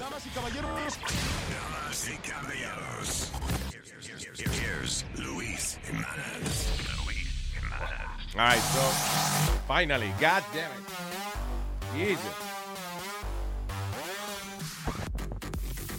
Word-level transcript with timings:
Damas 0.00 0.26
y 0.26 0.30
caballeros. 0.30 0.70
Damas 0.72 2.08
y 2.08 2.16
caballeros. 2.26 3.30
Here's 4.38 5.04
Luis 5.18 5.78
Jimenez. 5.84 6.70
Luis 7.04 7.28
Jimenez. 7.52 8.34
All 8.34 8.40
right, 8.40 8.62
so 8.62 8.80
finally, 9.68 10.10
god 10.18 10.42
damn 10.54 10.70
it. 10.72 10.86
Jesus. 11.94 12.34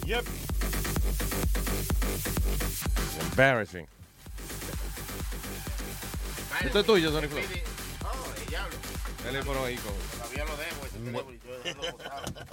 Yep. 0.04 0.24
Embarrassing. 3.30 3.86
Esto 6.64 6.80
es 6.80 6.86
tuyo, 6.86 7.12
Sonic 7.12 7.30
Flow. 7.30 7.42
Oh, 8.04 8.34
el 8.36 8.46
diablo. 8.46 8.76
Teléfono 9.22 9.64
ahí 9.64 9.76
con. 9.76 9.92
Todavía 10.18 10.44
lo 10.44 10.56
debo, 10.56 10.86
ese 10.86 10.98
mm. 10.98 11.04
teléfono, 11.04 11.38
yo 11.44 11.58
dejando 11.62 11.92
botado. 11.92 12.22
Mi 12.26 12.32
tipo. 12.32 12.51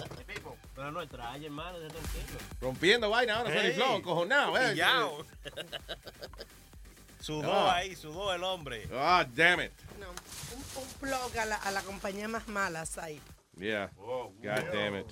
Pero 0.79 0.93
no 0.93 1.05
trae, 1.09 1.45
hermano, 1.45 1.77
ese 1.77 1.89
tranquilo. 1.89 2.39
Rompiendo 2.61 3.09
vaina 3.09 3.35
ahora, 3.39 3.49
Sonic 3.49 3.63
Hey. 3.65 3.73
Flow, 3.75 4.01
cojonado, 4.01 4.57
eh. 4.57 4.69
Pillao. 4.71 5.25
Sudó 7.19 7.51
Ah. 7.53 7.75
ahí, 7.75 7.97
sudó 7.97 8.33
el 8.33 8.41
hombre. 8.45 8.87
Ah, 8.93 9.27
damn 9.35 9.59
it. 9.59 9.73
No, 9.99 10.07
un, 10.09 10.81
un 10.81 10.89
plug 11.01 11.37
a 11.37 11.45
la, 11.45 11.57
a 11.57 11.71
la 11.71 11.81
compañía 11.81 12.29
más 12.29 12.47
mala, 12.47 12.85
Said. 12.85 13.19
Yeah. 13.57 13.89
God 13.97 14.71
damn 14.71 14.95
it. 14.95 15.05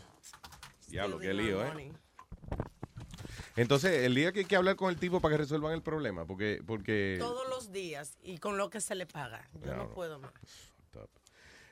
Diablo, 0.87 1.19
qué 1.19 1.33
lío, 1.33 1.61
eh. 1.65 1.91
Entonces, 3.57 4.05
el 4.05 4.15
día 4.15 4.31
que 4.31 4.39
hay 4.39 4.45
que 4.45 4.55
hablar 4.55 4.77
con 4.77 4.89
el 4.89 4.97
tipo 4.97 5.19
para 5.19 5.33
que 5.33 5.39
resuelvan 5.39 5.73
el 5.73 5.81
problema, 5.81 6.25
porque, 6.25 6.61
porque. 6.65 7.17
Todos 7.19 7.49
los 7.49 7.73
días 7.73 8.17
y 8.23 8.37
con 8.37 8.55
lo 8.57 8.69
que 8.69 8.79
se 8.79 8.95
le 8.95 9.05
paga. 9.05 9.49
Yo 9.55 9.59
Claro. 9.63 9.83
no 9.83 9.89
puedo 9.89 10.17
más. 10.17 10.31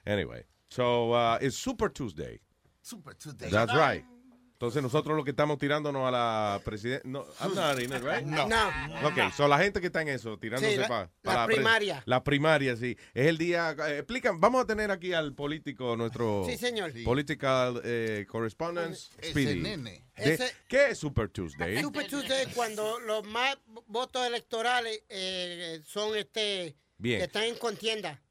Anyway, 0.06 0.44
so 0.68 1.14
uh, 1.14 1.38
it's 1.42 1.56
Super 1.56 1.90
Tuesday. 1.90 2.42
Super 2.86 3.16
Tuesday. 3.16 3.50
That's 3.50 3.74
right. 3.74 4.06
Entonces 4.54 4.82
nosotros 4.82 5.18
lo 5.18 5.24
que 5.26 5.32
estamos 5.32 5.58
tirándonos 5.58 6.08
a 6.08 6.12
la 6.12 6.62
presidenta, 6.64 7.06
no, 7.06 7.26
I'm 7.42 7.54
not 7.56 7.78
in 7.78 7.92
it, 7.92 8.02
right? 8.02 8.26
No. 8.26 8.48
No. 8.48 9.08
Ok, 9.08 9.34
so 9.36 9.50
la 9.50 9.58
gente 9.58 9.82
que 9.82 9.88
está 9.88 10.02
en 10.02 10.08
eso, 10.08 10.38
tirándose 10.40 10.76
Sí, 10.78 10.82
para 10.88 11.10
la 11.24 11.46
primaria. 11.46 12.04
La 12.06 12.24
primaria, 12.24 12.76
sí. 12.78 12.96
Es 13.14 13.28
el 13.28 13.38
día, 13.38 13.76
eh, 13.86 13.98
explican, 13.98 14.40
vamos 14.40 14.64
a 14.64 14.66
tener 14.66 14.92
aquí 14.92 15.12
al 15.12 15.34
político, 15.34 15.98
nuestro 15.98 16.46
Sí, 16.48 16.58
señor. 16.58 16.94
political 17.04 17.82
eh, 17.84 18.26
correspondence, 18.30 19.10
Speedy. 19.22 19.60
nene. 19.60 20.06
De- 20.16 20.34
Ese- 20.36 20.54
¿Qué 20.70 20.92
es 20.92 21.00
Super 21.00 21.28
Tuesday? 21.28 21.82
Super 21.82 22.08
Tuesday 22.08 22.46
cuando 22.56 22.98
los 23.02 23.26
más 23.28 23.58
votos 23.88 24.26
electorales 24.26 25.04
eh, 25.10 25.82
son 25.84 26.16
este 26.16 26.78
Bien. 26.98 27.20
que 27.20 27.26
están 27.26 27.44
en 27.44 27.56
contienda. 27.58 28.22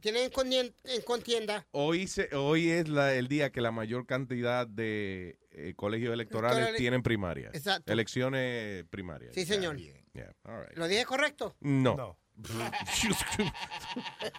Tienen 0.00 0.24
en 0.24 0.30
contien- 0.30 0.74
en 0.84 1.02
contienda. 1.02 1.66
Hoy, 1.70 2.06
se, 2.06 2.34
hoy 2.34 2.70
es 2.70 2.88
la- 2.88 3.14
el 3.14 3.28
día 3.28 3.50
que 3.50 3.60
la 3.60 3.70
mayor 3.70 4.06
cantidad 4.06 4.66
de 4.66 5.38
eh, 5.52 5.72
colegios 5.76 6.12
electorales 6.12 6.76
tienen 6.76 7.02
primarias. 7.02 7.54
Exacto. 7.54 7.92
Elecciones 7.92 8.84
primarias. 8.90 9.34
Sí, 9.34 9.44
señor. 9.46 9.76
Yeah, 9.78 10.34
all 10.44 10.64
right. 10.66 10.76
¿Lo 10.76 10.86
dije 10.88 11.04
correcto? 11.04 11.56
No. 11.60 11.96
No. 11.96 12.18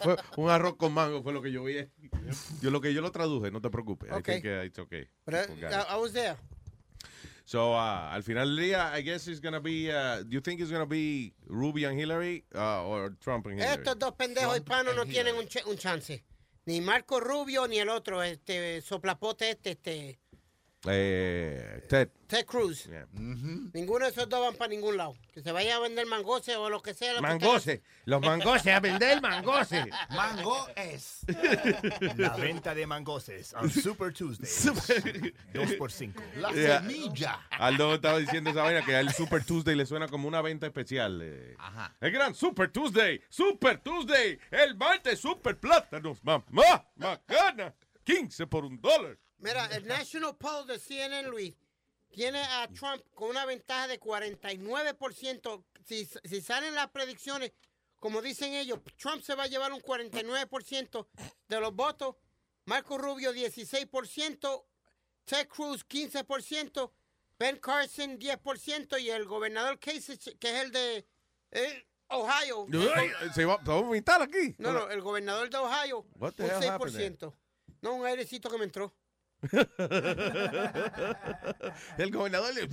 Fue 0.02 0.16
un 0.38 0.50
arroz 0.52 0.76
con 0.76 0.94
mango 0.94 1.24
fue 1.24 1.34
lo 1.34 1.42
que 1.42 1.52
yo 1.52 1.64
vi. 1.64 1.78
Yo 2.62 2.70
lo 2.70 2.80
que 2.82 2.94
yo 2.94 3.02
lo 3.02 3.12
traduje, 3.12 3.50
no 3.52 3.60
te 3.62 3.70
preocupes. 3.72 4.12
Ok. 4.12 4.28
I 4.30 4.32
think 4.34 4.46
uh, 4.46 4.64
it's 4.66 4.80
okay. 4.80 5.08
I. 5.28 5.96
I 5.96 6.00
was 6.00 6.14
there. 6.14 6.36
So, 7.50 7.72
uh, 7.72 8.12
al 8.12 8.24
final 8.24 8.46
del 8.54 8.58
día, 8.66 8.92
I 8.94 9.02
guess 9.02 9.26
it's 9.30 9.40
gonna 9.40 9.62
be, 9.62 9.90
uh, 9.90 10.22
do 10.24 10.32
you 10.32 10.42
think 10.42 10.60
it's 10.60 10.70
gonna 10.70 10.86
be 10.86 11.34
Rubio 11.48 11.88
and 11.90 11.98
Hillary 11.98 12.44
uh, 12.54 12.84
or 12.86 13.12
Trump 13.22 13.46
and 13.48 13.58
Hillary? 13.58 13.78
Estos 13.84 13.98
dos 13.98 14.12
pendejos 14.18 14.58
Trump 14.58 14.58
hispanos 14.58 14.96
no 14.98 15.06
tienen 15.06 15.34
un, 15.36 15.46
ch- 15.48 15.66
un 15.66 15.78
chance. 15.78 16.22
Ni 16.66 16.82
Marco 16.82 17.22
Rubio 17.22 17.66
ni 17.66 17.80
el 17.80 17.88
otro, 17.88 18.22
este 18.22 18.82
soplapote 18.82 19.50
este, 19.52 19.72
este 19.72 20.20
Eh, 20.86 21.82
Ted. 21.90 22.10
Ted 22.28 22.46
Cruz. 22.46 22.86
Yeah. 22.86 23.08
Ninguno 23.14 24.06
de 24.06 24.12
esos 24.12 24.28
dos 24.30 24.42
van 24.42 24.56
para 24.56 24.70
ningún 24.70 24.96
lado. 24.98 25.16
Que 25.34 25.42
se 25.42 25.52
vaya 25.52 25.78
a 25.78 25.80
vender 25.80 26.06
mangose 26.06 26.56
o 26.56 26.70
lo 26.70 26.82
que 26.82 26.94
sea. 26.94 27.14
lo 27.14 27.18
que 27.18 27.22
Mangose. 27.24 27.82
Los 28.06 28.22
mangoses, 28.22 28.74
a 28.74 28.80
vender 28.80 29.22
mangose. 29.22 29.86
Mango 30.12 30.68
es. 30.76 31.22
La 32.18 32.36
venta 32.36 32.76
de 32.76 32.86
mangoses 32.86 33.54
on 33.56 33.70
Super 33.70 34.14
Tuesday. 34.14 35.34
Dos 35.54 35.74
por 35.74 35.92
cinco. 35.92 36.22
La 36.38 36.52
Yeah. 36.52 36.82
semilla. 36.82 37.48
Aldo 37.52 37.96
estaba 37.96 38.20
diciendo 38.20 38.50
esa 38.52 38.62
vaina 38.64 38.84
que 38.86 38.96
al 38.96 39.12
Super 39.14 39.44
Tuesday 39.44 39.76
le 39.76 39.86
suena 39.86 40.08
como 40.08 40.28
una 40.28 40.42
venta 40.42 40.68
especial. 40.68 41.20
eh. 41.24 41.56
Ajá. 41.60 41.96
El 42.02 42.12
gran 42.12 42.36
Super 42.36 42.72
Tuesday, 42.72 43.22
Super 43.30 43.80
Tuesday, 43.80 44.38
el 44.52 44.76
martes 44.76 45.20
Super 45.20 45.58
Plátanos, 45.60 46.24
mamá, 46.24 46.86
macana, 46.98 47.74
15 48.04 48.48
por 48.48 48.64
un 48.66 48.80
dólar. 48.80 49.18
Mira, 49.40 49.66
el 49.68 49.86
National 49.86 50.36
Poll 50.36 50.68
de 50.68 50.80
CNN, 50.80 51.30
Luis, 51.30 51.54
tiene 52.10 52.42
a 52.42 52.68
Trump 52.70 53.04
con 53.14 53.30
una 53.30 53.46
ventaja 53.46 53.88
de 53.88 54.00
49%. 54.00 55.64
Si, 55.86 56.06
si 56.06 56.42
salen 56.42 56.74
las 56.74 56.90
predicciones, 56.90 57.52
como 58.00 58.22
dicen 58.22 58.54
ellos, 58.54 58.80
Trump 58.98 59.22
se 59.22 59.36
va 59.36 59.44
a 59.44 59.48
llevar 59.48 59.72
un 59.72 59.82
49% 59.82 61.08
de 61.48 61.60
los 61.60 61.74
votos, 61.74 62.16
Marco 62.66 62.98
Rubio 62.98 63.34
16%, 63.34 64.66
Ted 65.26 65.48
Cruz 65.48 65.86
15%, 65.88 66.92
Ben 67.40 67.58
Carson 67.58 68.18
10% 68.18 69.00
y 69.02 69.10
el 69.10 69.26
gobernador 69.26 69.80
Kasich, 69.80 70.38
que 70.40 70.50
es 70.50 70.64
el 70.64 70.72
de 70.72 71.08
eh, 71.52 71.88
Ohio. 72.10 72.66
Se 73.34 73.46
va, 73.46 73.56
a 73.56 73.64
vomitar 73.64 74.22
aquí. 74.22 74.56
No, 74.58 74.72
no, 74.72 74.90
el 74.90 75.02
gobernador 75.02 75.50
de 75.50 75.58
Ohio, 75.58 76.06
un 76.20 76.34
hell 76.38 76.70
happened 76.70 76.96
6%. 76.96 77.34
No, 77.82 77.94
un 77.94 78.06
airecito 78.06 78.50
que 78.50 78.58
me 78.58 78.64
entró. 78.64 78.94
el 81.98 82.12
gobernador 82.12 82.54
le... 82.54 82.68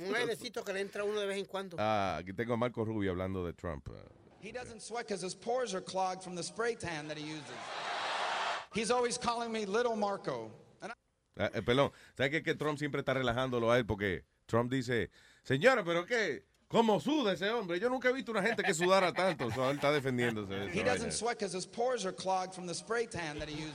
Un 0.00 0.14
airecito 0.14 0.62
que 0.64 0.72
le 0.72 0.80
entra 0.80 1.02
uno 1.04 1.18
de 1.20 1.26
vez 1.26 1.38
en 1.38 1.44
cuando. 1.46 1.76
Ah, 1.78 2.18
aquí 2.20 2.32
tengo 2.32 2.54
a 2.54 2.56
Marco 2.56 2.84
Rubio 2.84 3.10
hablando 3.10 3.44
de 3.44 3.52
Trump. 3.52 3.88
He 4.40 4.52
doesn't 4.52 4.80
sweat 4.80 5.06
because 5.08 5.20
his 5.22 5.34
pores 5.34 5.74
are 5.74 5.80
clogged 5.80 6.22
from 6.22 6.36
the 6.36 6.42
spray 6.42 6.76
tan 6.76 7.08
that 7.08 7.18
he 7.18 7.24
uses. 7.24 7.42
He's 8.74 8.90
always 8.92 9.18
calling 9.18 9.50
me 9.50 9.66
Little 9.66 9.96
Marco. 9.96 10.52
I- 10.80 10.90
Ah, 11.40 11.50
eh, 11.54 11.62
perdón, 11.62 11.90
¿sabes 12.16 12.30
qué? 12.30 12.42
que 12.44 12.54
Trump 12.54 12.78
siempre 12.78 13.00
está 13.00 13.14
relajándolo 13.14 13.70
a 13.72 13.78
él? 13.78 13.86
Porque 13.86 14.24
Trump 14.46 14.70
dice, 14.70 15.10
señora, 15.44 15.82
pero 15.84 16.04
qué, 16.06 16.44
¿cómo 16.68 17.00
suda 17.00 17.32
ese 17.32 17.48
hombre? 17.50 17.78
Yo 17.80 17.88
nunca 17.88 18.10
he 18.10 18.12
visto 18.12 18.30
una 18.32 18.42
gente 18.42 18.62
que 18.62 18.74
sudara 18.74 19.12
tanto. 19.12 19.50
So, 19.52 19.68
él 19.70 19.76
está 19.76 19.90
defendiéndose. 19.92 20.52
de 20.54 20.64
he 20.66 20.82
vaina. 20.82 20.92
doesn't 20.92 21.12
sweat 21.12 21.38
because 21.38 21.54
his 21.56 21.66
pores 21.66 22.04
are 22.06 22.12
clogged 22.14 22.54
from 22.54 22.66
the 22.66 22.74
spray 22.74 23.06
tan 23.06 23.38
that 23.40 23.48
he 23.48 23.54
uses. 23.54 23.74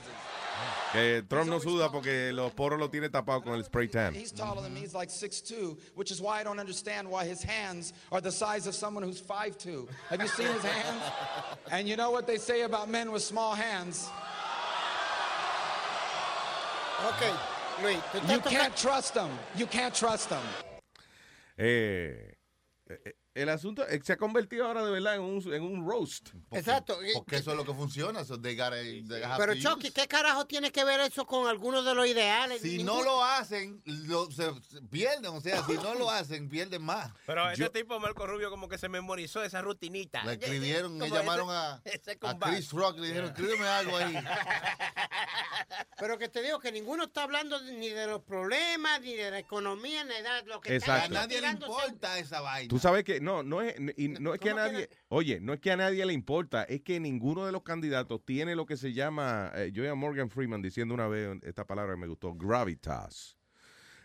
Que 0.92 1.22
Trump 1.22 1.48
no 1.48 1.58
suda 1.58 1.90
porque 1.90 2.32
los 2.32 2.52
poros 2.52 2.78
lo 2.78 2.88
tiene 2.88 3.08
tapado 3.08 3.42
con 3.42 3.54
el 3.54 3.64
spray 3.64 3.88
tan. 3.88 4.14
He's 4.14 4.32
taller 4.32 4.62
than 4.62 4.72
me. 4.72 4.80
He's 4.80 4.94
like 4.94 5.08
6'2", 5.08 5.76
which 5.94 6.10
is 6.10 6.20
why 6.20 6.40
I 6.40 6.44
don't 6.44 6.60
understand 6.60 7.08
why 7.08 7.24
his 7.24 7.42
hands 7.42 7.92
are 8.12 8.20
the 8.20 8.30
size 8.32 8.66
of 8.66 8.74
someone 8.74 9.02
who's 9.02 9.20
5'2". 9.20 9.88
Have 10.10 10.20
you 10.20 10.28
seen 10.28 10.46
his 10.46 10.62
hands? 10.62 11.02
And 11.70 11.88
you 11.88 11.96
know 11.96 12.10
what 12.10 12.26
they 12.26 12.36
say 12.36 12.62
about 12.62 12.88
men 12.88 13.10
with 13.10 13.22
small 13.22 13.54
hands? 13.54 14.08
Ok, 17.06 17.26
Luis, 17.82 17.98
You 18.30 18.40
can't 18.40 18.76
trust 18.76 19.14
them. 19.14 19.30
You 19.56 19.66
can't 19.66 19.94
trust 19.94 20.30
them. 20.30 20.42
Eh, 21.58 22.12
eh, 22.90 22.94
el 23.34 23.48
asunto 23.48 23.84
se 24.02 24.12
ha 24.12 24.16
convertido 24.16 24.66
ahora 24.66 24.84
de 24.84 24.92
verdad 24.92 25.16
en 25.16 25.22
un, 25.22 25.52
en 25.52 25.62
un 25.62 25.88
roast. 25.88 26.28
Exacto. 26.52 26.96
Porque 27.14 27.36
eso 27.36 27.50
es 27.50 27.56
lo 27.56 27.64
que 27.64 27.74
funciona. 27.74 28.20
Eso 28.20 28.40
they 28.40 28.54
gotta- 28.56 28.76
they 28.80 29.22
have 29.24 29.36
Pero 29.44 29.54
Chucky. 29.56 29.90
¿qué 29.90 30.06
carajo 30.06 30.46
tiene 30.46 30.70
que 30.70 30.84
ver 30.84 31.00
eso 31.00 31.26
con 31.26 31.48
algunos 31.48 31.84
de 31.84 31.94
los 31.94 32.06
ideales? 32.06 32.60
Si 32.62 32.76
Ningún- 32.78 32.86
no 32.98 33.02
lo 33.02 33.24
hacen, 33.24 33.82
lo, 33.84 34.30
se, 34.30 34.52
se 34.70 34.80
pierden. 34.82 35.32
O 35.32 35.40
sea, 35.40 35.64
si 35.66 35.72
no 35.74 35.94
lo 35.94 36.08
hacen, 36.10 36.48
pierden 36.48 36.82
más. 36.82 37.12
Pero 37.26 37.50
este 37.50 37.68
tipo, 37.70 37.98
Marco 37.98 38.24
Rubio, 38.26 38.50
como 38.50 38.68
que 38.68 38.78
se 38.78 38.88
memorizó 38.88 39.42
esa 39.42 39.60
rutinita. 39.62 40.22
Le 40.24 40.34
escribieron, 40.34 40.98
le 40.98 41.10
llamaron 41.10 41.48
ese- 41.84 42.16
a, 42.22 42.30
a. 42.30 42.38
Chris 42.38 42.70
Rock, 42.70 42.98
le 42.98 43.08
dijeron, 43.08 43.30
escríbeme 43.30 43.66
algo 43.66 43.96
ahí. 43.96 44.14
Pero 45.98 46.18
que 46.18 46.28
te 46.28 46.42
digo 46.42 46.58
que 46.58 46.72
ninguno 46.72 47.04
está 47.04 47.22
hablando 47.22 47.58
de- 47.60 47.72
ni 47.72 47.88
de 47.88 48.06
los 48.06 48.22
problemas, 48.22 49.00
ni 49.00 49.14
de 49.14 49.30
la 49.30 49.38
economía, 49.38 50.04
ni 50.04 50.10
de 50.14 50.42
lo 50.46 50.60
que 50.60 50.72
A 50.72 50.76
Exacto. 50.76 51.04
están 51.06 51.28
nadie 51.28 51.40
le 51.40 51.48
importa 51.48 52.18
esa 52.18 52.40
vaina. 52.40 52.68
Tú 52.68 52.78
sabes 52.78 53.04
que 53.04 53.20
no, 53.24 53.42
no 53.42 53.62
es, 53.62 53.74
y 53.96 54.08
no 54.08 54.34
es 54.34 54.40
que 54.40 54.50
a 54.50 54.52
¿Cómo 54.52 54.64
que 54.64 54.72
nadie, 54.72 54.88
oye, 55.08 55.40
no 55.40 55.52
es 55.52 55.60
que 55.60 55.72
a 55.72 55.76
nadie 55.76 56.04
le 56.06 56.12
importa, 56.12 56.64
es 56.64 56.82
que 56.82 57.00
ninguno 57.00 57.46
de 57.46 57.52
los 57.52 57.62
candidatos 57.62 58.24
tiene 58.24 58.54
lo 58.54 58.66
que 58.66 58.76
se 58.76 58.92
llama, 58.92 59.50
eh, 59.54 59.70
yo 59.72 59.90
a 59.90 59.94
Morgan 59.94 60.30
Freeman 60.30 60.62
diciendo 60.62 60.94
una 60.94 61.08
vez 61.08 61.38
esta 61.42 61.66
palabra 61.66 61.94
que 61.94 62.00
me 62.00 62.06
gustó, 62.06 62.34
gravitas. 62.34 63.36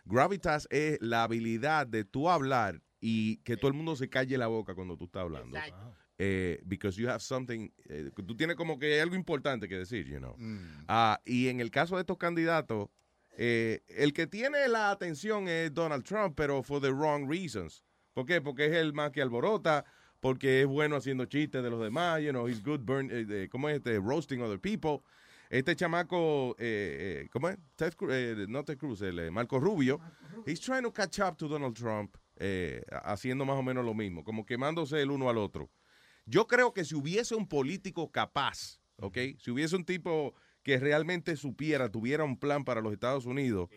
Gravitas 0.05 0.67
es 0.71 0.97
la 1.01 1.23
habilidad 1.23 1.85
de 1.85 2.03
tú 2.03 2.29
hablar 2.29 2.81
y 2.99 3.37
que 3.37 3.57
todo 3.57 3.67
el 3.67 3.75
mundo 3.75 3.95
se 3.95 4.09
calle 4.09 4.37
la 4.37 4.47
boca 4.47 4.73
cuando 4.73 4.97
tú 4.97 5.05
estás 5.05 5.21
hablando. 5.21 5.57
Exacto. 5.57 5.95
Eh, 6.21 6.59
because 6.65 6.99
you 6.99 7.07
have 7.07 7.21
something, 7.21 7.69
eh, 7.87 8.11
tú 8.13 8.35
tienes 8.35 8.57
como 8.57 8.77
que 8.77 8.93
hay 8.93 8.99
algo 8.99 9.15
importante 9.15 9.69
que 9.69 9.77
decir, 9.77 10.05
you 10.05 10.17
know. 10.17 10.35
Mm. 10.37 10.85
Ah, 10.87 11.21
y 11.25 11.47
en 11.47 11.61
el 11.61 11.71
caso 11.71 11.95
de 11.95 12.01
estos 12.01 12.17
candidatos, 12.17 12.89
eh, 13.37 13.83
el 13.87 14.11
que 14.11 14.27
tiene 14.27 14.67
la 14.67 14.91
atención 14.91 15.47
es 15.47 15.73
Donald 15.73 16.03
Trump, 16.03 16.33
pero 16.35 16.61
for 16.61 16.81
the 16.81 16.91
wrong 16.91 17.29
reasons. 17.29 17.81
¿Por 18.19 18.25
qué? 18.25 18.41
Porque 18.41 18.65
es 18.65 18.73
el 18.73 18.91
más 18.91 19.11
que 19.11 19.21
alborota, 19.21 19.85
porque 20.19 20.59
es 20.59 20.67
bueno 20.67 20.97
haciendo 20.97 21.23
chistes 21.23 21.63
de 21.63 21.69
los 21.69 21.81
demás, 21.81 22.21
you 22.21 22.31
know, 22.31 22.49
he's 22.49 22.61
good 22.61 22.81
burn, 22.81 23.09
eh, 23.09 23.47
¿cómo 23.49 23.69
es 23.69 23.77
este? 23.77 23.97
Roasting 23.97 24.41
other 24.41 24.59
people. 24.59 24.99
Este 25.49 25.73
chamaco, 25.73 26.53
eh, 26.59 27.21
eh, 27.23 27.29
¿cómo 27.31 27.47
es? 27.47 27.57
Ted 27.77 27.93
Cruz, 27.93 28.11
eh, 28.13 28.45
no 28.49 28.65
Ted 28.65 28.77
Cruz, 28.77 29.01
el 29.03 29.19
eh, 29.19 29.31
Marco 29.31 29.57
Rubio. 29.57 30.01
He's 30.45 30.59
trying 30.59 30.83
to 30.83 30.91
catch 30.91 31.19
up 31.19 31.37
to 31.37 31.47
Donald 31.47 31.77
Trump, 31.77 32.17
eh, 32.35 32.81
haciendo 33.05 33.45
más 33.45 33.55
o 33.55 33.63
menos 33.63 33.85
lo 33.85 33.93
mismo, 33.93 34.25
como 34.25 34.45
quemándose 34.45 35.01
el 35.01 35.11
uno 35.11 35.29
al 35.29 35.37
otro. 35.37 35.69
Yo 36.25 36.45
creo 36.45 36.73
que 36.73 36.83
si 36.83 36.95
hubiese 36.95 37.35
un 37.35 37.47
político 37.47 38.11
capaz, 38.11 38.81
¿ok? 38.97 39.17
Si 39.37 39.49
hubiese 39.49 39.77
un 39.77 39.85
tipo 39.85 40.35
que 40.61 40.77
realmente 40.77 41.37
supiera, 41.37 41.89
tuviera 41.89 42.25
un 42.25 42.37
plan 42.37 42.65
para 42.65 42.81
los 42.81 42.91
Estados 42.91 43.25
Unidos, 43.25 43.69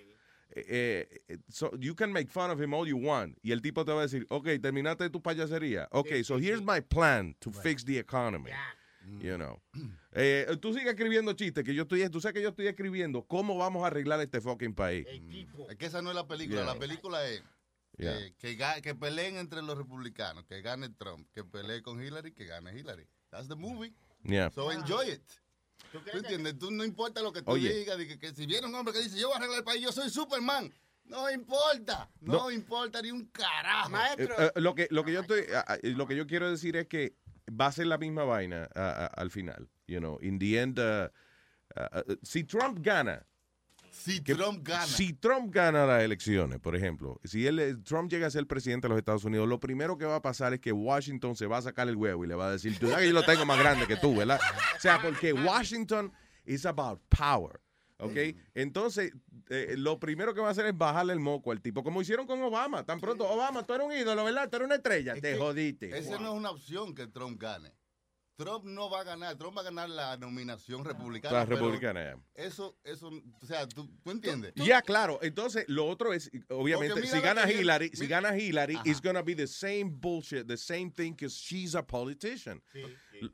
eh, 0.54 1.06
eh, 1.28 1.36
so 1.48 1.70
you 1.78 1.94
can 1.94 2.12
make 2.12 2.28
fun 2.30 2.50
of 2.50 2.60
him 2.60 2.74
all 2.74 2.86
you 2.86 2.96
want. 2.96 3.36
Y 3.42 3.52
el 3.52 3.60
tipo 3.60 3.84
te 3.84 3.92
va 3.92 4.00
a 4.00 4.02
decir, 4.02 4.26
ok, 4.28 4.46
terminaste 4.60 5.10
tu 5.10 5.20
payasería. 5.22 5.88
Ok, 5.92 6.22
so 6.24 6.38
here's 6.38 6.62
my 6.62 6.80
plan 6.80 7.34
to 7.40 7.50
fix 7.50 7.84
the 7.84 7.98
economy. 7.98 8.50
You 9.20 9.36
know. 9.36 9.60
Eh, 10.12 10.46
tú 10.60 10.72
sigues 10.72 10.88
escribiendo 10.94 11.32
chistes, 11.32 11.64
que 11.64 11.74
yo 11.74 11.82
estoy, 11.82 12.08
tú 12.10 12.20
sabes 12.20 12.34
que 12.34 12.42
yo 12.42 12.50
estoy 12.50 12.66
escribiendo 12.68 13.22
cómo 13.26 13.56
vamos 13.56 13.82
a 13.82 13.88
arreglar 13.88 14.20
este 14.20 14.40
fucking 14.40 14.74
país. 14.74 15.06
Es 15.70 15.76
que 15.76 15.86
esa 15.86 16.02
no 16.02 16.10
es 16.10 16.14
la 16.16 16.26
película. 16.26 16.62
Yeah. 16.62 16.74
La 16.74 16.78
película 16.78 17.26
es 17.26 17.42
Yeah. 17.98 18.18
que, 18.38 18.56
que 18.82 18.94
peleen 18.94 19.36
entre 19.36 19.60
los 19.60 19.76
republicanos, 19.76 20.44
que 20.46 20.62
gane 20.62 20.88
Trump, 20.88 21.28
que 21.34 21.44
pelee 21.44 21.82
con 21.82 22.02
Hillary, 22.02 22.32
que 22.32 22.46
gane 22.46 22.72
Hillary. 22.72 23.06
That's 23.30 23.48
the 23.48 23.54
movie. 23.54 23.92
Yeah. 24.24 24.50
So 24.50 24.70
enjoy 24.70 25.08
it. 25.08 25.22
¿Tú 25.92 26.16
entiendes? 26.18 26.58
Tú 26.58 26.70
no 26.70 26.84
importa 26.84 27.20
lo 27.22 27.32
que 27.32 27.42
tú 27.42 27.50
Oye. 27.52 27.72
digas, 27.72 27.96
que, 27.96 28.18
que 28.18 28.34
si 28.34 28.46
viene 28.46 28.66
un 28.66 28.74
hombre 28.74 28.94
que 28.94 29.00
dice 29.02 29.18
yo 29.18 29.28
voy 29.28 29.34
a 29.34 29.38
arreglar 29.38 29.58
el 29.58 29.64
país, 29.64 29.82
yo 29.82 29.92
soy 29.92 30.08
Superman. 30.10 30.72
No 31.04 31.30
importa, 31.30 32.08
no, 32.20 32.32
No. 32.34 32.50
importa 32.50 33.02
ni 33.02 33.10
un 33.10 33.26
carajo. 33.26 33.88
Eh, 33.88 33.92
Maestro, 33.92 34.34
eh, 34.40 34.52
lo 34.56 34.74
que 34.74 34.88
lo 34.90 35.04
que 35.04 35.12
yo 35.12 35.20
estoy 35.20 35.44
lo 35.82 36.06
que 36.06 36.16
yo 36.16 36.26
quiero 36.26 36.50
decir 36.50 36.76
es 36.76 36.86
que 36.86 37.16
va 37.50 37.66
a 37.66 37.72
ser 37.72 37.86
la 37.86 37.98
misma 37.98 38.24
vaina 38.24 38.64
al 39.16 39.30
final 39.30 39.68
you 39.88 39.98
know 39.98 40.18
in 40.22 40.38
the 40.38 40.58
end 40.58 40.78
ah, 40.78 41.10
ah, 41.76 41.88
ah, 41.92 42.02
si 42.22 42.44
Trump 42.44 42.78
gana 42.80 43.26
Si 43.92 44.22
que- 44.22 44.34
Trump 44.34 44.66
gana. 44.66 44.86
si 44.86 45.12
Trump 45.12 45.54
gana 45.54 45.86
las 45.86 46.02
elecciones 46.02 46.58
por 46.58 46.74
ejemplo 46.74 47.20
si 47.24 47.46
él 47.46 47.58
eh, 47.58 47.76
Trump 47.84 48.10
llega 48.10 48.26
a 48.26 48.30
ser 48.30 48.46
presidente 48.46 48.86
de 48.86 48.90
los 48.90 48.98
Estados 48.98 49.24
Unidos 49.24 49.46
lo 49.48 49.60
primero 49.60 49.98
que 49.98 50.06
va 50.06 50.16
a 50.16 50.22
pasar 50.22 50.54
es 50.54 50.60
que 50.60 50.72
Washington 50.72 51.36
se 51.36 51.46
va 51.46 51.58
a 51.58 51.62
sacar 51.62 51.88
el 51.88 51.96
huevo 51.96 52.24
y 52.24 52.28
le 52.28 52.34
va 52.34 52.48
a 52.48 52.52
decir 52.52 52.78
tú 52.78 52.88
sabes 52.88 53.02
que 53.02 53.08
yo 53.08 53.14
lo 53.14 53.22
tengo 53.22 53.44
más 53.44 53.58
grande 53.58 53.86
que 53.86 53.96
tú 53.96 54.16
verdad 54.16 54.40
o 54.76 54.80
sea 54.80 55.00
porque 55.00 55.32
Washington 55.32 56.12
is 56.44 56.66
about 56.66 57.00
power 57.08 57.60
¿Ok? 58.02 58.16
Entonces, 58.54 59.12
eh, 59.48 59.76
lo 59.78 60.00
primero 60.00 60.34
que 60.34 60.40
va 60.40 60.48
a 60.48 60.50
hacer 60.50 60.66
es 60.66 60.76
bajarle 60.76 61.12
el 61.12 61.20
moco 61.20 61.52
al 61.52 61.60
tipo, 61.60 61.84
como 61.84 62.02
hicieron 62.02 62.26
con 62.26 62.42
Obama. 62.42 62.84
Tan 62.84 63.00
pronto, 63.00 63.28
Obama, 63.28 63.64
tú 63.64 63.74
eres 63.74 63.86
un 63.86 63.92
ídolo, 63.92 64.24
¿verdad? 64.24 64.48
Tú 64.50 64.56
eres 64.56 64.66
una 64.66 64.74
estrella. 64.74 65.14
Es 65.14 65.22
Te 65.22 65.38
jodiste. 65.38 65.96
Esa 65.96 66.18
no 66.18 66.32
es 66.32 66.34
una 66.34 66.50
opción 66.50 66.94
que 66.94 67.06
Trump 67.06 67.40
gane. 67.40 67.72
Trump 68.36 68.64
no 68.64 68.90
va 68.90 69.00
a 69.00 69.04
ganar. 69.04 69.36
Trump 69.36 69.56
va 69.56 69.60
a 69.60 69.64
ganar 69.64 69.88
la 69.88 70.16
nominación 70.16 70.84
republicana. 70.84 71.38
La 71.38 71.44
republicana, 71.44 72.02
ya. 72.02 72.18
Eso, 72.34 72.78
eso, 72.82 73.10
o 73.40 73.46
sea, 73.46 73.68
¿tú, 73.68 73.88
tú 74.02 74.10
entiendes? 74.10 74.52
Ya, 74.56 74.82
claro. 74.82 75.18
Entonces, 75.22 75.64
lo 75.68 75.86
otro 75.86 76.12
es, 76.12 76.30
obviamente, 76.48 77.06
si 77.06 77.20
gana 77.20 77.50
Hillary, 77.50 77.90
si 77.94 78.06
gana 78.06 78.36
Hillary, 78.36 78.76
Ajá. 78.76 78.82
it's 78.86 79.00
gonna 79.00 79.22
be 79.22 79.34
the 79.34 79.46
same 79.46 79.84
bullshit, 79.84 80.46
the 80.46 80.56
same 80.56 80.90
thing, 80.90 81.12
because 81.12 81.34
she's 81.34 81.74
a 81.74 81.82
politician. 81.82 82.62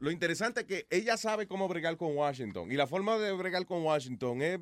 Lo 0.01 0.11
interesante 0.11 0.61
es 0.61 0.67
que 0.67 0.87
ella 0.91 1.17
sabe 1.17 1.47
cómo 1.47 1.69
bregar 1.69 1.97
con 1.97 2.15
Washington. 2.15 2.71
Y 2.71 2.77
la 2.77 2.87
forma 2.87 3.17
de 3.19 3.33
bregar 3.33 3.65
con 3.65 3.83
Washington 3.83 4.43
es 4.43 4.61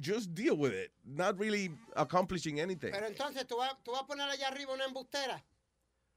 just 0.00 0.34
deal 0.34 0.56
with 0.56 0.72
it. 0.72 0.92
Not 1.04 1.38
really 1.38 1.70
accomplishing 1.96 2.60
anything. 2.60 2.92
pero 2.92 3.06
entonces 3.06 3.46
tú 3.46 3.56
vas, 3.56 3.74
tú 3.82 3.92
vas 3.92 4.02
a 4.02 4.06
poner 4.06 4.28
allá 4.28 4.48
arriba 4.48 4.72
una 4.72 4.84
embustera. 4.84 5.42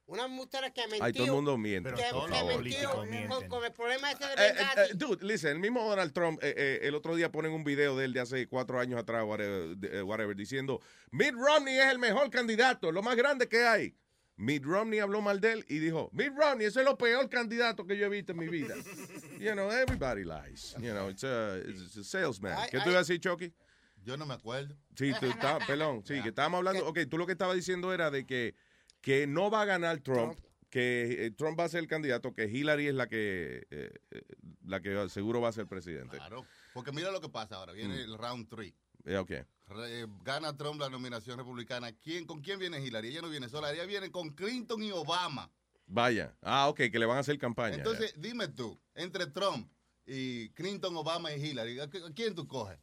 Una 0.06 0.26
embustera 0.26 0.70
que 0.72 0.82
mintió. 0.88 1.04
Ay, 1.04 1.14
todo 1.14 1.26
el 1.26 1.32
mundo 1.32 1.58
miente. 1.58 1.90
Pero 1.90 1.98
que, 1.98 2.10
todos 2.10 2.30
que 2.30 2.54
políticos 2.54 3.08
con, 3.30 3.48
con 3.48 3.66
el 3.66 3.72
problema 3.72 4.12
ese 4.12 4.26
de 4.26 4.34
Eh, 4.34 4.36
eh, 4.38 4.66
eh, 4.78 4.94
dude, 4.96 5.26
listen, 5.26 5.52
el 5.52 5.60
mismo 5.60 5.88
Donald 5.88 6.12
Trump 6.12 6.40
eh, 6.44 6.80
el 6.84 6.94
otro 6.96 7.16
día 7.16 7.32
ponen 7.32 7.54
un 7.54 7.64
video 7.64 7.96
de 7.96 8.06
él 8.06 8.14
de 8.14 8.20
hace 8.20 8.48
cuatro 8.48 8.80
años 8.80 9.00
atrás, 9.00 9.24
whatever, 9.26 10.36
diciendo, 10.36 10.82
Mitt 11.12 11.34
Romney 11.34 11.78
es 11.80 11.92
el 11.92 12.00
mejor 12.00 12.30
candidato, 12.30 12.92
lo 12.92 13.02
más 13.02 13.16
grande 13.16 13.48
que 13.48 13.66
hay. 13.66 13.96
Mitt 14.36 14.66
Romney 14.66 15.00
habló 15.00 15.22
mal 15.22 15.40
de 15.40 15.54
él 15.54 15.66
y 15.70 15.80
dijo, 15.80 16.10
Mitt 16.12 16.34
Romney, 16.36 16.68
ese 16.68 16.80
es 16.80 16.86
lo 16.86 16.98
peor 16.98 17.30
candidato 17.30 17.86
que 17.86 17.98
yo 17.98 18.08
he 18.08 18.10
visto 18.10 18.34
en 18.34 18.40
mi 18.40 18.48
vida. 18.48 18.76
you 19.40 19.54
know, 19.54 19.70
everybody 19.72 20.24
lies. 20.24 20.76
You 20.80 20.92
know, 20.92 21.08
it's 21.10 21.24
a, 21.24 21.60
it's 21.66 21.96
a 21.96 22.04
salesman. 22.04 22.58
¿Qué 22.70 22.80
tú 22.80 22.90
ibas 22.90 22.96
a 22.96 23.14
decir, 23.14 23.20
Chucky? 23.20 23.54
Yo 24.04 24.18
no 24.18 24.26
me 24.26 24.34
acuerdo. 24.34 24.76
Sí, 24.96 25.14
tú 25.20 25.26
estabas, 25.28 25.66
perdón, 25.66 26.04
sí, 26.06 26.22
que 26.22 26.30
estábamos 26.30 26.58
hablando, 26.58 26.86
ok, 26.88 27.00
tú 27.10 27.18
lo 27.18 27.26
que 27.26 27.34
estabas 27.34 27.56
diciendo 27.56 27.94
era 27.94 28.12
de 28.12 28.26
que, 28.26 28.56
que 29.04 29.28
no 29.28 29.52
va 29.52 29.62
a 29.62 29.66
ganar 29.66 30.00
Trump, 30.00 30.40
que 30.70 31.26
eh, 31.26 31.32
Trump 31.32 31.60
va 31.60 31.66
a 31.66 31.70
ser 31.70 31.82
el 31.82 31.88
candidato, 31.88 32.34
que 32.34 32.46
Hillary 32.46 32.88
es 32.88 32.96
la 32.96 33.08
que, 33.08 33.68
eh, 33.70 33.94
eh, 34.12 34.22
la 34.66 34.80
que 34.82 35.08
seguro 35.10 35.42
va 35.42 35.50
a 35.50 35.52
ser 35.52 35.68
presidente. 35.68 36.18
Claro. 36.18 36.48
Porque 36.74 36.92
mira 36.94 37.12
lo 37.12 37.20
que 37.22 37.30
pasa 37.30 37.58
ahora. 37.58 37.74
Viene 37.74 37.96
Mm. 37.96 38.00
el 38.00 38.18
round 38.18 38.48
three. 38.50 38.74
Ok. 39.20 39.30
Re- 39.68 40.02
eh, 40.02 40.08
gana 40.24 40.56
Trump 40.58 40.80
la 40.80 40.90
nominación 40.90 41.38
republicana. 41.38 41.92
¿Quién, 41.92 42.26
¿Con 42.26 42.42
quién 42.42 42.58
viene 42.60 42.80
Hillary? 42.84 43.10
Ella 43.10 43.22
no 43.22 43.30
viene 43.30 43.50
sola. 43.50 43.72
Ella 43.74 43.86
viene 43.86 44.10
con 44.10 44.30
Clinton 44.30 44.82
y 44.82 44.92
Obama. 44.92 45.52
Vaya. 45.86 46.34
Ah, 46.42 46.70
ok, 46.70 46.78
que 46.90 46.98
le 46.98 47.06
van 47.06 47.18
a 47.18 47.20
hacer 47.20 47.38
campaña. 47.38 47.76
Entonces, 47.76 48.14
dime 48.18 48.48
tú, 48.48 48.80
entre 48.96 49.28
Trump 49.28 49.70
y 50.06 50.50
Clinton, 50.52 50.96
Obama 50.96 51.32
y 51.34 51.44
Hillary, 51.46 51.80
¿a 51.82 51.90
qui- 51.90 52.10
a 52.10 52.14
quién 52.14 52.34
tú 52.34 52.48
coges? 52.48 52.80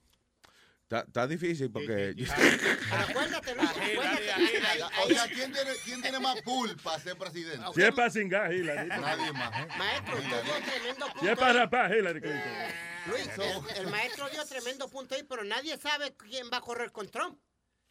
Está, 0.91 1.05
está 1.07 1.27
difícil 1.29 1.71
porque... 1.71 2.15
Pero 2.17 2.33
acuérdate, 3.09 3.55
Luis, 3.55 3.71
acuérdate. 3.71 4.83
O 5.05 5.09
sea, 5.09 5.29
¿quién 5.29 5.53
tiene, 5.53 5.71
quién 5.85 6.03
tiene 6.03 6.19
más 6.19 6.43
pool 6.43 6.77
para 6.83 6.99
ser 6.99 7.17
presidente? 7.17 7.65
Si 7.77 7.81
es 7.81 7.95
para 7.95 8.11
cingar, 8.11 8.53
Hillary. 8.53 8.89
Nadie 8.89 9.33
más. 9.33 9.69
Maestro, 9.79 10.19
usted 10.19 10.43
dio 10.43 10.55
tremendo 10.67 11.07
Si 11.07 11.13
es 11.13 11.15
punto. 11.21 11.37
para 11.37 11.53
ahí. 11.53 11.59
rapar, 11.59 11.97
Hillary 11.97 12.21
Clinton. 12.21 12.53
Luis, 13.07 13.29
el, 13.39 13.77
el 13.77 13.87
maestro 13.93 14.29
dio 14.31 14.45
tremendo 14.47 14.89
punto 14.89 15.15
ahí, 15.15 15.23
pero 15.23 15.45
nadie 15.45 15.79
sabe 15.79 16.13
quién 16.17 16.51
va 16.53 16.57
a 16.57 16.61
correr 16.61 16.91
con 16.91 17.09
Trump. 17.09 17.39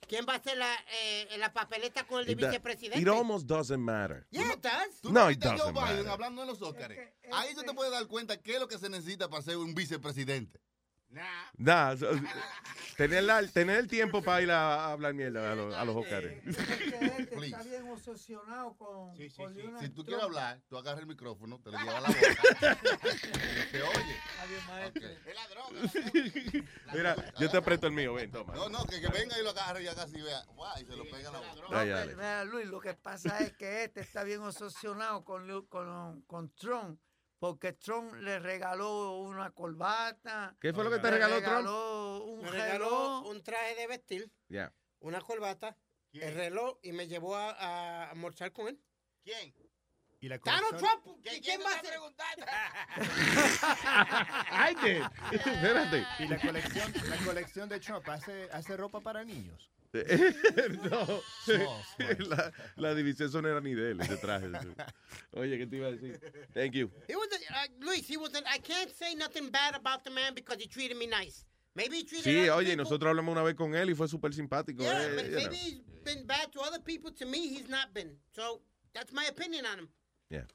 ¿Quién 0.06 0.26
va 0.28 0.34
a 0.34 0.38
hacer 0.38 0.58
la, 0.58 0.74
eh, 1.02 1.38
la 1.38 1.54
papeleta 1.54 2.06
con 2.06 2.20
el 2.20 2.26
de 2.26 2.36
vicepresidente? 2.36 3.00
it 3.00 3.08
almost 3.08 3.46
doesn't 3.48 3.80
matter. 3.80 4.28
Yeah, 4.30 4.52
it 4.54 4.60
does. 4.62 5.00
¿Tú 5.02 5.10
No, 5.14 5.22
no 5.26 5.32
it 5.32 5.42
Joe 5.42 5.56
doesn't 5.56 5.74
Biden 5.74 5.96
matter. 5.98 6.10
hablando 6.10 6.42
en 6.42 6.48
los 6.50 6.62
Óscares? 6.62 7.00
Ahí 7.32 7.56
tú 7.56 7.64
te 7.64 7.74
puedes 7.74 7.94
dar 7.94 8.06
cuenta 8.08 8.36
qué 8.42 8.56
es 8.56 8.60
lo 8.60 8.68
que 8.68 8.78
se 8.78 8.90
necesita 8.90 9.30
para 9.30 9.42
ser 9.42 9.56
un 9.56 9.74
vicepresidente. 9.74 10.60
Nah, 11.58 11.96
so- 11.98 12.12
tener, 12.96 13.24
la- 13.24 13.46
tener 13.48 13.80
el 13.80 13.88
tiempo 13.88 14.22
para 14.22 14.42
ir 14.42 14.52
a, 14.52 14.86
a 14.86 14.92
hablar 14.92 15.14
mierda 15.14 15.52
a 15.52 15.56
los, 15.56 15.74
a 15.74 15.84
los 15.86 15.96
Oscars. 15.96 16.28
Please. 17.30 17.48
está 17.48 17.64
bien 17.64 17.90
obsesionado 17.90 18.76
con, 18.78 19.16
Si 19.18 19.30
tú 19.30 19.44
Trump. 19.52 20.06
quieres 20.06 20.24
hablar, 20.24 20.60
tú 20.70 20.78
agarras 20.78 21.02
el 21.02 21.08
micrófono, 21.08 21.60
te 21.62 21.72
lo 21.72 21.78
llevas 21.80 21.96
a 21.96 22.02
la 22.02 22.08
boca. 22.10 22.78
se 23.72 23.82
oye. 23.82 24.16
Está 24.30 24.46
bien, 24.46 24.68
maestro. 24.68 25.10
Ok. 25.70 26.66
Mira, 26.94 27.16
yo 27.40 27.50
te 27.50 27.58
apreto 27.58 27.88
el 27.88 27.94
mío, 27.94 28.14
ven, 28.14 28.32
toma. 28.32 28.54
No, 28.56 28.70
no, 28.70 28.86
que, 28.86 29.02
que 29.02 29.08
venga 29.08 29.38
y 29.40 29.44
lo 29.44 29.50
agarre 29.52 29.84
y 29.84 29.88
haga 29.88 30.04
así, 30.04 30.22
vea. 30.22 30.44
Guau, 30.54 30.80
y 30.82 30.86
se 30.86 30.96
lo 30.96 31.04
pega 31.06 31.30
a 31.30 31.32
la 31.34 31.40
boca. 31.40 31.50
Dale, 31.72 31.90
No, 31.92 31.96
dale. 31.98 32.16
mira, 32.16 32.44
Luis, 32.46 32.68
lo 32.68 32.80
que 32.80 32.94
pasa 32.94 33.40
es 33.40 33.54
que 33.54 33.84
este 33.86 34.02
está 34.02 34.24
bien 34.24 34.42
obsesionado 34.42 35.24
con, 35.24 35.48
Lu- 35.48 35.68
con, 35.68 36.22
con 36.24 36.54
Trump, 36.56 37.00
porque 37.40 37.74
Trump 37.74 38.14
le 38.16 38.40
regaló 38.40 39.18
una 39.20 39.52
corbata. 39.52 40.56
¿Qué 40.60 40.74
fue 40.74 40.84
lo 40.84 40.92
que 40.92 41.00
te 41.00 41.10
regaló 41.10 41.42
Trump? 41.42 41.68
un 42.28 42.42
Me 42.44 42.52
regaló 42.52 42.86
reloj. 42.86 43.28
un 43.30 43.44
traje 43.44 43.76
de 43.76 43.88
vestir, 43.88 44.32
Ya. 44.50 44.74
una 45.00 45.22
corbata, 45.22 45.76
el 46.14 46.34
reloj 46.36 46.78
y 46.84 46.92
me 46.92 47.08
llevó 47.08 47.36
a, 47.36 47.52
a 47.52 48.10
almorzar 48.12 48.52
con 48.52 48.68
él. 48.68 48.80
¿Quién? 49.24 49.54
Y 50.22 50.28
la 50.28 50.38
Donald 50.38 50.66
colección- 50.66 51.02
Trump. 51.04 51.20
¿Quién, 51.24 51.36
¿Y 51.36 51.42
quién 51.42 51.62
va 51.62 51.70
a 51.70 51.80
ser? 51.80 51.90
preguntando? 51.90 52.46
Ay, 54.52 54.76
¿qué? 54.76 55.02
Espérate. 55.32 56.06
Y 56.20 56.28
la 56.28 56.40
colección, 56.42 56.94
la 57.08 57.18
colección 57.26 57.70
de 57.70 57.80
Trump 57.80 58.08
hace, 58.10 58.50
hace 58.52 58.76
ropa 58.76 59.00
para 59.00 59.24
niños. 59.24 59.70
no. 60.92 61.22
La, 62.28 62.52
la 62.76 62.94
división 62.96 63.28
eso 63.30 63.42
no 63.42 63.50
era 63.50 63.60
ni 63.60 63.74
de 63.74 63.92
él, 63.92 64.02
ese 64.02 64.18
traje. 64.18 64.48
Oye, 65.32 65.58
¿qué 65.58 65.66
te 65.66 65.78
iba 65.78 65.88
a 65.88 65.92
decir? 65.92 66.20
Thank 66.54 66.74
you. 66.74 66.92
He 67.08 67.16
was 67.16 67.28
a, 67.32 67.54
uh, 67.54 67.86
Luis, 67.86 68.08
he 68.08 68.18
was 68.18 68.34
a, 68.36 68.40
I 68.48 68.60
can't 68.60 68.92
say 68.96 69.16
nothing 69.16 69.50
bad 69.50 69.76
about 69.76 70.04
the 70.04 70.12
man 70.12 70.34
because 70.36 70.62
he 70.62 70.68
treated 70.68 70.96
me 70.98 71.08
nice. 71.08 71.44
Maybe 71.76 71.98
he 71.98 72.04
treated 72.04 72.24
Sí, 72.26 72.50
oye, 72.50 72.66
people- 72.72 72.84
nosotros 72.84 73.10
hablamos 73.10 73.32
una 73.32 73.44
vez 73.44 73.56
con 73.56 73.74
él 73.74 73.90
y 73.90 73.96
fue 73.96 74.08
súper 74.08 74.34
simpático. 74.34 74.84
Yeah, 74.84 75.02
eh, 75.02 75.16
but 75.16 75.26
you 75.26 75.32
know. 75.32 75.40
maybe 75.40 75.56
he's 75.56 75.82
been 76.04 76.26
bad 76.28 76.52
to 76.52 76.62
other 76.62 76.80
people. 76.80 77.12
To 77.12 77.26
me, 77.26 77.48
he's 77.48 77.70
not 77.70 77.94
been. 77.94 78.16
So 78.36 78.62
that's 78.94 79.12
my 79.12 79.26
opinion 79.26 79.66
on 79.66 79.80
him. 79.80 79.90
Yeah. 80.30 80.46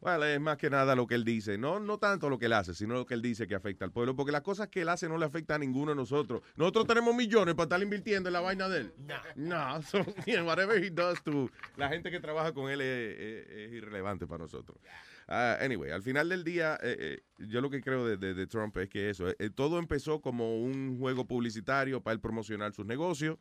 Bueno, 0.00 0.24
es 0.24 0.40
más 0.40 0.56
que 0.56 0.68
nada 0.70 0.96
lo 0.96 1.06
que 1.06 1.14
él 1.14 1.24
dice. 1.24 1.56
No, 1.56 1.78
no 1.78 1.98
tanto 1.98 2.28
lo 2.28 2.36
que 2.38 2.46
él 2.46 2.52
hace, 2.52 2.74
sino 2.74 2.94
lo 2.94 3.06
que 3.06 3.14
él 3.14 3.22
dice 3.22 3.46
que 3.46 3.54
afecta 3.54 3.84
al 3.84 3.92
pueblo. 3.92 4.16
Porque 4.16 4.32
las 4.32 4.42
cosas 4.42 4.68
que 4.68 4.80
él 4.82 4.88
hace 4.88 5.08
no 5.08 5.16
le 5.18 5.24
afecta 5.24 5.54
a 5.54 5.58
ninguno 5.58 5.92
de 5.92 5.96
nosotros. 5.96 6.42
Nosotros 6.56 6.86
tenemos 6.88 7.14
millones 7.14 7.54
para 7.54 7.64
estar 7.64 7.80
invirtiendo 7.82 8.28
en 8.28 8.32
la 8.32 8.40
vaina 8.40 8.68
de 8.68 8.80
él. 8.80 8.92
No. 9.36 9.82
so, 9.82 10.04
yeah, 10.26 10.42
whatever 10.42 10.82
he 10.82 10.90
does 10.90 11.22
to 11.22 11.48
la 11.76 11.88
gente 11.88 12.10
que 12.10 12.18
trabaja 12.18 12.52
con 12.52 12.70
él 12.70 12.80
es, 12.80 13.18
es- 13.18 13.48
es 13.50 13.72
irrelevante 13.72 14.26
para 14.26 14.42
nosotros. 14.42 14.76
Ah, 15.28 15.58
anyway, 15.60 15.90
al 15.92 16.02
final 16.02 16.28
del 16.28 16.42
día, 16.42 16.76
eh, 16.82 16.96
eh, 16.98 17.46
yo 17.46 17.60
lo 17.60 17.70
que 17.70 17.80
creo 17.80 18.04
de, 18.04 18.16
de- 18.16 18.34
de 18.34 18.46
Trump 18.48 18.76
es 18.78 18.88
que 18.88 19.10
eso, 19.10 19.28
eh, 19.28 19.50
todo 19.54 19.78
empezó 19.78 20.20
como 20.20 20.58
un 20.60 20.98
juego 20.98 21.24
publicitario 21.26 22.02
para 22.02 22.14
él 22.14 22.20
promocionar 22.20 22.72
sus 22.72 22.86
negocios 22.86 23.38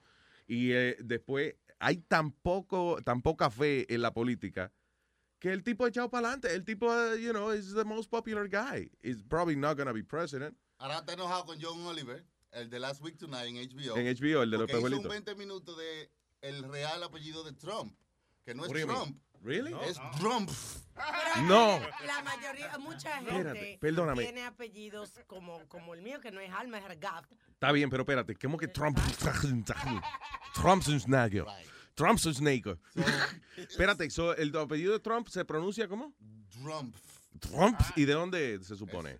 y 0.48 0.72
eh, 0.74 0.98
después 1.00 1.56
hay 1.80 1.98
tan, 1.98 2.32
poco, 2.32 3.02
tan 3.04 3.22
poca 3.22 3.50
fe 3.50 3.92
en 3.94 4.02
la 4.02 4.14
política 4.14 4.72
que 5.40 5.52
el 5.52 5.64
tipo 5.64 5.86
ha 5.86 5.90
echado 5.90 6.10
para 6.10 6.28
adelante. 6.28 6.54
El 6.54 6.64
tipo, 6.64 6.88
uh, 6.88 7.16
you 7.16 7.32
know, 7.32 7.52
is 7.52 7.74
the 7.74 7.84
most 7.84 8.10
popular 8.10 8.48
guy. 8.48 8.90
He's 9.02 9.22
probably 9.22 9.56
not 9.56 9.78
going 9.78 9.88
to 9.88 9.94
be 9.94 10.04
president. 10.04 10.56
Ahora 10.80 11.00
está 11.00 11.14
enojado 11.14 11.46
con 11.46 11.60
John 11.60 11.86
Oliver, 11.86 12.24
el 12.52 12.70
de 12.70 12.80
Last 12.80 13.02
Week 13.02 13.18
Tonight 13.18 13.48
en 13.48 13.56
HBO. 13.56 13.98
En 13.98 14.06
HBO, 14.06 14.44
el 14.44 14.52
de 14.52 14.58
los 14.58 14.70
porque 14.70 14.72
hizo 14.72 14.78
un 14.78 15.04
pejuelitos. 15.04 15.10
20 15.10 15.36
minutos 15.36 15.78
de 15.78 16.12
el 16.42 16.64
real 16.64 17.04
apellido 17.04 17.44
de 17.44 17.54
Trump, 17.54 17.96
que 18.46 18.54
no 18.54 18.66
es 18.66 18.72
mean? 18.72 18.88
Trump. 18.88 19.22
Really? 19.44 19.74
Es 19.88 19.98
Trump. 20.20 20.50
No. 21.44 21.80
La 22.06 22.24
mayoría, 22.24 22.76
mucha 22.80 23.18
gente 23.18 23.38
Espérate, 23.38 23.78
perdóname. 23.80 24.24
tiene 24.24 24.46
apellidos 24.46 25.14
como, 25.28 25.60
como 25.68 25.94
el 25.94 26.02
mío, 26.02 26.20
que 26.20 26.32
no 26.32 26.40
es 26.40 26.52
Alma, 26.52 26.80
es 26.80 26.86
Argaft. 26.86 27.32
Está 27.52 27.72
bien, 27.72 27.90
pero 27.90 28.02
espérate, 28.02 28.36
¿cómo 28.36 28.58
que 28.58 28.68
Trump? 28.68 28.98
Trumpsnagel. 31.98 32.78
Trumpsnagel. 32.94 33.42
Espérate, 33.58 34.10
so, 34.12 34.36
¿el 34.36 34.56
apellido 34.56 34.94
de 34.94 35.00
Trump 35.00 35.28
se 35.30 35.44
pronuncia 35.44 35.88
como? 35.88 36.14
Trump. 36.62 36.96
Trump. 37.40 37.80
¿Y 37.96 38.06
de 38.06 38.14
dónde 38.14 38.60
se 38.64 38.76
supone? 38.76 39.18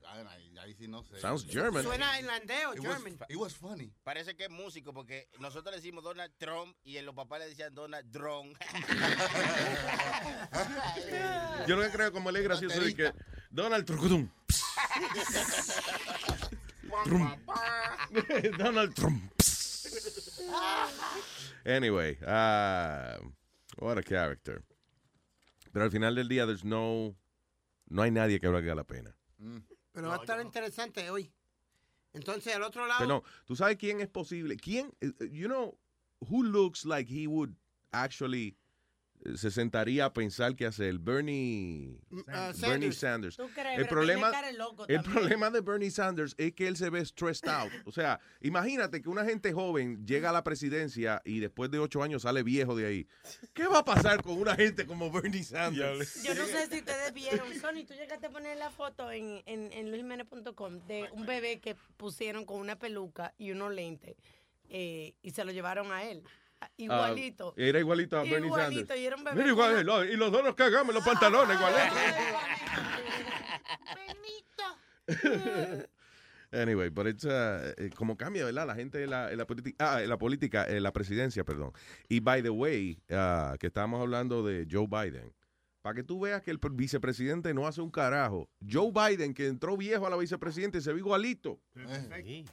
Ahí, 0.60 0.76
sí 0.78 0.88
no 0.88 1.04
sé. 1.04 1.20
Sounds 1.20 1.46
German. 1.50 1.84
Suena 1.84 2.20
irlandés 2.20 2.66
o 2.68 2.74
It 2.74 2.80
was, 2.82 2.94
German. 2.94 3.18
it 3.30 3.38
was 3.38 3.56
funny. 3.56 3.92
Parece 4.04 4.36
que 4.36 4.44
es 4.46 4.50
músico 4.50 4.94
porque 4.94 5.28
nosotros 5.40 5.72
le 5.72 5.78
decimos 5.78 6.04
Donald 6.04 6.34
Trump 6.38 6.76
y 6.84 7.00
los 7.02 7.16
papás 7.16 7.40
le 7.40 7.50
decían 7.50 7.74
Donald 7.74 8.06
Drone. 8.12 8.54
Yo 11.68 11.78
lo 11.78 11.84
que 11.84 11.90
creo 11.90 12.12
como 12.12 12.30
él 12.30 12.36
es 12.36 12.44
gracioso 12.44 12.82
es 12.82 12.94
que 12.94 13.12
Donald. 13.50 13.86
Trump. 13.86 14.32
Donald 18.58 18.94
Trump. 18.94 19.32
Anyway, 21.68 22.18
uh, 22.26 23.18
what 23.80 23.98
a 23.98 24.02
character. 24.02 24.64
Pero 25.74 25.84
al 25.84 25.92
final 25.92 26.16
del 26.16 26.30
día, 26.30 26.46
there's 26.46 26.64
no, 26.64 27.14
no 27.90 28.02
hay 28.02 28.10
nadie 28.10 28.40
que 28.40 28.48
valga 28.48 28.74
la 28.74 28.86
pena. 28.86 29.14
Pero 29.92 30.08
va 30.08 30.16
a 30.16 30.18
estar 30.20 30.40
interesante 30.42 31.10
hoy. 31.10 31.30
Entonces, 32.14 32.56
al 32.56 32.64
otro 32.64 32.88
lado. 32.88 33.00
Pero 33.00 33.08
no, 33.16 33.24
tú 33.46 33.56
sabes 33.58 33.76
quién 33.78 34.00
es 34.00 34.08
posible. 34.08 34.56
¿Quién, 34.56 34.96
eh, 35.02 35.12
you 35.30 35.48
know, 35.48 35.78
who 36.30 36.42
looks 36.42 36.86
like 36.86 37.10
he 37.10 37.28
would 37.28 37.54
actually 37.92 38.56
se 39.36 39.52
sentaría 39.52 40.06
a 40.06 40.14
pensar 40.14 40.56
qué 40.56 40.66
hacer? 40.66 40.98
Bernie, 41.00 42.00
ah, 42.28 42.52
Bernie 42.60 42.92
Sanders. 42.92 43.36
¿Tú 43.36 43.50
crees? 43.54 43.80
El 43.80 43.88
problema, 43.88 44.32
el 44.88 45.04
problema 45.04 45.50
de 45.50 45.62
Bernie 45.62 45.92
Sanders 45.92 46.36
es 46.38 46.54
que 46.54 46.68
él 46.68 46.78
se 46.78 46.90
ve 46.90 47.04
stressed 47.06 47.48
out. 47.50 47.72
O 47.86 47.92
sea, 47.92 48.20
imagínate 48.42 49.02
que 49.02 49.10
una 49.10 49.26
gente 49.26 49.52
joven 49.54 50.06
llega 50.06 50.30
a 50.30 50.34
la 50.34 50.44
presidencia 50.44 51.22
y 51.26 51.40
después 51.40 51.70
de 51.72 51.80
ocho 51.80 52.04
años 52.04 52.24
sale 52.24 52.44
viejo 52.44 52.76
de 52.76 52.86
ahí. 52.86 53.08
¿Qué 53.54 53.68
va 53.68 53.80
a 53.80 53.86
pasar 53.86 54.22
con 54.22 54.38
una 54.38 54.56
gente 54.56 54.86
como 54.86 55.12
Bernie 55.12 55.44
Sanders? 55.44 56.24
Yo 56.24 56.34
no 56.36 56.46
sé 56.46 56.68
si 56.68 56.80
ustedes 56.80 57.14
vieron, 57.14 57.54
Sony, 57.60 57.86
tú 57.86 57.94
llegaste 57.94 58.28
a 58.28 58.30
poner 58.30 58.58
la 58.58 58.70
foto 58.70 59.12
en, 59.12 59.42
en, 59.46 59.72
en 59.74 59.90
luisjimenez.com 59.90 60.80
de 60.88 61.10
un 61.12 61.26
bebé 61.26 61.60
que 61.60 61.76
pusieron 61.98 62.46
con 62.46 62.60
una 62.60 62.78
peluca 62.78 63.34
y 63.38 63.52
unos 63.52 63.74
lentes 63.74 64.16
eh, 64.70 65.16
y 65.22 65.32
se 65.32 65.46
lo 65.46 65.52
llevaron 65.52 65.92
a 65.92 66.04
él. 66.04 66.24
Ah, 66.60 66.70
Igualito. 66.78 67.54
era 67.56 67.80
igualito 67.80 68.18
a 68.18 68.24
Bernie 68.24 68.48
Igualito, 68.48 68.80
Sanders. 68.80 69.00
y 69.00 69.06
era 69.06 69.16
un 69.16 69.24
bebé 69.24 69.36
Mira, 69.36 69.50
igual, 69.50 70.10
y 70.10 70.16
los 70.16 70.32
dos 70.32 70.44
nos 70.44 70.56
cagamos 70.56 70.90
en 70.90 70.96
los 70.96 71.06
pantalones, 71.06 71.56
igual. 71.56 71.74
Anyway, 76.52 76.90
but 76.90 77.08
it's, 77.08 77.26
uh, 77.26 77.74
eh, 77.78 77.90
como 77.94 78.16
cambia, 78.16 78.46
¿verdad? 78.46 78.66
La 78.66 78.76
gente 78.76 79.04
en 79.04 79.10
la, 79.10 79.32
en 79.32 79.38
la 79.38 79.46
ah, 79.80 80.02
en 80.02 80.10
la 80.10 80.18
política, 80.18 80.66
en 80.66 80.82
la 80.82 80.94
presidencia, 80.94 81.44
perdón. 81.44 81.74
Y 82.08 82.22
by 82.22 82.42
the 82.42 82.50
way, 82.50 82.98
ah, 83.12 83.58
que 83.60 83.68
estábamos 83.68 84.00
hablando 84.02 84.46
de 84.46 84.66
Joe 84.70 84.88
Biden. 84.88 85.34
Para 85.88 85.96
que 85.96 86.04
tú 86.04 86.20
veas 86.20 86.42
que 86.42 86.52
el 86.52 86.60
pre- 86.60 86.72
vicepresidente 86.74 87.54
no 87.54 87.66
hace 87.66 87.80
un 87.80 87.90
carajo. 87.90 88.50
Joe 88.70 88.92
Biden, 88.92 89.34
que 89.34 89.48
entró 89.48 89.78
viejo 89.78 90.06
a 90.06 90.10
la 90.10 90.18
vicepresidente, 90.18 90.82
se 90.82 90.92
ve 90.92 91.00
igualito. 91.00 91.62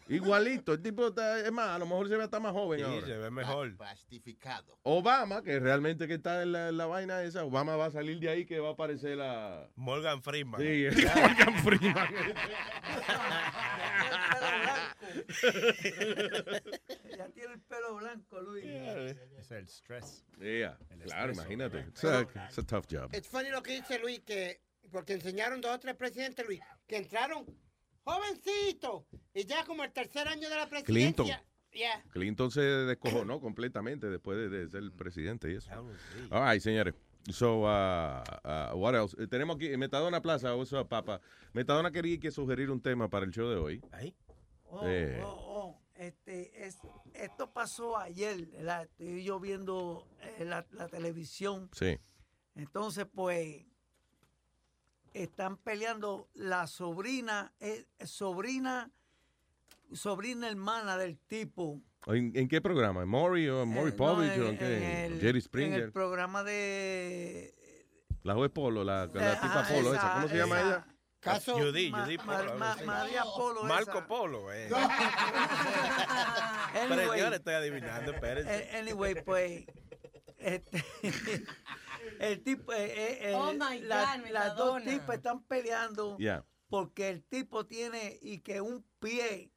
Igualito. 0.06 0.74
El 0.74 0.82
tipo, 0.82 1.08
está, 1.08 1.40
es 1.40 1.50
más, 1.50 1.70
a 1.70 1.78
lo 1.80 1.86
mejor 1.86 2.08
se 2.08 2.16
ve 2.16 2.22
hasta 2.22 2.38
más 2.38 2.52
joven 2.52 2.78
Sí, 2.78 2.84
ahora. 2.84 3.06
se 3.08 3.16
ve 3.16 3.30
mejor. 3.32 3.76
Plastificado. 3.76 4.78
Obama, 4.84 5.42
que 5.42 5.58
realmente 5.58 6.06
que 6.06 6.14
está 6.14 6.44
en 6.44 6.52
la, 6.52 6.68
en 6.68 6.76
la 6.76 6.86
vaina 6.86 7.24
esa, 7.24 7.42
Obama 7.44 7.74
va 7.74 7.86
a 7.86 7.90
salir 7.90 8.20
de 8.20 8.28
ahí 8.28 8.46
que 8.46 8.60
va 8.60 8.68
a 8.68 8.72
aparecer 8.74 9.16
la... 9.16 9.68
Morgan 9.74 10.22
Freeman. 10.22 10.60
Sí, 10.60 10.86
Morgan 11.16 11.54
Freeman. 11.64 12.08
Ya 17.16 17.28
tiene 17.34 17.54
el 17.54 17.60
pelo 17.60 17.96
blanco, 17.96 18.40
Luis. 18.40 18.64
Es 18.64 19.50
el 19.50 19.68
stress. 19.68 20.24
Yeah, 20.38 20.78
El 20.90 21.00
claro, 21.00 21.32
imagínate. 21.32 21.80
It's 21.80 22.04
a, 22.04 22.22
it's 22.22 22.58
a 22.58 22.62
tough 22.62 22.86
job. 22.90 23.10
Es 23.12 23.26
funny 23.26 23.50
lo 23.50 23.62
que 23.62 23.72
dice 23.76 23.98
Luis, 23.98 24.20
que 24.20 24.60
porque 24.90 25.14
enseñaron 25.14 25.60
dos 25.60 25.74
o 25.74 25.78
tres 25.78 25.96
presidentes, 25.96 26.46
Luis, 26.46 26.60
que 26.86 26.96
entraron 26.96 27.44
jovencitos 28.04 29.04
y 29.32 29.44
ya 29.44 29.64
como 29.64 29.84
el 29.84 29.92
tercer 29.92 30.28
año 30.28 30.48
de 30.48 30.56
la 30.56 30.68
Clinton. 30.68 31.26
presidencia. 31.26 31.44
Yeah. 31.72 32.04
Clinton 32.12 32.52
se 32.52 32.60
descojonó 32.60 33.40
completamente 33.40 34.08
después 34.08 34.38
de, 34.38 34.48
de 34.48 34.68
ser 34.68 34.82
el 34.84 34.92
presidente 34.92 35.50
y 35.50 35.56
eso. 35.56 35.70
All 36.30 36.48
right, 36.48 36.62
señores. 36.62 36.94
So, 37.30 37.62
uh, 37.62 38.22
uh, 38.44 38.76
what 38.76 38.94
else? 38.94 39.16
Eh, 39.18 39.26
tenemos 39.26 39.56
aquí 39.56 39.74
Metadona 39.76 40.20
Plaza, 40.20 40.54
up, 40.54 40.88
papa? 40.88 41.20
Metadona 41.54 41.90
quería 41.90 42.20
que 42.20 42.30
sugerir 42.30 42.70
un 42.70 42.80
tema 42.80 43.08
para 43.08 43.24
el 43.24 43.32
show 43.32 43.48
de 43.48 43.56
hoy. 43.56 43.82
Oh, 44.76 44.86
Eh. 44.88 45.22
oh, 45.24 45.28
oh, 45.46 45.80
Este, 45.94 46.66
es, 46.66 46.78
esto 47.14 47.52
pasó 47.52 47.96
ayer, 47.96 48.46
¿verdad? 48.46 48.82
Estoy 48.82 49.22
yo 49.24 49.38
viendo 49.38 50.08
eh, 50.20 50.44
la, 50.44 50.66
la 50.72 50.88
televisión. 50.88 51.70
Sí. 51.72 51.98
Entonces, 52.56 53.06
pues, 53.14 53.64
están 55.12 55.56
peleando 55.56 56.28
la 56.34 56.66
sobrina, 56.66 57.52
eh, 57.60 57.86
sobrina, 58.04 58.90
sobrina 59.92 60.48
hermana 60.48 60.96
del 60.96 61.16
tipo. 61.18 61.80
¿En, 62.06 62.32
en 62.36 62.48
qué 62.48 62.60
programa? 62.60 63.02
¿En 63.02 63.08
Maury 63.08 63.48
o 63.48 63.62
en 63.62 63.68
Maury 63.72 63.90
Eh, 63.90 63.94
no, 63.96 63.96
Povich 63.96 64.32
en- 64.32 64.42
o 64.42 64.48
en 64.48 64.58
qué? 64.58 64.76
en 65.06 65.12
el- 65.12 65.20
Jerry 65.20 65.38
En 65.38 65.42
Springer. 65.42 65.80
el 65.84 65.92
programa 65.92 66.42
de... 66.42 67.54
La 68.24 68.34
juez 68.34 68.50
Polo, 68.50 68.82
la, 68.84 69.06
la 69.06 69.32
Eh, 69.34 69.38
tipa 69.40 69.66
Polo 69.68 69.94
esa. 69.94 69.96
esa, 69.96 70.14
¿Cómo 70.14 70.28
se 70.28 70.36
llama 70.36 70.58
esa. 70.58 70.68
ella? 70.68 70.93
Caso 71.24 71.58
Judy, 71.58 71.90
Ma- 71.90 72.04
Judy 72.04 72.18
Ma- 72.18 72.24
Polo, 72.24 72.58
Ma- 72.58 72.72
algo 72.72 72.80
así. 72.80 72.84
María 72.84 73.22
Polo. 73.24 73.64
Marco 73.64 73.98
esa. 73.98 74.06
Polo, 74.06 74.52
eh. 74.52 74.68
Anyway, 76.74 76.88
Pero 76.88 77.16
yo 77.16 77.30
le 77.30 77.36
estoy 77.36 77.54
adivinando, 77.54 78.12
espérense. 78.12 78.54
eh, 78.54 78.70
anyway, 78.78 79.14
pues, 79.24 79.64
este, 80.38 80.84
el 82.20 82.42
tipo, 82.42 82.72
eh, 82.72 82.84
eh, 82.86 83.18
eh, 83.30 83.34
Oh, 83.34 83.52
my 83.52 83.80
la- 83.80 84.16
God, 84.18 84.30
las 84.30 84.56
dos 84.56 84.82
tipas 84.84 85.16
están 85.16 85.42
peleando 85.44 86.16
Yeah. 86.18 86.44
porque 86.68 87.08
el 87.08 87.24
tipo 87.24 87.66
tiene 87.66 88.18
y 88.20 88.40
que 88.40 88.60
un 88.60 88.84
pie 89.00 89.50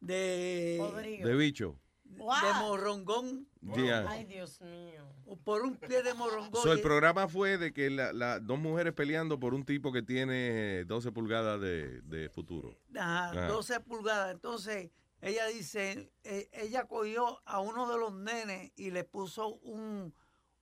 de, 0.00 0.76
Podrido. 0.78 1.28
De 1.28 1.34
bicho. 1.36 1.78
Wow. 2.04 2.34
de 2.36 2.52
morrongón, 2.60 3.48
Yeah. 3.74 4.06
Ay, 4.08 4.24
Dios 4.24 4.60
mío. 4.60 5.04
por 5.44 5.62
un 5.62 5.76
pie 5.76 6.02
de 6.02 6.14
morrongón. 6.14 6.62
So, 6.62 6.72
el 6.72 6.80
programa 6.80 7.26
fue 7.28 7.58
de 7.58 7.72
que 7.72 7.90
las 7.90 8.14
la, 8.14 8.38
dos 8.38 8.58
mujeres 8.58 8.92
peleando 8.92 9.40
por 9.40 9.54
un 9.54 9.64
tipo 9.64 9.92
que 9.92 10.02
tiene 10.02 10.84
12 10.84 11.10
pulgadas 11.12 11.60
de, 11.60 12.00
de 12.02 12.28
futuro. 12.28 12.78
Ajá, 12.94 13.32
Ah. 13.34 13.48
12 13.48 13.80
pulgadas. 13.80 14.32
Entonces, 14.34 14.90
ella 15.20 15.46
dice, 15.46 16.12
eh, 16.24 16.48
ella 16.52 16.84
cogió 16.86 17.40
a 17.44 17.60
uno 17.60 17.90
de 17.90 17.98
los 17.98 18.12
nenes 18.14 18.70
y 18.76 18.90
le 18.90 19.02
puso 19.04 19.54
un, 19.56 20.14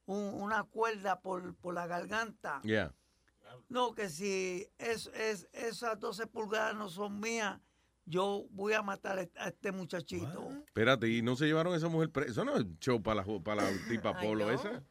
un- 0.06 0.34
una 0.42 0.64
cuerda 0.64 1.20
por, 1.20 1.54
por 1.56 1.74
la 1.74 1.86
garganta. 1.86 2.60
Yeah. 2.62 2.94
No, 3.68 3.94
que 3.94 4.08
si 4.08 4.66
es, 4.78 5.08
es, 5.08 5.48
esas 5.52 5.98
12 6.00 6.26
pulgadas 6.26 6.74
no 6.74 6.88
son 6.88 7.20
mías, 7.20 7.60
yo 8.06 8.44
voy 8.50 8.72
a 8.74 8.82
matar 8.82 9.18
a 9.36 9.48
este 9.48 9.72
muchachito. 9.72 10.50
Espérate, 10.66 11.08
¿y 11.08 11.22
no 11.22 11.36
se 11.36 11.46
llevaron 11.46 11.72
a 11.74 11.76
esa 11.76 11.88
mujer 11.88 12.10
presa? 12.10 12.30
Eso 12.32 12.44
no 12.44 12.56
es 12.56 12.64
show 12.80 13.02
para 13.02 13.24
la, 13.24 13.38
para 13.40 13.62
la 13.62 13.70
tipa 13.88 14.14
Ay, 14.16 14.26
Polo 14.26 14.46
no. 14.46 14.50
esa. 14.52 14.82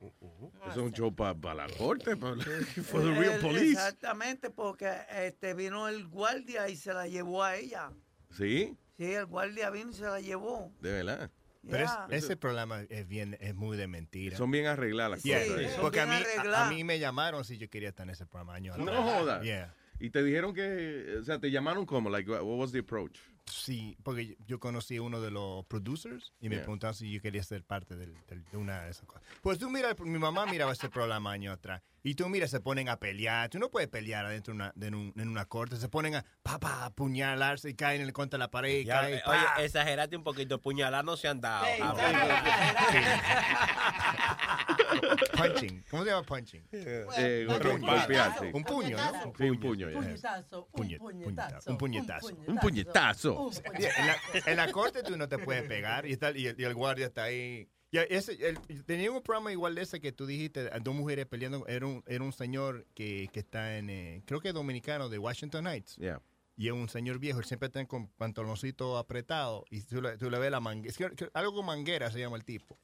Eso 0.61 0.69
es 0.71 0.77
un 0.77 0.91
show 0.93 1.13
para 1.15 1.53
la 1.53 1.67
corte, 1.77 2.15
para 2.17 2.35
for 2.83 3.01
the 3.01 3.09
Eh, 3.09 3.19
real 3.19 3.33
eh, 3.35 3.39
police. 3.41 3.71
Exactamente, 3.73 4.49
porque 4.49 4.91
este 5.11 5.53
vino 5.53 5.87
el 5.87 6.07
guardia 6.07 6.69
y 6.69 6.75
se 6.75 6.93
la 6.93 7.07
llevó 7.07 7.43
a 7.43 7.55
ella. 7.55 7.91
Sí, 8.31 8.75
Sí, 8.97 9.11
el 9.11 9.25
guardia 9.25 9.69
vino 9.71 9.89
y 9.89 9.93
se 9.93 10.03
la 10.03 10.19
llevó. 10.19 10.71
de 10.79 10.91
verdad. 10.91 11.31
Pero 11.69 11.85
es- 11.85 12.23
ese 12.25 12.35
programa 12.35 12.81
es 12.89 13.07
bien, 13.07 13.37
es 13.39 13.55
muy 13.55 13.77
de 13.77 13.87
mentira. 13.87 14.35
Son 14.37 14.51
bien 14.51 14.65
arregladas 14.67 15.11
las 15.11 15.23
Yeah, 15.23 15.47
cosas. 15.47 15.71
son 15.71 15.81
porque 15.81 16.01
a 16.01 16.05
mí, 16.05 16.15
a, 16.55 16.69
mí 16.69 16.83
me 16.83 16.99
llamaron 16.99 17.45
si 17.45 17.57
yo 17.57 17.69
quería 17.69 17.89
estar 17.89 18.05
en 18.05 18.09
ese 18.11 18.25
programa. 18.25 18.53
años 18.55 18.77
No 18.77 18.91
jodas. 19.01 19.41
Yeah. 19.43 19.73
Y 20.03 20.09
te 20.09 20.21
dijeron 20.21 20.53
que, 20.53 21.15
o 21.17 21.23
sea, 21.23 21.39
te 21.39 21.49
llamaron 21.49 21.85
como, 21.85 22.09
like, 22.09 22.29
what 22.29 22.43
was 22.43 22.73
the 22.73 22.79
approach? 22.79 23.17
Sí, 23.45 23.97
porque 24.03 24.37
yo- 24.47 24.59
conocí 24.59 24.95
a 24.97 25.01
uno 25.01 25.19
de 25.19 25.29
los 25.29 25.65
producers 25.65 26.31
y 26.39 26.47
me 26.49 26.55
Yeah. 26.55 26.63
preguntaron 26.63 26.95
si 26.95 27.11
yo 27.11 27.21
quería 27.21 27.43
ser 27.43 27.63
parte 27.63 27.95
del- 27.95 28.15
del- 28.27 28.43
de 28.45 28.57
una 28.57 28.83
de 28.83 28.91
esas 28.91 29.05
cosas. 29.05 29.23
Pues 29.41 29.59
tú 29.59 29.69
mira, 29.69 29.93
mi 29.99 30.17
mamá 30.17 30.45
miraba 30.45 30.71
ese 30.71 30.89
programa 30.89 31.31
años 31.31 31.53
atrás 31.53 31.81
y 32.03 32.15
tú 32.15 32.27
mira, 32.29 32.47
se 32.47 32.61
ponen 32.61 32.87
a 32.89 32.97
pelear. 32.97 33.49
Tú 33.49 33.59
no 33.59 33.69
puedes 33.69 33.89
pelear 33.89 34.25
adentro 34.25 34.53
de 34.53 34.55
una, 34.55 34.71
de 34.75 34.87
un- 34.89 35.13
en 35.17 35.27
una 35.27 35.45
corte. 35.45 35.75
Se 35.77 35.89
ponen 35.89 36.15
a 36.15 36.25
pa, 36.41 36.57
pa, 36.59 36.85
apuñalarse 36.85 37.69
y 37.69 37.73
caen 37.73 38.01
en 38.01 38.07
el 38.07 38.13
contra 38.13 38.39
la 38.39 38.49
pared 38.49 38.79
y 38.79 38.85
Ya, 38.85 39.01
caen. 39.01 39.17
eh, 39.17 39.21
pa. 39.25 39.31
oye, 39.31 39.65
exageraste 39.65 40.15
un 40.15 40.23
poquito. 40.23 40.59
Puñalar 40.61 41.03
no 41.03 41.17
se 41.17 41.27
han 41.27 41.41
dado. 41.41 41.65
Ah, 41.81 41.93
punching. 45.37 45.83
¿Cómo 45.89 46.03
se 46.03 46.09
llama 46.09 46.23
punching? 46.23 46.63
Eh, 46.71 47.45
Un 47.49 47.59
puño. 47.59 47.79
golpear, 47.91 48.39
sí. 48.39 48.45
Un 48.53 48.63
puño, 48.63 48.97
¿no? 48.97 49.33
Sí, 49.37 49.49
un 49.49 49.59
puño. 49.59 49.87
Puñetazo, 49.91 50.67
un 50.71 50.87
Puñe- 50.87 50.97
puñetazo. 50.99 51.71
Un 51.71 51.77
puñetazo. 51.77 52.27
Un 52.47 52.57
puñetazo. 52.57 53.32
Un 53.39 53.53
Sí, 53.53 53.61
En 53.75 54.07
la, 54.07 54.17
en 54.45 54.57
la 54.57 54.71
corte 54.71 55.03
tú 55.03 55.17
no 55.17 55.27
te 55.27 55.37
puedes 55.37 55.63
pegar 55.67 56.05
y, 56.05 56.13
está, 56.13 56.31
y, 56.31 56.47
el, 56.47 56.59
y 56.59 56.63
el 56.63 56.73
guardia 56.73 57.07
está 57.07 57.23
ahí. 57.23 57.67
Y 57.91 57.97
ese, 57.97 58.33
el- 58.47 58.83
tenía 58.85 59.11
un 59.11 59.21
programa 59.21 59.51
igual 59.51 59.75
de 59.75 59.83
ese 59.83 60.01
que 60.01 60.11
tú 60.11 60.25
dijiste, 60.25 60.69
dos 60.81 60.95
mujeres 60.95 61.25
peleando. 61.27 61.65
Era 61.67 61.85
un, 61.85 62.03
era 62.07 62.23
un 62.23 62.33
señor 62.33 62.87
que, 62.95 63.29
que 63.31 63.41
está 63.41 63.77
en, 63.77 63.89
eh, 63.89 64.23
creo 64.25 64.39
que 64.41 64.47
es 64.47 64.53
dominicano, 64.53 65.09
de 65.09 65.19
Washington 65.19 65.67
Heights. 65.67 65.95
Yeah. 65.97 66.19
Y 66.55 66.67
es 66.67 66.73
un 66.73 66.87
señor 66.89 67.19
viejo, 67.19 67.39
él 67.39 67.45
siempre 67.45 67.67
está 67.67 67.83
con 67.85 68.07
pantaloncito 68.09 68.97
apretado 68.97 69.65
y 69.69 69.81
tú 69.81 70.01
le, 70.01 70.17
tú 70.17 70.29
le 70.29 70.37
ves 70.39 70.51
la 70.51 70.59
manguera. 70.59 70.95
Algo 71.33 71.53
con 71.53 71.65
manguera 71.65 72.11
se 72.11 72.19
llama 72.19 72.37
el 72.37 72.43
tipo. 72.45 72.77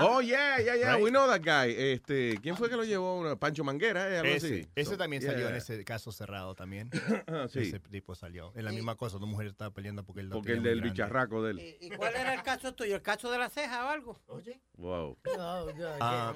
Oh, 0.00 0.20
yeah, 0.20 0.58
yeah, 0.60 0.76
yeah. 0.76 0.94
Right. 0.94 1.02
We 1.02 1.10
know 1.10 1.26
that 1.26 1.40
guy. 1.42 1.74
Este, 1.76 2.38
¿Quién 2.40 2.56
fue 2.56 2.68
que 2.68 2.76
lo 2.76 2.84
llevó? 2.84 3.36
Pancho 3.38 3.64
Manguera, 3.64 4.08
eh, 4.08 4.18
algo 4.18 4.32
Ese, 4.32 4.46
así. 4.46 4.68
ese 4.74 4.90
So, 4.90 4.96
también 4.96 5.22
yeah. 5.22 5.32
salió 5.32 5.48
en 5.48 5.56
ese 5.56 5.84
caso 5.84 6.12
cerrado 6.12 6.54
también. 6.54 6.90
Sí. 7.52 7.60
Ese 7.60 7.80
tipo 7.80 8.14
salió. 8.14 8.52
Es 8.54 8.62
la 8.64 8.70
misma 8.70 8.96
cosa, 8.96 9.18
dos 9.18 9.28
mujeres 9.28 9.52
estaban 9.52 9.72
peleando 9.72 10.04
porque 10.04 10.20
él 10.20 10.28
Porque 10.30 10.52
el 10.52 10.62
del 10.62 10.80
bicharraco 10.80 11.42
de 11.42 11.50
él. 11.52 11.76
¿Y 11.80 11.90
cuál 11.90 12.14
era 12.14 12.34
el 12.34 12.42
caso 12.42 12.74
tuyo? 12.74 12.94
¿El 12.96 13.02
caso 13.02 13.30
de 13.30 13.38
la 13.38 13.48
ceja 13.50 13.86
o 13.86 13.88
algo? 13.88 14.20
Oye. 14.28 14.60
Wow. 14.76 15.18
Oh, 15.26 15.66
God, 15.66 15.72
Ah, 16.00 16.32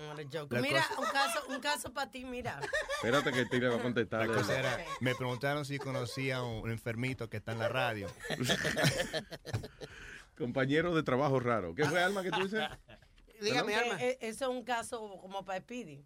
Mira, 0.61 0.85
cosa- 0.89 1.01
un 1.01 1.07
caso, 1.07 1.41
un 1.49 1.61
caso 1.61 1.93
para 1.93 2.11
ti, 2.11 2.25
mira. 2.25 2.61
Espérate 2.97 3.33
que 3.33 3.47
Tira 3.47 3.71
va 3.71 3.77
a 3.77 3.83
contestar. 3.83 4.27
La 4.27 4.35
cosa 4.35 4.59
era, 4.59 4.79
me 5.01 5.15
preguntaron 5.15 5.65
si 5.65 5.79
conocía 5.79 6.39
a 6.39 6.43
un 6.45 6.71
enfermito 6.71 7.29
que 7.29 7.39
está 7.39 7.53
en 7.53 7.59
la 7.61 7.69
radio. 7.69 8.09
Compañero 10.37 10.95
de 10.95 11.03
trabajo 11.03 11.41
raro. 11.41 11.75
¿Qué 11.75 11.85
fue, 11.85 12.01
Alma, 12.03 12.23
que 12.23 12.31
tú 12.31 12.43
dices? 12.43 12.63
Dígame, 13.41 13.75
Alma. 13.75 14.03
eh, 14.03 14.19
Eso 14.21 14.45
es 14.45 14.51
un 14.51 14.65
caso 14.65 15.19
como 15.21 15.45
para 15.45 15.61
Speedy. 15.61 16.05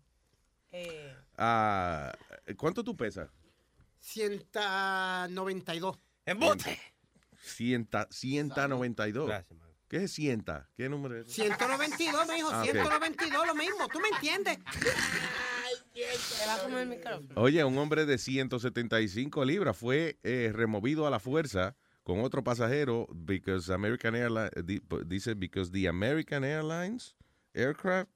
Eh, 0.73 1.15
Ah, 1.37 2.12
¿Cuánto 2.57 2.83
tú 2.85 2.97
pesas? 2.97 3.29
192. 4.01 5.99
¡Embote! 6.27 6.79
Cienta, 7.41 8.07
192. 8.11 9.27
Gracias, 9.29 9.59
man. 9.59 9.69
¿Qué 9.89 10.05
es 10.05 10.12
cienta? 10.12 10.69
¿Qué 10.77 10.89
número 10.89 11.19
es? 11.21 11.27
192, 11.33 12.27
me 12.27 12.35
dijo, 12.37 12.49
Ah, 12.51 12.62
ok. 12.62 12.71
192, 12.71 13.47
lo 13.47 13.55
mismo. 13.55 13.89
¿Tú 13.89 14.01
me 14.01 14.09
entiendes? 14.09 14.59
te 15.93 16.47
va 16.47 16.55
a 16.55 16.59
comer 16.62 16.79
el 16.83 16.89
micrófono. 16.89 17.29
Oye, 17.37 17.62
un 17.65 17.77
hombre 17.77 18.07
de 18.07 18.17
175 18.17 19.45
libras 19.45 19.77
fue 19.77 20.19
eh, 20.23 20.51
removido 20.55 21.07
a 21.07 21.11
la 21.11 21.19
fuerza 21.21 21.77
con 22.03 22.21
otro 22.21 22.43
pasajero 22.43 23.07
because 23.12 23.71
American 23.73 24.15
Airlines 24.15 24.51
di- 24.65 24.81
dice 25.07 25.35
because 25.35 25.71
the 25.71 25.87
American 25.89 26.43
Airlines 26.45 27.15
aircraft 27.54 28.11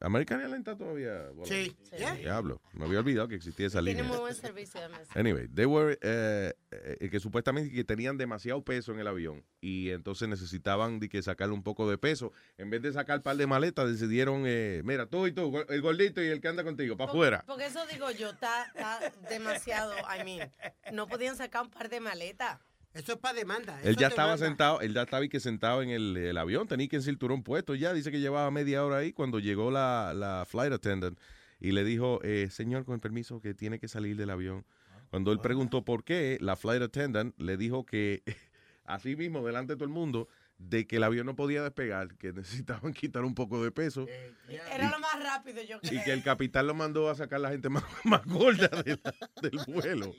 American 0.00 0.40
Airlines 0.40 0.60
está 0.60 0.76
todavía 0.76 1.30
volando. 1.30 1.46
Sí. 1.46 1.74
Diablo, 2.20 2.60
me 2.72 2.84
había 2.84 2.98
olvidado 2.98 3.28
que 3.28 3.36
existía 3.36 3.68
esa 3.68 3.80
Tiene 3.80 4.02
línea. 4.02 4.12
muy 4.12 4.18
buen 4.20 4.34
servicio 4.34 4.80
de 4.80 4.88
mesa. 4.88 5.18
Anyway, 5.18 5.48
they 5.48 5.64
were, 5.64 5.98
eh, 6.02 6.52
eh, 6.72 7.08
que 7.10 7.20
supuestamente 7.20 7.72
que 7.72 7.84
tenían 7.84 8.18
demasiado 8.18 8.62
peso 8.62 8.92
en 8.92 8.98
el 9.00 9.06
avión 9.06 9.44
y 9.60 9.90
entonces 9.90 10.28
necesitaban 10.28 11.00
de 11.00 11.08
que 11.08 11.22
sacarle 11.22 11.54
un 11.54 11.62
poco 11.62 11.88
de 11.88 11.96
peso. 11.96 12.32
En 12.58 12.70
vez 12.70 12.82
de 12.82 12.92
sacar 12.92 13.18
un 13.18 13.22
par 13.22 13.36
de 13.36 13.46
maletas, 13.46 13.88
decidieron, 13.88 14.42
eh, 14.46 14.82
mira, 14.84 15.06
tú 15.06 15.26
y 15.26 15.32
tú, 15.32 15.64
el 15.68 15.80
gordito 15.80 16.22
y 16.22 16.26
el 16.26 16.40
que 16.40 16.48
anda 16.48 16.64
contigo, 16.64 16.96
para 16.96 17.10
afuera. 17.10 17.44
Porque 17.46 17.66
eso 17.66 17.86
digo 17.86 18.10
yo, 18.10 18.30
está, 18.30 18.64
está 18.64 19.12
demasiado, 19.30 19.94
I 20.00 20.24
mean, 20.24 20.52
no 20.92 21.06
podían 21.06 21.36
sacar 21.36 21.62
un 21.62 21.70
par 21.70 21.88
de 21.88 22.00
maletas. 22.00 22.60
Eso 22.94 23.12
es 23.14 23.18
para 23.18 23.34
demanda. 23.34 23.78
Él 23.82 23.96
ya 23.96 24.06
es 24.06 24.12
estaba 24.12 24.38
sentado, 24.38 24.80
él 24.80 24.94
ya 24.94 25.02
estaba 25.02 25.22
ahí 25.22 25.28
que 25.28 25.40
sentado 25.40 25.82
en 25.82 25.90
el, 25.90 26.16
el 26.16 26.38
avión, 26.38 26.66
tenía 26.68 26.88
que 26.88 26.96
el 26.96 27.02
cinturón 27.02 27.42
puesto 27.42 27.74
ya, 27.74 27.92
dice 27.92 28.10
que 28.10 28.20
llevaba 28.20 28.50
media 28.50 28.84
hora 28.84 28.98
ahí 28.98 29.12
cuando 29.12 29.40
llegó 29.40 29.70
la, 29.70 30.12
la 30.14 30.44
flight 30.48 30.72
attendant 30.72 31.18
y 31.60 31.72
le 31.72 31.82
dijo, 31.84 32.20
eh, 32.22 32.48
señor, 32.50 32.84
con 32.84 32.94
el 32.94 33.00
permiso, 33.00 33.40
que 33.40 33.52
tiene 33.54 33.78
que 33.78 33.88
salir 33.88 34.16
del 34.16 34.30
avión. 34.30 34.64
Cuando 35.10 35.32
él 35.32 35.40
preguntó 35.40 35.84
por 35.84 36.04
qué, 36.04 36.38
la 36.40 36.56
flight 36.56 36.82
attendant 36.82 37.34
le 37.40 37.56
dijo 37.56 37.84
que, 37.86 38.22
así 38.84 39.16
mismo, 39.16 39.44
delante 39.46 39.72
de 39.74 39.76
todo 39.76 39.84
el 39.84 39.90
mundo, 39.90 40.28
de 40.58 40.86
que 40.86 40.96
el 40.96 41.02
avión 41.04 41.26
no 41.26 41.34
podía 41.34 41.62
despegar, 41.62 42.16
que 42.16 42.32
necesitaban 42.32 42.92
quitar 42.94 43.24
un 43.24 43.34
poco 43.34 43.62
de 43.62 43.70
peso 43.72 44.06
Era 44.48 44.90
lo 44.90 44.98
más 45.00 45.20
rápido, 45.22 45.62
yo 45.62 45.80
creo. 45.80 46.00
y 46.00 46.04
que 46.04 46.12
el 46.12 46.22
capitán 46.22 46.66
lo 46.68 46.74
mandó 46.74 47.10
a 47.10 47.14
sacar 47.16 47.40
la 47.40 47.50
gente 47.50 47.68
más, 47.70 47.84
más 48.04 48.24
gorda 48.24 48.68
de 48.82 48.98
la- 49.02 49.14
del 49.42 49.58
vuelo. 49.66 50.14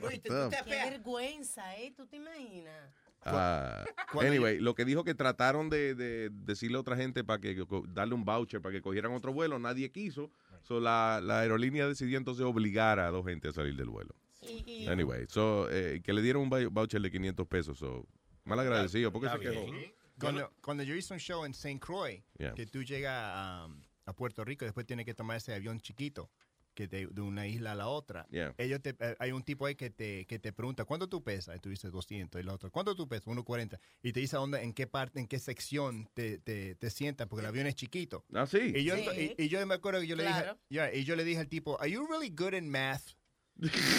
Luis, 0.00 0.22
tú 0.22 0.32
te 0.50 0.56
Qué 0.64 0.70
vergüenza, 0.70 1.76
¿eh? 1.76 1.92
¿Tú 1.96 2.06
te 2.06 2.16
imaginas? 2.16 2.92
Ah, 3.28 3.84
anyway, 4.20 4.60
lo 4.60 4.74
que 4.76 4.84
dijo 4.84 5.02
que 5.02 5.14
trataron 5.14 5.68
de, 5.68 5.94
de 5.96 6.30
decirle 6.30 6.76
a 6.76 6.80
otra 6.80 6.96
gente 6.96 7.24
para 7.24 7.40
que 7.40 7.56
darle 7.88 8.14
un 8.14 8.24
voucher 8.24 8.60
para 8.62 8.72
que 8.72 8.80
cogieran 8.80 9.12
otro 9.12 9.32
vuelo, 9.32 9.58
nadie 9.58 9.90
quiso. 9.90 10.30
So 10.62 10.78
la, 10.78 11.20
la 11.22 11.40
aerolínea 11.40 11.88
decidió 11.88 12.18
entonces 12.18 12.44
obligar 12.44 13.00
a 13.00 13.10
dos 13.10 13.26
gente 13.26 13.48
a 13.48 13.52
salir 13.52 13.74
del 13.74 13.88
vuelo. 13.88 14.14
Y, 14.42 14.62
y- 14.84 14.86
Anyway, 14.86 15.26
so, 15.28 15.68
eh, 15.70 16.00
que 16.04 16.12
le 16.12 16.22
dieron 16.22 16.42
un 16.42 16.50
vou- 16.50 16.70
voucher 16.70 17.00
de 17.00 17.10
500 17.10 17.46
pesos. 17.48 17.78
So, 17.78 18.06
mal 18.44 18.60
agradecido, 18.60 19.10
porque 19.10 19.28
se 19.28 19.34
Está 19.36 19.50
quejó. 19.50 19.72
bien. 19.72 19.92
Cuando, 20.20 20.52
cuando 20.62 20.82
yo 20.84 20.94
hice 20.94 21.12
un 21.12 21.18
show 21.20 21.44
en 21.44 21.50
St. 21.50 21.80
Croix, 21.80 22.22
Yeah. 22.38 22.54
que 22.54 22.66
tú 22.66 22.84
llegas 22.84 23.12
a, 23.12 23.68
a 24.06 24.12
Puerto 24.12 24.44
Rico, 24.44 24.64
después 24.64 24.86
tienes 24.86 25.04
que 25.04 25.14
tomar 25.14 25.36
ese 25.38 25.52
avión 25.52 25.80
chiquito 25.80 26.30
que 26.76 26.86
te- 26.86 27.08
de 27.08 27.20
una 27.20 27.48
isla 27.48 27.72
a 27.72 27.74
la 27.74 27.88
otra. 27.88 28.24
Yeah. 28.30 28.54
Ellos 28.58 28.80
te, 28.82 28.90
eh, 29.00 29.16
hay 29.18 29.32
un 29.32 29.42
tipo 29.42 29.66
ahí 29.66 29.74
que 29.74 29.90
te, 29.90 30.26
que 30.26 30.38
te 30.38 30.52
pregunta, 30.52 30.84
¿cuánto 30.84 31.08
tú 31.08 31.24
pesas? 31.24 31.56
Y 31.56 31.58
tú 31.58 31.70
dices 31.70 31.90
200. 31.90 32.38
Y 32.38 32.42
el 32.42 32.48
otro, 32.50 32.70
¿cuánto 32.70 32.94
tú 32.94 33.08
pesas? 33.08 33.24
140. 33.24 33.80
Y 34.02 34.12
te 34.12 34.20
dice 34.20 34.36
dónde, 34.36 34.62
en 34.62 34.72
qué 34.72 34.86
parte, 34.86 35.18
en 35.18 35.26
qué 35.26 35.40
sección 35.40 36.08
te, 36.14 36.38
te, 36.38 36.76
te 36.76 36.90
sientas, 36.90 37.26
porque 37.26 37.40
el 37.40 37.46
avión 37.46 37.66
es 37.66 37.74
chiquito. 37.74 38.24
Ah, 38.32 38.46
sí. 38.46 38.72
Y 38.76 38.84
yo, 38.84 38.94
Sí. 38.96 39.34
y, 39.36 39.42
y 39.44 39.48
yo 39.48 39.66
me 39.66 39.74
acuerdo 39.74 40.00
que 40.00 40.06
yo 40.06 40.14
le 40.14 40.22
Claro. 40.24 40.52
dije, 40.52 40.56
yeah, 40.68 40.94
y 40.94 41.02
yo 41.04 41.16
le 41.16 41.24
dije 41.24 41.40
al 41.40 41.48
tipo, 41.48 41.80
¿Are 41.80 41.90
you 41.90 42.06
really 42.06 42.28
good 42.30 42.52
in 42.52 42.68
math? 42.70 43.15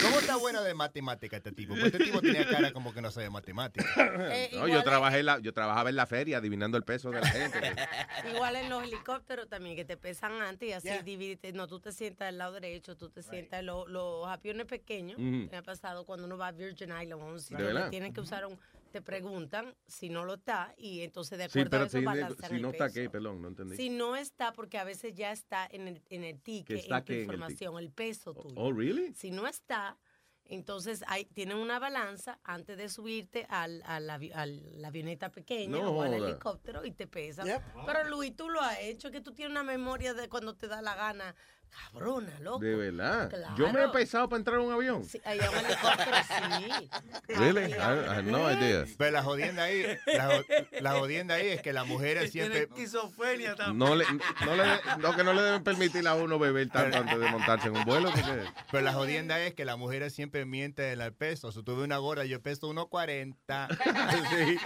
¿Cómo 0.04 0.20
está 0.20 0.36
bueno 0.36 0.62
de 0.64 0.74
matemática 0.76 1.38
este 1.38 1.52
tipo? 1.52 1.74
Porque 1.74 1.88
este 1.88 2.04
tipo 2.06 2.22
tenía 2.22 2.48
cara 2.48 2.72
como 2.72 2.94
que 2.94 3.02
no 3.02 3.10
sabe 3.10 3.30
matemáticas. 3.32 3.88
eh, 3.98 4.52
No, 4.54 4.68
yo, 4.68 4.84
trabajé 4.84 5.24
la- 5.24 5.40
yo 5.40 5.52
trabajaba 5.54 5.90
en 5.90 5.96
la 5.96 6.06
feria 6.06 6.38
adivinando 6.38 6.78
el 6.78 6.84
peso 6.84 7.10
de 7.10 7.22
la 7.22 7.28
gente. 7.28 7.60
igual 8.36 8.56
en 8.56 8.70
los 8.70 8.84
helicópteros 8.84 9.48
también, 9.50 9.76
que 9.76 9.84
te 9.86 9.98
pesan 9.98 10.34
antes 10.42 10.70
y 10.70 10.74
así 10.74 10.88
Yeah. 10.88 11.02
divides. 11.02 11.54
No, 11.54 11.68
tú 11.68 11.80
te 11.80 11.92
sientas 11.92 12.30
al 12.30 12.38
lado 12.38 12.54
derecho, 12.54 12.96
tú 12.96 13.10
te 13.10 13.22
sientas. 13.24 13.64
Los, 13.64 13.90
los 13.90 14.28
aviones 14.28 14.68
pequeños, 14.68 15.18
me 15.18 15.58
ha 15.58 15.64
pasado 15.64 16.06
cuando 16.06 16.26
uno 16.26 16.38
va 16.38 16.48
a 16.48 16.52
Virgin 16.52 16.92
a 16.92 17.02
un 17.02 17.90
tienes 17.90 18.14
que 18.14 18.22
usar 18.22 18.46
un. 18.46 18.60
Te 18.98 19.04
preguntan 19.04 19.76
si 19.86 20.10
no 20.10 20.26
lo 20.26 20.34
está 20.34 20.74
y 20.76 21.02
entonces 21.02 21.38
de 21.38 21.44
Sí, 21.50 21.60
acuerdo 21.60 21.70
pero 21.70 21.84
a 21.84 21.86
eso 21.86 22.00
si, 22.00 22.48
si 22.48 22.56
el 22.56 22.62
no 22.64 22.70
está 22.72 22.86
peso. 22.86 22.96
qué, 22.96 23.10
perdón, 23.12 23.44
no 23.44 23.50
entendí. 23.50 23.76
Si 23.76 23.92
no 23.92 24.16
está, 24.16 24.54
porque 24.54 24.80
a 24.80 24.84
veces 24.84 25.14
ya 25.14 25.32
está 25.32 25.68
en 25.70 25.88
el, 25.88 26.02
en 26.10 26.24
el 26.24 26.42
ticket, 26.42 26.80
está 26.80 26.98
en 26.98 27.04
tu 27.04 27.06
qué 27.06 27.14
en 27.14 27.20
el 27.20 27.24
información, 27.26 27.78
el, 27.78 27.92
peso 27.92 28.34
tuyo. 28.34 28.56
Oh, 28.56 28.72
really? 28.74 29.14
Si 29.14 29.30
no 29.30 29.46
está, 29.46 30.00
entonces 30.46 31.04
hay, 31.06 31.26
tienen 31.26 31.58
una 31.58 31.78
balanza 31.78 32.40
antes 32.44 32.76
de 32.76 32.90
subirte 32.90 33.46
al, 33.50 33.84
al- 33.86 34.08
la 34.08 34.88
avioneta 34.88 35.30
pequeña 35.30 35.78
No 35.78 35.92
o 35.92 36.02
al 36.02 36.16
helicóptero 36.16 36.84
y 36.84 36.90
te 36.90 37.06
pesan. 37.06 37.46
Yep. 37.46 37.62
Pero 37.86 38.10
Luis, 38.10 38.36
tú 38.36 38.50
lo 38.50 38.60
has 38.62 38.80
hecho, 38.80 39.12
que 39.12 39.22
tú 39.22 39.32
tienes 39.32 39.52
una 39.52 39.62
memoria 39.62 40.16
de 40.16 40.28
cuando 40.28 40.56
te 40.56 40.68
da 40.68 40.82
la 40.82 40.96
gana. 40.96 41.36
Cabrona, 41.70 42.40
loco. 42.40 42.60
De 42.60 42.76
verdad. 42.76 43.32
Yo 43.58 43.72
me 43.72 43.84
he 43.84 43.88
pesado 43.90 44.30
para 44.30 44.40
entrar 44.40 44.58
a 44.58 44.62
un 44.62 44.72
avión. 44.72 45.04
Sí, 45.04 45.22
ahí 45.26 45.40
a 45.40 45.50
un 45.50 45.58
helicóptero, 45.58 46.18
sí. 46.28 46.90
Really? 47.38 47.72
I, 47.72 47.76
I 47.76 48.18
had 48.18 48.24
no 48.24 48.52
idea. 48.52 48.86
Pero 48.98 49.12
la 49.12 49.24
jodienda 49.24 49.64
ahí, 49.64 49.86
la, 50.06 50.44
la 50.82 50.92
jodienda 50.94 51.36
ahí 51.36 51.48
es 51.48 51.62
que 51.62 51.74
las 51.74 51.86
mujeres 51.88 52.32
siempre... 52.32 52.64
esquizofrenia 52.64 53.56
también. 53.56 53.78
No, 53.78 53.96
le, 53.96 54.06
no, 54.46 54.56
le, 54.56 54.64
no, 55.00 55.16
que 55.16 55.24
no 55.24 55.34
le 55.34 55.42
deben 55.42 55.64
permitir 55.64 56.08
a 56.08 56.16
uno 56.16 56.40
beber 56.40 56.70
tanto 56.70 56.98
antes 56.98 57.20
de 57.20 57.30
montarse 57.30 57.68
en 57.68 57.78
un 57.78 57.86
vuelo. 57.86 58.12
Porque, 58.12 58.44
Pero 58.72 58.84
la 58.84 58.94
jodienda 58.94 59.40
es 59.40 59.54
que 59.54 59.66
las 59.66 59.78
mujeres 59.78 60.14
siempre 60.14 60.46
mienten 60.46 60.94
en 60.94 61.02
el 61.02 61.14
peso. 61.14 61.52
Si 61.52 61.64
tuve 61.64 61.84
una 61.84 61.98
gorda, 61.98 62.26
yo 62.26 62.42
peso 62.42 62.72
1.40. 62.72 63.38
sí. 64.30 64.58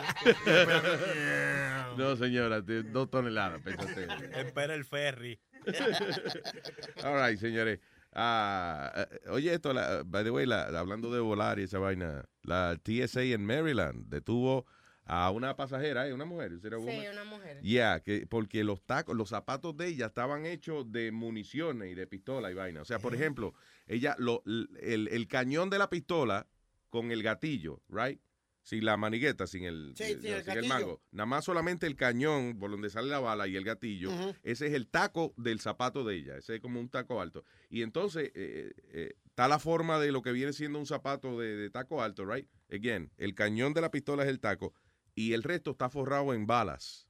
No, 1.97 2.15
señora, 2.15 2.61
dos 2.61 3.09
toneladas, 3.09 3.61
pesa 3.61 3.83
usted. 3.85 4.09
Espera 4.35 4.73
el 4.73 4.85
ferry. 4.85 5.39
All 7.03 7.15
right, 7.15 7.37
señores. 7.39 7.79
Ah, 8.13 8.91
eh, 9.09 9.29
oye, 9.29 9.53
esto, 9.53 9.73
la- 9.73 10.03
by 10.03 10.23
the 10.23 10.31
way, 10.31 10.45
la- 10.45 10.65
hablando 10.77 11.11
de 11.13 11.19
volar 11.19 11.59
y 11.59 11.63
esa 11.63 11.79
vaina, 11.79 12.25
la 12.43 12.77
TSA 12.83 13.21
en 13.23 13.45
Maryland 13.45 14.07
detuvo 14.09 14.65
a 15.05 15.31
una 15.31 15.55
pasajera, 15.55 16.07
¿eh? 16.07 16.13
una 16.13 16.25
mujer, 16.25 16.51
¿era 16.63 16.77
Sí, 16.77 17.07
una 17.11 17.23
mujer. 17.23 17.61
Yeah, 17.61 18.01
que 18.01 18.27
porque 18.27 18.63
los 18.63 18.81
tacos, 18.85 19.15
los 19.15 19.29
zapatos 19.29 19.75
de 19.77 19.87
ella 19.87 20.07
estaban 20.07 20.45
hechos 20.45 20.91
de 20.91 21.11
municiones 21.11 21.91
y 21.91 21.95
de 21.95 22.05
pistola 22.07 22.51
y 22.51 22.53
vaina. 22.53 22.81
O 22.81 22.85
sea, 22.85 22.99
por 22.99 23.13
ejemplo, 23.15 23.53
ella, 23.87 24.15
lo, 24.19 24.43
el, 24.45 25.07
el 25.11 25.27
cañón 25.27 25.69
de 25.69 25.79
la 25.79 25.89
pistola 25.89 26.47
con 26.89 27.11
el 27.11 27.23
gatillo, 27.23 27.81
right? 27.89 28.19
Sin 28.63 28.85
la 28.85 28.95
manigueta, 28.95 29.47
sin 29.47 29.63
el, 29.63 29.93
Sí, 29.95 30.03
eh, 30.03 30.07
sin 30.07 30.15
el 30.17 30.21
sin 30.21 30.33
el 30.35 30.43
gatillo. 30.43 30.67
mango. 30.67 31.01
Nada 31.11 31.25
más 31.25 31.45
solamente 31.45 31.87
el 31.87 31.95
cañón 31.95 32.57
por 32.59 32.69
donde 32.69 32.89
sale 32.89 33.07
la 33.09 33.19
bala 33.19 33.47
y 33.47 33.55
el 33.55 33.63
gatillo. 33.63 34.11
Ese 34.43 34.67
es 34.67 34.73
el 34.73 34.87
taco 34.87 35.33
del 35.35 35.59
zapato 35.59 36.03
de 36.03 36.15
ella. 36.15 36.37
Ese 36.37 36.55
es 36.55 36.61
como 36.61 36.79
un 36.79 36.89
taco 36.89 37.19
alto. 37.21 37.43
Y 37.69 37.81
entonces 37.81 38.31
eh, 38.35 38.71
eh, 38.93 39.13
está 39.25 39.47
la 39.47 39.57
forma 39.59 39.99
de 39.99 40.11
lo 40.11 40.21
que 40.21 40.31
viene 40.31 40.53
siendo 40.53 40.77
un 40.77 40.85
zapato 40.85 41.39
de, 41.39 41.55
de 41.55 41.69
taco 41.71 42.03
alto, 42.03 42.25
right? 42.25 42.47
Again, 42.71 43.11
el 43.17 43.33
cañón 43.33 43.73
de 43.73 43.81
la 43.81 43.89
pistola 43.91 44.23
es 44.23 44.29
el 44.29 44.39
taco 44.39 44.73
y 45.15 45.33
el 45.33 45.43
resto 45.43 45.71
está 45.71 45.89
forrado 45.89 46.33
en 46.33 46.45
balas. 46.45 47.07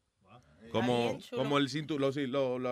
Como, 0.71 1.09
bien 1.09 1.19
chulo. 1.19 1.41
como 1.41 1.57
el 1.57 1.69
cinturón, 1.69 2.11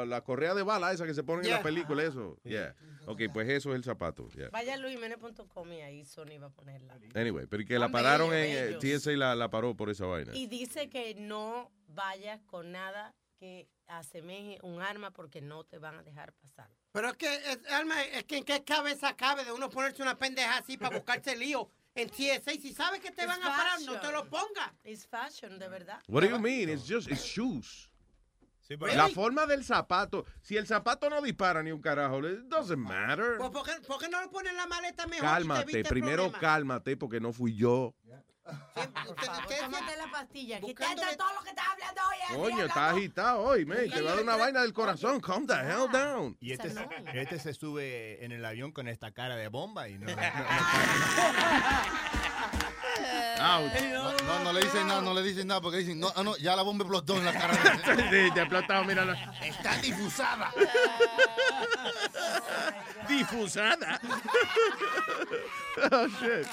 la 0.10 0.22
correa 0.24 0.54
de 0.54 0.64
bala 0.64 0.92
esa 0.92 1.06
que 1.06 1.14
se 1.14 1.24
ponen 1.24 1.46
en 1.46 1.52
la 1.52 1.64
película, 1.64 2.04
eso. 2.04 2.38
Yeah. 2.44 2.76
Ok, 3.06 3.24
pues 3.34 3.50
eso 3.50 3.72
es 3.72 3.76
el 3.76 3.84
zapato. 3.84 4.30
yeah. 4.30 4.50
Vaya 4.50 4.76
a 4.76 4.78
luisjimenez.com 4.78 5.74
y 5.74 5.82
ahí 5.82 6.06
Sony 6.06 6.40
va 6.42 6.48
a 6.48 6.52
ponerla. 6.52 6.98
Anyway, 7.16 7.46
pero 7.48 7.66
que 7.66 7.80
la 7.80 7.90
pararon 7.90 8.34
en 8.34 8.76
eh. 8.76 8.78
TSA 8.80 9.12
la, 9.12 9.36
la 9.36 9.50
paró 9.50 9.76
por 9.76 9.90
esa 9.90 10.06
vaina. 10.06 10.32
Y 10.36 10.48
dice 10.48 10.90
que 10.90 11.16
no 11.16 11.72
vayas 11.88 12.42
con 12.46 12.72
nada 12.72 13.16
que 13.40 13.70
asemeje 13.88 14.60
un 14.62 14.82
arma 14.82 15.12
porque 15.12 15.42
no 15.42 15.64
te 15.64 15.80
van 15.80 15.98
a 15.98 16.04
dejar 16.04 16.34
pasar. 16.34 16.70
Pero 16.92 17.10
es 17.10 17.18
que, 17.18 17.34
es, 17.34 17.60
Alma, 17.72 18.02
es 18.04 18.24
que 18.26 18.38
en 18.38 18.44
qué 18.44 18.64
cabeza 18.64 19.16
cabe 19.16 19.46
de 19.46 19.52
uno 19.52 19.70
ponerse 19.70 20.02
una 20.02 20.18
pendeja 20.18 20.58
así 20.58 20.78
para 20.78 20.96
buscarse 20.96 21.36
lío 21.36 21.70
en 22.02 22.10
TSA. 22.10 22.52
Si 22.62 22.74
sabes 22.74 23.00
que 23.02 23.12
te 23.12 23.24
It's 23.24 23.28
van 23.28 23.42
a 23.44 23.48
parar, 23.56 23.82
no 23.86 24.00
te 24.00 24.12
lo 24.12 24.26
pongas. 24.30 24.72
Es 24.84 25.06
fashion, 25.08 25.58
de 25.60 25.68
verdad. 25.68 26.00
What 26.08 26.22
do 26.24 26.30
you 26.30 26.40
mean? 26.40 26.70
It's 26.70 26.88
just 26.88 27.10
it's 27.10 27.24
shoes. 27.24 27.90
Sí, 28.68 28.78
pero- 28.78 28.94
La 28.96 29.10
forma 29.10 29.48
del 29.48 29.64
zapato, 29.64 30.26
si 30.42 30.56
el 30.56 30.68
zapato 30.68 31.10
no 31.10 31.22
dispara 31.22 31.64
ni 31.64 31.72
un 31.72 31.82
carajo, 31.82 32.20
it 32.20 32.42
doesn't 32.50 32.78
matter. 32.78 33.38
Pues, 33.38 33.50
¿por, 33.50 33.66
qué, 33.66 33.72
por 33.88 34.00
qué 34.00 34.08
no 34.10 34.22
lo 34.22 34.30
pones 34.30 34.52
en 34.52 34.58
la 34.58 34.68
maleta 34.68 35.08
mejor? 35.08 35.28
Cálmate, 35.28 35.84
primero 35.86 36.32
cálmate 36.32 36.96
porque 36.96 37.20
no 37.20 37.34
fui 37.34 37.56
yo. 37.56 37.96
Favor, 38.06 38.24
tómate 38.76 39.98
la 39.98 40.12
pastilla. 40.12 40.60
Quítate 40.60 41.16
todo 41.18 41.34
lo 41.34 41.42
que 41.44 41.50
estás 41.50 41.66
hablando 41.68 42.02
hoy. 42.08 42.18
Coño, 42.36 42.66
está 42.66 42.90
agitado 42.90 43.42
hoy, 43.42 43.66
man. 43.66 43.78
Te 43.90 44.02
va 44.02 44.12
a 44.12 44.14
dar 44.16 44.24
una 44.24 44.36
vaina 44.36 44.62
del 44.62 44.74
corazón. 44.74 45.20
Calm 45.20 45.48
the 45.48 45.54
hell 45.54 45.90
down. 45.92 46.38
Y 46.40 46.52
este, 46.54 46.74
este 47.14 47.40
se 47.40 47.54
sube 47.54 48.24
en 48.24 48.32
el 48.32 48.46
avión 48.46 48.72
con 48.72 48.88
esta 48.88 49.12
cara 49.12 49.36
de 49.36 49.48
bomba 49.48 49.90
y 49.90 49.98
no, 49.98 50.08
no-. 50.08 50.16
No, 53.40 54.14
no, 54.24 54.44
no 54.44 54.54
le 54.54 54.62
dicen 54.62 54.88
nada, 54.88 55.02
no 55.02 55.14
le 55.14 55.24
dicen 55.24 55.48
nada 55.48 55.62
porque 55.62 55.78
dicen, 55.78 56.00
no, 56.00 56.12
ah, 56.16 56.24
no, 56.24 56.36
ya 56.38 56.56
la 56.56 56.62
bomba 56.62 56.84
explotó 56.84 57.18
en 57.18 57.26
la 57.26 57.34
cara. 57.34 57.54
Sí, 58.10 58.32
te 58.34 58.42
explotado, 58.42 58.84
míralo. 58.84 59.14
Está 59.42 59.78
difusada. 59.78 60.52
Difusada. 63.08 64.02
oh, 65.92 66.08
shit. 66.08 66.48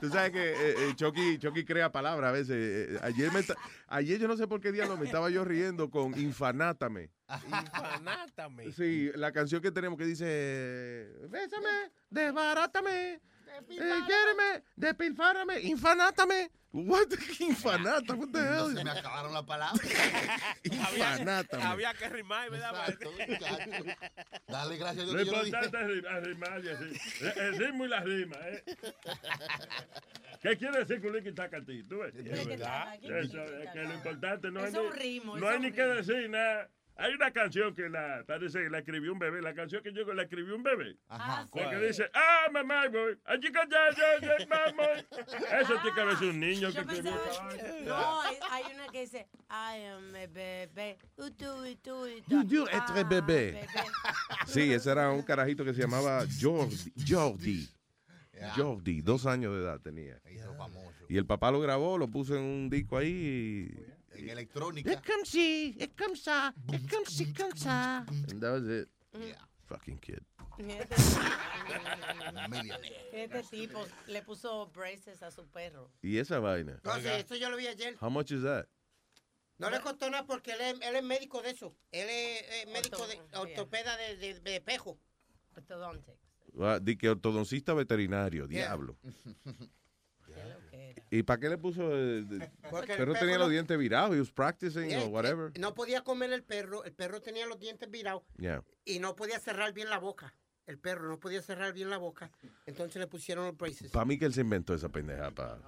Tú 0.00 0.08
sabes 0.08 0.30
que 0.30 0.50
eh, 0.50 0.74
eh, 0.78 0.92
Chucky, 0.96 1.38
Chucky 1.38 1.64
crea 1.64 1.92
palabras 1.92 2.28
a 2.28 2.32
veces. 2.32 2.56
Eh, 2.58 2.98
ayer, 3.02 3.32
me 3.32 3.40
ayer 3.88 4.18
yo 4.18 4.28
no 4.28 4.36
sé 4.36 4.46
por 4.46 4.60
qué 4.60 4.72
diablo 4.72 4.96
me 4.96 5.06
estaba 5.06 5.30
yo 5.30 5.44
riendo 5.44 5.90
con 5.90 6.18
Infanátame. 6.18 7.10
Infanátame. 7.46 8.72
Sí, 8.72 9.10
la 9.14 9.32
canción 9.32 9.60
que 9.62 9.70
tenemos 9.70 9.98
que 9.98 10.04
dice 10.04 11.12
Bésame, 11.28 11.92
desbarátame, 12.10 13.20
eh, 13.58 14.00
quiéreme, 14.06 14.64
despilfárame, 14.76 15.60
infanátame. 15.60 16.50
What? 16.72 17.08
Infanata, 17.40 18.14
what 18.14 18.28
the 18.30 18.38
No 18.40 18.66
hell? 18.68 18.76
se 18.76 18.84
me 18.84 18.90
acabaron 18.90 19.32
las 19.34 19.42
palabras. 19.42 19.80
Infanátame. 20.62 21.64
Había 21.64 21.92
que 21.94 22.08
rimar, 22.08 22.48
¿verdad? 22.48 22.70
Exacto, 22.88 23.10
muchacho. 23.10 23.96
Dale 24.46 24.76
gracias 24.76 25.02
a 25.04 25.10
Dios 25.10 25.12
Lo 25.14 25.18
que 25.18 25.24
yo 25.24 25.32
lo 25.32 25.44
dije. 25.44 25.56
importante 25.56 25.80
es 25.80 25.86
rim- 25.88 26.06
arrimar 26.06 26.64
y 26.64 26.68
así. 26.68 27.00
El- 27.22 27.38
El 27.40 27.58
ritmo 27.58 27.84
y 27.86 27.88
la 27.88 28.00
rima, 28.00 28.36
¿eh? 28.48 28.64
¿Qué 30.42 30.56
quiere 30.56 30.78
decir 30.78 31.00
Culiki 31.02 31.32
Tacatí? 31.32 31.82
¿Tú 31.84 31.98
ves? 31.98 32.14
verdad. 32.46 32.94
Eso, 33.02 33.44
es 33.44 33.70
que 33.72 33.82
lo 33.82 33.94
importante 33.94 34.50
no 34.52 34.60
Es 34.64 34.72
es, 34.72 34.78
un 34.80 34.92
ritmo, 34.92 35.36
no 35.38 35.46
es 35.48 35.52
hay 35.54 35.60
ni 35.60 35.72
que 35.72 35.82
decir 35.82 36.30
nada. 36.30 36.70
Hay 37.00 37.14
una 37.14 37.30
canción 37.30 37.74
que 37.74 37.88
la, 37.88 38.22
parece 38.26 38.62
que 38.62 38.68
la 38.68 38.80
escribió 38.80 39.14
un 39.14 39.18
bebé. 39.18 39.40
La 39.40 39.54
canción 39.54 39.82
que 39.82 39.90
yo 39.90 40.04
la 40.12 40.24
escribió 40.24 40.54
un 40.54 40.62
bebé. 40.62 40.98
Ah, 41.08 41.44
sí. 41.44 41.50
Porque 41.50 41.78
dice, 41.78 42.10
ah, 42.12 42.48
mamá, 42.52 42.88
voy. 42.88 43.18
Allí 43.24 43.50
que 43.50 43.60
ya, 43.70 43.90
ya, 43.96 44.36
ya, 44.38 44.46
mamá. 44.46 44.84
Eso 45.60 45.74
tiene 45.80 45.94
que 45.94 46.00
haber 46.00 46.16
un 46.16 46.40
niño 46.40 46.68
que 46.68 46.74
Yo 46.74 46.80
escribió 46.80 47.12
no, 47.86 48.20
hay, 48.20 48.64
una 48.74 48.88
que 48.88 49.00
dice, 49.00 49.26
I 49.48 49.84
am 49.86 50.14
a 50.14 50.26
bebé, 50.26 50.98
u 51.16 51.30
tú, 51.30 51.64
y 51.64 51.76
tú, 51.76 52.06
y 52.06 52.22
You 52.28 52.42
tú. 52.46 52.56
do 52.56 52.68
etre 52.68 53.04
bebé. 53.04 53.66
Sí, 54.46 54.70
ese 54.70 54.90
era 54.90 55.10
un 55.10 55.22
carajito 55.22 55.64
que 55.64 55.72
se 55.72 55.80
llamaba 55.80 56.24
Jordi. 56.38 56.92
Jordi. 57.08 57.68
Jordi, 58.56 59.00
dos 59.00 59.24
años 59.24 59.54
de 59.54 59.62
edad 59.62 59.80
tenía. 59.80 60.20
Y 61.08 61.16
el 61.16 61.24
papá 61.24 61.50
lo 61.50 61.60
grabó, 61.60 61.96
lo 61.96 62.08
puso 62.08 62.36
en 62.36 62.42
un 62.42 62.68
disco 62.68 62.98
ahí 62.98 63.70
En 64.22 64.28
electrónica. 64.30 65.02
comme 65.02 65.24
si, 65.24 65.76
es 65.78 65.90
comme 65.96 66.16
ça, 66.16 66.54
es 66.72 66.80
comme 66.90 67.06
si, 67.06 67.32
comme 67.32 67.56
ça. 67.56 68.04
And 68.30 68.40
that 68.40 68.52
was 68.52 68.68
it. 68.68 68.88
Yeah. 69.12 69.36
Fucking 69.66 69.98
kid. 69.98 70.20
Este, 70.58 70.96
Millionaire. 72.48 73.42
tipo 73.50 73.86
le 74.08 74.22
puso 74.22 74.66
braces 74.74 75.22
a 75.22 75.30
su 75.30 75.46
perro. 75.48 75.90
Y 76.02 76.18
esa 76.18 76.38
vaina. 76.38 76.80
No, 76.84 76.94
sí, 77.00 77.06
esto 77.08 77.36
yo 77.36 77.50
lo 77.50 77.56
vi 77.56 77.66
ayer. 77.66 77.96
How 78.00 78.10
much 78.10 78.30
is 78.32 78.42
that? 78.42 78.66
No 79.58 79.68
le 79.70 79.80
costó 79.80 80.08
nada 80.10 80.24
porque 80.26 80.52
él 80.52 80.60
es, 80.60 80.74
él 80.80 80.96
es 80.96 81.02
médico 81.02 81.42
de 81.42 81.50
eso. 81.50 81.74
Él 81.92 82.08
es, 82.08 82.42
eh, 82.42 82.66
médico 82.72 83.06
de 83.06 83.18
Orto- 83.18 83.40
ortopeda 83.42 83.96
de, 83.96 84.16
de, 84.16 84.40
de 84.40 84.56
espejo. 84.56 84.98
Ortodontics. 85.56 86.18
Ah, 86.58 86.78
Di 86.80 86.96
que 86.96 87.08
ortodoncista 87.10 87.74
veterinario, 87.74 88.46
diablo. 88.46 88.96
Qué 89.04 90.44
lo 90.44 90.66
que 90.70 90.76
era. 90.76 90.79
¿Y 91.10 91.22
para 91.22 91.40
qué 91.40 91.48
le 91.48 91.58
puso? 91.58 91.82
eh, 91.96 92.22
de- 92.22 92.50
Porque 92.70 92.92
el 92.92 92.98
Pero 92.98 93.12
tenía 93.14 93.20
perro 93.28 93.38
los 93.38 93.48
no- 93.48 93.52
dientes 93.52 93.78
virados. 93.78 94.14
He 94.16 94.20
was 94.20 94.30
practicing 94.30 94.90
Eh, 94.90 95.02
or 95.04 95.08
whatever. 95.10 95.50
eh, 95.54 95.58
no 95.60 95.74
podía 95.74 96.02
comer 96.02 96.32
el 96.32 96.42
perro. 96.42 96.84
El 96.84 96.92
perro 96.92 97.20
tenía 97.20 97.46
los 97.46 97.58
dientes 97.58 97.90
virados 97.90 98.22
Yeah. 98.38 98.62
y 98.84 98.98
no 98.98 99.16
podía 99.16 99.38
cerrar 99.40 99.72
bien 99.72 99.88
la 99.90 99.98
boca. 99.98 100.34
El 100.66 100.78
perro 100.78 101.08
no 101.08 101.18
podía 101.18 101.42
cerrar 101.42 101.72
bien 101.72 101.90
la 101.90 101.96
boca. 101.98 102.30
Entonces 102.66 102.96
le 103.00 103.06
pusieron 103.08 103.46
los 103.46 103.56
braces. 103.56 103.90
Para 103.90 104.04
mí 104.04 104.18
que 104.18 104.26
él 104.26 104.34
se 104.34 104.42
inventó 104.42 104.72
esa 104.74 104.88
pendeja 104.88 105.30
para 105.32 105.58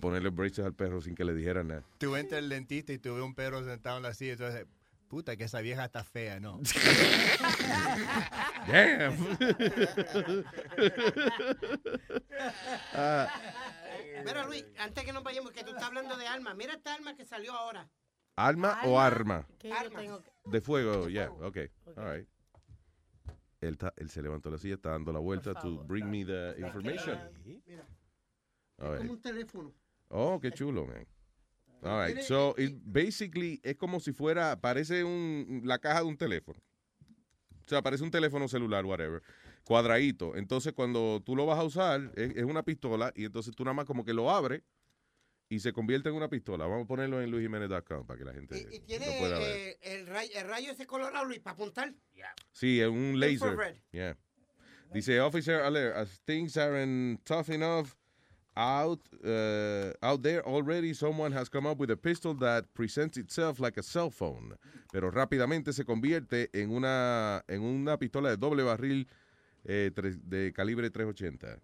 ponerle 0.00 0.30
braces 0.30 0.64
al 0.64 0.72
perro 0.72 1.02
sin 1.02 1.14
que 1.14 1.24
le 1.24 1.34
dijeran 1.34 1.68
nada. 1.68 1.82
Tú 1.98 2.16
entras 2.16 2.38
al 2.42 2.48
dentista 2.48 2.92
y 2.94 2.98
tú 2.98 3.14
ves 3.14 3.22
un 3.22 3.34
perro 3.34 3.62
sentado 3.64 3.98
en 3.98 4.04
la 4.04 4.14
silla, 4.14 4.32
entonces, 4.32 4.64
puta, 5.08 5.36
que 5.36 5.44
esa 5.44 5.60
vieja 5.60 5.84
está 5.84 6.04
fea, 6.04 6.40
¿no? 6.40 6.58
Damn. 8.66 9.36
Ah, 12.94 13.28
Mira, 14.22 14.44
Luis, 14.46 14.64
antes 14.78 15.04
que 15.04 15.12
nos 15.12 15.22
vayamos, 15.22 15.52
que 15.52 15.62
tú 15.64 15.70
estás 15.70 15.84
hablando 15.84 16.16
de 16.16 16.26
alma. 16.26 16.54
Mira 16.54 16.74
esta 16.74 16.94
alma 16.94 17.14
que 17.16 17.24
salió 17.24 17.52
ahora. 17.52 17.88
¿Alma 18.36 18.80
o 18.84 18.98
arma? 19.00 19.46
¿Qué 19.58 19.68
yo 19.68 19.74
Armas. 19.76 20.02
tengo 20.02 20.22
que- 20.22 20.30
De 20.50 20.60
fuego, 20.60 21.08
yeah, 21.08 21.30
ok. 21.30 21.42
Ok. 21.86 21.96
All 21.98 22.16
right. 22.16 22.28
Él, 23.60 23.78
ta- 23.78 23.94
él 23.96 24.10
se 24.10 24.20
levantó 24.22 24.50
la 24.50 24.58
silla, 24.58 24.74
está 24.74 24.90
dando 24.90 25.12
la 25.12 25.20
vuelta 25.20 25.54
to 25.54 25.84
bring 25.84 26.06
me 26.10 26.24
the 26.24 26.54
information. 26.58 27.18
Mira, 27.44 27.86
All 28.78 28.88
right. 28.90 28.98
como 28.98 29.12
un 29.12 29.20
teléfono. 29.22 29.72
Oh, 30.08 30.38
qué 30.40 30.50
chulo, 30.52 30.86
man. 30.86 31.06
All 31.82 32.06
right. 32.06 32.20
So, 32.22 32.54
it 32.58 32.74
basically 32.84 33.60
es 33.62 33.76
como 33.76 34.00
si 34.00 34.12
fuera, 34.12 34.60
parece 34.60 35.04
un, 35.04 35.62
la 35.64 35.78
caja 35.78 36.00
de 36.00 36.06
un 36.06 36.16
teléfono. 36.16 36.58
O 37.64 37.68
sea, 37.68 37.80
parece 37.82 38.02
un 38.04 38.10
teléfono 38.10 38.48
celular, 38.48 38.84
whatever. 38.84 39.22
Cuadradito. 39.64 40.36
Entonces, 40.36 40.72
cuando 40.74 41.22
tú 41.24 41.34
lo 41.36 41.46
vas 41.46 41.58
a 41.58 41.64
usar, 41.64 42.12
es, 42.16 42.36
es 42.36 42.44
una 42.44 42.62
pistola 42.62 43.12
y 43.16 43.24
entonces 43.24 43.54
tú 43.56 43.64
nada 43.64 43.74
más 43.74 43.86
como 43.86 44.04
que 44.04 44.12
lo 44.12 44.30
abres 44.30 44.62
y 45.48 45.60
se 45.60 45.72
convierte 45.72 46.08
en 46.08 46.14
una 46.14 46.28
pistola. 46.28 46.66
Vamos 46.66 46.84
a 46.84 46.88
ponerlo 46.88 47.20
en 47.22 47.30
luisjimenez.com 47.30 48.06
para 48.06 48.18
que 48.18 48.24
la 48.24 48.32
gente 48.34 48.56
Y, 48.58 48.76
y 48.76 48.78
lo 48.80 48.84
tiene 48.86 49.18
pueda 49.18 49.38
ver. 49.38 49.56
eh, 49.56 49.78
el, 49.82 50.06
rayo, 50.06 50.30
el 50.36 50.48
rayo 50.48 50.72
ese 50.72 50.86
colorado, 50.86 51.24
Luis, 51.24 51.40
para 51.40 51.54
apuntar. 51.54 51.94
Sí, 52.52 52.80
es 52.80 52.88
un 52.88 53.18
laser. 53.18 53.82
Yeah. 53.92 54.16
Dice, 54.92 55.20
officer 55.20 55.60
alert, 55.62 55.96
as 55.96 56.20
things 56.24 56.56
aren't 56.56 57.24
tough 57.24 57.48
enough 57.50 57.96
out, 58.56 59.00
uh, 59.24 59.92
out 60.02 60.22
there 60.22 60.40
already, 60.46 60.94
someone 60.94 61.32
has 61.32 61.48
come 61.48 61.66
up 61.66 61.78
with 61.80 61.90
a 61.90 61.96
pistol 61.96 62.32
that 62.34 62.66
presents 62.74 63.16
itself 63.18 63.58
like 63.58 63.76
a 63.76 63.82
cell 63.82 64.10
phone, 64.10 64.56
pero 64.92 65.10
rápidamente 65.10 65.72
se 65.72 65.84
convierte 65.84 66.48
en 66.52 66.70
una, 66.70 67.42
en 67.48 67.62
una 67.62 67.98
pistola 67.98 68.28
de 68.30 68.36
doble 68.36 68.62
barril 68.62 69.08
eh, 69.64 69.90
tres- 69.94 70.28
de 70.28 70.52
calibre 70.52 70.90
380. 70.90 71.58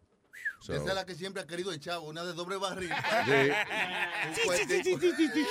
So- 0.61 0.75
Esa 0.75 0.89
es 0.89 0.95
la 0.95 1.07
que 1.07 1.15
siempre 1.15 1.43
ha 1.43 1.47
querido 1.47 1.73
el 1.73 1.81
chavo, 1.81 2.07
una 2.09 2.23
de 2.25 2.33
doble 2.35 2.57
barril. 2.59 2.91
Sí. 3.25 3.51
Un 4.43 4.49
cuentico. 4.99 5.49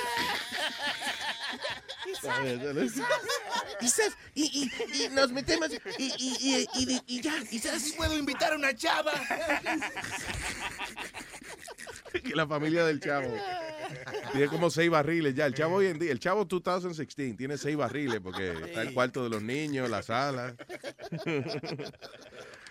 Quizás, 3.79 4.12
y, 4.35 4.43
y, 4.43 4.71
y 5.05 5.09
nos 5.09 5.31
metemos 5.31 5.69
y, 5.97 6.03
y, 6.03 6.35
y, 6.39 6.67
y, 6.75 7.01
y 7.07 7.21
ya, 7.21 7.33
quizás 7.49 7.91
puedo 7.95 8.15
invitar 8.17 8.53
a 8.53 8.55
una 8.55 8.75
chava. 8.75 9.13
la 12.33 12.47
familia 12.47 12.85
del 12.85 12.99
chavo 12.99 13.31
tiene 14.31 14.47
como 14.47 14.69
seis 14.69 14.89
barriles 14.89 15.35
ya. 15.35 15.45
El 15.45 15.53
chavo 15.55 15.75
hoy 15.77 15.88
en 15.88 15.99
día, 15.99 16.12
el 16.12 16.19
chavo 16.19 16.45
2016 16.45 17.38
tiene 17.38 17.57
seis 17.57 17.75
barriles 17.77 18.19
porque 18.21 18.51
está 18.51 18.81
el 18.81 18.93
cuarto 18.93 19.23
de 19.23 19.29
los 19.29 19.41
niños, 19.41 19.89
la 19.89 20.03
sala. 20.03 20.55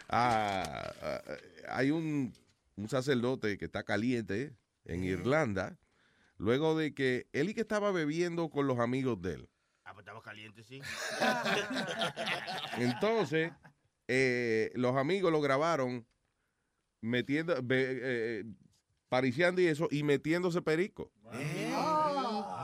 Ah, 0.09 0.93
ah, 1.03 1.23
hay 1.69 1.91
un 1.91 2.33
un 2.77 2.89
sacerdote 2.89 3.59
que 3.59 3.65
está 3.65 3.83
caliente 3.83 4.55
en 4.85 5.03
Irlanda, 5.03 5.77
luego 6.37 6.79
de 6.79 6.95
que 6.95 7.27
él 7.33 7.49
y 7.51 7.55
que 7.55 7.63
estaba 7.63 7.91
bebiendo 7.91 8.51
con 8.51 8.69
los 8.69 8.79
amigos 8.79 9.21
de 9.21 9.35
él. 9.35 9.49
Ah, 9.85 9.93
pues 9.93 10.05
estaba 10.05 10.23
caliente, 10.23 10.63
sí. 10.63 10.81
Entonces, 12.79 13.53
eh, 14.07 14.71
los 14.75 14.97
amigos 14.97 15.33
lo 15.33 15.41
grabaron 15.41 16.07
metiendo, 17.01 17.61
be- 17.63 17.99
eh, 18.01 18.45
pariciando 19.09 19.61
y 19.61 19.67
eso, 19.67 19.89
y 19.91 20.03
metiéndose 20.05 20.63
perico. 20.63 21.11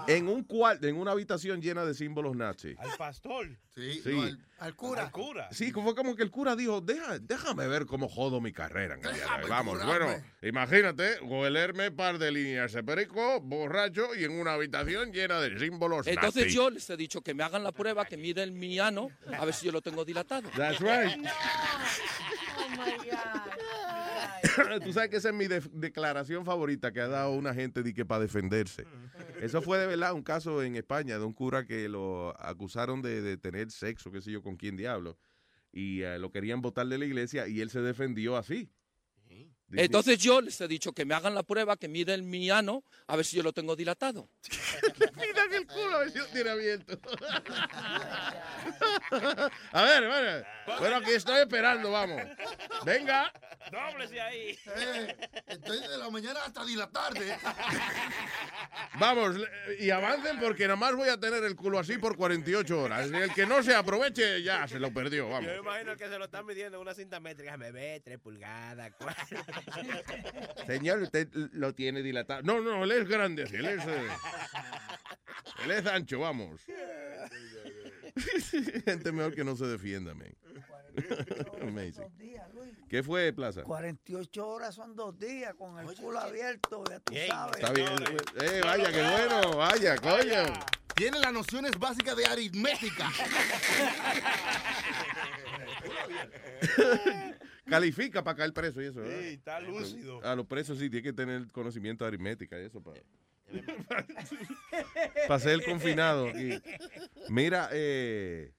En 0.09 0.29
un 0.29 0.45
cuarto, 0.45 0.87
en 0.87 0.97
una 0.97 1.13
habitación 1.13 1.61
llena 1.63 1.85
de 1.85 1.95
símbolos 1.95 2.37
nazis. 2.37 2.79
Al 2.79 2.97
pastor. 2.97 3.49
Sí, 3.75 4.01
Sí. 4.03 4.11
no, 4.13 4.23
al- 4.23 4.39
Al 4.59 4.77
cura. 4.77 5.03
Al 5.03 5.11
cura. 5.11 5.49
Sí, 5.51 5.73
fue 5.73 5.95
como 5.95 6.15
que 6.17 6.23
el 6.23 6.31
cura 6.31 6.55
dijo, 6.57 6.81
Deja, 6.81 7.19
déjame 7.19 7.67
ver 7.67 7.87
cómo 7.87 8.09
jodo 8.09 8.41
mi 8.41 8.53
carrera. 8.53 8.95
en 8.95 9.05
el 9.05 9.13
día 9.13 9.13
de 9.13 9.19
hoy". 9.25 9.27
Déjame 9.27 9.49
Vamos, 9.49 9.79
curarme. 9.83 10.05
bueno, 10.07 10.25
imagínate, 10.43 11.21
huelerme 11.21 11.91
par 11.91 12.19
de 12.19 12.31
líneas 12.31 12.73
de 12.73 12.83
perico, 12.85 13.41
borracho 13.41 14.15
y 14.15 14.25
en 14.25 14.39
una 14.39 14.53
habitación 14.55 15.13
llena 15.13 15.41
de 15.41 15.59
símbolos 15.59 16.07
Entonces 16.07 16.43
nazis. 16.45 16.55
yo 16.55 16.71
les 16.71 16.89
he 16.89 16.97
dicho 16.97 17.21
que 17.21 17.35
me 17.35 17.43
hagan 17.43 17.65
la 17.65 17.73
prueba, 17.73 18.05
que 18.05 18.17
miren 18.17 18.59
mi 18.59 18.79
ano, 18.79 19.09
a 19.39 19.45
ver 19.45 19.53
si 19.55 19.67
yo 19.67 19.73
lo 19.73 19.83
tengo 19.83 20.05
dilatado. 20.05 20.49
That's 20.57 20.81
right. 20.81 21.19
Oh 22.57 22.69
my 22.71 22.97
God. 23.11 23.54
Tú 24.85 24.93
sabes 24.93 25.11
que 25.11 25.17
esa 25.17 25.29
es 25.31 25.35
mi 25.35 25.47
de- 25.47 25.63
declaración 25.73 26.45
favorita 26.45 26.93
que 26.93 27.01
ha 27.01 27.09
dado 27.09 27.33
una 27.33 27.55
gente 27.55 27.83
de 27.83 27.95
que 27.95 28.05
para 28.05 28.21
defenderse. 28.23 28.85
Eso 29.41 29.61
fue 29.63 29.79
de 29.79 29.87
verdad 29.87 30.13
un 30.15 30.23
caso 30.23 30.63
en 30.63 30.77
España 30.77 31.19
de 31.19 31.25
un 31.25 31.33
cura 31.33 31.67
que 31.67 31.89
lo 31.89 32.35
acusaron 32.41 33.03
de, 33.03 33.21
de 33.23 33.37
tener 33.37 33.71
sexo, 33.71 34.11
qué 34.11 34.21
sé 34.21 34.31
yo, 34.31 34.43
con 34.43 34.57
quién 34.57 34.77
diablo. 34.77 35.19
Y 35.73 36.03
eh, 36.03 36.19
lo 36.19 36.31
querían 36.31 36.63
votar 36.63 36.87
de 36.87 36.99
la 36.99 37.05
iglesia 37.05 37.49
y 37.49 37.61
él 37.61 37.71
se 37.71 37.81
defendió 37.81 38.37
así. 38.37 38.71
Entonces 39.73 40.19
yo 40.19 40.41
les 40.41 40.61
he 40.61 40.69
dicho 40.69 40.93
que 40.93 41.05
me 41.05 41.15
hagan 41.15 41.35
la 41.35 41.43
prueba, 41.43 41.77
que 41.77 41.89
miren 41.89 42.29
mi 42.29 42.51
ano, 42.51 42.85
a 43.07 43.17
ver 43.17 43.25
si 43.25 43.37
yo 43.37 43.43
lo 43.43 43.53
tengo 43.53 43.77
dilatado. 43.77 44.29
Que 45.55 45.57
el 45.57 45.67
culo 45.67 45.91
a 45.97 45.99
ver 46.01 46.11
si 46.11 46.19
lo 46.19 46.27
tiene 46.29 46.51
abierto. 46.51 46.99
a 49.73 49.83
ver, 49.83 50.09
bueno, 50.09 50.47
bueno, 50.79 50.97
aquí 50.97 51.11
estoy 51.11 51.43
esperando, 51.43 51.91
vamos. 51.91 52.23
Venga. 52.85 53.33
Dóblese 53.71 54.21
ahí. 54.21 54.59
Eh, 54.77 55.17
estoy 55.47 55.81
de 55.81 55.99
la 55.99 56.11
mañana 56.11 56.41
hasta 56.45 56.65
de 56.65 56.77
la 56.77 56.91
tarde. 56.91 57.37
Vamos, 58.99 59.37
y 59.79 59.91
avancen 59.91 60.39
porque 60.39 60.65
nada 60.65 60.77
más 60.77 60.95
voy 60.95 61.09
a 61.09 61.19
tener 61.19 61.43
el 61.43 61.57
culo 61.57 61.79
así 61.79 61.99
por 61.99 62.17
48 62.17 62.81
horas. 62.81 63.11
El 63.11 63.33
que 63.33 63.47
no 63.47 63.63
se 63.63 63.75
aproveche 63.75 64.43
ya 64.43 64.69
se 64.69 64.79
lo 64.79 64.93
perdió, 64.93 65.29
vamos. 65.29 65.51
Yo 65.51 65.63
me 65.63 65.71
imagino 65.71 65.97
que 65.97 66.09
se 66.09 66.19
lo 66.19 66.27
están 66.27 66.47
midiendo 66.47 66.77
en 66.77 66.83
una 66.83 66.95
cinta 66.95 67.19
métrica. 67.21 67.57
Me 67.57 67.73
ve 67.73 68.01
tres 68.05 68.19
pulgadas, 68.21 68.93
cuatro. 68.99 69.39
Señor, 70.67 71.03
usted 71.03 71.29
lo 71.33 71.75
tiene 71.75 72.03
dilatado. 72.03 72.43
No, 72.43 72.61
no, 72.61 72.85
él 72.85 72.93
es 72.93 73.09
grande 73.09 73.45
así, 73.45 73.57
él 73.57 73.67
es... 73.67 73.87
eh, 73.87 74.09
él 75.65 75.71
es 75.71 75.87
ancho, 75.87 76.21
vamos. 76.21 76.61
Gente 78.85 79.13
mejor 79.13 79.35
que 79.35 79.45
no 79.45 79.57
se 79.57 79.67
defienda, 79.67 80.15
man. 80.15 80.35
Amazing. 81.63 81.93
Dos 82.03 82.19
días, 82.19 82.55
Luis. 82.55 82.73
¿Qué 82.89 83.03
fue, 83.03 83.33
Plaza? 83.33 83.63
48 83.63 84.47
horas 84.47 84.75
son 84.75 84.95
dos 84.95 85.19
días 85.19 85.55
con 85.55 85.79
el 85.79 85.95
culo 85.97 86.21
abierto, 86.21 86.85
ya 86.89 87.01
tú 87.01 87.13
Ey, 87.13 87.29
sabes. 87.29 87.57
Está 87.57 87.73
bien. 87.73 87.89
Eh, 88.41 88.61
vaya, 88.63 88.93
qué 88.93 89.03
bueno, 89.03 89.57
vaya, 89.57 89.97
coño. 89.97 90.53
Tiene 90.95 91.19
las 91.19 91.33
nociones 91.33 91.73
básicas 91.77 92.17
de 92.17 92.27
aritmética. 92.27 93.11
Califica 97.67 98.23
para 98.23 98.37
caer 98.37 98.53
preso 98.53 98.81
y 98.83 98.87
eso. 98.87 99.03
Sí, 99.03 99.09
¿verdad? 99.09 99.23
está 99.25 99.61
lúcido. 99.61 100.25
A 100.25 100.35
los 100.37 100.47
presos 100.47 100.79
sí 100.79 100.91
tiene 100.91 101.03
que 101.03 101.13
tener 101.13 101.51
conocimiento 101.51 102.05
de 102.05 102.09
aritmética 102.09 102.61
y 102.61 102.65
eso 102.65 102.83
para, 102.83 103.01
para 105.29 105.41
ser 105.41 105.53
el 105.55 105.65
confinado. 105.65 106.29
aquí. 106.29 106.61
Mira, 107.29 107.69
eh, 107.73 108.53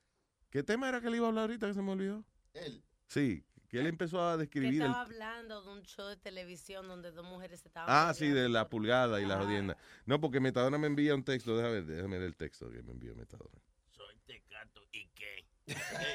¿qué 0.49 0.63
tema 0.63 0.89
era 0.89 1.01
que 1.01 1.09
le 1.09 1.17
iba 1.17 1.25
a 1.25 1.29
hablar 1.29 1.43
ahorita 1.43 1.67
que 1.67 1.73
se 1.73 1.81
me 1.81 1.91
olvidó? 1.91 2.23
Él. 2.53 2.83
Sí, 3.07 3.43
que 3.69 3.79
él 3.79 3.87
empezó 3.87 4.27
a 4.27 4.33
Que 4.33 4.39
describir 4.43 4.81
el... 4.81 4.87
estaba 4.87 5.01
hablando 5.01 5.61
de 5.63 5.69
un 5.71 5.83
show 5.83 6.07
de 6.07 6.17
televisión 6.17 6.87
donde 6.87 7.11
dos 7.11 7.25
mujeres 7.25 7.65
estaban. 7.65 7.89
Ah, 7.91 8.13
sí, 8.13 8.27
de 8.27 8.49
la 8.49 8.69
pulgada 8.69 9.21
y 9.21 9.25
la 9.25 9.37
jodienda. 9.37 9.77
No, 10.05 10.19
porque 10.19 10.39
Metadona 10.39 10.77
me 10.77 10.87
envía 10.87 11.13
un 11.13 11.23
texto. 11.23 11.55
Déjame 11.57 11.81
ver, 11.81 11.85
déjame 11.85 12.17
ver 12.17 12.27
el 12.27 12.35
texto 12.35 12.69
que 12.71 12.81
me 12.81 12.91
envió 12.91 13.15
Metadona. 13.15 13.61
Soy 13.91 14.15
tecato. 14.25 14.84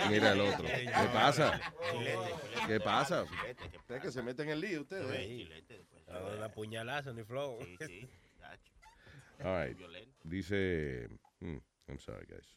Mira 0.08 0.32
el 0.32 0.40
otro. 0.40 0.64
¿Qué 0.64 1.08
pasa? 1.12 1.60
¿Qué 2.66 2.80
pasa? 2.80 3.24
Chilete, 3.26 3.70
¿qué 3.70 3.76
Ustedes 3.78 4.02
que 4.02 4.12
se 4.12 4.22
meten 4.22 4.46
en 4.46 4.52
el 4.52 4.60
lío, 4.60 4.82
ustedes. 4.82 5.06
¿eh? 5.10 5.26
Sí, 5.26 5.38
chilete, 5.44 5.78
después. 5.78 6.02
Una 6.36 6.48
puñalazo 6.48 7.12
ni 7.12 7.24
flow. 7.24 7.58
Sí. 7.86 8.08
All 9.42 9.66
right. 9.66 9.78
Dice. 10.22 11.08
hmm, 11.40 11.58
I'm 11.88 11.98
sorry, 11.98 12.26
guys. 12.26 12.56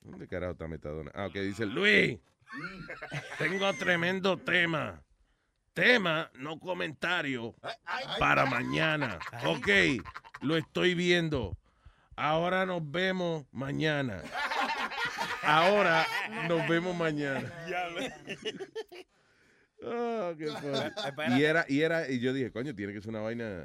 ¿Dónde 0.00 0.26
carajo 0.26 0.52
está 0.52 0.66
Metadona? 0.66 1.10
Ah, 1.14 1.26
ok, 1.26 1.34
dice 1.34 1.64
Luis. 1.64 2.18
Tengo 3.38 3.72
tremendo 3.74 4.36
tema. 4.36 5.02
Tema, 5.72 6.30
no 6.34 6.58
comentario. 6.58 7.54
Para 8.18 8.46
mañana. 8.46 9.18
Ok, 9.46 9.68
lo 10.40 10.56
estoy 10.56 10.94
viendo. 10.94 11.56
Ahora 12.16 12.66
nos 12.66 12.82
vemos 12.90 13.46
mañana. 13.52 14.22
Ahora 15.42 16.06
nos 16.48 16.66
vemos 16.68 16.96
mañana. 16.96 17.52
Ah, 19.84 20.32
qué 20.38 20.48
y 21.36 21.42
era, 21.42 21.64
y 21.68 21.80
era, 21.80 22.08
y 22.08 22.20
yo 22.20 22.32
dije, 22.32 22.52
coño, 22.52 22.72
tiene 22.72 22.92
que 22.92 23.00
ser 23.00 23.10
una 23.10 23.20
vaina. 23.20 23.64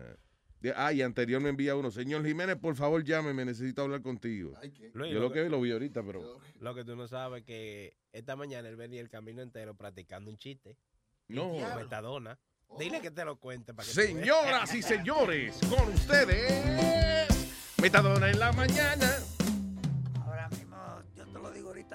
de- 0.61 0.73
Ah, 0.75 0.91
y 0.91 1.03
anterior 1.03 1.39
me 1.39 1.49
envía 1.49 1.75
uno, 1.75 1.91
señor 1.91 2.25
Jiménez, 2.25 2.55
por 2.55 2.75
favor 2.75 3.03
llámeme, 3.03 3.45
necesito 3.45 3.83
hablar 3.83 4.01
contigo. 4.01 4.53
Ay, 4.59 4.71
¿qué? 4.71 4.89
Luis, 4.95 5.13
Yo 5.13 5.19
lo 5.19 5.31
que 5.31 5.47
lo 5.47 5.61
vi 5.61 5.71
ahorita, 5.71 6.01
pero 6.03 6.39
Lo 6.59 6.73
que 6.73 6.83
tú 6.83 6.95
no 6.95 7.07
sabes 7.07 7.43
que 7.43 7.93
esta 8.11 8.35
mañana 8.35 8.67
él 8.67 8.75
venía 8.75 8.99
el 8.99 9.09
camino 9.09 9.43
entero 9.43 9.75
practicando 9.75 10.31
un 10.31 10.37
chiste. 10.39 10.75
no. 11.27 11.51
Con 11.51 11.75
Metadona. 11.75 12.39
Dile 12.79 12.99
que 12.99 13.11
te 13.11 13.23
lo 13.23 13.35
cuente 13.37 13.75
para 13.75 13.87
que. 13.87 13.93
Señoras 13.93 14.73
y 14.73 14.81
señores, 14.81 15.59
con 15.69 15.87
ustedes, 15.93 17.27
Metadona 17.79 18.31
en 18.31 18.39
la 18.39 18.51
mañana. 18.53 19.07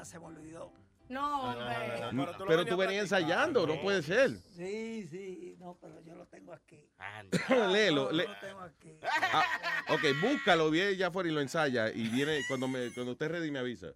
Ahorita, 0.03 0.05
se 0.05 0.19
me 0.19 0.27
olvidó. 0.27 0.73
No, 1.09 1.43
hombre. 1.43 1.75
Pero 1.99 2.33
Pero 2.39 2.47
venías 2.49 2.67
tú 2.69 2.77
venías 2.77 3.03
ensayando, 3.03 3.67
no 3.67 3.81
puede 3.83 4.03
ser. 4.03 4.31
Sí, 4.57 5.07
sí, 5.09 5.57
no, 5.59 5.77
pero 5.81 6.01
yo 6.05 6.15
lo 6.15 6.27
tengo 6.27 6.53
aquí. 6.55 6.89
Anda. 6.99 7.39
Léelo. 7.69 8.07
Yo 8.11 8.13
le- 8.13 8.25
lo 8.29 8.37
tengo 8.41 8.61
aquí. 8.61 8.99
ah, 9.33 9.85
ok, 9.91 10.01
búscalo, 10.23 10.71
viene 10.71 10.97
ya 10.97 11.09
afuera 11.09 11.29
y 11.29 11.33
lo 11.33 11.41
ensaya. 11.41 11.91
Y 11.91 12.09
viene, 12.09 12.41
cuando, 12.49 12.67
me, 12.69 12.93
cuando 12.95 13.13
esté 13.13 13.29
ready, 13.29 13.51
me 13.51 13.59
avisa. 13.59 13.89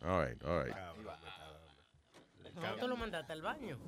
All 0.00 0.24
right, 0.26 0.42
all 0.44 0.64
right. 0.64 0.74
No, 2.54 2.76
tú 2.76 2.88
lo 2.88 2.96
mandaste 2.96 3.32
al 3.32 3.42
baño. 3.42 3.78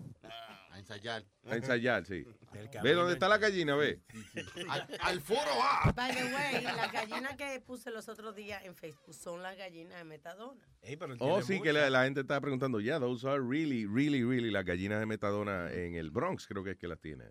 A 0.74 0.78
ensayar. 0.80 1.24
A 1.44 1.54
ensayar, 1.56 2.04
sí. 2.04 2.24
Ve 2.82 2.94
dónde 2.94 3.12
está 3.12 3.28
la 3.28 3.38
gallina, 3.38 3.76
ve. 3.76 4.00
Al, 4.68 4.88
al 5.02 5.20
foro 5.20 5.50
A. 5.62 5.92
By 5.92 6.12
the 6.12 6.24
way, 6.24 6.62
las 6.64 6.92
gallinas 6.92 7.36
que 7.36 7.60
puse 7.60 7.92
los 7.92 8.08
otros 8.08 8.34
días 8.34 8.64
en 8.64 8.74
Facebook 8.74 9.14
son 9.14 9.40
las 9.40 9.56
gallinas 9.56 9.98
de 9.98 10.04
Metadona. 10.04 10.66
Pero 10.82 11.14
Oh, 11.20 11.42
sí, 11.42 11.60
que 11.60 11.72
la, 11.72 11.88
la 11.90 12.04
gente 12.04 12.22
está 12.22 12.40
preguntando, 12.40 12.80
yeah, 12.80 12.98
those 12.98 13.24
are 13.26 13.40
really, 13.40 13.86
really, 13.86 14.24
really 14.24 14.50
las 14.50 14.64
gallinas 14.64 14.98
de 14.98 15.06
metadona 15.06 15.70
en 15.72 15.94
el 15.94 16.10
Bronx, 16.10 16.46
creo 16.48 16.64
que 16.64 16.72
es 16.72 16.76
que 16.76 16.88
las 16.88 17.00
tiene. 17.00 17.24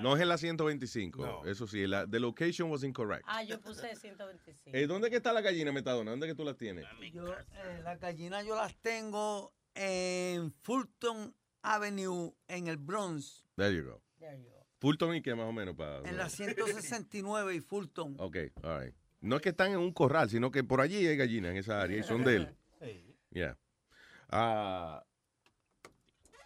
No 0.00 0.14
es 0.14 0.22
en 0.22 0.28
la 0.28 0.38
125, 0.38 1.26
No. 1.26 1.44
eso 1.44 1.66
sí, 1.66 1.86
la, 1.88 2.06
the 2.06 2.20
location 2.20 2.70
was 2.70 2.84
incorrect. 2.84 3.24
Ah, 3.26 3.42
yo 3.42 3.60
puse 3.60 3.94
125. 3.96 4.70
Eh, 4.76 4.86
¿Dónde 4.86 5.10
que 5.10 5.16
está 5.16 5.32
la 5.32 5.40
gallina 5.40 5.66
de 5.70 5.72
metadona? 5.72 6.12
¿Dónde 6.12 6.26
que 6.28 6.34
tú 6.36 6.44
las 6.44 6.56
tienes? 6.56 6.84
Yo, 7.12 7.32
eh, 7.32 7.80
las 7.82 7.98
gallinas 8.00 8.46
yo 8.46 8.54
las 8.54 8.74
tengo 8.76 9.52
en 9.74 10.52
Fulton 10.62 11.34
Avenue, 11.64 12.32
en 12.48 12.68
el 12.68 12.76
Bronx, 12.76 13.44
There 13.56 13.74
you 13.74 13.84
go. 13.84 14.00
There 14.18 14.36
you 14.38 14.44
go. 14.50 14.64
Fulton 14.80 15.14
y 15.16 15.22
qué 15.22 15.34
más 15.34 15.46
o 15.46 15.52
menos 15.52 15.74
para... 15.76 15.98
en 16.08 16.16
la 16.18 16.28
169 16.28 17.54
y 17.54 17.60
Fulton. 17.60 18.16
Ok, 18.18 18.36
all 18.62 18.84
right. 18.84 18.94
No 19.20 19.36
es 19.36 19.42
que 19.42 19.48
están 19.48 19.72
en 19.72 19.78
un 19.78 19.92
corral, 19.92 20.28
sino 20.28 20.50
que 20.50 20.62
por 20.62 20.80
allí 20.82 21.06
hay 21.06 21.16
gallinas 21.16 21.52
en 21.52 21.56
esa 21.56 21.80
área 21.80 21.98
y 21.98 22.02
son 22.02 22.22
de 22.24 22.36
él. 22.36 22.54
Yeah. 23.30 23.56
Ah, 24.30 25.02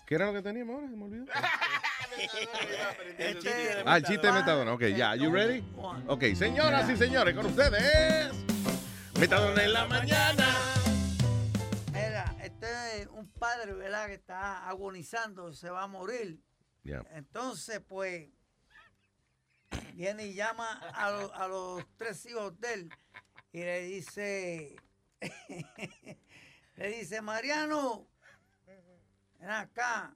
¿Qué 0.07 0.15
era 0.15 0.27
lo 0.27 0.33
que 0.33 0.41
teníamos 0.43 0.77
ahora? 0.77 0.89
Se 0.89 0.97
me 0.97 1.05
olvidó. 1.05 1.25
Este- 3.19 3.83
Ah, 3.85 3.99
el 3.99 4.05
chiste 4.05 4.27
de 4.27 4.33
metadona. 4.33 4.73
Ok, 4.73 4.85
ya. 4.97 5.15
You 5.17 5.31
ready? 5.31 5.63
Ok, 6.07 6.25
señoras 6.35 6.89
y 6.89 6.97
señores, 6.97 7.35
con 7.35 7.45
ustedes. 7.47 8.33
Metadona 9.21 9.63
en 9.65 9.73
la 9.75 9.85
mañana. 9.87 10.68
Un 13.19 13.29
padre, 13.33 13.73
¿verdad? 13.73 14.07
Que 14.07 14.15
está 14.15 14.69
agonizando, 14.69 15.53
se 15.53 15.71
va 15.71 15.83
a 15.83 15.87
morir. 15.89 16.41
Entonces, 17.11 17.81
pues, 17.87 18.31
viene 19.95 20.27
y 20.29 20.35
llama 20.35 20.73
a, 20.95 21.11
lo- 21.11 21.35
a 21.35 21.49
los 21.49 21.85
tres 21.97 22.25
hijos 22.27 22.59
de 22.61 22.73
él 22.75 22.91
y 23.53 23.59
le 23.59 23.83
dice, 23.83 24.77
le 26.77 26.89
dice, 26.89 27.21
Mariano, 27.21 28.09
ven 29.39 29.51
acá, 29.51 30.15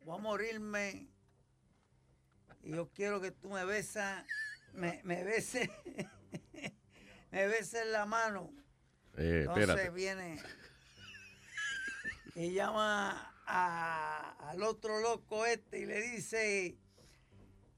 voy 0.00 0.18
a 0.18 0.22
morirme 0.22 1.08
y 2.62 2.70
yo 2.74 2.90
quiero 2.90 3.20
que 3.20 3.30
tú 3.30 3.50
me 3.50 3.64
besas, 3.64 4.24
me, 4.72 5.00
me 5.04 5.22
beses, 5.22 5.68
me 7.30 7.46
beses 7.46 7.86
la 7.86 8.06
mano. 8.06 8.52
Eh, 9.16 9.40
Entonces 9.42 9.68
espérate. 9.68 9.90
viene 9.90 10.42
y 12.34 12.52
llama 12.52 13.34
a- 13.46 14.48
al 14.50 14.62
otro 14.62 15.00
loco 15.00 15.44
este 15.46 15.80
y 15.80 15.86
le 15.86 16.00
dice, 16.02 16.76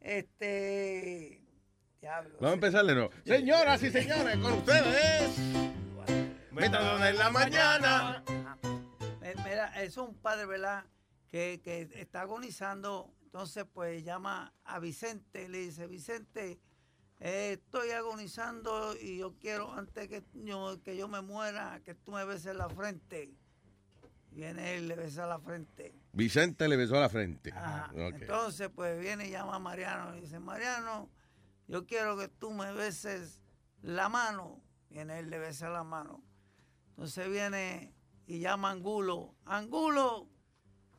este, 0.00 1.42
diablo. 2.00 2.34
Vamos 2.40 2.50
a 2.50 2.54
empezar 2.54 2.84
de 2.84 2.94
nuevo. 2.94 3.10
Señoras 3.24 3.82
y 3.82 3.90
señores, 3.90 4.36
con 4.38 4.52
ustedes. 4.52 5.38
Método 6.50 7.04
en 7.06 7.16
la 7.18 7.30
mañana. 7.30 8.24
Eh, 9.22 9.34
Mira, 9.44 9.68
eso 9.82 10.02
es 10.02 10.08
un 10.08 10.14
padre, 10.16 10.46
¿verdad? 10.46 10.84
Que, 11.28 11.60
que 11.62 11.88
está 11.94 12.22
agonizando. 12.22 13.14
Entonces, 13.24 13.64
pues 13.72 14.04
llama 14.04 14.52
a 14.64 14.78
Vicente 14.78 15.44
y 15.44 15.48
le 15.48 15.58
dice, 15.58 15.86
Vicente, 15.86 16.60
eh, 17.20 17.52
estoy 17.58 17.90
agonizando 17.92 18.94
y 19.00 19.18
yo 19.18 19.34
quiero, 19.38 19.72
antes 19.72 20.08
que 20.08 20.22
yo, 20.34 20.82
que 20.82 20.96
yo 20.98 21.08
me 21.08 21.22
muera, 21.22 21.80
que 21.84 21.94
tú 21.94 22.12
me 22.12 22.24
beses 22.26 22.54
la 22.54 22.68
frente. 22.68 23.32
Viene 24.32 24.76
él, 24.76 24.88
le 24.88 24.96
besa 24.96 25.26
la 25.26 25.38
frente. 25.38 25.94
Vicente 26.12 26.66
le 26.66 26.76
besó 26.76 26.98
la 26.98 27.08
frente. 27.08 27.52
Ajá. 27.52 27.90
Entonces, 27.94 28.70
pues 28.74 28.98
viene 28.98 29.28
y 29.28 29.30
llama 29.30 29.56
a 29.56 29.58
Mariano 29.58 30.16
y 30.16 30.22
dice, 30.22 30.38
Mariano, 30.38 31.10
yo 31.68 31.86
quiero 31.86 32.16
que 32.16 32.28
tú 32.28 32.50
me 32.50 32.72
beses 32.72 33.40
la 33.82 34.08
mano. 34.08 34.62
Viene 34.88 35.18
él, 35.18 35.30
le 35.30 35.38
besa 35.38 35.68
la 35.68 35.84
mano. 35.84 36.22
Entonces 36.90 37.28
viene 37.30 37.94
y 38.26 38.40
llama 38.40 38.68
a 38.68 38.72
Angulo. 38.72 39.34
Angulo, 39.44 40.28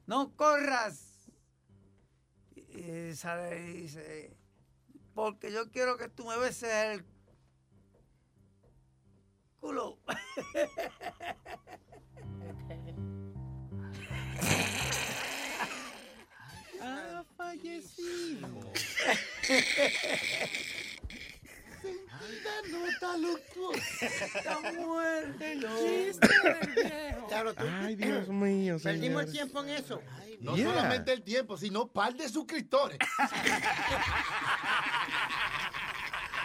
no 0.06 0.36
corras. 0.36 1.32
Y 2.56 2.60
y 2.82 3.15
sale 3.15 3.69
y 3.69 3.74
dice, 3.82 4.38
porque 5.13 5.52
yo 5.52 5.72
quiero 5.72 5.98
que 5.98 6.08
tú 6.08 6.26
me 6.26 6.38
beses 6.38 6.72
el 6.72 7.06
culo. 9.60 10.00
Fallecido. 17.54 18.48
nota 22.72 23.18
luctuosa. 23.18 24.06
Está 24.06 24.60
muerto. 24.72 25.68
Claro, 27.28 27.54
tú- 27.54 27.63
Ay, 27.82 27.96
Dios 27.96 28.28
mío, 28.30 28.78
Perdimos 28.82 29.24
el 29.24 29.28
señores. 29.28 29.32
tiempo 29.32 29.63
en 29.63 29.70
eso. 29.70 30.02
No 30.39 30.56
Yeah. 30.56 30.70
solamente 30.70 31.13
el 31.13 31.24
tiempo, 31.24 31.58
sino 31.58 31.88
par 31.88 32.13
de 32.16 32.28
suscriptores. 32.30 32.98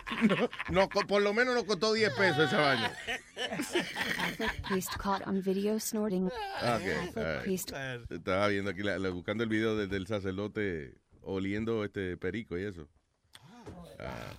No, 0.22 0.48
no, 0.70 0.88
por 0.88 1.22
lo 1.22 1.32
menos 1.34 1.54
nos 1.54 1.64
costó 1.64 1.92
10 1.92 2.12
pesos 2.14 2.46
esa 2.46 2.58
vaina. 2.60 2.92
Priest 4.68 4.96
caught 4.96 5.26
on 5.26 5.42
video 5.42 5.78
snorting. 5.78 6.30
Right. 6.62 7.42
priest 7.42 7.72
Estaba 8.10 8.48
viendo 8.48 8.70
aquí, 8.70 8.82
la- 8.82 8.98
la- 8.98 9.10
buscando 9.10 9.44
el 9.44 9.50
video 9.50 9.76
de- 9.76 9.86
del 9.86 10.06
sacerdote 10.06 10.94
oliendo 11.22 11.84
este 11.84 12.16
perico 12.16 12.56
y 12.58 12.64
eso. 12.64 12.88
Ah, 14.00 14.32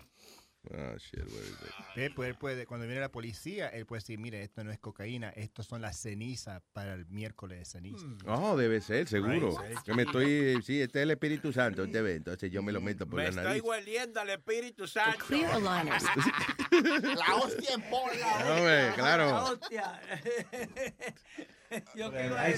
ah, 0.74 0.96
shit, 0.98 1.20
where 1.28 1.44
is 1.44 1.50
it? 1.52 1.98
Él 1.98 2.14
puede, 2.14 2.34
puede- 2.34 2.66
cuando 2.66 2.86
viene 2.86 3.02
la 3.02 3.12
policía, 3.12 3.68
él 3.70 3.86
puede 3.86 4.02
decir, 4.02 4.20
mire, 4.20 4.42
esto 4.44 4.64
no 4.64 4.72
es 4.72 4.80
cocaína, 4.80 5.30
esto 5.30 5.64
son 5.64 5.82
las 5.82 5.98
cenizas 5.98 6.62
para 6.74 6.94
el 6.94 7.06
miércoles 7.08 7.60
de 7.60 7.66
ceniza. 7.66 8.06
Oh, 8.28 8.56
debe 8.58 8.82
ser, 8.82 9.08
seguro. 9.08 9.58
Right. 9.58 9.80
Que 9.84 9.94
me 9.94 10.04
estoy, 10.04 10.62
sí, 10.62 10.82
este 10.82 11.00
es 11.00 11.04
el 11.04 11.12
Espíritu 11.12 11.52
Santo, 11.54 11.84
este 11.84 12.02
ve, 12.02 12.16
entonces 12.16 12.52
yo 12.52 12.62
me 12.64 12.72
lo 12.72 12.82
meto 12.82 13.06
por 13.08 13.18
Me 13.18 13.24
la 13.24 13.30
estoy 13.30 13.44
nariz. 13.46 13.62
hueliendo 13.64 14.20
al 14.22 14.30
Espíritu 14.30 14.88
Santo. 14.88 15.26
clear 15.26 15.52
aligners. 15.52 16.04
La 17.28 17.36
hostia 17.36 17.74
en 17.76 17.90
bola. 17.90 18.56
Hombre, 18.56 18.92
claro. 18.96 19.44
Hostia. 19.46 20.00
Yo 21.96 22.10
But, 22.10 22.20
quiero 22.20 22.36
um, 22.36 22.42
I 22.42 22.54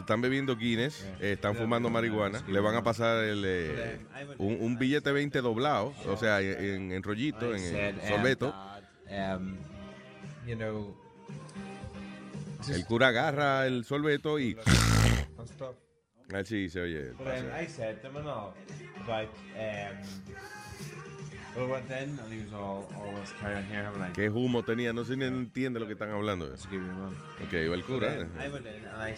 están 0.00 0.20
bebiendo 0.22 0.56
Guinness, 0.56 1.04
eh, 1.20 1.32
están 1.32 1.54
fumando 1.54 1.90
marihuana, 1.90 2.42
le 2.48 2.60
van 2.60 2.74
a 2.74 2.82
pasar 2.82 3.22
el, 3.24 3.44
eh, 3.46 3.98
un, 4.38 4.56
un 4.60 4.78
billete 4.78 5.12
20 5.12 5.40
doblado, 5.42 5.94
o 6.06 6.16
sea, 6.16 6.40
en, 6.40 6.90
en 6.92 7.02
rollito, 7.02 7.50
I 7.50 7.58
en 7.58 7.58
said, 7.58 7.88
el 7.88 8.00
um, 8.00 8.08
sorbeto. 8.08 8.54
El 12.68 12.84
cura 12.86 13.08
agarra 13.08 13.66
el 13.66 13.84
sorbeto 13.84 14.38
y... 14.38 14.56
Así 16.32 16.68
se 16.68 16.80
oye. 16.80 17.12
¿Qué 24.14 24.28
humo 24.30 24.62
tenía? 24.62 24.92
No 24.92 25.04
sé 25.04 25.16
ni 25.16 25.24
entiende 25.24 25.80
lo 25.80 25.86
que 25.86 25.92
están 25.94 26.10
hablando. 26.10 26.46
Ok, 26.46 27.52
va 27.52 27.74
el 27.74 27.84
cura. 27.84 28.14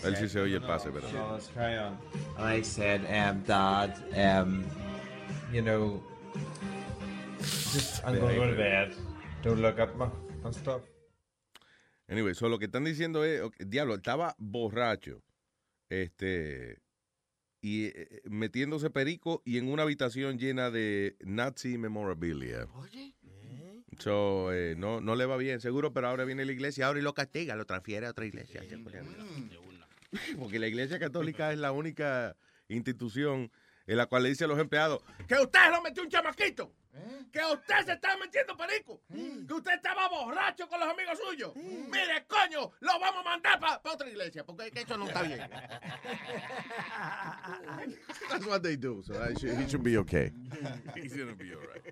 Él 0.03 0.17
sí 0.17 0.29
se 0.29 0.41
oye 0.41 0.57
el 0.57 0.63
pase, 0.63 0.91
pero... 0.91 1.09
"So 1.09 1.33
let's 1.35 1.49
carry 1.55 1.77
on. 1.79 1.99
And 2.39 2.49
I 2.59 2.63
said, 2.63 3.03
um, 3.05 3.43
Dad, 3.45 3.95
um, 4.15 4.65
you 5.53 5.63
know, 5.63 6.03
just 7.73 8.03
I'm 8.05 8.19
going 8.19 8.35
to 8.35 8.41
go 8.41 8.51
to 8.51 8.57
bed. 8.57 8.95
Don't 9.43 9.61
look 9.61 9.79
at 9.79 9.97
me 9.97 10.07
and 10.45 10.55
stuff. 10.55 10.83
Anyway, 12.09 12.35
so 12.35 12.49
lo 12.49 12.59
que 12.59 12.67
están 12.67 12.85
diciendo 12.85 13.25
es, 13.25 13.41
ok, 13.41 13.55
diablo, 13.67 13.95
estaba 13.95 14.35
borracho, 14.39 15.23
este, 15.89 16.79
y 17.61 17.87
eh, 17.87 18.23
metiéndose 18.25 18.91
perico 18.91 19.43
y 19.45 19.59
en 19.59 19.69
una 19.69 19.83
habitación 19.83 20.39
llena 20.39 20.71
de 20.71 21.17
Nazi 21.21 21.79
memorabilia. 21.79 22.67
Oye. 22.75 23.15
So, 23.99 24.53
eh, 24.53 24.77
no, 24.79 25.01
no 25.01 25.15
le 25.15 25.27
va 25.27 25.37
bien, 25.37 25.61
seguro, 25.61 25.93
pero 25.93 26.09
ahora 26.09 26.25
viene 26.25 26.45
la 26.45 26.53
iglesia, 26.53 26.87
ahora 26.87 27.01
y 27.01 27.03
lo 27.03 27.13
castiga, 27.13 27.57
lo 27.57 27.67
transfiere 27.67 28.07
a 28.07 28.11
otra 28.11 28.25
iglesia. 28.25 28.63
Porque 30.39 30.59
la 30.59 30.69
iglesia 30.69 30.99
católica 30.99 31.53
es 31.53 31.59
la 31.59 31.73
única 31.73 32.37
institución 32.69 33.51
en 33.87 33.97
la 33.97 34.07
cual 34.07 34.23
le 34.23 34.29
dice 34.31 34.45
a 34.45 34.47
los 34.49 34.59
empleados 34.59 35.03
que 35.27 35.35
usted 35.35 35.71
lo 35.71 35.83
metió 35.83 36.03
un 36.03 36.09
chamaquito, 36.09 36.73
que 37.33 37.41
usted 37.53 37.85
se 37.87 37.93
está 37.93 38.17
metiendo 38.17 38.57
perico, 38.57 39.03
que 39.09 39.55
usted 39.55 39.75
estaba 39.75 40.09
borracho 40.09 40.69
con 40.69 40.81
los 40.81 40.89
amigos 40.89 41.19
suyos. 41.25 41.55
Mire, 41.57 42.25
coño, 42.27 42.73
lo 42.81 42.99
vamos 43.01 43.21
a 43.21 43.31
mandar 43.31 43.59
para 43.61 43.81
otra 43.85 44.09
iglesia, 44.09 44.45
porque 44.45 44.67
es 44.67 44.73
que 44.73 44.81
eso 44.81 44.97
no 44.97 45.07
está 45.07 45.23
bien. 45.23 45.41
That's 48.29 48.47
what 48.47 48.63
they 48.63 48.77
do, 48.77 49.03
so 49.03 49.15
I 49.15 49.35
should- 49.35 49.57
he 49.59 49.67
should 49.69 49.83
be 49.83 49.97
okay. 49.99 50.33
He's 50.95 51.17
gonna 51.17 51.35
be 51.35 51.53
all 51.55 51.61
right. 51.61 51.83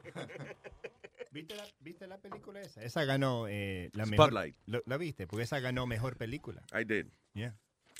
¿Viste 1.31 1.55
la, 1.55 1.64
viste 1.81 2.07
la 2.07 2.16
película 2.18 2.61
esa? 2.62 2.83
Esa 2.83 3.05
ganó 3.05 3.46
eh, 3.48 3.90
la 3.92 4.07
Spotlight. 4.07 4.57
mejor. 4.66 4.66
lo- 4.66 4.83
¿La 4.87 4.96
viste? 4.96 5.27
Porque 5.27 5.44
esa 5.44 5.61
ganó 5.61 5.87
mejor 5.87 6.16
película. 6.16 6.62
I 6.72 6.85
did. 6.85 7.07
Yeah. 7.35 7.55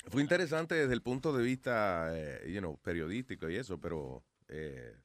Fue 0.07 0.21
interesante 0.21 0.75
desde 0.75 0.93
el 0.93 1.01
punto 1.01 1.33
de 1.35 1.43
vista, 1.43 2.09
eh, 2.13 2.51
you 2.51 2.59
know, 2.59 2.77
periodístico 2.77 3.49
y 3.49 3.57
eso, 3.57 3.79
pero, 3.79 4.23
eh, 4.47 4.95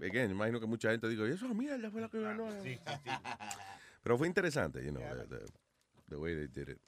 again, 0.00 0.30
imagino 0.30 0.60
que 0.60 0.66
mucha 0.66 0.90
gente 0.90 1.08
digo, 1.08 1.26
eso 1.26 1.48
mierda 1.52 1.90
fue 1.90 2.00
la 2.00 2.08
que 2.08 2.20
ganó. 2.20 2.48
Pero 4.02 4.16
fue 4.16 4.26
interesante, 4.28 4.82
you 4.84 4.90
know, 4.92 5.02
the, 5.02 5.26
the- 5.36 5.52
the 6.08 6.16
way 6.16 6.34
they 6.34 6.46
did 6.48 6.70
it. 6.70 6.78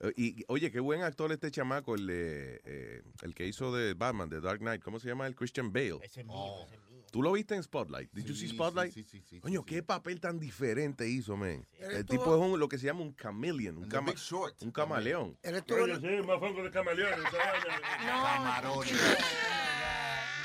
Eh, 0.00 0.12
y, 0.16 0.44
oye, 0.48 0.70
qué 0.70 0.80
buen 0.80 1.02
actor 1.02 1.32
este 1.32 1.50
chamaco, 1.50 1.94
el, 1.94 2.08
eh, 2.10 3.02
el 3.22 3.34
que 3.34 3.46
hizo 3.46 3.74
de 3.74 3.94
Batman, 3.94 4.28
de 4.28 4.40
Dark 4.40 4.58
Knight, 4.60 4.82
¿cómo 4.82 5.00
se 5.00 5.08
llama? 5.08 5.26
El 5.26 5.34
Christian 5.34 5.72
Bale. 5.72 5.98
Ese 6.02 6.20
es 6.20 6.26
mío, 6.26 6.62
ese 6.66 6.74
es 6.74 6.80
mío. 6.82 6.87
¿Tú 7.10 7.22
lo 7.22 7.32
viste 7.32 7.54
en 7.54 7.62
Spotlight? 7.62 8.10
Did 8.12 8.24
you 8.26 8.34
see 8.34 8.48
Spotlight? 8.48 8.92
sí, 8.92 9.04
sí, 9.04 9.22
sí, 9.28 9.40
Coño, 9.40 9.64
qué 9.64 9.82
papel 9.82 10.20
tan 10.20 10.38
diferente 10.38 11.08
hizo, 11.08 11.36
man. 11.36 11.66
El 11.78 12.04
tipo 12.04 12.34
es 12.36 12.40
un, 12.52 12.58
lo 12.60 12.68
que 12.68 12.78
se 12.78 12.86
llama 12.86 13.00
un 13.00 13.16
chameleon, 13.16 13.78
un, 13.78 13.88
cama- 13.88 14.10
Big 14.12 14.18
Short. 14.18 14.62
un 14.62 14.70
camaleón. 14.70 15.38
Él 15.42 15.54
estuvo 15.56 15.82
Oye, 15.84 15.96
sí, 15.96 16.26
más 16.26 16.38
fongo 16.38 16.62
de 16.62 16.70
camaleón. 16.70 17.20
Camarones. 18.06 18.92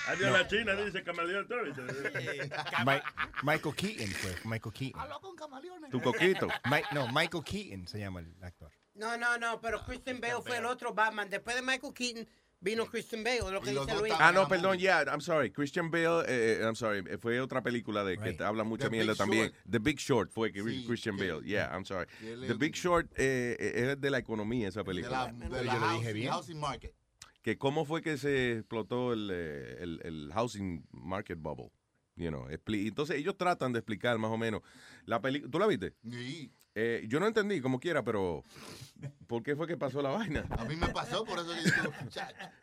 Adiós, 0.08 0.32
la 0.34 0.48
China 0.48 0.76
dice 0.76 1.02
camaleón 1.04 1.48
todo. 1.48 1.64
Mi- 1.64 3.02
Michael 3.44 3.76
Keaton 3.76 4.08
fue. 4.16 4.36
Michael 4.44 4.74
Keaton. 4.74 5.02
Habló 5.02 5.20
con 5.22 5.36
camaleones. 5.36 5.90
Tu 5.92 6.02
coquito. 6.02 6.48
Mi- 6.70 6.82
no, 6.94 7.08
Michael 7.14 7.44
Keaton 7.44 7.88
se 7.88 8.00
llama 8.00 8.20
el 8.20 8.36
actor. 8.44 8.72
No, 8.96 9.18
no, 9.18 9.38
no, 9.38 9.60
pero 9.62 9.84
Christian 9.86 10.20
Bale 10.22 10.42
fue 10.46 10.58
el 10.58 10.66
otro 10.66 10.94
Batman. 10.94 11.30
Después 11.30 11.56
de 11.56 11.62
Michael 11.62 11.94
Keaton 11.94 12.28
vino 12.64 12.86
Christian 12.88 13.24
Bale, 13.24 13.52
lo 13.52 13.62
que 13.62 13.72
dice 13.72 13.96
Luis. 14.00 14.14
Ah, 14.18 14.32
no, 14.32 14.48
perdón, 14.48 14.78
yeah, 14.80 15.04
I'm 15.04 15.22
sorry. 15.22 15.52
Christian 15.52 15.92
Bale, 15.92 16.24
eh, 16.28 16.62
I'm 16.64 16.76
sorry, 16.76 17.04
eh, 17.10 17.18
fue 17.18 17.40
otra 17.42 17.62
película 17.62 18.04
de 18.04 18.18
que 18.18 18.24
Right. 18.30 18.38
te 18.38 18.44
habla 18.44 18.64
mucha 18.64 18.90
mierda 18.90 19.16
también. 19.16 19.48
Short. 19.52 19.70
The 19.70 19.80
Big 19.80 19.98
Short 20.00 20.32
fue 20.32 20.52
que 20.52 20.64
Sí, 20.64 20.86
Christian 20.88 21.18
que- 21.18 21.32
Bale, 21.32 21.46
yeah, 21.46 21.70
I'm 21.74 21.86
sorry. 21.86 22.08
The 22.48 22.54
Big 22.56 22.74
Short 22.76 23.12
eh, 23.18 23.56
eh, 23.60 23.92
es 23.92 24.02
de 24.02 24.10
la 24.10 24.18
economía 24.20 24.70
esa 24.70 24.80
De 24.80 24.86
película. 24.86 25.28
la, 25.28 25.34
de 25.34 25.50
Pero 25.50 25.64
la 25.64 25.74
yo 25.74 25.80
lo 25.80 25.92
dije 26.00 26.14
bien. 26.14 26.30
housing 26.32 26.60
market. 26.60 26.96
Que 27.42 27.58
cómo 27.58 27.84
fue 27.86 28.02
que 28.02 28.18
se 28.18 28.54
explotó 28.60 29.12
el, 29.12 29.30
eh, 29.32 29.78
el, 29.82 30.00
el 30.04 30.32
housing 30.34 30.86
market 30.92 31.38
bubble. 31.40 31.72
You 32.16 32.30
know, 32.30 32.48
entonces 32.50 33.18
ellos 33.18 33.36
tratan 33.38 33.74
de 33.74 33.80
explicar 33.80 34.18
más 34.20 34.30
o 34.32 34.38
menos 34.38 34.62
la 35.06 35.20
película. 35.20 35.50
¿Tú 35.52 35.58
la 35.60 35.66
viste? 35.68 35.94
Sí. 36.10 36.52
Eh, 36.76 37.06
yo 37.08 37.20
no 37.20 37.28
entendí 37.28 37.62
como 37.62 37.80
quiera, 37.80 38.04
pero 38.04 38.44
¿por 39.28 39.44
qué 39.44 39.56
fue 39.56 39.68
que 39.68 39.78
pasó 39.78 40.02
la 40.02 40.10
vaina? 40.10 40.46
A 40.58 40.66
mí 40.66 40.76
me 40.76 40.88
pasó, 40.90 41.24
por 41.24 41.40
eso 41.40 41.54
que 41.54 41.70
yo. 41.70 41.92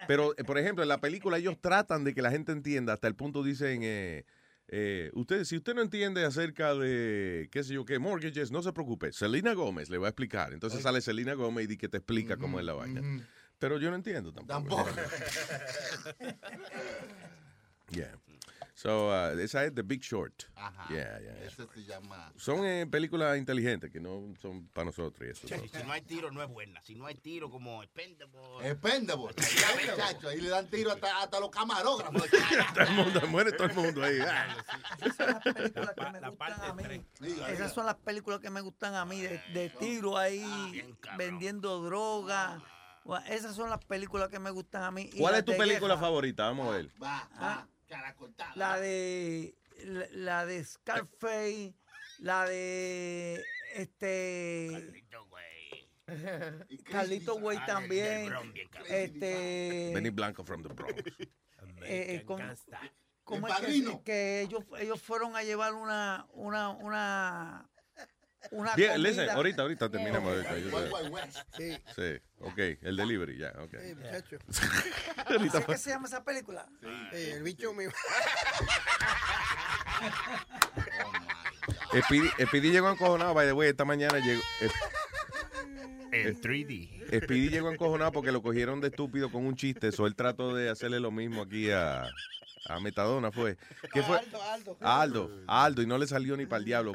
Pero, 0.08 0.34
eh, 0.36 0.44
por 0.44 0.58
ejemplo, 0.58 0.82
en 0.82 0.88
la 0.88 1.00
película 1.00 1.38
ellos 1.38 1.58
tratan 1.60 2.04
de 2.04 2.14
que 2.14 2.22
la 2.22 2.30
gente 2.30 2.52
entienda, 2.52 2.94
hasta 2.94 3.06
el 3.06 3.14
punto 3.14 3.44
dicen, 3.44 3.82
eh, 3.84 4.24
eh, 4.68 5.10
usted, 5.14 5.44
si 5.44 5.56
usted 5.56 5.74
no 5.74 5.82
entiende 5.82 6.24
acerca 6.24 6.74
de, 6.74 7.48
qué 7.50 7.62
sé 7.62 7.74
yo, 7.74 7.84
qué 7.84 7.98
mortgages, 7.98 8.50
no 8.50 8.62
se 8.62 8.72
preocupe, 8.72 9.12
Selena 9.12 9.54
Gómez 9.54 9.90
le 9.90 9.98
va 9.98 10.08
a 10.08 10.10
explicar. 10.10 10.52
Entonces 10.52 10.82
sale 10.82 11.00
Selena 11.00 11.34
Gómez 11.34 11.64
y 11.64 11.68
di 11.68 11.76
que 11.76 11.88
te 11.88 11.98
explica 11.98 12.36
cómo 12.36 12.58
es 12.58 12.66
la 12.66 12.74
vaina. 12.74 13.02
Pero 13.58 13.78
yo 13.78 13.90
no 13.90 13.96
entiendo 13.96 14.32
tampoco. 14.32 14.84
Tampoco. 14.84 15.00
Yeah. 17.90 18.14
So, 18.80 19.10
uh, 19.10 19.38
esa 19.38 19.66
es 19.66 19.74
The 19.74 19.82
Big 19.82 20.00
Short. 20.00 20.44
Ajá. 20.56 20.86
Yeah, 20.88 21.20
yeah, 21.20 21.34
yeah. 21.34 21.44
Ese 21.44 21.66
se 21.74 21.84
llama. 21.84 22.32
Son 22.36 22.64
eh, 22.64 22.86
películas 22.86 23.36
inteligentes 23.36 23.90
que 23.90 24.00
no 24.00 24.32
son 24.40 24.68
para 24.68 24.86
nosotros 24.86 25.28
y 25.28 25.32
eso. 25.32 25.46
Si, 25.46 25.68
si 25.68 25.84
no 25.84 25.92
hay 25.92 26.00
tiro, 26.00 26.30
no 26.30 26.42
es 26.42 26.48
buena. 26.48 26.82
Si 26.82 26.94
no 26.94 27.04
hay 27.04 27.14
tiro, 27.16 27.50
como 27.50 27.82
Expendable. 27.82 28.40
Expendable. 28.62 29.34
Ya, 29.36 29.92
muchacho, 29.92 30.28
ahí 30.30 30.40
le 30.40 30.48
dan 30.48 30.66
tiro 30.68 30.92
hasta, 30.92 31.20
hasta 31.20 31.40
los 31.40 31.50
camarógrafos. 31.50 32.22
todo 32.74 32.84
el 32.84 32.90
mundo, 32.92 33.20
muere 33.26 33.52
todo 33.52 33.66
el 33.66 33.74
mundo 33.74 34.02
ahí. 34.02 34.18
Ah. 34.20 34.56
Esas 35.04 35.14
son 35.14 35.26
las 35.26 35.44
películas 35.44 35.90
que 35.94 36.10
me 36.10 36.20
gustan 36.30 36.64
a 36.64 36.72
mí. 36.72 37.02
Esas 37.50 37.74
son 37.74 37.84
las 37.84 37.96
películas 37.96 38.40
que 38.40 38.50
me 38.50 38.60
gustan 38.62 38.94
a 38.94 39.04
mí, 39.04 39.20
de, 39.20 39.42
de 39.52 39.68
tiro 39.78 40.16
ahí, 40.16 40.96
vendiendo 41.18 41.82
droga. 41.82 42.62
Esas 43.28 43.54
son 43.54 43.68
las 43.68 43.84
películas 43.84 44.30
que 44.30 44.38
me 44.38 44.50
gustan 44.50 44.84
a 44.84 44.90
mí. 44.90 45.10
¿Cuál 45.18 45.34
es 45.34 45.44
tu 45.44 45.54
película 45.54 45.96
guerra. 45.96 46.00
favorita? 46.00 46.44
Vamos 46.44 46.68
a 46.68 46.76
ver. 46.78 46.90
Va, 47.02 47.28
va, 47.42 47.68
La 48.56 48.78
de 48.80 49.54
la, 49.84 50.06
la 50.12 50.46
de 50.46 50.64
Scarface, 50.64 51.74
la 52.18 52.44
de 52.46 53.42
este 53.74 55.02
Carlito 56.84 57.34
Güey 57.38 57.58
también. 57.66 58.32
Este 58.88 59.90
Benny 59.94 60.10
Blanco 60.10 60.44
from 60.44 60.62
the 60.62 60.68
Bronx. 60.68 60.94
eh, 60.98 62.16
eh, 62.16 62.24
¿cómo- 62.24 62.42
es 63.46 63.98
que, 64.04 64.40
ellos 64.42 64.64
ellos 64.78 65.00
fueron 65.00 65.36
a 65.36 65.42
llevar 65.44 65.74
una 65.74 66.26
una 66.32 66.70
una 66.70 67.69
una 68.52 68.74
Bien, 68.74 68.92
comida. 68.92 69.08
listen, 69.08 69.30
ahorita, 69.30 69.62
ahorita 69.62 69.88
terminamos. 69.90 70.34
Sí. 71.56 71.76
Sí, 71.94 72.18
ok, 72.40 72.58
el 72.82 72.96
delivery, 72.96 73.38
ya, 73.38 73.52
ok. 73.58 73.74
Sí, 73.80 73.94
muchacho. 73.94 74.38
Ahorita 75.26 75.58
¿Así 75.58 75.64
fue- 75.66 75.74
que 75.74 75.78
se 75.80 75.90
llama 75.90 76.08
esa 76.08 76.24
película? 76.24 76.66
Eh, 77.12 77.32
el 77.36 77.42
bicho 77.42 77.72
mío. 77.74 77.90
Speedy, 82.06 82.28
Speedy 82.46 82.70
llegó 82.70 82.90
encojonado, 82.90 83.34
by 83.34 83.46
the 83.46 83.52
way, 83.52 83.68
esta 83.70 83.84
mañana 83.84 84.18
llegó. 84.18 84.40
eh, 84.60 84.70
En 86.12 86.40
3D. 86.40 87.22
Speedy 87.24 87.48
llegó 87.50 87.70
encojonado 87.70 88.12
porque 88.12 88.30
lo 88.32 88.42
cogieron 88.42 88.80
de 88.80 88.88
estúpido 88.88 89.30
con 89.30 89.44
un 89.44 89.56
chiste, 89.56 89.88
eso 89.88 90.06
él 90.06 90.14
trató 90.14 90.54
de 90.54 90.70
hacerle 90.70 91.00
lo 91.00 91.10
mismo 91.10 91.42
aquí 91.42 91.70
a, 91.70 92.04
a 92.68 92.80
Metadona, 92.80 93.30
fue. 93.32 93.56
¿Qué 93.92 94.02
fue? 94.02 94.18
Aldo, 94.18 94.42
Aldo. 94.42 94.76
Aldo, 94.80 95.30
Aldo, 95.48 95.82
y 95.82 95.86
no 95.86 95.98
le 95.98 96.06
salió 96.06 96.36
ni 96.36 96.46
para 96.46 96.58
el 96.60 96.64
diablo. 96.64 96.92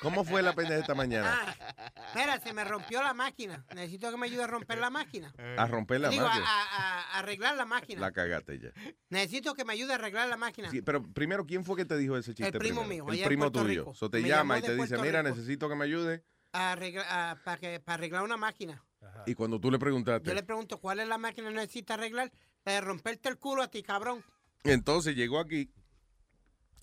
¿Cómo 0.00 0.24
fue 0.24 0.42
la 0.42 0.54
pendeja 0.54 0.80
esta 0.80 0.94
mañana? 0.94 1.42
Ah, 1.46 1.74
mira, 2.14 2.40
se 2.40 2.52
me 2.52 2.64
rompió 2.64 3.02
la 3.02 3.12
máquina. 3.12 3.64
Necesito 3.74 4.10
que 4.10 4.16
me 4.16 4.26
ayude 4.26 4.44
a 4.44 4.46
romper 4.46 4.78
la 4.78 4.88
máquina. 4.90 5.32
A 5.58 5.66
romper 5.66 6.00
la 6.00 6.08
Digo, 6.08 6.24
máquina. 6.26 6.44
a- 6.46 6.62
a- 6.62 7.00
a 7.02 7.18
arreglar 7.18 7.56
la 7.56 7.66
máquina. 7.66 8.00
La 8.00 8.10
cagaste 8.12 8.58
ya. 8.58 8.70
Necesito 9.10 9.54
que 9.54 9.64
me 9.64 9.74
ayude 9.74 9.92
a 9.92 9.96
arreglar 9.96 10.28
la 10.28 10.36
máquina. 10.38 10.70
Sí, 10.70 10.80
pero 10.82 11.02
primero, 11.12 11.44
¿quién 11.46 11.64
fue 11.64 11.76
que 11.76 11.84
te 11.84 11.96
dijo 11.98 12.16
ese 12.16 12.32
chiste? 12.34 12.46
El 12.52 12.58
primo 12.58 12.80
primero? 12.86 13.06
mío, 13.06 13.14
El 13.22 13.26
primo 13.26 13.50
Puerto 13.52 13.62
tuyo. 13.68 13.94
So 13.94 14.08
te 14.10 14.20
Me 14.22 14.28
llama 14.28 14.58
y 14.58 14.62
te 14.62 14.74
de 14.74 14.80
dice, 14.82 14.96
mira, 14.98 15.22
necesito 15.22 15.68
que 15.68 15.74
me 15.76 15.84
ayude. 15.84 16.24
A 16.52 16.72
arregla- 16.74 17.06
a- 17.08 17.36
para, 17.44 17.58
que, 17.58 17.78
para 17.80 17.94
arreglar 17.94 18.22
una 18.22 18.36
máquina. 18.36 18.82
Y 19.26 19.34
cuando 19.34 19.60
tú 19.60 19.70
le 19.70 19.78
preguntaste, 19.78 20.28
Yo 20.28 20.34
le 20.34 20.42
pregunto, 20.42 20.78
¿cuál 20.78 21.00
es 21.00 21.08
la 21.08 21.16
máquina 21.18 21.48
que 21.48 21.54
necesita 21.54 21.94
arreglar? 21.94 22.32
La 22.64 22.72
de 22.72 22.80
romperte 22.80 23.28
el 23.28 23.38
culo 23.38 23.62
a 23.62 23.68
ti, 23.68 23.82
cabrón. 23.82 24.24
entonces 24.64 25.14
llegó 25.14 25.38
aquí 25.40 25.70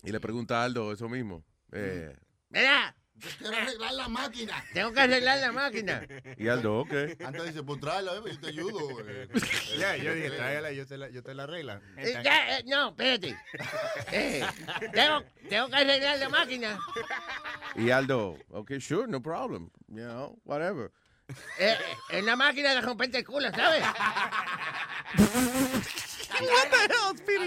y 0.02 0.10
le 0.12 0.18
pregunta 0.20 0.60
a 0.60 0.64
Aldo 0.64 0.92
eso 0.92 1.08
mismo. 1.08 1.44
Eh, 1.72 2.16
Mira, 2.50 2.96
Quiero 3.38 3.56
arreglar 3.56 3.92
la 3.94 4.08
máquina. 4.08 4.64
tengo 4.72 4.92
que 4.92 5.00
arreglar 5.00 5.38
la 5.38 5.52
máquina. 5.52 6.06
y 6.36 6.48
Aldo, 6.48 6.80
ok. 6.80 6.92
Antes 7.24 7.44
dice, 7.46 7.62
pues 7.62 7.80
tráela, 7.80 8.12
bebé, 8.14 8.32
yo 8.34 8.40
te 8.40 8.46
ayudo. 8.48 9.00
eh. 9.08 9.28
Ya, 9.78 9.96
yo 9.96 10.14
dije, 10.14 10.30
tráela, 10.30 10.72
yo 10.72 10.86
te 10.86 10.96
la, 10.98 11.08
yo 11.08 11.22
te 11.22 11.34
la 11.34 11.42
arregla. 11.44 11.80
Eh, 11.96 12.14
ya, 12.22 12.58
eh, 12.58 12.64
no, 12.66 12.88
espérate. 12.90 13.36
Eh, 14.12 14.44
tengo, 14.92 15.24
tengo 15.48 15.68
que 15.68 15.76
arreglar 15.76 16.18
la 16.18 16.28
máquina. 16.28 16.78
Y 17.76 17.90
Aldo, 17.90 18.36
ok, 18.50 18.72
sure, 18.80 19.06
no 19.08 19.22
problem. 19.22 19.70
You 19.88 20.04
know, 20.04 20.38
whatever. 20.44 20.90
Eh, 21.58 21.76
es 22.10 22.24
la 22.24 22.36
máquina 22.36 22.74
de 22.74 22.80
romperte 22.80 23.18
el 23.18 23.24
culo, 23.26 23.50
¿sabes? 23.50 23.84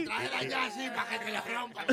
Tráela 0.06 0.44
ya 0.44 0.66
así 0.66 0.90
para 0.90 1.10
que 1.10 1.20
te 1.26 1.32
la 1.32 1.42
rompa. 1.42 1.86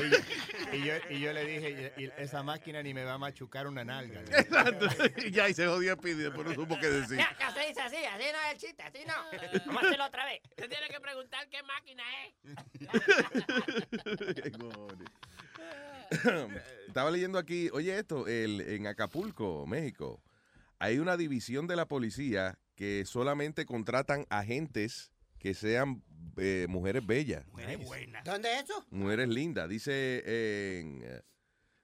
Y, 0.72 0.82
yo, 0.84 0.94
y 1.10 1.20
yo 1.20 1.32
le 1.32 1.44
dije, 1.44 1.92
y- 1.96 2.04
y 2.04 2.10
esa 2.18 2.42
máquina 2.42 2.82
ni 2.82 2.94
me 2.94 3.04
va 3.04 3.14
a 3.14 3.18
machucar 3.18 3.66
una 3.66 3.84
nalga. 3.84 4.20
Exacto. 4.20 4.86
Y 5.24 5.30
ya, 5.30 5.48
y 5.48 5.54
se 5.54 5.66
jodía 5.66 5.94
Speedy, 5.94 6.22
después 6.24 6.46
no 6.46 6.54
supo 6.54 6.78
qué 6.80 6.88
decir. 6.88 7.18
Ya, 7.18 7.36
ya 7.38 7.52
se 7.52 7.66
dice 7.68 7.80
así, 7.80 7.96
así 7.96 8.24
no 8.32 8.38
es 8.40 8.52
el 8.52 8.58
chiste, 8.58 8.82
así 8.82 8.98
no. 9.06 9.14
Vamos 9.66 9.82
a 9.82 9.86
hacerlo 9.86 10.06
otra 10.06 10.24
vez. 10.26 10.40
Te 10.56 10.68
tiene 10.68 10.88
que 10.88 11.00
preguntar 11.00 11.48
qué 11.48 11.62
máquina 11.62 12.02
es. 12.24 12.34
Qué 14.42 14.50
cojones. 14.52 15.08
Estaba 16.88 17.10
leyendo 17.10 17.38
aquí, 17.38 17.68
oye 17.72 17.98
esto, 17.98 18.26
el, 18.26 18.60
en 18.62 18.86
Acapulco, 18.86 19.66
México, 19.66 20.22
hay 20.78 20.98
una 20.98 21.16
división 21.16 21.66
de 21.66 21.76
la 21.76 21.86
policía 21.86 22.58
que 22.76 23.04
solamente 23.04 23.66
contratan 23.66 24.24
agentes 24.30 25.12
que 25.38 25.54
sean 25.54 26.02
eh, 26.36 26.66
mujeres 26.68 27.06
bellas, 27.06 27.44
¿Dónde 28.24 28.52
es 28.54 28.64
eso? 28.64 28.84
mujeres 28.90 29.28
lindas. 29.28 29.68
Dice 29.68 30.18
en 30.80 31.02
eh, 31.04 31.22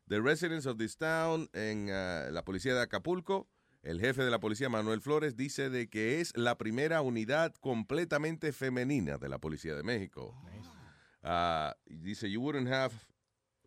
The 0.08 0.20
Residents 0.20 0.66
of 0.66 0.76
this 0.76 0.96
Town, 0.96 1.48
en 1.52 1.88
eh, 1.90 2.28
la 2.30 2.44
policía 2.44 2.74
de 2.74 2.82
Acapulco, 2.82 3.48
el 3.82 4.00
jefe 4.00 4.22
de 4.22 4.30
la 4.30 4.40
policía, 4.40 4.68
Manuel 4.68 5.00
Flores, 5.00 5.36
dice 5.36 5.68
de 5.70 5.88
que 5.88 6.20
es 6.20 6.36
la 6.36 6.56
primera 6.56 7.02
unidad 7.02 7.52
completamente 7.60 8.52
femenina 8.52 9.18
de 9.18 9.28
la 9.28 9.38
policía 9.38 9.74
de 9.74 9.82
México. 9.82 10.34
Ah, 11.22 11.74
dice, 11.86 12.30
you 12.30 12.40
wouldn't 12.40 12.68
have, 12.68 12.92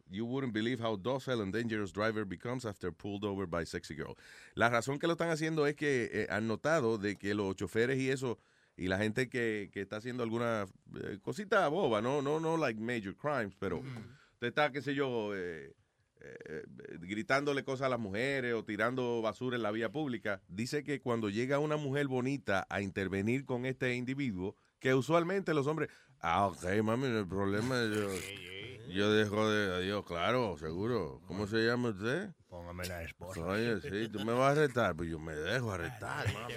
you 0.09 0.25
wouldn't 0.25 0.53
believe 0.53 0.79
how 0.83 0.95
docile 0.95 1.41
and 1.41 1.51
dangerous 1.53 1.91
driver 1.91 2.23
becomes 2.25 2.65
after 2.65 2.91
pulled 2.91 3.23
over 3.23 3.45
by 3.47 3.63
sexy 3.65 3.95
girl. 3.95 4.15
La 4.55 4.69
razón 4.69 4.99
que 4.99 5.07
lo 5.07 5.13
están 5.13 5.29
haciendo 5.29 5.65
es 5.67 5.75
que 5.75 6.09
eh, 6.11 6.27
han 6.29 6.47
notado 6.47 6.97
de 6.97 7.15
que 7.17 7.33
los 7.33 7.55
choferes 7.55 7.97
y 7.99 8.09
eso, 8.09 8.39
y 8.77 8.87
la 8.87 8.97
gente 8.99 9.27
que, 9.27 9.69
que 9.73 9.81
está 9.81 9.97
haciendo 9.97 10.23
alguna 10.23 10.67
eh, 11.01 11.19
cosita 11.21 11.67
boba, 11.67 12.01
no, 12.01 12.21
no, 12.21 12.39
no 12.39 12.57
like 12.57 12.79
major 12.79 13.15
crimes, 13.15 13.55
pero 13.59 13.79
usted 14.33 14.47
está, 14.47 14.71
qué 14.71 14.81
sé 14.81 14.93
yo, 14.93 15.35
eh, 15.35 15.73
eh, 16.19 16.37
eh, 16.49 16.97
gritándole 16.99 17.63
cosas 17.63 17.87
a 17.87 17.89
las 17.89 17.99
mujeres 17.99 18.53
o 18.53 18.63
tirando 18.63 19.21
basura 19.21 19.55
en 19.55 19.63
la 19.63 19.71
vía 19.71 19.91
pública, 19.91 20.41
dice 20.47 20.83
que 20.83 20.99
cuando 20.99 21.29
llega 21.29 21.59
una 21.59 21.77
mujer 21.77 22.07
bonita 22.07 22.65
a 22.69 22.81
intervenir 22.81 23.45
con 23.45 23.65
este 23.65 23.95
individuo, 23.95 24.55
que 24.79 24.93
usualmente 24.93 25.53
los 25.53 25.67
hombres, 25.67 25.89
ah, 26.19 26.47
ok, 26.47 26.63
mami, 26.83 27.07
hay 27.07 27.25
problema, 27.25 27.75
yo, 27.93 28.09
yo 28.89 29.11
dejo 29.11 29.49
de, 29.49 29.75
adiós, 29.75 30.05
claro, 30.05 30.57
seguro. 30.57 31.21
¿Cómo 31.27 31.47
se 31.47 31.65
llama 31.65 31.89
usted? 31.89 32.29
Póngame 32.47 32.85
la 32.85 33.03
esposa. 33.03 33.41
Oye, 33.41 33.79
sí, 33.81 34.09
tú 34.09 34.19
me 34.25 34.33
vas 34.33 34.49
a 34.49 34.51
arrestar, 34.61 34.95
pues 34.95 35.09
yo 35.09 35.19
me 35.19 35.35
dejo 35.35 35.71
arrestar, 35.71 36.31
mami. 36.33 36.53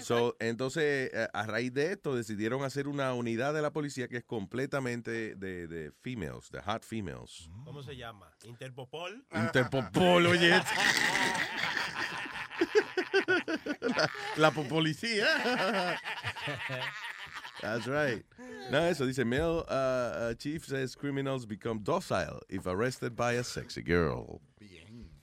So, 0.00 0.36
entonces, 0.40 1.10
eh, 1.12 1.28
a 1.32 1.46
raíz 1.46 1.72
de 1.74 1.92
esto, 1.92 2.14
decidieron 2.16 2.62
hacer 2.64 2.88
una 2.88 3.12
unidad 3.14 3.52
de 3.54 3.62
la 3.62 3.70
policía 3.72 4.08
que 4.08 4.18
es 4.18 4.24
completamente 4.24 5.34
de, 5.36 5.66
de 5.66 5.92
females, 6.00 6.50
de 6.50 6.60
hot 6.62 6.84
females. 6.84 7.50
¿Cómo 7.64 7.82
se 7.82 7.96
llama? 7.96 8.30
Interpopol. 8.44 9.24
Interpopol, 9.32 10.26
oye. 10.26 10.50
la, 13.80 14.10
la 14.36 14.50
po- 14.50 14.64
policía. 14.68 15.26
That's 17.60 17.86
right. 17.86 18.24
No, 18.70 18.86
eso 18.86 19.04
dice, 19.06 19.24
male 19.24 19.64
uh, 19.68 20.30
uh, 20.30 20.34
chief 20.34 20.64
says 20.64 20.94
criminals 20.96 21.44
become 21.46 21.80
docile 21.80 22.40
if 22.48 22.66
arrested 22.66 23.14
by 23.16 23.34
a 23.34 23.44
sexy 23.44 23.82
girl. 23.82 24.40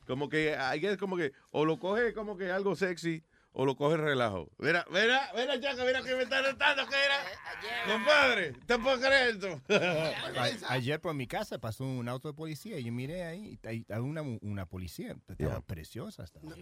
Como 0.05 0.29
que, 0.29 0.55
I 0.55 0.77
guess, 0.77 0.97
como 0.97 1.17
que, 1.17 1.31
o 1.51 1.63
lo 1.65 1.77
coge 1.77 2.13
como 2.13 2.37
que 2.37 2.45
algo 2.49 2.75
sexy, 2.77 3.23
o 3.59 3.65
lo 3.65 3.75
coge 3.75 3.97
relajo. 3.97 4.51
Mira, 4.59 4.85
mira, 4.91 5.31
mira, 5.35 5.59
Chaco, 5.59 5.83
mira 5.83 6.03
que 6.03 6.15
me 6.15 6.21
está 6.23 6.37
arrestando, 6.37 6.85
que 6.87 6.95
era. 6.95 7.91
Compadre, 7.91 8.53
¿te 8.67 8.77
puedo 8.77 8.99
creer 8.99 9.29
esto? 9.29 9.59
A- 10.69 10.73
ayer 10.73 11.01
por 11.01 11.15
mi 11.15 11.25
casa 11.25 11.57
pasó 11.57 11.83
un 11.83 12.07
auto 12.07 12.27
de 12.27 12.35
policía 12.35 12.77
y 12.77 12.83
yo 12.83 12.91
miré 12.91 13.23
ahí, 13.23 13.59
hay 13.63 13.83
una, 13.99 14.21
una 14.21 14.67
policía, 14.67 15.15
estaba 15.27 15.37
Yeah. 15.53 15.61
preciosa. 15.61 16.23
Estaba. 16.23 16.53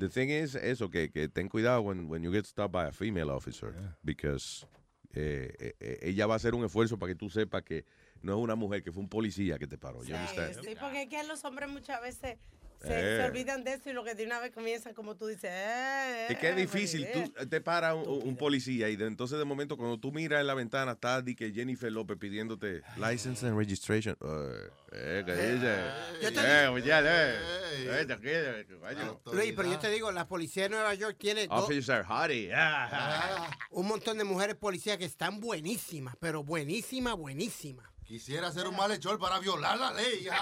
The 0.00 0.08
thing 0.08 0.28
is, 0.30 0.56
eso, 0.56 0.90
que, 0.90 1.10
que 1.12 1.28
ten 1.28 1.48
cuidado 1.48 1.82
when, 1.82 2.08
when 2.08 2.24
you 2.24 2.32
get 2.32 2.44
stopped 2.46 2.72
by 2.72 2.86
a 2.88 2.92
female 2.92 3.30
officer, 3.30 3.72
because 4.02 4.66
eh, 5.14 5.54
eh, 5.60 5.74
eh, 5.78 5.98
ella 6.02 6.26
va 6.26 6.34
a 6.34 6.36
hacer 6.38 6.56
un 6.56 6.64
esfuerzo 6.64 6.98
para 6.98 7.12
que 7.12 7.16
tú 7.16 7.30
sepas 7.30 7.62
que 7.62 7.84
no 8.22 8.32
es 8.32 8.38
una 8.42 8.56
mujer, 8.56 8.82
que 8.82 8.90
fue 8.90 9.00
un 9.00 9.08
policía 9.08 9.58
que 9.60 9.68
te 9.68 9.78
paró. 9.78 10.02
¿you 10.02 10.12
understand? 10.16 10.60
Sí, 10.64 10.74
porque 10.80 11.02
es 11.02 11.08
que 11.08 11.22
los 11.22 11.44
hombres 11.44 11.68
muchas 11.70 12.00
veces 12.02 12.36
se, 12.80 12.88
Eh. 12.88 13.16
se 13.20 13.24
olvidan 13.24 13.64
de 13.64 13.74
eso 13.74 13.90
y 13.90 13.92
lo 13.92 14.04
que 14.04 14.14
de 14.14 14.24
una 14.24 14.38
vez 14.40 14.52
comienzan, 14.52 14.94
como 14.94 15.16
tú 15.16 15.26
dices, 15.26 15.50
eh, 15.52 16.26
Es 16.30 16.38
que 16.38 16.48
es 16.50 16.52
eh, 16.56 16.60
difícil, 16.60 17.06
tú 17.12 17.46
te 17.48 17.60
para 17.60 17.94
un, 17.94 18.22
un 18.28 18.36
policía 18.36 18.88
y 18.88 18.96
de, 18.96 19.06
entonces 19.06 19.38
de 19.38 19.44
momento 19.44 19.76
cuando 19.76 19.98
tú 19.98 20.12
miras 20.12 20.40
en 20.40 20.46
la 20.46 20.54
ventana 20.54 20.92
está 20.92 21.22
di 21.22 21.34
que 21.34 21.52
Jennifer 21.52 21.90
López 21.90 22.16
pidiéndote 22.18 22.82
license 22.96 23.46
and 23.46 23.56
registration. 23.58 24.16
Eh, 24.20 24.70
eh, 24.92 25.22
¿qué 25.26 25.32
dice? 25.34 25.74
Eh, 26.22 26.32
eh. 26.32 28.00
Eh, 28.00 28.04
tranquilo, 28.06 28.80
coño. 28.80 29.20
Luis, 29.32 29.52
pero 29.54 29.70
yo 29.70 29.78
te 29.78 29.90
digo, 29.90 30.10
la 30.12 30.26
policía 30.26 30.64
de 30.64 30.68
Nueva 30.70 30.94
York 30.94 31.16
tiene 31.18 31.46
Officer 31.50 32.04
Hardy. 32.04 32.50
Ah. 32.54 33.50
un 33.70 33.86
montón 33.86 34.18
de 34.18 34.24
mujeres 34.24 34.56
policías 34.56 34.96
que 34.98 35.04
están 35.04 35.40
buenísimas, 35.40 36.14
pero 36.20 36.42
buenísimas, 36.44 37.14
buenísimas. 37.16 37.86
Quisiera 38.06 38.52
ser 38.52 38.66
un 38.68 38.76
malhechor 38.76 39.18
para 39.18 39.38
violar 39.40 39.78
la 39.78 39.92
ley. 39.92 40.26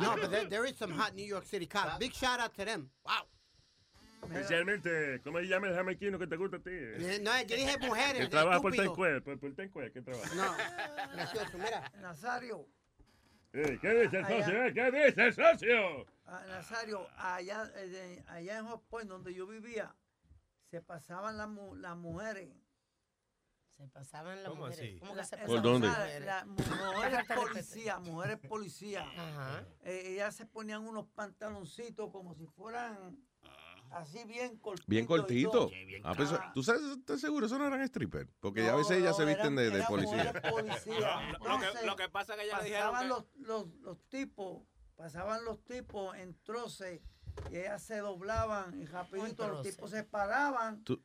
No, 0.00 0.16
but 0.16 0.30
there, 0.30 0.44
there 0.48 0.64
is 0.66 0.76
some 0.76 0.90
hot 0.92 1.14
New 1.14 1.24
York 1.24 1.46
City 1.46 1.66
cops. 1.66 1.98
Big 1.98 2.12
shout 2.12 2.40
out 2.40 2.52
to 2.56 2.64
them. 2.64 2.90
Wow. 3.06 3.26
Especialmente, 4.24 5.20
¿cómo 5.22 5.38
se 5.38 5.46
llama 5.46 5.68
el 5.68 5.74
jamaiquino 5.74 6.18
que 6.18 6.26
te 6.26 6.36
gusta 6.36 6.56
a 6.56 6.60
ti? 6.60 6.70
Eh, 6.72 7.20
No, 7.22 7.30
yo 7.42 7.56
dije 7.56 7.78
mujeres. 7.78 8.22
Que 8.22 8.28
trabaja 8.28 8.60
por. 8.60 8.72
Tencuel, 8.74 9.22
por, 9.22 9.38
por 9.38 9.54
Tencuel, 9.54 9.92
¿qué 9.92 10.02
trabaja? 10.02 10.34
No, 10.34 10.54
gracioso, 11.14 11.58
mira. 11.58 11.90
Nazario, 12.00 12.66
Eh, 13.52 13.78
¿Qué 13.80 13.88
dice 13.94 14.18
el 14.18 14.24
Allá. 14.24 14.44
socio? 14.44 14.64
eh? 14.66 14.74
¿Qué 14.74 14.90
dice 15.06 15.22
el 15.26 15.34
socio? 15.34 16.06
ah, 16.26 16.42
Nazario, 16.48 17.06
allá, 17.16 17.70
eh, 17.76 18.22
allá 18.28 18.58
en 18.58 18.66
Hot 18.66 18.82
Point, 18.88 19.08
donde 19.08 19.32
yo 19.32 19.46
vivía, 19.46 19.94
se 20.70 20.80
pasaban 20.82 21.36
las, 21.38 21.48
las 21.76 21.96
mujeres. 21.96 22.48
Se 23.76 23.88
pasaban 23.88 24.36
las 24.42 24.50
¿Cómo 24.50 24.66
mujeres. 24.66 24.78
así? 24.80 24.98
¿Cómo 25.00 25.14
que 25.16 25.24
se 25.24 25.36
La- 25.36 25.46
¿Por 25.46 25.62
dónde? 25.62 25.88
las 25.88 26.46
mujeres? 26.46 27.24
policías, 27.34 28.00
mujeres 28.00 28.38
policías. 28.48 29.04
Eh, 29.82 30.12
ellas 30.12 30.34
se 30.36 30.46
ponían 30.46 30.86
unos 30.86 31.06
pantaloncitos 31.08 32.10
como 32.12 32.34
si 32.34 32.46
fueran 32.46 33.18
así 33.90 34.24
bien 34.24 34.56
cortitos. 34.58 34.86
Bien 34.88 35.04
y 35.04 35.06
cortito. 35.08 35.50
todo. 35.50 35.70
Ah, 36.04 36.14
pues, 36.16 36.30
Ah. 36.32 36.52
¿Tú 36.54 36.62
sabes, 36.62 36.82
estás 36.82 37.20
seguro? 37.20 37.46
Eso 37.46 37.58
no 37.58 37.66
eran 37.66 37.86
strippers. 37.88 38.30
Porque 38.40 38.66
a 38.68 38.72
No, 38.72 38.78
veces 38.78 38.98
ellas 38.98 39.16
se 39.16 39.24
visten 39.24 39.56
de, 39.56 39.66
eran- 39.66 39.78
de 39.80 39.84
policía. 39.86 40.16
mujeres 40.24 40.50
policías. 40.52 41.32
Lo 41.32 41.38
que, 41.38 41.54
Entonces, 41.54 41.84
lo 41.86 41.96
que 41.96 42.08
pasa 42.08 42.34
es 42.34 42.38
que 42.40 42.44
ella 42.46 42.58
le 42.58 42.64
dijeron 42.64 42.92
pasaban 42.92 43.02
que... 43.02 43.08
los, 43.08 43.24
los, 43.66 43.74
los 43.80 44.08
tipos, 44.08 44.62
pasaban 44.96 45.44
los 45.44 45.64
tipos 45.64 46.16
en 46.16 46.38
troces 46.44 47.00
y 47.50 47.56
ellas 47.56 47.82
se 47.82 47.98
doblaban 47.98 48.80
y 48.80 48.86
rapidito 48.86 49.48
los 49.48 49.62
troce. 49.62 49.72
tipos 49.72 49.90
se 49.90 50.04
paraban. 50.04 50.84
Tú- 50.84 51.02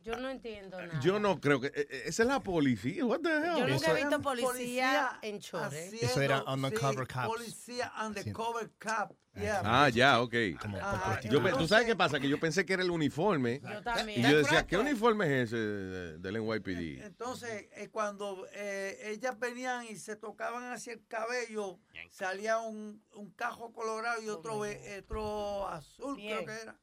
Yo 0.00 0.16
no 0.16 0.28
entiendo 0.28 0.80
nada. 0.80 1.00
yo 1.00 1.18
no 1.18 1.40
creo 1.40 1.60
que... 1.60 1.68
eh, 1.68 1.72
eh, 1.90 2.02
Esa 2.06 2.22
es 2.24 2.28
la 2.28 2.40
policía. 2.40 3.04
What 3.06 3.20
the 3.20 3.30
hell? 3.30 3.56
Yo 3.58 3.66
nunca 3.66 3.90
he 3.92 3.94
visto 3.94 4.20
policía 4.20 5.18
en 5.22 5.38
chores. 5.40 5.92
Eso 5.94 6.20
era 6.20 6.38
sí, 6.40 6.44
undercover 6.48 7.06
cops. 7.08 7.26
Policía 7.28 7.92
undercover 8.06 8.70
cop. 8.78 9.16
yeah. 9.34 9.62
Ah, 9.64 9.88
ya, 9.88 10.20
ok. 10.20 10.34
Ajá, 10.80 11.20
Yo, 11.22 11.42
pe- 11.42 11.52
¿Tú 11.52 11.66
sabes 11.66 11.86
qué 11.86 11.96
pasa? 11.96 12.20
Que 12.20 12.28
yo 12.28 12.38
pensé 12.38 12.66
que 12.66 12.74
era 12.74 12.82
el 12.82 12.90
uniforme. 12.90 13.60
Yo 13.62 13.82
también. 13.82 14.20
Y 14.20 14.30
yo 14.30 14.36
decía, 14.38 14.66
¿qué 14.66 14.76
uniforme 14.76 15.24
es 15.42 15.48
ese 15.48 15.56
de- 15.56 16.18
del 16.18 16.34
NYPD? 16.44 17.02
Entonces, 17.04 17.68
eh, 17.72 17.88
cuando 17.90 18.46
eh, 18.52 18.98
ellas 19.06 19.38
venían 19.38 19.86
y 19.86 19.96
se 19.96 20.16
tocaban 20.16 20.72
hacia 20.72 20.92
el 20.92 21.06
cabello, 21.06 21.78
salía 22.10 22.58
un, 22.58 23.02
un 23.14 23.30
cajo 23.30 23.72
colorado 23.72 24.20
y 24.22 24.28
otro, 24.28 24.58
ve- 24.60 24.98
otro 25.02 25.68
azul, 25.68 26.16
Bien. 26.16 26.44
creo 26.44 26.56
que 26.56 26.62
era. 26.62 26.78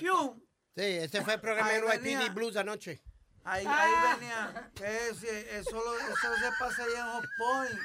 ¡Fium! 0.00 0.40
Sí, 0.76 0.82
ese 0.82 1.22
fue 1.22 1.34
el 1.34 1.40
programa 1.40 1.70
de 1.72 1.80
NYPD. 1.98 2.34
Blues 2.34 2.56
anoche. 2.56 3.00
Ahí, 3.46 3.62
Ah. 3.68 3.82
ahí 3.82 4.18
venía. 4.18 4.70
Ese- 5.10 5.58
eso, 5.58 5.72
lo- 5.72 5.98
eso 5.98 6.34
se 6.40 6.50
pasa 6.58 6.82
allá 6.82 6.98
en 7.00 7.06
Hot 7.12 7.24
Point. 7.36 7.80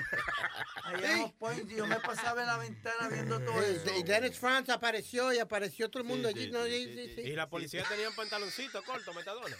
Allá 0.85 1.11
en 1.11 1.21
Hot 1.23 1.35
Point. 1.37 1.69
Yo 1.69 1.85
me 1.85 1.97
pasaba 1.99 2.39
en 2.41 2.47
la 2.47 2.57
ventana 2.57 3.09
viendo 3.09 3.39
todo 3.41 3.61
Sí, 3.61 3.75
eso. 3.75 3.93
Y 3.99 4.03
Dennis 4.03 4.39
France 4.39 4.71
apareció 4.71 5.33
y 5.33 5.39
apareció 5.39 5.89
todo 5.89 6.01
el 6.01 6.07
mundo 6.07 6.29
allí. 6.29 6.49
no, 6.49 6.63
sí, 6.63 6.93
sí, 6.95 7.13
sí. 7.13 7.21
Y 7.23 7.33
la 7.35 7.49
policía 7.49 7.83
tenía 7.89 8.07
un 8.09 8.15
pantaloncito 8.15 8.81
corto, 8.83 9.13
metadona. 9.13 9.53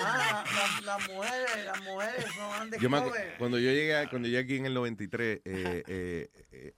Ah, 0.00 0.44
la- 0.46 0.80
la- 0.82 0.98
las 0.98 1.08
mujeres, 1.08 1.64
las 1.64 1.80
mujeres 1.82 2.24
son 2.34 2.70
Yo 2.78 2.90
me 2.90 2.98
acu- 2.98 3.02
undercover. 3.06 3.38
cuando 3.38 3.58
yo 3.58 3.70
llegué, 3.70 4.06
cuando 4.10 4.28
llegué 4.28 4.38
aquí 4.40 4.56
en 4.58 4.66
el 4.66 4.74
93, 4.74 5.40
eh, 5.46 5.82
eh, 5.86 6.30
eh, 6.52 6.74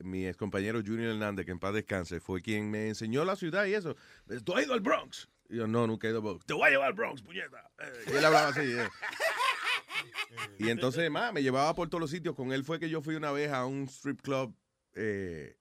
mi 0.00 0.26
ex 0.26 0.36
compañero 0.36 0.80
Junior 0.84 1.12
Hernández, 1.12 1.46
que 1.46 1.52
en 1.52 1.58
paz 1.58 1.72
descanse, 1.72 2.20
fue 2.20 2.42
quien 2.42 2.70
me 2.70 2.88
enseñó 2.88 3.24
la 3.24 3.34
ciudad 3.34 3.64
y 3.64 3.72
eso. 3.74 3.96
¿Tú 4.44 4.54
has 4.54 4.64
ido 4.64 4.74
al 4.74 4.80
Bronx? 4.80 5.26
Y 5.50 5.56
yo, 5.56 5.66
no, 5.66 5.86
nunca 5.86 6.06
he 6.06 6.10
ido 6.10 6.18
al 6.20 6.24
Bronx. 6.24 6.46
Te 6.46 6.54
voy 6.54 6.68
a 6.68 6.70
llevar 6.70 6.86
al 6.88 6.92
Bronx, 6.94 7.22
puñeta. 7.22 7.70
Eh, 7.80 8.04
y 8.12 8.16
él 8.16 8.24
hablaba 8.24 8.48
así. 8.48 8.60
eh. 8.62 8.88
Y 10.58 10.70
entonces, 10.70 11.10
más, 11.10 11.32
me 11.32 11.42
llevaba 11.42 11.74
por 11.74 11.88
todos 11.88 12.00
los 12.00 12.10
sitios. 12.10 12.34
Con 12.34 12.52
él 12.52 12.64
fue 12.64 12.78
que 12.78 12.88
yo 12.88 13.02
fui 13.02 13.16
una 13.16 13.32
vez 13.32 13.50
a 13.50 13.66
un 13.66 13.84
strip 13.88 14.20
club. 14.22 14.54
eh, 14.94 15.56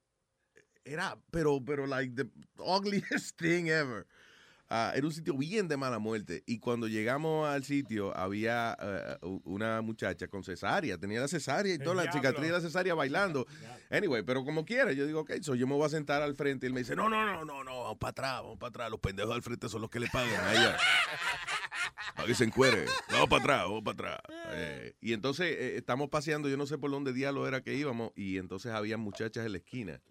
era, 0.86 1.18
pero, 1.32 1.64
pero, 1.64 1.86
like, 1.86 2.16
the 2.16 2.30
ugliest 2.58 3.38
thing 3.38 3.68
ever. 3.68 4.08
Ah, 4.72 4.94
era 4.96 5.06
un 5.08 5.12
sitio 5.12 5.36
bien 5.36 5.68
de 5.68 5.78
mala 5.78 5.98
muerte. 5.98 6.44
Y 6.46 6.60
cuando 6.60 6.88
llegamos 6.88 7.50
al 7.50 7.64
sitio, 7.64 8.16
había 8.16 8.78
eh, 8.80 9.18
u- 9.26 9.42
una 9.46 9.82
muchacha 9.82 10.28
con 10.28 10.44
cesárea. 10.44 10.98
Tenía 11.00 11.20
la 11.22 11.28
cesárea 11.28 11.72
y 11.74 11.78
El 11.78 11.84
toda 11.84 11.96
la 11.96 12.12
cicatriz 12.12 12.46
de 12.48 12.52
la 12.52 12.62
cesárea 12.62 12.94
bailando. 12.94 13.48
Anyway, 13.92 14.22
pero 14.22 14.46
como 14.46 14.66
quiera, 14.66 14.92
yo 14.92 15.08
digo, 15.08 15.22
ok, 15.22 15.32
so 15.42 15.56
yo 15.56 15.66
me 15.66 15.74
voy 15.74 15.84
a 15.88 15.90
sentar 15.90 16.22
al 16.22 16.36
frente. 16.36 16.66
Y 16.66 16.68
él 16.68 16.74
me 16.74 16.82
dice, 16.82 16.96
no, 16.96 17.10
no, 17.10 17.26
no, 17.26 17.44
no, 17.44 17.64
no, 17.64 17.80
vamos 17.82 17.98
para 17.98 18.12
atrás, 18.12 18.34
vamos 18.44 18.60
para 18.60 18.70
atrás. 18.70 18.92
Los 18.92 19.00
pendejos 19.00 19.34
al 19.34 19.42
frente 19.42 19.68
son 19.68 19.82
los 19.82 19.90
que 19.90 20.00
le 20.00 20.08
pagan 20.10 20.30
a 20.46 20.54
ella. 20.54 20.78
Para 22.16 22.28
que 22.28 22.36
se 22.36 22.44
encuere. 22.44 22.86
Vamos 23.12 23.30
para 23.30 23.42
atrás, 23.42 23.62
vamos 23.64 23.82
para 23.84 23.94
atrás. 24.16 24.20
Eh, 24.52 24.94
y 25.02 25.14
entonces 25.14 25.48
eh, 25.58 25.78
estamos 25.78 26.10
paseando, 26.10 26.50
yo 26.50 26.58
no 26.58 26.68
sé 26.68 26.78
por 26.78 26.92
dónde 26.92 27.14
diablo 27.14 27.48
era 27.48 27.62
que 27.62 27.74
íbamos. 27.74 28.12
Y 28.16 28.38
entonces 28.38 28.72
había 28.72 28.98
muchachas 28.98 29.46
en 29.48 29.54
la 29.54 29.58
esquina. 29.58 30.02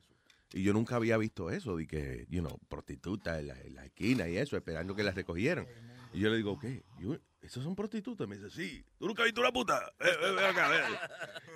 Y 0.53 0.63
yo 0.63 0.73
nunca 0.73 0.97
había 0.97 1.17
visto 1.19 1.51
eso, 1.51 1.77
de 1.77 1.87
que, 1.87 2.27
you 2.31 2.41
know, 2.41 2.59
prostitutas 2.69 3.39
en 3.39 3.49
la, 3.49 3.61
en 3.61 3.75
la 3.75 3.85
esquina 3.85 4.29
y 4.29 4.37
eso, 4.39 4.57
esperando 4.57 4.95
que 4.97 5.03
las 5.03 5.15
recogieran. 5.15 5.67
Y 6.13 6.21
yo 6.21 6.31
le 6.31 6.37
digo, 6.39 6.59
¿qué? 6.59 6.85
Yo, 6.99 7.17
¿Esos 7.43 7.63
son 7.63 7.77
prostitutas? 7.77 8.27
Me 8.27 8.37
dice, 8.37 8.51
sí. 8.51 8.85
¿Tú 8.99 9.07
nunca 9.07 9.23
has 9.23 9.27
visto 9.27 9.41
una 9.41 9.53
puta? 9.53 9.93
Eh, 10.01 10.07
eh, 10.09 10.31
ven 10.35 10.45
acá, 10.45 10.69
ven. 10.69 10.83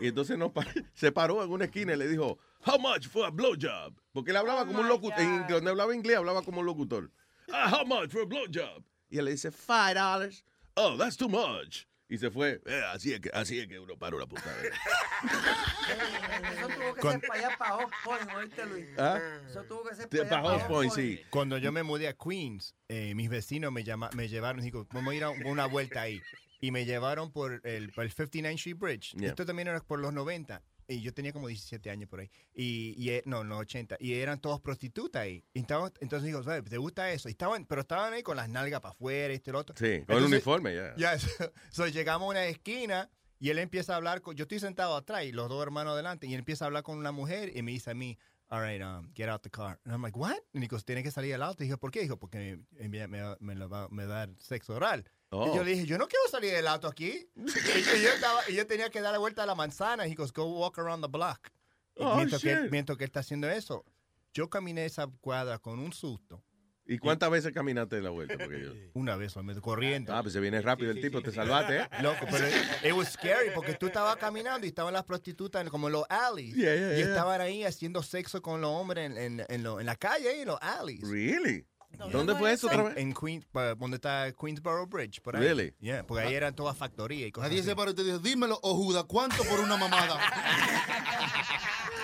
Y 0.01 0.07
entonces 0.09 0.38
nos 0.38 0.53
pa- 0.53 0.64
se 0.95 1.11
paró 1.11 1.43
en 1.43 1.51
una 1.51 1.64
esquina 1.64 1.95
y 1.95 1.97
le 1.97 2.07
dijo, 2.07 2.38
how 2.66 2.78
much 2.78 3.09
for 3.09 3.24
a 3.24 3.30
blowjob? 3.30 3.95
Porque 4.12 4.30
él 4.30 4.36
hablaba 4.36 4.64
como 4.66 4.80
un 4.80 4.88
locutor, 4.88 5.18
en, 5.20 5.47
donde 5.49 5.70
hablaba 5.70 5.95
inglés, 5.95 6.18
hablaba 6.18 6.43
como 6.43 6.61
un 6.61 6.66
locutor. 6.66 7.11
Ah, 7.53 7.68
how 7.80 7.84
much 7.86 8.11
for 8.11 8.22
a 8.22 8.26
blowjob? 8.26 8.84
Y 9.11 9.18
él 9.18 9.24
le 9.24 9.32
dice, 9.32 9.51
five 9.51 9.95
dollars. 9.95 10.45
Oh, 10.76 10.97
that's 10.97 11.16
too 11.16 11.28
much. 11.28 11.86
Y 12.12 12.18
se 12.18 12.30
fue. 12.30 12.60
"Eh, 12.66 12.82
así, 12.92 13.14
es 13.14 13.20
que, 13.20 13.30
así 13.32 13.58
es 13.58 13.66
que 13.66 13.78
uno 13.78 13.96
paró 13.96 14.18
la 14.18 14.26
puta. 14.26 14.42
Eso 16.58 16.68
tuvo 16.68 16.94
que 16.94 17.00
Con- 17.00 17.12
ser 17.12 17.20
para 17.26 17.46
allá, 17.46 17.56
para 17.58 17.70
Hot 17.72 17.90
Point, 18.04 18.30
¿oíste, 18.36 18.66
Luis? 18.66 18.86
¿Ah? 18.98 19.18
Eso 19.48 19.64
tuvo 19.64 19.84
que 19.88 19.94
ser 19.94 20.08
para 20.10 20.22
allá, 20.40 20.42
para 20.42 20.68
Point, 20.68 20.92
sí. 20.92 21.22
Cuando 21.30 21.56
yo 21.56 21.72
me 21.72 21.82
mudé 21.82 22.08
a 22.08 22.12
Queens, 22.14 22.74
eh, 22.88 23.14
mis 23.14 23.30
vecinos 23.30 23.72
me, 23.72 23.82
llama, 23.82 24.10
me 24.14 24.28
llevaron, 24.28 24.60
digo, 24.60 24.86
vamos 24.92 25.12
a 25.12 25.16
ir 25.16 25.24
a 25.24 25.30
una 25.30 25.64
vuelta 25.64 26.02
ahí. 26.02 26.20
Y 26.60 26.70
me 26.70 26.84
llevaron 26.84 27.32
por 27.32 27.62
el, 27.64 27.90
por 27.92 28.04
el 28.04 28.10
59 28.10 28.54
Street 28.56 28.76
Bridge. 28.78 29.14
Yeah. 29.16 29.30
Esto 29.30 29.46
también 29.46 29.68
era 29.68 29.80
por 29.80 29.98
los 29.98 30.12
90. 30.12 30.62
Y 30.88 31.00
yo 31.00 31.12
tenía 31.14 31.32
como 31.32 31.48
17 31.48 31.90
años 31.90 32.08
por 32.08 32.20
ahí. 32.20 32.30
Y, 32.54 32.94
y 32.96 33.10
eh, 33.10 33.22
no, 33.26 33.44
los 33.44 33.58
80. 33.60 33.96
Y 34.00 34.14
eran 34.14 34.40
todos 34.40 34.60
prostitutas 34.60 35.22
ahí. 35.22 35.44
Y 35.54 35.60
estaban- 35.60 35.92
entonces 36.00 36.26
digo, 36.26 36.42
"¿Sabes? 36.42 36.64
¿te 36.68 36.76
gusta 36.78 37.10
eso? 37.12 37.28
Y 37.28 37.32
estaban, 37.32 37.64
pero 37.66 37.82
estaban 37.82 38.12
ahí 38.12 38.22
con 38.22 38.36
las 38.36 38.48
nalgas 38.48 38.80
para 38.80 38.92
afuera, 38.92 39.32
esto 39.32 39.50
y 39.50 39.52
lo 39.52 39.58
otro. 39.60 39.74
Sí, 39.78 40.02
con 40.06 40.16
el 40.18 40.24
uniforme, 40.24 40.74
ya. 40.74 40.94
ya, 40.96 41.18
so, 41.18 41.52
so 41.70 41.86
llegamos 41.86 42.26
a 42.26 42.30
una 42.30 42.46
esquina 42.46 43.10
y 43.38 43.50
él 43.50 43.58
empieza 43.58 43.94
a 43.94 43.96
hablar 43.96 44.20
con, 44.20 44.36
yo 44.36 44.42
estoy 44.44 44.60
sentado 44.60 44.94
atrás 44.96 45.24
y 45.24 45.32
los 45.32 45.48
dos 45.48 45.62
hermanos 45.62 45.94
adelante 45.94 46.26
y 46.26 46.32
él 46.34 46.38
empieza 46.40 46.64
a 46.64 46.66
hablar 46.66 46.82
con 46.84 46.98
una 46.98 47.10
mujer 47.12 47.50
y 47.56 47.62
me 47.62 47.72
dice 47.72 47.90
a 47.90 47.94
mí, 47.94 48.18
all 48.53 48.61
right, 48.61 48.82
um, 48.82 49.09
get 49.14 49.30
out 49.30 49.42
the 49.42 49.48
car. 49.48 49.78
And 49.86 49.94
I'm 49.94 50.03
like, 50.03 50.14
what? 50.14 50.36
Y 50.55 50.61
dijo, 50.61 50.78
tiene 50.84 51.03
que 51.03 51.11
salir 51.11 51.32
del 51.32 51.42
auto. 51.42 51.64
Y 51.64 51.66
dije, 51.66 51.78
¿por 51.78 51.90
qué? 51.90 52.03
Dijo, 52.03 52.18
porque 52.18 52.59
me, 52.78 52.88
me, 52.88 53.07
me 53.09 53.34
me 53.40 53.66
va 53.66 53.88
a 53.88 54.07
dar 54.07 54.28
sexo 54.38 54.74
oral. 54.74 55.05
Oh. 55.30 55.50
Y 55.50 55.57
yo 55.57 55.64
le 55.64 55.70
dije, 55.70 55.86
yo 55.86 55.96
no 55.96 56.07
quiero 56.07 56.28
salir 56.30 56.53
del 56.53 56.66
auto 56.68 56.86
aquí. 56.86 57.26
y, 57.34 58.03
yo 58.03 58.11
estaba- 58.11 58.42
y 58.50 58.55
yo 58.55 58.66
tenía 58.66 58.90
que 58.90 59.00
dar 59.00 59.12
la 59.12 59.18
vuelta 59.18 59.44
a 59.44 59.46
la 59.46 59.55
manzana. 59.55 60.07
Y 60.07 60.12
he 60.12 60.14
goes, 60.14 60.32
go 60.34 60.44
walk 60.44 60.78
around 60.78 61.03
the 61.03 61.09
block. 61.09 61.50
Oh, 61.96 62.16
mientras, 62.16 62.42
que, 62.42 62.55
shit. 62.55 62.70
mientras 62.70 62.98
que 62.98 63.05
él 63.05 63.09
está 63.09 63.20
haciendo 63.20 63.48
eso, 63.48 63.84
yo 64.34 64.50
caminé 64.50 64.84
esa 64.84 65.07
cuadra 65.22 65.59
con 65.59 65.78
un 65.78 65.94
susto. 65.94 66.42
¿Y 66.84 66.98
cuántas 66.98 67.30
veces 67.30 67.52
caminaste 67.52 67.96
de 67.96 68.02
la 68.02 68.10
vuelta? 68.10 68.34
Porque 68.38 68.60
yo- 68.60 68.72
Una 68.94 69.16
vez 69.16 69.32
solamente, 69.32 69.60
corriendo. 69.62 70.14
Ah, 70.14 70.22
pues 70.22 70.32
se 70.34 70.40
viene 70.40 70.60
rápido 70.60 70.90
el 70.90 71.00
tipo, 71.00 71.22
te 71.22 71.30
salvaste, 71.32 71.76
¿eh? 71.82 71.88
Loco, 72.02 72.26
pero 72.30 72.46
it 72.48 72.92
was 72.92 73.08
scary 73.12 73.50
porque 73.54 73.74
tú 73.74 73.86
estabas 73.86 74.16
caminando 74.16 74.66
y 74.66 74.70
estaban 74.70 74.92
las 74.92 75.04
prostitutas 75.04 75.62
en- 75.62 75.68
como 75.68 75.86
en 75.86 75.92
los 75.92 76.04
alleys. 76.10 76.54
Yeah, 76.54 76.74
yeah, 76.74 76.92
y 76.94 76.96
yeah. 76.96 77.06
estaban 77.08 77.40
ahí 77.40 77.64
haciendo 77.64 78.02
sexo 78.02 78.42
con 78.42 78.60
los 78.60 78.70
hombres 78.70 79.06
en, 79.10 79.16
en, 79.16 79.44
en, 79.48 79.62
lo- 79.62 79.78
en 79.80 79.86
la 79.86 79.96
calle, 79.96 80.42
en 80.42 80.48
los 80.48 80.58
alleys. 80.60 81.08
Really? 81.08 81.66
¿Dónde 82.10 82.34
fue 82.34 82.50
eso 82.54 82.68
otra 82.68 82.80
En, 82.80 82.84
vez? 82.88 82.96
en 82.96 83.12
Queens, 83.14 83.46
donde 83.78 83.96
está 83.96 84.32
Queensboro 84.32 84.86
Bridge, 84.86 85.20
por 85.20 85.36
ahí. 85.36 85.42
Really? 85.42 85.74
Yeah, 85.78 86.04
porque 86.06 86.24
ahí 86.24 86.34
eran 86.34 86.54
todas 86.54 86.74
factorías 86.76 87.28
y 87.28 87.32
cosas 87.32 87.50
Nadie 87.50 87.62
se 87.62 87.76
paró 87.76 87.90
y 87.90 87.94
te 87.94 88.02
dijo, 88.02 88.18
dímelo, 88.18 88.58
oh 88.62 88.74
Judas, 88.74 89.04
¿cuánto 89.06 89.44
por 89.44 89.60
una 89.60 89.76
mamada? 89.76 90.18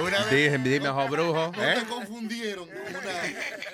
Una 0.00 0.18
vez, 0.24 0.30
Dije, 0.30 0.58
dime, 0.58 0.88
ojo 0.88 1.08
brujo, 1.08 1.52
No 1.56 1.64
¿eh? 1.64 1.74
te 1.80 1.86
confundieron 1.86 2.68
con 2.68 2.78
una, 2.96 3.12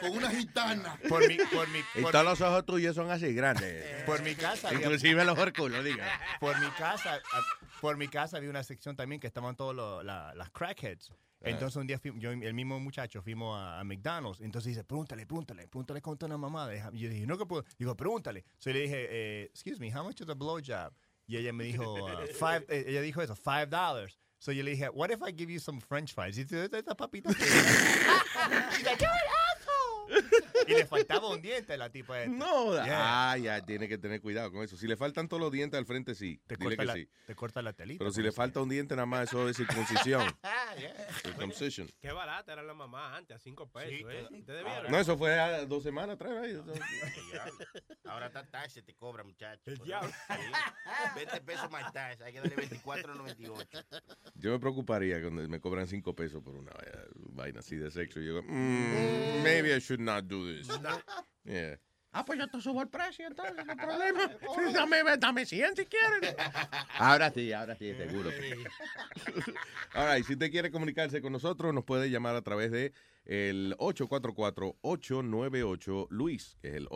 con 0.00 0.10
una 0.16 0.30
gitana. 0.30 0.98
Por 1.08 1.28
mi, 1.28 1.36
por 1.36 1.68
mi, 1.68 1.78
Y 1.94 2.00
todos 2.02 2.14
mi- 2.24 2.30
los 2.30 2.40
ojos 2.40 2.64
tuyos 2.64 2.94
son 2.94 3.10
así 3.10 3.34
grandes. 3.34 4.02
Por 4.04 4.22
mi 4.22 4.34
casa. 4.34 4.68
había- 4.68 4.80
Inclusive 4.80 5.24
los 5.24 5.38
orculos, 5.38 5.84
diga. 5.84 6.06
Por 6.40 6.58
mi 6.60 6.68
casa, 6.70 7.20
ah, 7.32 7.40
por 7.80 7.96
mi 7.98 8.08
casa 8.08 8.38
había 8.38 8.48
una 8.48 8.62
sección 8.62 8.96
también 8.96 9.20
que 9.20 9.26
estaban 9.26 9.54
todos 9.54 9.74
los- 9.74 10.02
la- 10.04 10.34
las 10.34 10.50
crackheads. 10.50 11.10
Ah. 11.10 11.14
Entonces 11.50 11.76
un 11.76 11.86
día 11.86 11.98
fui- 11.98 12.14
yo 12.18 12.32
y 12.32 12.42
el 12.42 12.54
mismo 12.54 12.80
muchacho 12.80 13.20
fuimos 13.20 13.58
a, 13.60 13.80
a 13.80 13.84
McDonald's. 13.84 14.40
Entonces 14.40 14.70
dice, 14.70 14.82
pregúntale, 14.84 15.26
pregúntale, 15.26 15.68
pregúntale 15.68 16.00
cuánto 16.00 16.24
una 16.24 16.38
mamá. 16.38 16.66
Deja- 16.68 16.88
Y 16.94 17.00
yo 17.00 17.10
dije, 17.10 17.26
no 17.26 17.36
que 17.36 17.44
puedo. 17.44 17.64
Digo, 17.78 17.94
pregúntale. 17.94 18.44
So 18.58 18.70
le 18.70 18.80
dije, 18.80 19.06
eh, 19.10 19.44
excuse 19.52 19.78
me, 19.78 19.94
how 19.94 20.02
much 20.02 20.22
is 20.22 20.28
a 20.28 20.32
blowjob? 20.34 20.94
Y 21.26 21.36
ella 21.36 21.52
me 21.52 21.64
dijo, 21.64 21.92
uh, 22.04 22.26
five, 22.38 22.64
eh, 22.70 22.84
ella 22.88 23.02
dijo 23.02 23.20
eso, 23.20 23.36
five 23.36 23.66
dollars. 23.66 24.18
So 24.44 24.52
yo 24.52 24.62
le 24.62 24.72
dije, 24.72 24.90
what 24.92 25.10
if 25.10 25.22
I 25.22 25.30
give 25.30 25.48
you 25.48 25.58
some 25.58 25.80
french 25.80 26.12
fries? 26.12 26.36
Y 26.36 26.44
dice, 26.44 26.68
esta 26.70 26.94
papita. 26.94 27.32
She's 27.32 28.84
like, 28.84 29.00
"You're 29.00 29.10
an 29.10 29.16
asshole." 29.16 29.43
Y 30.66 30.72
le 30.74 30.86
faltaba 30.86 31.28
un 31.28 31.40
diente 31.42 31.72
a 31.74 31.76
la 31.76 31.90
tipa 31.90 32.20
esta. 32.22 32.32
No, 32.34 32.72
Yeah. 32.74 33.30
ah, 33.32 33.38
ya, 33.38 33.64
tiene 33.64 33.88
que 33.88 33.98
tener 33.98 34.20
cuidado 34.20 34.50
con 34.52 34.62
eso. 34.62 34.76
Si 34.76 34.86
le 34.86 34.96
faltan 34.96 35.28
todos 35.28 35.40
los 35.40 35.52
dientes 35.52 35.78
al 35.78 35.86
frente, 35.86 36.14
sí. 36.14 36.40
Te 36.46 36.56
Dile 36.56 36.76
corta, 36.76 36.82
que 36.82 36.86
la, 36.86 36.94
sí. 36.94 37.08
te 37.26 37.34
corta 37.34 37.62
la 37.62 37.72
telita. 37.72 37.98
Pero 37.98 38.10
si 38.12 38.22
le 38.22 38.32
falta 38.32 38.60
un 38.60 38.68
diente 38.68 38.94
nada 38.96 39.06
más, 39.06 39.28
eso 39.28 39.48
es 39.48 39.56
circuncisión. 39.56 40.24
Circumcision. 41.22 41.88
Qué 42.00 42.12
barata 42.12 42.52
eran 42.52 42.66
las 42.66 42.76
mamás 42.76 43.16
antes, 43.18 43.36
a 43.36 43.38
5 43.38 43.70
pesos. 43.70 44.10
¿eh? 44.12 44.28
No, 44.88 44.98
eso 44.98 45.16
fue 45.16 45.38
a 45.38 45.64
dos 45.66 45.82
semanas 45.82 46.14
atrás. 46.16 46.32
ahí. 46.42 46.60
Ahora 48.04 48.26
está 48.26 48.44
tax, 48.44 48.74
te 48.74 48.94
cobra, 48.94 49.24
muchacho. 49.24 49.62
El 49.70 49.78
diablo. 49.78 50.10
Sí. 50.10 50.34
20 51.16 51.40
pesos 51.42 51.70
más 51.70 51.92
tax, 51.92 52.20
hay 52.22 52.32
que 52.32 52.40
darle 52.40 52.56
24.98. 52.56 53.84
Yo 54.34 54.50
me 54.52 54.58
preocuparía 54.58 55.20
cuando 55.20 55.48
me 55.48 55.60
cobran 55.60 55.86
cinco 55.86 56.14
pesos 56.14 56.42
por 56.42 56.54
una 56.54 56.72
vaina 57.34 57.60
así 57.60 57.76
de 57.76 57.90
sexo. 57.90 58.20
Y 58.20 58.26
yo 58.26 58.40
digo, 58.40 58.42
mm, 58.46 59.42
maybe 59.42 59.74
I 59.76 59.78
should 59.80 60.00
not 60.00 60.24
do 60.24 60.46
this. 60.46 60.53
Yeah. 61.44 61.78
Ah, 62.16 62.24
pues 62.24 62.38
yo 62.38 62.46
te 62.46 62.60
subo 62.60 62.80
el 62.80 62.88
precio 62.88 63.26
entonces, 63.26 63.56
no 63.56 63.72
hay 63.72 63.76
problema. 63.76 64.30
Dame, 64.72 65.02
dame 65.18 65.44
100 65.44 65.74
si 65.76 65.84
quieres. 65.86 66.36
Ahora 66.96 67.28
sí, 67.32 67.52
ahora 67.52 67.74
sí, 67.74 67.92
seguro. 67.92 68.30
All 69.94 70.14
right, 70.14 70.24
si 70.24 70.34
usted 70.34 70.52
quiere 70.52 70.70
comunicarse 70.70 71.20
con 71.20 71.32
nosotros, 71.32 71.74
nos 71.74 71.82
puede 71.82 72.10
llamar 72.10 72.36
a 72.36 72.42
través 72.42 72.70
de 72.70 72.92
el 73.24 73.74
844-898-LUIS, 73.78 76.56
que 76.60 76.68
es 76.68 76.74
el 76.74 76.86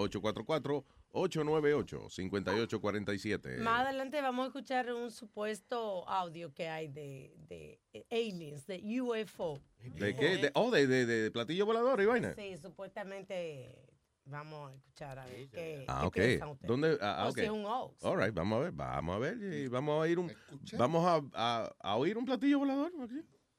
844-898-5847. 1.27 3.59
Más 3.59 3.85
adelante 3.87 4.21
vamos 4.21 4.45
a 4.45 4.47
escuchar 4.49 4.93
un 4.93 5.11
supuesto 5.11 6.09
audio 6.09 6.53
que 6.53 6.69
hay 6.69 6.89
de, 6.89 7.35
de 7.49 7.81
aliens, 8.11 8.67
de 8.67 9.01
UFO. 9.01 9.61
¿De 9.83 10.15
qué? 10.15 10.37
De- 10.39 10.51
oh, 10.55 10.71
de, 10.71 10.87
de, 10.87 11.07
de 11.07 11.31
platillo 11.31 11.67
volador 11.67 12.01
y 12.01 12.07
vaina. 12.07 12.35
Sí, 12.35 12.57
supuestamente 12.59 13.85
vamos 14.25 14.71
a 14.71 14.75
escuchar 14.75 15.19
a 15.19 15.25
ver 15.27 15.49
qué, 15.49 15.85
Ah, 15.89 16.01
qué 16.03 16.07
ok. 16.07 16.15
piensan 16.15 16.49
ustedes. 16.51 16.69
¿Dónde? 16.69 16.99
Ah, 17.01 17.25
O 17.27 17.31
ok. 17.31 17.39
si 17.39 17.45
es 17.45 17.51
un 17.51 17.65
hoax. 17.65 18.05
All 18.05 18.21
right, 18.21 18.35
vamos 18.35 18.59
a 18.59 18.63
ver, 18.65 18.73
vamos 18.73 19.17
a 19.17 19.19
ver 19.19 19.43
y 19.43 19.69
vamos 19.69 20.05
a 20.05 20.09
ir 20.09 20.19
un, 20.19 20.33
vamos 20.77 21.05
a, 21.07 21.23
a, 21.35 21.73
a 21.81 21.97
oír 21.97 22.19
un 22.19 22.25
platillo 22.25 22.59
volador. 22.59 22.93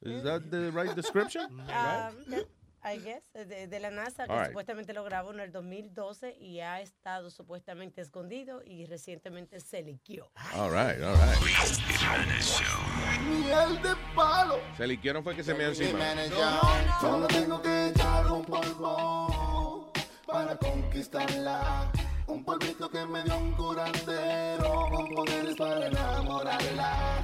Is 0.01 0.24
that 0.24 0.43
the 0.49 0.72
right 0.72 0.95
description? 0.95 1.60
Ah, 1.68 2.12
yeah, 2.28 2.43
I 2.84 2.97
guess, 2.99 3.23
de, 3.34 3.67
de 3.67 3.80
la 3.80 3.91
NASA, 3.91 4.25
que 4.25 4.32
All 4.32 4.39
right. 4.39 4.47
supuestamente 4.47 4.93
lo 4.93 5.03
grabó 5.03 5.32
en 5.34 5.41
el 5.41 5.51
2012 5.51 6.38
y 6.39 6.61
ha 6.61 6.80
estado 6.82 7.30
supuestamente 7.30 8.01
escondido 8.01 8.61
y 8.63 8.86
recientemente 8.86 9.59
se 9.59 9.82
liqueó. 9.82 10.32
All 10.55 10.71
right, 10.71 11.01
all 11.03 11.15
right. 11.15 11.39
Miel 13.27 13.82
de 13.82 13.95
palo. 14.15 14.59
Se 14.77 14.88
liquearon 14.88 15.23
fue 15.23 15.36
que 15.36 15.43
se 15.43 15.53
me 15.53 15.65
encima. 15.65 15.99
Solo 17.01 17.27
tengo 17.27 17.61
que 17.61 17.88
echar 17.89 18.25
un 18.32 18.45
polvo 18.45 19.91
para 20.25 20.55
conquistarla. 20.57 21.91
Un 22.27 22.43
polvito 22.45 22.89
que 22.89 23.05
me 23.05 23.23
dio 23.23 23.38
un 23.38 23.51
curandero 23.53 24.88
con 24.91 25.07
poderes 25.15 25.55
para 25.55 25.88
enamorarla. 25.88 27.23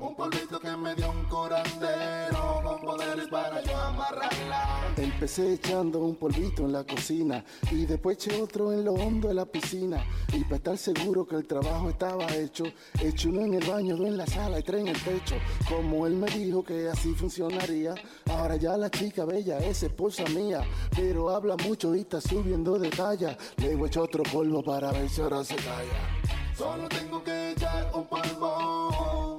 Un 0.00 0.14
polvito 0.14 0.58
que 0.58 0.74
me 0.78 0.94
dio 0.94 1.10
un 1.10 1.24
curandero 1.24 2.62
con 2.64 2.80
poderes 2.80 3.28
para 3.28 3.62
yo 3.62 3.76
amarrarla. 3.76 4.94
Empecé 4.96 5.52
echando 5.52 5.98
un 5.98 6.16
polvito 6.16 6.64
en 6.64 6.72
la 6.72 6.84
cocina 6.84 7.44
y 7.70 7.84
después 7.84 8.16
eché 8.16 8.40
otro 8.40 8.72
en 8.72 8.86
lo 8.86 8.94
hondo 8.94 9.28
de 9.28 9.34
la 9.34 9.44
piscina. 9.44 10.02
Y 10.32 10.42
para 10.44 10.56
estar 10.56 10.78
seguro 10.78 11.26
que 11.26 11.36
el 11.36 11.46
trabajo 11.46 11.90
estaba 11.90 12.26
hecho, 12.34 12.64
eché 12.98 13.28
uno 13.28 13.42
en 13.42 13.54
el 13.54 13.68
baño, 13.68 13.94
dos 13.94 14.06
en 14.06 14.16
la 14.16 14.26
sala 14.26 14.58
y 14.58 14.62
tres 14.62 14.80
en 14.80 14.88
el 14.88 15.02
techo. 15.02 15.34
Como 15.68 16.06
él 16.06 16.14
me 16.14 16.28
dijo 16.28 16.64
que 16.64 16.88
así 16.88 17.12
funcionaría, 17.12 17.94
ahora 18.30 18.56
ya 18.56 18.78
la 18.78 18.90
chica 18.90 19.26
bella 19.26 19.58
es 19.58 19.82
esposa 19.82 20.24
mía, 20.34 20.62
pero 20.96 21.28
habla 21.28 21.56
mucho 21.58 21.94
y 21.94 22.00
está 22.00 22.22
subiendo 22.22 22.78
de 22.78 22.88
talla. 22.88 23.36
Le 23.58 23.76
voy 23.76 23.84
a 23.84 23.88
echar 23.88 24.04
otro 24.04 24.22
polvo 24.22 24.62
para 24.62 24.92
ver 24.92 25.10
si 25.10 25.20
ahora 25.20 25.44
se 25.44 25.56
calla. 25.56 26.20
Solo 26.56 26.88
tengo 26.88 27.22
que 27.22 27.52
echar 27.52 27.90
un 27.94 28.06
polvo 28.06 29.29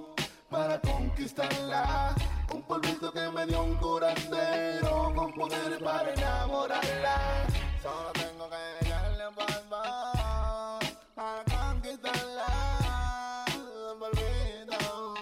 para 0.52 0.80
conquistarla. 0.82 2.14
Un 2.54 2.62
polvito 2.64 3.10
que 3.12 3.30
me 3.30 3.46
dio 3.46 3.64
un 3.64 3.76
curandero 3.78 5.14
con 5.16 5.34
poderes 5.34 5.82
para 5.82 6.14
enamorarla. 6.14 7.48
Solo 7.82 8.12
tengo 8.12 8.50
que 8.50 8.58
echarle 8.86 9.28
un 9.30 9.34
polvo 9.34 10.80
para 11.16 11.44
conquistarla. 11.46 13.46
Un 13.94 14.00
polvito 14.00 15.14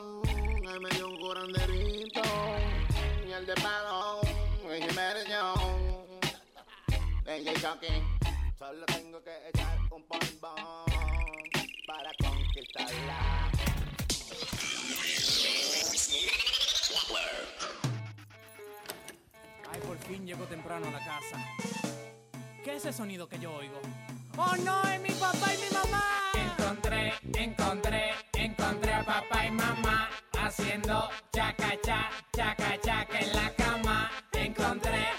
que 0.64 0.80
me 0.80 0.90
dio 0.90 1.08
un 1.08 1.20
curanderito. 1.20 2.22
Y 3.28 3.32
el 3.32 3.46
de 3.46 3.54
palo, 3.54 4.22
y 4.64 4.82
Jiménez 4.82 5.28
DJ. 7.26 8.04
Solo 8.58 8.86
tengo 8.88 9.24
que 9.24 9.50
echar 9.50 9.78
un 9.92 10.04
polvo 10.04 10.56
para 11.88 12.12
conquistarla. 12.20 13.29
Fin 20.10 20.26
temprano 20.50 20.88
a 20.88 20.92
la 20.92 21.00
casa. 21.00 21.38
¿Qué 22.64 22.76
es 22.76 22.86
ese 22.86 22.94
sonido 22.94 23.30
que 23.30 23.38
yo 23.38 23.54
oigo? 23.54 23.80
¡Oh 24.38 24.56
no! 24.66 24.82
¡Es 24.90 25.00
mi 25.02 25.12
papá 25.12 25.54
y 25.54 25.58
mi 25.58 25.70
mamá! 25.72 26.04
Encontré, 26.34 27.14
encontré, 27.36 28.10
encontré 28.34 28.94
a 28.94 29.06
papá 29.06 29.46
y 29.46 29.52
mamá 29.52 30.10
haciendo 30.40 31.10
chaca 31.32 31.70
cha, 31.84 32.10
chaca 32.36 32.82
chaca 32.82 33.20
en 33.20 33.36
la 33.36 33.54
cama. 33.56 34.10
Encontré, 34.34 35.10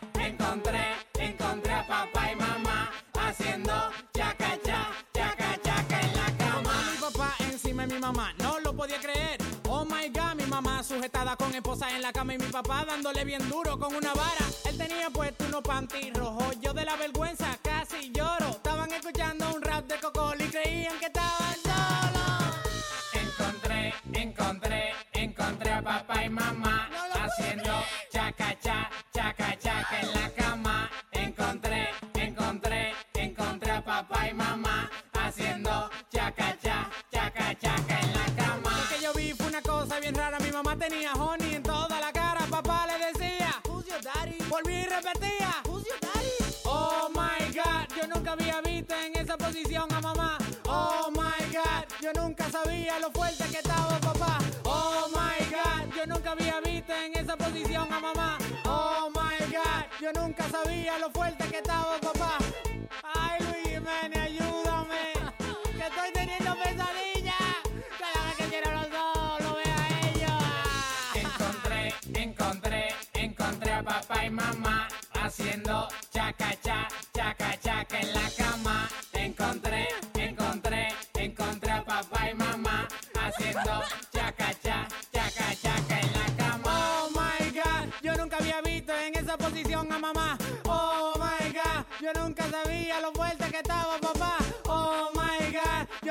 con 11.37 11.55
esposa 11.55 11.95
en 11.95 12.03
la 12.03 12.12
cama 12.12 12.35
y 12.35 12.39
mi 12.39 12.47
papá 12.47 12.85
dándole 12.85 13.24
bien 13.24 13.49
duro 13.49 13.78
con 13.78 13.95
una 13.95 14.12
vara. 14.14 14.47
Él 14.64 14.76
tenía 14.76 15.11
puesto 15.11 15.45
unos 15.45 15.62
panty 15.62 16.11
rojos, 16.12 16.59
yo 16.61 16.72
de 16.72 16.85
la 16.85 16.97
vergüenza 16.97 17.57
casi 17.62 18.11
lloro. 18.11 18.49
Estaban 18.51 18.93
escuchando 18.93 19.55
un 19.55 19.62
rap 19.62 19.87
de 19.87 19.99
Cocol 20.01 20.41
y 20.41 20.49
creían 20.49 20.99
que 20.99 21.07
estaban 21.07 21.55
solos. 21.62 22.57
Encontré, 23.12 23.95
encontré, 24.12 24.93
encontré 25.12 25.72
a 25.72 25.83
papá 25.83 26.24
y 26.24 26.31
mamá 26.31 26.89
posición 57.41 57.93
a 57.93 58.01
mamá. 58.01 58.38
Oh 58.64 59.11
my 59.14 59.38
god, 59.53 59.84
yo 60.01 60.12
nunca 60.12 60.49
sabía 60.49 60.99
lo 60.99 61.11
fuerte 61.11 61.45
que 61.49 61.59
estaba 61.59 61.99
papá. 61.99 62.38
Ay 63.03 63.41
Luis 63.41 63.68
Jiménez, 63.68 64.18
ayúdame, 64.18 65.12
que 65.76 65.86
estoy 65.91 66.11
teniendo 66.12 66.55
pesadillas. 66.62 67.57
Cada 67.99 68.20
vez 68.26 68.36
que 68.36 68.45
quiero 68.53 68.70
los 68.72 68.91
dos, 68.91 69.41
lo 69.45 69.55
veo 69.55 69.74
a 69.84 69.88
ellos. 70.09 70.43
Encontré, 71.14 71.95
encontré, 72.14 72.95
encontré 73.14 73.72
a 73.72 73.82
papá 73.82 74.24
y 74.24 74.30
mamá 74.30 74.88
haciendo 75.22 75.88
chaca, 76.12 76.51
chaca, 76.62 76.88
chaca, 77.14 77.59
chaca 77.61 78.01
en 78.01 78.14
la 78.14 78.30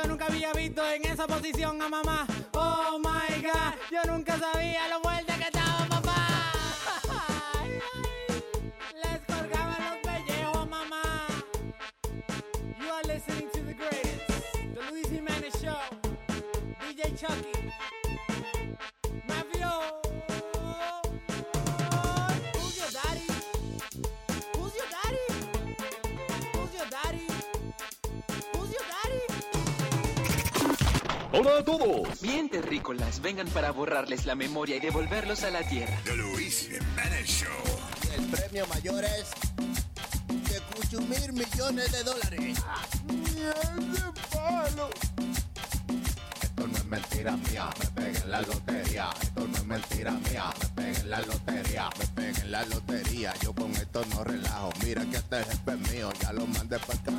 yo 0.01 0.07
nunca 0.07 0.27
había 0.27 0.53
visto 0.53 0.81
en 0.89 1.03
esa 1.05 1.27
posición 1.27 1.81
a 1.81 1.89
mamá. 1.89 2.25
Oh 2.53 2.97
my 2.99 3.41
god, 3.41 3.73
yo 3.91 4.01
nunca 4.11 4.37
sabía 4.37 4.87
lo 4.87 5.01
fuerte 5.01 5.33
que 5.33 5.43
estaba 5.43 5.85
papá. 5.89 6.17
Les 9.03 9.19
colgaban 9.27 9.83
los 9.85 9.97
pellejos 10.01 10.57
a 10.57 10.65
mamá. 10.65 11.27
You 12.79 12.89
are 12.93 13.03
listening 13.07 13.49
to 13.51 13.61
the 13.61 13.73
greatest, 13.73 14.53
the 14.73 14.81
Luis 14.91 15.09
Jimenez 15.09 15.53
Show. 15.61 15.75
DJ 16.79 17.15
Chucky. 17.17 17.68
Hola 31.31 31.59
a 31.59 31.63
todos. 31.63 32.21
Bien, 32.21 32.49
terrícolas, 32.49 33.21
vengan 33.21 33.47
para 33.49 33.71
borrarles 33.71 34.25
la 34.25 34.33
memoria 34.33 34.77
y 34.77 34.79
devolverlos 34.79 35.43
a 35.43 35.51
la 35.51 35.61
tierra. 35.61 35.95
The 36.03 36.15
Luis 36.15 36.67
Jimenez 36.67 37.27
Show. 37.27 37.51
El 38.17 38.25
premio 38.25 38.65
mayor 38.65 39.03
es 39.03 39.29
de 40.27 40.59
cucho 40.73 41.01
mil 41.01 41.33
millones 41.33 41.91
de 41.91 42.03
dólares. 42.03 42.57
palo! 44.33 44.89
Esto 46.41 46.67
no 46.67 46.78
mentira 46.89 47.37
mía, 47.37 47.69
me 47.79 47.85
pegué 48.01 48.17
en 48.17 48.31
la 48.31 48.41
lotería. 48.41 49.09
Esto 49.21 49.47
no 49.47 49.55
es 49.57 49.65
mentira 49.65 50.11
mía, 50.11 50.45
me 50.59 50.67
pegué 50.69 50.99
en 50.99 51.09
la 51.09 51.19
lotería. 51.21 51.89
Me 51.99 52.07
pegué 52.07 52.41
en 52.41 52.51
la 52.51 52.65
lotería, 52.65 53.33
yo 53.41 53.53
con 53.53 53.71
esto 53.71 54.05
no 54.13 54.23
relajo. 54.23 54.69
Mira 54.83 55.05
que 55.05 55.17
este 55.17 55.37
jefe 55.37 55.71
es 55.71 55.93
mío, 55.93 56.11
ya 56.21 56.33
lo 56.33 56.47
mandé 56.47 56.79
para 56.79 56.99
acá. 56.99 57.11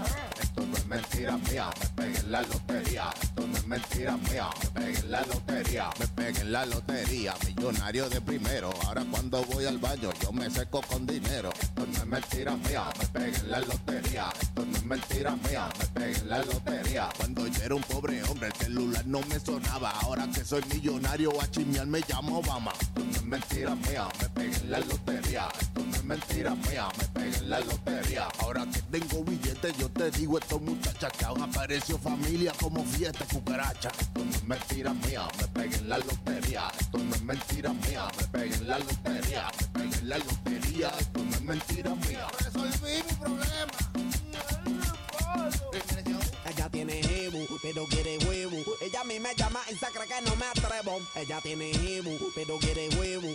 Esto 0.43 0.67
no 0.67 0.77
es 0.77 0.87
mentira 0.87 1.37
mía, 1.37 1.71
me 1.81 2.03
pegué 2.03 2.19
en 2.19 2.33
la 2.33 2.43
lotería. 2.43 3.11
Esto 3.23 3.47
no 3.47 3.57
es 3.57 3.67
mentira 3.67 4.17
mía, 4.17 4.49
me 4.63 4.81
pegué 4.81 4.99
en 4.99 5.11
la 5.11 5.21
lotería. 5.23 5.91
Me 5.99 6.07
pegué 6.09 6.41
en 6.41 6.53
la 6.53 6.67
lotería, 6.67 7.35
millonario 7.47 8.09
de 8.09 8.21
primero. 8.21 8.71
Ahora 8.87 9.05
cuando 9.11 9.45
voy 9.45 9.67
al 9.67 9.79
baño, 9.79 10.11
yo 10.23 10.33
me 10.33 10.51
seco 10.51 10.81
con 10.83 11.07
dinero. 11.07 11.51
Esto 11.61 11.87
no 11.87 11.93
es 11.93 12.07
mentira 12.07 12.57
mía, 12.57 12.85
me 12.99 13.07
pegué 13.07 13.37
en 13.37 13.51
la 13.51 13.61
lotería. 13.61 14.33
Esto 14.41 14.67
no 14.67 14.77
es 14.77 14.85
mentira 14.85 15.37
mía, 15.49 15.69
me 15.79 15.87
pegué 15.87 16.19
en 16.19 16.29
la 16.29 16.39
lotería. 16.39 17.09
Cuando 17.17 17.47
yo 17.47 17.63
era 17.63 17.75
un 17.75 17.83
pobre 17.83 18.23
hombre, 18.25 18.49
el 18.49 18.55
celular 18.55 19.07
no 19.07 19.21
me 19.29 19.39
sonaba. 19.61 19.91
Ahora 20.03 20.27
que 20.29 20.45
soy 20.45 20.63
millonario, 20.73 21.31
a 21.41 21.51
chismear 21.51 21.87
me 21.87 22.01
llamo 22.09 22.39
Obama. 22.39 22.73
Esto 22.81 23.05
no 23.05 23.11
es 23.11 23.25
mentira 23.25 23.75
mía, 23.75 24.09
me 24.21 24.29
pegué 24.31 24.57
en 24.57 24.71
la 24.71 24.81
lotería. 24.81 25.49
Esto 25.61 25.81
no 25.85 25.97
es 25.97 26.05
mentira 26.05 26.55
mía, 26.55 26.89
me 26.99 27.05
pegué 27.09 27.37
en 27.39 27.51
la 27.51 27.61
lotería. 27.61 28.29
Ahora 28.41 28.67
que 28.67 28.83
tengo 28.99 29.25
billetes, 29.25 29.77
yo 29.79 29.89
te 29.91 30.11
digo 30.11 30.39
esto, 30.39 30.59
muchacha, 30.59 31.11
que 31.11 31.25
aún 31.25 31.43
apareció 31.43 31.99
familia 31.99 32.53
como 32.61 32.85
fiesta 32.85 33.25
cucaracha. 33.27 33.91
Esto 33.99 34.25
no 34.25 34.31
es 34.31 34.45
mentira 34.45 34.95
mía, 34.95 35.29
me 35.39 35.49
pegué 35.49 35.77
en 35.77 35.89
la 35.89 35.99
lotería. 35.99 36.73
Esto 36.79 36.99
no 36.99 37.15
es 37.15 37.23
mentira 37.23 37.73
mía, 37.73 38.09
me 38.19 38.27
pegué 38.27 38.55
en 38.55 38.69
la 38.69 38.79
lotería. 38.79 39.51
Me 39.61 39.81
pegué 39.81 39.99
en 39.99 40.09
la 40.09 40.19
lotería, 40.19 40.93
esto 40.99 41.25
no 41.25 41.31
es 41.31 41.43
mentira 41.43 41.95
mía. 41.95 42.27
Resolví 42.39 43.03
mi 43.09 43.15
problema. 43.17 43.51
Ella 46.47 46.69
tiene 46.69 47.01
jebu, 47.03 47.47
pero 47.63 47.85
quiere 47.87 48.19
huevo. 48.27 48.57
Mí 49.11 49.19
me 49.19 49.35
llama 49.35 49.61
y 49.69 49.75
se 49.75 49.87
cree 49.87 50.07
que 50.07 50.23
no 50.23 50.37
me 50.37 50.47
atrevo. 50.47 51.01
Ella 51.17 51.41
tiene 51.41 51.75
jebu, 51.75 52.31
pero 52.33 52.59
quiere 52.59 52.89
huevo. 52.91 53.27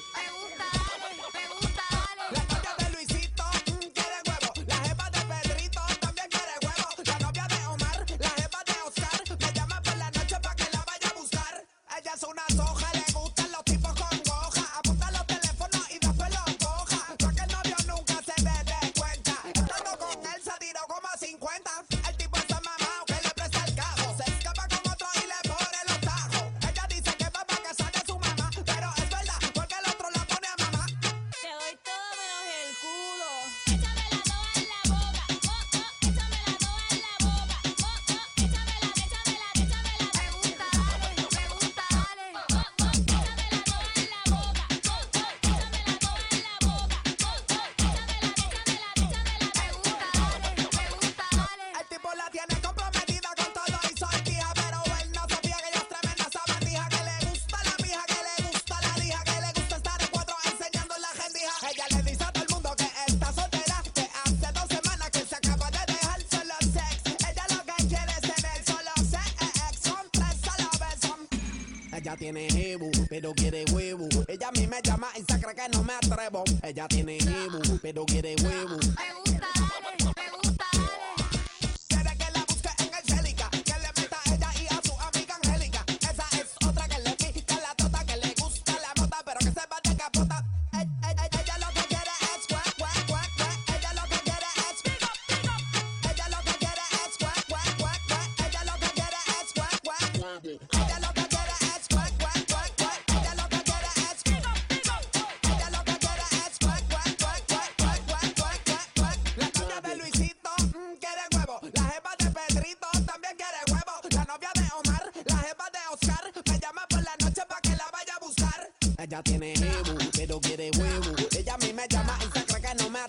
Ella 119.16 119.24
tiene 119.24 119.54
jebu, 119.56 119.98
pero 120.12 120.42
quiere 120.42 120.70
huevo. 120.78 121.16
Ella 121.40 121.54
a 121.54 121.58
mí 121.60 121.72
me 121.72 121.88
llama 121.88 122.20
y 122.20 122.38
se 122.38 122.46
cree 122.46 122.62
que 122.62 122.84
no 122.84 122.90
me 122.90 123.00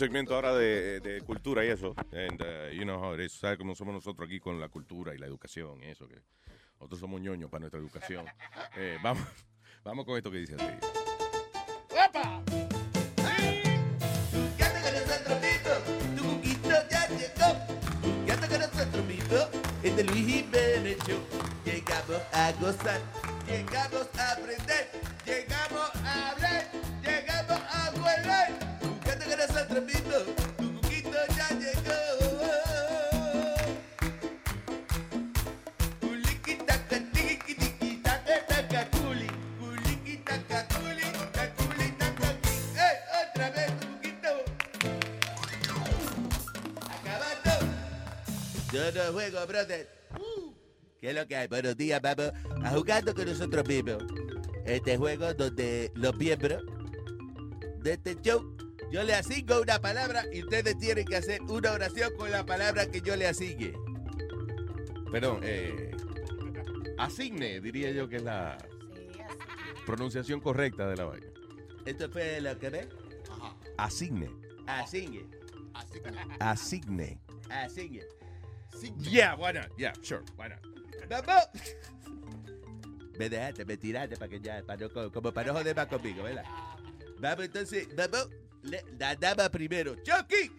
segmento 0.00 0.34
ahora 0.34 0.54
de, 0.54 1.00
de 1.00 1.20
cultura 1.20 1.62
y 1.62 1.68
eso. 1.68 1.94
And, 2.12 2.40
uh, 2.40 2.72
you 2.72 2.84
know 2.84 2.98
how 2.98 3.14
it 3.14 3.20
is. 3.20 3.32
¿Sabes 3.32 3.58
cómo 3.58 3.74
somos 3.74 3.92
nosotros 3.92 4.26
aquí 4.26 4.40
con 4.40 4.58
la 4.58 4.68
cultura 4.68 5.14
y 5.14 5.18
la 5.18 5.26
educación 5.26 5.82
y 5.82 5.88
eso? 5.88 6.08
Que 6.08 6.22
nosotros 6.78 7.00
somos 7.00 7.20
ñoños 7.20 7.50
para 7.50 7.60
nuestra 7.60 7.78
educación. 7.78 8.24
Eh, 8.76 8.96
vamos, 9.02 9.22
vamos 9.84 10.06
con 10.06 10.16
esto 10.16 10.30
que 10.30 10.38
dice 10.38 10.54
así. 10.54 10.64
¡Epa! 11.90 12.42
El 19.82 20.06
Luis 20.06 20.26
Jiménez. 20.26 20.98
Llegamos 21.64 22.22
a 22.32 22.52
gozar. 22.52 23.00
Llegamos 23.46 24.08
a 24.18 24.19
Brother. 49.46 49.88
¿Qué 51.00 51.10
es 51.10 51.14
lo 51.14 51.26
que 51.26 51.36
hay? 51.36 51.48
Buenos 51.48 51.76
días, 51.76 52.00
vamos 52.02 52.32
a 52.62 52.70
jugando 52.70 53.14
con 53.14 53.26
nosotros 53.26 53.66
mismos. 53.66 54.02
Este 54.64 54.96
juego 54.96 55.32
donde 55.34 55.90
los 55.94 56.14
miembros 56.16 56.62
de 57.78 57.92
este 57.94 58.16
show, 58.20 58.54
yo 58.90 59.02
le 59.02 59.14
asigno 59.14 59.60
una 59.60 59.80
palabra 59.80 60.24
y 60.32 60.42
ustedes 60.42 60.76
tienen 60.78 61.06
que 61.06 61.16
hacer 61.16 61.40
una 61.42 61.72
oración 61.72 62.12
con 62.16 62.30
la 62.30 62.44
palabra 62.44 62.86
que 62.86 63.00
yo 63.00 63.16
le 63.16 63.26
asigne. 63.26 63.72
Perdón, 65.10 65.40
eh, 65.42 65.90
asigne, 66.98 67.60
diría 67.60 67.90
yo 67.92 68.08
que 68.08 68.16
es 68.16 68.22
la 68.22 68.58
pronunciación 69.86 70.40
correcta 70.40 70.86
de 70.88 70.96
la 70.96 71.04
vaina. 71.04 71.26
¿Esto 71.86 72.10
fue 72.10 72.40
lo 72.40 72.58
que 72.58 72.68
ve? 72.68 72.88
Asigne. 73.78 74.30
Asigne. 74.66 75.24
Asigne. 76.38 77.18
Asigne. 77.48 78.19
Yeah, 79.00 79.34
why 79.36 79.52
not? 79.52 79.68
Yeah, 79.76 79.92
sure, 80.02 80.22
why 80.36 80.48
not? 80.48 80.60
¡Vamos! 81.08 81.44
Me 83.18 83.28
dejaste, 83.28 83.66
me 83.66 83.76
tiraste 83.76 84.16
para 84.16 84.30
que 84.30 84.40
ya, 84.40 84.62
para 84.64 84.80
no, 84.80 84.88
co- 84.88 85.12
como 85.12 85.30
para 85.30 85.48
no 85.48 85.58
joder 85.58 85.76
más 85.76 85.88
conmigo, 85.88 86.22
¿verdad? 86.22 86.44
Vamos 87.18 87.44
entonces, 87.44 87.86
vamos. 87.94 88.28
Le- 88.62 88.82
la 88.98 89.14
dama 89.14 89.50
primero. 89.50 89.94
¡Chucky! 89.96 90.50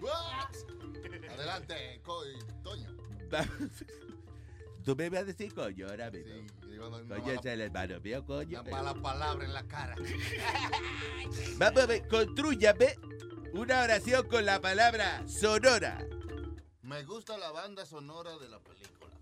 Adelante, 1.31 1.99
co- 2.03 2.23
Toño. 2.63 2.95
Vamos. 3.31 3.49
Tú 4.85 4.95
me 4.95 5.09
vas 5.09 5.21
a 5.21 5.23
decir 5.25 5.51
coño 5.53 5.87
ahora 5.87 6.11
mismo. 6.11 6.33
digo, 6.69 6.89
no- 6.89 7.01
no 7.01 7.15
coño 7.15 7.25
mala- 7.25 7.39
es 7.39 7.45
el 7.47 7.61
hermano 7.61 7.99
mío, 7.99 8.23
coño. 8.25 8.61
Una 8.61 8.71
mala 8.71 8.93
palabra 8.93 9.45
en 9.45 9.53
la 9.53 9.63
cara. 9.63 9.95
Vamos 11.57 11.81
a 11.81 11.85
ver, 11.87 12.07
construyame 12.07 12.95
una 13.53 13.81
oración 13.83 14.27
con 14.27 14.45
la 14.45 14.61
palabra 14.61 15.23
sonora. 15.27 16.05
Me 16.91 17.03
gusta 17.03 17.37
la 17.37 17.51
banda 17.51 17.85
sonora 17.85 18.37
de 18.37 18.49
la 18.49 18.59
película. 18.59 19.15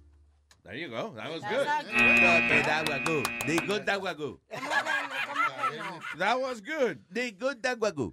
There 0.64 0.76
you 0.76 0.90
go. 0.90 1.14
That 1.14 1.30
was 1.30 1.42
good. 1.44 1.68
not 1.68 1.86
good. 1.86 1.94
No 1.94 2.48
te 2.50 2.64
da 2.64 2.84
guagú. 2.84 3.24
Ningún 3.46 3.86
da 3.86 3.96
guagú. 3.98 4.40
That 6.18 6.40
was 6.42 6.62
good. 6.62 6.98
Ningún 7.12 7.62
da 7.62 7.76
guagú. 7.76 8.12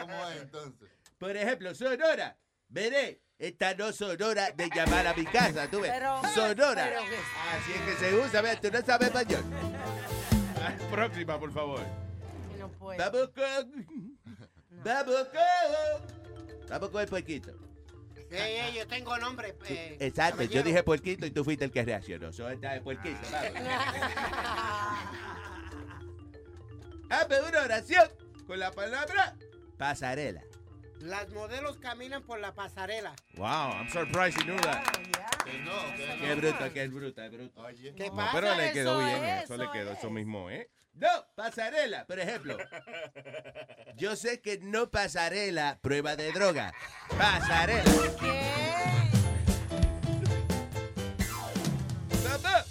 ¿Cómo 0.00 0.28
es 0.30 0.40
entonces? 0.40 0.88
Por 1.18 1.36
ejemplo, 1.36 1.74
sonora. 1.74 2.34
Veré, 2.70 3.20
esta 3.38 3.74
no 3.74 3.92
sonora 3.92 4.50
de 4.52 4.70
llamar 4.74 5.06
a 5.06 5.12
mi 5.12 5.26
casa, 5.26 5.68
tú 5.70 5.80
ves. 5.82 5.92
Pero- 5.92 6.22
sonora. 6.34 6.84
pero 6.84 7.00
Así 7.02 7.72
es 7.72 7.80
que 7.82 7.94
se 7.96 8.14
usa, 8.14 8.40
¿ves? 8.40 8.58
Tú 8.58 8.70
no 8.72 8.80
sabes 8.80 9.08
español. 9.08 9.44
Próxima, 10.90 11.38
por 11.38 11.52
favor. 11.52 11.80
Vamos 12.96 13.28
con. 13.34 13.72
Vamos 14.82 15.28
con. 15.28 16.68
Vamos 16.70 16.88
con 16.88 17.02
el 17.02 17.08
puerquito. 17.08 17.71
Ey, 18.32 18.56
ey, 18.56 18.74
yo 18.74 18.86
tengo 18.86 19.16
nombre. 19.18 19.54
eh, 19.68 19.98
Exacto, 20.00 20.42
yo 20.44 20.62
dije 20.62 20.82
puerquito 20.82 21.26
y 21.26 21.30
tú 21.30 21.44
fuiste 21.44 21.66
el 21.66 21.70
que 21.70 21.84
reaccionó. 21.84 22.30
Puerquito, 22.82 23.18
vamos. 23.30 23.52
Hazme 27.10 27.40
una 27.42 27.62
oración 27.62 28.08
con 28.46 28.58
la 28.58 28.72
palabra 28.72 29.36
pasarela. 29.76 30.42
Las 31.02 31.28
modelos 31.30 31.78
caminan 31.78 32.22
por 32.22 32.38
la 32.38 32.54
pasarela. 32.54 33.12
Wow, 33.34 33.72
I'm 33.72 33.88
surprised 33.88 34.38
you 34.38 34.44
knew 34.44 34.56
that. 34.60 34.84
Qué 35.44 36.34
bruto, 36.36 36.72
qué 36.72 36.88
bruto, 36.88 37.20
qué 37.22 37.28
bruto. 37.28 37.66
¿Qué 37.96 38.08
No, 38.08 38.14
pasa? 38.16 38.30
pero 38.32 38.54
le 38.54 38.72
quedó 38.72 39.00
Eso 39.00 39.08
bien, 39.10 39.24
es, 39.24 39.44
eso 39.44 39.56
le 39.56 39.70
quedó 39.72 39.92
eso 39.92 40.10
mismo, 40.10 40.48
¿eh? 40.48 40.70
No, 40.94 41.08
pasarela, 41.34 42.04
por 42.06 42.20
ejemplo. 42.20 42.56
Yo 43.96 44.14
sé 44.14 44.40
que 44.40 44.58
no 44.58 44.90
pasarela, 44.90 45.80
prueba 45.82 46.14
de 46.14 46.30
droga. 46.30 46.72
Pasarela. 47.18 47.90
Vamos. 52.24 52.66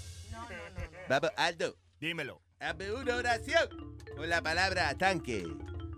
Vamos, 1.10 1.32
Aldo. 1.36 1.76
Dímelo. 2.00 2.42
Hazme 2.60 2.92
una 2.94 3.16
oración 3.16 3.98
con 4.16 4.30
la 4.30 4.42
palabra 4.42 4.96
tanque. 4.98 5.46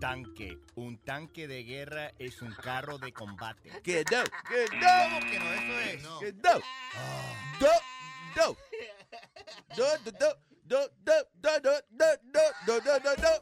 Tanque. 0.00 0.58
Un 0.74 0.98
tanque 0.98 1.48
de 1.48 1.64
guerra 1.64 2.12
es 2.18 2.42
un 2.42 2.52
carro 2.54 2.98
de 2.98 3.12
combate. 3.12 3.70
Que 3.82 4.04
no, 4.10 4.24
que 4.48 4.66
no. 4.76 4.86
¿Cómo 5.04 5.20
que 5.20 5.38
no? 5.38 5.52
Eso 5.80 5.80
es. 5.80 6.02
Que 6.20 6.32
no. 6.32 6.60
Do, 7.60 7.68
do. 8.34 8.56
Do, 9.76 9.98
do, 10.04 10.12
do. 10.12 10.36
Do, 10.66 10.78
do, 11.04 11.12
do, 11.34 11.50
do, 11.60 11.72
do, 11.90 12.08
do, 12.30 12.42
do, 12.64 12.80
do, 12.80 13.00
do, 13.00 13.16
do. 13.16 13.32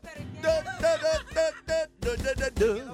Do, 0.42 0.50
do, 0.80 0.92
do, 0.98 1.46
do, 1.66 1.78
do, 2.00 2.16
do, 2.16 2.34
do, 2.34 2.50
do. 2.50 2.92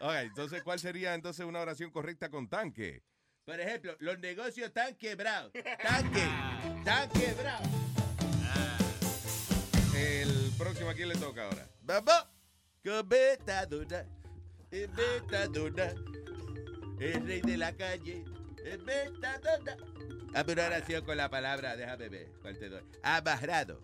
Ok, 0.00 0.14
entonces, 0.22 0.62
¿cuál 0.62 0.78
sería 0.78 1.14
entonces 1.14 1.46
una 1.46 1.60
oración 1.60 1.90
correcta 1.90 2.28
con 2.28 2.48
tanque? 2.48 3.02
Por 3.44 3.60
ejemplo, 3.60 3.96
los 4.00 4.18
negocios 4.18 4.66
están 4.68 4.96
quebrados. 4.96 5.52
Tanque. 5.82 6.28
Están 6.78 7.08
quebrados. 7.10 7.68
El 9.94 10.52
próximo, 10.58 10.90
¿a 10.90 10.94
quién 10.94 11.08
le 11.08 11.14
toca 11.14 11.44
ahora? 11.44 11.68
Vamos. 11.80 12.25
Con 12.86 13.08
Betaduna. 13.08 14.06
Es 14.70 14.88
Betaduna. 14.94 15.92
El 17.00 17.26
rey 17.26 17.40
de 17.40 17.56
la 17.56 17.76
calle. 17.76 18.24
Es 18.64 18.84
Betaduna. 18.84 19.76
Hazme 20.32 20.52
una 20.52 20.66
oración 20.66 21.04
con 21.04 21.16
la 21.16 21.28
palabra, 21.28 21.76
déjame 21.76 22.08
ver. 22.08 22.30
¿Cuál 22.40 22.56
te 22.60 22.68
doy? 22.68 22.84
Amarrado. 23.02 23.82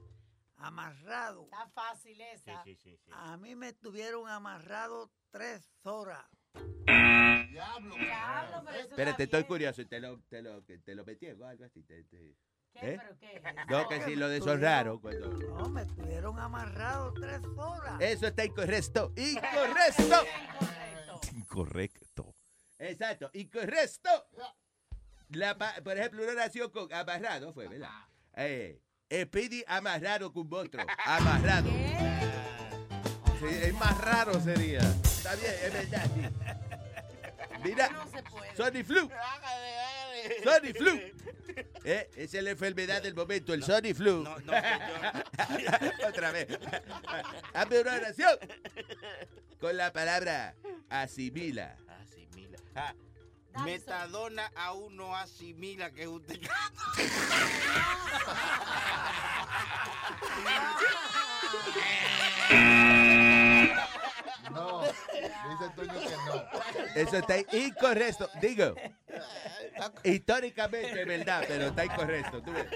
Amarrado. 0.55 1.43
Está 1.47 1.67
fácil 1.71 2.21
esa. 2.21 2.63
A 3.11 3.37
mí 3.39 3.57
me 3.57 3.73
tuvieron 3.73 4.29
amarrado 4.29 5.11
tres 5.33 5.69
horas. 5.83 6.25
Diablo. 6.87 7.97
Diablo, 7.97 8.63
pero 8.65 8.79
eso 8.79 8.89
Espérate, 8.91 9.25
estoy 9.25 9.41
bien. 9.41 9.49
curioso. 9.49 9.85
¿Te 9.85 9.99
lo, 9.99 10.21
te 10.29 10.43
lo, 10.43 10.63
te 10.63 10.95
lo 10.95 11.05
metí 11.05 11.27
o 11.27 11.45
algo 11.45 11.65
así? 11.65 11.83
Te- 11.83 12.05
te- 12.05 12.37
¿Qué? 12.73 12.95
¿Eh? 12.95 12.99
¿Pero 13.01 13.19
qué? 13.19 13.43
No, 13.69 13.89
que 13.89 14.03
si 14.03 14.17
lo 14.17 14.29
de 14.29 14.39
esos 14.39 14.61
raros. 14.61 15.01
Cuando... 15.01 15.29
No, 15.31 15.69
me 15.69 15.85
tuvieron 15.87 16.39
amarrado 16.39 17.13
tres 17.15 17.41
horas. 17.57 17.95
Eso 18.01 18.27
está 18.27 18.45
incorrecto. 18.45 19.13
Incorrecto. 19.17 20.25
Incorrecto. 21.37 22.35
Exacto, 22.79 23.31
incorrecto. 23.35 24.11
La 25.31 25.57
pa- 25.57 25.75
por 25.85 25.97
ejemplo, 25.97 26.23
una 26.25 26.33
oración 26.33 26.71
con 26.71 26.93
amarrado 26.93 27.53
fue, 27.55 27.69
¿verdad? 27.69 27.91
Eh, 28.35 28.81
Speedy 29.11 29.63
amarrado 29.67 30.33
con 30.33 30.49
monstruo. 30.49 30.85
Amarrado. 31.05 31.71
Sí, 33.39 33.47
es 33.49 33.75
más 33.75 33.99
raro 33.99 34.41
sería. 34.41 34.81
Está 34.81 35.35
bien, 35.37 35.53
es 35.65 35.73
verdad, 35.73 36.11
sí. 36.15 36.72
Mira, 37.65 37.91
Sony 38.57 38.83
Flu. 38.85 39.09
Sony 40.45 40.73
Flu. 40.77 41.01
Eh, 41.85 42.09
Esa 42.17 42.39
es 42.39 42.45
la 42.45 42.53
enfermedad 42.53 43.03
del 43.03 43.15
momento, 43.15 43.53
el 43.53 43.63
Sony 43.63 43.93
Flu. 43.95 44.21
Otra 46.09 46.31
vez. 46.31 46.47
Hazme 47.53 47.81
una 47.81 47.95
oración. 47.95 48.39
Con 49.61 49.77
la 49.77 49.93
palabra 49.93 50.55
asimila. 50.89 51.77
Asimila. 52.01 52.59
Ah, 52.75 52.95
metadona 53.65 54.51
aún 54.55 54.97
no 54.97 55.15
asimila 55.15 55.91
que 55.91 56.03
es 56.03 56.09
un 56.09 56.25
No, 64.51 64.83
dice 64.83 65.71
Toño 65.77 65.93
que 65.93 66.17
no. 66.27 67.01
Eso 67.01 67.17
está 67.17 67.39
incorrecto. 67.57 68.29
Digo, 68.41 68.75
históricamente 70.03 71.01
es 71.01 71.07
verdad, 71.07 71.45
pero 71.47 71.67
está 71.67 71.85
incorrecto. 71.85 72.43
Tú 72.43 72.53
ves. 72.53 72.67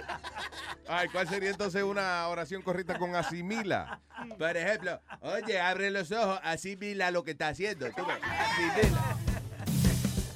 Ay, 0.88 1.08
¿cuál 1.08 1.28
sería 1.28 1.50
entonces 1.50 1.82
una 1.82 2.28
oración 2.28 2.62
correcta 2.62 2.98
con 2.98 3.14
asimila? 3.14 4.00
Por 4.38 4.56
ejemplo, 4.56 5.00
oye, 5.20 5.60
abre 5.60 5.90
los 5.90 6.12
ojos, 6.12 6.38
asimila 6.42 7.10
lo 7.10 7.24
que 7.24 7.32
está 7.32 7.48
haciendo. 7.48 7.90
Tú 7.92 8.06
ves, 8.06 8.18
asimila. 8.22 9.16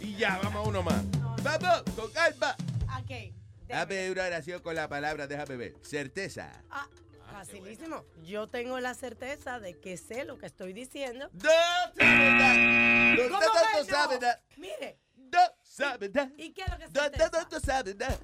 Y 0.00 0.16
ya, 0.16 0.38
vamos 0.42 0.66
a 0.66 0.68
uno 0.68 0.82
más. 0.82 1.02
Vamos, 1.42 1.82
con 1.96 2.10
calma. 2.12 2.56
Ok. 2.98 3.34
Hazme 3.72 4.10
una 4.10 4.24
oración 4.24 4.60
con 4.62 4.74
la 4.74 4.88
palabra, 4.88 5.26
déjame 5.26 5.56
ver. 5.56 5.74
Certeza. 5.82 6.50
Ah, 6.70 6.88
Ah, 7.30 7.44
Facilísimo. 7.44 8.04
Yo 8.22 8.48
tengo 8.48 8.78
la 8.80 8.94
certeza 8.94 9.60
de 9.60 9.78
que 9.78 9.96
sé 9.96 10.24
lo 10.24 10.38
que 10.38 10.46
estoy 10.46 10.72
diciendo. 10.72 11.30
No, 11.32 11.50
no, 11.96 13.28
no 13.28 13.84
sabe 13.84 14.18
nada. 14.18 14.42
Mire. 14.56 14.98
No 15.16 15.38
sabe 15.62 16.08
nada. 16.08 16.30
¿Y 16.36 16.52
qué 16.52 16.62
es 16.62 16.68
lo 16.70 16.78
que 16.78 16.84
No, 16.86 17.02
no, 17.08 17.38
no 17.40 17.48
no 17.50 17.60
sabe 17.60 17.94
nada. 17.94 18.18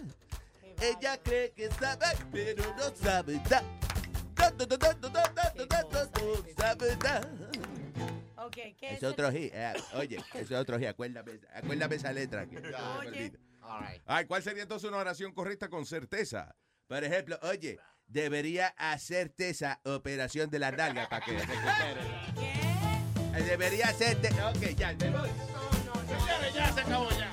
Ella 0.80 1.18
cree 1.22 1.52
que 1.52 1.70
sabe, 1.70 2.07
pero 2.32 2.74
no 2.76 2.94
sabe 2.96 3.34
nada. 3.48 3.62
No 4.40 4.59
sabe 6.59 6.96
nada. 6.96 7.30
Ok, 8.38 8.54
¿qué 8.78 8.90
es? 8.90 9.02
Es 9.02 9.04
otro 9.04 9.30
hit. 9.32 9.52
Eh, 9.54 9.72
oye, 9.94 10.22
es 10.34 10.50
otro 10.52 10.78
hit. 10.78 10.88
Acuérdame, 10.88 11.40
acuérdame 11.54 11.96
esa 11.96 12.12
letra. 12.12 12.46
Que 12.46 12.61
no, 12.61 12.98
oye. 12.98 13.32
All 13.62 13.80
right. 13.80 14.02
Ay, 14.07 14.26
¿Cuál 14.26 14.42
sería 14.42 14.62
entonces 14.62 14.88
una 14.88 14.98
oración 14.98 15.32
correcta 15.32 15.68
con 15.68 15.86
certeza? 15.86 16.54
Por 16.86 17.02
ejemplo, 17.02 17.38
oye 17.42 17.78
debería 18.07 18.68
hacerte 18.76 19.50
esa 19.50 19.80
operación 19.84 20.50
de 20.50 20.59
la 20.59 20.70
nalga 20.70 21.09
para 21.09 21.24
que. 21.24 21.36
¿Qué? 21.36 23.42
Debería 23.42 23.88
hacerte. 23.88 24.28
Ok, 24.42 24.74
ya, 24.76 24.94
me 24.94 25.11
voy. 25.11 25.28
Señores, 26.09 26.54
ya 26.54 26.72
se 26.72 26.80
acabó 26.80 27.09
ya. 27.11 27.30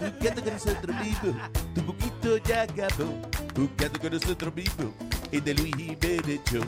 Buscando 0.00 0.42
con 0.42 0.52
nosotros 0.52 0.96
mismos, 0.96 1.36
tu 1.74 1.86
poquito 1.86 2.36
ya 2.38 2.62
acabó. 2.62 3.20
Buscando 3.54 4.00
con 4.00 4.12
nosotros 4.12 4.54
mismos, 4.54 4.92
en 5.30 5.48
el 5.48 5.56
Luis 5.56 5.76
Jiménez 5.76 6.40
Show. 6.50 6.64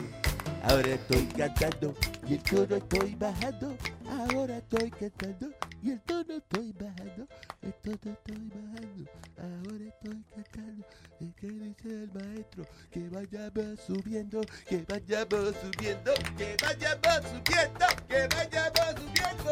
Ahora 0.63 0.89
estoy 0.89 1.25
cantando 1.27 1.95
y 2.27 2.33
el 2.33 2.43
tono 2.43 2.75
estoy 2.75 3.15
bajando. 3.15 3.77
Ahora 4.09 4.57
estoy 4.57 4.91
cantando 4.91 5.49
y 5.81 5.91
el 5.91 6.01
tono 6.01 6.37
estoy 6.37 6.73
bajando. 6.73 7.27
El 7.61 7.73
tono 7.73 8.13
estoy 8.13 8.49
bajando. 8.49 9.11
Ahora 9.37 9.85
estoy 9.87 10.23
cantando. 10.33 10.85
¿Y 11.19 11.31
qué 11.33 11.47
dice 11.47 12.03
el 12.03 12.11
maestro? 12.13 12.65
Que 12.91 13.09
vayamos 13.09 13.79
subiendo, 13.85 14.41
que 14.67 14.85
vayamos 14.87 15.55
subiendo, 15.61 16.13
que 16.37 16.57
vayamos 16.61 17.21
subiendo, 17.29 17.85
que 18.07 18.27
vayamos 18.35 18.89
subiendo. 18.97 19.51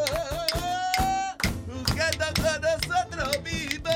Buscando 1.66 2.26
con 2.42 2.60
nosotros 2.62 3.42
mismos. 3.42 3.94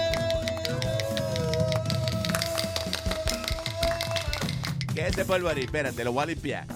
¿Qué 4.95 5.01
es 5.03 5.09
ese 5.09 5.25
polvo 5.25 5.49
ahí? 5.49 5.61
Espérate, 5.61 6.05
lo 6.05 6.13
voy 6.13 6.23
a 6.23 6.27
limpiar. 6.27 6.67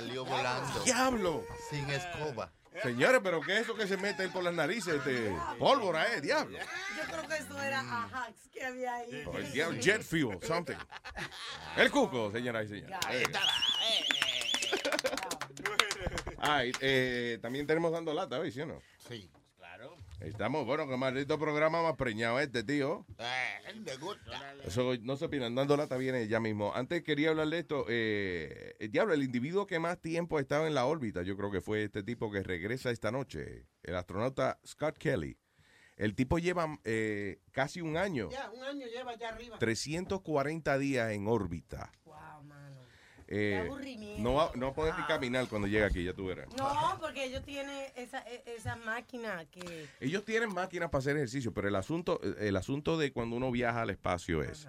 Salió 0.00 0.24
volando. 0.24 0.82
¡Diablo! 0.82 1.44
Sin 1.68 1.90
escoba. 1.90 2.50
Señores, 2.82 3.20
pero 3.22 3.42
¿qué 3.42 3.56
es 3.56 3.60
eso 3.64 3.74
que 3.74 3.86
se 3.86 3.98
mete 3.98 4.24
él 4.24 4.30
por 4.30 4.42
las 4.42 4.54
narices? 4.54 4.94
Este, 4.94 5.36
pólvora, 5.58 6.14
¿eh? 6.14 6.22
Diablo. 6.22 6.58
Yo 6.58 7.04
creo 7.04 7.28
que 7.28 7.36
eso 7.36 7.60
era 7.60 7.80
Ajax 7.80 8.48
que 8.50 8.64
había 8.64 8.94
ahí. 8.94 9.24
O 9.26 9.36
el 9.36 9.52
diablo, 9.52 9.78
jet 9.78 10.02
fuel, 10.02 10.38
something. 10.42 10.76
El 11.76 11.90
cuco, 11.90 12.30
señoras 12.32 12.64
y 12.64 12.68
señores. 12.68 12.98
Ay, 16.38 16.72
eh, 16.80 17.38
también 17.42 17.66
tenemos 17.66 17.92
dando 17.92 18.14
lata 18.14 18.38
hoy, 18.38 18.50
¿sí 18.50 18.62
o 18.62 18.66
no? 18.66 18.80
Sí. 19.06 19.30
Estamos, 20.20 20.66
bueno, 20.66 20.86
que 20.86 20.96
maldito 20.96 21.38
programa 21.38 21.82
más 21.82 21.96
preñado 21.96 22.38
este, 22.40 22.62
tío. 22.62 23.06
Eh, 23.18 23.74
me 23.74 23.96
gusta. 23.96 24.54
Eso 24.64 24.92
no 25.00 25.16
se 25.16 25.24
opinan, 25.24 25.54
dando 25.54 25.76
lata 25.76 25.96
viene 25.96 26.28
ya 26.28 26.40
mismo. 26.40 26.74
Antes 26.74 27.02
quería 27.02 27.30
hablar 27.30 27.48
de 27.48 27.58
esto. 27.58 27.86
Eh, 27.88 28.76
el 28.78 28.90
diablo, 28.90 29.14
el 29.14 29.22
individuo 29.22 29.66
que 29.66 29.78
más 29.78 29.98
tiempo 29.98 30.36
ha 30.36 30.40
estado 30.40 30.66
en 30.66 30.74
la 30.74 30.84
órbita, 30.84 31.22
yo 31.22 31.36
creo 31.36 31.50
que 31.50 31.62
fue 31.62 31.84
este 31.84 32.02
tipo 32.02 32.30
que 32.30 32.42
regresa 32.42 32.90
esta 32.90 33.10
noche, 33.10 33.66
el 33.82 33.96
astronauta 33.96 34.60
Scott 34.66 34.98
Kelly. 34.98 35.38
El 35.96 36.14
tipo 36.14 36.38
lleva 36.38 36.78
eh, 36.84 37.40
casi 37.52 37.80
un 37.82 37.96
año, 37.98 38.30
Ya, 38.30 38.50
un 38.50 38.62
año 38.62 38.86
lleva 38.86 39.12
allá 39.12 39.28
arriba. 39.30 39.58
340 39.58 40.78
días 40.78 41.12
en 41.12 41.26
órbita. 41.28 41.92
Eh, 43.32 43.70
no, 44.18 44.34
va, 44.34 44.50
no 44.56 44.66
va 44.66 44.72
a 44.72 44.74
poder 44.74 44.94
ni 44.98 45.04
caminar 45.04 45.46
cuando 45.48 45.68
llega 45.68 45.86
aquí, 45.86 46.02
ya 46.02 46.12
tú 46.12 46.26
verás. 46.26 46.48
No, 46.56 46.98
porque 47.00 47.24
ellos 47.24 47.44
tienen 47.44 47.86
esa, 47.94 48.18
e- 48.28 48.42
esa 48.46 48.74
máquina 48.74 49.44
que... 49.44 49.86
Ellos 50.00 50.24
tienen 50.24 50.52
máquinas 50.52 50.90
para 50.90 50.98
hacer 50.98 51.16
ejercicio, 51.16 51.54
pero 51.54 51.68
el 51.68 51.76
asunto, 51.76 52.20
el 52.38 52.56
asunto 52.56 52.98
de 52.98 53.12
cuando 53.12 53.36
uno 53.36 53.52
viaja 53.52 53.82
al 53.82 53.90
espacio 53.90 54.42
es, 54.42 54.66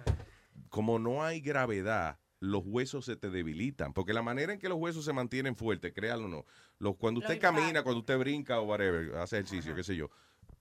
como 0.68 1.00
no 1.00 1.24
hay 1.24 1.40
gravedad, 1.40 2.20
los 2.38 2.62
huesos 2.64 3.04
se 3.04 3.16
te 3.16 3.30
debilitan, 3.30 3.92
porque 3.92 4.12
la 4.12 4.22
manera 4.22 4.52
en 4.52 4.60
que 4.60 4.68
los 4.68 4.78
huesos 4.78 5.04
se 5.04 5.12
mantienen 5.12 5.56
fuertes, 5.56 5.92
créalo 5.92 6.26
o 6.26 6.28
no, 6.28 6.44
los, 6.78 6.94
cuando 6.96 7.18
usted 7.18 7.40
camina, 7.40 7.82
cuando 7.82 7.98
usted 8.00 8.16
brinca 8.18 8.60
o 8.60 8.64
whatever, 8.64 9.16
hace 9.16 9.38
ejercicio, 9.38 9.74
qué 9.74 9.82
sé 9.82 9.96
yo, 9.96 10.08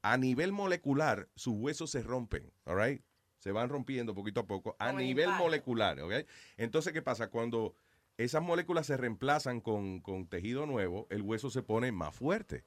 a 0.02 0.18
nivel 0.18 0.52
molecular, 0.52 1.30
sus 1.36 1.54
huesos 1.56 1.91
se 1.91 2.02
rompen, 2.02 2.52
all 2.66 2.78
right? 2.84 3.04
Se 3.38 3.52
van 3.52 3.70
rompiendo 3.70 4.14
poquito 4.16 4.39
a 4.41 4.47
poco 4.47 4.76
a 4.80 4.91
nivel 4.91 5.26
impacto. 5.26 5.43
molecular, 5.43 5.99
¿ok? 6.02 6.14
Entonces, 6.58 6.93
¿qué 6.93 7.02
pasa? 7.02 7.30
Cuando 7.30 7.76
esas 8.18 8.41
moléculas 8.43 8.86
se 8.88 8.97
reemplazan 8.97 9.62
con, 9.62 9.99
con 10.01 10.28
tejido 10.28 10.66
nuevo, 10.66 11.07
el 11.09 11.22
hueso 11.22 11.49
se 11.49 11.64
pone 11.64 11.91
más 11.91 12.16
fuerte. 12.16 12.64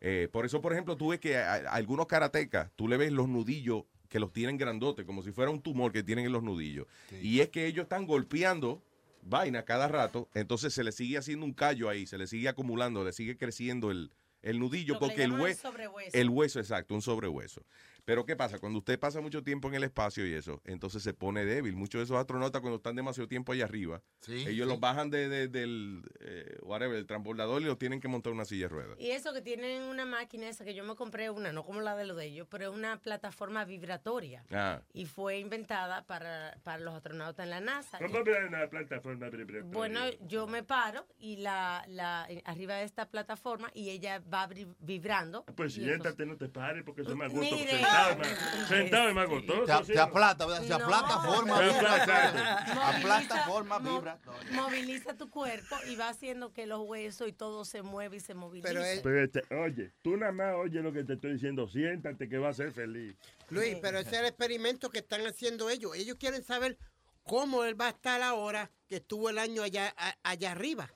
Eh, 0.00 0.28
por 0.32 0.44
eso, 0.44 0.60
por 0.60 0.72
ejemplo, 0.72 0.96
tú 0.96 1.08
ves 1.08 1.20
que 1.20 1.36
a- 1.38 1.54
a 1.54 1.74
algunos 1.74 2.06
karatecas, 2.06 2.70
tú 2.76 2.88
le 2.88 2.96
ves 2.96 3.12
los 3.12 3.28
nudillos 3.28 3.84
que 4.08 4.18
los 4.20 4.32
tienen 4.32 4.58
grandotes, 4.58 5.06
como 5.06 5.22
si 5.22 5.30
fuera 5.32 5.50
un 5.50 5.62
tumor 5.62 5.92
que 5.92 6.02
tienen 6.02 6.26
en 6.26 6.32
los 6.32 6.42
nudillos. 6.42 6.86
Y 7.22 7.40
es 7.40 7.48
que 7.50 7.66
ellos 7.66 7.84
están 7.84 8.06
golpeando 8.06 8.82
vaina 9.22 9.64
cada 9.64 9.86
rato, 9.88 10.28
entonces 10.34 10.74
se 10.74 10.82
le 10.82 10.90
sigue 10.92 11.16
haciendo 11.16 11.46
un 11.46 11.52
callo 11.54 11.88
ahí, 11.88 12.06
se 12.06 12.18
le 12.18 12.26
sigue 12.26 12.48
acumulando, 12.48 13.04
le 13.04 13.12
sigue 13.12 13.36
creciendo 13.36 13.90
el, 13.92 14.10
el 14.42 14.58
nudillo, 14.58 14.94
Lo 14.94 15.00
porque 15.00 15.22
el, 15.22 15.30
llaman 15.30 15.46
hue- 15.46 15.54
sobrehueso. 15.54 16.10
el 16.18 16.28
hueso, 16.28 16.58
exacto, 16.58 16.94
un 16.94 17.02
sobrehueso. 17.02 17.62
Pero 18.04 18.26
¿qué 18.26 18.34
pasa? 18.34 18.58
Cuando 18.58 18.80
usted 18.80 18.98
pasa 18.98 19.20
mucho 19.20 19.42
tiempo 19.44 19.68
en 19.68 19.74
el 19.74 19.84
espacio 19.84 20.26
y 20.26 20.32
eso, 20.34 20.60
entonces 20.64 21.02
se 21.04 21.14
pone 21.14 21.44
débil. 21.44 21.76
Muchos 21.76 22.00
de 22.00 22.04
esos 22.04 22.16
astronautas 22.16 22.60
cuando 22.60 22.76
están 22.78 22.96
demasiado 22.96 23.28
tiempo 23.28 23.52
allá 23.52 23.64
arriba, 23.64 24.02
Sí, 24.22 24.32
ellos 24.48 24.66
sí. 24.66 24.70
los 24.72 24.80
bajan 24.80 25.08
de, 25.10 25.28
de- 25.28 25.46
del 25.48 26.02
eh, 26.20 26.58
whatever, 26.62 26.96
del 26.96 27.06
transbordador 27.06 27.62
y 27.62 27.66
los 27.66 27.78
tienen 27.78 28.00
que 28.00 28.08
montar 28.08 28.30
en 28.32 28.36
una 28.38 28.44
silla 28.44 28.64
de 28.64 28.68
ruedas. 28.70 28.98
Y 28.98 29.10
eso 29.12 29.32
que 29.32 29.40
tienen 29.40 29.82
una 29.82 30.04
máquina 30.04 30.48
esa 30.48 30.64
que 30.64 30.74
yo 30.74 30.82
me 30.84 30.96
compré 30.96 31.30
una, 31.30 31.52
no 31.52 31.62
como 31.62 31.80
la 31.80 31.94
de 31.96 32.04
los 32.04 32.16
de 32.16 32.26
ellos, 32.26 32.48
pero 32.50 32.70
es 32.70 32.76
una 32.76 32.98
plataforma 33.00 33.64
vibratoria. 33.64 34.44
Ah. 34.50 34.80
Y 34.92 35.06
fue 35.06 35.38
inventada 35.38 36.04
para, 36.06 36.58
para 36.64 36.78
los 36.78 36.94
astronautas 36.94 37.44
en 37.44 37.50
la 37.50 37.60
NASA. 37.60 37.98
¿Cómo 37.98 38.18
Y- 38.18 38.46
una 38.48 38.68
plataforma 38.68 39.28
vibratoria? 39.28 39.62
Bueno, 39.72 40.00
yo 40.26 40.46
me 40.48 40.64
paro 40.64 41.06
y 41.18 41.36
la, 41.36 41.84
la 41.88 42.26
arriba 42.46 42.74
de 42.76 42.84
esta 42.84 43.08
plataforma 43.08 43.70
y 43.74 43.90
ella 43.90 44.20
va 44.32 44.48
vibrando. 44.80 45.44
Pues 45.56 45.76
y 45.76 45.84
siéntate, 45.84 46.26
no 46.26 46.36
te 46.36 46.48
pares, 46.48 46.82
porque 46.84 47.02
eso 47.02 47.10
es 47.10 47.16
más 47.16 47.30
gusto. 47.32 47.54
Mire. 47.56 47.80
Sentado 47.92 48.10
es 48.10 48.18
más, 48.18 48.68
sentado 48.68 49.08
es 49.08 49.14
más 49.14 49.28
gustoso. 49.28 49.84
Se, 49.84 49.92
se 49.94 50.00
aplata, 50.00 50.46
¿verdad? 50.46 50.62
Se 50.62 50.68
No. 50.70 50.74
aplata, 50.76 51.20
forma, 51.20 51.58
Se 51.58 51.64
vibra. 51.64 52.02
aplata. 52.02 52.88
Aplasta, 52.98 53.44
forma, 53.44 53.78
mo- 53.78 53.96
vibra. 53.98 54.18
Moviliza 54.52 55.14
tu 55.16 55.30
cuerpo 55.30 55.76
y 55.88 55.96
va 55.96 56.08
haciendo 56.08 56.52
que 56.52 56.66
los 56.66 56.80
huesos 56.86 57.28
y 57.28 57.32
todo 57.32 57.64
se 57.64 57.82
mueve 57.82 58.16
y 58.16 58.20
se 58.20 58.34
moviliza. 58.34 58.68
Pero 59.02 59.14
este, 59.16 59.42
oye, 59.54 59.92
tú 60.02 60.16
nada 60.16 60.32
más 60.32 60.54
oye 60.56 60.80
lo 60.82 60.92
que 60.92 61.04
te 61.04 61.14
estoy 61.14 61.34
diciendo. 61.34 61.68
Siéntate 61.68 62.28
que 62.28 62.38
vas 62.38 62.58
a 62.60 62.64
ser 62.64 62.72
feliz. 62.72 63.16
Luis, 63.50 63.76
pero 63.82 63.98
ese 63.98 64.10
es 64.10 64.18
el 64.20 64.26
experimento 64.26 64.90
que 64.90 64.98
están 65.00 65.26
haciendo 65.26 65.68
ellos. 65.70 65.94
Ellos 65.96 66.16
quieren 66.18 66.42
saber 66.42 66.78
cómo 67.24 67.64
él 67.64 67.80
va 67.80 67.86
a 67.86 67.90
estar 67.90 68.22
ahora 68.22 68.70
que 68.88 68.96
estuvo 68.96 69.30
el 69.30 69.38
año 69.38 69.62
allá, 69.62 69.94
a- 69.96 70.16
allá 70.22 70.52
arriba. 70.52 70.90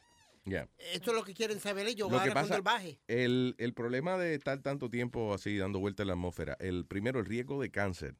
Eso 0.46 1.10
es 1.10 1.14
lo 1.16 1.24
que 1.24 1.34
quieren 1.34 1.58
saber 1.60 1.86
ellos 1.86 2.10
Lo 2.10 2.22
que 2.22 2.30
pasa, 2.30 2.56
él 2.56 2.62
baje. 2.62 3.00
el, 3.08 3.54
el 3.58 3.74
problema 3.74 4.16
de 4.16 4.34
estar 4.34 4.60
tanto 4.62 4.88
tiempo 4.88 5.34
así 5.34 5.56
dando 5.58 5.78
vuelta 5.80 6.02
en 6.02 6.06
la 6.08 6.12
atmósfera, 6.14 6.56
el 6.60 6.86
primero, 6.86 7.18
el 7.20 7.26
riesgo 7.26 7.60
de 7.60 7.70
cáncer 7.70 8.14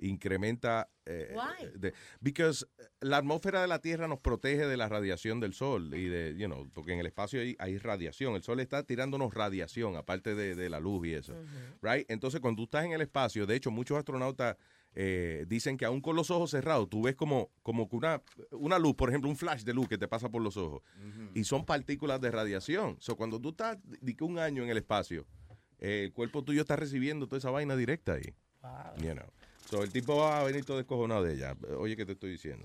incrementa... 0.00 0.88
eh, 1.06 1.34
de- 1.74 1.92
because 2.20 2.64
la 3.00 3.16
atmósfera 3.18 3.62
de 3.62 3.68
la 3.68 3.80
Tierra 3.80 4.06
nos 4.06 4.20
protege 4.20 4.66
de 4.66 4.76
la 4.76 4.88
radiación 4.88 5.40
del 5.40 5.54
Sol 5.54 5.92
y 5.94 6.06
de, 6.08 6.36
you 6.36 6.46
know, 6.46 6.68
porque 6.72 6.92
en 6.92 7.00
el 7.00 7.06
espacio 7.06 7.40
hay, 7.40 7.56
hay 7.58 7.78
radiación. 7.78 8.34
El 8.36 8.42
Sol 8.42 8.60
está 8.60 8.84
tirándonos 8.84 9.34
radiación, 9.34 9.96
aparte 9.96 10.34
de, 10.34 10.54
de 10.54 10.70
la 10.70 10.78
luz 10.80 11.06
y 11.06 11.14
eso. 11.14 11.34
Right? 11.82 12.08
Entonces, 12.10 12.40
cuando 12.40 12.58
tú 12.60 12.64
estás 12.64 12.84
en 12.84 12.92
el 12.92 13.00
espacio, 13.00 13.46
de 13.46 13.56
hecho, 13.56 13.70
muchos 13.70 13.98
astronautas 13.98 14.56
eh, 14.94 15.44
dicen 15.48 15.76
que 15.76 15.84
aún 15.84 16.00
con 16.00 16.16
los 16.16 16.30
ojos 16.30 16.50
cerrados, 16.50 16.88
tú 16.88 17.02
ves 17.02 17.14
como, 17.14 17.50
como 17.62 17.88
que 17.88 17.96
una, 17.96 18.22
una 18.50 18.78
luz, 18.78 18.94
por 18.94 19.08
ejemplo, 19.08 19.30
un 19.30 19.36
flash 19.36 19.62
de 19.62 19.72
luz 19.72 19.88
que 19.88 19.98
te 19.98 20.08
pasa 20.08 20.28
por 20.28 20.42
los 20.42 20.56
ojos. 20.56 20.82
Y 21.34 21.44
son 21.44 21.64
partículas 21.64 22.20
de 22.20 22.30
radiación. 22.30 22.96
So, 23.00 23.16
cuando 23.16 23.40
tú 23.40 23.50
estás 23.50 23.78
di 24.00 24.14
que 24.14 24.24
un 24.24 24.38
año 24.38 24.64
en 24.64 24.70
el 24.70 24.76
espacio, 24.78 25.26
eh, 25.78 26.04
el 26.04 26.12
cuerpo 26.12 26.42
tuyo 26.42 26.62
está 26.62 26.76
recibiendo 26.76 27.26
toda 27.26 27.38
esa 27.38 27.50
vaina 27.50 27.76
directa 27.76 28.14
ahí. 28.14 28.34
You 29.00 29.12
know. 29.12 29.26
So, 29.70 29.82
el 29.82 29.92
tipo 29.92 30.16
va 30.16 30.40
a 30.40 30.44
venir 30.44 30.64
todo 30.64 30.78
descojonado 30.78 31.22
de 31.22 31.34
ella. 31.34 31.56
Oye, 31.76 31.96
¿qué 31.96 32.06
te 32.06 32.12
estoy 32.12 32.30
diciendo? 32.30 32.64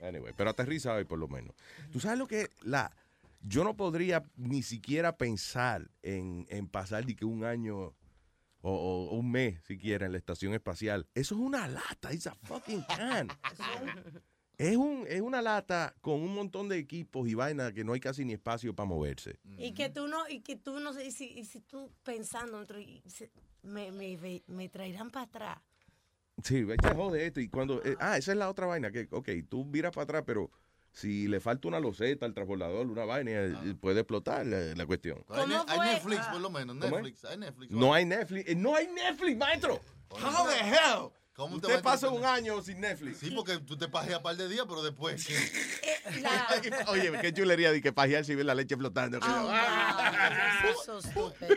Anyway, 0.00 0.32
pero 0.36 0.50
aterriza 0.50 0.94
hoy 0.94 1.04
por 1.04 1.18
lo 1.18 1.28
menos. 1.28 1.54
Tú 1.92 2.00
sabes 2.00 2.18
lo 2.18 2.26
que 2.26 2.48
la... 2.62 2.90
Yo 3.42 3.62
no 3.62 3.76
podría 3.76 4.24
ni 4.36 4.62
siquiera 4.62 5.16
pensar 5.16 5.88
en, 6.02 6.46
en 6.48 6.66
pasar 6.66 7.06
de 7.06 7.14
que 7.14 7.24
un 7.24 7.44
año 7.44 7.94
o, 8.60 8.72
o 9.10 9.16
un 9.16 9.30
mes 9.30 9.62
siquiera 9.64 10.06
en 10.06 10.12
la 10.12 10.18
estación 10.18 10.54
espacial. 10.54 11.06
Eso 11.14 11.34
es 11.34 11.40
una 11.40 11.68
lata, 11.68 12.12
it's 12.12 12.26
a 12.26 12.34
fucking 12.34 12.82
can. 12.84 13.28
Es, 14.58 14.76
un, 14.76 15.04
es 15.08 15.20
una 15.20 15.42
lata 15.42 15.94
con 16.00 16.20
un 16.22 16.34
montón 16.34 16.68
de 16.68 16.78
equipos 16.78 17.28
y 17.28 17.34
vainas 17.34 17.72
que 17.72 17.84
no 17.84 17.92
hay 17.92 18.00
casi 18.00 18.24
ni 18.24 18.32
espacio 18.32 18.74
para 18.74 18.86
moverse. 18.88 19.38
Y 19.44 19.72
que 19.72 19.90
tú 19.90 20.08
no, 20.08 20.28
y 20.28 20.40
que 20.40 20.56
tú 20.56 20.80
no 20.80 20.92
sé, 20.92 21.06
y 21.06 21.10
si, 21.12 21.26
y 21.26 21.44
si 21.44 21.60
tú 21.60 21.92
pensando, 22.02 22.66
me, 23.62 23.92
me, 23.92 24.42
me 24.46 24.68
traerán 24.68 25.10
para 25.10 25.26
atrás. 25.26 25.58
Sí, 26.42 26.66
echa 26.70 26.94
jode 26.94 27.26
esto. 27.26 27.40
Y 27.40 27.48
cuando. 27.48 27.82
eh, 27.84 27.96
ah, 27.98 28.18
esa 28.18 28.32
es 28.32 28.38
la 28.38 28.50
otra 28.50 28.66
vaina. 28.66 28.90
Que, 28.90 29.08
ok, 29.10 29.28
tú 29.48 29.64
miras 29.64 29.92
para 29.92 30.04
atrás, 30.04 30.22
pero 30.26 30.50
si 30.96 31.28
le 31.28 31.40
falta 31.40 31.68
una 31.68 31.78
loseta 31.78 32.24
al 32.24 32.32
transbordador, 32.32 32.86
una 32.86 33.04
vaina, 33.04 33.30
eh, 33.32 33.74
puede 33.78 34.00
explotar 34.00 34.46
la, 34.46 34.74
la 34.74 34.86
cuestión. 34.86 35.22
Hay, 35.28 35.46
ne- 35.46 35.60
hay 35.68 35.78
Netflix, 35.92 36.26
por 36.26 36.40
lo 36.40 36.48
menos. 36.48 36.74
Netflix. 36.76 37.22
Hay 37.26 37.36
Netflix. 37.36 37.70
No 37.70 37.92
hay 37.92 38.06
Netflix. 38.06 38.48
eh, 38.48 38.54
No 38.56 38.74
hay 38.74 38.86
Netflix, 38.88 39.36
maestro. 39.36 39.78
How 40.10 40.46
the 40.48 40.56
hell? 40.64 41.10
¿Cómo 41.36 41.60
te 41.60 41.66
Usted 41.66 41.80
a 41.80 41.82
pasa 41.82 42.08
un 42.08 42.24
año 42.24 42.62
sin 42.62 42.80
Netflix. 42.80 43.18
Sí, 43.18 43.30
porque 43.30 43.58
tú 43.58 43.76
te 43.76 43.88
pajeas 43.88 44.16
un 44.16 44.22
par 44.22 44.36
de 44.36 44.48
días, 44.48 44.64
pero 44.66 44.82
después. 44.82 45.28
Oye, 46.88 47.12
qué 47.20 47.32
chulería 47.34 47.70
de 47.72 47.82
que 47.82 47.92
pajear 47.92 48.24
si 48.24 48.34
ves 48.34 48.46
la 48.46 48.54
leche 48.54 48.74
flotando. 48.74 49.18
Ah, 49.20 50.62
wow, 50.64 50.82
so 50.82 51.02
stupid. 51.02 51.54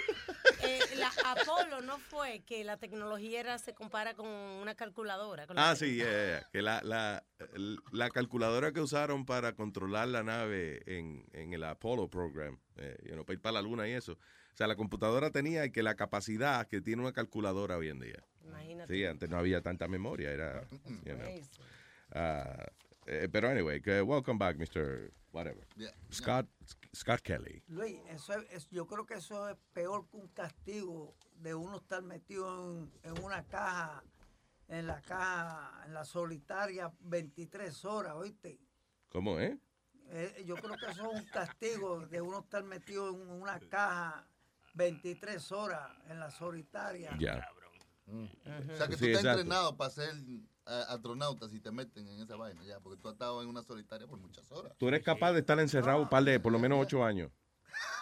Eh, 0.63 0.79
la 0.97 1.09
Apolo 1.23 1.79
no 1.81 1.97
fue 1.97 2.41
que 2.45 2.65
la 2.65 2.75
tecnología 2.75 3.39
era, 3.39 3.57
se 3.57 3.73
compara 3.73 4.15
con 4.15 4.27
una 4.27 4.75
calculadora. 4.75 5.47
con 5.47 5.55
la 5.55 5.69
Ah, 5.69 5.75
sí, 5.77 5.95
yeah, 5.95 6.05
yeah, 6.05 6.49
que 6.51 6.61
la, 6.61 6.81
la, 6.83 7.23
la 7.93 8.09
calculadora 8.09 8.73
que 8.73 8.81
usaron 8.81 9.25
para 9.25 9.53
controlar 9.53 10.09
la 10.09 10.23
nave 10.23 10.81
en, 10.87 11.25
en 11.31 11.53
el 11.53 11.63
Apollo 11.63 12.09
program, 12.09 12.59
eh, 12.75 12.97
you 13.03 13.13
know, 13.13 13.23
para 13.23 13.35
ir 13.35 13.41
para 13.41 13.53
la 13.53 13.61
luna 13.61 13.87
y 13.87 13.93
eso. 13.93 14.13
O 14.13 14.57
sea, 14.59 14.67
la 14.67 14.75
computadora 14.75 15.31
tenía 15.31 15.71
que 15.71 15.83
la 15.83 15.95
capacidad 15.95 16.67
que 16.67 16.81
tiene 16.81 17.01
una 17.01 17.13
calculadora 17.13 17.77
hoy 17.77 17.87
en 17.87 17.99
día. 18.01 18.25
Imagínate. 18.49 18.93
Sí, 18.93 19.05
antes 19.05 19.29
no 19.29 19.37
había 19.37 19.61
tanta 19.61 19.87
memoria, 19.87 20.31
era, 20.31 20.63
you 21.05 21.15
know. 21.15 21.27
Ah, 22.11 22.65
eh, 23.05 23.27
pero 23.31 23.49
anyway, 23.49 23.81
que 23.81 24.01
welcome 24.01 24.37
back, 24.37 24.57
Mr. 24.57 25.11
Whatever. 25.31 25.65
Yeah, 25.75 25.93
Scott, 26.11 26.47
Scott 26.95 27.21
Kelly. 27.21 27.63
Luis, 27.67 27.99
eso 28.09 28.33
es, 28.51 28.67
yo 28.69 28.87
creo 28.87 29.05
que 29.05 29.15
eso 29.15 29.49
es 29.49 29.57
peor 29.73 30.07
que 30.09 30.17
un 30.17 30.27
castigo 30.29 31.15
de 31.35 31.53
uno 31.53 31.77
estar 31.77 32.01
metido 32.01 32.71
en, 32.71 32.91
en 33.03 33.23
una 33.23 33.43
caja, 33.45 34.03
en 34.67 34.87
la 34.87 35.01
caja, 35.01 35.83
en 35.85 35.93
la 35.93 36.03
solitaria 36.03 36.91
23 37.01 37.85
horas, 37.85 38.13
¿oíste? 38.15 38.59
¿Cómo 39.09 39.39
es? 39.39 39.57
Eh, 40.11 40.43
yo 40.45 40.55
creo 40.55 40.75
que 40.75 40.87
eso 40.87 41.11
es 41.11 41.21
un 41.21 41.25
castigo 41.25 42.05
de 42.07 42.21
uno 42.21 42.39
estar 42.39 42.63
metido 42.63 43.09
en 43.09 43.29
una 43.29 43.59
caja 43.59 44.27
23 44.73 45.51
horas 45.51 45.91
en 46.07 46.19
la 46.19 46.31
solitaria. 46.31 47.15
Ya. 47.19 47.47
O 48.11 48.75
sea 48.75 48.87
que 48.87 48.95
Sí, 48.95 48.99
tú 48.99 49.05
estás 49.07 49.23
exacto. 49.23 49.29
entrenado 49.41 49.77
para 49.77 49.89
ser 49.91 50.09
eh, 50.09 50.83
astronauta 50.89 51.47
si 51.49 51.59
te 51.59 51.71
meten 51.71 52.07
en 52.07 52.21
esa 52.21 52.35
vaina, 52.35 52.63
ya, 52.65 52.79
porque 52.79 53.01
tú 53.01 53.07
has 53.07 53.13
estado 53.13 53.41
en 53.41 53.49
una 53.49 53.61
solitaria 53.63 54.07
por 54.07 54.19
muchas 54.19 54.51
horas. 54.51 54.73
Tú 54.77 54.87
eres 54.87 55.03
capaz 55.03 55.33
de 55.33 55.39
estar 55.39 55.59
encerrado 55.59 56.01
un 56.01 56.09
par 56.09 56.23
de, 56.23 56.39
por 56.39 56.51
lo 56.51 56.59
menos 56.59 56.79
ocho 56.81 57.03
años. 57.03 57.31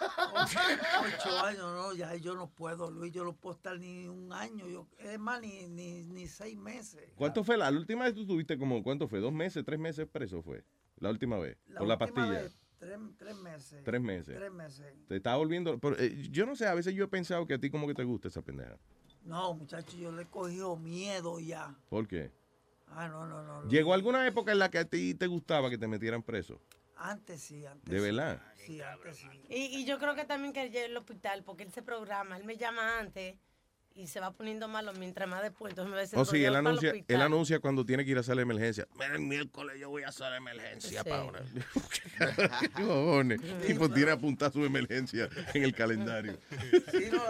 Ocho 0.00 1.44
años, 1.44 1.60
no, 1.62 1.92
ya 1.94 2.14
yo 2.16 2.34
no 2.34 2.48
puedo, 2.50 2.90
Luis, 2.90 3.12
yo 3.12 3.24
no 3.24 3.34
puedo 3.34 3.54
estar 3.56 3.78
ni 3.78 4.06
un 4.08 4.32
año, 4.32 4.66
yo, 4.68 4.88
es 4.98 5.18
más, 5.18 5.40
ni, 5.40 5.66
ni, 5.68 6.02
ni 6.04 6.26
seis 6.26 6.56
meses. 6.56 7.02
¿Cuánto 7.16 7.44
fue 7.44 7.56
la, 7.56 7.70
la 7.70 7.78
última 7.78 8.04
vez 8.04 8.14
tú 8.14 8.26
tuviste 8.26 8.58
como, 8.58 8.82
cuánto 8.82 9.08
fue? 9.08 9.20
¿Dos 9.20 9.32
meses, 9.32 9.64
tres 9.64 9.78
meses 9.78 10.06
preso 10.10 10.42
fue? 10.42 10.64
La 10.96 11.10
última 11.10 11.38
vez. 11.38 11.58
La 11.68 11.78
Por 11.78 11.88
la 11.88 11.94
última 11.94 11.98
pastilla. 12.14 12.42
vez, 12.42 12.58
tres, 12.78 12.98
tres 13.18 13.36
meses. 13.36 13.84
Tres 13.84 14.00
meses. 14.00 14.36
Tres 14.36 14.52
meses. 14.52 14.94
Te 15.08 15.16
está 15.16 15.36
volviendo. 15.36 15.78
pero, 15.78 15.96
eh, 15.98 16.28
yo 16.30 16.46
no 16.46 16.56
sé, 16.56 16.66
a 16.66 16.74
veces 16.74 16.94
yo 16.94 17.04
he 17.04 17.08
pensado 17.08 17.46
que 17.46 17.54
a 17.54 17.58
ti 17.60 17.70
como 17.70 17.86
que 17.86 17.94
te 17.94 18.04
gusta 18.04 18.28
esa 18.28 18.42
pendeja. 18.42 18.78
No, 19.28 19.52
muchacho, 19.52 19.94
yo 19.98 20.10
le 20.10 20.22
he 20.22 20.26
cogido 20.26 20.74
miedo 20.76 21.38
ya. 21.38 21.74
¿Por 21.90 22.08
qué? 22.08 22.32
Ah, 22.86 23.06
no, 23.08 23.26
no, 23.26 23.42
no. 23.42 23.68
¿Llegó 23.68 23.92
alguna 23.92 24.26
época 24.26 24.52
en 24.52 24.58
la 24.58 24.70
que 24.70 24.78
a 24.78 24.86
ti 24.86 25.14
te 25.14 25.26
gustaba 25.26 25.68
que 25.68 25.76
te 25.76 25.86
metieran 25.86 26.22
preso? 26.22 26.58
Antes 26.96 27.42
sí, 27.42 27.66
antes 27.66 27.92
¿De 27.92 28.00
verdad? 28.00 28.42
Sí, 28.56 28.80
antes 28.80 29.18
sí. 29.18 29.28
Y, 29.50 29.80
y 29.80 29.84
yo 29.84 29.98
creo 29.98 30.14
que 30.14 30.24
también 30.24 30.54
que 30.54 30.62
él 30.62 30.72
llega 30.72 30.86
al 30.86 30.96
hospital, 30.96 31.44
porque 31.44 31.62
él 31.62 31.70
se 31.72 31.82
programa, 31.82 32.38
él 32.38 32.44
me 32.44 32.56
llama 32.56 32.98
antes 32.98 33.36
y 33.98 34.06
se 34.06 34.20
va 34.20 34.30
poniendo 34.30 34.68
malo 34.68 34.92
mientras 34.94 35.28
más 35.28 35.42
después. 35.42 35.72
Entonces 35.72 35.90
me 35.90 35.96
va 35.96 35.98
a 35.98 36.02
decir, 36.02 36.18
Oh, 36.18 36.24
sí, 36.24 36.36
él 36.36 36.42
"Voy 36.44 36.48
para 36.52 36.60
el 36.60 36.66
anuncia, 36.68 36.90
hospital". 36.90 37.16
él 37.16 37.22
anuncia 37.22 37.58
cuando 37.58 37.84
tiene 37.84 38.04
que 38.04 38.12
ir 38.12 38.16
a 38.16 38.20
hacer 38.20 38.36
la 38.36 38.42
emergencia. 38.42 38.86
Mira, 38.94 39.14
el 39.16 39.20
miércoles 39.22 39.78
yo 39.80 39.90
voy 39.90 40.04
a 40.04 40.08
hacer 40.08 40.32
emergencia 40.34 41.02
Sí. 41.02 41.08
para 41.10 41.24
una. 41.24 41.40
¿Qué 42.60 42.68
cojones? 42.70 43.40
Tipo, 43.66 43.90
tiene 43.90 44.12
apuntada 44.12 44.52
su 44.52 44.64
emergencia 44.64 45.28
en 45.52 45.64
el 45.64 45.74
calendario. 45.74 46.38
Sí, 46.92 47.08
no, 47.10 47.22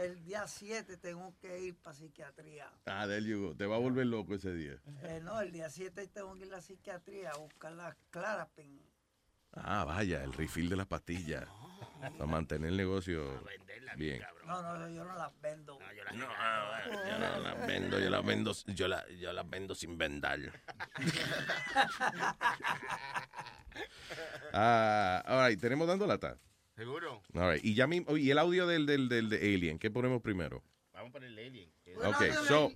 el 0.00 0.22
día 0.24 0.46
7 0.46 0.96
tengo 0.96 1.34
que 1.40 1.58
ir 1.60 1.74
para 1.76 1.96
psiquiatría. 1.96 2.70
Ah, 2.86 3.06
de 3.06 3.18
él 3.18 3.26
llegó. 3.26 3.54
Te 3.56 3.66
va 3.66 3.76
a 3.76 3.78
volver 3.80 4.06
loco 4.06 4.34
ese 4.34 4.52
día. 4.54 4.76
Eh, 5.02 5.20
no, 5.24 5.40
el 5.40 5.50
día 5.52 5.68
7 5.70 6.06
tengo 6.06 6.34
que 6.36 6.46
ir 6.46 6.52
a 6.52 6.56
la 6.56 6.62
psiquiatría 6.62 7.30
a 7.30 7.36
buscar 7.38 7.72
las 7.72 7.96
Clarapen. 8.10 8.80
Ah, 9.54 9.84
vaya, 9.84 10.22
el 10.24 10.32
refill 10.32 10.68
de 10.68 10.76
las 10.76 10.86
pastillas. 10.86 11.44
Para 12.00 12.26
mantener 12.26 12.70
el 12.70 12.76
negocio 12.76 13.42
bien. 13.96 14.22
No, 14.46 14.60
no, 14.62 14.88
yo 14.88 15.04
no 15.04 15.14
las 15.16 15.30
vendo. 15.40 15.78
No, 15.78 15.92
yo 15.94 16.04
no 17.18 17.38
las 17.40 17.66
vendo, 17.66 17.98
yo 18.00 18.10
las 18.10 18.24
vendo, 18.24 18.52
yo 18.66 18.88
la- 18.88 19.08
yo 19.20 19.32
las 19.32 19.48
vendo 19.48 19.74
sin 19.74 19.96
vendar. 19.98 20.40
Ah, 24.52 25.22
all 25.26 25.48
right, 25.48 25.60
tenemos 25.60 25.88
dando 25.88 26.06
lata. 26.06 26.38
¿Seguro? 26.76 27.22
All 27.34 27.52
right, 27.54 27.64
y 27.64 27.74
ya 27.74 27.86
mismo, 27.86 28.16
y 28.16 28.30
el 28.30 28.38
audio 28.38 28.66
del, 28.66 28.84
del, 28.86 29.08
del 29.08 29.28
de 29.30 29.36
Alien, 29.38 29.78
¿qué 29.78 29.90
ponemos 29.90 30.20
primero? 30.20 30.62
Vamos 30.92 31.10
por 31.12 31.24
el 31.24 31.38
alien. 31.38 31.72
Ok, 32.04 32.22
so, 32.46 32.70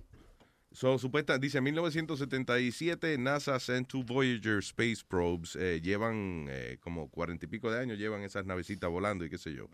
so 0.77 0.99
supuesta, 0.99 1.39
dice 1.39 1.59
1977, 1.59 3.17
NASA 3.17 3.59
sent 3.59 3.87
two 3.87 4.03
Voyager 4.03 4.59
space 4.59 5.03
probes, 5.03 5.55
eh, 5.55 5.81
llevan 5.81 6.45
eh, 6.49 6.77
como 6.79 7.09
cuarenta 7.09 7.47
y 7.47 7.49
pico 7.49 7.71
de 7.71 7.79
años, 7.79 7.97
llevan 7.97 8.21
esas 8.21 8.45
navecitas 8.45 8.87
volando 8.87 9.25
y 9.25 9.29
qué 9.31 9.39
sé 9.39 9.55
yo. 9.55 9.69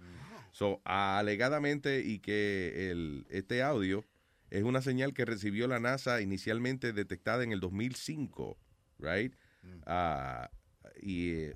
So, 0.53 0.81
alegadamente, 0.85 1.99
y 2.05 2.19
que 2.19 2.89
el, 2.89 3.25
este 3.29 3.61
audio 3.63 4.05
es 4.49 4.63
una 4.63 4.81
señal 4.81 5.13
que 5.13 5.25
recibió 5.25 5.67
la 5.67 5.81
NASA 5.81 6.21
inicialmente 6.21 6.93
detectada 6.93 7.43
en 7.43 7.51
el 7.51 7.59
2005, 7.59 8.57
right? 8.99 9.35
Ah, 9.85 10.49
y 11.01 11.31
eh, 11.31 11.53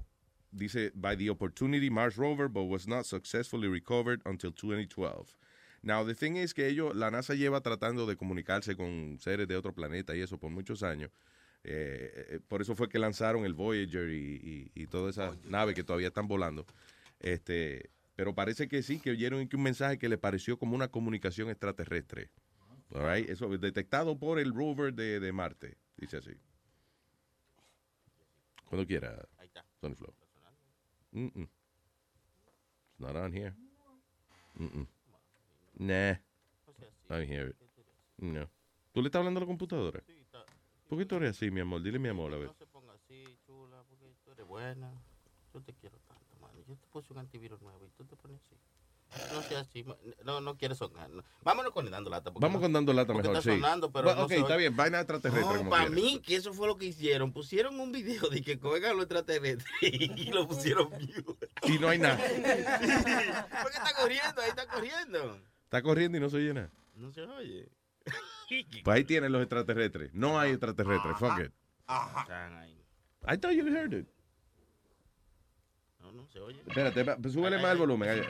dice, 0.52 0.92
by 0.94 1.16
the 1.16 1.30
Opportunity 1.30 1.90
Mars 1.90 2.18
rover, 2.18 2.50
but 2.50 2.64
was 2.64 2.86
not 2.86 3.06
successfully 3.06 3.70
recovered 3.70 4.22
until 4.26 4.52
2012. 4.52 5.38
Now, 5.88 6.06
the 6.06 6.16
thing 6.16 6.36
is 6.36 6.54
que 6.54 6.68
ellos, 6.68 6.94
la 6.98 7.10
NASA 7.10 7.34
lleva 7.34 7.62
tratando 7.62 8.06
de 8.06 8.18
comunicarse 8.18 8.76
con 8.76 9.18
seres 9.22 9.48
de 9.48 9.56
otro 9.56 9.74
planeta 9.74 10.18
y 10.18 10.20
eso 10.20 10.38
por 10.38 10.52
muchos 10.52 10.84
años. 10.84 11.12
Eh, 11.64 12.26
eh, 12.30 12.40
por 12.46 12.62
eso 12.62 12.76
fue 12.76 12.90
que 12.90 13.00
lanzaron 13.00 13.46
el 13.46 13.54
Voyager 13.54 14.10
y, 14.10 14.70
y, 14.76 14.84
y 14.84 14.88
todas 14.88 15.16
esas 15.16 15.42
naves 15.46 15.76
que 15.76 15.86
todavía 15.86 16.10
están 16.10 16.28
volando. 16.28 16.66
Este, 17.22 17.90
pero 18.18 18.36
parece 18.36 18.68
que 18.68 18.84
sí, 18.84 19.00
que 19.00 19.12
oyeron 19.12 19.48
que 19.48 19.56
un 19.56 19.64
mensaje 19.64 19.98
que 19.98 20.10
le 20.10 20.18
pareció 20.18 20.60
como 20.60 20.76
una 20.76 20.90
comunicación 20.90 21.50
extraterrestre. 21.50 22.32
All 22.94 23.10
right? 23.10 23.30
Eso 23.30 23.48
detectado 23.58 24.20
por 24.20 24.40
el 24.40 24.54
rover 24.54 24.94
de, 24.94 25.22
de 25.22 25.32
Marte. 25.32 25.78
Dice 25.96 26.18
así. 26.18 26.32
Cuando 28.66 28.86
quiera. 28.86 29.26
Ahí 29.38 29.48
está. 29.48 29.64
Sony 29.80 29.96
Flow. 29.96 30.14
Mm-mm. 31.14 31.48
It's 32.92 33.00
not 33.00 33.16
on 33.16 33.32
here. 33.32 33.54
Mm-mm. 34.60 34.86
Nah. 35.78 36.18
I 37.10 37.24
hear 37.26 37.50
it. 37.50 37.56
No. 38.18 38.50
¿Tú 38.92 39.02
le 39.02 39.08
estás 39.08 39.20
hablando 39.20 39.40
a 39.40 39.42
la 39.42 39.48
computadora? 39.48 40.04
¿Por 40.90 40.98
qué 40.98 41.06
tú 41.06 41.16
eres 41.16 41.32
así, 41.32 41.52
mi 41.52 41.62
amor? 41.62 41.82
Dile 41.82 42.00
mi 42.00 42.10
amor, 42.10 42.34
a 42.34 42.38
ver. 42.38 42.48
No 42.48 42.54
se 42.54 42.66
ponga 42.66 42.94
así, 42.94 43.38
chula, 43.46 43.84
porque 43.90 44.06
tú 44.24 44.32
eres 44.32 44.46
buena. 44.48 44.92
Yo 45.54 45.62
te 45.62 45.74
quiero 45.74 45.98
tanto, 46.00 46.36
mano. 46.42 46.60
Yo 46.68 46.76
te 46.76 46.88
puse 46.88 47.12
un 47.14 47.20
antivirus 47.20 47.62
nuevo 47.62 47.86
y 47.86 47.90
tú 47.92 48.06
te 48.06 48.16
pones 48.16 48.40
así. 48.42 48.56
No 49.34 49.42
sea 49.42 49.62
así. 49.62 49.86
No, 50.26 50.42
no 50.42 50.58
sonar. 50.76 51.10
no. 51.10 51.24
Vámonos 51.42 51.72
con 51.72 51.90
dando 51.90 52.10
lata. 52.10 52.32
porque 52.32 52.46
Vamos 52.46 52.60
no- 52.60 52.66
con 52.66 52.74
dando 52.74 52.92
lata 52.94 53.14
porque 53.14 53.30
mejor, 53.30 53.38
está 53.40 53.52
sí. 53.54 53.58
sonando, 53.60 53.92
pero 53.92 54.04
Bueno, 54.06 54.20
no 54.22 54.26
ok, 54.26 54.32
está 54.32 54.46
oye. 54.48 54.58
bien, 54.58 54.76
vaina 54.76 55.00
extraterrestre 55.00 55.64
No, 55.64 55.70
para 55.70 55.90
mí 55.90 56.22
que 56.22 56.36
eso 56.36 56.54
fue 56.54 56.68
lo 56.68 56.78
que 56.78 56.86
hicieron. 56.88 57.32
Pusieron 57.32 57.80
un 57.80 57.92
video 57.94 58.28
de 58.30 58.42
que 58.42 58.60
cogen 58.60 58.86
a 58.86 58.94
los 58.94 59.04
extraterrestres 59.04 59.66
y 59.82 60.32
lo 60.32 60.48
pusieron 60.48 60.90
view. 60.98 61.38
Y 61.64 61.80
no 61.80 61.88
hay 61.90 62.00
nada. 62.00 62.18
¿Por 63.62 63.72
qué 63.72 63.78
está 63.78 63.94
corriendo? 64.00 64.42
Ahí 64.42 64.50
está 64.50 64.68
corriendo. 64.68 65.40
Está 65.68 65.82
corriendo 65.82 66.18
y 66.18 66.22
no 66.22 66.30
se 66.30 66.38
oye 66.38 66.54
nada. 66.54 66.72
No 66.96 67.12
se 67.12 67.22
oye. 67.24 67.70
Pues 68.86 68.96
ahí 68.96 69.04
tienen 69.04 69.34
los 69.34 69.42
extraterrestres. 69.42 70.14
No 70.14 70.40
hay 70.40 70.52
extraterrestres. 70.52 71.18
Fuck 71.18 71.40
it. 71.40 71.52
Ahí. 71.88 72.82
I 73.28 73.36
thought 73.38 73.54
you 73.54 73.68
heard 73.68 73.94
it. 73.94 74.08
No, 76.00 76.14
no 76.14 76.26
se 76.28 76.40
oye. 76.40 76.62
Espérate, 76.66 77.04
pues 77.04 77.34
súbele 77.34 77.58
más 77.62 77.74
el 77.74 77.80
volumen. 77.80 78.10
Ahí. 78.10 78.22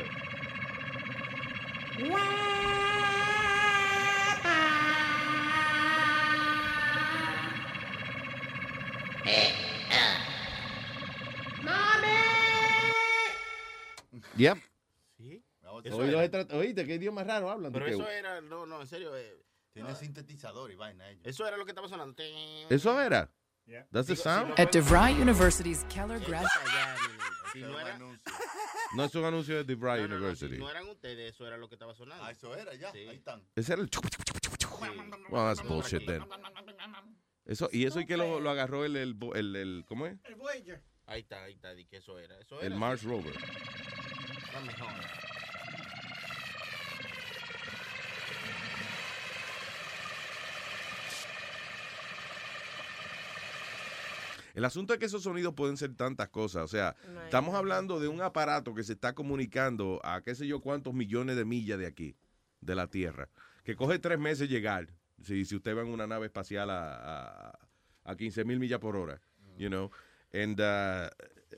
Yep. 14.38 14.58
Sí. 15.84 15.90
Los 15.90 16.24
extra- 16.24 16.58
Oíste, 16.58 16.86
qué 16.86 16.96
idioma 16.96 17.24
raro 17.24 17.50
hablan. 17.50 17.72
Pero 17.72 17.86
¿Qué- 17.86 17.92
eso 17.92 18.08
era, 18.10 18.42
no, 18.42 18.66
no, 18.66 18.82
en 18.82 18.88
serio. 18.88 19.16
eh, 19.16 19.36
Tiene 19.72 19.94
sintetizador 19.96 20.72
y 20.72 20.76
vaina 20.76 21.10
ellos. 21.10 21.22
Eso 21.26 21.48
era 21.48 21.56
lo 21.58 21.66
que 21.66 21.72
estaba 21.72 21.88
sonando. 21.88 22.16
¿Eso 22.70 23.00
era? 23.02 23.32
That's 23.92 24.08
the 24.08 24.16
sound? 24.16 24.58
At 24.60 24.72
DeVry 24.72 25.22
University's 25.22 25.84
Keller 25.94 26.20
Grad. 26.20 26.46
Si 27.54 27.62
no 27.62 27.80
era, 27.80 27.98
No 28.96 29.04
es 29.06 29.16
un 29.16 29.24
anuncio 29.26 29.56
de 29.56 29.64
DeVry 29.64 30.02
University. 30.04 30.56
si 30.56 30.60
no 30.60 30.70
eran 30.70 30.88
ustedes, 30.90 31.34
eso 31.34 31.48
era 31.48 31.58
lo 31.58 31.68
que 31.70 31.76
estaba 31.76 31.94
sonando. 31.96 32.24
Ah, 32.24 32.32
eso 32.32 32.54
era, 32.56 32.74
ya. 32.76 32.92
Ahí 32.92 33.08
están. 33.16 33.42
Ese 33.56 33.74
era 33.74 33.82
el... 33.82 33.90
Well, 35.30 35.56
that's 35.56 35.64
bullshit 35.64 36.06
then. 36.06 36.24
Eso, 37.46 37.70
y 37.72 37.86
eso 37.86 38.00
y 38.02 38.06
que 38.06 38.18
lo, 38.18 38.40
lo 38.42 38.50
agarró 38.50 38.84
el, 38.86 38.96
el, 38.98 39.16
el, 39.34 39.56
el- 39.56 39.86
¿cómo 39.88 40.06
es? 40.08 40.18
El 40.26 40.36
Voyager. 40.36 40.84
Ahí 41.06 41.22
está, 41.22 41.44
ahí 41.44 41.54
está, 41.54 41.74
di 41.74 41.86
que 41.86 41.98
eso 41.98 42.20
era. 42.20 42.38
Eso 42.40 42.60
El 42.60 42.68
era, 42.68 42.76
Mars 42.76 43.02
sí. 43.02 43.08
Rover. 43.08 43.34
Mejor. 44.66 44.90
El 54.58 54.66
asunto 54.66 54.92
es 54.92 55.00
que 55.00 55.06
esos 55.06 55.22
sonidos 55.22 55.54
pueden 55.54 55.78
ser 55.78 55.94
tantas 55.94 56.30
cosas. 56.30 56.64
O 56.64 56.68
sea, 56.68 56.96
estamos 57.26 57.54
hablando 57.54 58.00
de 58.00 58.08
un 58.08 58.24
aparato 58.24 58.74
que 58.74 58.84
se 58.84 58.94
está 58.94 59.14
comunicando 59.14 60.02
a 60.04 60.24
qué 60.24 60.34
sé 60.34 60.48
yo 60.48 60.62
cuántos 60.62 60.96
millones 60.96 61.36
de 61.36 61.46
millas 61.46 61.78
de 61.78 61.86
aquí, 61.86 62.16
de 62.60 62.74
la 62.74 62.88
Tierra, 62.88 63.30
que 63.64 63.76
coge 63.76 64.00
tres 64.00 64.18
meses 64.18 64.50
llegar. 64.50 64.88
Si, 65.22 65.46
si 65.46 65.56
usted 65.56 65.78
va 65.78 65.82
en 65.82 65.90
una 65.90 66.08
nave 66.08 66.26
espacial 66.26 66.72
a, 66.72 67.52
a, 67.52 67.60
a 68.04 68.16
15 68.16 68.46
mil 68.46 68.60
millas 68.60 68.80
por 68.80 68.96
hora, 68.96 69.22
you 69.60 69.68
know. 69.68 69.92
And, 70.34 70.60
uh, 70.60 71.08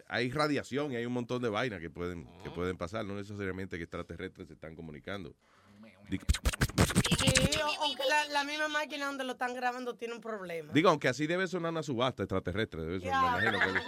hay 0.09 0.29
radiación 0.29 0.91
y 0.91 0.97
hay 0.97 1.05
un 1.05 1.13
montón 1.13 1.41
de 1.41 1.47
vainas 1.47 1.79
que 1.79 1.89
pueden, 1.89 2.27
que 2.43 2.49
pueden 2.49 2.75
pasar. 2.75 3.05
No 3.05 3.15
necesariamente 3.15 3.77
que 3.77 3.83
extraterrestres 3.83 4.49
se 4.49 4.55
están 4.55 4.75
comunicando. 4.75 5.37
Digo, 7.21 7.33
Sí, 7.51 7.59
aunque 7.81 8.03
la, 8.07 8.25
la 8.25 8.43
misma 8.43 8.67
máquina 8.67 9.05
donde 9.07 9.23
lo 9.23 9.33
están 9.33 9.53
grabando 9.55 9.95
tiene 9.95 10.13
un 10.15 10.21
problema. 10.21 10.71
digo, 10.73 10.89
aunque 10.89 11.07
así 11.07 11.27
debe 11.27 11.47
sonar 11.47 11.71
una 11.71 11.83
subasta 11.83 12.23
extraterrestre. 12.23 12.81
Debe 12.81 12.99
sonar, 12.99 13.41
me 13.41 13.47
imagino 13.49 13.73
que- 13.73 13.79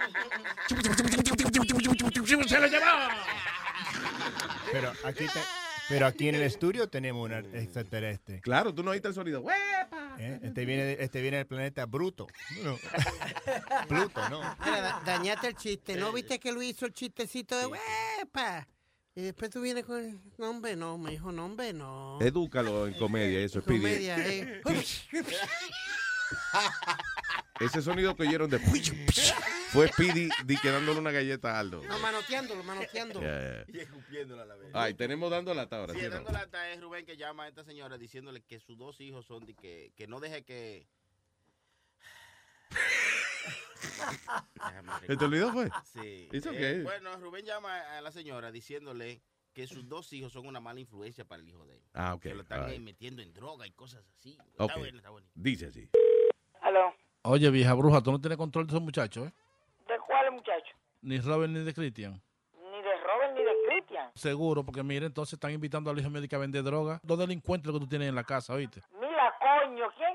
¡Se 2.47 2.59
lo 2.59 2.67
llevó! 2.67 2.85
Pero 4.71 4.91
aquí, 5.03 5.25
te- 5.25 5.43
pero 5.89 6.05
aquí 6.07 6.29
en 6.29 6.35
el 6.35 6.43
estudio 6.43 6.87
tenemos 6.87 7.25
un 7.25 7.33
extraterrestre. 7.55 8.39
Claro, 8.41 8.73
tú 8.73 8.83
no 8.83 8.91
oíste 8.91 9.07
el 9.09 9.13
sonido. 9.13 9.43
¿Eh? 10.17 10.39
Este 10.43 10.65
viene, 10.65 10.97
este 10.99 11.21
viene 11.21 11.37
del 11.37 11.47
planeta 11.47 11.85
Bruto. 11.85 12.27
No. 12.63 12.77
Pluto, 13.87 14.29
¿no? 14.29 14.39
Mira, 14.63 14.81
da- 14.81 15.01
dañaste 15.05 15.47
el 15.47 15.55
chiste. 15.55 15.95
¿No 15.95 16.11
viste 16.11 16.39
que 16.39 16.51
Luis 16.51 16.71
hizo 16.71 16.85
el 16.85 16.93
chistecito 16.93 17.57
de 17.57 17.65
huepa? 17.67 18.67
Y 19.13 19.21
después 19.21 19.51
tú 19.51 19.61
vienes 19.61 19.85
con 19.85 20.03
el 20.03 20.19
nombre, 20.37 20.77
no, 20.77 20.97
me 20.97 21.11
dijo 21.11 21.33
nombre, 21.33 21.73
no. 21.73 22.17
Edúcalo 22.21 22.87
en 22.87 22.93
comedia, 22.93 23.39
eso 23.41 23.59
es. 23.59 23.65
Comedia, 23.65 24.17
eh. 24.17 24.61
Ese 27.59 27.81
sonido 27.81 28.15
que 28.15 28.23
oyeron 28.23 28.49
de 28.49 28.57
fue 29.69 29.87
Speedy 29.89 30.29
di 30.45 30.57
que 30.57 30.69
dándole 30.69 30.99
una 30.99 31.11
galleta 31.11 31.55
a 31.55 31.59
Aldo. 31.59 31.83
No, 31.83 31.99
manoteándolo, 31.99 32.63
manoteándolo. 32.63 33.21
Yeah, 33.21 33.65
yeah. 33.65 33.65
Y 33.67 33.79
escupiéndola 33.81 34.43
a 34.43 34.45
la 34.45 34.55
vez. 34.55 34.69
Ay, 34.73 34.93
tenemos 34.93 35.29
dando 35.29 35.53
lata 35.53 35.77
ahora. 35.77 35.93
Sí, 35.93 35.99
¿sí 35.99 36.05
no? 36.05 36.11
dando 36.11 36.31
lata 36.31 36.71
es 36.71 36.81
Rubén 36.81 37.05
que 37.05 37.17
llama 37.17 37.43
a 37.43 37.49
esta 37.49 37.63
señora 37.63 37.97
diciéndole 37.97 38.41
que 38.41 38.59
sus 38.59 38.77
dos 38.77 38.99
hijos 39.01 39.25
son 39.25 39.45
de 39.45 39.53
que, 39.53 39.91
que 39.95 40.07
no 40.07 40.19
deje 40.19 40.43
que. 40.43 40.87
¿Se 45.07 45.17
te 45.17 45.25
olvidó, 45.25 45.51
fue? 45.51 45.69
Sí. 45.85 46.29
It's 46.31 46.45
Eh, 46.45 46.49
okay. 46.49 46.83
bueno, 46.83 47.15
Rubén 47.17 47.45
llama 47.45 47.97
a 47.97 48.01
la 48.01 48.11
señora 48.11 48.51
diciéndole 48.51 49.21
que 49.53 49.67
sus 49.67 49.87
dos 49.89 50.11
hijos 50.13 50.31
son 50.31 50.47
una 50.47 50.59
mala 50.59 50.79
influencia 50.79 51.25
para 51.25 51.41
el 51.41 51.49
hijo 51.49 51.65
de 51.65 51.75
él. 51.75 51.83
Ah, 51.93 52.13
ok. 52.13 52.21
Que 52.21 52.33
lo 52.35 52.41
están 52.41 52.63
eh, 52.63 52.73
right. 52.73 52.81
metiendo 52.81 53.21
en 53.21 53.33
droga 53.33 53.67
y 53.67 53.71
cosas 53.71 54.05
así. 54.17 54.37
Ok. 54.57 54.69
Está 54.69 54.77
bueno, 54.77 54.97
está 54.97 55.09
bueno. 55.09 55.27
Dice 55.35 55.67
así. 55.67 55.89
Aló. 56.61 56.93
Oye, 57.23 57.49
vieja 57.49 57.73
bruja, 57.73 58.01
tú 58.01 58.11
no 58.11 58.19
tienes 58.21 58.37
control 58.37 58.65
de 58.65 58.71
esos 58.71 58.81
muchachos, 58.81 59.27
¿eh? 59.27 59.33
¿De 59.87 59.99
cuál 60.07 60.31
muchacho? 60.31 60.75
Ni 61.01 61.19
Robert 61.19 61.51
ni 61.51 61.59
de 61.63 61.73
Christian. 61.73 62.21
Ni 62.53 62.81
de 62.81 62.97
Robert 63.03 63.33
ni 63.35 63.43
de 63.43 63.51
Christian. 63.67 64.11
Seguro, 64.15 64.63
porque 64.63 64.81
mire, 64.83 65.05
entonces 65.07 65.33
están 65.33 65.51
invitando 65.51 65.91
al 65.91 65.99
hijo 65.99 66.09
que 66.29 66.35
a 66.35 66.39
vender 66.39 66.63
droga. 66.63 66.99
Dos 67.03 67.19
delincuentes 67.19 67.71
que 67.71 67.79
tú 67.79 67.87
tienes 67.87 68.07
en 68.09 68.15
la 68.15 68.23
casa, 68.23 68.53
¿oíste? 68.53 68.81
Mira, 68.99 69.33
coño, 69.39 69.85
¿quién, 69.97 70.10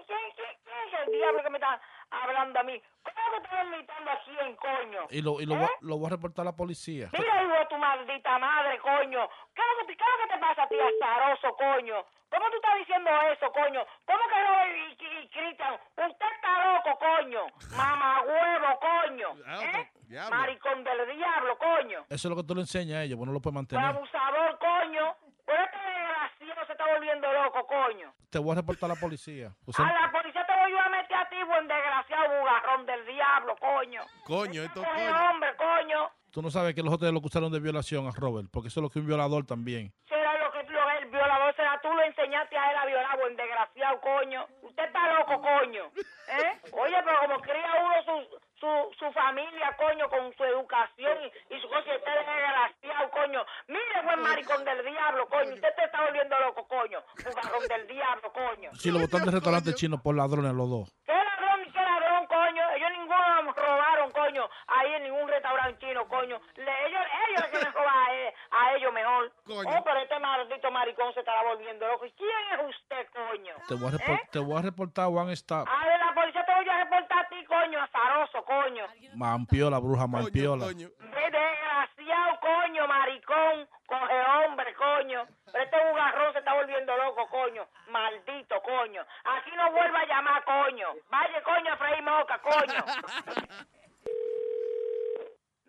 diablo 1.26 1.42
que 1.42 1.50
me 1.50 1.58
está 1.58 1.80
hablando 2.10 2.60
a 2.60 2.62
mí? 2.62 2.82
¿Cómo 3.02 3.30
que 3.30 3.36
estás 3.44 3.64
invitando 3.66 4.10
a 4.10 4.18
quién, 4.24 4.56
coño? 4.56 5.00
Y 5.10 5.22
lo, 5.22 5.40
y 5.40 5.46
lo, 5.46 5.54
¿Eh? 5.54 5.58
voy, 5.58 5.66
a- 5.66 5.70
lo 5.80 5.98
voy 5.98 6.06
a 6.06 6.10
reportar 6.10 6.42
a 6.42 6.50
la 6.50 6.56
policía. 6.56 7.08
Mira, 7.12 7.42
hijo 7.42 7.52
de 7.52 7.66
tu 7.66 7.76
maldita 7.78 8.38
madre, 8.38 8.78
coño. 8.78 9.28
¿Qué 9.54 9.62
es 9.62 9.68
lo 9.68 9.86
que 9.86 9.92
te, 9.92 9.96
qué 9.96 10.04
es 10.04 10.10
lo 10.10 10.28
que 10.28 10.34
te 10.34 10.40
pasa 10.40 10.62
a 10.62 10.68
ti, 10.68 10.76
azaroso, 10.80 11.56
coño? 11.56 12.04
¿Cómo 12.28 12.50
tú 12.50 12.56
estás 12.56 12.78
diciendo 12.78 13.10
eso, 13.32 13.52
coño? 13.52 13.80
¿Cómo 14.04 14.18
que 14.28 14.42
Robert 14.44 14.76
y, 14.76 15.04
y- 15.04 15.18
y 15.24 15.28
Cristian? 15.28 15.74
Usted 15.74 16.26
está 16.34 16.74
loco, 16.74 16.98
coño. 16.98 17.46
Mamá 17.76 18.22
huevo, 18.22 18.80
coño. 18.80 19.28
¿Eh? 19.62 19.90
diablo. 20.08 20.36
Maricón 20.36 20.84
del 20.84 21.16
diablo, 21.16 21.56
coño. 21.58 22.00
Eso 22.08 22.28
es 22.28 22.30
lo 22.30 22.36
que 22.36 22.42
tú 22.42 22.54
le 22.54 22.62
enseñas 22.62 22.98
a 22.98 23.02
ellos, 23.04 23.16
pues 23.16 23.26
no 23.26 23.32
lo 23.32 23.40
puedes 23.40 23.54
Pues 23.54 23.72
mantener. 23.72 23.84
abusador, 23.84 24.58
coño. 24.58 25.14
Pero 25.46 25.62
este 25.62 25.78
desgraciado 25.78 26.66
se 26.66 26.72
está 26.72 26.86
volviendo 26.92 27.32
loco, 27.32 27.66
coño. 27.68 28.12
Te 28.30 28.38
voy 28.40 28.52
a 28.52 28.54
reportar 28.56 28.90
a 28.90 28.94
la 28.94 29.00
policía. 29.00 29.52
Pues 29.64 29.78
A 29.78 29.84
la 29.84 30.10
policía 30.10 30.35
yo 30.68 30.80
a 30.80 30.88
meter 30.88 31.16
a 31.16 31.28
ti, 31.28 31.36
buen 31.46 31.68
desgraciado 31.68 32.38
bugarrón 32.38 32.86
del 32.86 33.06
diablo, 33.06 33.56
coño. 33.56 34.02
Coño, 34.24 34.62
esto 34.62 34.82
Coge 34.82 35.10
hombre, 35.10 35.56
coño. 35.56 36.10
Tú 36.30 36.42
no 36.42 36.50
sabes 36.50 36.74
que 36.74 36.82
los 36.82 36.92
otros 36.92 37.10
lo 37.12 37.18
acusaron 37.18 37.50
de 37.50 37.60
violación 37.60 38.06
a 38.06 38.10
Robert, 38.10 38.48
porque 38.52 38.68
eso 38.68 38.80
es 38.80 38.82
lo 38.82 38.90
que 38.90 38.98
un 38.98 39.06
violador 39.06 39.46
también. 39.46 39.92
Será 40.08 40.36
lo 40.38 40.52
que 40.52 40.62
lo, 40.70 40.90
el 40.90 41.06
violador 41.06 41.54
será 41.56 41.80
tú 41.80 41.88
lo 41.88 42.02
enseñaste 42.02 42.56
a 42.58 42.70
él 42.70 42.76
a 42.76 42.86
violar, 42.86 43.18
buen 43.18 43.36
desgraciado, 43.36 44.00
coño. 44.00 44.46
Usted 44.62 44.84
está 44.84 45.18
loco, 45.18 45.40
coño. 45.40 45.84
¿Eh? 45.96 46.60
Oye, 46.72 46.96
pero 47.04 47.20
como 47.20 47.40
cría 47.40 47.72
uno 47.82 48.02
su, 48.04 48.38
su, 48.58 48.66
su 48.98 49.12
familia, 49.12 49.76
coño, 49.76 50.08
con 50.08 50.32
su 50.36 50.44
educación 50.44 51.18
y, 51.22 51.54
y 51.54 51.60
su 51.60 51.68
cosa, 51.68 51.92
y 51.92 51.96
usted 51.96 52.12
es 52.20 52.26
desgraciado, 52.26 53.10
coño. 53.10 53.44
Mire, 53.68 54.02
buen 54.04 54.20
maricón 54.20 54.64
del 54.64 54.84
diablo, 54.84 55.28
coño. 55.28 55.54
Usted 55.54 55.74
te 55.76 55.84
está 55.84 56.04
volviendo 56.04 56.38
loco, 56.40 56.66
coño. 56.66 57.02
Bugarrón 57.24 57.68
del 57.68 57.86
diablo, 57.86 58.32
coño. 58.32 58.70
Si 58.74 58.90
lo 58.90 58.98
botan 59.00 59.24
del 59.24 59.34
restaurante 59.34 59.74
chino 59.74 60.02
por 60.02 60.16
ladrones 60.16 60.52
los 60.54 60.68
dos. 60.70 60.94
¿Qué 61.04 61.12
ladrón 61.12 61.72
qué 61.72 61.80
ladrón, 61.82 62.26
coño? 62.26 62.62
Ellos 62.76 62.90
ninguno 63.06 63.42
nos 63.42 63.56
robaron, 63.56 64.10
coño, 64.10 64.48
ahí 64.66 64.94
en 64.94 65.02
ningún 65.04 65.28
restaurante 65.28 65.86
chino, 65.86 66.06
coño. 66.08 66.40
Le- 66.56 66.86
ellos, 66.86 67.00
ellos 67.28 67.42
le 67.44 67.50
quieren 67.50 67.72
robar 67.72 67.94
a, 67.96 68.66
a 68.66 68.74
ellos 68.74 68.92
mejor. 68.92 69.32
Oh, 69.48 69.84
pero 69.84 69.98
este 70.00 70.18
maldito 70.18 70.70
maricón 70.70 71.12
se 71.14 71.20
estará 71.20 71.42
volviendo 71.44 71.86
loco. 71.86 72.06
¿Y 72.06 72.12
quién 72.12 72.30
es 72.52 72.76
usted, 72.76 73.06
coño? 73.12 73.54
Te 73.68 73.74
voy 73.74 73.88
a, 73.88 73.92
repor- 73.92 74.30
te 74.30 74.38
voy 74.38 74.58
a 74.58 74.62
reportar 74.62 75.06
One 75.06 75.32
Stop. 75.34 75.68
Ah, 75.70 75.88
de 75.88 75.98
la 75.98 76.12
policía 76.14 76.44
te 76.44 76.54
voy 76.54 76.68
a 76.68 76.84
reportar 76.84 77.24
a 77.24 77.28
ti, 77.28 77.44
coño, 77.44 77.80
azaroso, 77.82 78.44
coño. 78.44 78.84
Mampiola, 79.14 79.78
bruja, 79.78 80.06
mampiola. 80.06 80.66
Desgraciado, 80.66 82.40
coño, 82.40 82.86
maricón, 82.88 83.68
coge 83.86 84.20
hombre, 84.44 84.74
coño. 84.74 85.26
Pero 85.52 85.64
este 85.64 85.76
bugarrón 85.88 86.32
se 86.32 86.38
está 86.40 86.54
volviendo 86.54 86.96
loco, 86.96 87.28
coño. 87.28 87.66
Maldito, 87.88 88.60
coño. 88.62 89.04
Aquí 89.24 89.50
no 89.56 89.70
vuelva 89.72 90.00
a 90.00 90.06
llamar, 90.06 90.44
coño. 90.44 90.88
Vaya, 91.08 91.42
coño, 91.42 91.72
a 91.72 91.76
freír 91.76 92.02
moca, 92.02 92.38
coño. 92.40 92.84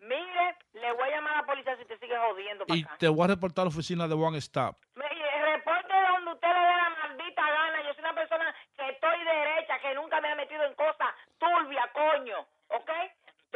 Mire, 0.00 0.56
le 0.72 0.92
voy 0.92 1.08
a 1.08 1.16
llamar 1.16 1.32
a 1.34 1.36
la 1.40 1.46
policía 1.46 1.76
si 1.76 1.84
te 1.84 1.98
sigue 1.98 2.16
jodiendo 2.16 2.64
para 2.66 2.78
Y 2.78 2.82
acá. 2.84 2.96
te 2.98 3.08
voy 3.08 3.24
a 3.24 3.28
reportar 3.28 3.62
a 3.62 3.64
la 3.66 3.68
oficina 3.68 4.08
de 4.08 4.14
One 4.14 4.38
Stop. 4.38 4.76
Mire, 4.94 5.44
reporte 5.56 5.92
donde 6.12 6.32
usted 6.32 6.48
le 6.48 6.54
dé 6.60 6.76
la 6.76 6.90
maldita 6.90 7.42
gana. 7.50 7.82
Yo 7.82 7.92
soy 7.92 8.00
una 8.00 8.14
persona 8.14 8.54
que 8.76 8.88
estoy 8.88 9.24
derecha, 9.24 9.78
que 9.80 9.94
nunca 9.94 10.20
me 10.20 10.28
ha 10.30 10.34
metido 10.36 10.64
en 10.64 10.74
cosas 10.74 11.08
turbias, 11.38 11.90
coño. 11.92 12.46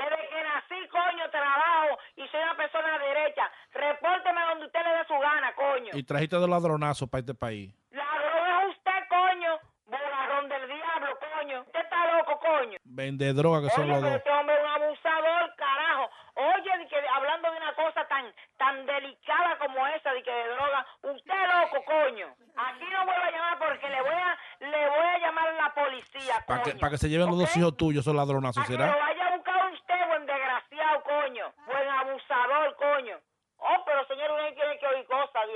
Desde 0.02 0.28
que 0.28 0.42
nací, 0.42 0.88
coño, 0.88 1.30
trabajo 1.30 1.98
y 2.16 2.26
soy 2.28 2.40
una 2.42 2.56
persona 2.56 2.98
derecha. 2.98 3.50
Repórteme 3.72 4.40
donde 4.50 4.66
usted 4.66 4.80
le 4.82 4.90
dé 4.90 5.04
su 5.06 5.14
gana, 5.18 5.52
coño. 5.54 5.90
Y 5.92 6.02
trajiste 6.02 6.36
dos 6.36 6.48
ladronazos 6.48 7.08
para 7.08 7.20
este 7.20 7.34
país. 7.34 7.74
Ladrón 7.90 8.70
es 8.70 8.76
usted, 8.76 9.08
coño. 9.08 9.58
Bogarrón 9.86 10.48
del 10.48 10.66
diablo, 10.68 11.18
coño. 11.20 11.60
Usted 11.62 11.80
está 11.80 12.16
loco, 12.16 12.38
coño. 12.40 12.78
Vende 12.84 13.32
droga 13.34 13.60
que 13.62 13.70
son 13.70 13.88
los 13.88 14.00
dos. 14.00 14.10
este 14.12 14.30
hombre 14.30 14.54
es 14.56 14.62
un 14.62 14.82
abusador, 14.82 15.54
carajo. 15.56 16.08
Oye, 16.34 16.78
de 16.78 16.88
que, 16.88 16.96
hablando 17.08 17.50
de 17.50 17.56
una 17.58 17.74
cosa 17.74 18.06
tan 18.08 18.24
tan 18.56 18.86
delicada 18.86 19.58
como 19.58 19.86
esa, 19.88 20.12
de 20.14 20.22
que 20.22 20.30
de 20.30 20.48
droga, 20.48 20.86
usted 21.02 21.34
es 21.34 21.60
loco, 21.60 21.84
coño. 21.84 22.26
Aquí 22.56 22.84
no 22.90 23.04
vuelvo 23.04 23.22
a 23.22 23.30
llamar 23.30 23.58
porque 23.58 23.88
le 23.90 24.00
voy 24.00 24.14
a 24.14 24.38
le 24.60 24.88
voy 24.88 25.06
a 25.06 25.18
llamar 25.18 25.48
a 25.48 25.52
la 25.52 25.74
policía, 25.74 26.34
Para 26.46 26.62
que, 26.62 26.74
pa' 26.76 26.88
que 26.90 26.96
se 26.98 27.08
lleven 27.10 27.26
los 27.26 27.38
dos 27.38 27.54
hijos 27.56 27.76
tuyos, 27.76 28.02
esos 28.02 28.14
ladronazos, 28.14 28.66
¿será? 28.66 28.96
vaya 28.96 29.26
a 29.28 29.36
buscar 29.36 29.72
usted, 29.72 30.06
buen 30.08 30.24
desgraciado, 30.24 31.02
coño. 31.02 31.52
Buen 31.66 31.88
abusador, 31.88 32.76
coño. 32.76 33.18
Oh, 33.58 33.82
pero 33.84 34.04
señor, 34.06 34.30
uno 34.32 34.42
tiene 34.54 34.78
que 34.78 34.86
oír 34.86 35.06
cosas, 35.06 35.46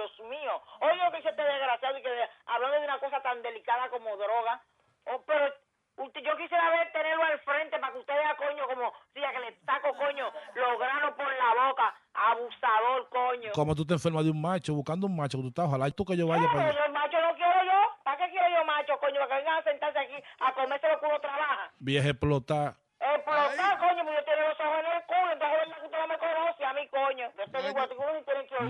Oye 0.80 0.96
lo 0.96 1.10
que 1.10 1.16
dice 1.18 1.30
este 1.30 1.42
desgraciado 1.42 1.98
y 1.98 2.02
que 2.02 2.28
hablando 2.46 2.78
de 2.78 2.84
una 2.84 2.98
cosa 2.98 3.20
tan 3.22 3.42
delicada 3.42 3.88
como 3.90 4.16
droga. 4.16 4.60
Oh, 5.04 5.22
pero 5.26 5.52
usted, 5.96 6.20
yo 6.22 6.36
quisiera 6.36 6.68
ver 6.70 6.92
tenerlo 6.92 7.24
al 7.24 7.38
frente 7.40 7.78
para 7.78 7.92
que 7.92 7.98
usted 7.98 8.14
vea, 8.14 8.36
coño, 8.36 8.66
como 8.66 8.92
si 9.14 9.24
a 9.24 9.32
que 9.32 9.38
le 9.38 9.56
saco, 9.64 9.94
coño, 9.96 10.30
los 10.54 10.78
granos 10.78 11.14
por 11.14 11.26
la 11.32 11.68
boca. 11.68 11.94
Abusador, 12.14 13.08
coño. 13.08 13.52
Como 13.52 13.74
tú 13.74 13.86
te 13.86 13.94
enfermas 13.94 14.24
de 14.24 14.30
un 14.30 14.40
macho, 14.40 14.74
buscando 14.74 15.06
un 15.06 15.16
macho 15.16 15.38
que 15.38 15.42
tú 15.42 15.48
estás, 15.48 15.66
ojalá 15.66 15.88
y 15.88 15.92
tú 15.92 16.04
que 16.04 16.16
yo 16.16 16.26
vaya 16.28 16.46
para 16.46 16.66
Pero 16.66 16.78
allá. 16.80 16.86
yo 16.86 16.92
macho 16.92 17.20
no 17.20 17.34
quiero 17.34 17.64
yo. 17.64 17.80
¿Para 18.02 18.16
qué 18.18 18.30
quiero 18.30 18.48
yo 18.48 18.64
macho, 18.64 18.98
coño? 18.98 19.14
Para 19.20 19.28
que 19.28 19.34
vengan 19.36 19.58
a 19.58 19.62
sentarse 19.62 19.98
aquí 19.98 20.22
a 20.40 20.52
comerse 20.54 20.88
lo 20.88 21.00
que 21.00 21.06
uno 21.06 21.20
trabaja. 21.20 21.70
Vieja 21.78 22.08
explotar. 22.08 22.74
Explotar, 22.98 23.78
coño, 23.78 24.04
porque 24.04 24.18
yo 24.18 24.24
tengo 24.24 24.48
los 24.48 24.60
ojos 24.60 24.78
en 24.80 24.86
el 24.86 25.02
culo, 25.04 25.32
entonces 25.32 25.58
verdad 25.58 25.76
que 25.76 25.84
usted 25.86 25.98
no 25.98 26.06
me 26.08 26.18
conoce 26.18 26.64
a 26.64 26.72
mí, 26.72 26.88
coño. 26.88 27.32
Yo 27.36 27.44
te 27.52 27.62
digo 27.62 27.80
a 27.80 27.88
ti 27.88 27.94
que 27.94 28.00
uno 28.00 28.18
sí 28.18 28.24
tiene 28.24 28.46
que 28.46 28.54
oír 28.56 28.68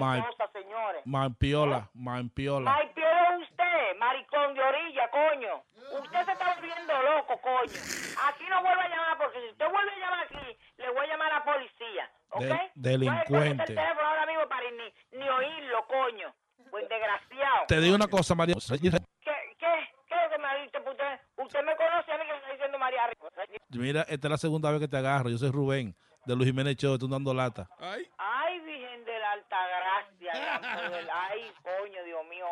Mampiola, 1.07 1.89
mampiola. 1.95 2.75
Ay, 2.75 2.91
pierde 2.95 3.39
usted, 3.43 3.97
maricón 3.99 4.55
de 4.55 4.61
orilla, 4.63 5.09
coño. 5.11 5.63
Usted 6.03 6.25
se 6.25 6.33
está 6.33 6.55
volviendo 6.55 6.93
loco, 7.03 7.41
coño. 7.41 7.81
Aquí 8.29 8.45
no 8.51 8.61
vuelve 8.61 8.83
a 8.83 8.89
llamar, 8.89 9.17
porque 9.19 9.41
si 9.41 9.47
usted 9.51 9.71
vuelve 9.71 9.93
a 9.93 9.99
llamar 9.99 10.25
aquí, 10.27 10.59
le 10.79 10.91
voy 10.91 11.07
a 11.07 11.09
llamar 11.09 11.33
a 11.33 11.39
la 11.39 11.45
policía, 11.45 12.11
¿ok? 12.31 12.43
De- 12.43 12.71
delincuente. 12.75 13.63
el 13.63 13.77
teléfono 13.77 14.09
ahora 14.09 14.27
mismo 14.27 14.49
para 14.49 14.69
ni, 14.71 15.19
ni 15.19 15.29
oírlo, 15.29 15.87
coño. 15.87 16.35
Pues 16.71 16.89
desgraciado. 16.89 17.67
Te 17.69 17.81
digo 17.81 17.95
una 17.95 18.09
cosa, 18.09 18.35
María. 18.35 18.57
¿Qué, 18.69 18.79
qué, 18.81 19.33
qué 19.61 20.15
es 20.17 20.23
lo 20.25 20.31
que 20.31 20.39
me 20.39 20.49
ha 20.49 20.55
dicho? 20.57 20.83
Pues 20.83 20.97
Usted, 20.97 21.21
usted 21.37 21.63
me 21.65 21.77
conoce 21.77 22.13
a 22.13 22.19
mí 22.19 22.25
que 22.27 22.33
me 22.33 22.39
está 22.39 22.51
diciendo 22.53 22.79
María 22.79 23.07
Rico. 23.07 23.29
Mira, 23.71 24.03
esta 24.09 24.27
es 24.27 24.31
la 24.33 24.37
segunda 24.39 24.73
vez 24.73 24.81
que 24.81 24.89
te 24.89 24.97
agarro. 24.97 25.31
Yo 25.31 25.39
soy 25.39 25.53
Rubén, 25.53 25.95
de 26.25 26.35
Luis 26.35 26.49
Jiménez 26.49 26.75
Show, 26.77 26.99
tú 26.99 27.07
dando 27.07 27.33
lata. 27.33 27.69
Ay, 27.79 28.61
Virgen 28.61 29.05
de 29.05 29.19
la 29.21 29.31
Alta 29.33 29.57
Gracia. 29.69 30.33
gran 30.61 30.61
poder. 30.91 31.09
Ay, 31.13 31.53
coño, 31.63 32.03
Dios 32.05 32.27
mío. 32.27 32.47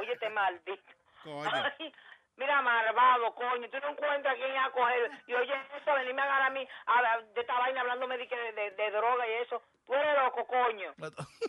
Óyete, 0.00 0.28
maldito. 0.30 0.82
Coño. 1.22 1.50
Ay, 1.52 1.92
mira, 2.36 2.60
malvado, 2.62 3.34
encuentras 4.14 4.34
a 4.34 4.36
quién 4.36 4.56
a 4.56 4.70
coger. 4.70 5.10
Y 5.26 5.34
oye, 5.34 5.54
eso, 5.80 5.94
venirme 5.94 6.22
a 6.22 6.24
agarrar 6.24 6.46
a 6.48 6.50
mí 6.50 6.66
a- 6.86 7.18
de 7.34 7.40
esta 7.40 7.58
vaina 7.58 7.80
hablándome 7.80 8.18
de, 8.18 8.26
de, 8.26 8.52
de- 8.52 8.70
de 8.70 8.90
droga 8.90 9.26
y 9.28 9.32
eso. 9.42 9.62
Tú 9.86 9.94
eres 9.94 10.14
loco, 10.22 10.46
coño. 10.46 10.94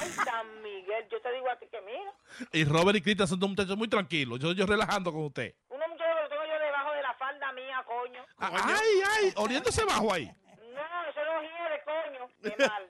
Ay, 0.00 0.08
San 0.10 0.62
Miguel. 0.62 1.08
Yo 1.10 1.20
te 1.20 1.32
digo 1.32 1.50
a 1.50 1.56
ti 1.58 1.66
que 1.70 1.80
mira. 1.82 2.12
Y 2.52 2.64
Robert 2.64 2.96
y 2.96 3.02
Cristian 3.02 3.28
son 3.28 3.38
dos 3.38 3.48
muchachos 3.50 3.76
muy 3.76 3.88
tranquilos. 3.88 4.38
Yo, 4.38 4.52
yo 4.52 4.66
relajando 4.66 5.12
con 5.12 5.24
usted. 5.26 5.54
Uno 5.68 5.86
muchacho 5.88 6.14
que 6.16 6.22
lo 6.22 6.28
tengo 6.28 6.44
yo 6.46 6.58
debajo 6.58 6.92
de 6.92 7.02
la 7.02 7.14
falda 7.14 7.52
mía, 7.52 7.84
coño. 7.86 8.24
Ay, 8.38 9.02
ay, 9.10 9.32
oriéndose 9.36 9.84
bajo 9.84 10.12
ahí. 10.12 10.26
No, 10.26 11.04
eso 11.10 11.20
no 11.24 11.42
hiere, 11.42 11.82
coño. 11.84 12.28
Qué 12.42 12.66
maldito. 12.66 12.89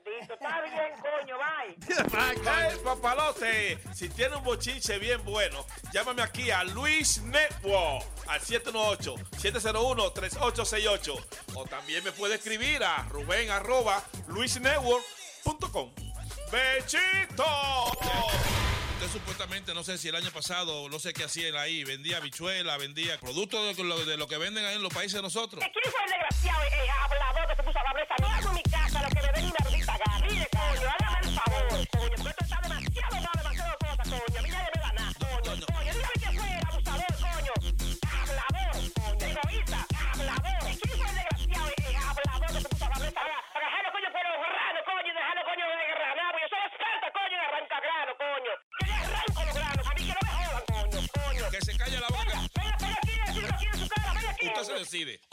Bye. 2.11 2.35
Hey, 2.43 2.77
papalote, 2.83 3.79
si 3.93 4.09
tiene 4.09 4.35
un 4.35 4.43
bochinche 4.43 4.99
bien 4.99 5.23
bueno, 5.23 5.65
llámame 5.93 6.21
aquí 6.21 6.51
a 6.51 6.63
Luis 6.63 7.21
Network 7.21 8.05
al 8.27 8.41
718-701-3868. 8.41 11.25
O 11.55 11.65
también 11.65 12.03
me 12.03 12.11
puede 12.11 12.35
escribir 12.35 12.83
a 12.83 13.07
ruben 13.09 13.49
arroba 13.49 14.03
luisnetwork.com. 14.27 15.91
¡Bechito! 16.51 17.45
Usted 18.93 19.07
supuestamente, 19.13 19.73
no 19.73 19.83
sé 19.83 19.97
si 19.97 20.09
el 20.09 20.15
año 20.15 20.29
pasado, 20.31 20.87
no 20.89 20.99
sé 20.99 21.13
qué 21.13 21.23
hacía 21.23 21.47
él 21.47 21.57
ahí, 21.57 21.83
vendía 21.83 22.17
habichuela, 22.17 22.77
vendía 22.77 23.19
productos 23.19 23.75
de 23.77 23.83
lo, 23.83 24.05
de 24.05 24.17
lo 24.17 24.27
que 24.27 24.37
venden 24.37 24.65
ahí 24.65 24.75
en 24.75 24.83
los 24.83 24.93
países 24.93 25.13
de 25.13 25.21
nosotros. 25.21 25.63
¿Quién 25.73 25.93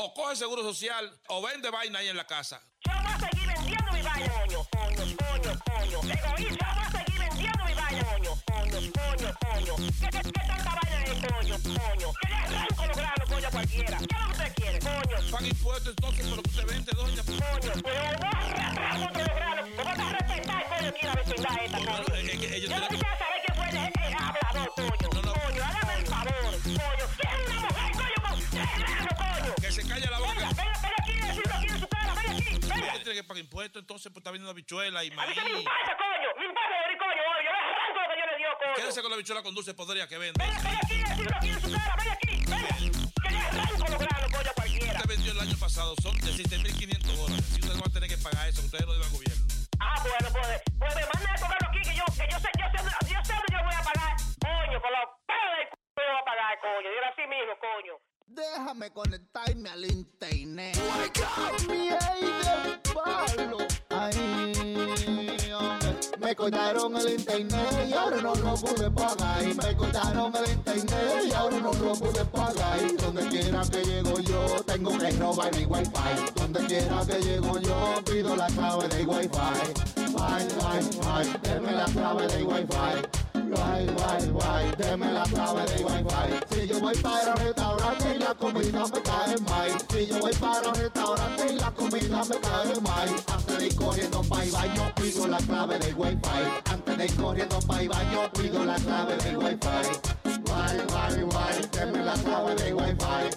O 0.09 0.15
coge 0.15 0.37
seguro 0.37 0.63
social 0.63 1.05
o 1.29 1.43
vende 1.43 1.69
vaina 1.71 1.99
ahí 1.99 2.09
en 2.09 2.17
la 2.17 2.27
casa. 2.27 2.63
Yo 2.87 2.93
voy 2.97 3.13
a 3.13 3.19
seguir 3.21 3.47
vendiendo 3.47 3.93
mi 3.93 4.01
vaina, 4.01 4.33
coño, 4.41 4.67
coño, 4.73 5.05
coño, 5.21 5.53
coño. 5.69 5.99
Egoísta, 6.01 6.65
yo 6.65 6.75
voy 6.75 6.85
a 6.87 6.91
seguir 6.97 7.19
vendiendo 7.21 7.65
mi 7.67 7.75
vaina, 7.75 8.05
coño, 8.05 8.33
coño, 8.47 8.79
coño, 8.97 9.29
coño. 9.45 9.75
¿Qué, 10.01 10.09
qué, 10.09 10.21
qué 10.23 10.41
tanta 10.49 10.73
vaina 10.81 11.05
es, 11.05 11.11
coño, 11.29 11.57
coño? 11.61 12.09
Que 12.23 12.29
le 12.29 12.35
arranco 12.37 12.87
los 12.87 12.97
granos, 12.97 13.29
coño, 13.29 13.49
a 13.49 13.51
cualquiera. 13.51 13.99
¿Qué 13.99 14.05
es 14.05 14.19
lo 14.19 14.25
que 14.25 14.33
usted 14.33 14.55
quiere, 14.55 14.79
coño? 14.79 15.17
Paga 15.31 15.47
impuestos 15.47 15.91
entonces 15.91 16.27
por 16.27 16.37
lo 16.37 16.43
que 16.43 16.51
usted 16.51 16.67
vende, 16.67 16.93
doña. 16.97 17.23
Coño, 17.23 17.73
pero 17.85 18.19
voy 18.19 18.29
a 18.33 18.39
arrancar 18.49 18.97
otro 19.11 19.21
los 19.29 19.35
granos. 19.37 19.69
Me 19.69 19.85
vas 19.85 19.99
a 19.99 20.09
respetar, 20.17 20.63
coño, 20.71 20.89
aquí 20.89 21.03
la 21.07 21.15
vecindad 21.17 21.57
esta, 21.65 21.79
coño. 21.79 22.05
Yo 22.65 22.79
no 22.81 22.89
quisiera 22.89 23.19
saber 23.19 23.39
quién 23.45 23.57
fue 23.59 23.69
el, 23.69 23.77
el 23.77 24.15
hablador, 24.17 24.69
coño. 24.75 25.09
Coño, 25.13 25.65
hágame 25.69 25.95
el 26.01 26.07
favor, 26.07 26.33
coño. 26.65 27.05
¿Qué 27.21 27.29
es 27.29 27.35
una 27.45 27.61
mujer, 27.61 27.78
que 33.15 33.25
pagar 33.25 33.43
impuestos, 33.43 33.81
entonces 33.83 34.13
pues 34.13 34.21
está 34.21 34.31
vendiendo 34.31 34.51
habichuela 34.51 35.05
y 35.05 35.09
A 35.09 35.11
mí 35.11 35.17
maíz. 35.17 35.35
se 35.35 35.43
me 35.45 35.51
coño. 35.51 36.29
Me 36.39 36.45
importa, 36.47 36.75
venir, 36.85 36.99
coño. 36.99 37.23
Yo 37.45 37.51
le 37.53 37.59
arranco 37.59 37.99
lo 38.01 38.09
que 38.09 38.21
yo 38.21 38.27
le 38.27 38.37
dio, 38.39 38.49
coño. 38.59 38.75
Quédese 38.77 39.01
con 39.03 39.11
la 39.11 39.15
habichuela 39.17 39.43
con 39.43 39.55
dulce 39.55 39.75
podría 39.75 40.07
que 40.09 40.19
vende. 40.19 40.39
Venga, 40.45 40.59
venga 40.63 40.81
aquí, 40.83 40.97
decirlo 41.03 41.37
aquí 41.37 41.49
en 41.49 41.61
su 41.61 41.71
cara, 41.73 41.97
venga 41.99 42.13
aquí, 42.13 42.33
venga. 42.47 42.69
Que 43.23 43.31
le 43.31 43.39
arranco 43.39 43.85
los 43.89 43.99
granos, 43.99 44.31
coño, 44.33 44.51
cualquiera. 44.55 44.93
Usted 44.99 45.09
vendió 45.09 45.33
el 45.33 45.41
año 45.41 45.57
pasado, 45.59 45.95
son 46.03 46.15
17.500 46.19 47.17
dólares. 47.17 47.45
Y 47.57 47.61
usted 47.65 47.75
va 47.81 47.87
a 47.87 47.93
tener 47.93 48.09
que 48.09 48.19
pagar 48.19 48.49
eso, 48.49 48.61
ustedes 48.63 48.87
lo 48.87 48.93
deben 48.93 49.07
al 49.09 49.13
gobierno. 49.15 49.45
Ah, 49.81 49.95
bueno, 50.03 50.29
pues, 50.33 50.63
pues 50.79 50.95
me 50.97 51.03
manda 51.07 51.29
a 51.33 51.39
cobrarlo 51.39 51.69
aquí, 51.69 51.81
que 51.83 51.95
yo, 51.97 52.05
que 52.19 52.27
yo 52.31 52.39
sé, 52.39 52.51
yo 52.59 52.67
sé, 52.71 52.79
yo 53.09 53.19
sé 53.25 53.33
dónde 53.33 53.49
yo 53.53 53.61
voy 53.63 53.75
a 53.79 53.83
pagar, 53.83 54.13
coño, 54.43 54.77
con 54.83 54.91
los 54.93 55.07
pelos 55.27 55.51
del 55.55 55.67
c 55.71 55.75
yo 55.99 56.03
voy 56.13 56.19
a 56.19 56.25
pagar, 56.25 56.53
coño, 56.61 56.89
yo 56.91 57.01
así 57.07 57.25
mismo, 57.31 57.55
coño. 57.63 57.95
Déjame 58.29 58.91
conectarme 58.91 59.71
al 59.71 59.85
internet. 59.85 60.77
Miel 61.67 61.99
del 62.21 62.81
palo. 62.95 63.59
Ay. 63.91 65.35
Me 66.21 66.37
cortaron 66.37 66.97
el 66.97 67.09
internet 67.19 67.87
y 67.89 67.93
ahora 67.95 68.21
no 68.21 68.35
lo 68.35 68.55
pude 68.55 68.91
pagar. 68.91 69.43
Me 69.43 69.77
cortaron 69.77 70.33
el 70.37 70.51
internet 70.51 71.25
y 71.27 71.33
ahora 71.33 71.59
no 71.59 71.73
lo 71.73 71.95
pude 71.95 72.25
pagar. 72.27 72.97
Donde 72.99 73.29
quiera 73.29 73.63
que 73.63 73.83
llego 73.83 74.21
yo, 74.21 74.63
tengo 74.67 74.99
que 74.99 75.11
robar 75.13 75.57
mi 75.57 75.65
wifi. 75.65 76.33
Donde 76.35 76.67
quiera 76.67 77.07
que 77.07 77.21
llego 77.21 77.59
yo, 77.61 77.95
pido 78.05 78.37
la 78.37 78.47
clave 78.49 78.89
de 78.89 79.07
wifi. 79.07 79.29
Wi, 79.97 80.43
wi, 80.59 80.79
wi, 80.99 81.39
deme 81.43 81.73
la 81.73 81.85
clave 81.87 82.27
de 82.29 82.45
wifi. 82.45 83.38
Guay, 83.47 83.87
guay, 83.87 84.29
guay, 84.31 84.73
deme 84.77 85.13
la 85.13 85.23
clave 85.25 85.63
de 85.67 85.85
wifi. 85.85 86.55
Si 86.55 86.67
yo 86.67 86.81
voy 86.81 86.95
para 86.97 87.33
el 87.33 87.39
restaurante 87.39 88.15
y 88.15 88.19
la 88.19 88.35
comida 88.35 88.85
me 88.93 89.03
cae 89.03 89.39
mal. 89.39 89.71
Si 89.91 90.07
yo 90.07 90.19
voy 90.21 90.33
para 90.35 90.69
el 90.69 90.75
restaurante 90.75 91.53
y 91.53 91.57
la 91.57 91.71
comida 91.71 92.25
me 92.25 92.37
cae 92.41 92.81
mal. 92.81 93.09
Antes 93.33 93.59
de 93.59 93.67
ir 93.67 93.77
corriendo 93.77 94.23
para 94.23 94.45
el 94.45 94.51
baño, 94.51 94.93
pido 94.97 95.29
la 95.29 95.39
clave 95.39 95.79
de 95.79 95.95
wifi. 95.95 96.29
Antes 96.71 96.99
de 96.99 97.05
ir 97.05 97.17
corriendo 97.17 97.59
para 97.61 97.83
el 97.83 97.89
baño, 97.89 98.33
pido 98.33 98.65
la 98.65 98.75
clave 98.77 99.17
de 99.17 99.37
wifi. 99.37 100.18
Guay, 100.49 100.79
guay, 100.89 101.23
guay, 101.31 101.61
deme 101.73 102.05
la 102.05 102.15
clave 102.15 102.55
de 102.57 102.73
wifi. 102.73 103.29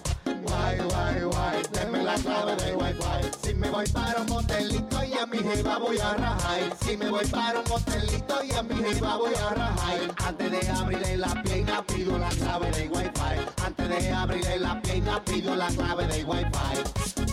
Guay, 0.46 0.78
guay, 0.90 1.22
guay, 1.30 1.62
deme 1.74 2.04
la 2.04 2.16
clave 2.16 2.56
de 2.56 2.76
wifi. 2.76 3.32
Si 3.44 3.54
me 3.54 3.70
voy 3.70 3.86
para 3.90 4.22
un 4.22 4.28
motelito 4.28 5.04
y 5.04 5.14
a 5.18 5.26
mi 5.26 5.40
jeva 5.40 5.78
voy 5.78 6.00
a 6.00 6.14
rajar. 6.14 6.62
Si 6.82 6.96
me 6.96 7.10
voy 7.10 7.26
para 7.28 7.60
un 7.60 7.66
motelito 7.70 8.44
y 8.44 8.52
a 8.54 8.64
mi 8.64 8.76
jeva 8.76 9.18
voy 9.18 9.34
a 9.36 9.50
rajar. 9.54 10.16
Antes 10.26 10.52
de 10.52 10.70
abrirle 10.70 11.18
la 11.18 11.44
pierna 11.44 11.84
pido 11.86 12.18
la 12.18 12.30
clave 12.30 12.72
de 12.72 12.88
wifi. 12.88 13.36
Antes 13.66 13.90
de 13.90 14.12
abrirle 14.12 14.60
la 14.60 14.82
pierna 14.82 15.24
pido 15.26 15.56
la 15.56 15.68
clave 15.68 16.08
de 16.08 16.24
wifi. 16.24 16.48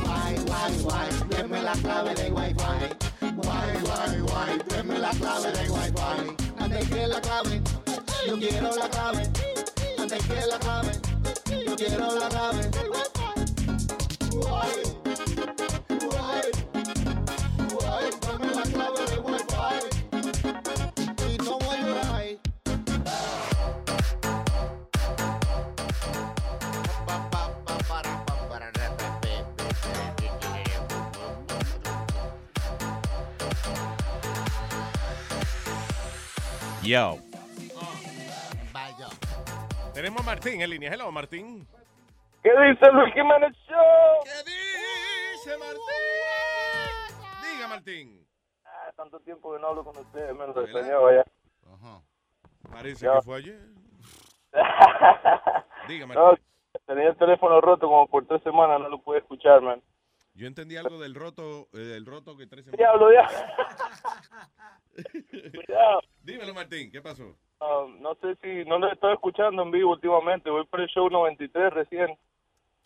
Guay, 0.03 0.35
guay, 0.45 0.83
guay, 0.83 1.09
deme 1.31 1.63
la 1.63 1.73
clave 1.73 2.15
de 2.15 2.31
wifi. 2.33 2.55
Guay, 3.21 3.71
guay, 3.85 4.21
guay, 4.23 4.59
deme 4.69 4.99
la 4.99 5.11
clave 5.11 5.53
de 5.53 5.71
wifi. 5.71 6.48
Antes 6.71 6.89
que 6.91 7.07
la 7.07 7.21
clave, 7.21 7.63
yo 8.27 8.39
quiero 8.39 8.77
la 8.77 8.89
clave, 8.91 9.23
antes 9.99 10.27
que 10.27 10.47
la 10.47 10.59
clave, 10.59 10.93
yo 11.67 11.77
quiero 11.77 12.15
la 12.15 12.29
clave. 12.29 12.71
Guay, 14.31 14.83
guay, 16.05 16.51
guay, 17.73 18.11
dame 18.21 18.55
la 18.55 18.63
clave 18.63 19.07
de 19.11 19.17
Yo. 36.89 37.19
Tenemos 39.93 40.23
a 40.23 40.25
Martín 40.25 40.63
en 40.63 40.71
línea. 40.71 40.91
Hello, 40.91 41.13
Martín. 41.13 41.69
¿Qué 42.43 42.49
dice 42.51 42.91
Luis 42.91 43.13
Jiménez 43.13 43.53
Show? 43.69 44.25
¿Qué 44.25 44.43
dice 44.51 45.59
Martín? 45.59 45.83
Diga, 47.43 47.69
Martín. 47.69 48.27
Ah, 48.65 48.91
tanto 48.97 49.21
tiempo 49.21 49.53
que 49.53 49.61
no 49.61 49.67
hablo 49.67 49.85
con 49.85 49.99
ustedes, 49.99 50.35
me 50.35 50.47
lo 50.47 50.63
extrañaba 50.63 51.13
ya. 51.13 51.25
Parece 52.71 53.05
Yo- 53.05 53.17
que 53.17 53.23
fue 53.23 53.37
ayer. 53.37 53.61
Diga, 55.89 56.07
Martín. 56.07 56.25
No, 56.25 56.39
tenía 56.87 57.11
el 57.11 57.19
teléfono 57.19 57.61
roto 57.61 57.87
como 57.87 58.07
por 58.07 58.27
tres 58.27 58.43
semanas, 58.45 58.81
no 58.81 58.89
lo 58.89 59.03
pude 59.03 59.19
escuchar, 59.19 59.61
man. 59.61 59.83
Yo 60.33 60.47
entendí 60.47 60.79
algo 60.79 60.99
del 60.99 61.15
roto, 61.15 61.69
eh, 61.75 61.79
del 61.81 62.07
roto 62.07 62.35
que 62.35 62.47
tres 62.47 62.65
semanas. 62.65 62.79
Diablo, 62.79 63.11
diablo. 63.11 63.39
Cuidado. 65.67 66.01
Dímelo, 66.29 66.53
Martín, 66.53 66.91
¿qué 66.93 67.01
pasó? 67.01 67.25
Um, 67.61 68.03
no 68.03 68.15
sé 68.17 68.37
si, 68.43 68.69
no 68.69 68.79
lo 68.79 68.91
he 68.91 68.93
estado 68.93 69.15
escuchando 69.15 69.63
en 69.63 69.71
vivo 69.71 69.93
últimamente, 69.93 70.51
voy 70.51 70.67
por 70.67 70.83
el 70.83 70.89
show 70.89 71.09
93 71.09 71.73
recién, 71.73 72.19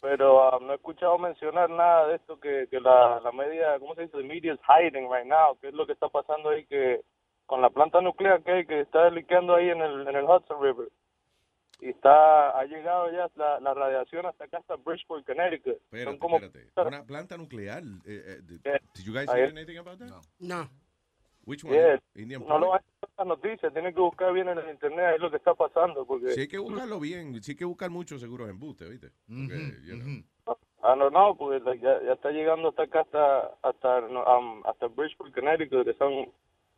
pero 0.00 0.56
um, 0.56 0.66
no 0.66 0.72
he 0.72 0.76
escuchado 0.76 1.18
mencionar 1.18 1.68
nada 1.68 2.06
de 2.06 2.14
esto 2.16 2.38
que, 2.38 2.68
que 2.70 2.78
la, 2.78 3.18
la 3.18 3.32
media, 3.32 3.80
¿cómo 3.80 3.96
se 3.96 4.02
dice? 4.02 4.16
The 4.16 4.22
media 4.22 4.54
is 4.54 4.60
hiding 4.68 5.10
right 5.10 5.26
now, 5.26 5.58
qué 5.60 5.68
es 5.68 5.74
lo 5.74 5.86
que 5.86 5.92
está 5.92 6.08
pasando 6.08 6.50
ahí 6.50 6.64
que 6.66 7.00
con 7.46 7.60
la 7.60 7.70
planta 7.70 8.00
nuclear 8.00 8.44
que 8.44 8.52
hay, 8.52 8.64
que 8.64 8.80
está 8.80 9.10
liqueando 9.10 9.56
ahí 9.56 9.70
en 9.70 9.82
el, 9.82 10.06
en 10.06 10.14
el 10.14 10.24
Hudson 10.24 10.62
River. 10.62 10.88
Y 11.80 11.88
está, 11.88 12.56
ha 12.56 12.64
llegado 12.64 13.10
ya 13.10 13.28
la, 13.34 13.58
la 13.58 13.74
radiación 13.74 14.24
hasta 14.24 14.44
acá, 14.44 14.58
hasta 14.58 14.76
Bridgeport, 14.76 15.26
Connecticut. 15.26 15.78
Son 15.90 15.98
Espérate, 15.98 16.18
como 16.20 16.36
espérate. 16.36 16.70
Una 16.86 17.02
planta 17.02 17.36
nuclear. 17.36 17.82
eh, 18.06 18.22
eh, 18.24 18.40
did, 18.46 18.60
did 18.94 19.04
you 19.04 19.12
guys 19.12 19.28
hear 19.28 19.48
anything 19.48 19.78
about 19.78 19.98
that? 19.98 20.08
No. 20.38 20.70
Which 21.44 21.64
one? 21.64 21.74
Yeah. 21.74 22.00
Indian 22.14 22.40
No 22.42 22.46
Point? 22.48 22.60
lo 22.62 22.74
a 22.74 22.82
las 23.18 23.26
noticias, 23.26 23.72
tienen 23.72 23.92
que 23.94 24.00
buscar 24.00 24.32
bien 24.32 24.48
en 24.48 24.58
el 24.58 24.70
internet 24.70 25.04
ahí 25.12 25.18
lo 25.18 25.30
que 25.30 25.36
está 25.36 25.54
pasando, 25.54 26.06
porque... 26.06 26.30
Sí 26.30 26.40
hay 26.42 26.48
que 26.48 26.58
buscarlo 26.58 26.98
bien. 27.00 27.42
Sí 27.42 27.52
hay 27.52 27.56
que 27.56 27.64
buscar 27.64 27.90
muchos 27.90 28.20
seguros 28.20 28.48
en 28.48 28.58
buste, 28.58 28.88
¿viste? 28.88 29.10
Porque, 29.26 29.72
you 29.84 29.96
know. 29.96 30.56
Ah, 30.84 30.96
no, 30.96 31.10
no, 31.10 31.36
porque 31.36 31.60
ya, 31.80 32.02
ya 32.02 32.12
está 32.14 32.30
llegando 32.30 32.68
hasta 32.70 32.82
acá, 32.84 33.00
hasta, 33.02 33.40
hasta, 33.62 34.00
no, 34.02 34.24
um, 34.24 34.62
hasta 34.66 34.86
Bridgeport, 34.88 35.32
Connecticut, 35.34 35.84
que 35.84 35.94
son, 35.94 36.12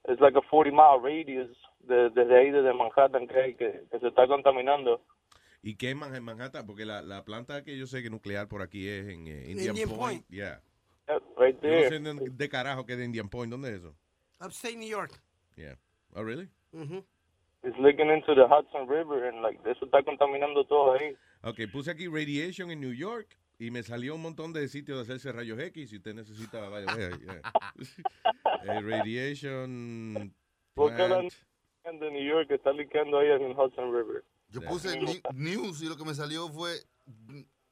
es 0.04 0.20
like 0.20 0.38
a 0.38 0.42
40 0.50 0.70
mile 0.72 1.00
radius 1.24 1.56
de- 1.80 2.10
desde 2.10 2.38
ahí, 2.38 2.50
desde 2.50 2.74
Manhattan, 2.74 3.26
que, 3.26 3.38
hay, 3.40 3.54
que, 3.54 3.84
que 3.90 3.98
se 4.00 4.08
está 4.08 4.26
contaminando. 4.26 5.00
¿Y 5.62 5.76
qué 5.76 5.90
es 5.90 5.96
Man- 5.96 6.14
en 6.14 6.22
Manhattan? 6.22 6.66
Porque 6.66 6.84
la, 6.84 7.00
la 7.00 7.24
planta 7.24 7.64
que 7.64 7.78
yo 7.78 7.86
sé 7.86 8.02
que 8.02 8.10
nuclear 8.10 8.46
por 8.48 8.60
aquí 8.60 8.86
es 8.86 9.08
en 9.08 9.26
eh, 9.26 9.44
Indian, 9.50 9.68
Indian 9.70 9.88
Point. 9.88 9.98
Point. 9.98 10.26
Yeah. 10.28 10.60
Right 11.38 11.56
Yo 11.62 11.68
no 11.68 11.74
there. 11.74 11.88
sé 11.88 11.98
de, 12.00 12.30
de 12.30 12.48
carajo 12.50 12.84
que 12.84 12.92
es 12.92 12.98
de 12.98 13.04
Indian 13.06 13.30
Point. 13.30 13.50
¿Dónde 13.50 13.70
es 13.70 13.76
eso? 13.76 13.94
Upstate 14.44 14.76
New 14.76 14.88
York. 14.88 15.10
Yeah. 15.56 15.74
Oh, 16.14 16.22
really? 16.22 16.48
It's 17.62 17.78
leaking 17.78 18.10
into 18.10 18.34
the 18.34 18.46
Hudson 18.46 18.86
River, 18.86 19.26
and 19.26 19.40
like, 19.40 19.58
eso 19.64 19.86
está 19.86 20.02
contaminando 20.04 20.66
todo 20.68 20.92
ahí. 20.92 21.16
Ok, 21.42 21.70
puse 21.72 21.90
aquí 21.90 22.08
radiation 22.08 22.70
en 22.70 22.80
New 22.80 22.92
York 22.92 23.38
y 23.58 23.70
me 23.70 23.82
salió 23.82 24.14
un 24.14 24.22
montón 24.22 24.52
de 24.52 24.68
sitios 24.68 24.98
de 24.98 25.02
hacerse 25.02 25.32
rayos 25.32 25.58
X 25.58 25.90
si 25.90 25.96
usted 25.96 26.14
necesita, 26.14 26.68
vaya, 26.68 26.86
vaya, 26.86 27.10
yeah. 27.18 27.40
Eh, 28.64 28.80
radiation 28.80 30.34
plant. 30.74 31.32
en 31.84 32.00
de 32.00 32.10
New 32.10 32.24
York, 32.24 32.50
está 32.50 32.72
liqueando 32.72 33.18
ahí 33.18 33.28
en 33.28 33.42
el 33.42 33.52
Hudson 33.52 33.94
River. 33.94 34.24
Yo 34.48 34.60
puse 34.62 34.98
news 35.34 35.82
y 35.82 35.88
lo 35.88 35.96
que 35.96 36.04
me 36.04 36.14
salió 36.14 36.48
fue 36.48 36.72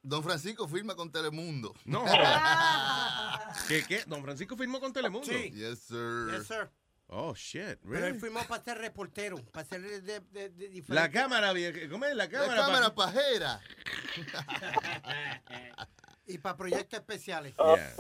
Don 0.03 0.23
Francisco 0.23 0.66
firma 0.66 0.95
con 0.97 1.12
Telemundo. 1.12 1.74
No. 1.85 2.05
¿Qué, 3.69 3.85
qué? 3.87 4.03
¿Don 4.07 4.23
Francisco 4.23 4.57
firmó 4.57 4.81
con 4.81 4.93
Telemundo? 4.93 5.27
Sí. 5.27 5.51
Yes, 5.53 5.81
sir. 5.81 6.31
Yes, 6.33 6.47
sir. 6.47 6.70
Oh, 7.15 7.35
shit, 7.35 7.79
Pero 7.83 7.97
él 7.97 8.01
really? 8.05 8.19
fuimos 8.19 8.47
para 8.47 8.62
ser 8.65 8.79
reportero, 8.79 9.37
para 9.53 9.66
ser 9.66 9.83
de, 9.83 10.01
de, 10.01 10.20
de- 10.20 10.49
de 10.49 10.69
diferente- 10.69 10.95
La 10.95 11.11
cámara, 11.11 11.53
vieja, 11.53 11.79
¿cómo 11.91 12.07
es? 12.07 12.16
La 12.16 12.27
cámara. 12.29 12.57
cámara 12.62 12.95
pa- 12.95 13.12
pajera. 13.12 13.61
y 16.27 16.39
para 16.39 16.57
proyectos 16.57 16.99
especiales. 17.01 17.55
Yeah. 17.57 17.95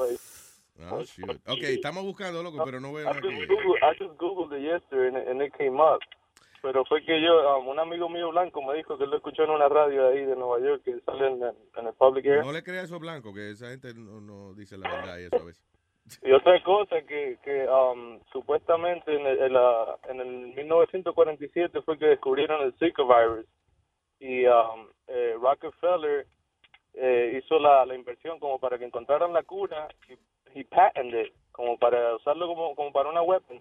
Oh, 0.90 1.02
shoot. 1.04 1.40
Ok, 1.46 1.58
estamos 1.62 2.02
buscando, 2.04 2.42
loco, 2.42 2.64
pero 2.64 2.80
no 2.80 2.92
veo 2.92 3.02
I 3.02 3.14
nada 3.14 3.20
just 3.20 3.34
aquí. 3.34 3.46
Googled, 3.46 3.82
I 3.82 3.98
just 3.98 4.18
Googled 4.18 4.58
it 4.58 4.64
yesterday 4.64 5.30
and 5.30 5.42
it 5.42 5.52
came 5.58 5.78
up. 5.78 6.00
Pero 6.62 6.84
fue 6.84 7.04
que 7.04 7.20
yo, 7.20 7.58
um, 7.58 7.68
un 7.68 7.78
amigo 7.80 8.08
mío 8.08 8.30
blanco 8.30 8.62
me 8.62 8.74
dijo 8.76 8.96
que 8.96 9.06
lo 9.06 9.16
escuchó 9.16 9.42
en 9.42 9.50
una 9.50 9.68
radio 9.68 10.06
ahí 10.08 10.24
de 10.24 10.36
Nueva 10.36 10.60
York 10.60 10.82
que 10.84 11.00
sale 11.00 11.26
en, 11.26 11.42
en 11.42 11.86
el 11.88 11.92
public 11.94 12.24
air. 12.26 12.44
No 12.44 12.52
le 12.52 12.62
crea 12.62 12.82
eso 12.82 13.00
blanco, 13.00 13.34
que 13.34 13.50
esa 13.50 13.68
gente 13.70 13.92
no, 13.94 14.20
no 14.20 14.54
dice 14.54 14.78
la 14.78 14.88
verdad 14.88 15.18
y 15.18 15.24
eso 15.24 15.36
a 15.36 15.44
veces. 15.44 15.64
Y 16.22 16.32
otra 16.32 16.62
cosa 16.62 17.02
que, 17.02 17.38
que 17.44 17.66
um, 17.68 18.20
supuestamente 18.32 19.14
en 19.14 19.26
el, 19.26 19.38
en, 19.42 19.52
la- 19.52 19.98
en 20.08 20.20
el 20.20 20.28
1947 20.54 21.82
fue 21.82 21.98
que 21.98 22.06
descubrieron 22.06 22.62
el 22.62 22.72
Zika 22.78 23.02
virus 23.02 23.46
y 24.20 24.46
um, 24.46 24.88
eh, 25.08 25.34
Rockefeller 25.40 26.26
eh, 26.94 27.40
hizo 27.42 27.58
la, 27.58 27.84
la 27.86 27.94
inversión 27.94 28.38
como 28.38 28.58
para 28.60 28.78
que 28.78 28.84
encontraran 28.84 29.32
la 29.32 29.42
cura 29.42 29.88
y, 30.08 30.60
y 30.60 30.64
patented 30.64 31.32
como 31.50 31.78
para 31.78 32.14
usarlo 32.16 32.46
como, 32.46 32.74
como 32.76 32.92
para 32.92 33.08
una 33.10 33.22
weapon. 33.22 33.60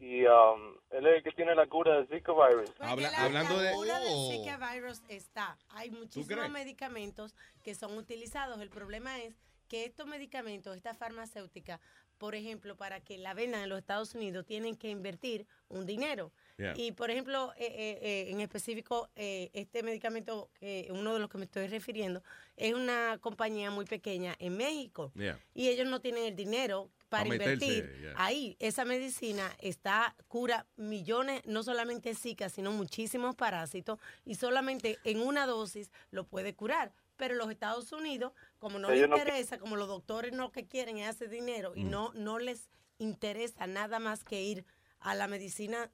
Y 0.00 0.24
um, 0.26 0.76
él 0.90 1.06
es 1.06 1.16
el 1.16 1.22
que 1.22 1.32
tiene 1.32 1.54
la 1.54 1.66
cura 1.66 1.96
del 1.96 2.08
Zika 2.08 2.32
virus. 2.32 2.72
Habla- 2.80 3.10
hablando 3.16 3.58
de... 3.58 3.72
Cura 3.72 4.00
del 4.00 4.30
Zika 4.30 4.72
virus 4.72 5.02
está. 5.08 5.56
Hay 5.68 5.90
muchísimos 5.90 6.50
medicamentos 6.50 7.34
que 7.62 7.74
son 7.74 7.96
utilizados. 7.96 8.60
El 8.60 8.70
problema 8.70 9.20
es 9.20 9.34
que 9.68 9.84
estos 9.84 10.06
medicamentos, 10.06 10.76
esta 10.76 10.94
farmacéutica, 10.94 11.80
por 12.18 12.34
ejemplo, 12.34 12.76
para 12.76 13.00
que 13.00 13.18
la 13.18 13.34
vendan 13.34 13.62
en 13.62 13.68
los 13.68 13.78
Estados 13.78 14.14
Unidos, 14.14 14.46
tienen 14.46 14.76
que 14.76 14.90
invertir 14.90 15.46
un 15.68 15.86
dinero. 15.86 16.30
Yeah. 16.56 16.74
Y, 16.76 16.92
por 16.92 17.10
ejemplo, 17.10 17.52
eh, 17.56 17.66
eh, 17.66 17.98
eh, 18.02 18.30
en 18.30 18.40
específico, 18.40 19.08
eh, 19.16 19.50
este 19.54 19.82
medicamento, 19.82 20.50
que 20.60 20.88
uno 20.90 21.14
de 21.14 21.20
los 21.20 21.28
que 21.28 21.38
me 21.38 21.46
estoy 21.46 21.66
refiriendo, 21.66 22.22
es 22.56 22.74
una 22.74 23.18
compañía 23.20 23.70
muy 23.70 23.86
pequeña 23.86 24.36
en 24.38 24.56
México. 24.56 25.10
Yeah. 25.14 25.38
Y 25.54 25.68
ellos 25.68 25.88
no 25.88 26.00
tienen 26.00 26.24
el 26.24 26.36
dinero 26.36 26.90
para 27.12 27.28
meterse, 27.28 27.66
invertir 27.66 28.00
yeah. 28.00 28.14
ahí. 28.16 28.56
Esa 28.58 28.86
medicina 28.86 29.54
está, 29.58 30.16
cura 30.28 30.66
millones, 30.76 31.42
no 31.44 31.62
solamente 31.62 32.14
Zika, 32.14 32.48
sino 32.48 32.72
muchísimos 32.72 33.36
parásitos, 33.36 33.98
y 34.24 34.36
solamente 34.36 34.98
en 35.04 35.20
una 35.20 35.44
dosis 35.46 35.90
lo 36.10 36.24
puede 36.26 36.54
curar. 36.54 36.92
Pero 37.16 37.34
los 37.34 37.50
Estados 37.50 37.92
Unidos, 37.92 38.32
como 38.58 38.78
no 38.78 38.88
les 38.88 38.96
Ellos 38.96 39.10
no- 39.10 39.18
interesa, 39.18 39.58
como 39.58 39.76
los 39.76 39.88
doctores 39.88 40.32
no 40.32 40.44
lo 40.44 40.52
que 40.52 40.66
quieren 40.66 40.96
es 40.96 41.08
hacer 41.10 41.28
dinero 41.28 41.74
y 41.76 41.84
Mm. 41.84 41.90
no, 41.90 42.12
no 42.14 42.38
les 42.38 42.70
interesa 42.98 43.66
nada 43.66 43.98
más 43.98 44.24
que 44.24 44.40
ir 44.42 44.64
a 44.98 45.14
la 45.14 45.28
medicina 45.28 45.90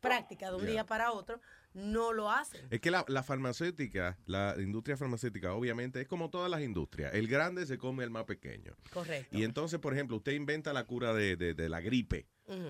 práctica 0.00 0.50
de 0.50 0.56
un 0.56 0.62
Yeah. 0.62 0.70
día 0.72 0.86
para 0.86 1.12
otro, 1.12 1.40
no 1.76 2.12
lo 2.12 2.30
hacen. 2.30 2.66
Es 2.70 2.80
que 2.80 2.90
la, 2.90 3.04
la 3.08 3.22
farmacéutica, 3.22 4.18
la 4.26 4.54
industria 4.58 4.96
farmacéutica, 4.96 5.52
obviamente, 5.54 6.00
es 6.00 6.08
como 6.08 6.30
todas 6.30 6.50
las 6.50 6.62
industrias. 6.62 7.14
El 7.14 7.28
grande 7.28 7.66
se 7.66 7.78
come 7.78 8.02
al 8.02 8.10
más 8.10 8.24
pequeño. 8.24 8.74
Correcto. 8.92 9.36
Y 9.36 9.44
entonces, 9.44 9.78
por 9.78 9.92
ejemplo, 9.92 10.16
usted 10.16 10.32
inventa 10.32 10.72
la 10.72 10.84
cura 10.84 11.12
de, 11.14 11.36
de- 11.36 11.54
de 11.54 11.68
la 11.68 11.80
gripe. 11.80 12.26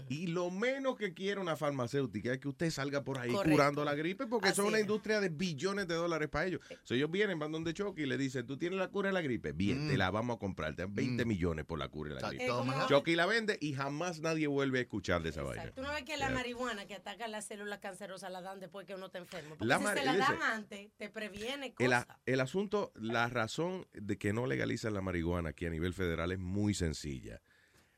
Y 0.08 0.28
lo 0.28 0.50
menos 0.50 0.96
que 0.96 1.12
quiere 1.14 1.40
una 1.40 1.56
farmacéutica 1.56 2.32
es 2.32 2.38
que 2.38 2.48
usted 2.48 2.70
salga 2.70 3.04
por 3.04 3.18
ahí 3.18 3.30
Correcto. 3.30 3.50
curando 3.56 3.84
la 3.84 3.94
gripe 3.94 4.26
porque 4.26 4.52
son 4.52 4.66
una 4.66 4.78
es. 4.78 4.82
industria 4.82 5.20
de 5.20 5.28
billones 5.28 5.86
de 5.86 5.94
dólares 5.94 6.28
para 6.28 6.46
ellos. 6.46 6.60
So, 6.84 6.94
ellos 6.94 7.10
vienen, 7.10 7.38
van 7.38 7.52
donde 7.52 7.74
Chucky 7.74 8.02
y 8.02 8.06
le 8.06 8.16
dicen, 8.16 8.46
tú 8.46 8.56
tienes 8.56 8.78
la 8.78 8.88
cura 8.88 9.08
de 9.08 9.12
la 9.12 9.20
gripe. 9.20 9.52
Bien, 9.52 9.88
te 9.88 9.96
la 9.96 10.10
vamos 10.10 10.36
a 10.36 10.38
comprar. 10.38 10.74
Te 10.74 10.82
dan 10.82 10.94
20 10.94 11.24
millones 11.24 11.64
por 11.64 11.78
la 11.78 11.88
cura 11.88 12.14
de 12.14 12.20
la 12.20 12.28
gripe. 12.28 12.46
Chucky 12.88 13.14
la 13.16 13.26
vende 13.26 13.58
y 13.60 13.74
jamás 13.74 14.20
nadie 14.20 14.46
vuelve 14.46 14.78
a 14.78 14.82
escuchar 14.82 15.22
de 15.22 15.30
esa 15.30 15.42
vaina. 15.42 15.70
Tú 15.72 15.82
no 15.82 15.92
ves 15.92 16.04
que 16.04 16.16
la 16.16 16.26
Yeah. 16.26 16.34
marihuana 16.34 16.86
que 16.86 16.94
ataca 16.94 17.28
las 17.28 17.44
células 17.46 17.78
cancerosas 17.80 18.30
la 18.32 18.40
dan 18.40 18.58
después 18.60 18.86
que 18.86 18.94
uno 18.94 19.06
está 19.06 19.18
enfermo. 19.18 19.50
Porque 19.58 19.64
La 19.66 19.78
si 19.78 19.84
se 19.98 20.04
la 20.04 20.16
dan 20.16 20.42
antes, 20.42 20.90
te 20.96 21.08
previene 21.10 21.66
El, 21.66 21.74
cosas. 21.74 22.06
a- 22.08 22.18
el 22.26 22.40
asunto, 22.40 22.92
la 22.96 23.28
razón 23.28 23.86
de 23.92 24.16
que 24.18 24.32
no 24.32 24.46
legalizan 24.46 24.94
la 24.94 25.00
marihuana 25.02 25.50
aquí 25.50 25.66
a 25.66 25.70
nivel 25.70 25.92
federal 25.94 26.32
es 26.32 26.38
muy 26.38 26.74
sencilla. 26.74 27.40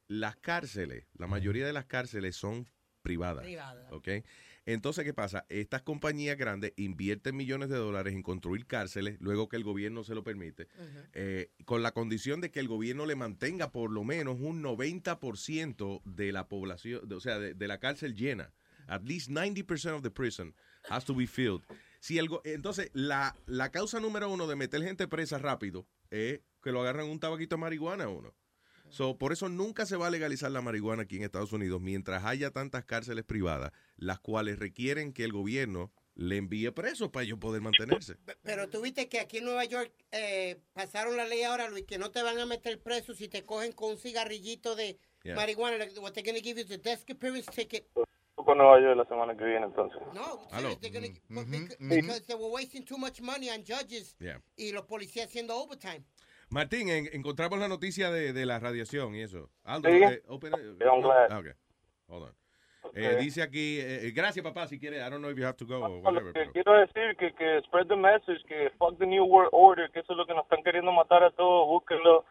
Las 0.09 0.37
cárceles, 0.37 1.07
la 1.15 1.27
mayoría 1.27 1.67
de 1.67 1.73
las 1.73 1.85
cárceles 1.87 2.35
son 2.37 2.69
privadas. 3.03 3.45
Privadas. 3.45 3.93
¿ok? 3.93 4.09
Entonces, 4.67 5.05
¿qué 5.05 5.15
pasa? 5.15 5.47
Estas 5.49 5.81
compañías 5.83 6.37
grandes 6.37 6.73
invierten 6.77 7.37
millones 7.37 7.69
de 7.71 7.77
dólares 7.77 8.13
en 8.13 8.23
construir 8.23 8.67
cárceles, 8.67 9.17
luego 9.21 9.49
que 9.49 9.57
el 9.57 9.65
gobierno 9.65 10.05
se 10.05 10.15
lo 10.15 10.23
permite, 10.25 10.69
eh, 11.15 11.51
con 11.65 11.83
la 11.83 11.93
condición 11.93 12.41
de 12.43 12.51
que 12.51 12.61
el 12.61 12.69
gobierno 12.69 13.07
le 13.07 13.17
mantenga 13.17 13.71
por 13.73 13.91
lo 13.91 14.05
menos 14.05 14.39
un 14.41 14.63
90% 14.63 16.03
de 16.05 16.33
la 16.33 16.49
población, 16.49 17.09
de- 17.09 17.15
o 17.15 17.21
sea, 17.21 17.39
de, 17.39 17.55
de 17.55 17.69
la 17.69 17.79
cárcel 17.79 18.15
llena. 18.15 18.53
At 18.87 19.03
least 19.05 19.29
90% 19.31 19.95
of 19.97 20.03
the 20.03 20.11
prison 20.11 20.55
has 20.89 21.05
to 21.05 21.15
be 21.15 21.27
filled. 21.27 21.63
Si 22.01 22.19
el 22.19 22.29
entonces, 22.45 22.91
la, 22.95 23.37
la 23.47 23.71
causa 23.71 24.01
número 24.01 24.31
uno 24.31 24.47
de 24.47 24.57
meter 24.57 24.83
gente 24.83 25.09
presa 25.09 25.39
rápido 25.39 25.87
es 26.11 26.41
que 26.63 26.73
lo 26.73 26.81
agarran 26.81 27.07
un 27.09 27.21
tabaquito 27.21 27.57
de 27.57 27.61
marihuana 27.61 28.05
a 28.05 28.09
uno. 28.09 28.35
So, 28.91 29.17
por 29.19 29.33
eso 29.33 29.49
nunca 29.49 29.87
se 29.87 29.97
va 29.97 30.07
a 30.07 30.11
legalizar 30.11 30.51
la 30.51 30.61
marihuana 30.63 31.03
aquí 31.03 31.17
en 31.17 31.23
Estados 31.25 31.53
Unidos 31.53 31.81
mientras 31.81 32.25
haya 32.25 32.51
tantas 32.51 32.85
cárceles 32.85 33.25
privadas, 33.25 33.73
las 33.97 34.19
cuales 34.21 34.59
requieren 34.59 35.13
que 35.13 35.25
el 35.25 35.33
gobierno 35.33 35.91
le 36.15 36.37
envíe 36.37 36.71
presos 36.73 37.11
para 37.11 37.25
ellos 37.25 37.39
poder 37.39 37.61
mantenerse. 37.63 38.17
Pero 38.43 38.69
tú 38.69 38.81
viste 38.83 39.09
que 39.09 39.21
aquí 39.21 39.39
en 39.39 39.45
Nueva 39.45 39.65
York 39.65 39.93
eh, 40.11 40.61
pasaron 40.73 41.17
la 41.17 41.25
ley 41.27 41.43
ahora, 41.45 41.69
Luis, 41.69 41.85
que 41.85 41.97
no 41.99 42.11
te 42.11 42.23
van 42.23 42.39
a 42.41 42.47
meter 42.47 42.81
preso 42.83 43.15
si 43.15 43.29
te 43.29 43.45
cogen 43.45 43.73
con 43.73 43.91
un 43.93 43.99
cigarrillito 43.99 44.75
de 44.75 44.99
Yeah. 45.25 45.35
marihuana. 45.35 45.77
Like, 45.79 45.99
What 46.01 46.13
they're 46.15 46.23
going 46.23 46.41
to 46.41 46.43
give 46.43 46.59
you 46.61 46.65
is 46.65 46.71
a 46.71 46.79
desk 46.79 47.11
appearance 47.11 47.51
ticket. 47.51 47.89
Para 48.37 48.55
Nueva 48.55 48.81
York 48.81 48.97
la 48.97 49.05
semana 49.05 49.37
que 49.37 49.45
viene, 49.45 49.67
entonces. 49.67 50.01
No, 50.15 50.47
serious, 50.49 50.79
they're 50.81 50.93
gonna, 50.93 51.09
Mhm, 51.29 51.51
because, 51.51 51.77
mhm. 51.81 51.89
because 51.89 52.27
they 52.27 52.37
were 52.37 52.51
wasting 52.53 52.85
too 52.85 52.97
much 52.97 53.21
money 53.21 53.51
on 53.51 53.65
judges 53.65 54.15
Yeah. 54.21 54.41
y 54.57 54.71
los 54.73 54.85
policías 54.87 55.27
haciendo 55.27 55.57
overtime. 55.57 56.05
Martín, 56.51 56.89
en- 56.89 57.09
encontramos 57.13 57.59
la 57.59 57.69
noticia 57.69 58.11
de, 58.11 58.33
de 58.33 58.47
la 58.47 58.59
radiación 58.59 59.15
y 59.15 59.21
eso. 59.23 59.51
Aldo, 59.65 59.89
Sí. 59.91 60.03
eh, 60.03 60.23
open 60.29 60.53
I'm 60.81 61.03
glad. 61.03 61.29
Ah, 61.31 61.39
okay. 61.39 61.53
Hold 62.09 62.23
on. 62.25 62.35
Eh, 62.95 63.07
Okay. 63.09 63.17
dice 63.25 63.43
aquí, 63.43 63.79
eh, 63.81 64.07
eh, 64.07 64.11
gracias 64.13 64.43
papá, 64.43 64.67
si 64.67 64.79
quiere, 64.79 64.97
I 64.97 65.11
don't 65.11 65.19
know 65.19 65.31
if 65.31 65.37
you 65.37 65.45
have 65.45 65.59
to 65.59 65.67
go 65.67 65.77
or 65.83 65.91
No, 65.91 65.97
whatever. 65.99 66.33
pero- 66.33 66.53
quiero 66.53 66.73
decir 66.81 67.17
que, 67.19 67.35
que 67.35 67.61
spread 67.67 67.87
the 67.89 67.97
message, 67.97 68.43
que 68.49 68.71
fuck 68.79 68.97
the 68.99 69.07
New 69.07 69.25
World 69.27 69.51
Order, 69.53 69.91
que 69.91 70.01
eso 70.01 70.13
es 70.15 70.17
lo 70.17 70.25
que 70.27 70.33
nos 70.33 70.45
están 70.45 70.63
queriendo 70.63 70.91
matar 70.93 71.23
a 71.23 71.31
todos, 71.33 71.67
búsquenlo, 71.67 72.25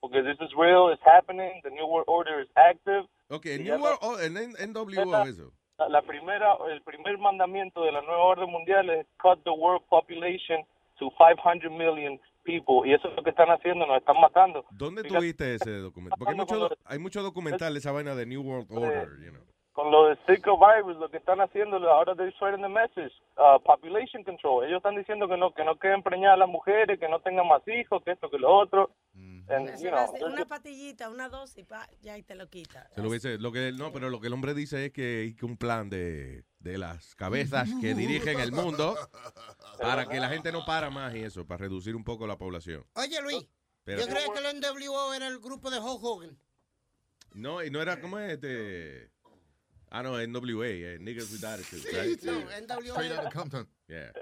porque 0.00 0.22
this 0.22 0.38
is 0.42 0.52
real, 0.54 0.92
it's 0.92 1.02
happening, 1.06 1.62
the 1.62 1.70
New 1.70 1.86
World 1.86 2.04
Order 2.08 2.40
is 2.42 2.50
active. 2.56 3.08
Ok, 3.28 3.46
Y 3.46 3.58
New 3.60 3.80
World, 3.80 3.98
no- 4.02 4.08
oh, 4.08 4.18
el 4.18 4.36
NWO, 4.36 5.24
eso. 5.26 5.50
La, 5.78 5.88
la 5.88 6.02
primera, 6.02 6.56
el 6.70 6.82
primer 6.82 7.16
mandamiento 7.16 7.82
de 7.82 7.92
la 7.92 8.02
nueva 8.02 8.22
orden 8.22 8.50
mundial 8.50 8.90
es 8.90 9.06
cut 9.22 9.42
the 9.44 9.50
world 9.50 9.82
population 9.88 10.62
to 10.98 11.10
500 11.16 11.70
million 11.72 12.20
people, 12.42 12.88
y 12.88 12.94
eso 12.94 13.08
es 13.08 13.16
lo 13.16 13.22
que 13.22 13.30
están 13.30 13.50
haciendo, 13.50 13.86
nos 13.86 13.98
están 13.98 14.20
matando. 14.20 14.64
¿Dónde 14.70 15.02
Fíjate, 15.02 15.18
tuviste 15.18 15.54
ese 15.54 15.78
documento? 15.78 16.16
Porque 16.18 16.32
hay 16.32 16.38
mucho, 16.38 16.70
hay 16.84 16.98
mucho 16.98 17.22
documental 17.22 17.76
esa 17.76 17.92
vaina 17.92 18.14
de 18.14 18.26
New 18.26 18.42
World 18.42 18.66
Order, 18.70 19.08
you 19.24 19.30
know. 19.30 19.42
Con 19.72 19.90
lo 19.90 20.08
de 20.08 20.16
Zika 20.26 20.50
virus, 20.52 20.98
lo 20.98 21.08
que 21.08 21.16
están 21.16 21.40
haciendo, 21.40 21.78
ahora 21.90 22.14
they're 22.14 22.30
spreading 22.32 22.60
the 22.60 22.68
message, 22.68 23.12
uh, 23.38 23.58
population 23.58 24.22
control. 24.22 24.64
Ellos 24.64 24.76
están 24.76 24.96
diciendo 24.96 25.26
que 25.26 25.38
no, 25.38 25.54
que 25.54 25.64
no 25.64 25.76
queden 25.76 26.02
preñadas 26.02 26.38
las 26.38 26.48
mujeres, 26.48 27.00
que 27.00 27.08
no 27.08 27.20
tengan 27.20 27.48
más 27.48 27.66
hijos, 27.66 28.02
que 28.04 28.10
esto, 28.10 28.28
que 28.28 28.38
lo 28.38 28.54
otro. 28.54 28.90
And, 29.48 29.68
Es 29.68 29.80
you 29.80 29.88
una, 29.88 30.06
know, 30.06 30.26
una 30.32 30.44
patillita, 30.46 31.08
una 31.10 31.28
dosis, 31.28 31.64
pa, 31.66 31.88
ya 32.00 32.16
y 32.16 32.22
te 32.22 32.34
lo 32.34 32.48
quita. 32.48 32.88
Se 32.94 33.02
lo, 33.02 33.10
dice- 33.10 33.38
lo 33.38 33.52
que, 33.52 33.72
no, 33.72 33.92
pero 33.92 34.08
lo 34.08 34.20
que 34.20 34.28
el 34.28 34.32
hombre 34.32 34.54
dice 34.54 34.86
es 34.86 34.92
que 34.92 35.20
hay 35.22 35.34
que 35.34 35.44
un 35.44 35.56
plan 35.56 35.90
de, 35.90 36.44
de 36.60 36.78
las 36.78 37.14
cabezas 37.16 37.68
que 37.80 37.94
dirigen 37.94 38.40
el 38.40 38.52
mundo 38.52 38.96
para 39.80 40.06
que 40.06 40.20
la 40.20 40.28
gente 40.28 40.52
no 40.52 40.64
para 40.64 40.90
más 40.90 41.14
y 41.14 41.20
eso, 41.20 41.46
para 41.46 41.58
reducir 41.58 41.96
un 41.96 42.04
poco 42.04 42.26
la 42.26 42.38
población. 42.38 42.84
Oye, 42.94 43.20
Luis, 43.22 43.46
Pero- 43.84 44.00
yo 44.02 44.06
creo 44.08 44.32
que 44.32 44.38
el 44.38 44.60
NWO 44.60 45.12
era 45.14 45.26
el 45.28 45.38
grupo 45.40 45.70
de 45.70 45.78
Hulk 45.80 46.02
Hogan. 46.02 46.38
No, 47.34 47.62
y 47.64 47.70
no 47.70 47.80
era 47.82 48.00
como 48.00 48.18
este. 48.18 49.10
Ah, 49.90 50.02
no, 50.02 50.18
NWA, 50.18 50.66
eh, 50.68 50.98
Niggas 51.00 51.30
with 51.32 51.44
Attitude. 51.44 51.82
right? 51.90 52.22
No, 52.22 52.40
Straight 52.94 53.32
Compton. 53.32 53.68
Yeah. 53.88 54.12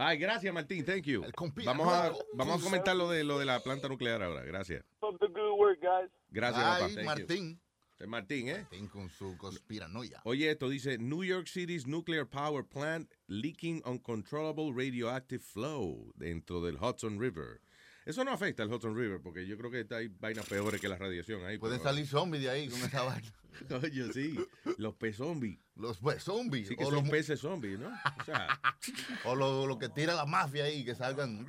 Ay, 0.00 0.16
gracias, 0.16 0.54
Martín, 0.54 0.84
thank 0.84 1.02
you. 1.02 1.24
Vamos 1.64 1.92
a, 1.92 2.12
vamos 2.34 2.60
a 2.60 2.64
comentar 2.64 2.94
lo 2.94 3.10
de, 3.10 3.24
lo 3.24 3.36
de 3.38 3.44
la 3.44 3.58
planta 3.60 3.88
nuclear 3.88 4.22
ahora. 4.22 4.42
Gracias. 4.44 4.84
Keep 5.00 5.18
the 5.18 5.26
good 5.26 5.58
work, 5.58 5.80
guys. 5.80 6.08
Gracias, 6.30 6.64
Ay, 6.64 6.80
papá. 6.80 6.86
thank 6.94 6.98
you. 6.98 7.04
Martín. 7.04 7.60
Eh, 7.98 8.06
Martín, 8.06 8.48
¿eh? 8.48 8.58
Martín 8.60 8.86
con 8.86 9.10
su 9.10 9.36
conspiranoia. 9.36 10.20
Oye, 10.22 10.52
esto 10.52 10.68
dice 10.68 10.98
New 10.98 11.24
York 11.24 11.48
City's 11.48 11.84
nuclear 11.84 12.24
power 12.24 12.64
plant 12.64 13.10
leaking 13.26 13.82
uncontrollable 13.84 14.72
radioactive 14.72 15.42
flow 15.42 16.12
dentro 16.14 16.60
del 16.60 16.76
Hudson 16.76 17.18
River. 17.18 17.60
Eso 18.08 18.24
no 18.24 18.32
afecta 18.32 18.62
al 18.62 18.72
Hudson 18.72 18.96
River 18.96 19.20
porque 19.20 19.46
yo 19.46 19.58
creo 19.58 19.70
que 19.70 19.86
hay 19.94 20.08
vainas 20.08 20.46
peores 20.46 20.80
que 20.80 20.88
la 20.88 20.96
radiación 20.96 21.44
ahí. 21.44 21.58
Pueden 21.58 21.78
pero- 21.78 21.90
salir 21.90 22.06
zombies 22.06 22.42
de 22.42 22.48
ahí 22.48 22.68
con 22.68 22.80
esa 22.80 23.02
vaina. 23.02 23.32
Oye, 23.82 24.12
sí, 24.14 24.38
los 24.78 24.94
pez 24.94 25.16
zombies. 25.16 25.58
Los 25.76 25.98
pues, 25.98 26.22
zombies. 26.22 26.68
Sí, 26.68 26.76
que 26.76 26.84
o 26.84 26.86
son 26.90 26.94
los, 27.02 27.10
peces 27.10 27.38
zombies, 27.40 27.78
¿no? 27.78 27.88
O 27.88 28.24
sea, 28.24 28.48
o 29.26 29.34
lo, 29.36 29.66
lo 29.66 29.78
que 29.78 29.90
tira 29.90 30.14
la 30.14 30.24
mafia 30.24 30.64
ahí, 30.64 30.84
que 30.86 30.94
salgan. 30.94 31.46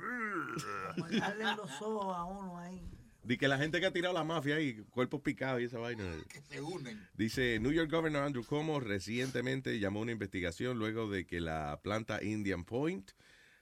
Darle 1.18 1.44
los 1.56 1.80
ojos 1.80 2.14
a 2.14 2.24
uno 2.24 2.58
ahí. 2.58 2.78
de 3.22 3.38
que 3.38 3.48
la 3.48 3.56
gente 3.56 3.80
que 3.80 3.86
ha 3.86 3.92
tirado 3.92 4.12
la 4.12 4.24
mafia 4.24 4.56
ahí, 4.56 4.82
cuerpos 4.90 5.20
picados 5.22 5.62
y 5.62 5.64
esa 5.64 5.78
vaina. 5.78 6.04
que 6.28 6.42
se 6.42 6.60
unen. 6.60 7.08
Dice, 7.14 7.58
New 7.58 7.72
York 7.72 7.90
Governor 7.90 8.24
Andrew 8.24 8.44
Cuomo 8.44 8.80
recientemente 8.80 9.78
llamó 9.78 10.00
a 10.00 10.02
una 10.02 10.12
investigación 10.12 10.78
luego 10.78 11.08
de 11.10 11.26
que 11.26 11.40
la 11.40 11.80
planta 11.82 12.22
Indian 12.22 12.64
Point, 12.64 13.12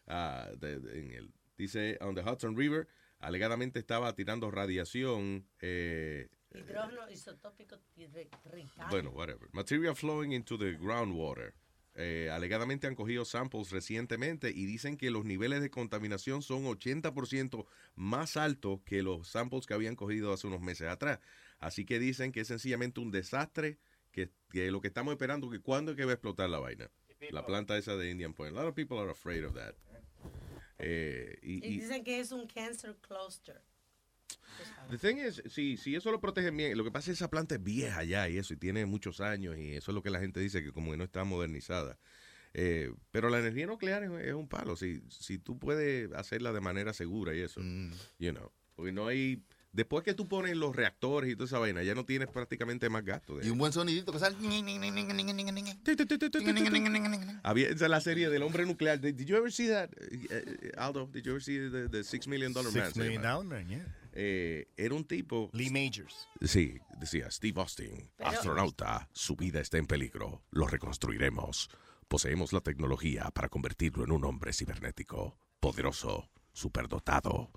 ah, 0.09 0.49
de- 0.59 0.81
de- 0.81 0.99
en 1.01 1.11
el, 1.12 1.31
dice, 1.59 1.98
on 2.01 2.14
the 2.14 2.22
Hudson 2.22 2.56
River, 2.56 2.89
alegadamente 3.18 3.78
estaba 3.78 4.14
tirando 4.14 4.51
radiación, 4.51 5.47
eh, 5.60 6.28
Hidrógeno 6.55 7.10
isotópico 7.10 7.76
bueno, 8.90 9.10
whatever, 9.10 9.48
material 9.52 9.94
flowing 9.94 10.32
into 10.32 10.56
the 10.56 10.72
groundwater. 10.78 11.52
Eh, 11.94 12.30
alegadamente 12.30 12.86
han 12.86 12.94
cogido 12.94 13.24
samples 13.24 13.70
recientemente 13.70 14.51
y 14.51 14.66
dicen 14.66 14.97
que 14.97 15.10
los 15.10 15.24
niveles 15.24 15.60
de 15.60 15.68
contaminación 15.68 16.43
son 16.43 16.64
80% 16.64 17.66
más 17.97 18.36
altos 18.36 18.80
que 18.85 19.02
los 19.02 19.28
samples 19.28 19.66
que 19.66 19.74
habían 19.74 19.97
cogido 19.97 20.32
hace 20.32 20.47
unos 20.47 20.60
meses 20.60 20.89
atrás. 20.89 21.18
Así 21.59 21.85
que 21.85 21.98
dicen 21.98 22.30
que 22.30 22.43
es 22.43 22.48
sencillamente 22.48 23.01
un 23.01 23.10
desastre, 23.10 23.78
que, 24.12 24.30
que 24.48 24.70
lo 24.70 24.80
que 24.80 24.89
estamos 24.89 25.12
esperando, 25.12 25.51
que 25.51 25.60
cuándo 25.60 25.90
es 25.90 25.97
que 25.97 26.05
va 26.05 26.12
a 26.12 26.14
explotar 26.14 26.48
la 26.48 26.60
vaina. 26.60 26.89
La 27.30 27.44
planta 27.44 27.76
esa 27.76 27.97
de 27.97 28.10
Indian 28.10 28.32
Point. 28.32 28.56
A 28.56 28.60
lot 28.60 28.68
of 28.68 28.74
people 28.76 28.98
are 28.98 29.10
afraid 29.10 29.44
of 29.44 29.55
that. 29.55 29.74
Eh, 30.78 31.38
y, 31.42 31.60
dicen 31.60 32.05
que 32.05 32.20
es 32.20 32.32
un 32.32 32.46
cancer 32.46 32.96
cluster. 33.00 33.60
The 34.90 34.98
thing 34.98 35.16
is, 35.16 35.42
si, 35.50 35.76
si 35.76 35.94
eso 35.94 36.10
lo 36.10 36.20
protegen 36.20 36.56
bien, 36.56 36.76
lo 36.76 36.84
que 36.84 36.90
pasa 36.90 37.10
es 37.10 37.18
que 37.18 37.24
esa 37.24 37.30
planta 37.30 37.56
es 37.56 37.62
vieja 37.62 38.02
ya 38.05 38.28
y 38.28 38.38
eso, 38.38 38.55
y 38.55 38.56
tiene 38.56 38.86
muchos 38.86 39.20
años, 39.20 39.56
y 39.56 39.74
eso 39.74 39.90
es 39.90 39.94
lo 39.94 40.02
que 40.02 40.10
la 40.10 40.20
gente 40.20 40.40
dice, 40.40 40.62
que 40.62 40.72
como 40.72 40.90
que 40.90 40.96
no 40.96 41.05
está 41.05 41.24
modernizada. 41.24 41.98
Eh, 42.55 42.92
pero 43.10 43.28
la 43.28 43.38
energía 43.38 43.66
nuclear 43.66 44.02
es, 44.05 44.10
es 44.26 44.34
un 44.34 44.48
palo, 44.48 44.76
si, 44.76 45.02
si 45.09 45.38
tú 45.38 45.59
puedes 45.59 46.10
hacerla 46.12 46.52
de 46.52 46.60
manera 46.60 46.92
segura 46.92 47.34
y 47.34 47.40
eso, 47.40 47.60
you 48.18 48.32
know, 48.32 48.50
porque 48.74 48.92
no 48.92 49.06
hay... 49.06 49.42
Después 49.78 50.02
que 50.02 50.12
tú 50.12 50.26
pones 50.26 50.56
los 50.56 50.74
reactores 50.74 51.30
y 51.30 51.36
toda 51.36 51.44
esa 51.46 51.60
vaina, 51.60 51.84
ya 51.84 51.94
no 51.94 52.05
tienes 52.05 52.26
prácticamente 52.28 52.88
más 52.90 53.05
gasto. 53.05 53.36
de- 53.36 53.46
Y 53.46 53.50
un 53.50 53.59
buen 53.59 53.72
sonidito 53.72 54.10
que 54.10 54.18
sale. 54.18 54.34
Había 57.44 57.68
esa 57.68 57.84
es 57.84 57.90
la 57.90 58.00
serie 58.00 58.28
del 58.28 58.42
hombre 58.42 58.66
nuclear. 58.66 59.00
Did 59.00 59.16
you 59.24 59.36
ever 59.36 59.52
see 59.52 59.68
that, 59.68 59.90
eh, 60.00 60.18
eh, 60.30 60.72
Aldo? 60.76 61.06
Did 61.12 61.22
you 61.22 61.30
ever 61.30 61.40
see 61.42 61.59
the, 61.70 61.88
the 61.88 62.02
Six 62.02 62.26
Million 62.26 62.52
Dollar 62.52 62.72
Man? 62.72 62.86
Six 62.86 62.96
Million? 62.96 63.22
Dollar 63.22 63.44
Man, 63.44 63.68
yeah. 63.68 63.86
Eh, 64.14 64.66
era 64.76 64.94
un 64.96 65.05
tipo. 65.05 65.48
Lee 65.52 65.70
Majors. 65.70 66.26
Sí, 66.44 66.78
decía 66.98 67.30
Steve 67.30 67.60
Austin, 67.60 68.10
Pero- 68.16 68.30
astronauta, 68.30 69.09
su 69.12 69.36
vida 69.36 69.60
está 69.60 69.78
en 69.78 69.86
peligro, 69.86 70.42
lo 70.50 70.66
reconstruiremos. 70.66 71.70
Poseemos 72.09 72.52
la 72.52 72.60
tecnología 72.62 73.30
para 73.32 73.48
convertirlo 73.48 74.02
en 74.02 74.10
un 74.10 74.24
hombre 74.24 74.52
cibernético, 74.52 75.38
poderoso, 75.60 76.28
superdotado. 76.59 77.51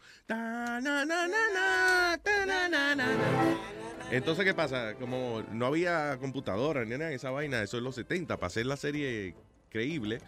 Entonces, 4.11 4.45
¿qué 4.45 4.53
pasa? 4.53 4.95
Como 4.95 5.43
no 5.51 5.65
había 5.65 6.17
computadora 6.19 6.83
ni 6.85 6.91
nada 6.91 7.09
de 7.09 7.15
esa 7.15 7.31
vaina, 7.31 7.61
eso 7.61 7.77
es 7.77 7.83
los 7.83 7.95
70, 7.95 8.37
para 8.37 8.47
hacer 8.47 8.65
la 8.65 8.77
serie 8.77 9.35
creíble, 9.69 10.19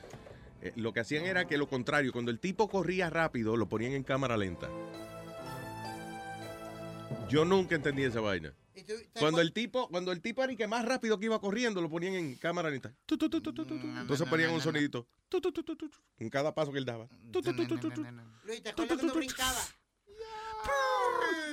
eh, 0.61 0.71
lo 0.75 0.93
que 0.93 1.01
hacían 1.01 1.25
era 1.25 1.45
que 1.45 1.57
lo 1.57 1.67
contrario, 1.67 2.11
cuando 2.11 2.31
el 2.31 2.39
tipo 2.39 2.69
corría 2.69 3.09
rápido, 3.09 3.57
lo 3.57 3.67
ponían 3.67 3.91
en 3.91 4.03
cámara 4.03 4.37
lenta. 4.37 4.69
Yo 7.29 7.45
nunca 7.45 7.75
entendí 7.75 8.03
esa 8.03 8.21
vaina. 8.21 8.53
Cuando 9.19 9.41
el 9.41 9.53
tipo, 9.53 9.87
cuando 9.89 10.11
el 10.11 10.21
tipo 10.21 10.43
era 10.43 10.51
el 10.51 10.57
que 10.57 10.67
más 10.67 10.85
rápido 10.85 11.19
que 11.19 11.25
iba 11.25 11.39
corriendo, 11.39 11.81
lo 11.81 11.89
ponían 11.89 12.13
en 12.13 12.35
cámara 12.35 12.69
lenta. 12.69 12.93
Tu, 13.05 13.17
tu, 13.17 13.29
tu, 13.29 13.41
tu. 13.41 13.51
Entonces 13.51 14.27
ponían 14.27 14.51
un 14.51 14.61
sonidito. 14.61 15.07
En 16.17 16.29
cada 16.29 16.53
paso 16.53 16.71
que 16.71 16.79
él 16.79 16.85
daba. 16.85 17.07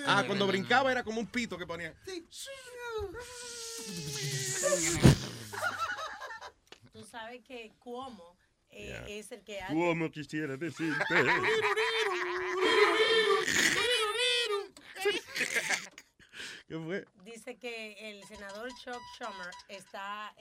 Ah, 0.07 0.25
cuando 0.27 0.47
brincaba 0.47 0.91
era 0.91 1.03
como 1.03 1.21
un 1.21 1.27
pito 1.27 1.59
que 1.59 1.67
ponía. 1.67 1.95
Tú 6.93 7.05
sabes 7.05 7.43
que 7.45 7.73
Cuomo 7.79 8.37
eh, 8.71 9.05
es 9.09 9.33
el 9.33 9.43
que 9.43 9.61
hace... 9.61 9.75
¿Cómo 9.75 10.11
quisiera 10.11 10.57
decirte? 10.57 11.05
Dice 17.25 17.59
que 17.59 17.95
el 18.11 18.23
senador 18.25 18.71
Chuck 18.77 19.01
Schumer 19.15 19.51
está 19.69 20.33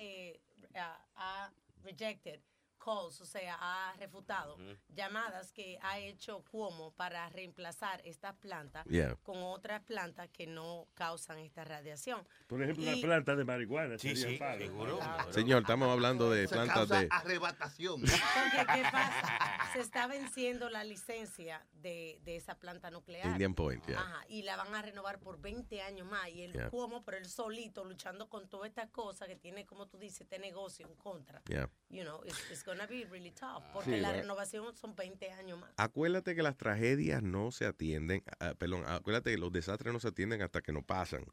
ha 1.15 1.51
rejected 1.83 2.39
calls, 2.79 3.21
o 3.21 3.25
sea, 3.25 3.57
ha 3.59 3.93
refutado 3.97 4.55
Ujú. 4.55 4.75
llamadas 4.89 5.51
que 5.51 5.77
ha 5.81 5.99
hecho 5.99 6.43
Cuomo 6.49 6.91
para 6.95 7.29
reemplazar 7.29 8.01
estas 8.05 8.35
plantas 8.37 8.85
Yeah. 8.87 9.15
con 9.23 9.37
otras 9.43 9.81
plantas 9.83 10.29
que 10.29 10.47
no 10.47 10.87
causan 10.95 11.37
esta 11.39 11.63
radiación. 11.63 12.27
Por 12.47 12.63
ejemplo, 12.63 12.91
Y- 12.91 13.01
planta 13.01 13.35
de 13.35 13.43
marihuana. 13.45 13.97
Sí, 13.97 14.15
sería 14.15 14.29
sí, 14.33 14.37
palo. 14.37 14.59
seguro. 14.65 14.99
Señor, 15.31 15.61
estamos 15.61 15.89
hablando 15.89 16.29
de 16.31 16.47
Se 16.47 16.53
plantas 16.55 16.75
causa 16.77 16.99
de 17.01 17.07
arrebatación. 17.11 18.01
Porque, 18.01 18.73
¿qué 18.73 18.81
pasa? 18.91 19.69
Se 19.73 19.79
está 19.81 20.07
venciendo 20.07 20.69
la 20.69 20.83
licencia 20.83 21.65
de, 21.73 22.19
de 22.23 22.35
esa 22.37 22.55
planta 22.57 22.89
nuclear. 22.89 23.25
Indian 23.27 23.53
Point, 23.53 23.85
yeah. 23.85 23.99
Ajá, 23.99 24.25
y 24.29 24.41
la 24.43 24.55
van 24.55 24.73
a 24.73 24.81
renovar 24.81 25.19
por 25.19 25.39
20 25.39 25.81
años 25.81 26.07
más. 26.07 26.29
Y 26.29 26.43
el 26.43 26.53
Yeah. 26.53 26.69
Cuomo, 26.71 27.03
pero 27.05 27.17
él 27.17 27.25
solito, 27.29 27.83
luchando 27.85 28.27
con 28.29 28.49
todas 28.49 28.69
estas 28.69 28.89
cosas 28.89 29.27
que 29.27 29.35
tiene, 29.35 29.65
como 29.65 29.87
tú 29.87 29.97
dices, 29.97 30.21
este 30.21 30.39
negocio 30.39 30.87
en 30.87 30.95
contra. 30.95 31.41
Yeah. 31.45 31.69
You 31.89 32.03
know, 32.03 32.21
it's, 32.25 32.39
it's 32.51 32.63
gonna 32.69 32.87
be 32.87 33.05
really 33.05 33.31
tough. 33.31 33.63
Porque 33.73 33.95
Sí, 33.95 33.99
la 33.99 34.11
right. 34.11 34.21
renovación 34.21 34.75
son 34.75 34.95
20 34.95 35.31
años 35.31 35.59
más. 35.59 35.71
Acuérdate 35.77 36.35
que 36.35 36.43
las 36.43 36.55
tragedias 36.57 37.21
no 37.23 37.51
se 37.51 37.65
atienden, 37.65 38.23
ah, 38.39 38.53
perdón, 38.57 38.83
acuérdate 38.87 39.31
que 39.31 39.37
los 39.37 39.51
desastres 39.51 39.91
no 39.93 39.99
se 39.99 40.09
atienden 40.09 40.41
hasta 40.41 40.61
que 40.61 40.71
no 40.71 40.81
pasan. 40.81 41.25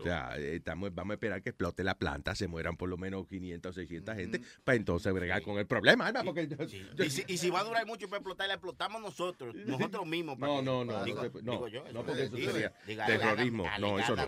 O 0.00 0.04
sea, 0.04 0.36
eh, 0.38 0.56
estamos, 0.56 0.94
vamos 0.94 1.12
a 1.12 1.14
esperar 1.14 1.42
que 1.42 1.50
explote 1.50 1.84
la 1.84 1.94
planta, 1.96 2.34
se 2.34 2.48
mueran 2.48 2.76
por 2.76 2.88
lo 2.88 2.96
menos 2.96 3.26
500 3.28 3.70
o 3.70 3.72
600 3.72 4.14
gente, 4.16 4.40
para 4.64 4.76
entonces 4.76 5.12
bregar 5.12 5.42
con 5.42 5.58
el 5.58 5.66
problema, 5.66 6.12
porque 6.24 6.48
yo- 6.48 6.56
yo- 6.94 7.04
Y 7.04 7.10
si, 7.10 7.24
y 7.26 7.36
si 7.38 7.50
va 7.50 7.60
a 7.60 7.64
durar 7.64 7.86
mucho 7.86 8.08
para 8.08 8.18
explotar, 8.18 8.48
la 8.48 8.54
explotamos 8.54 9.00
nosotros, 9.00 9.54
nosotros 9.54 10.06
mismos. 10.06 10.38
para 10.38 10.52
No, 10.52 10.58
que- 10.60 10.64
no, 10.64 10.84
no, 10.84 11.04
Digo, 11.04 11.22
no, 11.22 11.40
no, 11.42 11.52
digo 11.52 11.68
yo, 11.68 11.84
no, 11.92 12.04
porque 12.04 12.24
eso 12.24 12.36
sería 12.36 12.72
digo, 12.86 13.02
terrorismo. 13.06 13.64
No, 13.78 13.98
eso 13.98 14.16
no. 14.16 14.22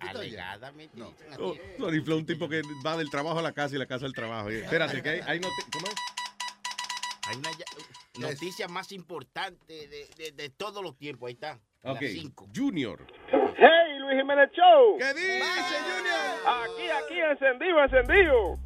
alegadamente, 0.00 0.96
Flow, 2.04 2.18
un 2.18 2.26
tipo 2.26 2.48
que 2.48 2.62
va 2.84 2.96
del 2.96 3.10
trabajo 3.10 3.38
a 3.38 3.42
la 3.42 3.52
casa 3.52 3.74
y 3.74 3.78
la 3.78 3.86
casa 3.86 4.06
al 4.06 4.12
trabajo. 4.12 4.50
Eh, 4.50 4.60
Espérate, 4.64 5.02
que 5.02 5.22
hay, 5.22 5.40
¿cómo 5.40 5.86
es? 5.86 5.94
Hay 7.28 7.36
una 7.36 7.50
noticia 8.28 8.68
más 8.68 8.90
importante 8.92 9.86
de, 9.88 10.08
de- 10.16 10.32
de 10.32 10.48
todos 10.50 10.82
los 10.82 10.96
tiempos. 10.96 11.28
Ahí 11.28 11.34
está. 11.34 11.60
Ok. 11.82 12.00
Junior. 12.56 13.06
Hey, 13.56 13.98
Luis 13.98 14.16
Jiménez 14.18 14.50
Show. 14.52 14.96
¿Qué 14.98 15.14
dice, 15.14 15.76
Junior? 15.82 16.64
Aquí, 16.64 16.88
aquí, 16.90 17.20
encendido, 17.20 17.82
encendido. 17.82 18.56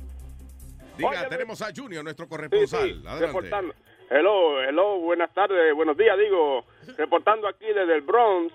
Diga, 0.97 1.09
Oye, 1.11 1.29
tenemos 1.29 1.63
a 1.63 1.71
Junior, 1.75 2.05
nuestro 2.05 2.29
corresponsal. 2.29 2.83
Sí, 2.83 2.95
sí, 2.95 3.01
Adelante. 3.07 3.27
reportando. 3.27 3.75
Hello, 4.11 4.63
hello, 4.63 4.99
buenas 4.99 5.33
tardes, 5.33 5.75
buenos 5.75 5.97
días, 5.97 6.19
digo, 6.19 6.67
reportando 6.99 7.49
aquí 7.49 7.67
desde 7.67 7.95
el 7.95 8.03
Bronx. 8.03 8.53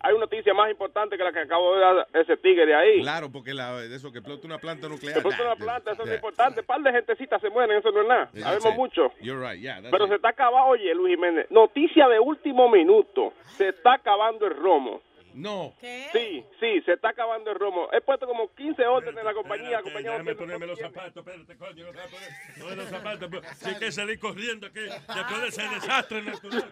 Hay 0.00 0.12
una 0.12 0.26
noticia 0.26 0.52
más 0.52 0.70
importante 0.70 1.16
que 1.16 1.24
la 1.24 1.32
que 1.32 1.40
acabo 1.40 1.74
de 1.74 1.80
dar 1.80 2.06
ese 2.12 2.36
tigre 2.36 2.66
de 2.66 2.74
ahí. 2.74 3.00
Claro, 3.00 3.30
porque 3.32 3.54
la, 3.54 3.80
de 3.80 3.96
eso 3.96 4.12
que 4.12 4.18
explota 4.18 4.46
una 4.46 4.58
planta 4.58 4.88
nuclear. 4.88 5.24
Nah, 5.24 5.44
una 5.44 5.56
planta, 5.56 5.92
eso 5.92 6.04
es 6.04 6.14
importante. 6.14 6.60
Un 6.60 6.66
par 6.66 6.80
de 6.82 6.92
gentecitas 6.92 7.40
se 7.40 7.48
mueren, 7.48 7.78
eso 7.78 7.90
no 7.90 8.02
es 8.02 8.08
nada. 8.08 8.26
That's 8.26 8.42
Sabemos 8.42 8.72
it. 8.72 8.76
mucho. 8.76 9.12
You're 9.20 9.40
right, 9.40 9.60
yeah. 9.60 9.80
Pero 9.90 10.04
it. 10.04 10.10
se 10.10 10.16
está 10.16 10.28
acabando, 10.28 10.68
oye, 10.68 10.94
Luis 10.94 11.14
Jiménez, 11.14 11.46
noticia 11.50 12.08
de 12.08 12.20
último 12.20 12.68
minuto. 12.68 13.32
Se 13.56 13.68
está 13.68 13.94
acabando 13.94 14.46
el 14.46 14.54
romo. 14.56 15.00
No. 15.36 15.74
Sí, 15.82 16.42
sí, 16.58 16.80
se 16.86 16.94
está 16.94 17.10
acabando 17.10 17.50
el 17.50 17.58
romo. 17.58 17.88
He 17.92 18.00
puesto 18.00 18.26
como 18.26 18.48
15 18.54 18.86
órdenes 18.86 19.18
en 19.18 19.24
la 19.26 19.34
compañía. 19.34 19.70
la 19.72 19.82
compañía 19.82 20.10
no 20.12 20.12
Déjame 20.12 20.34
ponerme 20.34 20.66
los 20.66 20.78
zapatos, 20.78 21.16
espérate, 21.26 21.56
coño. 21.58 21.92
No, 21.92 22.64
voy 22.64 22.72
a 22.72 22.76
los 22.76 22.88
zapatos, 22.88 23.28
pero 23.30 23.42
si 23.54 23.68
hay 23.68 23.78
que 23.78 23.92
salir 23.92 24.18
corriendo 24.18 24.72
que 24.72 24.80
después 24.80 25.42
de 25.42 25.48
ese 25.48 25.62
desastre 25.68 26.22
natural. 26.22 26.64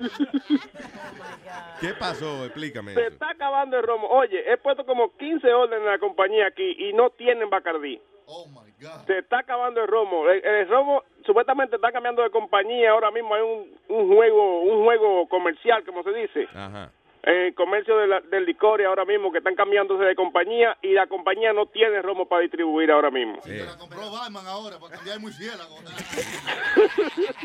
¿Qué 1.80 1.88
pasó? 1.98 2.46
Explícame 2.46 2.94
Se 2.94 3.00
eso. 3.02 3.08
está 3.10 3.30
acabando 3.30 3.76
el 3.78 3.82
romo. 3.82 4.08
Oye, 4.08 4.50
he 4.50 4.56
puesto 4.56 4.86
como 4.86 5.14
15 5.14 5.52
órdenes 5.52 5.84
en 5.84 5.90
la 5.92 5.98
compañía 5.98 6.46
aquí 6.46 6.74
y 6.78 6.94
no 6.94 7.10
tienen 7.10 7.50
Bacardí. 7.50 8.00
Oh 8.26 8.46
my 8.48 8.72
God. 8.80 9.04
Se 9.06 9.18
está 9.18 9.40
acabando 9.40 9.82
el 9.82 9.88
romo. 9.88 10.26
El, 10.30 10.42
el 10.42 10.68
romo 10.70 11.02
supuestamente 11.26 11.76
está 11.76 11.92
cambiando 11.92 12.22
de 12.22 12.30
compañía. 12.30 12.92
Ahora 12.92 13.10
mismo 13.10 13.34
hay 13.34 13.42
un, 13.42 13.78
un 13.88 14.14
juego 14.14 14.60
un 14.62 14.84
juego 14.84 15.28
comercial, 15.28 15.84
como 15.84 16.02
se 16.02 16.12
dice. 16.14 16.48
Ajá. 16.54 16.90
El 17.26 17.54
comercio 17.54 17.96
de 17.96 18.06
la- 18.06 18.20
del 18.20 18.44
licor 18.44 18.80
y 18.82 18.84
ahora 18.84 19.04
mismo 19.06 19.32
que 19.32 19.38
están 19.38 19.54
cambiándose 19.54 20.04
de 20.04 20.14
compañía 20.14 20.76
y 20.82 20.92
la 20.92 21.06
compañía 21.06 21.52
no 21.54 21.66
tiene 21.66 22.02
romo 22.02 22.28
para 22.28 22.42
distribuir 22.42 22.90
ahora 22.90 23.10
mismo. 23.10 23.40
Eh, 23.46 23.64
La 23.66 23.78
compró 23.78 24.10
Batman 24.10 24.46
ahora 24.46 24.78
para 24.78 24.96
cambiar 24.96 25.16
el 25.16 25.22
murciélago. 25.22 25.76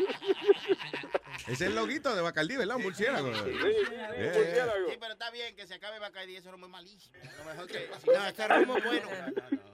Ese 1.46 1.52
es 1.52 1.60
el 1.62 1.74
loguito 1.74 2.14
de 2.14 2.20
Bacardí, 2.22 2.56
¿verdad? 2.56 2.76
Un 2.76 2.82
murciélago. 2.82 3.32
Sí, 3.34 3.40
Yeah, 3.50 4.32
murciélago. 4.36 4.88
Sí, 4.90 4.96
pero 5.00 5.12
está 5.14 5.30
bien 5.30 5.56
que 5.56 5.66
se 5.66 5.74
acabe 5.74 5.98
Bacardi, 5.98 6.36
eso 6.36 6.54
no 6.56 6.64
es 6.66 6.70
malísimo. 6.70 7.16
A 7.22 7.38
lo 7.38 7.44
mejor 7.50 7.66
que, 7.66 7.88
No, 8.06 8.26
este 8.26 8.48
romo 8.48 8.76
es 8.76 8.84
bueno. 8.84 9.08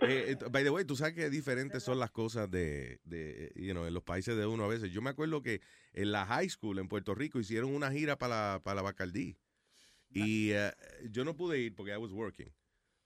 Eh, 0.00 0.32
eh, 0.32 0.36
by 0.50 0.62
the 0.64 0.70
way, 0.70 0.84
tú 0.84 0.96
sabes 0.96 1.14
que 1.14 1.30
diferentes 1.30 1.82
son 1.82 1.98
las 1.98 2.10
cosas 2.10 2.50
de, 2.50 2.98
de 3.04 3.52
you 3.54 3.72
know, 3.72 3.86
en 3.86 3.94
los 3.94 4.02
países 4.02 4.36
de 4.36 4.44
uno 4.44 4.64
a 4.64 4.68
veces. 4.68 4.90
Yo 4.92 5.00
me 5.00 5.08
acuerdo 5.08 5.40
que 5.40 5.60
en 5.94 6.10
la 6.12 6.26
high 6.26 6.48
school 6.50 6.78
en 6.80 6.88
Puerto 6.88 7.14
Rico 7.14 7.38
hicieron 7.38 7.74
una 7.74 7.90
gira 7.90 8.16
para 8.18 8.54
la, 8.54 8.60
para 8.62 8.74
la 8.74 8.82
Bacardí. 8.82 9.38
Y 10.14 10.50
eh, 10.52 10.72
yo 11.10 11.24
no 11.24 11.34
pude 11.36 11.58
ir 11.60 11.74
porque 11.74 11.92
I 11.92 11.96
was 11.96 12.12
working. 12.12 12.52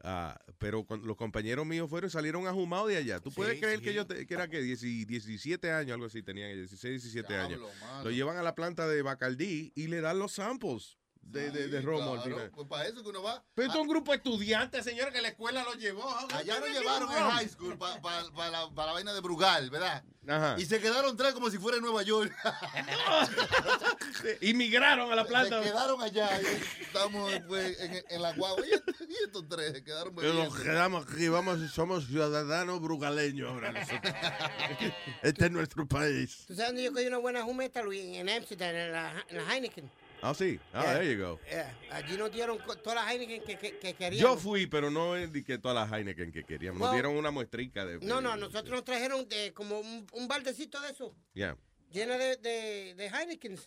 Ah, 0.01 0.39
pero 0.59 0.85
cuando 0.85 1.07
los 1.09 1.17
compañeros 1.17 1.67
míos 1.67 1.91
fueron 1.91 2.09
salieron 2.09 2.47
ajumados 2.47 2.89
de 2.89 2.97
allá. 2.99 3.19
¿Tú 3.21 3.33
puedes 3.33 3.55
Sí, 3.55 3.61
creer 3.61 3.79
sí. 3.81 3.85
que 3.85 3.95
yo 3.95 4.07
te- 4.07 4.27
que 4.27 4.35
era 4.35 4.47
que 4.49 4.61
10 4.63 4.81
17 4.81 5.73
años, 5.73 5.95
algo 5.95 6.07
así, 6.07 6.23
tenían 6.23 6.55
16, 6.55 7.03
17 7.03 7.35
años? 7.35 7.61
Mano. 7.81 8.05
Lo 8.05 8.11
llevan 8.13 8.37
a 8.37 8.43
la 8.43 8.55
planta 8.55 8.87
de 8.87 9.03
Bacardí 9.03 9.73
y 9.75 9.89
le 9.89 10.01
dan 10.01 10.19
los 10.21 10.33
samples 10.33 10.98
de, 11.31 11.51
de, 11.51 11.69
de 11.69 11.81
romo 11.81 12.15
al 12.15 12.23
final. 12.23 12.51
Pues 12.51 12.67
para 12.69 12.87
eso 12.87 13.03
que 13.03 13.09
uno 13.11 13.23
va. 13.23 13.43
Pero 13.55 13.69
esto 13.69 13.79
es 13.79 13.83
un 13.83 13.89
grupo 13.89 14.13
de 14.13 14.17
estudiantes, 14.19 14.85
señor, 14.85 15.13
que 15.13 15.21
la 15.21 15.29
escuela 15.29 15.63
lo 15.65 15.75
llevó. 15.75 16.09
Allá 16.33 16.61
nos 16.61 16.69
llevaron 16.71 17.11
en 17.13 17.31
high 17.31 17.49
school 17.49 17.77
para 17.79 18.51
la, 18.51 18.71
pa 18.75 18.87
la 18.87 18.93
vaina 18.93 19.13
de 19.13 19.21
Brugal, 19.21 19.71
¿verdad? 19.71 20.03
Ajá. 20.27 20.57
Y 20.59 20.67
se 20.67 20.79
quedaron 20.81 21.17
tres 21.17 21.33
como 21.33 21.49
si 21.51 21.57
fuera 21.59 21.79
en 21.79 21.83
Nueva 21.83 22.03
York. 22.03 22.31
Inmigraron 24.43 25.11
a 25.11 25.17
la 25.17 25.25
planta. 25.25 25.63
Se 25.63 25.71
quedaron 25.71 26.03
allá. 26.03 26.29
y 26.41 26.83
Estamos 26.83 27.31
después 27.31 27.81
en, 27.81 28.05
en 28.09 28.23
la 28.23 28.33
guagua. 28.35 28.67
Y 28.67 28.73
estos, 28.73 28.95
y 29.09 29.15
estos 29.25 29.49
tres 29.49 29.73
se 29.73 29.85
quedaron 29.85 30.15
Que 30.15 30.33
nos 30.33 30.55
quedamos 30.59 31.07
aquí, 31.07 31.29
vamos, 31.29 31.59
somos 31.71 32.07
ciudadanos 32.07 32.81
brugaleños 32.81 33.51
ahora 33.51 33.73
nosotros. 33.73 34.15
Este 35.23 35.47
es 35.47 35.51
nuestro 35.51 35.87
país. 35.87 36.45
¿Tú 36.47 36.55
sabes 36.55 36.69
dónde 36.69 36.85
yo 36.85 36.93
cogí 36.93 37.07
una 37.07 37.19
buena 37.19 37.43
jumeta, 37.43 37.83
Luis? 37.83 38.01
En 38.17 38.29
Amsterdam, 38.29 38.75
en 38.75 38.93
la, 38.93 39.25
en 39.29 39.37
la 39.37 39.55
Heineken. 39.55 39.91
Ah, 40.21 40.35
sí. 40.35 40.59
Ah, 40.73 40.83
Yeah. 40.83 40.95
there 40.95 41.13
you 41.15 41.23
go. 41.23 41.41
Yeah, 41.49 41.79
Allí 41.93 42.17
nos 42.17 42.31
dieron 42.33 42.59
todas 42.83 42.95
las 42.95 43.13
Heineken 43.13 43.43
que, 43.43 43.57
que, 43.57 43.79
que 43.79 43.95
queríamos. 43.95 44.19
Yo 44.35 44.37
fui, 44.41 44.67
pero 44.67 44.91
no 44.91 45.13
que 45.47 45.59
todas 45.59 45.75
las 45.77 45.93
Heineken 45.99 46.33
que 46.33 46.45
queríamos. 46.45 46.81
Nos 46.81 46.89
Well, 46.89 46.97
dieron 46.97 47.17
una 47.17 47.31
muestrica 47.31 47.85
de. 47.87 47.99
No, 48.01 48.21
no, 48.21 48.37
nosotros 48.37 48.71
nos 48.71 48.85
trajeron 48.85 49.29
de, 49.29 49.53
como 49.53 49.79
un, 49.81 50.07
un 50.13 50.29
baldecito 50.29 50.81
de 50.81 50.91
eso, 50.91 51.15
Yeah. 51.35 51.57
lleno 51.91 52.19
de, 52.19 52.37
de, 52.37 52.95
de 52.97 53.07
Heineken. 53.09 53.59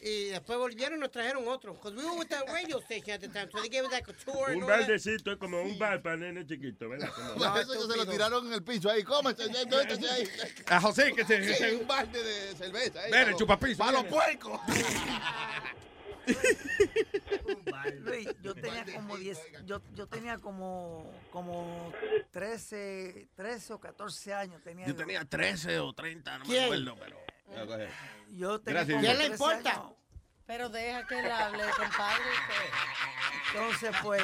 Y 0.00 0.26
después 0.26 0.58
volvieron 0.58 0.96
y 0.98 1.00
nos 1.00 1.10
trajeron 1.10 1.46
otro. 1.48 1.74
Because 1.74 1.94
we 1.94 2.02
were 2.04 2.16
with 2.16 2.28
the 2.28 2.40
radio 2.50 2.78
station 2.78 3.10
at 3.14 3.20
the 3.20 3.28
time, 3.28 3.48
so 3.50 3.60
they 3.60 3.68
gave 3.68 3.84
us 3.84 3.92
like 3.92 4.08
a 4.08 4.14
tour. 4.14 4.50
Un 4.50 4.60
that. 4.60 4.68
baldecito 4.68 5.32
es 5.32 5.38
como 5.38 5.60
un 5.60 5.76
bar 5.78 6.00
para 6.00 6.16
nene 6.16 6.46
chiquito, 6.46 6.88
¿verdad? 6.88 7.10
Como- 7.12 7.34
Pues 7.36 7.68
eso 7.68 7.72
que 7.88 7.92
se 7.92 7.96
lo 7.98 8.06
tiraron 8.06 8.46
en 8.46 8.52
el 8.54 8.62
piso 8.62 8.88
ahí. 8.88 9.02
Cómete, 9.02 9.52
ya, 9.52 9.62
entonces, 9.62 10.10
ahí. 10.10 10.28
A 10.68 10.80
José, 10.80 11.12
que 11.14 11.24
se. 11.24 11.54
Sí, 11.54 11.74
un 11.74 11.86
balde 11.86 12.22
de 12.22 12.54
cerveza. 12.56 13.00
ahí, 13.02 13.10
Ven, 13.10 13.36
chupapizo, 13.36 13.78
Para 13.78 13.92
los 13.92 14.04
puercos. 14.04 14.60
Luis, 18.00 18.28
yo 18.42 18.54
tenía 18.54 18.84
como 18.94 19.16
10, 19.16 19.40
yo, 19.64 19.80
yo 19.94 20.06
tenía 20.06 20.38
como, 20.38 21.10
como 21.30 21.92
13, 22.30 23.28
13 23.34 23.72
o 23.72 23.80
14 23.80 24.34
años. 24.34 24.62
Tenía 24.62 24.86
Yo 24.86 24.94
tenía 24.96 25.24
13 25.24 25.78
o 25.80 25.92
30, 25.92 26.38
no 26.38 26.44
me 26.44 26.50
¿Quién? 26.50 26.64
acuerdo, 26.64 26.96
pero. 26.98 27.18
Ahead. 27.74 27.88
Yo 28.30 28.60
tenía 28.60 28.84
Gracias, 28.84 28.96
Junior. 28.98 29.16
13 29.16 29.32
importa? 29.32 29.70
años. 29.72 29.92
Pero 30.46 30.68
deja 30.68 31.06
que 31.06 31.18
él 31.18 31.30
hable, 31.30 31.62
compadre. 31.76 32.24
Entonces, 33.54 33.90
pues, 34.02 34.22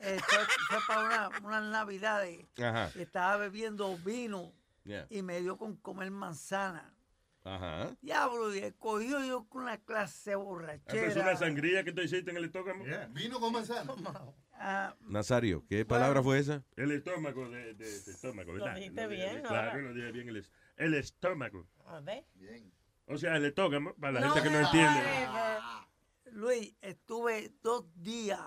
eh, 0.00 0.18
fue, 0.26 0.38
fue 0.68 0.78
para 0.88 1.00
una, 1.28 1.28
unas 1.42 1.62
navidades. 1.64 2.46
Ajá. 2.62 2.90
y 2.94 3.02
Estaba 3.02 3.36
bebiendo 3.36 3.96
vino 3.98 4.52
Yeah. 4.82 5.06
y 5.10 5.20
me 5.20 5.40
dio 5.42 5.58
con 5.58 5.76
comer 5.76 6.10
manzana. 6.10 6.90
Ajá. 7.44 7.96
Diablo, 8.02 8.54
y 8.54 8.70
cogió 8.78 9.24
yo 9.24 9.48
con 9.48 9.62
una 9.62 9.78
clase 9.78 10.32
pero 10.32 10.40
es 11.06 11.16
una 11.16 11.24
borrachera. 11.24 11.36
sangría 11.36 11.84
que 11.84 11.92
tú 11.92 12.02
hiciste 12.02 12.30
en 12.30 12.36
el 12.36 12.44
estómago. 12.44 12.84
Vino 13.10 13.40
con 13.40 13.52
manzana. 13.52 13.92
Ah, 14.62 14.94
Nazario, 15.00 15.64
¿qué 15.66 15.86
palabra 15.86 16.22
fue 16.22 16.38
esa? 16.38 16.62
El 16.76 16.90
estómago 16.90 17.48
de, 17.48 17.72
de, 17.72 18.00
de 18.02 18.10
estómago, 18.12 18.52
¿verdad? 18.52 18.74
Lo 18.74 18.78
dijiste 18.78 19.06
bien, 19.06 19.40
Claro, 19.40 19.80
lo 19.80 19.94
dije 19.94 20.12
bien. 20.12 20.28
El, 20.28 20.46
el 20.76 20.94
estómago. 20.96 21.66
A 21.86 22.00
ver. 22.00 22.26
O 23.06 23.16
sea, 23.16 23.36
el 23.36 23.46
estómago, 23.46 23.96
para 23.98 24.12
la 24.12 24.20
No, 24.20 24.32
gente 24.34 24.46
que 24.46 24.54
no 24.54 24.60
no, 24.60 24.66
entiende. 24.66 25.00
Luis, 26.32 26.74
estuve 26.82 27.54
dos 27.62 27.86
días, 28.02 28.38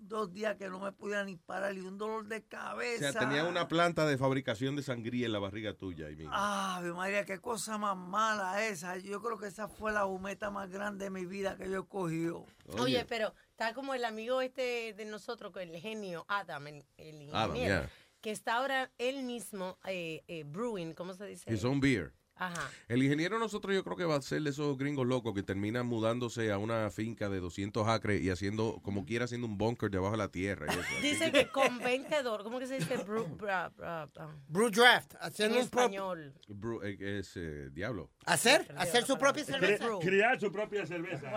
dos 0.00 0.32
días 0.32 0.56
que 0.56 0.68
no 0.68 0.78
me 0.80 0.92
podía 0.92 1.24
ni 1.24 1.36
parar 1.36 1.74
y 1.76 1.80
un 1.80 1.98
dolor 1.98 2.26
de 2.28 2.38
O 2.38 2.48
cabeza. 2.48 3.12
sea, 3.12 3.20
tenía 3.20 3.44
una 3.44 3.68
planta 3.68 4.06
de 4.06 4.16
fabricación 4.16 4.76
de 4.76 4.82
sangría 4.82 5.26
en 5.26 5.32
la 5.32 5.38
barriga 5.38 5.74
tuya. 5.74 6.06
ahí 6.06 6.16
mismo. 6.16 6.32
Ave 6.34 6.92
María, 6.92 7.24
qué 7.24 7.38
cosa 7.40 7.78
más 7.78 7.96
mala 7.96 8.64
esa. 8.66 8.96
Yo 8.98 9.20
creo 9.20 9.38
que 9.38 9.48
esa 9.48 9.68
fue 9.68 9.92
la 9.92 10.04
jumeta 10.04 10.50
más 10.50 10.70
grande 10.70 11.06
de 11.06 11.10
mi 11.10 11.26
vida 11.26 11.56
que 11.56 11.68
yo 11.68 11.80
he 11.80 11.86
cogido. 11.86 12.46
Oye, 12.78 13.04
pero 13.08 13.34
está 13.50 13.74
como 13.74 13.94
el 13.94 14.04
amigo 14.04 14.40
este 14.40 14.94
de 14.94 15.04
nosotros, 15.04 15.52
el 15.56 15.76
genio 15.76 16.24
Adam, 16.28 16.66
el, 16.68 16.84
el 16.96 17.28
Adam, 17.34 17.50
ingeniero, 17.50 17.80
yeah. 17.82 17.90
que 18.20 18.30
está 18.30 18.56
ahora 18.56 18.90
él 18.98 19.22
mismo 19.24 19.78
eh, 19.86 20.22
eh, 20.28 20.44
brewing, 20.44 20.92
¿cómo 20.94 21.14
se 21.14 21.26
dice? 21.26 21.52
His 21.52 21.64
own 21.64 21.80
beer. 21.80 22.12
Ajá. 22.38 22.70
El 22.88 23.02
ingeniero 23.02 23.38
nosotros 23.38 23.74
yo 23.74 23.82
creo 23.84 23.96
que 23.96 24.04
va 24.04 24.16
a 24.16 24.22
ser 24.22 24.42
de 24.42 24.50
esos 24.50 24.78
gringos 24.78 25.06
locos 25.06 25.34
que 25.34 25.42
terminan 25.42 25.86
mudándose 25.86 26.52
a 26.52 26.58
una 26.58 26.90
finca 26.90 27.28
de 27.28 27.40
200 27.40 27.86
acres 27.88 28.22
y 28.22 28.30
haciendo, 28.30 28.80
como 28.82 29.04
quiera, 29.04 29.24
haciendo 29.24 29.46
un 29.46 29.58
bunker 29.58 29.90
debajo 29.90 30.12
de 30.12 30.18
la 30.18 30.28
tierra. 30.28 30.66
y 30.66 30.70
eso. 30.78 30.88
Dice 31.02 31.32
que 31.32 31.48
con 31.48 31.78
20 31.78 32.22
dólares, 32.22 32.44
¿cómo 32.44 32.58
que 32.58 32.66
se 32.66 32.76
dice? 32.78 32.96
Brew, 32.98 33.26
bra- 33.36 33.72
bra- 33.74 34.08
bra- 34.12 34.34
Brew 34.48 34.70
draft. 34.70 35.14
en 35.14 35.18
Haciendo 35.20 35.60
un 35.60 35.68
propio. 35.68 36.12
español. 36.14 36.34
Bru- 36.48 36.80
eh, 36.84 37.18
es 37.18 37.32
eh, 37.36 37.70
diablo. 37.72 38.10
Hacer, 38.24 38.72
hacer 38.76 39.04
su 39.04 39.18
propia 39.18 39.44
cerveza. 39.44 39.84
Cri- 39.88 40.00
Criar 40.00 40.38
su 40.40 40.52
propia 40.52 40.86
cerveza. 40.86 41.30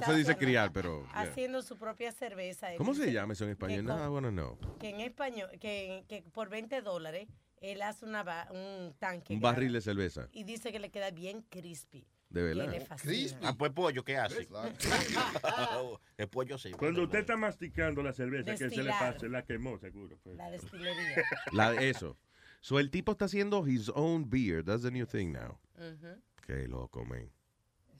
No 0.00 0.06
se 0.06 0.14
dice 0.16 0.36
criar, 0.36 0.72
pero... 0.72 1.02
yeah. 1.12 1.20
Haciendo 1.22 1.62
su 1.62 1.76
propia 1.76 2.12
cerveza. 2.12 2.68
¿Cómo 2.78 2.94
se 2.94 3.12
llama 3.12 3.32
eso 3.34 3.44
en 3.44 3.50
español? 3.50 3.84
No, 3.84 4.04
I 4.04 4.08
wanna 4.08 4.30
know. 4.30 4.58
Que 4.78 4.90
en 4.90 5.00
español, 5.00 5.50
que, 5.60 6.04
que 6.08 6.22
por 6.32 6.48
20 6.48 6.80
dólares, 6.82 7.28
él 7.60 7.82
hace 7.82 8.04
una 8.04 8.22
ba- 8.22 8.48
un 8.50 8.94
tanque. 8.98 9.34
Un 9.34 9.40
barril 9.40 9.72
de 9.72 9.80
cerveza. 9.80 10.28
Y 10.32 10.44
dice 10.44 10.72
que 10.72 10.78
le 10.78 10.90
queda 10.90 11.10
bien 11.10 11.42
crispy. 11.42 12.06
De 12.28 12.42
verdad. 12.42 12.68
le 12.70 12.80
fascina. 12.80 13.38
Ah, 13.42 13.54
pues 13.56 13.70
pollo, 13.72 14.02
¿qué 14.04 14.16
hace? 14.16 14.48
El 16.18 16.28
pollo 16.28 16.58
sí. 16.58 16.72
Cuando 16.72 17.04
usted 17.04 17.20
está 17.20 17.36
masticando 17.36 18.02
la 18.02 18.12
cerveza, 18.12 18.50
que 18.50 18.56
se 18.56 18.64
le 18.64 18.70
Destilar. 18.70 19.14
pase, 19.14 19.28
la 19.28 19.42
quemó 19.44 19.78
seguro. 19.78 20.18
pues. 20.22 20.36
La 20.36 20.50
destilería. 20.50 21.22
La, 21.52 21.74
eso. 21.74 22.16
So 22.60 22.80
el 22.80 22.90
tipo 22.90 23.12
está 23.12 23.26
haciendo 23.26 23.66
his 23.66 23.90
own 23.94 24.28
beer. 24.28 24.64
That's 24.64 24.82
the 24.82 24.90
new 24.90 25.06
thing 25.06 25.32
now. 25.32 25.58
Ujú. 25.76 26.20
Qué 26.46 26.66
loco, 26.66 27.04
man. 27.04 27.30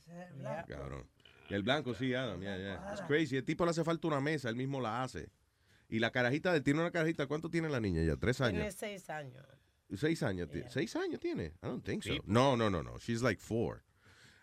Yeah. 0.07 0.65
Cabrón. 0.69 1.07
Y 1.49 1.55
el 1.55 1.63
blanco, 1.63 1.95
sí, 1.95 2.13
Adam, 2.15 2.41
ya, 2.43 2.57
ya. 2.57 2.93
Es 2.95 3.03
crazy. 3.03 3.37
El 3.37 3.45
tipo 3.45 3.65
le 3.65 3.71
hace 3.71 3.85
falta 3.85 4.09
una 4.09 4.21
mesa, 4.21 4.49
él 4.49 4.57
mismo 4.57 4.81
la 4.81 5.05
hace. 5.05 5.29
Y 5.89 5.99
la 6.01 6.11
carajita, 6.11 6.61
tiene 6.63 6.81
una 6.81 6.91
carajita. 6.91 7.27
¿Cuánto 7.27 7.49
tiene 7.51 7.69
la 7.69 7.81
niña 7.81 8.03
ya? 8.03 8.17
¿Tres 8.17 8.39
Tiene 8.39 8.63
años? 8.63 8.75
seis 8.77 9.09
años. 9.11 9.45
¿Seis 9.97 10.23
años? 10.23 10.51
ti- 10.51 10.63
¿Seis 10.69 10.97
años 10.97 11.21
tiene? 11.21 11.47
I 11.63 11.67
don't 11.67 11.85
think 11.85 12.03
so. 12.03 12.15
No, 12.25 12.57
no, 12.57 12.69
no, 12.71 12.83
no. 12.83 12.99
She's 12.99 13.23
like 13.23 13.41
four. 13.41 13.85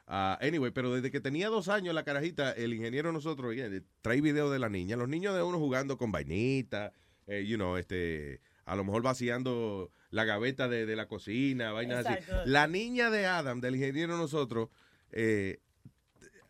Ah, 0.07 0.37
anyway, 0.41 0.71
pero 0.71 0.93
desde 0.93 1.11
que 1.11 1.19
tenía 1.19 1.49
dos 1.49 1.67
años 1.69 1.93
la 1.95 2.03
carajita, 2.03 2.51
el 2.53 2.73
ingeniero 2.73 3.11
nosotros 3.11 3.49
oye, 3.49 3.83
trae 4.01 4.21
video 4.21 4.49
de 4.51 4.59
la 4.59 4.69
niña. 4.69 4.95
Los 4.95 5.09
niños 5.09 5.35
de 5.35 5.41
uno 5.41 5.59
jugando 5.59 5.97
con 5.97 6.11
vainita, 6.11 6.93
eh, 7.27 7.45
you 7.45 7.55
know, 7.57 7.75
este, 7.77 8.41
a 8.65 8.75
lo 8.75 8.83
mejor 8.85 9.01
vaciando 9.01 9.91
la 10.11 10.23
gaveta 10.25 10.67
de, 10.69 10.85
de 10.85 10.95
la 10.95 11.07
cocina, 11.07 11.71
vainas 11.71 12.05
así. 12.05 12.23
La 12.45 12.67
niña 12.67 13.09
de 13.09 13.25
Adam, 13.25 13.59
del 13.61 13.75
ingeniero 13.75 14.17
nosotros, 14.17 14.69
eh, 15.11 15.59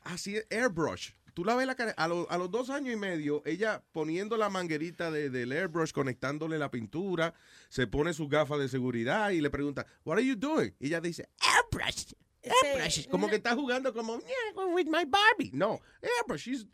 así 0.03 0.37
airbrush. 0.51 1.11
Tú 1.33 1.43
la 1.43 1.55
ves 1.55 1.65
la 1.67 1.75
cara, 1.75 1.93
a, 1.97 2.07
lo- 2.07 2.29
a 2.29 2.37
los 2.37 2.51
dos 2.51 2.69
años 2.69 2.93
y 2.93 2.97
medio, 2.97 3.41
ella 3.45 3.83
poniendo 3.91 4.37
la 4.37 4.49
manguerita 4.49 5.09
de- 5.11 5.29
del 5.29 5.51
airbrush, 5.51 5.91
conectándole 5.91 6.57
la 6.59 6.69
pintura, 6.69 7.33
se 7.69 7.87
pone 7.87 8.13
sus 8.13 8.29
gafas 8.29 8.59
de 8.59 8.69
seguridad 8.69 9.31
y 9.31 9.41
le 9.41 9.49
pregunta, 9.49 9.85
What 10.05 10.17
are 10.17 10.25
you 10.25 10.35
doing? 10.35 10.73
Y 10.79 10.87
ella 10.87 11.01
dice, 11.01 11.27
airbrush. 11.39 12.13
Airbrush. 12.43 13.07
Como 13.09 13.29
que 13.29 13.37
está 13.37 13.55
jugando 13.55 13.93
como, 13.93 14.19
yeah, 14.19 14.65
with 14.73 14.85
my 14.87 15.05
Barbie. 15.05 15.49
No, 15.53 15.79
airbrush. 16.01 16.41
She's 16.43 16.67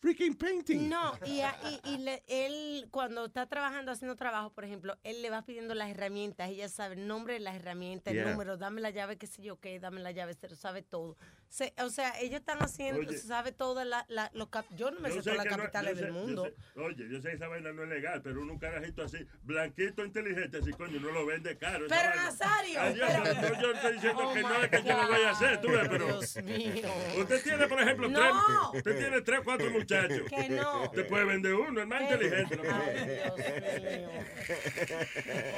freaking 0.00 0.34
painting. 0.34 0.88
No, 0.88 1.12
y, 1.26 1.40
y, 1.40 1.80
y 1.94 1.98
le- 1.98 2.22
él 2.28 2.88
cuando 2.90 3.26
está 3.26 3.46
trabajando, 3.46 3.90
haciendo 3.92 4.16
trabajo, 4.16 4.50
por 4.52 4.64
ejemplo, 4.64 4.96
él 5.02 5.22
le 5.22 5.30
va 5.30 5.42
pidiendo 5.42 5.74
las 5.74 5.90
herramientas, 5.90 6.48
ella 6.50 6.68
sabe 6.68 6.94
el 6.94 7.06
nombre 7.06 7.34
de 7.34 7.40
las 7.40 7.56
herramientas, 7.56 8.14
Yeah. 8.14 8.24
el 8.24 8.30
número, 8.30 8.56
dame 8.56 8.80
la 8.80 8.90
llave, 8.90 9.16
qué 9.18 9.26
sé 9.26 9.42
yo 9.42 9.58
qué, 9.60 9.78
dame 9.80 10.00
la 10.00 10.12
llave, 10.12 10.34
se 10.34 10.48
lo 10.48 10.56
sabe 10.56 10.82
todo. 10.82 11.16
Se- 11.48 11.72
o 11.82 11.88
sea, 11.90 12.12
ellos 12.20 12.40
están 12.40 12.58
haciendo, 12.62 13.00
Oye. 13.00 13.16
sabe 13.18 13.52
todas 13.52 13.86
la, 13.86 14.04
la- 14.08 14.30
los 14.34 14.48
cap- 14.50 14.66
yo 14.76 14.90
no 14.90 15.00
me 15.00 15.08
sé 15.08 15.16
Yo 15.16 15.22
sé 15.22 15.30
todas 15.30 15.44
las 15.46 15.56
no- 15.56 15.62
capitales 15.62 15.96
del 15.96 16.06
sé- 16.08 16.12
yo 16.12 16.18
mundo. 16.20 16.44
sé- 16.44 16.80
oye, 16.80 17.08
yo 17.10 17.20
sé 17.22 17.28
que 17.30 17.34
esa 17.36 17.48
vaina 17.48 17.72
no 17.72 17.82
es 17.84 17.88
legal, 17.88 18.20
pero 18.22 18.40
un 18.42 18.58
carajito 18.58 19.02
así, 19.02 19.18
blanquito, 19.42 20.04
inteligente, 20.04 20.58
así, 20.58 20.70
coño, 20.72 21.00
no 21.00 21.10
lo 21.10 21.24
vende 21.26 21.56
caro. 21.56 21.86
Pero. 21.88 22.14
Nazario, 22.16 22.80
Ay, 22.80 22.94
Dios, 22.94 23.08
pero- 23.40 23.60
yo 23.62 23.70
estoy 23.72 23.92
diciendo 23.94 24.22
Oh, 24.28 24.34
que 24.34 24.42
no 24.42 24.54
es 24.62 24.70
que 24.70 24.82
yo 24.82 25.02
lo 25.02 25.08
voy 25.08 25.22
a 25.22 25.30
hacer, 25.30 25.60
tú 25.60 25.68
ves, 25.68 25.88
pero... 25.88 26.06
Dios 26.06 26.36
mío. 26.44 26.88
Usted 27.18 27.42
tiene, 27.42 27.66
por 27.66 27.80
ejemplo, 27.80 28.08
No. 28.08 28.20
tres, 28.20 28.78
usted 28.80 28.98
tiene 28.98 29.20
tres, 29.22 29.40
cuatro 29.42 29.70
Que 29.88 30.48
no. 30.50 30.82
Usted 30.84 31.08
puede 31.08 31.24
vender 31.24 31.54
uno, 31.54 31.80
el 31.80 31.86
más 31.86 32.02
inteligente. 32.02 32.58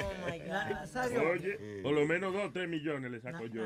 Oh 0.03 0.13
my 0.31 0.39
God. 0.39 1.31
Oye, 1.33 1.81
por 1.83 1.93
lo 1.93 2.07
menos 2.07 2.33
dos 2.33 2.45
o 2.47 2.53
tres 2.53 2.69
millones 2.69 3.11
le 3.11 3.21
saco 3.21 3.47
yo. 3.47 3.63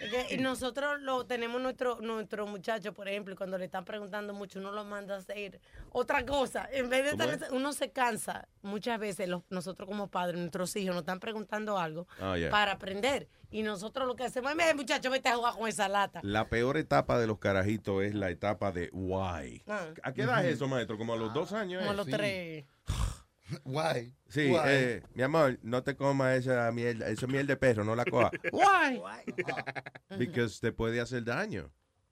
Es 0.00 0.32
y 0.32 0.38
nosotros 0.38 1.00
lo 1.00 1.26
tenemos 1.26 1.60
nuestro 1.60 2.00
nuestro 2.00 2.46
muchacho, 2.46 2.92
por 2.94 3.08
ejemplo, 3.08 3.34
y 3.34 3.36
cuando 3.36 3.58
le 3.58 3.64
están 3.66 3.84
preguntando 3.84 4.32
mucho, 4.34 4.58
uno 4.60 4.72
lo 4.72 4.84
manda 4.84 5.14
a 5.16 5.18
hacer 5.18 5.60
otra 5.90 6.24
cosa. 6.24 6.68
En 6.72 6.88
vez 6.88 7.04
de 7.04 7.10
¿Cómo 7.12 7.24
estar, 7.24 7.52
uno 7.52 7.72
se 7.72 7.90
cansa 7.90 8.48
muchas 8.62 8.98
veces, 8.98 9.28
los- 9.28 9.42
nosotros 9.50 9.88
como 9.88 10.08
padres, 10.08 10.38
nuestros 10.38 10.74
hijos 10.76 10.94
nos 10.94 11.02
están 11.02 11.20
preguntando 11.20 11.78
algo 11.78 12.06
Ah, 12.20 12.36
yeah. 12.36 12.50
para 12.50 12.72
aprender. 12.72 13.28
Y 13.50 13.62
nosotros 13.62 14.06
lo 14.06 14.16
que 14.16 14.24
hacemos 14.24 14.50
es, 14.50 14.56
"Mira, 14.56 14.74
muchacho, 14.74 15.10
vete 15.10 15.28
a 15.28 15.36
jugar 15.36 15.54
con 15.54 15.68
esa 15.68 15.88
lata. 15.88 16.20
La 16.22 16.48
peor 16.48 16.76
etapa 16.76 17.18
de 17.18 17.26
los 17.26 17.38
carajitos 17.38 18.02
es 18.02 18.14
la 18.14 18.30
etapa 18.30 18.72
de 18.72 18.90
why. 18.92 19.62
Ah. 19.66 19.86
¿A 20.02 20.12
qué 20.12 20.22
edad 20.22 20.44
es 20.44 20.54
eso, 20.54 20.66
maestro? 20.68 20.98
Como 20.98 21.14
a 21.14 21.16
los 21.16 21.32
dos 21.32 21.52
años. 21.52 21.80
Como 21.80 21.90
a 21.90 21.94
eh? 21.94 21.96
los 21.96 22.06
Sí. 22.06 22.12
tres. 22.12 22.64
Why? 23.64 24.12
Sí, 24.28 24.50
Why? 24.50 24.58
eh, 24.64 25.02
mi 25.14 25.22
amor, 25.22 25.58
no 25.62 25.84
te 25.84 25.94
comas 25.94 26.36
esa 26.36 26.70
miel, 26.72 27.00
esa 27.02 27.28
miel 27.28 27.46
de 27.46 27.56
perro, 27.56 27.84
no 27.84 27.94
la 27.94 28.04
cojas. 28.04 28.32
Why? 28.52 29.00
Because 30.18 30.58
te 30.60 30.72
puede 30.72 31.00
hacer 31.00 31.22
daño. 31.22 31.70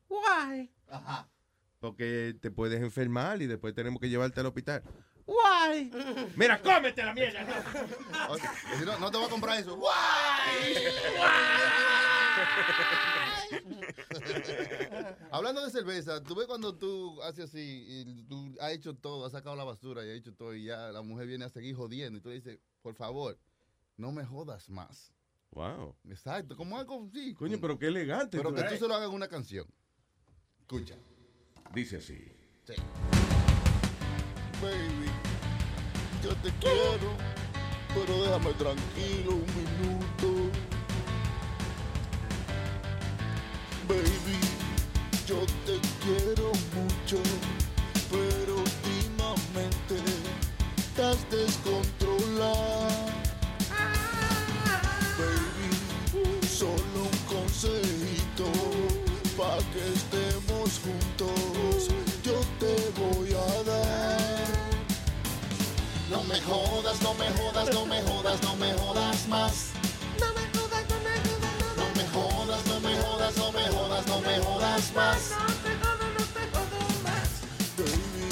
Why? 0.08 0.70
Porque 1.80 2.36
te 2.40 2.50
puedes 2.52 2.80
enfermar 2.80 3.42
y 3.42 3.46
después 3.48 3.74
tenemos 3.74 4.00
que 4.00 4.08
llevarte 4.08 4.40
al 4.40 4.46
hospital. 4.46 4.82
Why? 5.26 5.90
Mira, 6.36 6.60
cómete 6.60 7.02
la 7.02 7.14
mierda. 7.14 7.46
Oye, 8.28 8.42
si 8.78 8.84
no, 8.84 8.98
no 8.98 9.10
te 9.10 9.16
voy 9.16 9.26
a 9.26 9.30
comprar 9.30 9.58
eso. 9.58 9.80
Hablando 15.30 15.64
de 15.64 15.70
cerveza, 15.70 16.22
tú 16.22 16.34
ves 16.34 16.46
cuando 16.46 16.74
tú 16.74 17.22
haces 17.22 17.46
así, 17.46 18.04
y 18.06 18.22
tú 18.24 18.54
has 18.60 18.72
hecho 18.72 18.94
todo, 18.94 19.24
has 19.24 19.32
sacado 19.32 19.56
la 19.56 19.64
basura 19.64 20.04
y 20.04 20.10
has 20.10 20.16
hecho 20.16 20.34
todo, 20.34 20.54
y 20.54 20.64
ya 20.64 20.92
la 20.92 21.02
mujer 21.02 21.26
viene 21.26 21.46
a 21.46 21.48
seguir 21.48 21.74
jodiendo, 21.74 22.18
y 22.18 22.20
tú 22.20 22.28
le 22.28 22.34
dices, 22.36 22.58
por 22.82 22.94
favor, 22.94 23.38
no 23.96 24.12
me 24.12 24.24
jodas 24.24 24.68
más. 24.68 25.12
Wow. 25.52 25.96
Exacto, 26.10 26.56
como 26.56 26.76
algo 26.78 27.08
así. 27.08 27.32
Coño, 27.34 27.58
pero 27.60 27.78
qué 27.78 27.86
elegante. 27.86 28.36
Pero 28.36 28.50
tú 28.50 28.56
que 28.56 28.68
tú 28.68 28.76
se 28.76 28.88
lo 28.88 28.94
hagas 28.94 29.08
en 29.08 29.14
una 29.14 29.28
canción. 29.28 29.66
Escucha. 30.60 30.96
Dice 31.72 31.98
así. 31.98 32.30
Sí. 32.64 32.74
Baby, 34.64 35.10
yo 36.22 36.30
te 36.36 36.50
quiero, 36.58 37.10
pero 37.94 38.22
déjame 38.22 38.54
tranquilo 38.54 39.32
un 39.32 39.46
minuto. 39.60 40.50
Baby, 43.86 44.38
yo 45.26 45.40
te 45.66 45.78
quiero 46.02 46.50
mucho, 46.72 47.18
pero 48.10 48.56
últimamente 48.56 49.96
estás 50.78 51.18
descontrolada. 51.30 52.03
Jodas, 66.44 67.00
no 67.02 67.14
me 67.14 67.30
jodas, 67.30 67.72
no 67.72 67.86
me 67.86 68.02
jodas, 68.02 68.42
no 68.42 68.56
me 68.56 68.72
jodas 68.74 69.28
más. 69.28 69.70
No 70.20 70.26
me 70.34 70.44
jodas, 70.58 70.84
no 70.88 70.96
me 71.06 71.14
jodas, 71.24 71.56
no 71.76 71.86
me 71.96 72.04
jodas, 72.08 72.66
no 72.66 72.80
me 72.80 72.96
jodas, 73.02 73.36
no 73.36 73.52
me 73.52 73.64
jodas, 73.68 74.06
no 74.06 74.20
me 74.20 74.38
jodas 74.38 74.92
más. 74.94 75.30
No 75.30 75.46
te 75.64 75.72
jodas, 75.82 76.10
no 76.18 76.24
te 76.34 76.42
jodas 76.52 76.92
más. 77.02 77.28
Baby, 77.78 78.30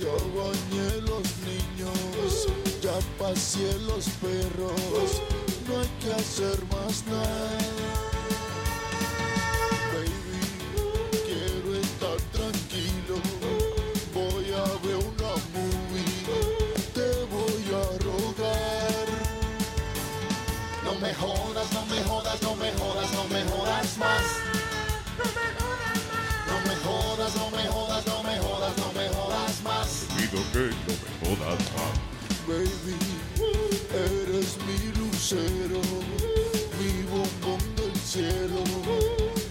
ya 0.00 0.14
bañé 0.36 0.88
los 1.02 1.26
niños, 1.50 2.48
ya 2.82 2.96
paseé 3.18 3.74
los 3.80 4.08
perros, 4.22 5.22
no 5.66 5.80
hay 5.80 5.90
que 6.00 6.12
hacer 6.14 6.58
más 6.70 7.04
nada. 7.06 7.95
Jodas, 22.36 22.42
no 22.42 22.56
me 22.56 22.72
jodas, 22.72 23.12
no 23.12 23.24
me 23.28 23.44
jodas 23.44 23.98
más. 23.98 24.22
No 25.18 25.24
me 25.24 25.46
jodas. 25.58 26.00
No 26.46 26.56
me 26.68 26.76
jodas, 26.76 27.36
no 27.36 27.50
me 27.50 27.66
jodas, 27.68 28.06
no 28.06 28.22
me 28.22 28.38
jodas, 28.38 28.78
no 28.78 28.92
me 28.92 29.08
jodas 29.08 29.62
más. 29.62 30.06
Digo 30.16 30.42
que 30.52 30.70
no 30.86 30.94
me 31.02 31.36
jodas 31.36 31.60
más. 31.74 31.94
Baby, 32.46 32.96
eres 33.92 34.56
mi 34.66 34.78
lucero, 35.00 35.80
mi 36.78 36.92
bombón 37.10 37.62
del 37.76 37.96
cielo, 38.00 38.62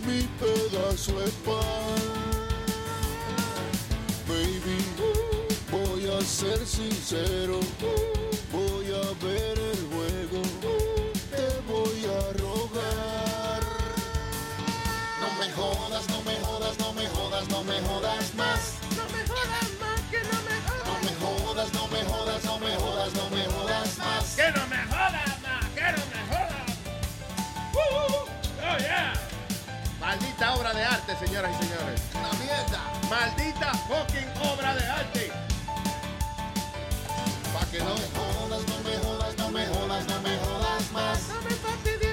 mi 0.07 0.22
pedazo 0.40 1.20
de 1.20 1.32
pan. 1.45 2.02
Baby, 4.28 4.80
voy 5.72 6.03
a 6.07 6.22
ser 6.22 6.66
sincero, 6.66 7.60
voy 8.52 8.86
a 8.94 9.26
ver 9.26 9.60
el 9.60 9.80
juego, 9.91 10.14
no 17.56 17.64
me 17.64 17.80
jodas 17.88 18.34
más. 18.36 18.73
No 18.98 19.03
me 19.15 19.22
jodas 19.32 19.69
más, 19.80 19.99
que 20.11 20.19
no 20.32 20.38
me 20.48 20.56
jodas. 20.68 20.88
No 20.88 20.95
me 21.06 21.14
jodas, 21.23 21.73
no 21.73 21.88
me 21.88 22.03
jodas, 22.03 22.44
no 22.44 22.60
me 22.60 22.76
jodas, 22.76 23.14
no 23.14 23.30
me 23.30 23.45
jodas 23.45 23.98
más. 23.98 24.36
Que 24.36 24.52
no 24.52 24.68
me 24.68 24.77
jodas 24.91 25.41
más, 25.45 25.65
que 25.73 25.88
no 25.95 26.03
me 26.11 26.22
jodas. 26.32 26.68
Uh, 27.73 28.27
oh 28.68 28.77
yeah. 28.80 29.14
Maldita 30.02 30.56
obra 30.56 30.73
de 30.73 30.84
arte, 30.84 31.15
señoras 31.26 31.52
y 31.56 31.64
señores. 31.64 32.02
Una 32.19 32.34
mierda. 32.44 32.82
Maldita 33.10 33.72
fucking 33.88 34.30
obra 34.52 34.76
de 34.76 34.86
arte. 34.88 35.32
Pa' 37.53 37.65
que 37.72 37.80
no, 37.80 37.86
no 37.86 37.95
me 37.95 38.07
jodas, 38.18 38.64
no 38.68 38.77
me 38.84 38.98
jodas, 38.98 39.38
no 39.38 39.49
me 39.49 39.65
jodas, 39.68 40.06
no 40.07 40.22
me 40.22 40.38
jodas 40.40 40.91
más. 40.91 41.19
No 41.30 41.41
me 41.41 42.05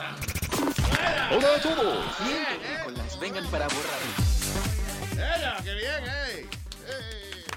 Hola 0.00 1.54
a 1.56 1.60
todos. 1.60 2.06
Películas 2.16 3.20
vengan 3.20 3.50
para 3.50 3.68
borrar. 3.68 4.00
¡Ella! 5.12 5.56
¡Qué 5.62 5.74
bien, 5.74 6.04
eh! 6.06 6.48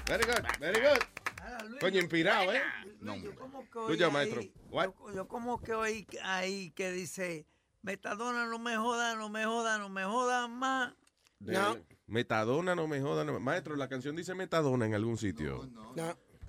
Very 0.06 0.24
good, 0.24 0.44
very 0.60 0.80
good. 0.80 1.78
Coño, 1.80 2.00
inspirado, 2.00 2.52
¿eh? 2.52 2.60
No, 3.00 3.16
Yo 3.16 3.34
como 3.34 3.68
que 3.70 3.78
oí 3.78 4.10
maestro. 4.10 4.42
Yo, 4.42 4.94
yo 5.14 5.26
como 5.28 5.60
que 5.62 5.72
oí 5.72 6.06
ahí 6.22 6.70
que 6.72 6.90
dice, 6.90 7.46
Metadona 7.82 8.46
no 8.46 8.58
me 8.58 8.76
joda, 8.76 9.14
no 9.16 9.28
me 9.30 9.44
joda, 9.46 9.78
no 9.78 9.88
me 9.88 10.04
joda 10.04 10.46
más. 10.46 10.92
De- 11.38 11.82
Metadona, 12.06 12.74
no 12.74 12.86
me 12.86 13.00
joda. 13.00 13.24
no- 13.24 13.40
Maestro, 13.40 13.76
la 13.76 13.88
canción 13.88 14.14
dice 14.16 14.34
Metadona 14.34 14.84
en 14.86 14.94
algún 14.94 15.16
sitio. 15.16 15.66
No. 15.72 15.94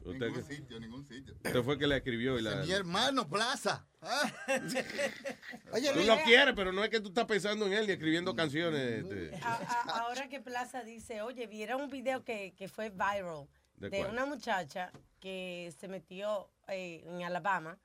Usted, 0.05 0.27
Ningún 0.27 0.43
que- 0.47 0.55
sitio, 0.55 0.79
ningún 0.79 1.07
sitio. 1.07 1.33
usted 1.35 1.63
fue 1.63 1.77
que 1.79 1.87
la 1.87 1.97
escribió 1.97 2.37
y 2.37 2.41
la... 2.43 2.57
Mi 2.57 2.71
hermano 2.71 3.27
Plaza. 3.27 3.87
Ah. 4.01 4.31
Oye, 5.73 5.89
Tú 5.89 5.95
Luis, 5.95 6.07
lo 6.07 6.17
quieres, 6.23 6.53
pero 6.55 6.71
no 6.71 6.83
es 6.83 6.89
que 6.89 6.99
tú 6.99 7.09
estás 7.09 7.25
pensando 7.25 7.65
en 7.65 7.73
él 7.73 7.87
ni 7.87 7.93
escribiendo 7.93 8.35
canciones. 8.35 9.03
este. 9.03 9.35
A- 9.43 9.55
a- 9.55 9.99
ahora 10.01 10.29
que 10.29 10.39
Plaza 10.41 10.83
dice, 10.83 11.21
oye, 11.21 11.47
vieron 11.47 11.81
un 11.81 11.89
video 11.89 12.23
que, 12.23 12.53
que 12.55 12.67
fue 12.67 12.89
viral 12.89 13.47
¿De 13.77 14.05
una 14.05 14.25
muchacha 14.25 14.91
que 15.19 15.73
se 15.77 15.87
metió 15.87 16.49
eh, 16.69 17.03
en 17.05 17.23
Alabama, 17.23 17.77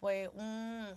pues 0.00 0.28
un, 0.34 0.88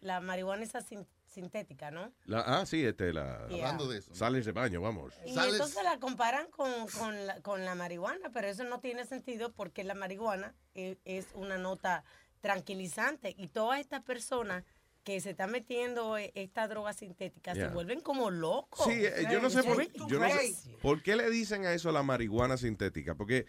la 0.00 0.20
marihuana 0.20 0.62
esa 0.64 0.80
sin- 0.82 1.06
sintética, 1.42 1.90
¿no? 1.92 2.12
La- 2.24 2.40
ah, 2.40 2.66
sí, 2.66 2.84
este, 2.84 3.12
la... 3.12 3.46
Yeah. 3.48 3.58
Hablando 3.68 3.88
de 3.88 3.98
eso, 3.98 4.10
¿no? 4.10 4.16
Sale 4.16 4.40
ese 4.40 4.50
baño, 4.52 4.80
vamos. 4.80 5.14
Y 5.24 5.30
entonces 5.38 5.82
la 5.84 5.98
comparan 6.00 6.50
con, 6.50 6.70
con, 6.98 7.26
la, 7.26 7.40
con 7.42 7.64
la 7.64 7.76
marihuana, 7.76 8.30
pero 8.32 8.48
eso 8.48 8.64
no 8.64 8.80
tiene 8.80 9.04
sentido 9.06 9.52
porque 9.52 9.84
la 9.84 9.94
marihuana 9.94 10.54
e- 10.74 10.98
es, 11.04 11.28
una 11.34 11.56
nota 11.58 12.02
tranquilizante 12.40 13.34
y 13.38 13.48
todas 13.48 13.78
estas 13.80 14.02
personas 14.02 14.64
que 15.04 15.20
se 15.20 15.30
están 15.30 15.52
metiendo 15.52 16.18
eh, 16.18 16.32
esta 16.34 16.66
droga 16.66 16.92
sintética 16.92 17.54
Yeah. 17.54 17.68
se 17.68 17.74
vuelven 17.74 18.00
como 18.00 18.30
locos. 18.30 18.84
Sí, 18.86 19.04
eh, 19.04 19.26
yo 19.30 19.40
no 19.40 19.48
sé 19.48 19.62
por, 19.62 19.80
yo 20.08 20.18
no 20.18 20.28
sé 20.28 20.54
por 20.82 21.02
qué 21.02 21.14
le 21.16 21.30
dicen 21.30 21.64
a 21.66 21.72
eso 21.72 21.92
la 21.92 22.02
marihuana 22.02 22.56
sintética, 22.56 23.14
porque 23.14 23.46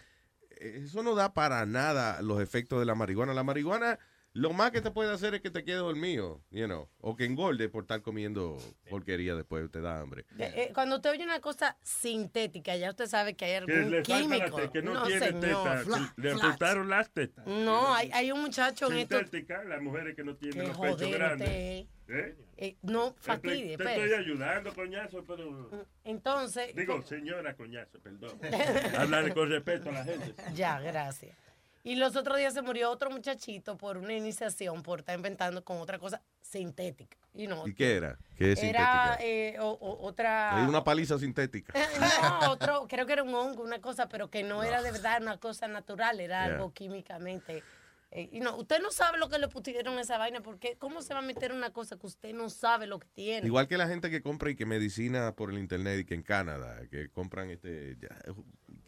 eso 0.59 1.01
no 1.03 1.15
da 1.15 1.33
para 1.33 1.65
nada 1.65 2.21
los 2.21 2.39
efectos 2.41 2.79
de 2.79 2.85
la 2.85 2.93
marihuana. 2.95 3.33
La 3.33 3.43
marihuana, 3.43 3.97
lo 4.39 4.53
más 4.53 4.71
que 4.71 4.79
te 4.79 4.89
puede 4.89 5.11
hacer 5.11 5.33
es 5.35 5.41
que 5.41 5.51
te 5.51 5.65
quede 5.65 5.75
dormido, 5.77 6.41
you 6.49 6.65
know, 6.65 6.87
o 7.01 7.13
que 7.17 7.25
engorde 7.25 7.67
por 7.67 7.83
estar 7.83 8.01
comiendo 8.01 8.57
porquería 8.89 9.35
después 9.35 9.69
te 9.69 9.81
da 9.81 9.99
hambre. 9.99 10.25
Eh, 10.37 10.53
eh, 10.55 10.71
cuando 10.73 10.95
usted 10.95 11.09
oye 11.11 11.25
una 11.25 11.41
cosa 11.41 11.77
sintética, 11.83 12.77
ya 12.77 12.89
usted 12.91 13.07
sabe 13.07 13.35
que 13.35 13.43
hay 13.43 13.65
Que 13.65 13.73
algún 13.73 13.91
la 13.91 14.01
químico. 14.01 14.71
que 14.71 14.81
no, 14.81 14.93
no, 14.93 15.03
tiene 15.03 15.27
señor. 15.27 15.41
teta, 15.41 16.13
que 16.15 16.21
le 16.21 16.31
amputaron 16.31 16.89
las 16.89 17.09
tetas. 17.11 17.45
No, 17.45 17.93
hay, 17.93 18.09
hay 18.13 18.31
un 18.31 18.41
muchacho 18.41 18.89
en 18.89 18.99
esto. 18.99 19.17
Sintética, 19.19 19.61
las 19.65 19.81
mujeres 19.81 20.15
que 20.15 20.23
no 20.23 20.35
tienen 20.37 20.61
Qué 20.61 20.67
los 20.67 20.77
pechos 20.77 21.11
grandes. 21.11 21.49
¿Eh? 21.49 22.35
Eh, 22.57 22.77
no 22.81 23.13
fastidie, 23.19 23.75
Te 23.77 23.83
estoy 23.83 23.87
espérese. 23.87 24.15
ayudando, 24.15 24.73
coñazo, 24.73 25.23
pero... 25.27 25.69
Entonces. 26.05 26.73
Digo, 26.75 27.01
señora 27.01 27.55
coñazo, 27.55 27.99
perdón. 27.99 28.39
Hablar 28.97 29.33
con 29.33 29.49
respeto 29.49 29.89
a 29.89 29.91
la 29.91 30.03
gente. 30.05 30.33
Ya, 30.55 30.79
gracias. 30.79 31.37
Y 31.83 31.95
los 31.95 32.15
otros 32.15 32.37
días 32.37 32.53
se 32.53 32.61
murió 32.61 32.91
otro 32.91 33.09
muchachito 33.09 33.77
por 33.77 33.97
una 33.97 34.13
iniciación, 34.13 34.83
por 34.83 34.99
estar 34.99 35.15
inventando 35.15 35.63
con 35.63 35.77
otra 35.77 35.97
cosa 35.97 36.21
sintética. 36.41 37.17
¿Y 37.33 37.73
qué 37.73 37.95
era? 37.95 38.17
¿Qué 38.37 38.51
es 38.51 38.61
Era 38.63 39.15
sintética? 39.15 39.17
eh, 39.21 39.57
o- 39.59 39.69
o- 39.79 40.05
otra. 40.05 40.57
Hay 40.61 40.67
una 40.67 40.83
paliza 40.83 41.17
sintética. 41.17 41.73
No, 42.43 42.51
otro, 42.51 42.85
creo 42.89 43.05
que 43.05 43.13
era 43.13 43.23
un 43.23 43.33
hongo, 43.33 43.63
una 43.63 43.79
cosa, 43.79 44.09
pero 44.09 44.29
que 44.29 44.43
no 44.43 44.61
era 44.63 44.81
de 44.81 44.91
verdad 44.91 45.21
una 45.21 45.37
cosa 45.37 45.67
natural, 45.67 46.19
era 46.19 46.45
Yeah. 46.45 46.55
algo 46.55 46.73
químicamente. 46.73 47.63
eh, 48.11 48.27
y 48.31 48.39
no, 48.39 48.55
usted 48.57 48.81
no 48.81 48.91
sabe 48.91 49.19
lo 49.19 49.29
que 49.29 49.37
le 49.37 49.47
pusieron 49.47 49.97
a 49.97 50.01
esa 50.01 50.17
vaina, 50.17 50.41
porque 50.41 50.75
¿cómo 50.77 51.01
se 51.03 51.13
va 51.13 51.19
a 51.19 51.23
meter 51.23 51.51
una 51.51 51.69
cosa 51.71 51.95
que 51.97 52.07
usted 52.07 52.33
no 52.33 52.49
sabe 52.49 52.87
lo 52.87 52.97
que 52.99 53.07
tiene? 53.13 53.45
Igual 53.45 53.67
que 53.67 53.77
la 53.77 53.87
gente 53.87 54.09
que 54.09 54.21
compra 54.23 54.49
y 54.49 54.55
que 54.55 54.65
medicina 54.65 55.33
por 55.35 55.51
el 55.51 55.59
internet 55.59 55.99
y 55.99 56.05
que 56.05 56.15
en 56.15 56.23
Canadá, 56.23 56.81
que 56.89 57.09
compran 57.09 57.51
este... 57.51 57.95
ya, 58.01 58.09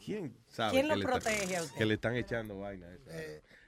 ¿Quién 0.04 0.36
sabe? 0.48 0.72
¿Quién 0.72 0.84
que 0.84 0.88
lo 0.90 0.96
le 0.96 1.02
está- 1.06 1.12
protege 1.20 1.58
a 1.58 1.62
usted? 1.64 1.78
Que 1.78 1.86
le 1.86 1.94
están 1.94 2.16
echando 2.16 2.60
vaina. 2.60 2.88
esa. 2.94 3.12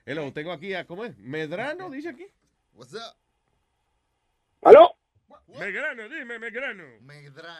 Hello, 0.06 0.32
tengo 0.34 0.52
aquí 0.52 0.74
a, 0.74 0.86
¿cómo 0.86 1.06
es? 1.06 1.18
Medrano, 1.18 1.90
dice 1.90 2.10
aquí. 2.10 2.26
What's 2.74 2.94
up? 2.94 3.16
¿Aló? 4.64 4.92
Megrano, 5.60 6.10
dime, 6.10 6.40
Megrano. 6.40 6.84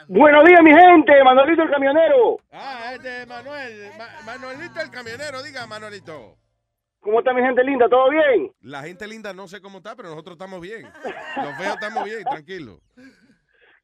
Buenos 0.08 0.44
días, 0.44 0.60
mi 0.62 0.72
gente. 0.72 1.22
Manolito 1.22 1.62
el 1.62 1.70
camionero. 1.70 2.38
Ah, 2.50 2.92
este 2.94 3.24
Manuel, 3.26 3.90
Ma- 3.96 4.20
Manuelito 4.26 4.80
el 4.80 4.90
camionero, 4.90 5.42
diga 5.42 5.66
Manuelito. 5.66 6.36
¿Cómo 7.00 7.18
está 7.20 7.32
mi 7.34 7.42
gente 7.42 7.62
linda? 7.62 7.88
¿Todo 7.88 8.10
bien? 8.10 8.50
La 8.62 8.82
gente 8.82 9.06
linda 9.06 9.32
no 9.34 9.46
sé 9.46 9.60
cómo 9.60 9.78
está, 9.78 9.94
pero 9.94 10.08
nosotros 10.08 10.34
estamos 10.34 10.60
bien. 10.60 10.82
Los 10.84 11.56
feos 11.56 11.74
estamos 11.74 12.04
bien, 12.04 12.24
tranquilo. 12.24 12.80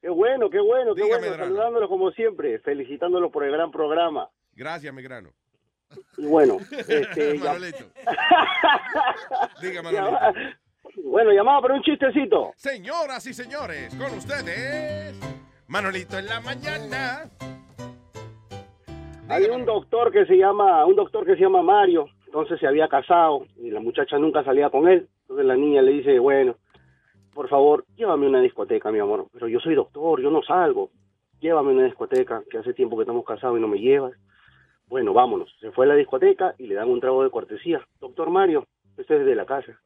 Qué 0.00 0.08
bueno, 0.08 0.48
qué 0.48 0.58
bueno, 0.60 0.94
qué 0.94 1.04
Dígame, 1.04 1.28
bueno. 1.28 1.44
Saludándolos 1.44 1.88
como 1.90 2.10
siempre, 2.12 2.58
felicitándolos 2.60 3.30
por 3.30 3.44
el 3.44 3.52
gran 3.52 3.70
programa. 3.70 4.28
Gracias, 4.54 4.92
Megrano. 4.92 5.30
Y 6.18 6.26
bueno, 6.26 6.58
este. 6.88 7.32
Diga, 9.60 9.82
Manuelito. 9.82 9.92
Llama- 9.92 10.32
bueno, 11.04 11.30
llamaba 11.32 11.62
para 11.62 11.74
un 11.74 11.82
chistecito. 11.82 12.52
Señoras 12.56 13.26
y 13.26 13.32
señores, 13.34 13.94
con 13.94 14.12
ustedes, 14.16 15.14
Manuelito 15.68 16.18
en 16.18 16.26
la 16.26 16.40
mañana. 16.40 17.30
Hay 19.28 19.44
un 19.44 19.64
doctor 19.64 20.10
que 20.10 20.26
se 20.26 20.36
llama, 20.36 20.84
un 20.86 20.96
doctor 20.96 21.24
que 21.24 21.34
se 21.36 21.40
llama 21.42 21.62
Mario, 21.62 22.06
entonces 22.26 22.58
se 22.58 22.66
había 22.66 22.88
casado 22.88 23.46
y 23.56 23.70
la 23.70 23.78
muchacha 23.80 24.18
nunca 24.18 24.42
salía 24.42 24.70
con 24.70 24.88
él. 24.88 25.08
Entonces 25.22 25.46
la 25.46 25.54
niña 25.56 25.82
le 25.82 25.92
dice, 25.92 26.18
bueno, 26.18 26.56
por 27.32 27.48
favor, 27.48 27.84
llévame 27.94 28.26
a 28.26 28.30
una 28.30 28.40
discoteca, 28.40 28.90
mi 28.90 28.98
amor. 28.98 29.28
Pero 29.32 29.46
yo 29.46 29.60
soy 29.60 29.76
doctor, 29.76 30.20
yo 30.20 30.30
no 30.30 30.42
salgo. 30.42 30.90
Llévame 31.40 31.70
a 31.70 31.74
una 31.74 31.84
discoteca, 31.84 32.42
que 32.50 32.58
hace 32.58 32.74
tiempo 32.74 32.96
que 32.96 33.02
estamos 33.04 33.24
casados 33.24 33.56
y 33.56 33.60
no 33.60 33.68
me 33.68 33.78
llevas. 33.78 34.12
Bueno, 34.90 35.12
vámonos. 35.12 35.54
Se 35.60 35.70
fue 35.70 35.86
a 35.86 35.88
la 35.90 35.94
discoteca 35.94 36.54
y 36.58 36.66
le 36.66 36.74
dan 36.74 36.90
un 36.90 37.00
trago 37.00 37.22
de 37.22 37.30
cortesía. 37.30 37.86
Doctor 38.00 38.28
Mario, 38.28 38.66
este 38.98 39.16
es 39.18 39.24
de 39.24 39.34
la 39.36 39.46
casa. 39.46 39.80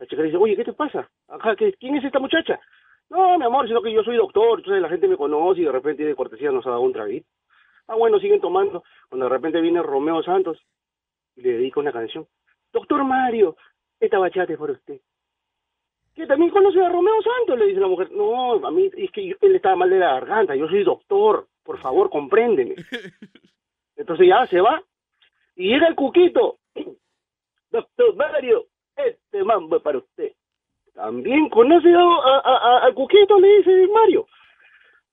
La 0.00 0.06
chica 0.06 0.20
le 0.20 0.26
dice, 0.28 0.36
oye, 0.36 0.56
¿qué 0.56 0.64
te 0.64 0.72
pasa? 0.72 1.08
Ajá, 1.28 1.54
¿qué- 1.54 1.72
¿quién 1.74 1.94
es 1.96 2.04
esta 2.04 2.18
muchacha? 2.18 2.58
No, 3.08 3.38
mi 3.38 3.44
amor, 3.44 3.68
sino 3.68 3.80
que 3.80 3.92
yo 3.92 4.02
soy 4.02 4.16
doctor, 4.16 4.58
entonces 4.58 4.82
la 4.82 4.88
gente 4.88 5.06
me 5.06 5.16
conoce 5.16 5.60
y 5.60 5.64
de 5.64 5.70
repente 5.72 6.04
de 6.04 6.14
cortesía 6.16 6.50
nos 6.50 6.66
ha 6.66 6.70
dado 6.70 6.82
un 6.82 6.92
traguito. 6.92 7.28
Ah, 7.86 7.94
bueno, 7.94 8.18
siguen 8.18 8.40
tomando. 8.40 8.82
Cuando 9.08 9.26
de 9.26 9.30
repente 9.30 9.60
viene 9.60 9.80
Romeo 9.80 10.22
Santos 10.24 10.58
y 11.36 11.42
le 11.42 11.52
dedica 11.52 11.78
una 11.80 11.92
canción. 11.92 12.26
Doctor 12.72 13.04
Mario, 13.04 13.56
esta 14.00 14.18
bachata 14.18 14.52
es 14.52 14.58
para 14.58 14.72
usted. 14.72 15.00
¿Que 16.16 16.26
también 16.26 16.50
conoce 16.50 16.80
a 16.84 16.88
Romeo 16.88 17.22
Santos? 17.22 17.56
Le 17.58 17.66
dice 17.68 17.80
la 17.80 17.86
mujer. 17.86 18.10
No, 18.10 18.54
a 18.66 18.70
mí 18.72 18.90
es 18.96 19.10
que 19.12 19.36
él 19.40 19.54
estaba 19.54 19.76
mal 19.76 19.88
de 19.88 20.00
la 20.00 20.14
garganta. 20.14 20.56
Yo 20.56 20.66
soy 20.68 20.82
doctor. 20.82 21.46
Por 21.62 21.78
favor, 21.78 22.10
compréndeme. 22.10 22.74
Entonces 23.98 24.28
ya 24.28 24.46
se 24.46 24.60
va. 24.60 24.82
Y 25.56 25.68
llega 25.68 25.88
el 25.88 25.94
cuquito. 25.94 26.58
Doctor 27.70 28.16
Mario, 28.16 28.66
este 28.96 29.44
mambo 29.44 29.76
es 29.76 29.82
para 29.82 29.98
usted. 29.98 30.32
También 30.94 31.48
conoce 31.50 31.92
a, 31.94 32.78
al 32.84 32.94
cuquito, 32.94 33.38
le 33.38 33.58
dice 33.58 33.88
Mario. 33.92 34.26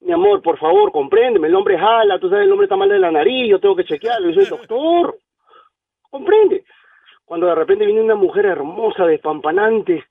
Mi 0.02 0.14
amor, 0.14 0.42
por 0.42 0.58
favor, 0.58 0.92
compréndeme. 0.92 1.48
El 1.48 1.56
hombre 1.56 1.78
jala, 1.78 2.20
tú 2.20 2.30
sabes, 2.30 2.46
el 2.46 2.52
hombre 2.52 2.66
está 2.66 2.76
mal 2.76 2.90
de 2.90 3.00
la 3.00 3.12
nariz, 3.12 3.50
yo 3.50 3.60
tengo 3.60 3.76
que 3.76 3.86
chequearlo. 3.86 4.30
Yo 4.30 4.42
soy 4.42 4.58
doctor. 4.58 5.18
Comprende. 6.10 6.64
Cuando 7.26 7.48
de 7.48 7.56
repente 7.56 7.86
viene 7.86 8.02
una 8.02 8.16
mujer 8.16 8.46
hermosa, 8.46 9.06
despampanante. 9.06 10.06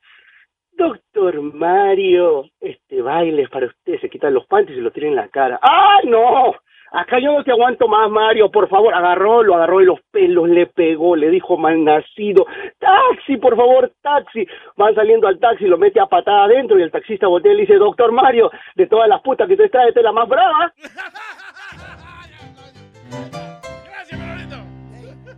Doctor 0.72 1.40
Mario, 1.40 2.50
este 2.60 3.00
baile 3.00 3.42
es 3.42 3.50
para 3.50 3.66
usted. 3.66 4.00
Se 4.00 4.10
quitan 4.10 4.34
los 4.34 4.46
panties 4.46 4.76
y 4.76 4.80
se 4.80 4.82
lo 4.82 4.90
tira 4.90 5.06
en 5.06 5.14
la 5.14 5.28
cara. 5.28 5.60
¡Ah, 5.62 6.00
no! 6.04 6.54
Acá 6.94 7.18
yo 7.18 7.32
no 7.32 7.42
te 7.42 7.50
aguanto 7.50 7.88
más, 7.88 8.08
Mario, 8.08 8.52
por 8.52 8.68
favor. 8.68 8.94
Agarró, 8.94 9.42
lo 9.42 9.56
agarró 9.56 9.80
de 9.80 9.86
los 9.86 10.00
pelos, 10.12 10.48
le 10.48 10.68
pegó, 10.68 11.16
le 11.16 11.28
dijo 11.28 11.56
malnacido. 11.56 12.46
¡Taxi, 12.78 13.36
por 13.36 13.56
favor, 13.56 13.92
taxi! 14.00 14.46
Van 14.76 14.94
saliendo 14.94 15.26
al 15.26 15.40
taxi, 15.40 15.64
lo 15.66 15.76
mete 15.76 15.98
a 15.98 16.06
patada 16.06 16.44
adentro 16.44 16.78
y 16.78 16.82
el 16.82 16.92
taxista 16.92 17.26
voltea 17.26 17.50
y 17.52 17.56
le 17.56 17.60
dice, 17.62 17.74
Doctor 17.74 18.12
Mario, 18.12 18.48
de 18.76 18.86
todas 18.86 19.08
las 19.08 19.20
putas 19.22 19.48
que 19.48 19.56
te 19.56 19.68
trae, 19.68 19.88
esta 19.88 19.98
es 19.98 20.04
la 20.04 20.12
más 20.12 20.28
brava. 20.28 20.72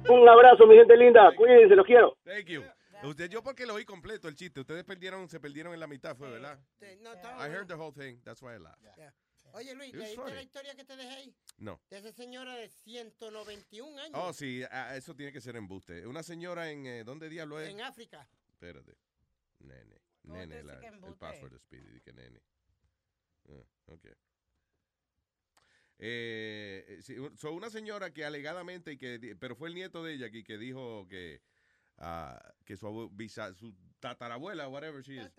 Un 0.09 0.29
abrazo, 0.29 0.67
mi 0.67 0.77
gente 0.77 0.95
linda. 0.95 1.33
Cuídense, 1.35 1.75
los 1.75 1.87
quiero. 1.87 2.17
Thank 2.25 2.49
you. 2.49 2.63
Usted, 3.03 3.31
yo 3.31 3.43
porque 3.43 3.65
lo 3.65 3.75
oí 3.75 3.87
completo 3.87 4.29
el 4.29 4.35
chiste. 4.35 4.61
Ustedes 4.61 4.85
perdieron, 4.85 5.27
se 5.29 5.41
perdieron 5.41 5.73
en 5.73 5.81
la 5.81 5.87
mitad, 5.87 6.15
fue, 6.17 6.31
¿verdad? 6.31 6.59
I 6.83 7.49
heard 7.49 7.67
the 7.67 7.75
whole 7.75 7.93
thing. 7.93 8.21
That's 8.25 8.43
why 8.43 8.55
I 8.55 8.59
laughed. 8.59 8.85
Oye, 9.57 9.75
Luis, 9.75 9.95
¿leíste 9.95 10.17
funny. 10.17 10.35
la 10.35 10.43
historia 10.43 10.75
que 10.75 10.85
te 10.85 10.97
dejé 10.97 11.09
ahí? 11.15 11.35
No. 11.57 11.81
De 11.89 11.97
esa 11.99 12.13
señora 12.13 12.55
de 12.57 12.69
191 12.69 13.99
años. 13.99 14.13
Oh, 14.15 14.33
sí, 14.35 14.63
ah, 14.71 14.95
eso 14.97 15.17
tiene 15.17 15.33
que 15.33 15.41
ser 15.41 15.57
embuste. 15.57 16.07
Una 16.07 16.23
señora 16.23 16.71
en, 16.71 16.87
eh, 16.87 17.05
¿dónde 17.05 17.31
diablo 17.31 17.59
es? 17.59 17.71
En 17.71 17.81
África. 17.81 18.29
Espérate. 18.51 18.97
Nene. 19.61 20.03
¿Cómo 20.23 20.37
Nene, 20.37 20.63
la- 20.63 20.79
que 20.79 20.89
el 20.89 21.15
password 21.17 21.53
de 21.53 21.59
Speedy, 21.59 22.01
que 22.03 22.13
nene. 22.13 22.43
Ah, 23.49 23.63
ok. 23.87 24.07
Eh, 25.99 26.85
eh, 26.89 26.99
sí, 27.03 27.17
so 27.37 27.53
una 27.53 27.71
señora 27.71 28.13
que 28.13 28.25
alegadamente, 28.27 28.93
y 28.93 28.99
que, 28.99 29.37
pero 29.41 29.57
fue 29.57 29.69
el 29.69 29.75
nieto 29.75 30.05
de 30.05 30.13
ella 30.15 30.31
que, 30.31 30.45
que 30.45 30.59
dijo 30.59 31.07
que, 31.09 31.41
ah, 31.97 32.39
que 32.67 32.77
su, 32.77 32.87
abu- 32.87 33.09
bisa- 33.11 33.55
su 33.55 33.75
tatarabuela, 34.01 34.69
whatever 34.69 35.03
she 35.03 35.15
is, 35.15 35.33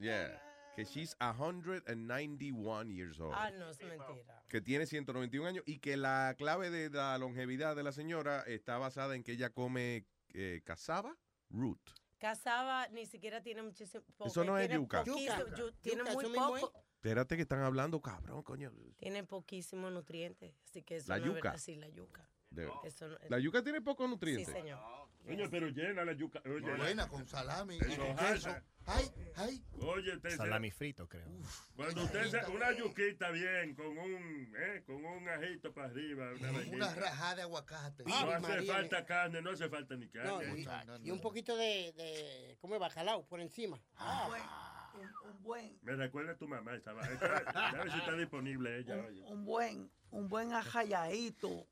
yeah, 0.00 0.42
que 0.84 0.90
she's 1.00 1.16
191 1.20 2.90
years 2.90 3.20
old. 3.20 3.34
Ah, 3.34 3.50
no, 3.50 3.70
es 3.70 3.78
mentira. 3.82 4.42
que 4.48 4.60
tiene 4.60 4.86
191 4.86 5.46
años 5.48 5.64
y 5.66 5.78
que 5.78 5.96
la 5.96 6.34
clave 6.38 6.70
de 6.70 6.90
la 6.90 7.16
longevidad 7.18 7.76
de 7.76 7.82
la 7.82 7.92
señora 7.92 8.42
está 8.46 8.78
basada 8.78 9.14
en 9.14 9.22
que 9.22 9.32
ella 9.32 9.50
come 9.50 10.06
eh, 10.34 10.60
cassava 10.64 11.16
root. 11.50 11.80
Casaba 12.18 12.86
ni 12.88 13.06
siquiera 13.06 13.42
tiene 13.42 13.62
muchísimo. 13.62 14.04
Eso 14.24 14.44
no 14.44 14.58
es 14.58 14.68
tiene 14.68 14.82
yuca. 14.82 15.04
Yuca. 15.04 15.38
yu- 15.56 15.72
tiene 15.80 16.02
Yuca, 16.02 16.12
muy 16.12 16.24
es. 16.26 16.32
poco. 16.62 16.72
Espérate 16.96 17.34
que 17.36 17.42
están 17.42 17.60
hablando, 17.62 17.98
cabrón, 18.02 18.42
coño. 18.42 18.70
Tiene 18.98 19.24
poquísimos 19.24 19.90
nutrientes. 19.90 20.54
Así 20.68 20.82
que 20.82 20.96
eso 20.96 21.08
La 21.08 21.16
no 21.18 21.24
es 21.24 21.28
yuca. 21.30 21.40
verdad. 21.50 21.58
Sí, 21.58 21.76
la 21.76 21.88
yuca. 21.88 22.28
De- 22.50 22.70
Eso 22.84 23.08
no- 23.08 23.16
La 23.30 23.38
yuca 23.38 23.62
tiene 23.62 23.80
pocos 23.80 24.08
nutrientes. 24.10 24.46
Sí, 24.46 24.52
señor. 24.52 24.78
Coño, 25.24 25.48
pero 25.50 25.68
llena 25.68 26.04
la 26.04 26.12
yuca. 26.12 26.40
Oye, 26.44 26.76
Buena, 26.76 27.08
con 27.08 27.26
salami. 27.26 27.78
Eso. 27.78 28.54
Ay, 28.86 29.04
ay. 29.36 29.62
Oye, 29.82 30.16
usted 30.16 30.36
Salami 30.36 30.70
frito, 30.70 31.06
creo. 31.08 31.28
Cuando 31.76 32.02
usted 32.02 32.24
se, 32.28 32.50
una 32.50 32.72
yuquita 32.72 33.30
bien, 33.30 33.74
con 33.74 33.86
un, 33.96 34.52
eh, 34.58 34.82
con 34.84 35.04
un 35.04 35.28
ajito 35.28 35.72
para 35.72 35.88
arriba, 35.88 36.32
una 36.32 36.50
Una 36.50 36.94
rajada 36.94 37.34
de 37.36 37.42
aguacate. 37.42 38.04
No 38.04 38.14
Ave 38.16 38.34
hace 38.34 38.48
María, 38.48 38.72
falta 38.72 39.04
carne, 39.06 39.42
no 39.42 39.50
hace 39.50 39.68
falta 39.68 39.94
ni 39.96 40.06
No, 40.06 40.38
carne. 40.40 40.60
y, 41.04 41.08
y 41.08 41.10
un 41.10 41.20
poquito 41.20 41.56
de, 41.56 41.92
de 41.92 42.56
¿cómo 42.60 42.74
es? 42.74 42.80
Bacalao 42.80 43.24
por 43.26 43.40
encima. 43.40 43.78
Ah, 43.96 44.90
Un, 44.94 45.30
un 45.30 45.42
buen, 45.42 45.78
Me 45.82 45.94
recuerda 45.94 46.32
a 46.32 46.36
tu 46.36 46.48
mamá 46.48 46.74
esa- 46.74 46.90
A 46.90 47.72
ver 47.72 47.92
si 47.92 47.98
está 47.98 48.14
disponible 48.16 48.78
ella. 48.78 48.96
oye. 49.06 49.22
un 49.26 49.44
buen, 49.44 49.90
un 50.10 50.28
buen 50.28 50.52
ajayadito, 50.52 51.68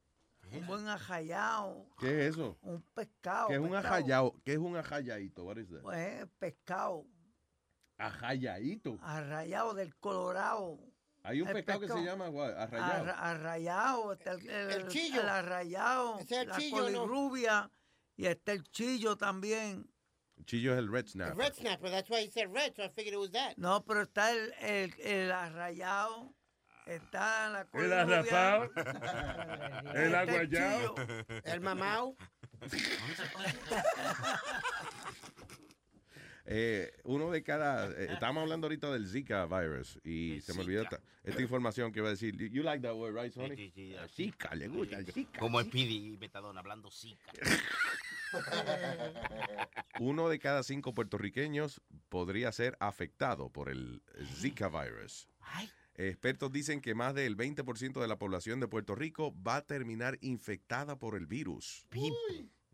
un 0.53 0.67
buen 0.67 0.89
ajayado, 0.89 1.87
¿Qué 1.99 2.27
es 2.27 2.35
eso? 2.35 2.57
un 2.63 2.83
pescado. 2.95 3.49
¿Qué 3.49 3.55
es 3.55 3.61
un 3.61 3.71
pescado. 3.71 3.87
ajayao? 3.95 4.43
¿Qué 4.45 4.53
es 4.53 4.59
un 4.59 4.77
ajayaito? 4.77 5.45
What 5.45 5.57
is 5.59 5.69
that? 5.71 5.81
Pues 5.83 6.27
pescado, 6.39 7.07
Ajayaito. 7.99 8.99
arrayado 9.03 9.75
del 9.75 9.95
Colorado. 9.97 10.79
Hay 11.25 11.43
un 11.43 11.49
El 11.49 11.55
pescado, 11.55 11.81
que 11.81 11.89
se 11.89 11.95
pescado. 11.95 12.07
llama 12.17 12.31
what, 12.31 12.51
arrayado. 12.57 12.93
Arra- 13.05 13.19
arrayado, 13.31 14.13
está 14.13 14.33
el, 14.33 14.49
el, 14.49 14.71
El 14.71 14.89
chillo. 14.89 15.21
el 15.21 15.29
arrayado, 15.29 16.19
es 16.21 16.31
el 16.31 16.49
la 16.49 16.57
chillo, 16.57 16.77
¿no? 16.77 16.83
colirrubia 17.01 17.71
y 18.17 18.27
está 18.27 18.53
el 18.53 18.63
chillo 18.71 19.17
también. 19.17 19.91
Chillo 20.47 20.73
es 20.73 20.79
el 20.79 20.91
red 20.91 21.07
snapper. 21.09 21.37
Red 21.37 21.55
snapper, 21.55 21.91
that's 21.91 22.09
why 22.09 22.21
he 22.25 22.31
said 22.31 22.47
red, 22.55 22.73
so 22.77 22.85
I 22.85 22.89
figured 22.91 23.13
it 23.15 23.19
was 23.19 23.33
that. 23.33 23.57
No, 23.57 23.85
pero 23.85 24.03
está 24.03 24.31
el, 24.31 24.55
el, 24.61 24.95
el 25.01 25.33
arrayado, 25.33 26.33
está 26.89 27.51
la 27.51 27.67
El 27.73 27.93
arrapado, 27.93 28.65
está 28.65 29.93
el 30.05 30.15
aguayao. 30.15 30.95
El 31.45 31.61
mamao. 31.61 32.17
Eh, 36.51 36.91
uno 37.05 37.31
de 37.31 37.43
cada. 37.43 37.91
eh, 37.91 38.09
estábamos 38.13 38.43
hablando 38.43 38.67
ahorita 38.67 38.91
del 38.91 39.07
Zika 39.07 39.45
virus 39.45 40.01
y 40.03 40.41
se 40.41 40.55
me 40.55 40.63
olvidó 40.63 40.83
esta, 40.83 40.99
esta 41.25 41.43
información 41.43 41.93
que 41.93 41.99
iba 41.99 42.09
a 42.09 42.13
decir. 42.13 42.37
You- 42.39 42.47
You 42.49 42.63
like 42.63 42.81
that 42.83 42.95
word, 42.95 43.15
right, 43.15 43.33
Sonny? 43.33 43.55
Sí, 43.55 43.71
sí, 43.75 43.95
sí. 43.95 44.25
Zika, 44.31 44.55
le 44.55 44.69
gusta 44.69 44.97
el 44.99 45.13
Zika. 45.13 45.39
Como 45.41 45.61
Speedy 45.61 46.15
y 46.15 46.17
Metadona 46.17 46.61
hablando 46.61 46.91
zika. 46.91 47.33
Uno 50.01 50.29
de 50.31 50.39
cada 50.39 50.63
cinco 50.63 50.95
puertorriqueños 50.95 51.83
podría 52.09 52.51
ser 52.53 52.77
afectado 52.81 53.51
por 53.51 53.69
el 53.69 54.03
Zika 54.41 54.69
virus. 54.69 55.29
Expertos 56.07 56.53
dicen 56.53 56.81
que 56.81 56.95
más 56.95 57.15
del 57.15 57.37
20% 57.37 58.01
de 58.01 58.07
la 58.09 58.19
población 58.19 58.61
de 58.61 58.69
Puerto 58.69 58.95
Rico 58.95 59.35
va 59.43 59.57
a 59.57 59.67
terminar 59.67 60.17
infectada 60.21 60.97
por 60.99 61.17
el 61.17 61.27
virus. 61.27 61.85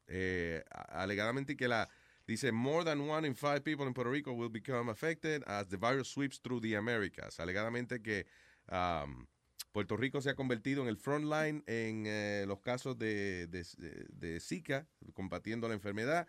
Eh, 0.06 0.62
alegadamente 0.90 1.56
que 1.56 1.66
la 1.66 1.88
dice 2.26 2.52
more 2.52 2.84
than 2.84 3.01
one 3.01 3.26
in 3.26 3.34
five 3.34 3.62
people 3.62 3.86
in 3.86 3.94
Puerto 3.94 4.10
Rico 4.12 4.32
will 4.32 4.51
become 4.51 4.90
affected 4.90 5.42
as 5.46 5.66
the 5.68 5.78
virus 5.78 6.09
sweeps 6.09 6.38
through 6.40 6.60
the 6.60 6.76
Americas. 6.76 7.40
Alegadamente 7.40 8.02
que 8.02 8.26
um, 8.70 9.26
Puerto 9.72 9.96
Rico 9.96 10.20
se 10.20 10.30
ha 10.30 10.34
convertido 10.34 10.82
en 10.82 10.88
el 10.88 10.98
front 10.98 11.24
line 11.24 11.62
en 11.66 12.05
eh, 12.06 12.44
los 12.46 12.60
casos 12.60 12.98
de, 12.98 13.46
de, 13.48 13.64
de- 13.78 14.06
de 14.10 14.40
Zika, 14.40 14.86
combatiendo 15.14 15.66
la 15.66 15.74
enfermedad. 15.74 16.28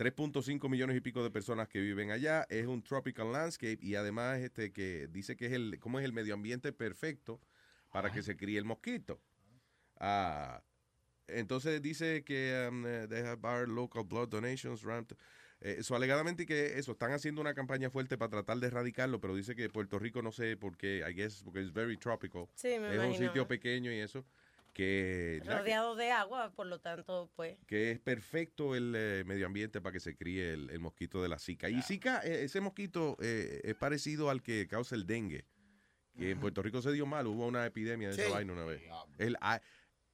3.5 0.00 0.70
millones 0.70 0.96
y 0.96 1.02
pico 1.02 1.22
de 1.22 1.30
personas 1.30 1.68
que 1.68 1.78
viven 1.78 2.10
allá. 2.10 2.46
Es 2.48 2.66
un 2.66 2.82
tropical 2.82 3.32
landscape 3.32 3.78
y 3.82 3.96
además 3.96 4.38
este 4.38 4.72
que 4.72 5.08
dice 5.08 5.36
que 5.36 5.44
es 5.44 5.52
el 5.52 5.78
cómo 5.78 5.98
es 5.98 6.06
el 6.06 6.14
medio 6.14 6.32
ambiente 6.32 6.72
perfecto 6.72 7.38
para 7.92 8.10
que 8.10 8.22
se 8.22 8.34
críe 8.34 8.56
el 8.56 8.64
mosquito. 8.64 9.20
Ah, 9.98 10.62
entonces 11.26 11.82
dice 11.82 12.24
que 12.24 12.66
um, 12.70 12.86
eh, 12.86 13.08
they 13.10 13.20
have 13.20 13.46
our 13.46 13.68
local 13.68 14.02
blood 14.02 14.30
donations 14.30 14.82
ramped. 14.84 15.18
Eh, 15.60 15.76
eso 15.80 15.94
alegadamente 15.94 16.46
que 16.46 16.78
eso 16.78 16.92
están 16.92 17.12
haciendo 17.12 17.42
una 17.42 17.52
campaña 17.52 17.90
fuerte 17.90 18.16
para 18.16 18.30
tratar 18.30 18.56
de 18.56 18.68
erradicarlo, 18.68 19.20
pero 19.20 19.36
dice 19.36 19.54
que 19.54 19.68
Puerto 19.68 19.98
Rico 19.98 20.22
no 20.22 20.32
sé 20.32 20.56
por 20.56 20.78
qué, 20.78 21.04
I 21.06 21.12
guess 21.12 21.42
porque 21.42 21.60
es 21.60 21.74
very 21.74 21.98
tropical. 21.98 22.46
Sí, 22.54 22.78
me 22.80 22.94
es 22.94 23.00
un 23.02 23.18
sitio 23.18 23.46
pequeño 23.46 23.92
y 23.92 23.98
eso 23.98 24.24
que 24.72 25.42
Rodeado 25.44 25.96
de 25.96 26.10
agua, 26.12 26.52
por 26.52 26.66
lo 26.66 26.80
tanto, 26.80 27.30
pues. 27.36 27.58
que 27.66 27.90
es 27.90 27.98
perfecto 28.00 28.74
el 28.74 28.94
eh, 28.96 29.24
medio 29.26 29.46
ambiente 29.46 29.80
para 29.80 29.92
que 29.92 30.00
se 30.00 30.16
críe 30.16 30.52
el, 30.52 30.70
el 30.70 30.78
mosquito 30.80 31.22
de 31.22 31.28
la 31.28 31.38
Zika. 31.38 31.68
Y 31.68 31.82
Zika, 31.82 32.20
eh, 32.24 32.44
ese 32.44 32.60
mosquito 32.60 33.16
eh, 33.20 33.60
es 33.64 33.74
parecido 33.74 34.30
al 34.30 34.42
que 34.42 34.66
causa 34.68 34.94
el 34.94 35.06
dengue. 35.06 35.46
Que 36.16 36.32
en 36.32 36.40
Puerto 36.40 36.60
Rico 36.62 36.82
se 36.82 36.92
dio 36.92 37.06
mal, 37.06 37.26
hubo 37.28 37.46
una 37.46 37.64
epidemia 37.64 38.08
de 38.08 38.14
Sí. 38.14 38.20
esa 38.22 38.30
vaina 38.34 38.52
una 38.52 38.64
vez. 38.64 38.82
El, 39.18 39.36
ah, 39.40 39.60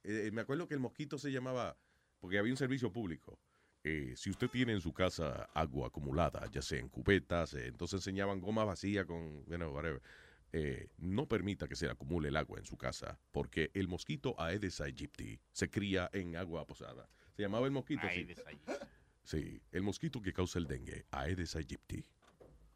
eh, 0.03 0.29
me 0.31 0.41
acuerdo 0.41 0.67
que 0.67 0.73
el 0.73 0.79
mosquito 0.79 1.17
se 1.17 1.31
llamaba, 1.31 1.75
porque 2.19 2.37
había 2.37 2.53
un 2.53 2.57
servicio 2.57 2.91
público. 2.91 3.39
Eh, 3.83 4.13
si 4.15 4.29
usted 4.29 4.47
tiene 4.49 4.73
en 4.73 4.81
su 4.81 4.93
casa 4.93 5.49
agua 5.53 5.87
acumulada, 5.87 6.49
ya 6.51 6.61
sea 6.61 6.79
en 6.79 6.87
cubetas, 6.89 7.53
entonces 7.55 7.99
enseñaban 7.99 8.39
goma 8.39 8.63
vacía 8.63 9.05
con, 9.05 9.43
bueno, 9.45 9.71
whatever. 9.71 10.01
Eh, 10.53 10.87
no 10.97 11.27
permita 11.27 11.67
que 11.67 11.75
se 11.75 11.89
acumule 11.89 12.29
el 12.29 12.37
agua 12.37 12.57
en 12.59 12.65
su 12.65 12.77
casa, 12.77 13.19
porque 13.31 13.69
el 13.73 13.87
mosquito 13.87 14.33
Aedes 14.39 14.79
aegypti 14.79 15.39
se 15.51 15.69
cría 15.69 16.09
en 16.13 16.35
agua 16.37 16.65
posada. 16.65 17.09
Se 17.35 17.41
llamaba 17.41 17.65
el 17.65 17.71
mosquito, 17.73 18.01
sí. 18.03 18.19
Aedes 18.19 18.39
aegypti. 18.45 18.73
Sí, 19.23 19.61
el 19.71 19.83
mosquito 19.83 20.21
que 20.21 20.31
causa 20.31 20.57
el 20.59 20.67
dengue, 20.67 21.05
Aedes 21.11 21.55
aegypti. 21.55 22.03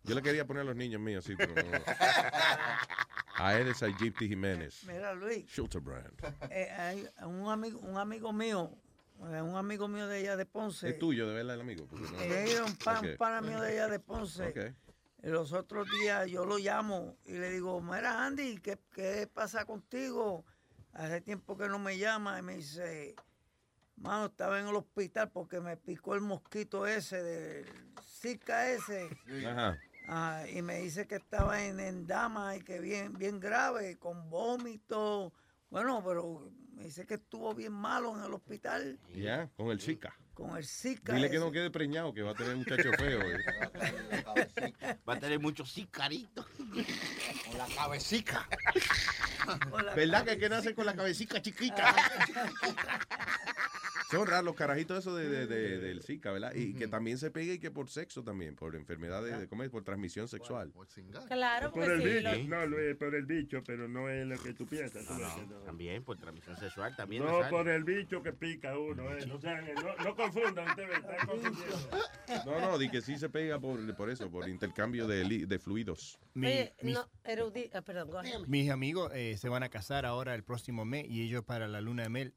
Yo 0.03 0.15
le 0.15 0.21
quería 0.21 0.45
poner 0.45 0.61
a 0.61 0.63
los 0.65 0.75
niños 0.75 0.99
míos 0.99 1.23
así, 1.23 1.35
pero 1.37 1.53
no. 1.55 1.61
Aedes 3.37 3.81
aegypti 3.81 4.27
Jiménez. 4.27 4.83
Mira, 4.85 5.13
Luis, 5.13 5.45
Schulterbrand. 5.49 6.13
eh, 6.49 6.69
hay 6.71 7.07
un 7.25 7.47
amigo, 7.49 7.79
un 7.79 7.97
amigo 7.97 8.33
mío, 8.33 8.69
eh, 9.31 9.41
un 9.41 9.55
amigo 9.55 9.87
mío 9.87 10.07
de 10.07 10.17
allá 10.19 10.35
de 10.35 10.45
Ponce. 10.45 10.89
Es 10.89 10.99
tuyo, 10.99 11.27
de 11.27 11.35
verdad, 11.35 11.55
el 11.55 11.61
amigo. 11.61 11.87
no- 11.91 12.21
Eh, 12.21 12.61
un 12.65 12.75
pan, 12.75 12.97
Ok. 12.97 13.03
un 13.11 13.17
pana 13.17 13.41
mío 13.41 13.61
de 13.61 13.69
allá 13.71 13.87
de 13.87 13.99
Ponce. 13.99 14.43
Ok. 14.47 14.75
Los 15.21 15.53
otros 15.53 15.87
días 15.99 16.29
yo 16.29 16.45
lo 16.45 16.57
llamo 16.57 17.17
y 17.25 17.33
le 17.33 17.51
digo, 17.51 17.79
mira 17.79 18.25
Andy, 18.25 18.57
¿qué, 18.57 18.79
qué 18.91 19.29
pasa 19.31 19.65
contigo? 19.65 20.45
Hace 20.93 21.21
tiempo 21.21 21.55
que 21.55 21.67
no 21.69 21.77
me 21.77 21.97
llama 21.97 22.39
y 22.39 22.41
me 22.41 22.55
dice, 22.55 23.15
mano, 23.97 24.25
estaba 24.25 24.59
en 24.59 24.67
el 24.67 24.75
hospital 24.75 25.29
porque 25.29 25.61
me 25.61 25.77
picó 25.77 26.15
el 26.15 26.21
mosquito 26.21 26.87
ese, 26.87 27.21
del 27.21 27.65
Zika 28.03 28.71
ese. 28.71 29.09
Ajá. 29.47 29.77
Ah, 30.07 30.43
y 30.51 30.61
me 30.63 30.79
dice 30.79 31.07
que 31.07 31.15
estaba 31.15 31.63
en, 31.63 31.79
en 31.79 32.07
dama 32.07 32.55
y 32.55 32.61
que 32.61 32.79
bien, 32.79 33.13
bien 33.13 33.39
grave, 33.39 33.97
con 33.97 34.29
vómito. 34.29 35.31
Bueno, 35.69 36.03
pero 36.03 36.51
me 36.73 36.85
dice 36.85 37.05
que 37.05 37.13
estuvo 37.13 37.53
bien 37.53 37.71
malo 37.73 38.17
en 38.17 38.23
el 38.23 38.33
hospital 38.33 38.99
Ya, 39.13 39.49
con 39.55 39.67
el 39.67 39.79
Zika. 39.79 40.13
Con 40.33 40.57
el 40.57 40.65
Zika. 40.65 41.13
Dile 41.13 41.29
que 41.29 41.39
no 41.39 41.51
quede 41.51 41.69
preñado, 41.71 42.13
que 42.13 42.21
va 42.21 42.31
a 42.31 42.35
tener 42.35 42.53
un 42.53 42.59
muchacho 42.59 42.91
feo. 42.93 43.21
eh. 43.21 43.37
Va 45.07 45.13
a 45.15 45.19
tener 45.19 45.39
muchos 45.39 45.71
sicaritos. 45.71 46.45
Con 46.47 47.57
la 47.57 47.67
la 49.83 49.93
¿Verdad 49.95 50.25
que, 50.25 50.37
que 50.37 50.49
nace 50.49 50.73
con 50.75 50.85
la 50.85 50.95
cabecita 50.95 51.41
chiquita? 51.41 51.95
Son 54.11 54.27
raros 54.27 54.45
los 54.45 54.55
carajitos 54.55 54.99
esos 54.99 55.17
de, 55.17 55.29
de- 55.29 55.47
de- 55.47 55.77
del 55.79 56.01
Zika, 56.03 56.31
¿verdad? 56.31 56.53
Y 56.53 56.73
que 56.73 56.87
también 56.87 57.17
se 57.17 57.31
pega 57.31 57.53
y 57.53 57.59
que 57.59 57.71
por 57.71 57.89
sexo 57.89 58.23
también, 58.23 58.55
por 58.55 58.75
enfermedades, 58.75 59.39
de, 59.39 59.47
¿cómo 59.47 59.63
es? 59.63 59.69
Por 59.69 59.83
transmisión 59.83 60.27
sexual. 60.27 60.71
Claro, 61.27 61.71
Por 61.71 61.89
el 61.89 62.01
sí. 62.01 62.07
bicho. 62.09 62.31
lo- 62.31 62.43
No, 62.47 62.65
Luis, 62.65 62.95
por 62.97 63.15
el 63.15 63.25
bicho, 63.25 63.63
pero 63.65 63.87
no 63.87 64.09
es 64.09 64.25
lo 64.27 64.37
que 64.41 64.53
tú 64.53 64.65
piensas. 64.67 65.05
que 65.07 65.13
no. 65.45 65.57
También 65.63 66.03
por 66.03 66.17
transmisión 66.17 66.57
sexual, 66.57 66.95
también. 66.95 67.23
No 67.23 67.41
por 67.49 67.67
el 67.69 67.83
bicho 67.83 68.21
que 68.21 68.33
pica 68.33 68.77
uno, 68.77 69.15
eh. 69.15 69.25
No, 69.25 69.39
no, 69.39 70.03
no 70.03 70.15
confundan 70.15 70.67
ustedes, 70.69 70.97
están 70.97 71.15
confundiendo. 71.27 71.89
No, 72.45 72.59
no, 72.61 72.77
di 72.77 72.89
que 72.89 73.01
sí 73.01 73.17
se 73.17 73.29
pega 73.29 73.59
por, 73.59 73.95
por 73.95 74.09
eso, 74.09 74.29
por 74.29 74.47
intercambio 74.49 75.07
de, 75.07 75.59
fluidos. 75.59 76.19
Mi- 76.33 76.47
Oye, 76.47 76.73
mis, 76.81 76.93
no, 76.95 77.09
erudi- 77.23 77.69
ah, 77.73 77.81
perdón, 77.81 78.09
mis 78.47 78.69
amigos 78.69 79.11
eh, 79.13 79.37
se 79.37 79.49
van 79.49 79.63
a 79.63 79.69
casar 79.69 80.05
ahora 80.05 80.33
el 80.35 80.43
próximo 80.43 80.85
mes 80.85 81.05
y 81.09 81.21
ellos 81.23 81.43
para 81.43 81.67
la 81.67 81.81
luna 81.81 82.03
de 82.03 82.09
miel, 82.09 82.33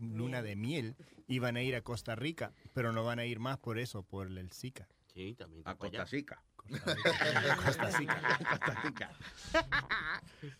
luna 0.00 0.42
de 0.42 0.56
miel 0.56 0.96
iban 1.26 1.56
a 1.56 1.62
ir 1.62 1.74
a 1.74 1.82
Costa 1.82 2.14
Rica, 2.14 2.52
pero 2.74 2.92
no 2.92 3.04
van 3.04 3.18
a 3.18 3.24
ir 3.24 3.38
más 3.40 3.58
por 3.58 3.78
eso, 3.78 4.02
por 4.02 4.26
el 4.26 4.52
Zika. 4.52 4.88
Sí, 5.12 5.34
también. 5.34 5.62
A 5.66 5.76
Costa 5.76 6.04
Rica. 6.04 6.42
Costa 7.64 7.90
Rica. 7.98 8.38
Costa 8.50 8.82
Rica. 8.82 9.10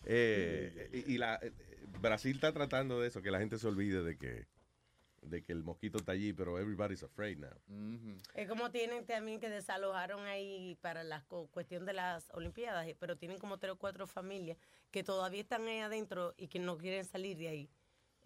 Eh, 0.05 0.89
y 1.07 1.13
y 1.13 1.17
la, 1.17 1.39
eh, 1.41 1.51
Brasil 1.99 2.35
está 2.35 2.53
tratando 2.53 2.99
de 2.99 3.07
eso, 3.07 3.21
que 3.21 3.31
la 3.31 3.39
gente 3.39 3.57
se 3.57 3.67
olvide 3.67 4.03
de 4.03 4.17
que, 4.17 4.47
de 5.21 5.43
que 5.43 5.51
el 5.53 5.63
mosquito 5.63 5.97
está 5.97 6.11
allí, 6.13 6.33
pero 6.33 6.59
everybody's 6.59 7.03
afraid 7.03 7.37
now. 7.37 8.09
Es 8.33 8.47
como 8.47 8.71
tienen 8.71 9.05
también 9.05 9.39
que 9.39 9.49
desalojaron 9.49 10.25
ahí 10.25 10.77
para 10.81 11.03
la 11.03 11.23
cu- 11.25 11.49
cuestión 11.49 11.85
de 11.85 11.93
las 11.93 12.29
Olimpiadas, 12.33 12.87
pero 12.99 13.17
tienen 13.17 13.37
como 13.39 13.57
tres 13.57 13.73
o 13.73 13.77
cuatro 13.77 14.07
familias 14.07 14.57
que 14.91 15.03
todavía 15.03 15.41
están 15.41 15.67
ahí 15.67 15.79
adentro 15.79 16.33
y 16.37 16.47
que 16.47 16.59
no 16.59 16.77
quieren 16.77 17.05
salir 17.05 17.37
de 17.37 17.47
ahí. 17.49 17.69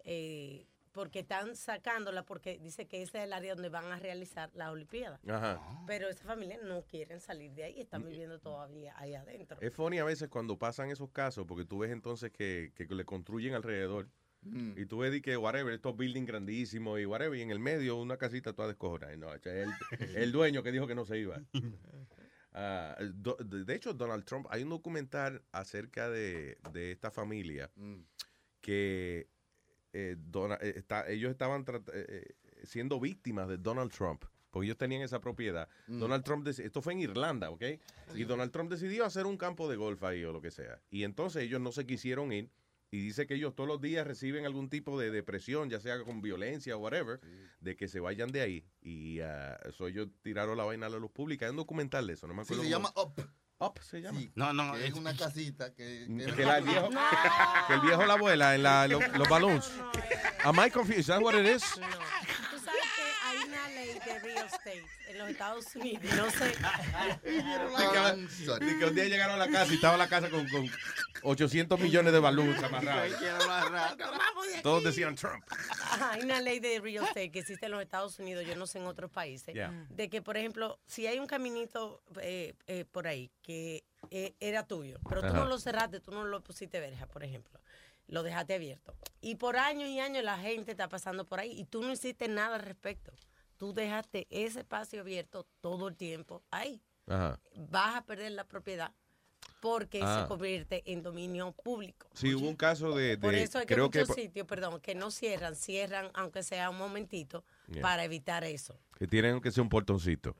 eh, 0.04 0.66
porque 0.92 1.20
están 1.20 1.54
sacándola 1.56 2.24
porque 2.24 2.58
dice 2.58 2.86
que 2.86 3.02
ese 3.02 3.18
es 3.18 3.24
el 3.24 3.32
área 3.32 3.54
donde 3.54 3.68
van 3.68 3.86
a 3.92 3.98
realizar 3.98 4.50
las 4.54 4.70
Olimpiadas. 4.70 5.20
Ajá. 5.28 5.60
Pero 5.86 6.08
esas 6.08 6.26
familias 6.26 6.60
no 6.62 6.82
quieren 6.82 7.20
salir 7.20 7.52
de 7.52 7.64
ahí, 7.64 7.80
están 7.80 8.04
viviendo 8.04 8.38
todavía 8.40 8.94
ahí 8.98 9.14
adentro. 9.14 9.58
Es 9.60 9.72
funny 9.72 9.98
a 9.98 10.04
veces 10.04 10.28
cuando 10.28 10.58
pasan 10.58 10.90
esos 10.90 11.10
casos, 11.10 11.46
porque 11.46 11.64
tú 11.64 11.78
ves 11.78 11.90
entonces 11.92 12.32
que, 12.32 12.72
que 12.74 12.86
le 12.86 13.04
construyen 13.04 13.54
alrededor. 13.54 14.08
Y 14.42 14.86
tú 14.86 14.96
ves 14.98 15.12
di 15.12 15.20
que, 15.20 15.36
whatever, 15.36 15.70
estos 15.74 15.94
buildings 15.94 16.26
grandísimos 16.26 16.98
y 16.98 17.04
whatever, 17.04 17.38
y 17.38 17.42
en 17.42 17.50
el 17.50 17.58
medio 17.58 17.96
una 18.00 18.16
casita 18.16 18.54
toda 18.54 18.68
descojonada. 18.68 19.14
No, 19.18 19.34
es 19.34 19.44
el, 19.44 19.68
el 20.16 20.32
dueño 20.32 20.62
que 20.62 20.72
dijo 20.72 20.86
que 20.86 20.94
no 20.94 21.04
se 21.04 21.18
iba. 21.18 21.40
Ah, 22.52 22.96
do- 23.14 23.36
de 23.36 23.64
de 23.64 23.74
hecho, 23.76 23.94
Donald 23.94 24.24
Trump, 24.24 24.48
hay 24.50 24.64
un 24.64 24.70
documental 24.70 25.40
acerca 25.52 26.10
de, 26.10 26.58
de 26.72 26.90
esta 26.90 27.12
familia 27.12 27.70
que 28.60 29.28
eh, 29.92 30.16
Dona- 30.18 30.58
eh, 30.60 30.74
está- 30.76 31.08
ellos 31.10 31.30
estaban 31.30 31.64
eh, 31.68 31.82
eh, 31.92 32.34
siendo 32.64 33.00
víctimas 33.00 33.48
de 33.48 33.58
Donald 33.58 33.92
Trump. 33.92 34.24
Porque 34.50 34.66
ellos 34.66 34.78
tenían 34.78 35.02
esa 35.02 35.20
propiedad. 35.20 35.68
Donald 35.86 36.24
Trump, 36.24 36.44
esto 36.48 36.82
fue 36.82 36.92
en 36.94 36.98
Irlanda, 36.98 37.50
¿ok? 37.50 37.62
Y 38.16 38.24
Donald 38.24 38.50
Trump 38.50 38.68
decidió 38.68 39.04
hacer 39.04 39.26
un 39.26 39.36
campo 39.36 39.68
de 39.70 39.76
golf 39.76 40.02
ahí 40.02 40.24
o 40.24 40.32
lo 40.32 40.40
que 40.40 40.50
sea. 40.50 40.80
Y 40.90 41.04
entonces 41.04 41.44
ellos 41.44 41.60
no 41.60 41.70
se 41.70 41.86
quisieron 41.86 42.32
ir. 42.32 42.50
Y 42.90 42.98
dice 42.98 43.28
que 43.28 43.34
ellos 43.34 43.54
todos 43.54 43.68
los 43.68 43.80
días 43.80 44.04
reciben 44.04 44.44
algún 44.46 44.68
tipo 44.68 44.98
de 44.98 45.12
depresión, 45.12 45.70
ya 45.70 45.78
sea 45.78 46.02
con 46.02 46.20
violencia 46.20 46.76
o 46.76 46.80
whatever, 46.80 47.20
de 47.60 47.76
que 47.76 47.86
se 47.86 48.00
vayan 48.00 48.32
de 48.32 48.40
ahí. 48.40 48.64
Y 48.82 49.20
ah, 49.20 49.56
eso 49.64 49.86
ellos 49.86 50.08
tiraron 50.22 50.56
la 50.58 50.64
vaina 50.64 50.86
a 50.86 50.90
la 50.90 50.98
luz 50.98 51.12
pública. 51.12 51.44
Hay 51.46 51.50
un 51.50 51.56
documental 51.58 52.08
de 52.08 52.14
eso, 52.14 52.26
no 52.26 52.34
me 52.34 52.42
Sí, 52.44 52.54
acuerdo. 52.54 52.64
se 52.64 52.70
llama 52.70 52.92
Up. 52.96 53.14
Up 53.62 53.78
se 53.82 54.00
llama. 54.00 54.18
No, 54.34 54.52
no, 54.54 54.72
que 54.72 54.86
es 54.86 54.94
una 54.94 55.14
casita 55.14 55.74
que... 55.74 56.06
Que, 56.34 56.44
la- 56.44 56.58
el 56.58 56.64
viejo, 56.64 56.88
que 57.66 57.74
el 57.74 57.80
viejo 57.82 58.06
la 58.06 58.14
abuela 58.14 58.54
en 58.54 58.62
la, 58.62 58.88
lo- 58.88 59.00
los 59.00 59.28
balloons. 59.28 59.70
Am 60.44 60.58
I 60.64 60.70
confused? 60.70 61.00
Is 61.00 61.06
that 61.08 61.20
what 61.20 61.34
it 61.34 61.46
is? 61.46 61.62
Tú 61.62 61.78
sabes 62.58 62.82
que 62.96 63.02
hay 63.26 63.38
una 63.46 63.68
ley 63.68 64.00
en 65.08 65.18
los 65.18 65.28
Estados 65.30 65.74
Unidos, 65.76 66.02
no 66.16 66.30
sé. 66.30 66.52
De 68.60 68.78
que 68.78 68.84
un 68.84 68.94
día 68.94 69.04
llegaron 69.04 69.40
a 69.40 69.46
la 69.46 69.50
casa 69.50 69.72
y 69.72 69.76
estaba 69.76 69.96
la 69.96 70.08
casa 70.08 70.28
con, 70.30 70.48
con 70.48 70.68
800 71.22 71.78
millones 71.80 72.12
de 72.12 72.18
balloons 72.18 72.62
amarrados. 72.62 73.12
Todos 74.62 74.84
decían 74.84 75.14
Trump. 75.16 75.44
Ajá, 75.50 76.12
hay 76.12 76.22
una 76.22 76.40
ley 76.40 76.60
de 76.60 76.80
real 76.80 77.04
estate 77.04 77.30
que 77.30 77.40
existe 77.40 77.66
en 77.66 77.72
los 77.72 77.82
Estados 77.82 78.18
Unidos, 78.18 78.44
yo 78.46 78.56
no 78.56 78.66
sé 78.66 78.78
en 78.78 78.86
otros 78.86 79.10
países, 79.10 79.54
Yeah. 79.54 79.86
de 79.90 80.08
que, 80.08 80.22
por 80.22 80.36
ejemplo, 80.36 80.78
si 80.86 81.06
hay 81.06 81.18
un 81.18 81.26
caminito 81.26 82.02
eh, 82.20 82.54
eh, 82.66 82.84
por 82.90 83.06
ahí 83.08 83.30
que 83.42 83.84
eh, 84.10 84.34
era 84.38 84.66
tuyo, 84.66 84.98
pero 85.08 85.20
tú 85.22 85.28
Ajá. 85.28 85.36
no 85.38 85.44
lo 85.46 85.58
cerraste, 85.58 86.00
tú 86.00 86.12
no 86.12 86.24
lo 86.24 86.40
pusiste 86.42 86.78
verja, 86.78 87.06
por 87.06 87.24
ejemplo, 87.24 87.58
lo 88.06 88.22
dejaste 88.22 88.54
abierto. 88.54 88.94
Y 89.20 89.34
por 89.36 89.56
años 89.56 89.88
y 89.88 89.98
años 90.00 90.22
la 90.24 90.38
gente 90.38 90.70
está 90.70 90.88
pasando 90.88 91.24
por 91.26 91.40
ahí 91.40 91.52
y 91.58 91.64
tú 91.64 91.82
no 91.82 91.92
hiciste 91.92 92.28
nada 92.28 92.56
al 92.56 92.62
respecto. 92.62 93.12
Tú 93.60 93.74
dejaste 93.74 94.26
ese 94.30 94.60
espacio 94.60 95.02
abierto 95.02 95.46
todo 95.60 95.88
el 95.88 95.94
tiempo 95.94 96.42
ahí. 96.50 96.80
Ajá. 97.06 97.38
Vas 97.68 97.96
a 97.96 98.06
perder 98.06 98.32
la 98.32 98.44
propiedad 98.48 98.90
porque 99.60 100.00
Ah. 100.02 100.22
se 100.22 100.28
convierte 100.28 100.82
en 100.90 101.02
dominio 101.02 101.52
público. 101.52 102.08
Sí, 102.14 102.34
hubo 102.34 102.48
un 102.48 102.56
caso 102.56 102.94
de. 102.96 103.08
de- 103.08 103.18
Por 103.18 103.34
eso 103.34 103.58
hay 103.58 103.66
que 103.66 103.74
creo 103.74 103.90
que, 103.90 104.00
muchos 104.00 104.16
sitios, 104.16 104.46
perdón, 104.46 104.80
que 104.80 104.94
no 104.94 105.10
cierran, 105.10 105.54
cierran 105.56 106.08
aunque 106.14 106.42
sea 106.42 106.70
un 106.70 106.78
momentito 106.78 107.44
Yeah. 107.68 107.82
para 107.82 108.02
evitar 108.04 108.44
eso. 108.44 108.80
que 108.98 109.06
tienen 109.06 109.42
que 109.42 109.50
ser 109.50 109.60
un 109.60 109.68
portoncito. 109.68 110.34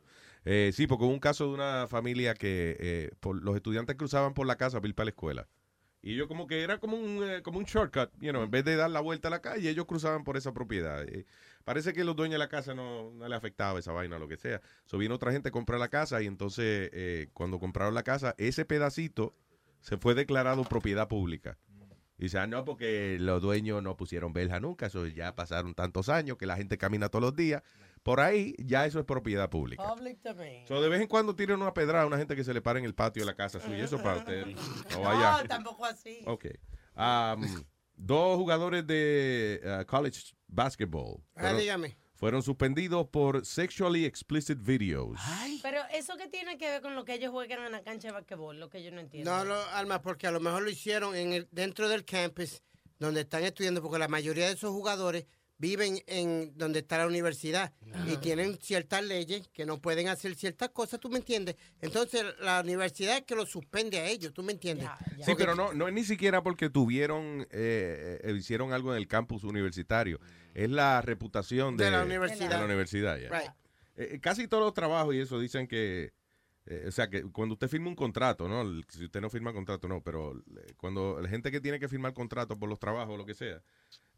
Eh, 0.47 0.70
sí, 0.74 0.86
porque 0.86 1.05
hubo 1.05 1.12
un 1.12 1.18
caso 1.20 1.44
de 1.47 1.51
una 1.52 1.86
familia 1.88 2.32
que 2.32 2.76
eh, 2.80 3.10
por- 3.20 3.42
los 3.42 3.55
estudiantes 3.55 3.97
cruzaban 3.97 4.32
por 4.32 4.47
la 4.47 4.56
casa 4.56 4.78
para 4.78 4.88
ir 4.88 4.94
para 4.94 5.05
la 5.05 5.10
escuela. 5.10 5.47
Y 6.02 6.14
ellos 6.14 6.28
como 6.28 6.47
que 6.47 6.62
era 6.62 6.78
como 6.78 6.97
un, 6.97 7.22
eh, 7.22 7.43
como 7.43 7.59
un 7.59 7.64
shortcut, 7.64 8.10
you 8.20 8.31
know, 8.31 8.43
en 8.43 8.51
vez 8.51 8.64
de 8.64 8.74
dar 8.77 8.90
la 8.90 9.01
vuelta 9.01 9.28
a 9.28 9.31
la 9.31 9.43
calle, 9.43 9.68
ellos 9.68 9.85
cruzaban 9.85 10.24
por 10.24 10.36
esa 10.39 10.52
propiedad. 10.52 11.02
Eh, 11.06 11.27
parece 11.64 11.93
que 11.93 12.05
los 12.05 12.16
dueños 12.16 12.35
de 12.35 12.39
la 12.39 12.48
casa 12.48 12.74
no, 12.74 13.10
no 13.12 13.28
le 13.28 13.36
afectaba 13.36 13.78
esa 13.78 13.93
vaina 13.93 14.16
o 14.16 14.18
lo 14.18 14.27
que 14.27 14.39
sea. 14.39 14.62
So 14.86 14.97
vino 14.97 15.14
otra 15.14 15.31
gente 15.31 15.51
a 15.51 15.52
comprar 15.52 15.78
la 15.78 15.89
casa 15.89 16.22
y 16.22 16.27
entonces 16.27 16.90
eh, 16.93 17.28
cuando 17.35 17.59
compraron 17.59 17.94
la 17.94 18.02
casa, 18.02 18.35
ese 18.39 18.64
pedacito 18.64 19.35
se 19.81 19.98
fue 19.98 20.14
declarado 20.14 20.64
propiedad 20.64 21.06
pública. 21.06 21.59
Y 22.18 22.24
dice, 22.24 22.39
ah, 22.39 22.47
no, 22.47 22.66
porque 22.66 23.16
los 23.18 23.40
dueños 23.40 23.82
no 23.82 23.97
pusieron 23.97 24.35
verja 24.35 24.60
nunca, 24.60 24.86
eso 24.86 25.06
ya 25.06 25.35
pasaron 25.35 25.74
tantos 25.74 26.10
años 26.10 26.36
que 26.36 26.44
la 26.44 26.56
gente 26.56 26.77
camina 26.77 27.09
todos 27.09 27.22
los 27.22 27.35
días. 27.35 27.62
Por 28.02 28.20
ahí 28.20 28.55
ya 28.59 28.86
eso 28.86 28.98
es 28.98 29.05
propiedad 29.05 29.51
pública. 29.51 29.82
Public 29.94 30.20
domain. 30.22 30.66
So, 30.66 30.81
de 30.81 30.89
vez 30.89 31.01
en 31.02 31.06
cuando 31.09 31.35
tiran 31.36 31.60
una 31.60 31.74
pedrada 31.74 32.05
a 32.05 32.06
una 32.06 32.16
gente 32.16 32.35
que 32.35 32.44
se 32.44 32.55
le 32.55 32.62
para 32.62 32.78
en 32.78 32.85
el 32.86 32.94
patio 32.94 33.22
de 33.22 33.27
la 33.27 33.35
casa 33.36 33.60
suya. 33.60 33.85
Eso 33.85 34.02
para 34.02 34.18
usted. 34.18 34.47
No 34.90 35.01
vaya. 35.02 35.43
No, 35.43 35.48
tampoco 35.48 35.85
así. 35.85 36.22
Ok. 36.27 36.47
Um, 36.97 37.64
dos 37.94 38.36
jugadores 38.39 38.86
de 38.86 39.60
uh, 39.62 39.85
college 39.86 40.32
basketball 40.48 41.22
Ah, 41.36 41.40
fueron, 41.40 41.59
dígame. 41.59 41.97
fueron 42.14 42.43
suspendidos 42.43 43.06
por 43.09 43.44
sexually 43.44 44.05
explicit 44.06 44.59
videos. 44.60 45.18
Pero 45.62 45.81
eso 45.93 46.16
que 46.16 46.27
tiene 46.28 46.56
que 46.59 46.66
ver 46.70 46.81
con 46.82 46.97
lo 46.97 47.05
que 47.05 47.14
ellos 47.14 47.31
juegan 47.31 47.64
en 47.64 47.72
la 47.72 47.82
cancha 47.82 48.09
de 48.09 48.12
basquetbol, 48.14 48.59
lo 48.59 48.70
que 48.70 48.82
yo 48.82 48.90
no 48.90 49.01
entiendo. 49.01 49.31
No, 49.31 49.44
no, 49.44 49.55
Alma, 49.74 50.01
porque 50.02 50.27
a 50.27 50.31
lo 50.31 50.40
mejor 50.40 50.62
lo 50.62 50.70
hicieron 50.70 51.14
en 51.14 51.32
el, 51.35 51.48
dentro 51.52 51.89
del 51.89 52.05
campus 52.06 52.62
donde 52.98 53.20
están 53.22 53.44
estudiando, 53.44 53.81
porque 53.82 53.98
la 53.98 54.09
mayoría 54.09 54.47
de 54.47 54.52
esos 54.55 54.70
jugadores 54.70 55.27
viven 55.60 56.02
en 56.06 56.56
donde 56.56 56.78
está 56.80 56.96
la 56.96 57.06
universidad 57.06 57.72
y 58.06 58.16
tienen 58.16 58.58
ciertas 58.60 59.04
leyes 59.04 59.46
que 59.48 59.66
no 59.66 59.78
pueden 59.78 60.08
hacer 60.08 60.34
ciertas 60.34 60.70
cosas, 60.70 60.98
¿tú 60.98 61.10
me 61.10 61.18
entiendes? 61.18 61.56
Entonces 61.82 62.24
la 62.40 62.62
universidad 62.62 63.18
es 63.18 63.24
que 63.24 63.34
los 63.36 63.50
suspende 63.50 63.98
a 64.00 64.06
ellos, 64.08 64.32
¿tú 64.32 64.42
me 64.42 64.52
entiendes? 64.52 64.88
Sí, 65.22 65.32
pero 65.36 65.54
no, 65.54 65.74
no 65.74 65.86
es 65.86 65.92
ni 65.92 66.02
siquiera 66.02 66.42
porque 66.42 66.70
tuvieron, 66.70 67.46
eh, 67.50 68.20
eh, 68.24 68.32
hicieron 68.32 68.72
algo 68.72 68.92
en 68.92 68.96
el 68.96 69.06
campus 69.06 69.44
universitario. 69.44 70.18
Es 70.54 70.70
la 70.70 71.02
reputación 71.02 71.76
de, 71.76 71.84
De 71.84 71.90
la 71.90 72.04
universidad. 72.04 72.48
de 72.48 72.56
la 72.56 72.64
universidad, 72.64 73.18
ya. 73.18 73.28
Right. 73.28 73.50
Eh, 73.96 74.18
casi 74.18 74.48
todos 74.48 74.64
los 74.64 74.72
trabajos 74.72 75.14
y 75.14 75.20
eso 75.20 75.38
dicen 75.38 75.68
que, 75.68 76.14
eh, 76.66 76.84
o 76.86 76.90
sea, 76.90 77.08
que 77.08 77.22
cuando 77.22 77.54
usted 77.54 77.68
firma 77.68 77.88
un 77.88 77.96
contrato, 77.96 78.48
¿no? 78.48 78.64
Si 78.88 79.04
usted 79.04 79.20
no 79.20 79.30
firma 79.30 79.52
contrato, 79.52 79.88
no, 79.88 80.02
pero 80.02 80.36
eh, 80.36 80.74
cuando 80.76 81.20
la 81.20 81.28
gente 81.28 81.50
que 81.50 81.60
tiene 81.60 81.80
que 81.80 81.88
firmar 81.88 82.12
contrato 82.12 82.58
por 82.58 82.68
los 82.68 82.78
trabajos 82.78 83.14
o 83.14 83.16
lo 83.16 83.24
que 83.24 83.34
sea, 83.34 83.62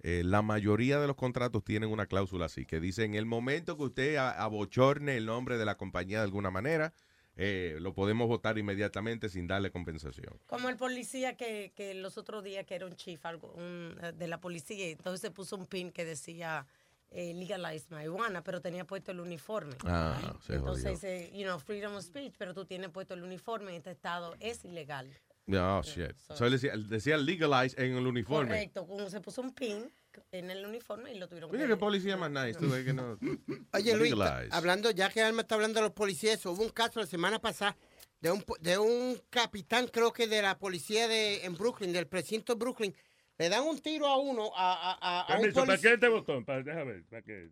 eh, 0.01 0.23
la 0.25 0.43
mayoría 0.43 0.99
de 0.99 1.07
los 1.07 1.17
contratos 1.17 1.63
tienen 1.63 1.91
una 1.91 2.07
cláusula 2.07 2.47
así, 2.47 2.67
que 2.67 2.81
dice 2.81 3.05
en 3.05 3.15
el 3.15 3.27
momento 3.27 3.77
que 3.77 3.85
usted 3.85 4.17
abochorne 4.17 5.17
el 5.17 5.27
nombre 5.27 5.57
de 5.57 5.65
la 5.65 5.77
compañía 5.77 6.19
de 6.19 6.25
alguna 6.25 6.51
manera, 6.51 6.93
eh, 7.37 7.79
lo 7.81 7.95
podemos 7.95 8.29
votar 8.29 8.59
inmediatamente 8.59 9.29
sin 9.29 9.47
darle 9.47 9.71
compensación. 9.71 10.39
Como 10.47 10.69
el 10.69 10.77
policía 10.77 11.37
que, 11.37 11.73
que 11.75 11.95
los 11.95 12.19
otros 12.19 12.45
días, 12.45 12.67
que 12.67 12.75
era 12.75 12.87
un 12.87 12.97
chief 12.97 13.25
algo, 13.25 13.55
de 13.55 14.27
la 14.27 14.41
policía, 14.41 14.89
entonces 14.89 15.21
se 15.21 15.31
puso 15.31 15.57
un 15.57 15.67
pin 15.67 15.93
que 15.93 16.05
decía 16.05 16.67
eh, 17.15 17.35
legalize 17.35 17.87
marihuana, 17.91 18.43
pero 18.43 18.61
tenía 18.61 18.85
puesto 18.85 19.13
el 19.13 19.21
uniforme. 19.21 19.75
Ah, 19.85 20.35
se 20.47 20.55
entonces 20.55 20.93
dice, 20.93 21.31
you 21.35 21.45
know, 21.45 21.59
freedom 21.59 21.95
of 21.95 22.03
speech, 22.05 22.35
pero 22.39 22.55
tú 22.55 22.65
tienes 22.65 22.91
puesto 22.91 23.15
el 23.15 23.23
uniforme 23.23 23.71
en 23.71 23.77
este 23.79 23.91
estado, 23.91 24.35
es 24.41 24.65
ilegal. 24.65 25.11
Oh, 25.49 25.83
shit. 25.83 26.17
So 26.35 26.47
él 26.47 26.53
decía, 26.53 26.73
decía 26.77 27.17
legalize 27.17 27.75
en 27.85 27.97
el 27.97 28.07
uniforme. 28.07 28.49
Correcto, 28.51 28.87
como 28.87 29.11
se 29.11 29.21
puso 29.21 29.41
un 29.43 29.53
pin 29.53 29.93
en 30.31 30.51
el 30.51 30.65
uniforme 30.65 31.13
y 31.13 31.19
lo 31.19 31.27
tuvieron 31.29 31.51
Mira 31.51 31.65
que... 31.65 31.71
qué 31.71 31.77
policía 31.77 32.17
más 32.17 32.31
nice, 32.31 32.59
tú 32.59 32.71
ves 32.71 32.85
que 32.85 32.93
no. 32.93 33.19
Oye, 33.75 33.97
Luis, 33.97 34.15
hablando, 34.51 34.91
ya 34.93 35.11
que 35.11 35.21
Alma 35.21 35.43
está 35.43 35.57
hablando 35.57 35.81
de 35.81 35.87
los 35.87 35.93
policías, 35.95 36.45
hubo 36.47 36.63
un 36.63 36.71
caso 36.71 37.01
la 37.01 37.07
semana 37.07 37.41
pasada 37.41 37.77
de 38.21 38.31
un, 38.31 38.41
po- 38.43 38.57
de 38.61 38.79
un 38.79 39.21
capitán, 39.31 39.89
creo 39.89 40.13
que 40.13 40.29
de 40.29 40.43
la 40.43 40.59
policía 40.59 41.09
de 41.09 41.45
en 41.45 41.55
Brooklyn, 41.57 41.93
del 41.93 42.07
precinto 42.07 42.55
Brooklyn. 42.57 42.95
Le 43.43 43.49
dan 43.49 43.65
un 43.65 43.77
tiro 43.81 44.07
a 44.07 44.17
uno, 44.19 44.53
a, 44.55 44.93
a, 44.93 44.99
a- 45.01 45.21
a 45.23 45.35
un 45.35 45.41
Permiso, 45.43 45.67
¿para 45.67 45.77
qué 45.79 45.95
este 45.95 46.07
botón? 46.09 46.45
Para, 46.45 46.63
déjame 46.63 46.93
ver, 46.93 47.05
¿para 47.07 47.23
qué? 47.23 47.49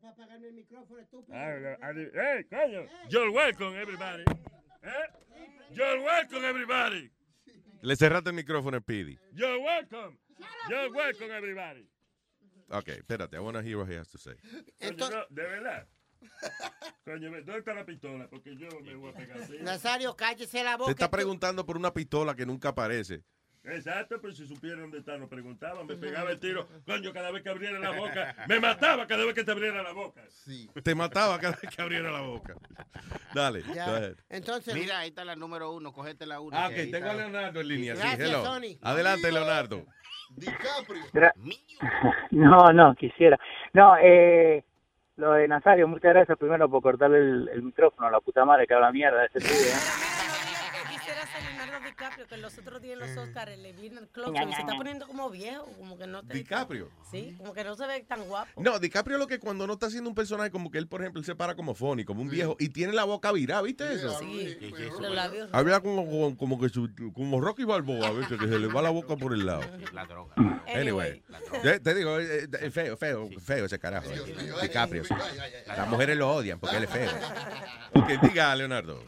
para 0.00 0.12
apagarme 0.14 0.46
el 0.48 0.54
micrófono, 0.54 0.98
estúpido. 0.98 1.36
Ah, 1.36 1.76
ah, 1.82 1.92
Hey, 1.94 2.44
coño. 2.48 2.86
You're 3.10 3.28
welcome, 3.30 3.76
everybody. 3.78 4.22
¿Eh? 4.82 4.88
You're 5.72 6.00
welcome, 6.02 6.42
everybody. 6.48 7.10
Le 7.82 7.96
cerraste 7.96 8.30
el 8.30 8.34
micrófono 8.36 8.78
a 8.78 8.80
Speedy. 8.80 9.18
You're 9.34 9.58
welcome. 9.58 10.16
You're 10.70 10.88
welcome, 10.90 11.30
everybody. 11.36 11.86
Ok, 12.70 12.88
espérate. 12.88 13.36
I 13.36 13.40
want 13.40 13.58
to 13.58 13.62
hear 13.62 13.76
what 13.76 13.90
he 13.90 13.96
has 13.98 14.08
to 14.12 14.16
say. 14.16 14.36
Coño, 14.80 15.10
no, 15.10 15.26
de 15.28 15.42
verdad. 15.42 15.86
Coño, 17.04 17.30
¿dónde 17.30 17.58
está 17.58 17.74
la 17.74 17.84
pistola? 17.84 18.26
Porque 18.30 18.56
yo 18.56 18.68
me 18.80 18.94
voy 18.94 19.10
a 19.10 19.12
pegar. 19.14 19.38
así. 19.42 19.58
Nazario, 19.60 20.16
cállese 20.16 20.64
la 20.64 20.72
Te 20.72 20.78
boca. 20.78 20.90
está 20.92 21.08
tú- 21.08 21.10
preguntando 21.10 21.66
por 21.66 21.76
una 21.76 21.92
pistola 21.92 22.34
que 22.34 22.46
nunca 22.46 22.70
aparece. 22.70 23.22
Exacto, 23.62 24.16
pero 24.22 24.32
si 24.32 24.46
supiera 24.46 24.80
dónde 24.80 24.98
está, 24.98 25.18
nos 25.18 25.28
preguntaban, 25.28 25.86
me 25.86 25.94
pegaba 25.96 26.30
el 26.30 26.40
tiro. 26.40 26.66
Coño, 26.86 27.12
cada 27.12 27.30
vez 27.30 27.42
que 27.42 27.50
abriera 27.50 27.78
la 27.78 27.90
boca, 27.90 28.34
me 28.48 28.58
mataba 28.58 29.06
cada 29.06 29.24
vez 29.26 29.34
que 29.34 29.44
te 29.44 29.50
abriera 29.50 29.82
la 29.82 29.92
boca. 29.92 30.22
Te 30.82 30.94
mataba 30.94 31.38
cada 31.38 31.58
vez 31.62 31.74
que 31.74 31.82
abriera 31.82 32.10
la 32.10 32.22
boca. 32.22 32.54
Dale, 33.34 33.62
Ya. 33.74 33.86
go 33.86 33.94
ahead. 33.96 34.16
Entonces, 34.30 34.74
Mira, 34.74 35.00
ahí 35.00 35.10
está 35.10 35.24
la 35.26 35.36
número 35.36 35.72
uno, 35.72 35.92
cogete 35.92 36.24
la 36.26 36.40
uno. 36.40 36.56
Ah, 36.58 36.68
que 36.68 36.74
ok, 36.74 36.80
ahí 36.80 36.90
tengo 36.90 37.10
a. 37.10 37.14
Leonardo 37.14 37.60
en 37.60 37.68
línea. 37.68 37.94
sí, 37.96 38.00
Gracias, 38.02 38.28
hello. 38.28 38.44
Sony. 38.44 38.78
Adelante, 38.82 39.30
Leonardo. 39.32 39.84
Gra- 41.12 41.32
No, 42.30 42.72
no, 42.72 42.94
quisiera. 42.94 43.38
No, 43.74 43.94
eh, 44.02 44.64
lo 45.16 45.32
de 45.32 45.48
Nazario, 45.48 45.86
muchas 45.86 46.14
gracias 46.14 46.38
primero 46.38 46.68
por 46.70 46.82
cortarle 46.82 47.18
el, 47.18 47.48
el 47.52 47.62
micrófono 47.62 48.08
a 48.08 48.10
la 48.10 48.20
puta 48.20 48.44
madre 48.46 48.66
que 48.66 48.72
habla 48.74 48.90
mierda 48.90 49.20
de 49.20 49.26
ese 49.26 49.40
tío. 49.40 49.50
¿eh? 49.50 50.19
DiCaprio, 52.00 52.26
que 52.26 52.36
los 52.38 52.56
otros 52.58 52.80
días 52.82 52.98
en 53.00 53.14
los 53.14 53.16
Oscars 53.28 53.58
le 53.58 53.72
vino 53.72 54.00
el 54.00 54.08
close, 54.08 54.32
se 54.54 54.60
está 54.60 54.74
poniendo 54.76 55.06
como 55.06 55.28
viejo, 55.28 55.66
como 55.78 55.98
que 55.98 56.06
no 56.06 56.22
te... 56.22 56.34
DiCaprio. 56.34 56.88
Sí, 57.10 57.34
como 57.38 57.52
que 57.52 57.62
no 57.64 57.76
se 57.76 57.86
ve 57.86 58.00
tan 58.08 58.24
guapo. 58.24 58.60
No, 58.62 58.78
DiCaprio 58.78 59.18
lo 59.18 59.26
que 59.26 59.38
cuando 59.38 59.66
no 59.66 59.74
está 59.74 59.86
haciendo 59.86 60.08
un 60.08 60.14
personaje 60.14 60.50
como 60.50 60.70
que 60.70 60.78
él, 60.78 60.88
por 60.88 61.02
ejemplo, 61.02 61.20
él 61.20 61.26
se 61.26 61.34
para 61.34 61.54
como 61.54 61.74
funny, 61.74 62.04
como 62.04 62.22
un 62.22 62.30
viejo, 62.30 62.56
y 62.58 62.70
tiene 62.70 62.92
la 62.94 63.04
boca 63.04 63.32
virada, 63.32 63.62
¿viste 63.62 63.92
eso? 63.92 64.18
Sí, 64.18 64.56
los 65.00 65.12
labios 65.14 65.48
Habla 65.52 65.80
como, 65.80 66.06
como, 66.06 66.36
como 66.36 66.60
que 66.60 66.68
su- 66.70 66.90
como 67.14 67.40
Rocky 67.40 67.64
Balboa, 67.64 68.10
¿viste? 68.12 68.36
Que 68.38 68.48
se 68.48 68.58
le 68.58 68.66
va 68.68 68.80
la 68.82 68.90
boca 68.90 69.16
por 69.16 69.32
el 69.34 69.44
lado. 69.44 69.62
La 69.92 70.06
droga. 70.06 70.34
Anyway, 70.74 71.22
te 71.82 71.94
digo, 71.94 72.18
eh, 72.18 72.44
eh, 72.44 72.48
es 72.60 72.72
feo, 72.72 72.96
feo, 72.96 73.28
feo 73.44 73.64
ese 73.66 73.78
carajo. 73.78 74.08
eh. 74.10 74.52
DiCaprio, 74.62 75.04
sí. 75.04 75.14
Las 75.66 75.88
mujeres 75.88 76.16
lo 76.16 76.30
odian 76.32 76.58
porque 76.58 76.76
él 76.76 76.84
es 76.84 76.90
feo. 76.90 77.10
Ok, 77.92 78.08
diga, 78.22 78.54
Leonardo. 78.54 79.02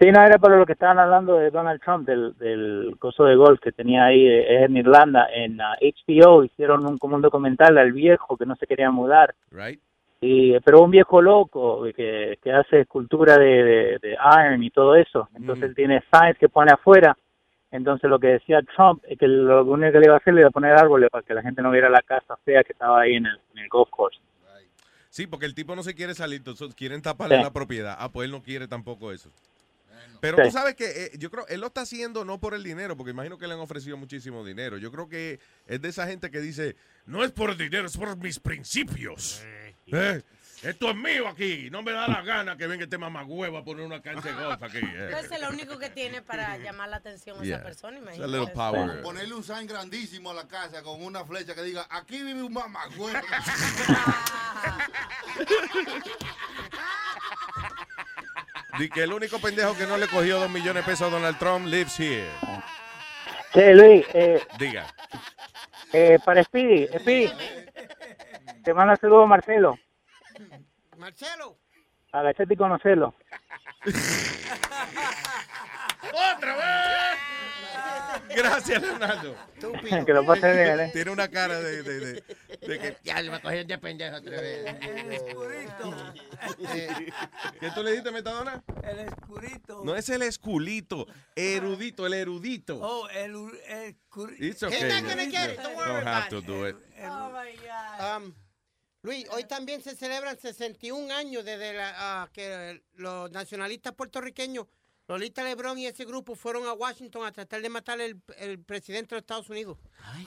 Sí, 0.00 0.12
no, 0.12 0.22
era 0.22 0.38
para 0.38 0.56
lo 0.56 0.64
que 0.64 0.74
estaban 0.74 0.98
hablando 1.00 1.34
de 1.34 1.50
Donald 1.50 1.80
Trump, 1.82 2.06
del, 2.06 2.36
del 2.38 2.94
coso 3.00 3.24
de 3.24 3.34
golf 3.34 3.58
que 3.60 3.72
tenía 3.72 4.04
ahí 4.04 4.26
en 4.28 4.76
Irlanda. 4.76 5.26
En 5.34 5.60
ah, 5.60 5.76
HBO 5.80 6.44
hicieron 6.44 6.86
un, 6.86 6.98
como 6.98 7.16
un 7.16 7.22
documental 7.22 7.76
al 7.78 7.92
viejo 7.92 8.36
que 8.36 8.46
no 8.46 8.54
se 8.54 8.66
quería 8.68 8.92
mudar. 8.92 9.34
Right? 9.50 9.80
Y, 10.20 10.58
pero 10.60 10.82
un 10.82 10.90
viejo 10.92 11.20
loco 11.20 11.82
que, 11.96 12.38
que 12.42 12.52
hace 12.52 12.80
escultura 12.80 13.38
de, 13.38 13.64
de, 13.64 13.98
de 14.00 14.16
iron 14.46 14.62
y 14.62 14.70
todo 14.70 14.94
eso. 14.94 15.28
Entonces 15.34 15.70
él 15.70 15.74
tiene 15.74 16.02
signs 16.12 16.38
que 16.38 16.48
pone 16.48 16.70
afuera. 16.72 17.16
Entonces 17.70 18.08
lo 18.08 18.18
que 18.20 18.28
decía 18.28 18.60
Trump 18.76 19.02
es 19.08 19.18
que 19.18 19.26
lo 19.26 19.64
único 19.64 19.92
que 19.92 19.98
le 19.98 20.06
iba 20.06 20.14
a 20.14 20.18
hacer 20.18 20.32
le 20.32 20.40
iba 20.42 20.48
a 20.48 20.52
poner 20.52 20.72
árboles 20.72 21.10
para 21.10 21.22
que 21.22 21.34
la 21.34 21.42
gente 21.42 21.60
no 21.60 21.70
viera 21.72 21.90
la 21.90 22.02
casa 22.02 22.36
fea 22.44 22.62
que 22.62 22.72
estaba 22.72 23.00
ahí 23.00 23.14
en 23.16 23.26
el, 23.26 23.38
en 23.52 23.58
el 23.58 23.68
golf 23.68 23.90
course. 23.90 24.18
Sí, 25.10 25.26
porque 25.26 25.46
el 25.46 25.54
tipo 25.54 25.74
no 25.74 25.82
se 25.82 25.94
quiere 25.94 26.14
salir, 26.14 26.38
entonces 26.38 26.74
quieren 26.74 27.02
taparle 27.02 27.36
Sí. 27.38 27.42
la 27.42 27.52
propiedad. 27.52 27.96
Ah, 27.98 28.10
pues 28.12 28.26
él 28.26 28.30
no 28.30 28.42
quiere 28.42 28.68
tampoco 28.68 29.10
eso. 29.10 29.30
Pero 30.20 30.36
Sí. 30.38 30.42
tú 30.44 30.50
sabes 30.50 30.74
que 30.74 30.84
eh, 31.04 31.10
yo 31.18 31.30
creo, 31.30 31.46
él 31.48 31.60
lo 31.60 31.68
está 31.68 31.82
haciendo 31.82 32.24
no 32.24 32.40
por 32.40 32.54
el 32.54 32.62
dinero, 32.64 32.96
porque 32.96 33.10
imagino 33.12 33.38
que 33.38 33.46
le 33.46 33.54
han 33.54 33.60
ofrecido 33.60 33.96
muchísimo 33.96 34.44
dinero. 34.44 34.76
Yo 34.78 34.90
creo 34.90 35.08
que 35.08 35.38
es 35.66 35.80
de 35.80 35.88
esa 35.88 36.06
gente 36.06 36.30
que 36.30 36.40
dice, 36.40 36.76
no 37.06 37.24
es 37.24 37.30
por 37.32 37.50
el 37.50 37.58
dinero, 37.58 37.86
es 37.86 37.96
por 37.96 38.16
mis 38.16 38.38
principios. 38.40 39.42
Eh, 39.90 40.22
Esto 40.60 40.90
es 40.90 40.96
mío 40.96 41.28
aquí, 41.28 41.68
no 41.70 41.82
me 41.82 41.92
da 41.92 42.08
la 42.08 42.20
gana 42.22 42.56
que 42.56 42.66
venga 42.66 42.82
este 42.82 42.98
mamagüevo 42.98 43.56
a 43.58 43.64
poner 43.64 43.86
una 43.86 44.02
cancha 44.02 44.28
de 44.36 44.44
golf 44.44 44.60
aquí. 44.60 44.78
eh. 44.78 45.04
Entonces 45.06 45.30
es 45.30 45.40
lo 45.40 45.50
único 45.50 45.78
que 45.78 45.88
tiene 45.88 46.20
para 46.20 46.58
llamar 46.58 46.88
la 46.88 46.96
atención 46.96 47.38
a 47.38 47.44
Yeah. 47.44 47.56
esa 47.58 47.64
persona, 47.64 47.98
imagínate. 47.98 48.28
little 48.32 48.52
power. 48.52 49.00
Ponerle 49.02 49.34
un 49.34 49.44
sign 49.44 49.68
grandísimo 49.68 50.32
a 50.32 50.34
la 50.34 50.48
casa 50.48 50.82
con 50.82 51.00
una 51.00 51.24
flecha 51.24 51.54
que 51.54 51.62
diga, 51.62 51.86
aquí 51.88 52.24
vive 52.24 52.42
un 52.42 52.52
mamagüevo. 52.52 53.16
Di 58.78 58.88
que 58.88 59.02
el 59.02 59.12
único 59.12 59.38
pendejo 59.40 59.76
que 59.76 59.86
no 59.86 59.96
le 59.96 60.06
cogió 60.06 60.38
dos 60.38 60.48
millones 60.50 60.84
de 60.84 60.90
pesos 60.92 61.08
a 61.08 61.10
Donald 61.10 61.36
Trump 61.38 61.66
lives 61.66 61.98
here. 61.98 62.28
Che, 63.52 63.74
Luis, 63.74 64.06
eh, 64.12 64.40
Diga. 64.58 64.86
eh, 65.92 66.18
para 66.24 66.44
Speedy, 66.44 66.86
Speedy, 66.98 67.32
te 68.62 68.74
manda 68.74 68.94
saludos 68.96 69.26
Marcelo. 69.28 69.76
Marcelo. 70.96 71.58
Agachate 72.12 72.54
y 72.54 72.56
conocelo. 72.56 73.14
¡Otra 76.34 76.56
vez! 76.56 76.87
Gracias, 78.38 78.80
Leonardo. 78.80 79.34
que 80.06 80.12
lo 80.12 80.24
pasen 80.24 80.56
bien, 80.56 80.80
¿eh? 80.80 80.90
Tiene 80.92 81.10
una 81.10 81.28
cara 81.28 81.60
de, 81.60 81.82
de, 81.82 82.00
de- 82.00 82.24
de 82.66 82.78
que... 82.78 82.96
Ya 83.02 83.20
le 83.20 83.30
va 83.30 83.36
a 83.36 83.42
coger 83.42 83.66
de 83.66 83.78
pendejo 83.78 84.16
otra 84.16 84.40
vez. 84.40 84.76
El 84.80 85.12
escurito. 85.12 86.14
¿Qué 87.60 87.70
tú 87.74 87.82
le 87.82 87.90
dijiste, 87.90 88.10
Metadona? 88.12 88.62
El 88.84 89.00
escurito. 89.00 89.82
No 89.84 89.96
es 89.96 90.08
el 90.08 90.22
esculito, 90.22 91.06
erudito, 91.34 92.06
el 92.06 92.14
erudito. 92.14 92.78
Oh, 92.80 93.08
el, 93.08 93.34
escurito. 93.68 94.44
It's 94.44 94.62
okay. 94.62 94.78
He's 94.78 94.94
not 94.94 95.02
gonna 95.02 95.26
get 95.26 95.50
it. 95.50 95.60
Don't 95.60 95.76
worry 95.76 95.88
Don't 95.88 96.06
have 96.06 96.26
about 96.26 96.30
to 96.30 96.40
do 96.40 96.66
it. 96.66 96.76
Oh 97.02 97.30
my 97.32 97.56
God. 97.56 98.22
Um, 98.22 98.34
Luis, 99.02 99.26
hoy 99.30 99.44
también 99.44 99.80
se 99.80 99.94
celebran 99.94 100.38
61 100.38 101.12
años 101.14 101.44
desde 101.44 101.72
la, 101.72 101.94
ah, 101.96 102.30
que 102.32 102.82
los 102.94 103.30
nacionalistas 103.30 103.94
puertorriqueños, 103.94 104.66
Lolita 105.08 105.42
Lebrón 105.42 105.78
y 105.78 105.86
ese 105.86 106.04
grupo 106.04 106.34
fueron 106.36 106.66
a 106.66 106.74
Washington 106.74 107.24
a 107.26 107.32
tratar 107.32 107.62
de 107.62 107.68
matar 107.70 108.00
el, 108.00 108.20
el 108.36 108.58
presidente 108.60 109.14
de 109.14 109.20
Estados 109.20 109.48
Unidos. 109.48 109.78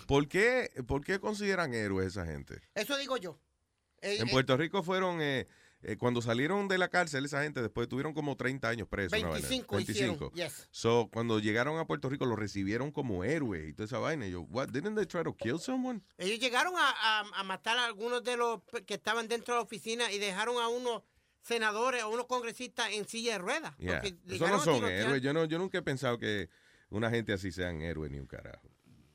¿Por 0.08 0.28
qué, 0.28 0.72
¿Por 0.88 1.04
qué 1.04 1.20
consideran 1.20 1.74
héroes 1.74 2.08
esa 2.08 2.26
gente? 2.26 2.60
Eso 2.76 2.98
digo 2.98 3.18
yo. 3.18 3.40
Eh, 4.02 4.18
En 4.20 4.28
eh, 4.28 4.32
Puerto 4.32 4.58
Rico 4.58 4.82
fueron, 4.82 5.20
eh, 5.22 5.48
cuando 6.00 6.24
salieron 6.24 6.68
de 6.68 6.80
la 6.80 6.90
cárcel, 6.90 7.26
esa 7.26 7.44
gente 7.44 7.62
después 7.62 7.88
tuvieron 7.88 8.14
como 8.16 8.36
30 8.36 8.68
años 8.70 8.88
presos. 8.88 9.20
una 9.20 9.30
vaina. 9.30 9.48
25 9.48 9.80
hicieron, 9.80 10.32
yes. 10.34 10.68
So, 10.72 11.10
cuando 11.14 11.38
llegaron 11.38 11.78
a 11.78 11.86
Puerto 11.86 12.10
Rico, 12.10 12.26
los 12.26 12.40
recibieron 12.40 12.92
como 12.92 13.24
héroes 13.24 13.70
y 13.70 13.74
toda 13.74 13.86
esa 13.86 14.00
vaina. 14.00 14.26
Y 14.26 14.32
yo, 14.32 14.42
what, 14.42 14.70
didn't 14.70 14.96
they 14.96 15.06
try 15.06 15.24
to 15.24 15.36
kill 15.38 15.60
someone? 15.60 16.02
Ellos 16.18 16.40
llegaron 16.40 16.74
a, 16.76 16.90
a- 16.90 17.40
a 17.40 17.44
matar 17.44 17.78
a 17.78 17.86
algunos 17.86 18.24
de 18.24 18.36
los 18.38 18.62
que 18.88 18.96
estaban 18.96 19.28
dentro 19.28 19.54
de 19.54 19.60
la 19.60 19.64
oficina 19.64 20.12
y 20.12 20.18
dejaron 20.18 20.58
a 20.60 20.68
unos 20.68 21.04
senadores, 21.42 22.02
a 22.02 22.08
unos 22.08 22.26
congresistas 22.26 22.92
en 22.92 23.08
silla 23.08 23.34
de 23.34 23.38
ruedas. 23.40 23.78
Yeah. 23.78 24.02
porque 24.02 24.36
Eso 24.36 24.48
no 24.48 24.60
son 24.60 24.86
héroes. 24.86 25.22
Yo, 25.22 25.34
no, 25.34 25.46
yo 25.46 25.58
nunca 25.58 25.78
he 25.78 25.82
pensado 25.82 26.18
que 26.18 26.50
una 26.90 27.10
gente 27.10 27.34
así 27.34 27.52
sean 27.52 27.82
héroes 27.82 28.12
ni 28.12 28.20
un 28.20 28.28
carajo. 28.28 28.70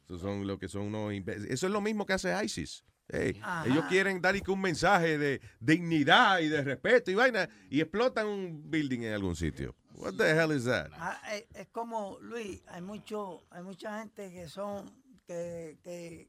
Eso 0.04 0.18
son 0.18 0.46
lo 0.46 0.58
que 0.58 0.68
son 0.68 0.82
unos. 0.94 1.12
Eso 1.12 1.66
es 1.66 1.72
lo 1.72 1.80
mismo 1.80 2.06
que 2.06 2.12
hace 2.12 2.32
ISIS. 2.44 2.84
Hey, 3.08 3.40
ellos 3.66 3.84
quieren 3.88 4.20
dar 4.20 4.34
un 4.48 4.60
mensaje 4.60 5.16
de 5.16 5.40
dignidad 5.60 6.40
y 6.40 6.48
de 6.48 6.62
respeto 6.62 7.10
y 7.12 7.14
vaina 7.14 7.48
y 7.70 7.80
explotan 7.80 8.26
un 8.26 8.68
building 8.68 9.02
en 9.02 9.12
algún 9.12 9.36
sitio. 9.36 9.76
What 9.94 10.14
the 10.14 10.28
hell 10.30 10.50
is 10.52 10.64
that? 10.64 10.90
Ah, 10.94 11.20
es, 11.32 11.46
es 11.54 11.68
como, 11.68 12.18
Luis, 12.20 12.62
hay 12.66 12.82
mucho, 12.82 13.46
hay 13.50 13.62
mucha 13.62 14.00
gente 14.00 14.32
que 14.32 14.48
son, 14.48 14.90
que, 15.24 15.78
que 15.84 16.28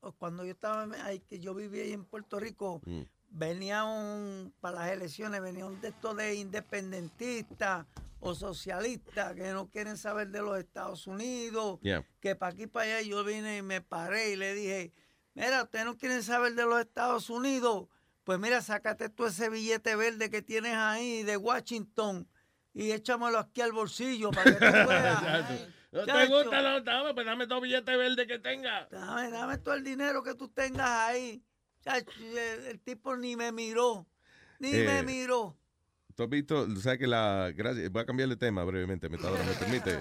o 0.00 0.12
cuando 0.12 0.44
yo 0.44 0.52
estaba 0.52 0.86
ahí, 1.04 1.20
que 1.20 1.40
yo 1.40 1.54
vivía 1.54 1.82
ahí 1.82 1.92
en 1.92 2.04
Puerto 2.04 2.38
Rico, 2.38 2.80
Mm. 2.84 3.02
Venía 3.32 3.84
un, 3.84 4.52
para 4.60 4.80
las 4.80 4.90
elecciones, 4.92 5.40
venía 5.40 5.66
un 5.66 5.78
estos 5.82 6.16
de 6.16 6.34
independentistas 6.34 7.86
o 8.20 8.34
socialistas 8.34 9.34
que 9.34 9.52
no 9.52 9.68
quieren 9.68 9.96
saber 9.96 10.28
de 10.28 10.40
los 10.42 10.58
Estados 10.58 11.06
Unidos, 11.06 11.78
Yeah. 11.82 12.04
que 12.20 12.36
para 12.36 12.52
aquí 12.52 12.66
para 12.66 12.84
allá 12.98 13.02
yo 13.02 13.24
vine 13.24 13.58
y 13.58 13.62
me 13.62 13.80
paré 13.80 14.30
y 14.30 14.36
le 14.36 14.54
dije, 14.54 14.92
mira, 15.34 15.64
ustedes 15.64 15.84
no 15.84 15.96
quieren 15.96 16.22
saber 16.22 16.54
de 16.54 16.64
los 16.64 16.78
Estados 16.80 17.30
Unidos, 17.30 17.88
pues 18.24 18.38
mira, 18.38 18.62
sácate 18.62 19.08
tú 19.08 19.26
ese 19.26 19.48
billete 19.50 19.96
verde 19.96 20.30
que 20.30 20.42
tienes 20.42 20.74
ahí 20.76 21.24
de 21.24 21.36
Washington 21.36 22.28
y 22.72 22.92
échamelo 22.92 23.38
aquí 23.38 23.60
al 23.60 23.72
bolsillo 23.72 24.30
para 24.30 24.44
que 24.44 24.52
tú 24.52 24.60
veas. 24.88 25.68
¿No 25.90 26.04
te 26.06 26.26
gusta 26.26 26.62
la 26.62 26.80
dame? 26.80 27.12
Pues 27.12 27.26
dame 27.26 27.46
dos 27.46 27.60
billetes 27.60 27.98
verdes 27.98 28.26
que 28.26 28.38
tenga. 28.38 28.86
Dame, 28.90 29.30
dame 29.30 29.58
todo 29.58 29.74
el 29.74 29.84
dinero 29.84 30.22
que 30.22 30.34
tú 30.34 30.48
tengas 30.48 30.88
ahí. 30.88 31.42
El, 31.84 32.38
el 32.66 32.80
tipo 32.80 33.16
ni 33.16 33.36
me 33.36 33.52
miró, 33.52 34.06
ni 34.58 34.72
Eh, 34.72 34.84
me 34.86 35.02
miró. 35.02 35.56
¿Tú 36.14 36.24
has 36.24 36.28
visto? 36.28 36.68
¿Sabes 36.76 36.98
que 36.98 37.06
la. 37.06 37.52
Gracias. 37.54 37.90
Voy 37.90 38.02
a 38.02 38.06
cambiar 38.06 38.28
de 38.28 38.36
tema 38.36 38.64
brevemente, 38.64 39.08
¿me 39.08 39.18
permite? 39.18 39.98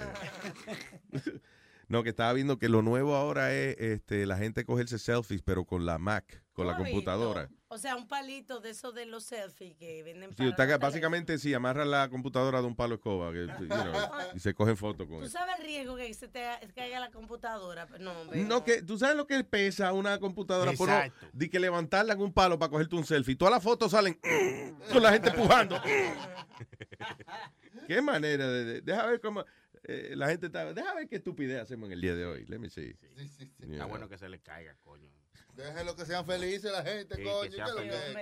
no, 1.87 2.03
que 2.03 2.09
estaba 2.09 2.33
viendo 2.33 2.59
que 2.59 2.69
lo 2.69 2.81
nuevo 2.81 3.15
ahora 3.15 3.53
es 3.53 3.77
este, 3.79 4.25
la 4.25 4.37
gente 4.37 4.65
cogerse 4.65 4.99
selfies, 4.99 5.41
pero 5.41 5.65
con 5.65 5.85
la 5.85 5.97
Mac, 5.97 6.43
con 6.53 6.67
la 6.67 6.77
computadora. 6.77 7.49
O 7.73 7.77
sea, 7.77 7.95
un 7.95 8.05
palito 8.05 8.59
de 8.59 8.71
esos 8.71 8.93
de 8.93 9.05
los 9.05 9.23
selfies 9.23 9.77
que 9.77 10.03
venden 10.03 10.31
Sí, 10.31 10.35
para 10.35 10.49
usted, 10.49 10.79
básicamente, 10.79 11.37
sí, 11.37 11.53
amarra 11.53 11.85
la 11.85 12.09
computadora 12.09 12.59
de 12.59 12.67
un 12.67 12.75
palo 12.75 12.95
escoba 12.95 13.31
que, 13.31 13.47
you 13.47 13.65
know, 13.65 13.93
y 14.35 14.39
se 14.39 14.53
cogen 14.53 14.75
fotos 14.75 15.07
con 15.07 15.19
¿Tú 15.19 15.23
eso. 15.23 15.31
sabes 15.37 15.55
el 15.57 15.65
riesgo 15.65 15.95
que 15.95 16.13
se 16.13 16.27
te 16.27 16.43
caiga 16.75 16.99
la 16.99 17.11
computadora? 17.11 17.87
No, 18.01 18.11
hombre. 18.11 18.43
No, 18.43 18.65
que 18.65 18.81
tú 18.81 18.97
sabes 18.97 19.15
lo 19.15 19.25
que 19.25 19.41
pesa 19.45 19.93
una 19.93 20.19
computadora 20.19 20.73
por 20.73 20.89
de 21.31 21.49
que 21.49 21.59
levantarla 21.61 22.11
en 22.13 22.21
un 22.21 22.33
palo 22.33 22.59
para 22.59 22.69
cogerte 22.69 22.93
un 22.97 23.05
selfie. 23.05 23.37
Todas 23.37 23.53
las 23.53 23.63
fotos 23.63 23.91
salen 23.91 24.19
con 24.91 25.01
la 25.01 25.13
gente 25.13 25.29
empujando. 25.29 25.81
Qué 27.87 28.01
manera 28.01 28.47
de, 28.49 28.65
de- 28.65 28.81
deja 28.81 29.05
ver 29.05 29.21
cómo 29.21 29.45
eh, 29.83 30.13
la 30.15 30.27
gente 30.27 30.47
está. 30.47 30.73
Deja 30.73 30.93
ver 30.93 31.07
qué 31.07 31.15
estupidez 31.17 31.61
hacemos 31.61 31.87
en 31.87 31.93
el 31.93 32.01
día 32.01 32.15
de 32.15 32.25
hoy. 32.25 32.45
Let 32.47 32.59
me 32.59 32.69
see. 32.69 32.95
Está 33.17 33.65
Yeah. 33.65 33.85
bueno 33.85 34.09
que 34.09 34.17
se 34.17 34.27
le 34.27 34.39
caiga, 34.39 34.75
coño. 34.83 35.09
Déjenlo 35.55 35.95
que 35.95 36.05
sean 36.05 36.25
felices 36.25 36.71
la 36.71 36.81
gente, 36.81 37.15
Sí, 37.15 37.23
coño. 37.23 37.41
que 37.41 37.49
¿Qué 37.49 37.55
sean 37.57 37.67
es 37.67 37.73
lo 37.73 37.79
felices. 37.81 38.15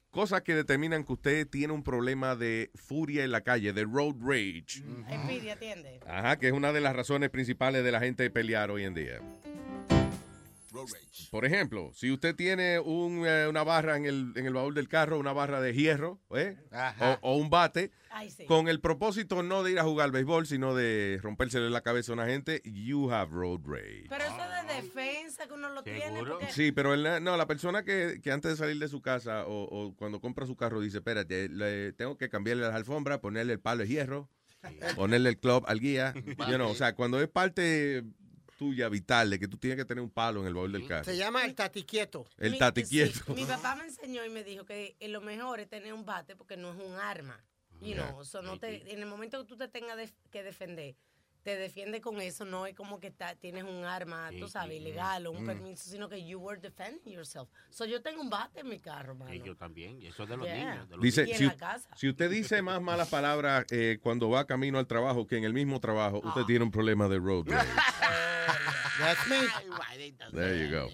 cosas 0.09 0.41
que 0.41 0.55
determinan 0.55 1.03
que 1.03 1.13
usted 1.13 1.47
tiene 1.47 1.73
un 1.73 1.83
problema 1.83 2.35
de 2.35 2.71
furia 2.73 3.23
en 3.23 3.31
la 3.31 3.41
calle, 3.41 3.71
de 3.71 3.83
road 3.83 4.15
rage. 4.19 4.81
Speedy, 5.23 5.49
atiende. 5.51 5.99
Ajá, 6.07 6.39
que 6.39 6.47
es 6.47 6.53
una 6.53 6.73
de 6.73 6.81
las 6.81 6.95
razones 6.95 7.29
principales 7.29 7.83
de 7.83 7.91
la 7.91 7.99
gente 7.99 8.27
pelear 8.31 8.71
hoy 8.71 8.83
en 8.83 8.95
día. 8.95 9.19
Por 11.31 11.45
ejemplo, 11.45 11.91
si 11.93 12.11
usted 12.11 12.35
tiene 12.35 12.79
un, 12.79 13.25
eh, 13.27 13.47
una 13.47 13.63
barra 13.63 13.97
en 13.97 14.05
el, 14.05 14.33
en 14.35 14.45
el 14.45 14.53
baúl 14.53 14.73
del 14.73 14.87
carro, 14.87 15.17
una 15.19 15.33
barra 15.33 15.61
de 15.61 15.73
hierro, 15.73 16.19
¿eh? 16.35 16.57
O, 16.99 17.17
o 17.21 17.37
un 17.37 17.49
bate, 17.49 17.91
Ay, 18.09 18.29
sí. 18.29 18.45
con 18.45 18.67
el 18.67 18.79
propósito 18.79 19.41
no 19.43 19.63
de 19.63 19.71
ir 19.71 19.79
a 19.79 19.83
jugar 19.83 20.11
béisbol, 20.11 20.45
sino 20.47 20.75
de 20.75 21.19
rompérsele 21.21 21.69
la 21.69 21.81
cabeza 21.81 22.11
a 22.11 22.15
una 22.15 22.25
gente, 22.27 22.61
you 22.65 23.11
have 23.11 23.31
road 23.31 23.61
rage. 23.65 24.05
Pero 24.09 24.23
eso 24.23 24.37
de 24.67 24.73
defensa 24.81 25.47
que 25.47 25.53
uno 25.53 25.69
lo 25.69 25.83
tiene. 25.83 26.19
Porque... 26.19 26.51
Sí, 26.51 26.71
pero 26.71 26.93
el- 26.93 27.23
no, 27.23 27.35
la 27.37 27.47
persona 27.47 27.83
que, 27.83 28.19
que 28.23 28.31
antes 28.31 28.51
de 28.51 28.57
salir 28.57 28.79
de 28.79 28.87
su 28.87 29.01
casa 29.01 29.45
o, 29.47 29.63
o 29.63 29.95
cuando 29.95 30.19
compra 30.21 30.45
su 30.45 30.55
carro 30.55 30.79
dice, 30.81 30.97
espérate, 30.97 31.49
le- 31.49 31.93
tengo 31.93 32.17
que 32.17 32.29
cambiarle 32.29 32.63
las 32.63 32.75
alfombras, 32.75 33.19
ponerle 33.19 33.53
el 33.53 33.59
palo 33.59 33.83
de 33.83 33.89
hierro, 33.89 34.29
ponerle 34.95 35.29
el 35.29 35.37
club 35.39 35.63
al 35.67 35.79
guía. 35.79 36.13
You 36.49 36.55
know, 36.55 36.69
o 36.69 36.75
sea, 36.75 36.95
cuando 36.95 37.19
es 37.21 37.27
parte 37.27 38.03
tuya 38.57 38.89
vital 38.89 39.29
de 39.29 39.39
que 39.39 39.47
tú 39.47 39.57
tienes 39.57 39.77
que 39.77 39.85
tener 39.85 40.03
un 40.03 40.09
palo 40.09 40.41
en 40.41 40.47
el 40.47 40.53
baúl 40.53 40.71
del 40.71 40.87
carro. 40.87 41.03
Se 41.05 41.17
llama 41.17 41.45
el 41.45 41.55
tatiquieto. 41.55 42.25
El 42.37 42.51
Mi- 42.53 42.57
tati 42.59 42.83
sí, 42.85 42.89
quieto. 42.89 43.33
mi 43.33 43.45
papá 43.45 43.75
me 43.75 43.85
enseñó 43.85 44.23
y 44.25 44.29
me 44.29 44.43
dijo 44.43 44.65
que 44.65 44.95
eh, 44.99 45.07
lo 45.07 45.21
mejor 45.21 45.59
es 45.59 45.69
tener 45.69 45.93
un 45.93 46.05
bate 46.05 46.35
porque 46.35 46.57
no 46.57 46.71
es 46.73 46.79
un 46.79 46.93
arma. 46.95 47.43
You 47.81 47.87
Yeah. 47.95 48.11
know, 48.11 48.23
so 48.23 48.41
no 48.41 48.57
te, 48.59 48.93
en 48.93 48.99
el 48.99 49.05
momento 49.07 49.41
que 49.41 49.47
tú 49.47 49.57
te 49.57 49.67
tengas 49.67 49.97
que 50.31 50.41
defender, 50.43 50.95
te 51.43 51.57
defiende 51.57 51.99
con 52.01 52.21
eso, 52.21 52.45
no 52.45 52.65
es 52.65 52.73
como 52.75 52.99
que 52.99 53.11
ta- 53.11 53.35
tienes 53.35 53.63
un 53.65 53.83
arma, 53.85 54.29
tú 54.39 54.47
sabes, 54.47 54.77
ilegal 54.79 55.27
o 55.27 55.31
un 55.31 55.43
Mm. 55.43 55.45
permiso, 55.45 55.89
sino 55.89 56.07
que 56.09 56.25
you 56.25 56.39
were 56.39 56.59
defending 56.59 57.13
yourself. 57.13 57.49
So 57.69 57.85
yo 57.85 58.01
tengo 58.01 58.21
un 58.21 58.29
bate 58.29 58.61
en 58.61 58.69
mi 58.69 58.79
carro, 58.79 59.13
mano. 59.15 59.31
Sí, 59.31 59.41
yo 59.43 59.55
también. 59.55 60.01
Y 60.01 60.07
eso 60.07 60.23
es 60.23 60.29
de 60.29 60.37
los 60.37 60.45
Yeah. 60.47 60.55
niños. 60.71 60.89
de 60.89 60.95
los 60.95 61.03
Dice, 61.03 61.21
en 61.29 61.37
si, 61.37 61.45
la 61.45 61.55
casa. 61.57 61.89
si 61.95 62.09
usted 62.09 62.29
dice 62.31 62.61
más 62.61 62.81
malas 62.81 63.09
palabras 63.09 63.65
eh, 63.71 63.99
cuando 64.01 64.29
va 64.29 64.45
camino 64.47 64.79
al 64.79 64.87
trabajo 64.87 65.27
que 65.27 65.37
en 65.37 65.43
el 65.43 65.53
mismo 65.53 65.79
trabajo, 65.79 66.21
usted 66.23 66.43
tiene 66.43 66.63
un 66.63 66.71
problema 66.71 67.07
de 67.09 67.17
road 67.19 67.47
rage. 67.49 67.67
That's 68.99 69.27
me. 69.27 69.37
There 70.33 70.59
you 70.69 70.69
go. 70.75 70.89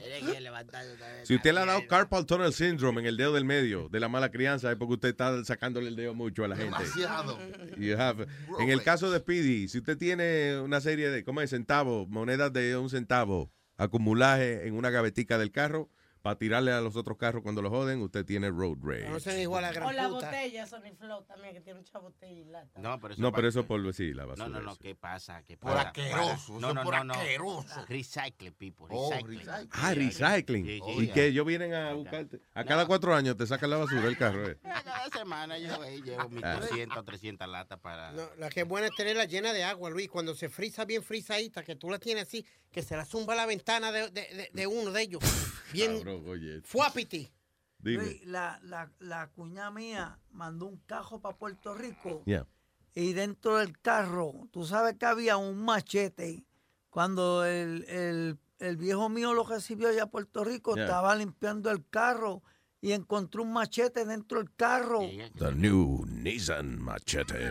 Si 1.24 1.36
usted 1.36 1.54
le 1.54 1.60
ha 1.60 1.66
dado 1.66 1.86
carpal 1.88 2.26
tunnel 2.26 2.54
syndrome 2.54 3.02
en 3.02 3.08
el 3.08 3.18
dedo 3.18 3.34
del 3.34 3.44
medio 3.46 3.90
de 3.90 4.00
la 4.00 4.08
mala 4.08 4.30
crianza, 4.32 4.72
es 4.72 4.78
porque 4.78 4.94
usted 4.94 5.10
está 5.10 5.44
sacándole 5.44 5.90
el 5.90 5.96
dedo 5.96 6.14
mucho 6.14 6.44
a 6.46 6.48
la 6.48 6.56
gente. 6.56 6.78
Demasiado. 6.78 7.38
You 7.78 7.98
have- 7.98 8.26
en 8.60 8.70
el 8.70 8.82
caso 8.84 9.12
de 9.12 9.20
Speedy, 9.20 9.68
si 9.68 9.80
usted 9.80 9.98
tiene 9.98 10.39
una 10.64 10.82
serie 10.82 11.10
de, 11.10 11.24
¿cómo 11.24 11.42
es? 11.42 11.50
Centavos, 11.50 12.08
monedas 12.10 12.52
de 12.54 12.78
un 12.78 12.90
centavo, 12.90 13.52
acumulaje 13.78 14.68
en 14.68 14.76
una 14.76 14.90
gavetica 14.90 15.38
del 15.38 15.52
carro, 15.52 15.90
para 16.22 16.38
tirarle 16.38 16.72
a 16.72 16.82
los 16.82 16.96
otros 16.96 17.18
carros 17.18 17.42
cuando 17.44 17.62
lo 17.62 17.70
joden, 17.70 18.02
usted 18.02 18.26
tiene 18.26 18.50
road 18.50 18.78
rage. 18.82 19.10
No 19.10 19.20
sean 19.20 19.40
igual 19.40 19.64
a 19.66 19.70
O 19.70 19.74
gran 19.74 19.96
la 19.96 20.10
puta. 20.10 20.26
botella 20.28 20.68
Sony 20.68 20.92
Flow 20.98 21.24
también, 21.24 21.54
que 21.54 21.62
tiene 21.62 21.80
mucha 21.80 21.98
botella 22.00 22.40
y 22.42 22.46
lata. 22.46 22.80
No, 22.80 23.00
pero 23.00 23.14
eso, 23.14 23.22
No, 23.22 23.32
pero 23.32 23.48
eso 23.48 23.66
por 23.66 23.94
sí, 23.94 24.14
la 24.14 24.24
No, 24.24 24.30
basura. 24.30 24.48
no, 24.50 24.62
no, 24.62 24.72
eso. 24.72 24.80
¿qué 24.82 24.96
pasa? 24.96 25.44
¿Qué 25.44 25.56
Por 25.58 25.72
pasa? 25.74 25.88
asqueroso, 25.90 26.60
No, 26.60 26.74
no, 26.74 26.84
por 26.84 26.94
no, 26.96 27.04
no. 27.06 27.14
asqueroso. 27.14 27.86
Recycle, 27.88 28.52
people. 28.52 28.88
Oh, 28.90 29.12
Recycle. 29.12 29.38
recycle. 29.38 29.70
Ah, 29.72 29.94
recycling. 29.94 30.66
Sí, 30.66 30.80
sí, 30.86 31.04
y 31.04 31.08
que 31.10 31.26
ellos 31.28 31.46
vienen 31.46 31.74
a 31.74 31.94
buscarte. 31.94 32.42
A 32.54 32.64
cada 32.66 32.86
cuatro 32.86 33.16
años 33.16 33.38
te 33.38 33.48
sacan 33.48 33.70
la 33.70 33.78
basura 33.78 34.02
del 34.02 34.18
carro. 34.18 34.48
eh. 34.50 34.58
Cada 34.62 35.10
semana 35.10 35.58
yo 35.58 35.82
ahí 35.82 36.02
llevo 36.02 36.28
mis 36.30 36.44
Ah. 36.44 36.56
200 36.60 36.98
o 36.98 37.04
300 37.04 37.48
latas 37.48 37.80
para... 37.80 38.12
No, 38.12 38.24
la 38.38 38.50
que 38.50 38.62
es 38.62 38.68
buena 38.68 38.88
es 38.88 38.96
tenerla 38.96 39.26
llena 39.26 39.54
de 39.54 39.64
agua, 39.64 39.90
Luis. 39.90 40.10
Cuando 40.10 40.36
se 40.36 40.50
frisa 40.50 40.84
bien 40.86 41.02
frisadita, 41.04 41.64
que 41.64 41.76
tú 41.76 41.90
la 41.90 42.00
tienes 42.00 42.28
así, 42.28 42.46
que 42.72 42.82
se 42.82 42.96
la 42.98 43.06
zumba 43.06 43.36
la 43.36 43.46
ventana 43.46 43.92
de, 43.92 44.10
de- 44.10 44.28
de- 44.34 44.50
de 44.52 44.68
uno 44.68 44.92
de 44.92 45.02
ellos. 45.02 45.24
Bien 45.72 45.98
Cabrón, 45.98 46.19
oye. 46.26 46.62
fuapiti. 46.64 47.32
Dime. 47.80 48.20
La, 48.26 48.60
la, 48.64 48.92
la 49.00 49.28
cuña 49.28 49.72
mía 49.72 50.20
mandó 50.32 50.66
un 50.66 50.78
cajo 50.86 51.22
para 51.22 51.38
Puerto 51.38 51.74
Rico 51.74 52.24
Yeah. 52.26 52.46
y 52.94 53.14
dentro 53.14 53.58
del 53.58 53.80
carro, 53.80 54.50
tú 54.52 54.66
sabes 54.66 54.96
que 54.96 55.06
había 55.06 55.38
un 55.38 55.64
machete. 55.64 56.44
Cuando 56.90 57.46
el, 57.46 57.86
el- 57.88 58.38
el 58.60 58.76
viejo 58.76 59.08
mío 59.08 59.34
lo 59.34 59.46
recibió 59.46 59.88
allá 59.88 60.04
a 60.04 60.10
Puerto 60.12 60.44
Rico, 60.44 60.76
Yeah. 60.76 60.84
estaba 60.86 61.16
limpiando 61.16 61.72
el 61.72 61.88
carro 61.90 62.44
y 62.82 62.92
encontró 62.92 63.44
un 63.44 63.54
machete 63.54 64.04
dentro 64.06 64.40
del 64.40 64.54
carro. 64.56 65.00
The 65.38 65.52
new 65.54 66.06
Nissan 66.06 66.78
Machete. 66.82 67.36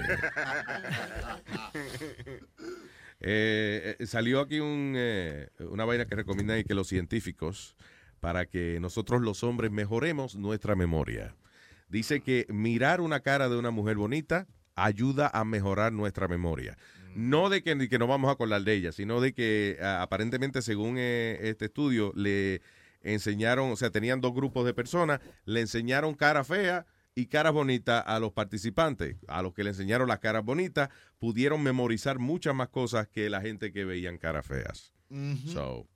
Eh, 3.21 3.97
eh, 3.99 4.07
salió 4.07 4.41
aquí 4.41 4.61
un, 4.61 4.95
eh, 4.97 5.49
una 5.59 5.85
vaina 5.85 6.07
que 6.07 6.15
recomienda 6.15 6.55
ahí 6.55 6.63
que 6.63 6.75
los 6.75 6.87
científicos, 6.87 7.75
para 8.21 8.47
que 8.47 8.79
nosotros 8.81 9.21
los 9.23 9.45
hombres 9.45 9.71
mejoremos 9.71 10.37
nuestra 10.37 10.75
memoria. 10.75 11.35
Dice 11.89 12.21
que 12.21 12.47
mirar 12.49 13.01
una 13.01 13.21
cara 13.21 13.49
de 13.49 13.57
una 13.57 13.71
mujer 13.71 13.97
bonita 13.97 14.47
ayuda 14.75 15.31
a 15.33 15.45
mejorar 15.45 15.93
nuestra 15.93 16.29
memoria. 16.29 16.77
No 17.15 17.49
de 17.49 17.63
que, 17.63 17.75
de 17.75 17.89
que 17.89 17.99
no 17.99 18.07
vamos 18.07 18.29
a 18.29 18.33
acordar 18.33 18.63
de 18.63 18.75
ella, 18.75 18.93
sino 18.93 19.21
de 19.21 19.33
que 19.33 19.79
aparentemente, 19.83 20.63
según 20.63 20.97
eh, 20.99 21.39
este 21.43 21.67
estudio, 21.67 22.13
le 22.15 22.61
enseñaron, 23.03 23.71
o 23.73 23.77
sea, 23.77 23.91
tenían 23.91 24.21
dos 24.21 24.35
grupos 24.35 24.65
de 24.67 24.75
personas, 24.75 25.21
le 25.45 25.61
enseñaron 25.61 26.15
cara 26.15 26.45
fea 26.45 26.87
y 27.15 27.27
caras 27.27 27.53
bonitas 27.53 28.05
a 28.07 28.21
los 28.21 28.33
participantes. 28.33 29.17
A 29.27 29.43
los 29.43 29.53
que 29.53 29.65
le 29.65 29.71
enseñaron 29.71 30.09
las 30.09 30.21
caras 30.21 30.45
bonitas, 30.45 30.91
pudieron 31.19 31.63
memorizar 31.63 32.19
muchas 32.19 32.55
más 32.55 32.69
cosas 32.69 33.09
que 33.09 33.29
la 33.31 33.41
gente 33.41 33.73
que 33.73 33.85
veían 33.85 34.19
caras 34.19 34.47
feas. 34.47 34.93
So, 35.47 35.89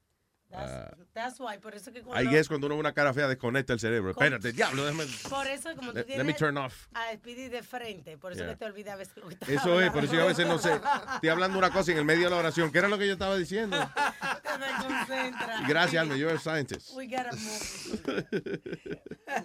Ah, 0.55 0.95
That's 1.13 1.39
why, 1.41 1.59
por 1.59 1.75
eso 1.75 1.93
que 1.93 2.01
I 2.01 2.03
cuando... 2.03 2.31
guess 2.31 2.49
cuando 2.49 2.67
uno 2.67 2.77
ve 2.77 2.81
una 2.81 2.93
cara 2.93 3.13
fea 3.15 3.29
desconecta 3.29 3.73
el 3.73 3.81
cerebro. 3.81 4.15
Con- 4.15 4.25
Espérate, 4.25 4.53
diablo, 4.53 4.85
déjame. 4.85 5.05
Por 5.29 5.47
eso 5.47 5.75
como 5.77 5.91
tú 5.93 5.97
Let- 5.99 6.01
let 6.03 6.07
tienes 6.07 6.27
me 6.27 6.35
turn 6.35 6.57
off. 6.59 6.87
a 6.95 7.13
Speedy 7.15 7.49
de 7.49 7.63
frente, 7.63 8.19
por 8.19 8.33
eso 8.33 8.43
Yeah. 8.43 8.53
que 8.53 8.57
te 8.59 8.65
olvidas 8.65 8.95
a 8.95 8.97
veces 8.97 9.17
lo 9.17 9.29
que 9.29 9.37
Eso 9.55 9.81
es, 9.81 9.91
por 9.91 10.05
eso 10.05 10.15
yo 10.15 10.23
a 10.23 10.27
veces 10.27 10.47
no 10.47 10.59
sé. 10.59 10.73
hablando. 10.73 11.13
Estoy 11.15 11.29
hablando 11.29 11.59
una 11.59 11.71
cosa 11.71 11.91
y 11.91 11.95
en 11.95 11.99
el 11.99 12.05
medio 12.05 12.25
de 12.25 12.31
la 12.31 12.37
oración. 12.37 12.71
¿Qué 12.73 12.79
era 12.79 12.89
lo 12.89 12.99
que 12.99 13.07
yo 13.07 13.13
estaba 13.15 13.37
diciendo? 13.37 13.77
Te 14.43 14.59
desconcentra. 14.59 15.61
Gracias, 15.69 16.03
Alma, 16.03 16.17
you're 16.17 16.35
a 16.35 16.39
scientist. 16.39 16.91
We 16.95 17.07
gotta 17.07 17.31
move. 17.33 18.61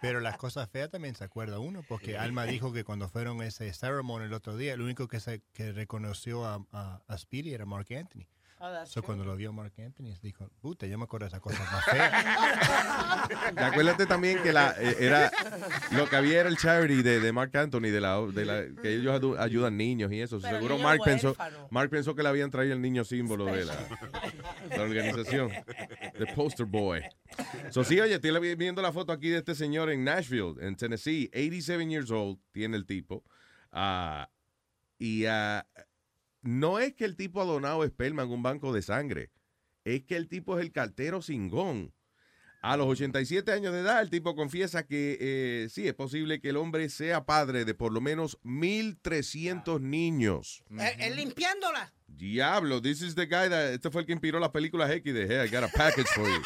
Pero 0.00 0.20
las 0.20 0.36
cosas 0.36 0.68
feas 0.70 0.90
también 0.90 1.14
se 1.16 1.24
acuerda 1.24 1.58
uno, 1.58 1.82
porque 1.88 2.16
Alma 2.18 2.44
dijo 2.44 2.72
que 2.72 2.84
cuando 2.84 3.08
fueron 3.08 3.40
a 3.40 3.46
ese 3.46 3.72
ceremony 3.72 4.24
el 4.24 4.32
otro 4.32 4.56
día, 4.56 4.74
el 4.74 4.80
único 4.80 5.08
que 5.08 5.20
se 5.20 5.42
que 5.52 5.72
reconoció 5.72 6.44
a, 6.46 6.64
a, 6.72 7.02
a 7.06 7.18
Speedy 7.18 7.52
era 7.54 7.66
Mark 7.66 7.86
Anthony. 7.90 8.26
Oh, 8.60 8.86
So, 8.86 9.02
cuando 9.04 9.24
lo 9.24 9.36
vio 9.36 9.52
Mark 9.52 9.72
Anthony, 9.78 10.12
dijo, 10.20 10.50
puta, 10.60 10.86
yo 10.86 10.98
me 10.98 11.04
acuerdo 11.04 11.26
de 11.26 11.28
esas 11.28 11.40
cosas 11.40 11.60
más 11.70 11.84
feas. 11.84 12.24
Y 13.56 13.60
acuérdate 13.60 14.06
también 14.06 14.42
que 14.42 14.52
la, 14.52 14.74
eh, 14.78 14.96
era 14.98 15.30
lo 15.92 16.08
que 16.08 16.16
había 16.16 16.40
era 16.40 16.48
el 16.48 16.56
charity 16.56 17.02
de, 17.02 17.20
de 17.20 17.32
Mark 17.32 17.56
Anthony, 17.56 17.82
de 17.90 18.00
la, 18.00 18.20
de 18.20 18.44
la, 18.44 18.64
que 18.82 18.94
ellos 18.96 19.14
adu- 19.20 19.38
ayudan 19.38 19.76
niños 19.76 20.10
y 20.12 20.20
eso. 20.20 20.40
Pero 20.40 20.56
Seguro 20.56 20.78
Mark 20.78 21.00
pensó. 21.04 21.36
Mark 21.70 21.88
pensó 21.90 22.14
que 22.16 22.22
le 22.24 22.30
habían 22.30 22.50
traído 22.50 22.74
el 22.74 22.82
niño 22.82 23.04
símbolo 23.04 23.44
de 23.46 23.64
la, 23.64 23.74
la 24.76 24.82
organización, 24.82 25.50
de 26.18 26.26
Poster 26.34 26.66
Boy. 26.66 27.02
So, 27.70 27.84
sí, 27.84 28.00
oye, 28.00 28.14
estoy 28.14 28.54
viendo 28.56 28.82
la 28.82 28.90
foto 28.92 29.12
aquí 29.12 29.28
de 29.28 29.38
este 29.38 29.54
señor 29.54 29.88
en 29.90 30.02
Nashville, 30.02 30.54
en 30.66 30.74
Tennessee, 30.74 31.30
87 31.32 31.86
years 31.88 32.10
old, 32.10 32.38
tiene 32.50 32.76
el 32.76 32.86
tipo. 32.86 33.22
Ah, 33.70 34.28
y 34.98 35.26
ah, 35.26 35.64
no 36.48 36.78
es 36.78 36.94
que 36.94 37.04
el 37.04 37.14
tipo 37.14 37.42
ha 37.42 37.44
donado 37.44 37.84
esperma 37.84 38.22
en 38.22 38.30
un 38.30 38.42
banco 38.42 38.72
de 38.72 38.80
sangre, 38.80 39.30
es 39.84 40.04
que 40.04 40.16
el 40.16 40.28
tipo 40.28 40.58
es 40.58 40.64
el 40.64 40.72
cartero 40.72 41.20
cingón. 41.20 41.92
A 42.62 42.76
los 42.78 42.88
87 42.88 43.52
años 43.52 43.74
de 43.74 43.80
edad, 43.80 44.00
el 44.00 44.08
tipo 44.08 44.34
confiesa 44.34 44.86
que 44.86 45.18
eh, 45.20 45.68
sí, 45.68 45.86
es 45.86 45.94
posible 45.94 46.40
que 46.40 46.48
el 46.48 46.56
hombre 46.56 46.88
sea 46.88 47.26
padre 47.26 47.66
de 47.66 47.74
por 47.74 47.92
lo 47.92 48.00
menos 48.00 48.38
1.300 48.44 49.80
niños. 49.80 50.64
Él, 50.70 50.80
él 50.98 51.16
limpiándola. 51.16 51.92
Diablo, 52.06 52.80
this 52.80 53.02
is 53.02 53.14
the 53.14 53.26
guy 53.26 53.50
that, 53.50 53.74
este 53.74 53.90
fue 53.90 54.00
el 54.00 54.06
que 54.06 54.14
inspiró 54.14 54.40
las 54.40 54.50
películas 54.50 54.90
X 54.90 55.14
de 55.14 55.26
Hey, 55.28 55.46
I 55.46 55.54
got 55.54 55.64
a 55.64 55.68
package 55.68 56.08
for 56.08 56.26
you. 56.26 56.42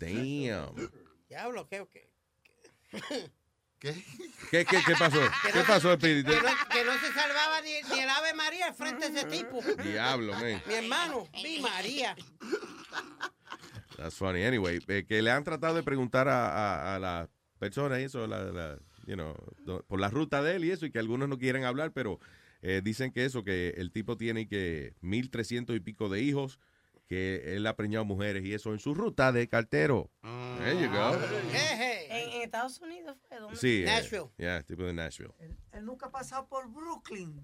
Damn. 0.00 0.90
Diablo, 1.28 1.68
¿qué? 1.68 1.86
qué? 1.92 2.10
¿Qué? 3.84 4.02
¿Qué, 4.50 4.64
qué, 4.64 4.78
qué 4.86 4.94
pasó? 4.98 5.20
¿Qué 5.52 5.60
pasó, 5.66 5.92
Espíritu? 5.92 6.30
Que 6.30 6.36
no, 6.36 6.48
que 6.70 6.84
no 6.84 6.92
se 6.94 7.12
salvaba 7.12 7.60
ni, 7.60 7.70
ni 7.94 8.00
el 8.00 8.08
Ave 8.08 8.32
María 8.32 8.66
al 8.68 8.74
frente 8.74 9.10
de 9.10 9.18
ese 9.20 9.28
tipo. 9.28 9.60
Diablo, 9.82 10.32
man. 10.40 10.62
Mi 10.66 10.74
hermano, 10.74 11.28
mi 11.42 11.58
María. 11.60 12.16
That's 13.98 14.16
funny. 14.16 14.42
Anyway, 14.42 14.80
eh, 14.88 15.04
que 15.06 15.20
le 15.20 15.30
han 15.30 15.44
tratado 15.44 15.74
de 15.74 15.82
preguntar 15.82 16.28
a, 16.28 16.48
a, 16.48 16.94
a 16.96 16.98
las 16.98 17.28
personas 17.58 18.00
y 18.00 18.04
eso, 18.04 18.26
la, 18.26 18.44
la- 18.44 18.78
you 19.06 19.14
know, 19.16 19.34
por 19.86 20.00
la 20.00 20.08
ruta 20.08 20.42
de 20.42 20.56
él 20.56 20.64
y 20.64 20.70
eso, 20.70 20.86
y 20.86 20.90
que 20.90 20.98
algunos 20.98 21.28
no 21.28 21.38
quieren 21.38 21.64
hablar, 21.64 21.92
pero 21.92 22.18
eh, 22.62 22.80
dicen 22.82 23.12
que 23.12 23.26
eso, 23.26 23.44
que 23.44 23.74
el 23.76 23.92
tipo 23.92 24.16
tiene 24.16 24.48
que 24.48 24.94
1.300 25.02 25.76
y 25.76 25.80
pico 25.80 26.08
de 26.08 26.22
hijos, 26.22 26.58
que 27.14 27.56
él 27.56 27.66
ha 27.66 27.76
preñado 27.76 28.04
mujeres 28.04 28.44
y 28.44 28.52
eso 28.54 28.72
en 28.72 28.78
su 28.78 28.94
ruta 28.94 29.30
de 29.32 29.48
cartero. 29.48 30.10
There 30.58 30.80
you 30.80 30.88
go. 30.90 31.14
En, 31.52 32.28
en 32.34 32.42
Estados 32.42 32.80
Unidos 32.80 33.16
fue 33.28 33.38
donde 33.38 33.56
Sí. 33.56 33.82
eh, 33.82 33.86
Nashville. 33.86 34.26
yeah, 34.38 34.62
tipo 34.62 34.82
de 34.84 34.92
Nashville. 34.92 35.32
Él 35.72 35.84
nunca 35.84 36.06
ha 36.06 36.10
pasado 36.10 36.48
por 36.48 36.68
Brooklyn. 36.70 37.40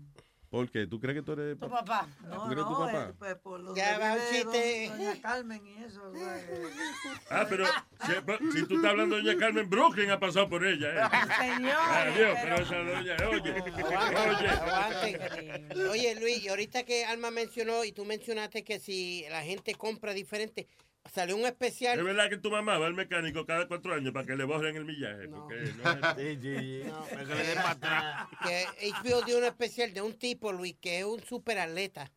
¿Por 0.51 0.69
qué? 0.69 0.85
¿Tú 0.89 0.99
crees 0.99 1.17
que 1.19 1.23
tú 1.23 1.33
eres 1.33 1.57
Tu 1.59 1.71
papá. 1.71 2.09
No, 2.29 2.49
¿Tú 2.49 2.55
tu 2.57 2.57
no, 2.57 2.79
papá? 2.81 3.05
él, 3.07 3.15
pues, 3.17 3.35
por 3.37 3.61
lo 3.61 3.75
Ya 3.77 3.99
va 4.01 4.15
un 4.15 4.21
chiste. 4.33 4.89
Doña 4.91 5.21
Carmen 5.23 5.65
y 5.65 5.85
eso. 5.85 6.13
Ah, 7.31 7.47
pero 7.49 7.65
si, 7.67 8.53
si 8.59 8.67
tú 8.67 8.75
estás 8.77 8.91
hablando 8.91 9.15
de 9.17 9.23
Doña 9.23 9.39
Carmen, 9.39 9.71
Brooklyn 9.71 10.11
ha 10.11 10.19
pasado 10.19 10.49
por 10.49 10.67
ella. 10.67 10.89
¿eh? 10.91 11.09
Señor, 11.39 11.73
Adiós, 11.79 12.17
pero- 12.17 12.37
pero 12.43 12.57
esa 12.57 12.77
doña, 12.79 13.17
oye, 13.29 13.53
oye. 13.53 14.49
aguanten. 14.49 15.89
Oye, 15.89 16.15
Luis, 16.21 16.43
y 16.43 16.49
ahorita 16.49 16.83
que 16.83 17.05
Alma 17.05 17.31
mencionó 17.31 17.85
y 17.85 17.93
tú 17.93 18.05
mencionaste 18.05 18.65
que 18.65 18.81
si 18.81 19.25
la 19.31 19.43
gente 19.43 19.75
compra 19.77 20.13
diferente, 20.13 20.67
salió 21.13 21.37
un 21.37 21.47
especial. 21.47 21.99
Es 21.99 22.05
verdad 22.05 22.29
que 22.29 22.37
tu 22.39 22.51
mamá 22.51 22.79
va 22.79 22.87
al 22.87 22.95
mecánico 22.95 23.47
cada 23.47 23.67
cuatro 23.69 23.95
años 23.95 24.13
para 24.13 24.27
que 24.27 24.37
le 24.37 24.45
borren 24.45 24.77
el 24.77 24.85
millaje. 24.85 25.29
Porque 25.29 25.55
no 25.83 25.91
es- 25.91 26.17
Sí, 26.17 26.39
sí, 26.43 26.83
No, 26.89 27.03
para 27.05 27.25
que 27.25 27.35
le 27.35 27.45
den 27.47 27.55
para 27.57 27.71
atrás. 27.71 28.29
que 28.45 28.67
HBO 28.93 29.23
dio 29.23 29.39
un 29.39 29.45
especial 29.45 29.93
de 29.95 30.03
un 30.03 30.15
tipo, 30.15 30.53
Luis, 30.53 30.77
que 30.81 30.99
es 31.01 31.05
un 31.05 31.23
superatleta. 31.23 32.13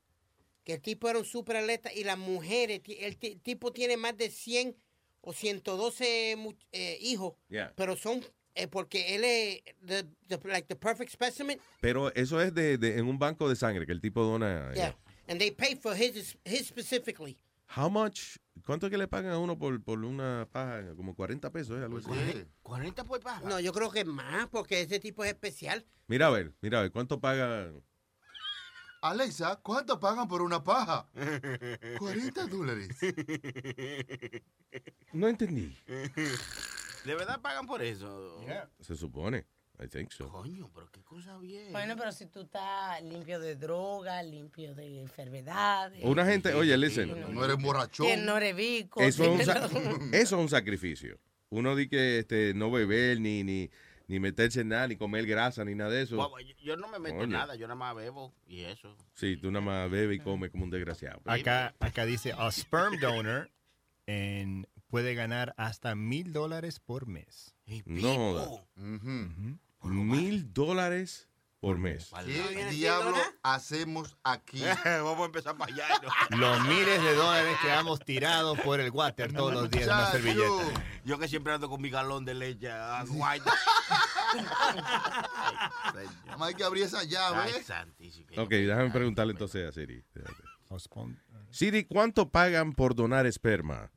Que 0.63 0.73
el 0.75 0.81
tipo 0.81 1.09
era 1.09 1.19
un 1.19 1.25
superatleta 1.25 1.91
y 1.93 2.03
las 2.03 2.17
mujeres, 2.17 2.81
el 2.87 3.17
ti- 3.17 3.35
tipo 3.35 3.73
tiene 3.73 3.97
más 3.97 4.15
de 4.17 4.29
100 4.29 4.75
o 5.21 5.33
112 5.33 6.35
mu- 6.37 6.53
eh, 6.71 6.97
hijos, 7.01 7.33
Yeah. 7.49 7.73
pero 7.75 7.95
son 7.97 8.23
eh, 8.55 8.67
porque 8.67 9.15
él 9.15 9.23
es 9.23 9.63
the, 9.85 10.03
the- 10.27 10.47
like 10.47 10.67
the 10.67 10.75
perfect 10.75 11.11
specimen. 11.11 11.59
Pero 11.81 12.13
eso 12.13 12.39
es 12.39 12.53
de, 12.53 12.77
de- 12.77 12.97
en 12.99 13.05
un 13.07 13.17
banco 13.17 13.49
de 13.49 13.55
sangre 13.55 13.85
que 13.85 13.91
el 13.91 13.99
tipo 13.99 14.23
dona. 14.23 14.69
eh, 14.71 14.75
Yeah. 14.75 14.97
And 15.27 15.39
they 15.39 15.51
pay 15.51 15.75
for 15.75 15.95
his, 15.95 16.37
his 16.45 16.67
specifically. 16.67 17.37
How 17.75 17.89
much? 17.89 18.37
¿Cuánto 18.65 18.85
es 18.87 18.91
que 18.91 18.97
le 18.97 19.07
pagan 19.07 19.31
a 19.33 19.39
uno 19.39 19.57
por, 19.57 19.83
por 19.83 19.99
una 19.99 20.47
paja? 20.51 20.95
Como 20.95 21.15
40 21.15 21.51
pesos, 21.51 21.79
¿eh? 21.79 21.83
Algo 21.83 21.97
así. 21.97 22.45
40 22.61 23.03
por 23.03 23.19
paja. 23.19 23.41
No, 23.41 23.59
yo 23.59 23.73
creo 23.73 23.89
que 23.91 24.05
más, 24.05 24.47
porque 24.47 24.81
ese 24.81 24.99
tipo 24.99 25.23
es 25.23 25.31
especial. 25.31 25.85
Mira 26.07 26.27
a 26.27 26.29
ver, 26.29 26.53
mira 26.61 26.79
a 26.79 26.81
ver, 26.83 26.91
¿cuánto 26.91 27.19
paga? 27.19 27.71
Alexa, 29.01 29.57
¿cuánto 29.57 29.99
pagan 29.99 30.27
por 30.27 30.41
una 30.41 30.63
paja? 30.63 31.09
40 31.99 32.47
dólares. 32.47 32.89
No 35.11 35.27
entendí. 35.27 35.75
¿De 37.05 37.15
verdad 37.15 37.41
pagan 37.41 37.65
por 37.65 37.81
eso? 37.81 38.39
Se 38.79 38.95
supone. 38.95 39.45
I 39.83 39.87
think 39.87 40.11
so. 40.11 40.29
Coño, 40.29 40.69
pero 40.73 40.89
qué 40.91 41.01
cosa 41.03 41.37
bien. 41.39 41.71
Bueno, 41.71 41.95
pero 41.97 42.11
si 42.11 42.25
tú 42.27 42.41
estás 42.41 43.01
limpio 43.03 43.39
de 43.39 43.55
droga, 43.55 44.23
limpio 44.23 44.73
de 44.75 45.01
enfermedades. 45.01 45.99
Una 46.03 46.25
gente, 46.25 46.53
oye, 46.53 46.77
listen. 46.77 47.09
No 47.33 47.43
eres 47.43 47.57
borrachón. 47.57 48.07
Que 48.07 48.17
no 48.17 48.37
eres 48.37 48.55
bico. 48.55 49.01
Eso 49.01 49.23
es, 49.23 49.29
un 49.29 49.37
no- 49.37 49.95
eso 50.13 50.35
es 50.37 50.41
un 50.41 50.49
sacrificio. 50.49 51.19
Uno 51.49 51.75
di 51.75 51.87
que 51.87 52.19
este, 52.19 52.53
no 52.55 52.71
beber, 52.71 53.19
ni, 53.19 53.43
ni, 53.43 53.69
ni 54.07 54.19
meterse 54.19 54.61
en 54.61 54.69
nada, 54.69 54.87
ni 54.87 54.95
comer 54.95 55.25
grasa, 55.25 55.63
ni 55.65 55.75
nada 55.75 55.91
de 55.91 56.03
eso. 56.03 56.15
Yo- 56.15 56.55
Yo 56.63 56.77
no 56.77 56.87
me 56.87 56.97
meto 56.99 57.23
en 57.23 57.29
nada, 57.29 57.55
yo 57.55 57.67
nada 57.67 57.75
más 57.75 57.95
bebo 57.95 58.33
y 58.47 58.61
eso. 58.61 58.95
Sí, 59.13 59.37
tú 59.37 59.51
nada 59.51 59.65
más 59.65 59.91
bebes 59.91 60.17
y 60.17 60.19
comes 60.23 60.49
como 60.49 60.63
un 60.63 60.69
desgraciado. 60.71 61.21
Acá, 61.25 61.75
acá 61.79 62.05
dice, 62.05 62.33
a 62.37 62.49
sperm 62.51 62.99
donor 62.99 63.51
en- 64.07 64.65
puede 64.87 65.13
ganar 65.15 65.53
hasta 65.57 65.93
mil 65.95 66.31
dólares 66.33 66.79
por 66.79 67.07
mes. 67.07 67.53
No 67.85 68.15
joda. 68.15 68.65
Mil 69.83 70.53
dólares 70.53 71.27
por 71.63 71.77
mes. 71.77 72.11
¿Qué 72.25 72.65
diablo 72.71 73.15
hacemos 73.41 74.17
aquí? 74.21 74.61
Vamos 74.85 75.19
a 75.19 75.25
empezar 75.25 75.55
para 75.55 75.73
allá. 75.73 75.87
Los 76.31 76.61
miles 76.67 77.01
de 77.01 77.15
dólares 77.15 77.57
que 77.61 77.73
hemos 77.73 78.01
tirado 78.01 78.55
por 78.57 78.81
el 78.81 78.91
water 78.91 79.31
todos 79.31 79.53
los 79.53 79.71
días 79.71 79.87
en 79.87 79.93
una 79.93 80.11
servilleta. 80.11 80.83
Yo 81.05 81.17
que 81.17 81.29
siempre 81.29 81.53
ando 81.53 81.69
con 81.69 81.81
mi 81.81 81.89
galón 81.89 82.25
de 82.25 82.33
leche 82.33 82.69
ah, 82.69 83.05
hay 86.41 86.53
que 86.57 86.63
abrir 86.65 86.83
esa 86.83 87.05
llave. 87.05 87.37
Ay, 87.43 87.63
santísimo. 87.63 88.27
Ok, 88.41 88.49
déjame 88.49 88.91
preguntarle 88.91 89.31
entonces 89.31 89.69
a 89.69 89.71
Siri. 89.71 90.03
Siri, 91.49 91.85
¿cuánto 91.85 92.29
pagan 92.29 92.73
por 92.73 92.93
donar 92.93 93.25
esperma? 93.25 93.89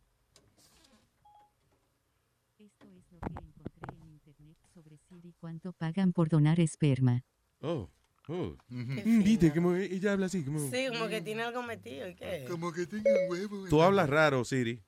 sobre 4.72 4.98
Siri 4.98 5.32
cuánto 5.66 5.72
pagan 5.72 6.12
por 6.12 6.28
donar 6.28 6.60
esperma. 6.60 7.24
Oh, 7.60 7.90
oh. 8.28 8.56
fino. 8.68 9.24
Viste, 9.24 9.52
como 9.52 9.74
ella 9.74 10.12
habla 10.12 10.26
así, 10.26 10.44
como... 10.44 10.58
Sí, 10.70 10.86
como 10.88 11.08
que 11.08 11.20
tiene 11.20 11.42
algo 11.42 11.62
metido. 11.62 12.08
¿y 12.08 12.14
qué? 12.14 12.44
Como 12.48 12.72
que 12.72 12.86
tengan 12.86 13.14
huevo. 13.28 13.66
Tú 13.68 13.82
hablas 13.82 14.08
raro, 14.08 14.44
Siri. 14.44 14.82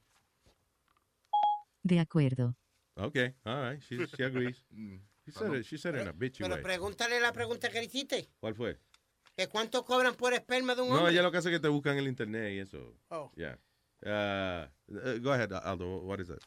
De 1.82 1.98
acuerdo. 1.98 2.56
Ok, 2.94 3.16
all 3.44 3.70
right, 3.72 3.82
she, 3.82 3.96
she 4.06 4.24
agrees. 4.24 4.62
She 5.28 5.32
said, 5.32 5.52
it, 5.52 5.66
she 5.66 5.76
said 5.76 5.94
it 5.94 6.00
in 6.00 6.08
a 6.08 6.12
bitchy 6.12 6.42
Pero 6.42 6.54
way. 6.54 6.62
pregúntale 6.62 7.20
la 7.20 7.34
pregunta 7.34 7.68
que 7.68 7.80
le 7.80 7.84
hiciste. 7.84 8.30
¿Cuál 8.40 8.54
fue? 8.54 8.78
¿Que 9.36 9.46
¿Cuánto 9.46 9.84
cobran 9.84 10.14
por 10.14 10.32
esperma 10.32 10.74
de 10.74 10.80
un 10.80 10.88
No, 10.88 10.94
hombre? 11.00 11.12
ella 11.12 11.20
lo 11.20 11.30
que 11.30 11.36
hace 11.36 11.50
es 11.50 11.56
que 11.56 11.60
te 11.60 11.68
buscan 11.68 11.92
en 11.92 11.98
el 11.98 12.08
internet 12.08 12.54
y 12.54 12.60
eso. 12.60 12.96
Oh. 13.10 13.30
Yeah. 13.36 13.58
Uh, 14.04 14.66
uh, 14.88 15.18
go 15.20 15.32
ahead, 15.32 15.52
Aldo. 15.52 15.98
What 16.02 16.20
is 16.20 16.28
that? 16.28 16.38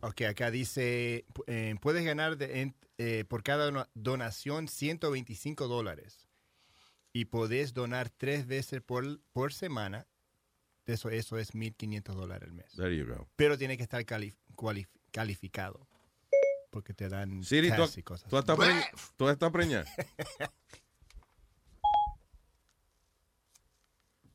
Ok, 0.00 0.22
acá 0.22 0.50
dice, 0.50 1.24
eh, 1.46 1.74
puedes 1.80 2.04
ganar 2.04 2.36
de- 2.38 2.60
en- 2.62 2.74
eh, 2.98 3.24
por 3.28 3.42
cada 3.42 3.66
dona- 3.66 3.88
donación 3.94 4.68
125 4.68 5.68
dólares. 5.68 6.26
Y 7.12 7.26
podés 7.26 7.72
donar 7.74 8.10
tres 8.10 8.46
veces 8.46 8.80
por, 8.82 9.20
por 9.32 9.52
semana. 9.52 10.06
Eso, 10.86 11.08
eso 11.10 11.38
es 11.38 11.54
1.500 11.54 12.14
dólares 12.14 12.48
al 12.48 12.54
mes. 12.54 12.72
There 12.76 12.94
you 12.96 13.06
go. 13.06 13.28
Pero 13.36 13.56
tiene 13.58 13.76
que 13.76 13.82
estar 13.82 14.04
cali- 14.04 14.34
calificado. 15.10 15.86
Porque 16.70 16.92
te 16.94 17.08
dan 17.08 17.42
Siri, 17.42 17.70
tú, 17.72 17.84
y 17.96 18.02
cosas. 18.02 18.28
tú 18.28 18.36
estás 18.38 18.56
preña. 18.56 18.86
Tú 19.16 19.28
estás 19.28 19.50
preña. 19.50 19.84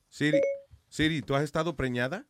Siri, 0.10 0.42
Siri, 0.90 1.22
¿tú 1.22 1.36
has 1.36 1.44
estado 1.44 1.76
preñada? 1.76 2.26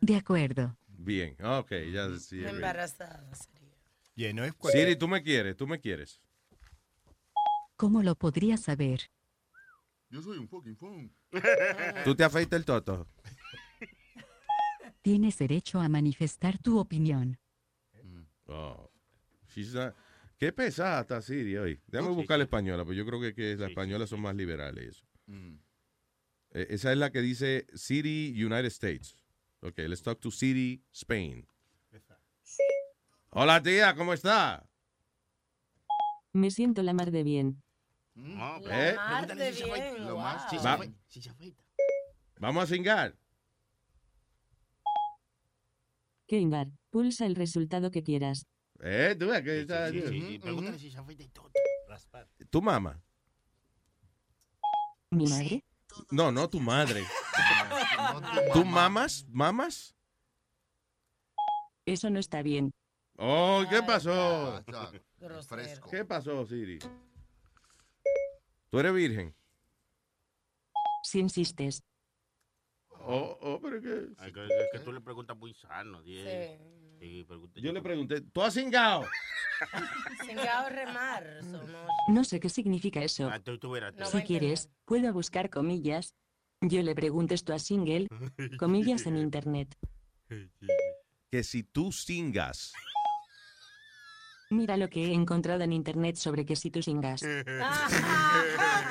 De 0.00 0.16
acuerdo. 0.16 0.76
Bien, 0.88 1.36
ok, 1.44 1.70
ya 1.92 2.08
sí. 2.08 2.14
es 2.14 2.30
bien. 2.30 2.48
Embarazada 2.48 3.34
sería. 3.34 3.74
Yeah, 4.14 4.32
no 4.32 4.44
es 4.44 4.54
Siri, 4.72 4.96
tú 4.96 5.08
me 5.08 5.22
quieres, 5.22 5.56
tú 5.56 5.66
me 5.66 5.78
quieres. 5.78 6.20
¿Cómo 7.76 8.02
lo 8.02 8.14
podría 8.14 8.56
saber? 8.56 9.10
Yo 10.08 10.22
soy 10.22 10.38
un 10.38 10.48
fucking 10.48 10.76
phone. 10.76 11.12
Tú 12.04 12.14
te 12.14 12.24
afeitas 12.24 12.58
el 12.58 12.64
toto. 12.64 13.06
Tienes 15.02 15.36
derecho 15.36 15.80
a 15.80 15.88
manifestar 15.88 16.58
tu 16.58 16.78
opinión. 16.78 17.38
Oh, 18.46 18.90
she's 19.48 19.74
not- 19.74 19.94
Qué 20.38 20.52
pesada 20.52 21.00
está 21.00 21.20
Siri 21.20 21.56
hoy. 21.56 21.80
Déjame 21.86 22.14
buscar 22.14 22.38
la 22.38 22.44
española, 22.44 22.84
pues 22.84 22.96
yo 22.96 23.04
creo 23.04 23.20
que, 23.20 23.34
que 23.34 23.56
las 23.56 23.70
españolas 23.70 24.08
son 24.08 24.20
más 24.20 24.34
liberales. 24.36 24.96
Eso. 24.96 25.06
Mm. 25.26 25.54
Eh, 26.52 26.66
esa 26.70 26.92
es 26.92 26.98
la 26.98 27.10
que 27.10 27.20
dice 27.20 27.66
City, 27.74 28.32
United 28.42 28.66
States. 28.66 29.16
Ok, 29.62 29.78
let's 29.88 30.02
talk 30.02 30.20
to 30.20 30.30
City, 30.30 30.82
Spain. 30.92 31.46
Hola 33.30 33.62
tía, 33.62 33.94
¿cómo 33.94 34.12
está? 34.12 34.66
Me 36.32 36.50
siento 36.50 36.82
la 36.82 36.92
mar 36.94 37.10
de 37.10 37.22
bien. 37.22 37.62
No, 38.14 38.58
¿Eh? 38.70 38.94
Mar 38.96 39.26
pregúntale 39.26 39.44
de 39.44 39.52
si 39.52 39.64
bien, 39.64 40.06
Lo 40.06 40.16
más- 40.16 40.42
wow. 40.42 40.50
si 40.50 40.64
Va- 40.64 40.72
afeita, 40.74 40.98
si 41.08 41.28
afeita. 41.28 41.62
Vamos 42.38 42.64
a 42.64 42.66
cingar. 42.66 43.16
Kengar, 46.26 46.68
pulsa 46.90 47.26
el 47.26 47.34
resultado 47.36 47.90
que 47.90 48.02
quieras. 48.02 48.46
Eh, 48.80 49.16
tú 49.18 49.28
ves 49.28 49.42
que 49.42 49.60
está- 49.60 49.90
Sí, 49.90 50.00
sí, 50.02 50.20
sí. 50.22 50.38
Pregúntale 50.38 50.78
si 50.78 50.90
se 50.90 50.98
afeita 50.98 51.22
y 51.22 51.28
todo. 51.28 51.50
¿Tu 52.50 52.62
mamá? 52.62 53.02
¿Mi 55.10 55.26
madre? 55.28 55.64
No, 56.10 56.30
no 56.32 56.48
tu 56.50 56.60
madre. 56.60 57.02
¿Tú 58.52 58.64
mamas? 58.64 59.26
¿Mamas? 59.28 59.94
Eso 61.84 62.10
no 62.10 62.18
está 62.18 62.42
bien. 62.42 62.72
Oh, 63.16 63.64
¿qué 63.70 63.82
pasó? 63.82 64.62
Fresco. 65.48 65.90
¿Qué 65.90 66.04
pasó, 66.04 66.44
Siri? 66.46 66.78
¿Tú 68.70 68.78
eres 68.78 68.92
virgen? 68.92 69.34
Si 71.02 71.20
insistes. 71.20 71.82
Oh, 72.90 73.38
oh, 73.40 73.60
pero 73.62 73.80
que... 73.80 74.08
Ay, 74.18 74.32
que, 74.32 74.80
tú 74.80 74.92
le 74.92 75.00
preguntas 75.00 75.36
muy 75.36 75.54
sano. 75.54 76.02
Sí. 76.02 76.16
Sí, 76.98 77.26
Yo 77.56 77.72
le 77.72 77.82
pregunté, 77.82 78.20
¿tú 78.20 78.42
has 78.42 78.54
cingado? 78.54 79.04
Cingado 80.26 80.68
remar. 80.70 81.24
no- 82.08 82.24
sé 82.24 82.40
qué 82.40 82.48
significa 82.48 83.02
eso. 83.02 83.28
Ah, 83.30 83.38
tú, 83.38 83.58
tú 83.58 83.70
verás. 83.70 83.94
tú 83.94 84.00
No 84.00 84.06
Si 84.06 84.22
quieres, 84.22 84.70
puedo 84.84 85.12
buscar 85.12 85.50
comillas. 85.50 86.14
Yo 86.60 86.82
le 86.82 86.94
pregunto 86.94 87.34
esto 87.34 87.52
a 87.52 87.58
Single, 87.58 88.08
comillas 88.58 89.06
en 89.06 89.16
internet. 89.16 89.76
Que 91.30 91.42
si 91.44 91.62
tú 91.62 91.92
cingas. 91.92 92.72
Mira 94.48 94.76
lo 94.76 94.88
que 94.88 95.06
he 95.06 95.12
encontrado 95.12 95.62
en 95.64 95.72
internet 95.72 96.16
sobre 96.16 96.46
que 96.46 96.54
si 96.56 96.70
tú 96.70 96.82
singas. 96.82 97.22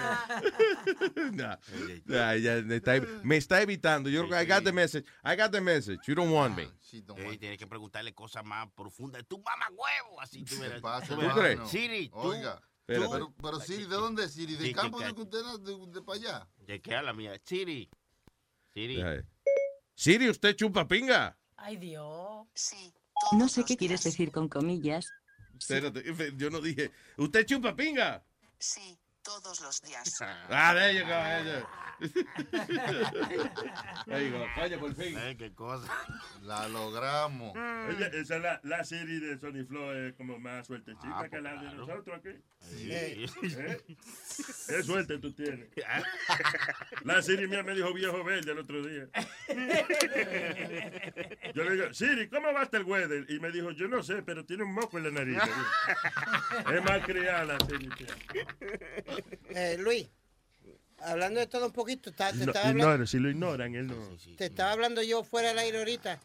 Nah, 1.34 1.58
nah, 2.06 2.36
ya 2.36 2.62
me, 2.62 2.76
está, 2.76 2.94
me 3.24 3.38
está 3.38 3.62
evitando. 3.62 4.10
Yo 4.10 4.26
I 4.26 4.46
got 4.46 4.64
the 4.64 4.72
message. 4.72 5.06
I 5.24 5.36
got 5.36 5.52
the 5.52 5.62
message. 5.62 6.00
You 6.08 6.16
don't 6.16 6.32
want 6.32 6.56
me. 6.56 6.68
Ey, 7.18 7.38
tienes 7.38 7.58
que 7.58 7.68
preguntarle 7.68 8.14
cosas 8.14 8.46
más 8.46 8.70
profundas. 8.74 9.24
Tú 9.28 9.40
mamá 9.40 9.68
huevo, 9.70 10.22
así 10.22 10.44
tú 10.44 10.56
verás. 10.60 10.82
Tú 11.08 11.16
¿Tú 11.16 11.22
verás. 11.22 11.38
crees? 11.38 11.70
Siri, 11.70 12.10
tú. 12.10 12.18
Oiga. 12.18 12.62
Espérate. 12.88 13.12
Pero, 13.14 13.34
pero 13.42 13.60
Siri, 13.60 13.84
¿de 13.86 13.96
dónde 13.96 14.26
es 14.26 14.34
Siri? 14.34 14.56
¿De 14.56 14.72
campo 14.74 15.00
que- 15.00 15.06
de 15.06 15.12
usted 15.14 15.44
de, 15.62 15.88
de 15.92 16.02
para 16.02 16.20
allá? 16.20 16.48
¿De 16.68 16.82
qué 16.82 16.96
a 16.96 17.02
la 17.02 17.14
mía? 17.14 17.40
Siri. 17.44 17.90
Siri. 18.74 19.04
Siri, 19.96 20.30
¿usted 20.30 20.56
chupa 20.56 20.88
pinga? 20.88 21.38
Ay, 21.56 21.78
Dios. 21.78 22.48
Sí. 22.54 22.94
No 23.32 23.48
sé 23.50 23.64
qué 23.64 23.76
quieres 23.78 24.04
decir 24.04 24.32
con 24.32 24.48
comillas. 24.50 25.08
Espérate, 25.58 26.04
yo 26.36 26.50
no 26.50 26.60
dije, 26.62 26.92
¿usted 27.18 27.46
chupa 27.46 27.76
pinga? 27.76 28.24
Sí, 28.60 29.00
todos 29.26 29.60
los 29.62 29.82
días. 29.82 30.22
Ah, 30.22 30.74
there 30.74 30.94
you 30.94 31.04
go. 31.04 31.66
there 34.06 34.24
you 34.26 34.32
go. 34.32 34.46
Coño, 34.56 34.80
por 34.80 34.94
fin. 34.96 35.18
Ay, 35.18 35.36
qué 35.36 35.52
cosa. 35.54 35.88
La 36.44 36.68
logramos. 36.70 37.54
Oye, 37.90 38.08
esa 38.20 38.36
es 38.36 38.42
la, 38.42 38.60
la 38.64 38.84
serie 38.84 39.20
de 39.20 39.38
Sony 39.40 39.66
Flow 39.68 39.92
es 39.94 40.14
como 40.14 40.38
más 40.40 40.68
sueltecita 40.68 41.08
Ah, 41.20 41.24
que 41.24 41.30
pues 41.30 41.42
la 41.44 41.54
de 41.54 41.60
claro. 41.60 41.76
nosotros 41.88 42.20
aquí. 42.20 42.30
Sí. 42.60 42.90
¿Eh? 42.92 43.26
¿Qué 44.68 44.84
suerte 44.84 45.18
tú 45.18 45.34
tienes? 45.34 45.68
La 47.04 47.22
Siri 47.22 47.48
mía 47.48 47.64
me 47.64 47.74
dijo 47.76 47.94
viejo 47.94 48.24
verde 48.24 48.52
el 48.52 48.60
otro 48.60 48.84
día. 48.86 49.08
Yo 51.54 51.64
le 51.64 51.72
digo, 51.76 51.94
Siri, 51.94 52.28
¿cómo 52.30 52.52
va 52.54 52.62
hasta 52.62 52.78
el 52.78 52.84
weather? 52.84 53.26
Y 53.30 53.40
me 53.40 53.52
dijo, 53.52 53.72
yo 53.72 53.88
no 53.88 54.02
sé, 54.04 54.22
pero 54.24 54.46
tiene 54.46 54.64
un 54.64 54.74
moco 54.74 54.98
en 54.98 55.04
la 55.06 55.12
nariz. 55.12 55.38
es 56.74 56.84
mal 56.84 57.02
criada 57.04 57.46
la 57.46 57.60
Siri. 57.60 57.90
tía. 57.90 58.16
Eh, 59.50 59.78
Luis, 59.80 60.08
hablando 61.00 61.40
de 61.40 61.48
todo 61.48 61.66
un 61.68 61.72
poquito, 61.72 62.10
está- 62.10 62.32
te, 62.32 62.38
No, 62.38 62.44
estaba 62.46 62.70
hablando, 62.70 62.84
ignora, 62.94 63.08
si 63.08 63.20
lo 63.20 63.30
ignoran, 63.30 63.76
él 63.76 63.88
no. 63.88 64.18
te 64.38 64.46
estaba 64.46 64.72
hablando 64.72 65.02
yo 65.04 65.24
fuera 65.24 65.50
del 65.50 65.60
aire 65.60 65.78
ahorita, 65.80 66.20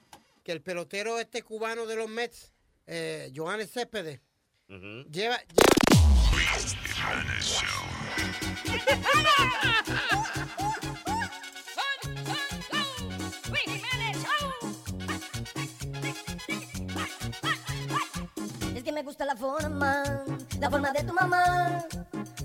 que 0.44 0.52
el 0.52 0.60
pelotero 0.62 1.18
este 1.18 1.42
cubano 1.42 1.86
de 1.86 1.96
los 1.96 2.08
Mets, 2.08 2.52
eh, 2.86 3.32
Johannes 3.34 3.70
Céspedes, 3.72 4.20
lleva, 5.10 5.38
Es 18.74 18.84
que 18.84 18.92
me 18.92 19.02
gusta 19.02 19.24
la 19.24 19.36
forma, 19.36 20.02
la 20.60 20.70
forma 20.70 20.92
de 20.92 21.02
tu 21.02 21.12
mamá. 21.12 21.84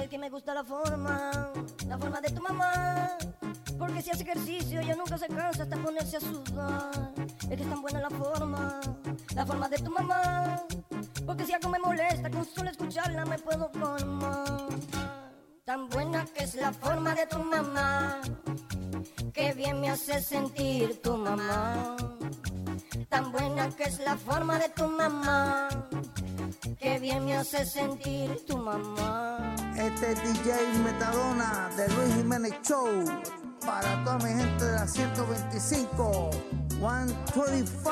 El 0.00 0.08
que 0.08 0.18
me 0.18 0.28
gusta 0.28 0.54
la 0.54 0.64
forma, 0.64 1.30
la 1.86 1.98
forma 1.98 2.20
de 2.20 2.30
tu 2.30 2.42
mamá. 2.42 3.16
Porque 3.78 4.02
si 4.02 4.10
hace 4.10 4.22
ejercicio 4.22 4.80
ella 4.80 4.94
nunca 4.96 5.16
se 5.18 5.28
cansa 5.28 5.62
hasta 5.62 5.76
ponerse 5.76 6.16
a 6.16 6.20
sudar. 6.20 7.12
Es 7.42 7.56
que 7.56 7.62
es 7.62 7.68
tan 7.68 7.80
buena 7.80 8.00
la 8.00 8.10
forma, 8.10 8.80
la 9.34 9.46
forma 9.46 9.68
de 9.68 9.78
tu 9.78 9.90
mamá. 9.90 10.62
Porque 11.26 11.44
si 11.44 11.52
algo 11.52 11.68
me 11.70 11.78
molesta, 11.78 12.30
con 12.30 12.44
solo 12.44 12.70
escucharla 12.70 13.24
me 13.24 13.38
puedo 13.38 13.70
colmar. 13.72 14.68
Tan 15.64 15.88
buena 15.88 16.24
que 16.26 16.44
es 16.44 16.54
la 16.56 16.72
forma 16.72 17.14
de 17.14 17.26
tu 17.26 17.38
mamá. 17.38 18.20
Que 19.32 19.52
bien 19.54 19.80
me 19.80 19.90
hace 19.90 20.20
sentir 20.20 21.00
tu 21.02 21.16
mamá. 21.16 21.96
Tan 23.08 23.32
buena 23.32 23.68
que 23.70 23.84
es 23.84 23.98
la 24.00 24.16
forma 24.16 24.58
de 24.58 24.68
tu 24.70 24.86
mamá. 24.86 25.68
Que 26.78 26.98
bien 26.98 27.24
me 27.24 27.36
hace 27.36 27.64
sentir 27.64 28.44
tu 28.46 28.56
mamá. 28.56 29.54
Este 29.76 30.12
es 30.12 30.22
DJ 30.22 30.78
Metadona 30.82 31.70
de 31.76 31.88
Luis 31.88 32.14
Jiménez 32.16 32.54
Show. 32.62 33.04
Para 33.64 34.02
toda 34.04 34.18
mi 34.18 34.30
gente 34.30 34.64
de 34.64 34.72
la 34.72 34.86
125, 34.86 36.30
125. 36.78 37.90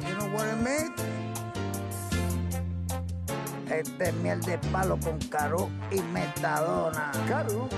You 0.00 0.14
know 0.16 0.28
what 0.34 0.46
I 0.46 0.56
mean? 0.62 0.94
Este 3.70 4.08
es 4.08 4.14
miel 4.14 4.40
de 4.42 4.58
palo 4.70 4.98
con 5.00 5.18
Caro 5.28 5.70
y 5.90 6.00
Metadona. 6.12 7.12
¿Caro? 7.28 7.68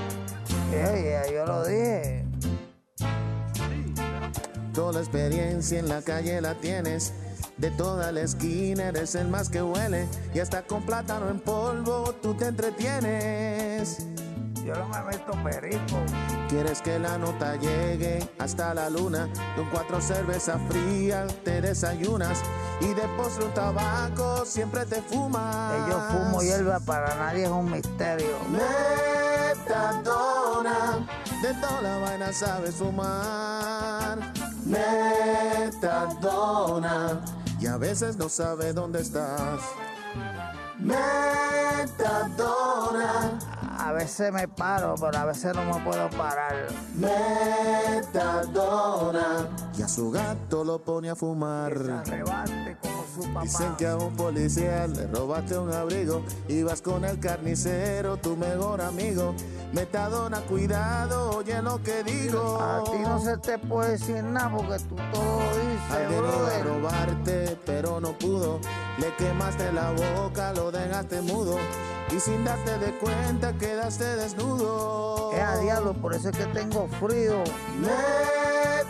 Yeah, 0.71 1.31
yo 1.31 1.47
lo 1.47 1.65
dije. 1.65 2.25
Toda 4.75 4.95
la 4.95 4.99
experiencia 5.01 5.79
en 5.79 5.89
la 5.89 6.03
calle 6.03 6.41
la 6.41 6.55
tienes. 6.55 7.13
De 7.57 7.71
toda 7.71 8.13
la 8.13 8.21
esquina 8.21 8.85
eres 8.89 9.15
el 9.15 9.29
más 9.29 9.49
que 9.49 9.63
huele. 9.63 10.07
Y 10.35 10.41
hasta 10.41 10.63
con 10.63 10.85
plátano 10.85 11.29
en 11.29 11.41
polvo 11.41 12.15
tú 12.23 12.35
te 12.35 12.47
entretienes. 12.47 14.07
Yo 14.67 14.75
no 14.75 14.89
me 14.89 15.01
meto 15.05 15.33
perico. 15.45 15.97
Quieres 16.49 16.83
que 16.83 16.99
la 16.99 17.17
nota 17.19 17.55
llegue 17.55 18.29
hasta 18.41 18.75
la 18.75 18.91
luna. 18.91 19.29
Con 19.55 19.71
cuatro 19.71 20.01
cervezas 20.01 20.61
frías 20.69 21.33
te 21.45 21.61
desayunas. 21.61 22.43
Y 22.81 22.89
de 22.89 23.03
postre 23.17 23.45
un 23.45 23.55
tabaco 23.55 24.45
siempre 24.45 24.85
te 24.85 25.01
fumas. 25.03 25.73
Que 25.73 25.91
yo 25.91 26.01
fumo 26.11 26.43
hierba 26.43 26.81
para 26.81 27.15
nadie 27.15 27.45
es 27.45 27.51
un 27.51 27.71
misterio. 27.71 28.37
Metadona, 29.59 31.07
de 31.43 31.55
toda 31.55 31.83
la 31.83 31.99
vaina 31.99 32.33
sabes 32.33 32.75
fumar. 32.75 34.36
Metadona. 35.77 37.21
Y 37.61 37.67
a 37.67 37.77
veces 37.77 38.17
no 38.17 38.29
sabe 38.29 38.73
dónde 38.73 39.01
estás. 39.01 39.61
Metadona. 40.79 41.97
A 43.79 43.93
veces 43.93 44.33
me 44.33 44.49
paro, 44.49 44.95
pero 45.01 45.19
a 45.19 45.25
veces 45.27 45.55
no 45.55 45.65
me 45.65 45.81
puedo 45.85 46.09
parar. 46.11 46.67
Metadona. 48.17 49.49
Y 49.79 49.83
a 49.83 49.89
su 49.89 50.11
gato 50.11 50.65
lo 50.65 50.79
pone 50.81 51.11
a 51.11 51.15
fumar. 51.15 51.75
Como 52.81 53.05
su 53.15 53.23
papá. 53.33 53.43
Dicen 53.43 53.77
que 53.77 53.87
a 53.87 53.97
un 53.97 54.15
policía 54.17 54.87
le 54.87 55.07
robaste 55.09 55.59
un 55.59 55.73
abrigo. 55.73 56.23
Ibas 56.49 56.81
con 56.83 57.05
el 57.05 57.19
carnicero, 57.21 58.17
tu 58.17 58.37
mejor 58.37 58.81
amigo. 58.81 59.35
Metadona, 59.73 60.41
cuidado, 60.43 61.37
oye 61.37 61.61
lo 61.61 61.83
que 61.83 62.03
digo. 62.03 62.59
A 62.61 62.83
ti 62.85 62.99
no 62.99 63.19
se 63.21 63.37
te 63.39 63.59
puede 63.59 63.93
decir 63.93 64.23
nada 64.25 64.51
porque 64.57 64.79
tú 64.89 64.97
todo 65.13 65.41
dices, 65.41 65.91
Alguien 65.91 66.19
iba 66.25 66.29
a 66.29 66.33
brother. 66.37 66.67
robarte, 66.67 67.59
pero 67.67 68.01
no 68.01 68.13
pudo. 68.19 68.59
Le 68.99 69.15
quemaste 69.17 69.71
la 69.73 69.93
boca, 69.93 70.53
lo 70.55 70.71
dejaste 70.73 71.21
mudo. 71.21 71.57
Y 72.15 72.21
sin 72.21 72.45
darte 72.45 72.79
de 72.79 72.93
cuenta, 72.99 73.53
quedaste 73.67 74.05
desnudo. 74.17 75.33
Es 75.33 75.43
a 75.43 75.59
diablo, 75.59 75.93
por 75.95 76.15
eso 76.15 76.29
es 76.29 76.37
que 76.37 76.47
tengo 76.47 76.87
frío. 77.01 77.43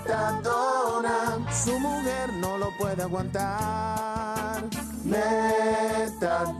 Metadona, 0.05 1.17
su 1.51 1.79
mujer 1.79 2.31
no 2.35 2.59
lo 2.59 2.69
puede 2.77 3.03
aguantar. 3.03 4.63
Metadona, 5.05 6.53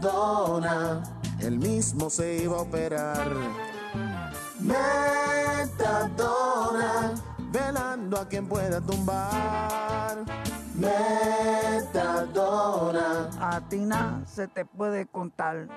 él 1.39 1.59
mismo 1.59 2.09
se 2.09 2.37
iba 2.43 2.57
a 2.57 2.61
operar. 2.61 3.29
Metadona, 4.59 5.93
velando 7.51 8.17
a 8.19 8.27
quien 8.27 8.47
pueda 8.47 8.81
tumbar. 8.81 10.25
Metadona, 10.73 12.09
A 13.39 13.61
ti 13.69 13.77
nada 13.77 14.23
se 14.25 14.47
te 14.47 14.65
puede 14.65 15.05
contar. 15.05 15.67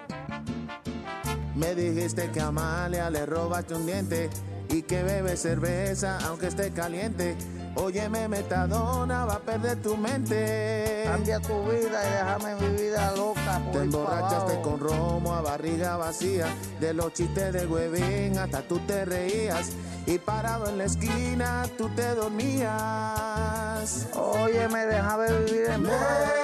Me 1.54 1.74
dijiste 1.74 2.30
que 2.30 2.40
a 2.40 2.48
Amalia 2.48 3.10
le 3.10 3.26
robaste 3.26 3.74
un 3.74 3.86
diente 3.86 4.30
y 4.68 4.82
que 4.82 5.02
bebe 5.02 5.36
cerveza 5.36 6.18
aunque 6.26 6.46
esté 6.48 6.70
caliente. 6.70 7.36
Óyeme, 7.76 8.26
metadona, 8.28 9.24
va 9.24 9.34
a 9.34 9.38
perder 9.38 9.80
tu 9.80 9.96
mente. 9.96 11.04
Cambia 11.04 11.38
tu 11.40 11.62
vida 11.64 12.02
y 12.04 12.10
déjame 12.12 12.56
mi 12.56 12.68
vida 12.82 13.12
loca. 13.16 13.62
Te 13.72 13.78
emborrachaste 13.78 14.60
con 14.60 14.80
romo 14.80 15.34
a 15.34 15.40
barriga 15.40 15.96
vacía. 15.96 16.46
De 16.80 16.92
los 16.92 17.12
chistes 17.12 17.52
de 17.52 17.66
huevín 17.66 18.38
hasta 18.38 18.62
tú 18.62 18.80
te 18.80 19.04
reías. 19.04 19.70
Y 20.06 20.18
parado 20.18 20.68
en 20.68 20.78
la 20.78 20.84
esquina 20.84 21.64
tú 21.78 21.88
te 21.90 22.14
dormías. 22.14 24.08
Oye, 24.14 24.68
me 24.68 24.86
déjame 24.86 25.32
vivir 25.44 25.66
en 25.70 25.84
paz. 25.84 26.39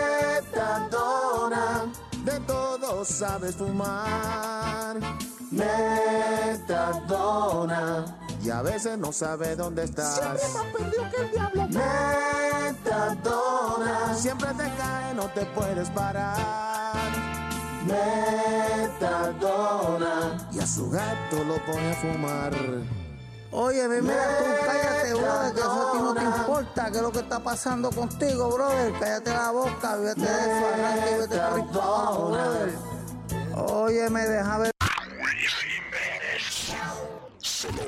Todo 2.96 3.04
sabes 3.04 3.54
fumar. 3.56 4.96
Metadona, 5.50 6.56
y 8.42 8.48
a 8.50 8.62
veces 8.62 8.96
no 8.98 9.12
sabes 9.12 9.58
dónde 9.58 9.84
estás. 9.84 10.14
Siempre 10.14 10.42
más 10.54 10.64
perdido 10.72 11.04
que 11.10 11.20
el 11.22 11.30
diablo. 11.30 11.68
Metadona, 12.72 14.14
siempre 14.14 14.48
te 14.48 14.74
cae, 14.76 15.14
no 15.14 15.24
te 15.30 15.44
puedes 15.46 15.90
parar. 15.90 16.96
Metadona, 19.06 20.48
y 20.52 20.58
a 20.58 20.66
su 20.66 20.90
gato 20.90 21.44
lo 21.44 21.62
pone 21.66 21.92
a 21.92 21.96
fumar. 21.96 22.52
Oye, 23.52 23.88
mira 23.88 24.38
tú, 24.38 24.44
cállate, 24.66 25.14
brother, 25.14 25.52
que 25.54 25.60
eso 25.60 25.88
a 25.88 25.92
ti 25.92 25.98
no 25.98 26.14
te 26.14 26.24
importa, 26.24 26.90
qué 26.90 26.96
es 26.96 27.02
lo 27.02 27.12
que 27.12 27.18
está 27.20 27.38
pasando 27.40 27.90
contigo, 27.90 28.50
brother. 28.50 28.92
Cállate 28.98 29.30
la 29.30 29.50
boca, 29.50 29.96
vete 29.96 30.20
de 30.20 30.26
eso, 30.26 30.66
arranca 30.74 31.10
y 31.10 31.18
vete 31.18 31.36
por 31.72 31.82
abajo, 31.82 32.30
brother. 32.30 32.74
Oye, 33.56 34.10
me 34.10 34.26
deja 34.26 34.58
ver. 34.58 34.70
Solo 37.38 37.82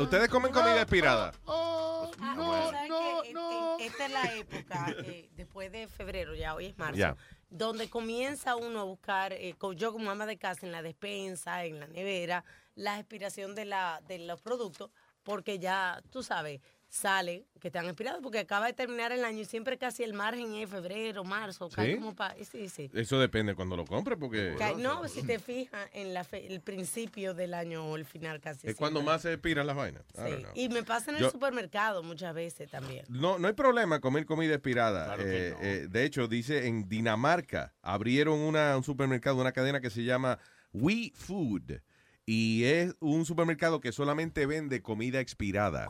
¿Ustedes 0.00 0.28
comen 0.28 0.52
comida 0.52 0.80
expirada? 0.82 1.32
Ah, 1.46 2.08
¿sabes 2.70 2.90
qué? 3.22 3.30
En- 3.30 3.36
en- 3.36 3.80
Esta 3.80 4.06
es 4.06 4.12
la 4.12 4.34
época, 4.34 4.86
eh, 5.04 5.28
después 5.34 5.70
de 5.72 5.88
febrero, 5.88 6.34
ya 6.34 6.54
hoy 6.54 6.66
es 6.66 6.78
marzo, 6.78 6.96
Ya. 6.98 7.16
donde 7.48 7.88
comienza 7.88 8.56
uno 8.56 8.80
a 8.80 8.84
buscar, 8.84 9.32
eh, 9.32 9.54
yo 9.76 9.92
como 9.92 10.10
ama 10.10 10.26
de 10.26 10.36
casa, 10.38 10.66
en 10.66 10.72
la 10.72 10.82
despensa, 10.82 11.64
en 11.64 11.80
la 11.80 11.86
nevera, 11.86 12.44
la 12.74 12.98
expiración 12.98 13.54
de, 13.54 13.64
la, 13.64 14.00
de 14.06 14.18
los 14.20 14.40
productos, 14.40 14.90
porque 15.22 15.58
ya, 15.58 16.02
tú 16.10 16.22
sabes, 16.22 16.60
sale 16.88 17.44
que 17.60 17.68
están 17.68 17.86
expirados, 17.86 18.20
porque 18.22 18.38
acaba 18.38 18.66
de 18.66 18.72
terminar 18.72 19.12
el 19.12 19.24
año 19.24 19.40
y 19.40 19.44
siempre 19.44 19.76
casi 19.78 20.02
el 20.04 20.14
margen 20.14 20.54
es 20.54 20.70
febrero, 20.70 21.24
marzo, 21.24 21.68
cae 21.68 21.92
¿Sí? 21.94 21.98
como 21.98 22.14
para... 22.14 22.34
Sí, 22.44 22.68
sí. 22.68 22.88
Eso 22.94 23.18
depende 23.18 23.54
cuando 23.54 23.76
lo 23.76 23.84
compre, 23.84 24.16
porque 24.16 24.54
Cae- 24.58 24.76
no, 24.76 25.06
si 25.08 25.22
te 25.22 25.38
fijas 25.38 25.88
en 25.92 26.14
la 26.14 26.24
fe- 26.24 26.46
el 26.46 26.60
principio 26.60 27.34
del 27.34 27.54
año 27.54 27.84
o 27.84 27.96
el 27.96 28.04
final 28.04 28.40
casi. 28.40 28.68
es 28.68 28.76
cuando 28.76 29.02
más 29.02 29.22
se 29.22 29.32
expiran 29.32 29.66
las 29.66 29.76
vainas. 29.76 30.02
Sí. 30.14 30.44
Y 30.54 30.68
me 30.68 30.82
pasa 30.84 31.10
en 31.10 31.16
el 31.16 31.22
Yo- 31.24 31.30
supermercado 31.30 32.02
muchas 32.02 32.32
veces 32.34 32.70
también. 32.70 33.04
No, 33.08 33.38
no 33.38 33.48
hay 33.48 33.54
problema 33.54 34.00
comer 34.00 34.24
comida 34.24 34.54
expirada. 34.54 35.06
Claro 35.06 35.22
Eh, 35.26 35.50
no. 35.52 35.66
eh, 35.66 35.88
de 35.88 36.04
hecho, 36.04 36.28
dice 36.28 36.68
en 36.68 36.88
Dinamarca 36.88 37.74
abrieron 37.82 38.38
una, 38.38 38.76
un 38.76 38.84
supermercado, 38.84 39.36
una 39.40 39.52
cadena 39.52 39.80
que 39.80 39.90
se 39.90 40.04
llama 40.04 40.38
We 40.72 41.12
Food. 41.14 41.80
Y 42.30 42.64
es 42.64 42.94
un 43.00 43.24
supermercado 43.24 43.80
que 43.80 43.90
solamente 43.90 44.44
vende 44.44 44.82
comida 44.82 45.18
expirada. 45.18 45.88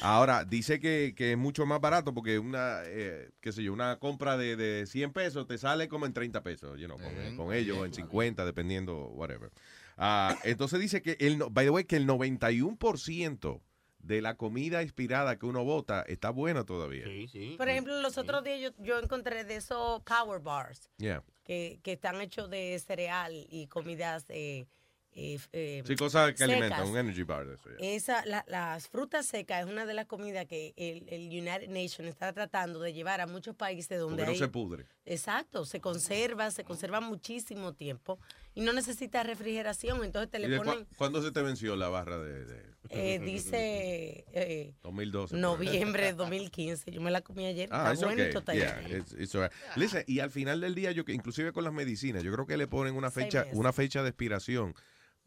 Ahora, 0.00 0.44
dice 0.44 0.78
que, 0.78 1.12
que 1.16 1.32
es 1.32 1.36
mucho 1.38 1.66
más 1.66 1.80
barato 1.80 2.14
porque 2.14 2.38
una, 2.38 2.82
eh, 2.84 3.30
qué 3.40 3.50
sé 3.50 3.64
yo, 3.64 3.72
una 3.72 3.98
compra 3.98 4.36
de, 4.36 4.54
de 4.54 4.86
100 4.86 5.12
pesos 5.12 5.48
te 5.48 5.58
sale 5.58 5.88
como 5.88 6.06
en 6.06 6.12
30 6.12 6.44
pesos, 6.44 6.78
you 6.78 6.86
know, 6.86 6.98
con, 7.00 7.36
con 7.36 7.52
ellos, 7.52 7.78
o 7.78 7.84
en 7.84 7.92
50, 7.92 8.44
dependiendo, 8.44 9.08
whatever. 9.08 9.50
Ah, 9.96 10.38
entonces 10.44 10.78
dice 10.78 11.02
que, 11.02 11.16
el, 11.18 11.38
no- 11.38 11.50
by 11.50 11.64
the 11.66 11.70
way, 11.70 11.82
que 11.82 11.96
el 11.96 12.06
91% 12.06 13.60
de 13.98 14.22
la 14.22 14.36
comida 14.36 14.82
expirada 14.82 15.36
que 15.36 15.46
uno 15.46 15.64
bota 15.64 16.02
está 16.02 16.30
buena 16.30 16.64
todavía. 16.64 17.06
Sí, 17.06 17.26
sí. 17.26 17.54
Por 17.58 17.68
ejemplo, 17.68 18.00
los 18.00 18.18
otros 18.18 18.44
días 18.44 18.60
yo, 18.60 18.70
yo 18.84 19.00
encontré 19.00 19.42
de 19.44 19.56
esos 19.56 20.00
power 20.02 20.40
bars 20.40 20.90
Yeah. 20.98 21.24
que, 21.42 21.80
que 21.82 21.94
están 21.94 22.20
hechos 22.20 22.48
de 22.50 22.78
cereal 22.78 23.32
y 23.34 23.66
comidas 23.66 24.26
eh, 24.28 24.66
eh, 25.14 25.38
eh, 25.52 25.82
Sí, 25.86 25.94
cosas 25.96 26.30
que 26.32 26.38
secas. 26.38 26.50
alimentan, 26.50 26.88
un 26.88 26.96
energy 26.96 27.22
bar 27.22 27.46
de 27.46 27.54
eso. 27.54 27.68
ya. 27.70 27.76
Esa, 27.86 28.24
la- 28.24 28.44
las 28.48 28.88
frutas 28.88 29.26
secas 29.26 29.64
es 29.66 29.70
una 29.70 29.84
de 29.84 29.94
las 29.94 30.06
comidas 30.06 30.46
que 30.46 30.72
el, 30.76 31.06
el 31.08 31.28
United 31.28 31.68
Nations 31.68 32.08
está 32.08 32.32
tratando 32.32 32.80
de 32.80 32.92
llevar 32.92 33.20
a 33.20 33.26
muchos 33.26 33.54
países 33.54 33.98
donde 33.98 34.16
Porque 34.16 34.24
no 34.26 34.32
hay- 34.32 34.38
se 34.38 34.48
pudre. 34.48 34.86
Exacto, 35.04 35.64
se 35.66 35.80
conserva, 35.80 36.50
se 36.50 36.64
conserva 36.64 37.00
muchísimo 37.00 37.74
tiempo 37.74 38.18
y 38.54 38.60
no 38.62 38.72
necesita 38.72 39.22
refrigeración, 39.22 40.04
entonces 40.04 40.30
te 40.30 40.38
¿Y 40.40 40.46
le 40.46 40.56
ponen, 40.58 40.86
¿Cuándo 40.96 41.20
se 41.22 41.30
te 41.32 41.42
venció 41.42 41.76
la 41.76 41.88
barra 41.88 42.18
de, 42.18 42.44
de- 42.44 42.72
eh, 42.90 43.18
dice 43.18 44.24
eh, 44.32 44.74
2012? 44.82 45.28
por 45.30 45.36
ahí? 45.36 45.40
noviembre 45.42 46.04
de 46.04 46.12
2015, 46.14 46.90
yo 46.90 47.00
me 47.00 47.10
la 47.10 47.20
comí 47.20 47.46
ayer, 47.46 47.68
Ah, 47.72 47.92
está 47.92 48.06
bueno 48.06 48.22
okay. 48.38 48.58
Yeah, 48.58 48.80
it's- 48.88 49.14
it's 49.18 49.34
all 49.34 49.42
right. 49.42 49.52
Listen, 49.76 50.04
y 50.06 50.20
al 50.20 50.30
final 50.30 50.60
del 50.60 50.74
día, 50.74 50.92
yo 50.92 51.04
que 51.04 51.12
inclusive 51.12 51.52
con 51.52 51.64
las 51.64 51.72
medicinas, 51.72 52.22
yo 52.22 52.32
creo 52.32 52.46
que 52.46 52.56
le 52.56 52.66
ponen 52.66 52.94
una 52.94 53.10
fecha, 53.10 53.46
una 53.52 53.72
fecha 53.72 54.02
de 54.02 54.08
expiración. 54.10 54.74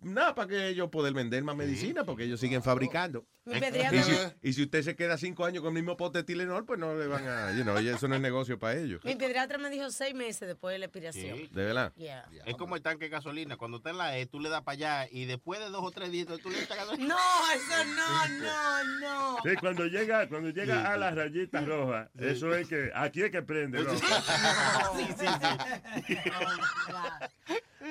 Nada, 0.01 0.35
para 0.35 0.48
que 0.49 0.67
ellos 0.67 0.90
puedan 0.91 1.14
vender 1.14 1.43
más 1.43 1.56
medicina, 1.56 2.03
porque 2.03 2.25
ellos 2.25 2.40
siguen 2.40 2.61
fabricando. 2.61 3.25
Y 3.45 4.01
si, 4.03 4.11
y 4.41 4.53
si 4.53 4.64
usted 4.64 4.82
se 4.83 4.95
queda 4.95 5.17
cinco 5.17 5.45
años 5.45 5.61
con 5.64 5.69
el 5.75 5.82
mismo 5.83 5.95
pote 5.98 6.19
de 6.19 6.24
Tylenol, 6.24 6.65
pues 6.65 6.80
no 6.80 6.95
le 6.95 7.07
van 7.07 7.27
a, 7.27 7.51
you 7.56 7.64
know, 7.64 7.80
y 7.80 7.88
eso 7.88 8.07
no 8.07 8.15
es 8.15 8.22
negocio 8.22 8.57
para 8.59 8.75
ellos. 8.77 9.03
Mi 9.03 9.15
pediatra 9.15 9.57
me 9.57 9.69
dijo 9.69 9.90
seis 9.91 10.14
meses 10.14 10.48
después 10.48 10.74
de 10.74 10.80
la 10.80 10.85
expiración. 10.85 11.38
Sí. 11.38 11.49
De 11.51 11.64
verdad. 11.65 11.93
Yeah. 11.95 12.27
Es 12.45 12.56
como 12.56 12.75
el 12.75 12.82
tanque 12.82 13.06
de 13.06 13.09
gasolina. 13.09 13.56
Cuando 13.57 13.77
está 13.77 13.91
en 13.91 13.98
la 13.98 14.17
E, 14.17 14.25
tú 14.25 14.40
le 14.40 14.49
das 14.49 14.61
para 14.64 14.74
allá 14.74 15.07
y 15.11 15.25
después 15.25 15.59
de 15.59 15.69
dos 15.69 15.83
o 15.83 15.91
tres 15.91 16.11
días 16.11 16.27
tú 16.41 16.49
le 16.49 16.61
echas 16.61 16.75
gasolina. 16.77 17.07
No, 17.15 17.51
eso 17.53 17.85
no, 17.95 18.27
no, 18.40 18.99
no. 18.99 19.38
Sí, 19.43 19.56
cuando 19.59 19.85
llega, 19.85 20.27
cuando 20.27 20.49
llega 20.49 20.82
Sí, 20.82 20.88
a 20.88 20.98
las 20.98 21.15
rayitas 21.15 21.65
rojas, 21.65 22.09
Sí. 22.19 22.25
eso 22.25 22.53
es 22.56 22.67
que 22.67 22.91
aquí 22.93 23.22
es 23.22 23.32
que 23.32 23.41
prende. 23.43 23.83
¿no? 23.83 23.91
Sí, 23.95 24.06
sí, 25.17 25.25
sí. 26.07 26.17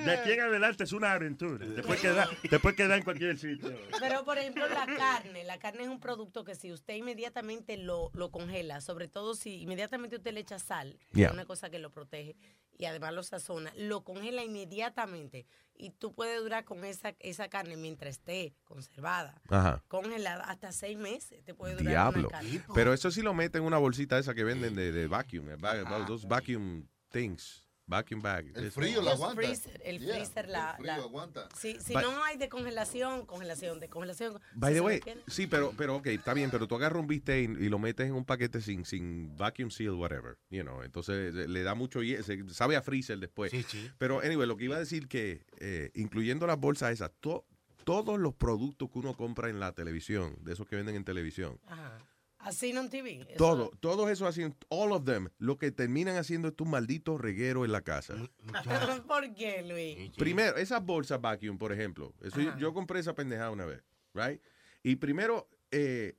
De 0.03 0.11
aquí 0.11 0.31
en 0.31 0.41
adelante 0.41 0.83
es 0.83 0.91
una 0.93 1.13
aventura. 1.13 1.65
Después 1.65 1.99
queda, 2.01 2.27
después 2.49 2.75
queda 2.75 2.97
en 2.97 3.03
cualquier 3.03 3.37
sitio. 3.37 3.73
Pero, 3.99 4.25
por 4.25 4.37
ejemplo, 4.37 4.67
la 4.67 4.85
carne. 4.85 5.43
La 5.43 5.57
carne 5.59 5.83
es 5.83 5.89
un 5.89 5.99
producto 5.99 6.43
que 6.43 6.55
si 6.55 6.71
usted 6.71 6.95
inmediatamente 6.95 7.77
lo, 7.77 8.11
lo 8.13 8.31
congela, 8.31 8.81
sobre 8.81 9.07
todo 9.07 9.35
si 9.35 9.61
inmediatamente 9.61 10.15
usted 10.17 10.33
le 10.33 10.41
echa 10.41 10.59
sal, 10.59 10.97
que 11.13 11.19
Yeah. 11.19 11.27
es 11.27 11.33
una 11.33 11.45
cosa 11.45 11.69
que 11.69 11.79
lo 11.79 11.91
protege, 11.91 12.35
y 12.77 12.85
además 12.85 13.13
lo 13.13 13.23
sazona, 13.23 13.71
lo 13.77 14.03
congela 14.03 14.43
inmediatamente. 14.43 15.45
Y 15.77 15.91
tú 15.91 16.13
puedes 16.13 16.41
durar 16.41 16.65
con 16.65 16.83
esa, 16.85 17.15
esa 17.19 17.47
carne 17.49 17.77
mientras 17.77 18.11
esté 18.11 18.53
conservada, 18.65 19.41
Ajá. 19.49 19.83
congelada, 19.87 20.43
hasta 20.45 20.71
seis 20.71 20.97
meses. 20.97 21.43
Te 21.43 21.53
puede 21.53 21.73
durar 21.75 21.87
Diablo. 21.89 22.19
una 22.21 22.29
carne. 22.29 22.61
Pero 22.73 22.93
eso 22.93 23.11
sí 23.11 23.21
lo 23.21 23.33
meten 23.33 23.61
en 23.61 23.67
una 23.67 23.77
bolsita 23.77 24.17
esa 24.19 24.33
que 24.33 24.43
venden 24.43 24.75
de, 24.75 24.91
de 24.91 25.07
vacuum. 25.07 25.47
va- 25.63 26.05
Those 26.05 26.27
vacuum 26.27 26.85
things. 27.11 27.64
Vacuum 27.87 28.21
bag. 28.21 28.51
El 28.55 28.65
Eso. 28.65 28.79
frío 28.81 29.01
la 29.01 29.11
aguanta. 29.11 29.35
freezer, 29.41 29.79
el 29.85 29.99
Yeah, 29.99 30.15
freezer 30.15 30.49
la, 30.49 30.71
el 30.71 30.75
frío 30.77 30.85
la- 30.87 30.95
aguanta. 31.03 31.49
Si, 31.55 31.79
si 31.79 31.93
By- 31.93 32.03
no 32.03 32.23
hay 32.23 32.37
de 32.37 32.49
congelación, 32.49 33.25
congelación, 33.25 33.79
de 33.79 33.89
congelación. 33.89 34.39
By 34.55 34.73
the 34.73 34.81
way, 34.81 35.01
sí, 35.27 35.45
pero, 35.45 35.71
pero 35.77 35.97
ok, 35.97 36.07
está 36.07 36.33
bien, 36.33 36.49
pero 36.49 36.67
tú 36.67 36.75
agarras 36.75 36.99
un 36.99 37.07
bistec 37.07 37.49
y, 37.59 37.65
y 37.65 37.69
lo 37.69 37.77
metes 37.77 38.07
en 38.07 38.13
un 38.15 38.25
paquete 38.25 38.59
sin, 38.61 38.85
sin 38.85 39.35
vacuum 39.37 39.69
seal, 39.69 39.91
whatever, 39.91 40.37
you 40.49 40.63
know, 40.63 40.81
entonces 40.81 41.33
le 41.33 41.63
da 41.63 41.75
mucho, 41.75 41.99
se- 42.01 42.49
sabe 42.49 42.75
a 42.75 42.81
freezer 42.81 43.19
después. 43.19 43.51
Pero, 43.99 44.19
anyway, 44.21 44.47
lo 44.47 44.57
que 44.57 44.65
iba 44.65 44.77
a 44.77 44.79
decir 44.79 45.07
que, 45.07 45.45
eh, 45.59 45.91
incluyendo 45.93 46.47
las 46.47 46.59
bolsas 46.59 46.91
esas, 46.91 47.11
to- 47.19 47.45
todos 47.83 48.19
los 48.19 48.33
productos 48.33 48.89
que 48.89 48.97
uno 48.97 49.15
compra 49.15 49.47
en 49.49 49.59
la 49.59 49.73
televisión, 49.73 50.35
de 50.41 50.53
esos 50.53 50.67
que 50.67 50.75
venden 50.75 50.95
en 50.95 51.03
televisión, 51.03 51.59
Ajá. 51.67 51.99
Así 52.45 52.73
no 52.73 52.81
en 52.81 52.89
TV. 52.91 53.21
eso- 53.21 53.37
todo, 53.37 53.71
todos 53.79 54.09
esos 54.09 54.27
hacen, 54.29 54.55
all 54.69 54.91
of 54.91 55.03
them, 55.03 55.29
lo 55.39 55.57
que 55.57 55.71
terminan 55.71 56.15
haciendo 56.15 56.47
es 56.49 56.55
tu 56.55 56.65
maldito 56.65 57.17
reguero 57.17 57.65
en 57.65 57.71
la 57.71 57.81
casa. 57.81 58.13
¿Por 59.07 59.33
qué, 59.33 59.63
Luis? 59.63 60.11
Primero, 60.15 60.55
esas 60.57 60.85
bolsas 60.85 61.19
vacuum, 61.19 61.57
por 61.57 61.73
ejemplo. 61.73 62.13
Eso 62.21 62.39
yo 62.57 62.73
compré 62.73 62.99
esa 62.99 63.15
pendejada 63.15 63.49
una 63.49 63.65
vez, 63.65 63.81
right? 64.13 64.39
Y 64.83 64.97
primero, 64.97 65.49
eh, 65.71 66.15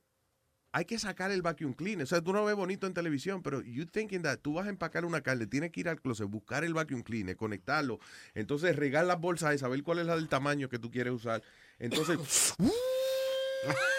hay 0.73 0.83
que 0.83 0.99
sacar 0.99 1.31
el 1.31 1.41
vacuum 1.41 1.71
cleaner. 1.73 2.03
O 2.03 2.07
sea, 2.07 2.21
tú 2.21 2.33
no 2.33 2.43
ves 2.43 2.55
bonito 2.55 2.85
en 2.85 2.93
televisión, 2.93 3.41
pero 3.41 3.61
you 3.61 3.85
thinking 3.85 4.21
that 4.23 4.39
tú 4.39 4.53
vas 4.55 4.67
a 4.67 4.69
empacar 4.69 5.05
una 5.05 5.21
carne, 5.21 5.47
tienes 5.47 5.71
que 5.71 5.79
ir 5.79 5.87
al 5.89 6.01
closet, 6.01 6.27
buscar 6.27 6.65
el 6.65 6.73
vacuum 6.73 7.03
cleaner, 7.03 7.37
conectarlo, 7.37 7.99
entonces 8.35 8.75
regar 8.75 9.05
las 9.05 9.19
bolsas 9.19 9.55
y 9.55 9.57
saber 9.59 9.81
cuál 9.81 9.99
es 9.99 10.05
la 10.05 10.15
del 10.17 10.27
tamaño 10.27 10.67
que 10.67 10.77
tú 10.77 10.91
quieres 10.91 11.13
usar. 11.13 11.41
Entonces, 11.79 12.53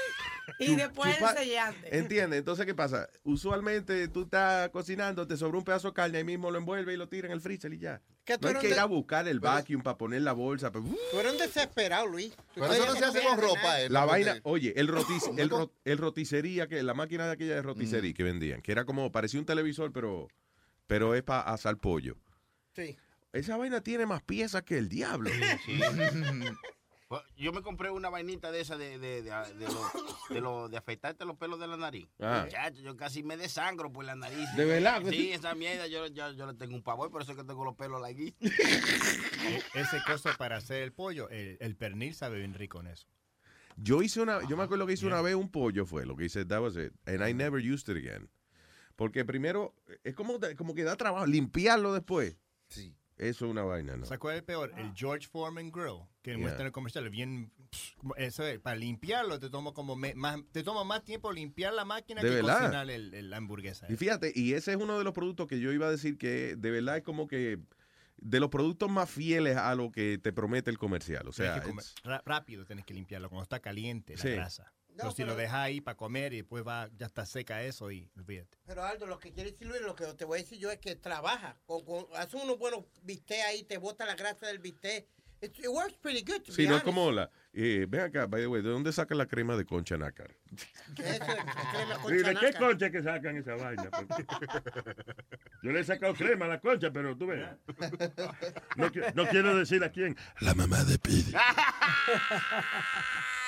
Y 0.60 0.74
después 0.74 1.16
chupa- 1.16 1.32
el 1.32 1.38
sellante. 1.38 1.96
¿Entiendes? 1.98 2.38
Entonces, 2.40 2.66
¿qué 2.66 2.74
pasa? 2.74 3.08
Usualmente 3.22 4.08
tú 4.08 4.22
estás 4.22 4.68
cocinando, 4.70 5.26
te 5.26 5.36
sobra 5.36 5.58
un 5.58 5.64
pedazo 5.64 5.88
de 5.88 5.94
carne, 5.94 6.18
ahí 6.18 6.24
mismo 6.24 6.50
lo 6.50 6.58
envuelve 6.58 6.94
y 6.94 6.96
lo 6.96 7.08
tira 7.08 7.26
en 7.28 7.32
el 7.32 7.40
freezer 7.40 7.72
y 7.72 7.78
ya. 7.78 8.02
¿Qué 8.24 8.36
tú 8.38 8.48
No 8.48 8.58
hay 8.58 8.66
que 8.66 8.70
ir 8.72 8.78
a 8.78 8.84
buscar 8.84 9.26
el 9.28 9.40
vacuum 9.40 9.82
para 9.82 9.96
poner 9.96 10.22
la 10.22 10.32
bolsa. 10.32 10.70
pues, 10.72 10.84
pa- 10.84 10.90
Tú 11.12 11.20
eres 11.20 11.32
un 11.32 11.38
desesperado, 11.38 12.06
Luis. 12.06 12.34
Pero 12.54 12.72
eso 12.72 12.86
no 12.86 12.92
que 12.92 12.98
se 12.98 13.04
hace 13.04 13.22
con 13.22 13.38
ropa, 13.38 13.80
eh. 13.80 13.88
La 13.88 14.04
vaina, 14.04 14.40
oye, 14.42 14.74
el, 14.76 14.88
rotis- 14.88 15.32
el, 15.38 15.48
ro- 15.48 15.72
el 15.84 15.98
roticería, 15.98 16.66
que 16.66 16.82
la 16.82 16.94
máquina 16.94 17.26
de 17.26 17.32
aquella 17.32 17.54
de 17.54 17.62
roticería 17.62 18.12
que 18.12 18.22
vendían, 18.24 18.60
que 18.60 18.72
era 18.72 18.84
como, 18.84 19.10
parecía 19.12 19.38
un 19.40 19.46
televisor, 19.46 19.92
pero, 19.92 20.28
pero 20.86 21.14
es 21.14 21.22
para 21.22 21.42
asar 21.42 21.78
pollo. 21.78 22.16
Sí. 22.74 22.96
Esa 23.32 23.56
vaina 23.56 23.80
tiene 23.82 24.06
más 24.06 24.22
piezas 24.22 24.62
que 24.62 24.76
el 24.78 24.88
diablo. 24.88 25.30
Pues, 25.30 26.12
Yo 27.38 27.52
me 27.52 27.62
compré 27.62 27.88
una 27.90 28.10
vainita 28.10 28.50
de 28.52 28.60
esa 28.60 28.76
de, 28.76 28.98
de, 28.98 29.22
de, 29.22 29.30
de, 29.30 29.66
lo, 29.66 29.90
de, 30.28 30.40
lo- 30.42 30.68
de 30.68 30.76
afeitarte 30.76 31.24
los 31.24 31.36
pelos 31.38 31.58
de 31.58 31.66
la 31.66 31.76
nariz. 31.78 32.06
Ah. 32.20 32.42
Muchacho, 32.44 32.82
yo 32.82 32.96
casi 32.98 33.22
me 33.22 33.36
desangro 33.38 33.90
por 33.90 34.04
la 34.04 34.14
nariz. 34.14 34.46
¿De 34.56 34.64
verdad 34.66 35.00
sí? 35.08 35.32
esa 35.32 35.54
mierda 35.54 35.86
yo, 35.86 36.06
yo, 36.08 36.32
yo 36.32 36.46
le 36.46 36.52
tengo 36.54 36.74
un 36.74 36.82
pavor, 36.82 37.10
por 37.10 37.22
eso 37.22 37.32
es 37.32 37.38
que 37.38 37.44
tengo 37.44 37.64
los 37.64 37.74
pelos 37.76 38.04
aquí. 38.04 38.34
E- 38.40 39.62
Ese 39.74 40.02
coso 40.06 40.28
para 40.36 40.56
hacer 40.58 40.82
el 40.82 40.92
pollo, 40.92 41.30
el, 41.30 41.56
el 41.60 41.76
pernil 41.76 42.14
sabe 42.14 42.38
bien 42.40 42.52
rico 42.52 42.80
en 42.80 42.88
eso. 42.88 43.06
Yo 43.76 44.02
hice 44.02 44.20
una, 44.20 44.46
yo 44.48 44.56
me 44.56 44.64
acuerdo 44.64 44.86
que 44.86 44.92
hice 44.94 45.06
una 45.06 45.22
vez 45.22 45.34
un 45.34 45.50
pollo 45.50 45.86
fue 45.86 46.04
lo 46.04 46.16
que 46.16 46.24
hice, 46.26 46.44
that 46.44 46.60
was 46.60 46.76
it, 46.76 46.92
and 47.06 47.26
I 47.26 47.32
never 47.32 47.58
used 47.64 47.88
it 47.88 47.96
again. 47.96 48.28
Porque 48.96 49.24
primero, 49.24 49.74
es 50.04 50.14
como, 50.14 50.38
como 50.56 50.74
que 50.74 50.82
da 50.84 50.96
trabajo, 50.96 51.24
limpiarlo 51.26 51.94
después. 51.94 52.36
Sí. 52.68 52.92
Eso 53.18 53.44
es 53.46 53.50
una 53.50 53.62
vaina, 53.64 53.96
¿no? 53.96 54.04
¿Sabes 54.06 54.20
cuál 54.20 54.34
es 54.36 54.40
el 54.40 54.44
peor? 54.44 54.72
El 54.76 54.92
George 54.94 55.26
Foreman 55.26 55.70
Grill, 55.72 56.02
que 56.22 56.30
Yeah. 56.30 56.38
muestra 56.38 56.60
en 56.62 56.66
el 56.66 56.72
comercial, 56.72 57.08
bien... 57.10 57.52
Eso 58.16 58.44
es, 58.46 58.60
para 58.60 58.76
limpiarlo 58.76 59.38
te 59.40 59.50
toma 59.50 59.72
como 59.72 59.96
me- 59.96 60.14
más, 60.14 60.38
te 60.52 60.62
toma 60.62 60.84
más 60.84 61.04
tiempo 61.04 61.32
limpiar 61.32 61.74
la 61.74 61.84
máquina 61.84 62.22
¿De 62.22 62.28
que 62.28 62.34
verdad? 62.36 62.60
cocinar 62.60 62.88
el, 62.90 63.12
el- 63.12 63.28
la 63.30 63.36
hamburguesa. 63.38 63.86
Y 63.90 63.96
fíjate, 63.96 64.32
y 64.34 64.54
ese 64.54 64.70
es 64.72 64.76
uno 64.78 64.96
de 64.96 65.04
los 65.04 65.12
productos 65.12 65.46
que 65.48 65.58
yo 65.60 65.72
iba 65.72 65.86
a 65.86 65.90
decir 65.90 66.16
que 66.16 66.54
de 66.56 66.70
verdad 66.70 66.96
es 66.98 67.02
como 67.02 67.26
que 67.26 67.58
de 68.16 68.40
los 68.40 68.48
productos 68.50 68.88
más 68.90 69.10
fieles 69.10 69.56
a 69.56 69.74
lo 69.74 69.90
que 69.92 70.18
te 70.18 70.32
promete 70.32 70.70
el 70.70 70.78
comercial. 70.78 71.26
O 71.28 71.32
sea, 71.32 71.60
Tienes 71.62 71.94
comer- 72.02 72.22
rápido 72.24 72.64
tienes 72.64 72.84
que 72.84 72.94
limpiarlo 72.94 73.28
cuando 73.28 73.42
está 73.42 73.60
caliente 73.60 74.14
la 74.16 74.22
Sí. 74.22 74.30
grasa. 74.30 74.72
Pero 75.04 75.14
si 75.14 75.24
lo 75.24 75.34
dejas 75.36 75.54
ahí 75.56 75.80
para 75.80 75.96
comer 75.96 76.32
y 76.32 76.36
después 76.38 76.66
va, 76.66 76.90
ya 76.96 77.06
está 77.06 77.24
seca 77.24 77.62
eso 77.62 77.90
y 77.90 78.10
olvídate. 78.16 78.58
Pero 78.66 78.84
Aldo, 78.84 79.06
lo 79.06 79.18
que 79.18 79.32
quiere 79.32 79.52
decir 79.52 79.66
Luis, 79.66 79.80
lo 79.80 79.94
que 79.94 80.04
te 80.14 80.24
voy 80.24 80.40
a 80.40 80.42
decir 80.42 80.58
yo 80.58 80.70
es 80.70 80.78
que 80.78 80.96
trabaja. 80.96 81.56
Con, 81.66 81.84
con- 81.84 82.06
hace 82.14 82.36
unos 82.36 82.58
buenos 82.58 82.84
bistecs 83.02 83.44
ahí, 83.44 83.62
te 83.62 83.78
bota 83.78 84.04
la 84.06 84.14
grasa 84.14 84.46
del 84.46 84.58
bistec. 84.58 85.06
It, 85.40 85.56
it 85.58 85.68
works 85.68 85.94
pretty 85.98 86.22
good, 86.22 86.42
to 86.42 86.52
sí, 86.52 86.62
be 86.64 86.68
no 86.68 86.76
es 86.76 86.82
como 86.82 87.12
la. 87.12 87.30
Eh, 87.52 87.86
ven 87.88 88.02
acá, 88.02 88.26
by 88.26 88.42
the 88.42 88.46
way, 88.46 88.62
¿de 88.62 88.68
dónde 88.68 88.92
sacan 88.92 89.18
la 89.18 89.26
crema 89.26 89.56
de 89.56 89.64
concha 89.64 89.96
nácar? 89.96 90.36
Es, 90.98 91.18
crema 91.18 92.10
¿Y 92.10 92.22
de 92.22 92.34
qué 92.34 92.52
concha 92.58 92.90
que 92.90 93.02
sacan 93.02 93.36
esa 93.36 93.54
vaina? 93.54 93.90
Porque 93.90 94.24
Yo 95.62 95.72
le 95.72 95.80
he 95.80 95.84
sacado 95.84 96.14
crema 96.14 96.44
a 96.44 96.48
la 96.48 96.60
concha, 96.60 96.90
pero 96.92 97.16
tú 97.16 97.26
ves. 97.26 97.44
No, 98.76 98.90
no 99.14 99.26
quiero 99.28 99.56
decir 99.56 99.82
a 99.82 99.90
quién. 99.90 100.16
La 100.40 100.54
mamá 100.54 100.84
de 100.84 100.98
Pidi. 100.98 101.32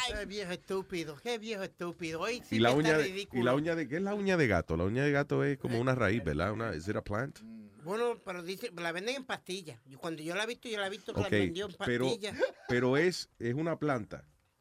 Qué 0.09 0.27
viejo 0.27 0.53
estúpido, 0.53 1.17
qué 1.23 1.39
viejo 1.39 1.63
estúpido. 1.63 2.21
Hoy 2.21 2.43
sí 2.45 2.57
y 2.57 2.59
la 2.59 2.73
uña 2.73 2.99
de, 2.99 3.29
y 3.33 3.43
la 3.43 3.55
uña 3.55 3.77
de 3.77 3.87
¿qué 3.87 3.97
es 3.97 4.03
la 4.03 4.15
uña 4.15 4.37
de 4.37 4.49
gato? 4.49 4.77
La 4.77 4.85
uña 4.85 5.05
de 5.05 5.13
gato 5.13 5.45
es 5.45 5.59
como 5.59 5.79
una 5.79 5.95
raíz, 5.95 6.25
¿verdad? 6.25 6.53
Una, 6.53 6.73
¿Es 6.73 6.89
a 6.89 7.03
plant? 7.03 7.41
Bueno, 7.85 8.21
pero 8.25 8.43
dice, 8.43 8.71
la 8.77 8.93
venden 8.93 9.17
en 9.17 9.25
pastillas. 9.25 9.81
Cuando 9.99 10.23
yo 10.23 10.35
la 10.35 10.45
he 10.45 10.47
visto, 10.47 10.69
yo 10.69 10.79
la 10.79 10.87
he 10.87 10.91
visto 10.91 11.15
que 11.15 11.21
Ok, 11.21 11.31
la 11.31 11.39
vendió 11.39 11.67
en 11.67 11.77
pero, 11.85 12.05
pastillas. 12.07 12.37
pero 12.69 12.97
es, 12.97 13.31
es 13.39 13.55
una 13.55 13.79
planta. 13.79 13.90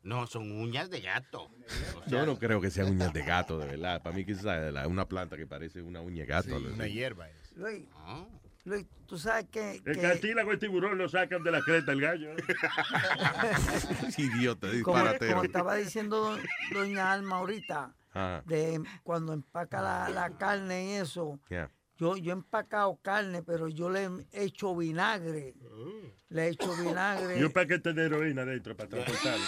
No, 0.01 0.27
son 0.27 0.51
uñas 0.51 0.89
de 0.89 1.01
gato. 1.01 1.51
Yo 2.07 2.25
no 2.25 2.39
creo 2.39 2.61
que 2.61 2.71
sean 2.71 2.89
uñas 2.91 3.11
de 3.13 3.21
gato, 3.23 3.59
de 3.59 3.67
verdad. 3.67 4.01
Para 4.01 4.15
mí 4.15 4.23
que 4.25 4.31
es 4.31 4.43
una 4.43 5.05
planta 5.07 5.35
que 5.37 5.45
parece 5.45 5.81
una 5.81 6.01
uña 6.01 6.21
de 6.21 6.25
gato. 6.25 6.55
algo 6.55 6.73
una 6.73 6.87
hierba. 6.87 7.27
Luis, 7.55 7.85
Luis, 8.63 8.85
tú 9.07 9.17
sabes 9.17 9.47
que... 9.51 9.71
El 9.85 9.95
que- 9.95 10.01
cartílago 10.01 10.51
y 10.51 10.53
el 10.53 10.59
tiburón 10.59 10.97
lo 10.97 11.09
sacan 11.09 11.43
de 11.43 11.51
la 11.51 11.61
creta 11.61 11.91
el 11.91 11.99
gallo. 12.01 12.29
Idiota, 14.17 14.67
como, 14.67 14.73
disparatero. 14.73 15.31
como 15.33 15.43
estaba 15.43 15.75
diciendo 15.75 16.17
do- 16.37 16.39
doña 16.73 17.11
Alma 17.11 17.37
ahorita, 17.37 17.93
Ah, 18.13 18.41
de 18.47 18.81
cuando 19.03 19.33
empaca 19.33 19.81
la, 19.81 20.09
la 20.09 20.31
carne 20.31 20.85
y 20.85 20.91
eso, 20.93 21.39
yeah. 21.49 21.69
Yo, 21.99 22.15
yo 22.15 22.31
he 22.31 22.33
empacado 22.33 22.97
carne, 23.01 23.43
pero 23.43 23.67
yo 23.67 23.89
le 23.89 24.09
he 24.31 24.43
hecho 24.45 24.73
vinagre. 24.73 25.53
Le 26.29 26.45
he 26.45 26.49
hecho 26.51 26.73
vinagre. 26.77 27.37
Y 27.37 27.43
un 27.43 27.51
paquete 27.51 27.91
de 27.93 28.05
heroína 28.05 28.45
dentro 28.45 28.75
para 28.77 28.89
transportarlo. 28.89 29.45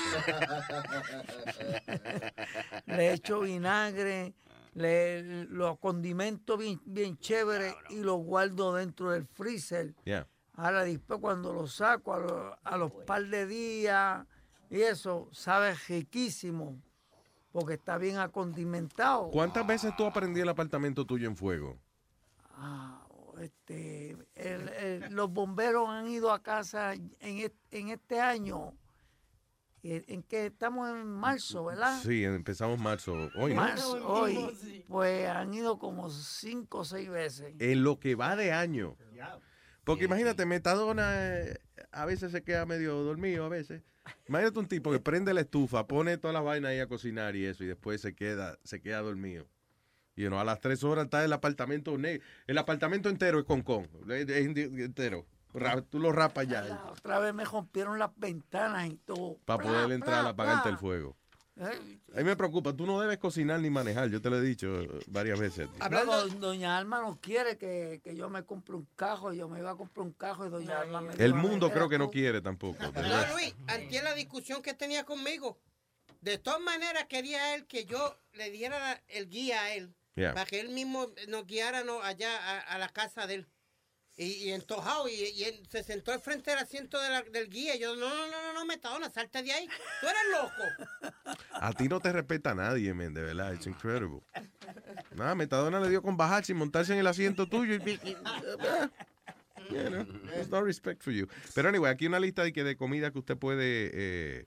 le 2.88 3.08
he 3.08 3.14
hecho 3.14 3.40
vinagre, 3.40 4.34
le, 4.74 5.46
lo 5.46 5.78
condimento 5.78 6.58
bien, 6.58 6.82
bien 6.86 7.18
chévere 7.18 7.74
y 7.90 8.02
lo 8.02 8.16
guardo 8.16 8.74
dentro 8.74 9.12
del 9.12 9.26
freezer. 9.28 9.94
Yeah. 10.04 10.28
Ahora 10.56 10.84
después 10.84 11.22
cuando 11.22 11.54
lo 11.54 11.68
saco 11.68 12.14
a, 12.14 12.20
lo- 12.20 12.58
a 12.64 12.78
los 12.78 12.92
par 13.06 13.26
de 13.28 13.46
días 13.48 14.26
y 14.70 14.82
eso, 14.82 15.30
sabe 15.32 15.74
riquísimo 15.88 16.82
porque 17.54 17.76
está 17.76 17.98
bien 17.98 18.18
acondimentado. 18.18 19.30
¿Cuántas 19.30 19.66
veces 19.66 19.94
tú 19.98 20.06
aprendí 20.06 20.42
el 20.42 20.50
apartamento 20.50 21.06
tuyo 21.06 21.28
en 21.30 21.36
fuego? 21.38 21.81
Ah, 22.64 23.08
este, 23.40 24.12
el- 24.36 24.70
el- 24.70 25.14
los 25.16 25.32
bomberos 25.32 25.90
han 25.90 26.08
ido 26.08 26.32
a 26.32 26.44
casa 26.44 26.94
en, 26.94 27.12
est- 27.22 27.56
en 27.72 27.90
este 27.90 28.20
año, 28.20 28.78
en, 29.82 30.04
en 30.08 30.22
que 30.24 30.46
estamos 30.46 30.88
en 30.92 31.08
marzo, 31.08 31.66
¿verdad? 31.66 32.00
Sí, 32.04 32.24
empezamos 32.24 32.80
marzo. 32.80 33.14
Hoy, 33.36 33.56
¿no? 33.56 33.62
Marzo, 33.62 34.08
hoy, 34.08 34.86
pues 34.88 35.28
han 35.28 35.52
ido 35.56 35.80
como 35.80 36.10
cinco 36.12 36.80
o 36.80 36.86
seis 36.86 37.10
veces. 37.10 37.56
En 37.58 37.84
lo 37.84 38.00
que 38.00 38.14
va 38.14 38.36
de 38.36 38.52
año. 38.52 38.96
Porque 39.84 40.06
imagínate, 40.06 40.46
Metadona 40.46 41.12
eh, 41.40 41.58
a 41.92 42.06
veces 42.06 42.32
se 42.32 42.44
queda 42.44 42.68
medio 42.68 42.94
dormido, 43.02 43.46
a 43.46 43.50
veces. 43.50 43.82
Imagínate 44.28 44.60
un 44.60 44.68
tipo 44.68 44.92
que 44.92 45.00
prende 45.00 45.34
la 45.34 45.42
estufa, 45.42 45.88
pone 45.88 46.18
todas 46.20 46.36
las 46.36 46.44
vainas 46.44 46.70
ahí 46.70 46.80
a 46.80 46.86
cocinar 46.88 47.36
y 47.36 47.46
eso, 47.46 47.64
y 47.64 47.68
después 47.68 48.02
se 48.02 48.14
queda, 48.14 48.60
se 48.64 48.80
queda 48.82 49.00
dormido. 49.02 49.48
Y 50.16 50.24
no, 50.30 50.40
a 50.40 50.44
las 50.44 50.60
tres 50.60 50.84
horas 50.84 51.06
está 51.06 51.24
el 51.24 51.34
apartamento 51.34 51.98
negro. 51.98 52.24
El 52.48 52.58
apartamento 52.58 53.10
entero 53.10 53.40
es 53.40 53.46
con 53.46 53.62
con. 53.62 53.88
Entero. 54.10 55.26
Tú 55.90 56.00
lo 56.00 56.12
rapas 56.12 56.48
ya. 56.48 56.62
La 56.62 56.86
otra 56.92 57.20
vez 57.20 57.34
me 57.34 57.44
rompieron 57.46 58.00
las 58.00 58.12
ventanas 58.16 58.88
y 58.88 58.96
todo. 58.98 59.38
Para 59.46 59.64
Bla, 59.64 59.72
poder 59.72 59.92
entrar 59.92 60.22
bla, 60.22 60.30
a 60.30 60.32
apagarte 60.34 60.70
bla. 60.70 60.72
el 60.72 60.78
fuego. 60.78 61.18
A 61.60 62.18
mí 62.18 62.24
me 62.24 62.36
preocupa, 62.36 62.74
tú 62.74 62.86
no 62.88 63.00
debes 63.00 63.18
cocinar 63.20 63.60
ni 63.60 63.70
manejar, 63.70 64.10
yo 64.10 64.20
te 64.22 64.30
lo 64.32 64.38
he 64.38 64.42
dicho 64.42 64.82
eh, 64.82 64.90
varias 65.08 65.38
veces. 65.40 65.68
Hablando, 65.80 66.28
doña 66.40 66.78
Alma 66.78 67.02
no 67.02 67.20
quiere 67.22 67.58
que, 67.58 68.02
que 68.04 68.16
yo 68.16 68.30
me 68.30 68.44
compre 68.46 68.76
un 68.76 68.88
cajo. 68.96 69.32
Yo 69.34 69.48
me 69.48 69.60
iba 69.60 69.72
a 69.72 69.76
comprar 69.76 70.06
un 70.08 70.14
cajo 70.14 70.46
y 70.46 70.50
doña 70.50 70.80
Alma 70.80 71.02
me 71.02 71.14
El 71.14 71.34
mundo 71.36 71.68
"Espera 71.68 71.74
creo 71.86 71.90
que 71.90 71.98
no 72.00 72.06
tú". 72.06 72.12
quiere 72.12 72.42
tampoco. 72.42 72.82
No, 72.84 73.34
Luis, 73.34 73.54
ante 73.68 74.02
la 74.02 74.14
discusión 74.16 74.62
que 74.64 74.74
tenía 74.74 75.04
conmigo, 75.04 75.60
de 76.22 76.38
todas 76.40 76.62
maneras 76.62 77.06
quería 77.08 77.54
él 77.54 77.66
que 77.68 77.86
yo 77.86 78.18
le 78.34 78.50
diera 78.50 79.00
el 79.10 79.30
guía 79.30 79.62
a 79.62 79.74
él, 79.76 79.94
Yeah. 80.16 80.34
para 80.34 80.46
que 80.46 80.60
él 80.60 80.70
mismo 80.70 81.08
nos 81.30 81.46
guiara 81.48 81.84
no, 81.84 82.02
allá 82.02 82.36
a, 82.38 82.60
a 82.76 82.78
la 82.78 82.90
casa 82.90 83.28
de 83.28 83.36
él. 83.36 83.48
Y, 84.18 84.26
y 84.26 84.52
entojado, 84.52 85.08
y, 85.08 85.14
y 85.14 85.44
él 85.46 85.66
se 85.70 85.84
sentó 85.84 86.12
al 86.12 86.20
frente 86.20 86.52
del 86.52 86.60
asiento 86.60 87.00
de 87.02 87.10
la- 87.10 87.22
del 87.24 87.50
guía. 87.50 87.76
Y 87.76 87.80
yo, 87.80 87.96
no, 87.96 88.10
no, 88.10 88.28
no, 88.28 88.44
no, 88.44 88.54
no, 88.54 88.66
Metadona, 88.66 89.10
salte 89.10 89.42
de 89.42 89.54
ahí. 89.54 89.68
Tú 90.02 90.08
eres 90.08 90.22
loco. 90.34 91.38
A 91.54 91.72
ti 91.74 91.88
no 91.88 92.00
te 92.02 92.12
respeta 92.12 92.54
nadie, 92.54 92.94
men, 92.94 93.14
de 93.14 93.22
verdad, 93.22 93.54
it's 93.54 93.68
incredible. 93.68 94.20
Nada, 95.16 95.34
Metadona 95.34 95.80
le 95.80 95.90
dio 95.90 96.02
con 96.02 96.18
bajarse 96.18 96.52
y 96.52 96.56
montarse 96.56 96.92
en 96.94 97.00
el 97.00 97.08
asiento 97.08 97.48
tuyo 97.48 97.74
y... 97.76 97.78
y- 97.78 98.18
you 99.70 99.90
know, 99.90 100.04
there's 100.30 100.50
no 100.50 100.62
respect 100.62 101.02
for 101.02 101.14
you. 101.14 101.28
Pero 101.56 101.70
anyway, 101.70 101.90
aquí 101.92 102.06
una 102.06 102.20
lista 102.20 102.44
de, 102.44 102.52
que 102.52 102.64
de 102.64 102.76
comida 102.76 103.12
que 103.12 103.20
usted 103.20 103.38
puede 103.38 103.90
eh, 103.94 104.46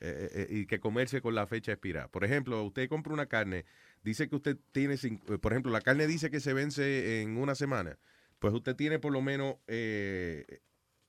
eh, 0.00 0.28
eh, 0.32 0.46
y 0.50 0.66
que 0.66 0.80
comerse 0.80 1.20
con 1.20 1.34
la 1.34 1.46
fecha 1.46 1.70
expirada. 1.72 2.08
Por 2.08 2.24
ejemplo, 2.24 2.62
usted 2.64 2.88
compra 2.88 3.12
una 3.12 3.26
carne, 3.26 3.64
dice 4.08 4.28
que 4.28 4.36
usted 4.36 4.56
tiene, 4.72 4.94
eh, 4.94 5.38
por 5.40 5.52
ejemplo, 5.52 5.70
la 5.72 5.80
carne 5.80 6.06
dice 6.06 6.30
que 6.30 6.40
se 6.40 6.52
vence 6.52 7.22
en 7.22 7.36
una 7.36 7.54
semana, 7.54 7.98
pues 8.38 8.52
usted 8.54 8.74
tiene 8.76 8.98
por 8.98 9.12
lo 9.12 9.20
menos 9.22 9.56
eh, 9.66 10.44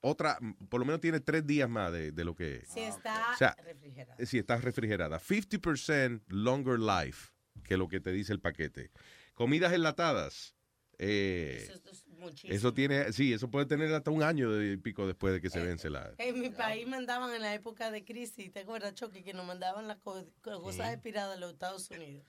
otra, 0.02 0.38
por 0.70 0.80
lo 0.80 0.86
menos 0.86 1.02
tiene 1.02 1.20
tres 1.20 1.46
días 1.46 1.70
más 1.70 1.92
de, 1.92 2.12
de 2.12 2.24
lo 2.24 2.36
que... 2.36 2.64
Si 2.66 2.80
está 2.82 3.32
O 3.34 3.38
sea, 3.38 3.56
refrigerada. 3.64 4.26
Si 4.26 4.38
está 4.38 4.58
refrigerada. 4.58 5.20
50% 5.20 6.22
longer 6.28 6.80
life 6.80 7.32
que 7.64 7.76
lo 7.78 7.88
que 7.88 8.00
te 8.00 8.12
dice 8.12 8.32
el 8.34 8.40
paquete. 8.40 8.92
Comidas 9.34 9.74
enlatadas. 9.74 10.56
eh, 10.98 11.60
Eso 11.64 11.74
es 11.74 11.82
muchísimo. 12.20 12.54
eso 12.54 12.74
tiene, 12.74 13.12
sí, 13.14 13.34
eso 13.34 13.50
puede 13.50 13.66
tener 13.66 13.94
hasta 13.94 14.12
un 14.12 14.24
año 14.24 14.52
de- 14.52 14.74
y 14.74 14.78
pico 14.78 15.08
después 15.08 15.34
de 15.34 15.42
que 15.42 15.50
se 15.50 15.60
vence 15.62 15.90
la. 15.90 16.12
En 16.18 16.40
mi 16.40 16.50
país 16.50 16.88
mandaban 16.88 17.34
en 17.34 17.42
la 17.42 17.54
época 17.54 17.92
de 17.92 18.04
crisis, 18.06 18.52
¿te 18.52 18.60
acuerdas, 18.60 18.94
Chucky? 18.94 19.24
Que 19.24 19.34
nos 19.34 19.46
mandaban 19.46 19.88
las 19.88 19.98
co- 19.98 20.26
co- 20.42 20.62
cosas 20.62 20.94
expiradas 20.94 21.36
de 21.36 21.40
los 21.40 21.54
Estados 21.54 21.90
Unidos. 21.90 22.24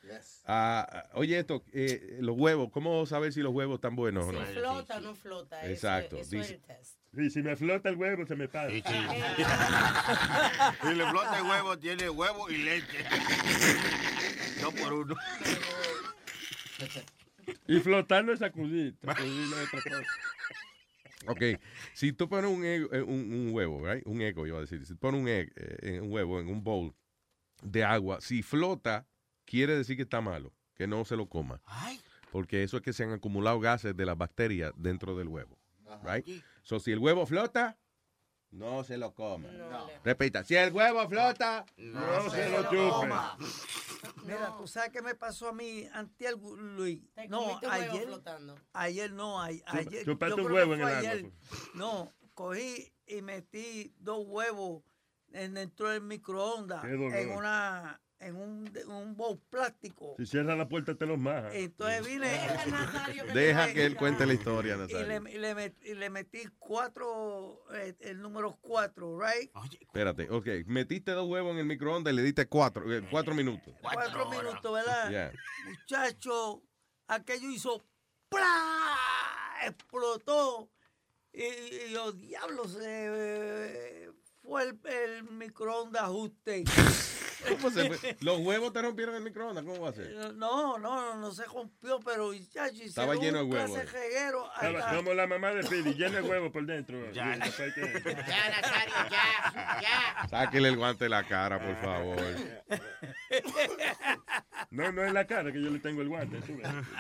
Ah, 0.47 0.87
ah, 0.91 1.11
oye, 1.15 1.39
esto, 1.39 1.65
eh, 1.73 2.19
los 2.21 2.37
huevos, 2.39 2.71
¿cómo 2.73 3.05
saber 3.07 3.33
si 3.33 3.41
los 3.41 3.53
huevos 3.53 3.77
están 3.77 3.97
buenos 3.97 4.27
o 4.29 4.33
no? 4.33 4.47
Si 4.47 4.53
flota 4.55 4.97
o 4.97 5.01
no 5.01 5.15
flota. 5.15 5.61
eso- 5.63 5.71
Exacto, 5.73 6.17
Eso, 6.19 6.31
dice- 6.31 6.45
es 6.45 6.51
el 6.53 6.61
test. 6.63 6.97
Y 7.13 7.29
si 7.29 7.43
me 7.43 7.57
flota 7.57 7.89
el 7.89 7.97
huevo, 7.97 8.25
se 8.25 8.37
me 8.37 8.47
pasa. 8.49 8.73
Y 8.73 8.83
le 10.95 11.11
flota 11.11 11.39
el 11.39 11.43
huevo, 11.45 11.77
tiene 11.79 12.09
huevo 12.09 12.49
y 12.51 12.59
leche. 12.59 13.05
No 14.61 14.71
por 14.73 14.93
uno. 14.93 15.15
Y 17.77 17.81
flotando 17.81 18.33
es 18.33 18.39
sacudir. 18.41 18.97
Sacudir 19.03 19.49
no 19.49 19.57
es 19.61 19.69
otra 19.69 19.83
cosa. 19.83 20.03
Ok, 21.27 21.43
si 21.93 22.13
tú 22.13 22.29
pones 22.29 22.51
un, 22.51 22.63
egg- 22.65 22.89
eh, 22.93 23.03
un, 23.03 23.33
un 23.33 23.51
huevo, 23.53 23.87
right? 23.87 24.03
un 24.07 24.23
eco, 24.23 24.41
yo 24.43 24.47
iba 24.49 24.59
a 24.59 24.61
decir, 24.63 24.85
si 24.87 24.95
pones 24.95 25.21
un, 25.21 25.29
egg, 25.29 25.53
eh, 25.57 26.01
un 26.01 26.11
huevo 26.11 26.41
en 26.41 26.49
un 26.49 26.65
bowl 26.65 26.95
de 27.63 27.85
agua, 27.85 28.21
si 28.23 28.43
flota, 28.43 29.07
quiere 29.45 29.77
decir 29.77 29.97
que 29.97 30.03
está 30.03 30.23
malo, 30.23 30.55
que 30.75 30.87
no 30.87 31.05
se 31.05 31.17
lo 31.17 31.29
coma. 31.29 31.61
Porque 32.33 32.63
eso 32.63 32.79
es 32.79 32.83
que 32.83 32.93
se 32.95 33.05
han 33.05 33.13
acumulado 33.13 33.61
gases 33.61 33.95
de 33.95 34.07
las 34.07 34.17
bacterias 34.17 34.73
dentro 34.77 35.15
del 35.17 35.29
huevo. 35.29 35.59
Right? 36.05 36.27
So, 36.63 36.81
si 36.81 36.93
el 36.93 36.99
huevo 37.01 37.27
flota, 37.27 37.77
no 38.51 38.85
se 38.85 38.97
lo 38.99 39.15
coma. 39.15 39.49
Repita, 40.05 40.43
si 40.45 40.57
el 40.57 40.73
huevo 40.73 41.09
flota, 41.09 41.65
no, 41.77 42.31
se 42.31 42.49
lo 42.51 42.63
chupe. 42.65 43.15
Mira, 44.25 44.55
tú 44.59 44.67
sabes 44.67 44.91
qué 44.91 45.03
me 45.03 45.15
pasó 45.15 45.49
a 45.49 45.53
mí 45.53 45.89
antier, 45.93 46.37
Luis. 46.37 47.01
Te 47.15 47.29
No, 47.29 47.59
huevo 47.59 47.71
ayer. 47.71 48.05
flotando. 48.07 48.59
Ayer 48.73 49.13
no, 49.13 49.41
ayer. 49.41 50.05
chupaste 50.05 50.37
yo 50.37 50.47
un 50.47 50.53
huevo 50.53 50.75
en 50.75 50.81
el 50.81 50.87
ayer. 50.89 51.33
No, 51.75 52.13
cogí 52.35 52.93
y 53.07 53.23
metí 53.23 53.95
dos 53.99 54.25
huevos 54.27 54.83
en 55.33 55.55
dentro 55.55 55.89
del 55.89 56.03
microondas 56.03 56.85
en 56.85 57.31
una 57.31 58.01
en 58.21 58.37
un, 58.37 58.71
en 58.77 58.91
un 58.91 59.17
bowl 59.17 59.39
plástico. 59.51 60.15
Si 60.19 60.27
cierra 60.27 60.55
la 60.55 60.69
puerta, 60.69 60.95
te 60.95 61.07
los 61.07 61.19
maja. 61.19 61.55
Entonces 61.55 62.07
vine. 62.07 62.29
Deja 63.35 63.73
que 63.73 63.85
él 63.87 63.97
cuente 63.97 64.27
la 64.27 64.35
historia, 64.35 64.75
Y 64.75 64.79
Nazario. 64.79 65.21
le, 65.21 65.33
y 65.33 65.39
le 65.39 65.55
met- 65.57 65.77
y 65.83 65.95
le 65.95 66.11
metí 66.11 66.43
cuatro, 66.59 67.65
eh, 67.75 67.95
el 68.01 68.21
número 68.21 68.59
cuatro, 68.61 69.19
right? 69.19 69.51
Espérate, 69.81 70.29
ok, 70.31 70.47
metiste 70.67 71.13
dos 71.13 71.29
huevos 71.29 71.53
en 71.53 71.59
el 71.59 71.67
microondas 71.67 72.13
y 72.13 72.17
le 72.17 72.23
diste 72.23 72.47
cuatro, 72.47 72.93
eh, 72.95 73.07
cuatro 73.11 73.35
minutos. 73.35 73.75
Cuatro 73.81 74.29
minutos, 74.31 74.73
¿verdad? 74.73 75.11
Yeah. 75.11 75.33
Muchacho, 75.67 76.63
aquello 77.09 77.51
hizo 77.51 77.83
¡plá! 78.29 78.97
explotó. 79.67 80.71
Y, 81.33 81.43
y 81.45 81.93
yo, 81.93 82.13
diablo, 82.13 82.67
se 82.69 82.81
eh, 82.85 84.11
fue 84.51 84.63
el, 84.65 84.79
el 84.85 85.23
microondas 85.31 86.03
ajuste. 86.03 86.65
¿Cómo 87.49 87.71
se 87.71 87.89
fue? 87.95 88.17
Los 88.21 88.39
huevos 88.41 88.73
te 88.73 88.83
rompieron 88.83 89.15
el 89.15 89.23
microondas, 89.23 89.65
¿cómo 89.65 89.81
va 89.81 89.91
a 89.91 89.93
ser? 89.93 90.11
No, 90.35 90.77
no, 90.79 91.15
no 91.17 91.31
se 91.33 91.45
rompió, 91.45 91.99
pero 92.01 92.33
muchacho, 92.33 92.83
Estaba 92.83 93.15
lleno 93.15 93.39
de 93.39 93.45
un 93.45 93.53
huevo 93.53 93.75
clase 93.75 93.81
ahí. 93.97 94.03
reguero 94.09 94.45
Estaba 94.57 94.79
hasta- 94.81 94.97
Como 94.97 95.15
la 95.15 95.27
mamá 95.27 95.51
de 95.53 95.63
Pidi, 95.65 95.95
llena 95.95 96.21
de 96.21 96.29
huevo 96.29 96.51
por 96.53 96.67
dentro. 96.67 96.99
Ya, 97.13 97.31
Ya, 97.31 97.37
Nazario, 97.37 97.87
ya, 99.11 99.81
ya. 99.81 100.29
Sáquele 100.29 100.69
el 100.69 100.77
guante 100.77 101.05
de 101.05 101.11
la 101.11 101.27
cara, 101.27 101.59
por 101.65 101.77
favor. 101.81 102.17
No, 104.71 104.93
no 104.93 105.05
es 105.05 105.13
la 105.13 105.27
cara 105.27 105.53
que 105.53 105.63
yo 105.63 105.71
le 105.71 105.79
tengo 105.79 106.03
el 106.03 106.09
guante. 106.09 106.41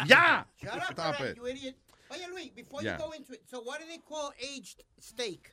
¡Ya! 0.06 0.46
Shut 0.62 0.74
up, 0.76 0.92
Stop 0.92 1.20
it. 1.20 1.36
you 1.36 1.48
idiot. 1.48 1.76
Oye, 2.10 2.26
Luis, 2.28 2.52
before 2.54 2.82
Yeah. 2.82 2.96
you 2.98 3.04
go 3.04 3.12
into 3.12 3.34
it, 3.34 3.42
so 3.48 3.60
what 3.62 3.78
do 3.80 3.86
they 3.86 3.98
call 3.98 4.32
aged 4.40 4.82
steak? 4.98 5.52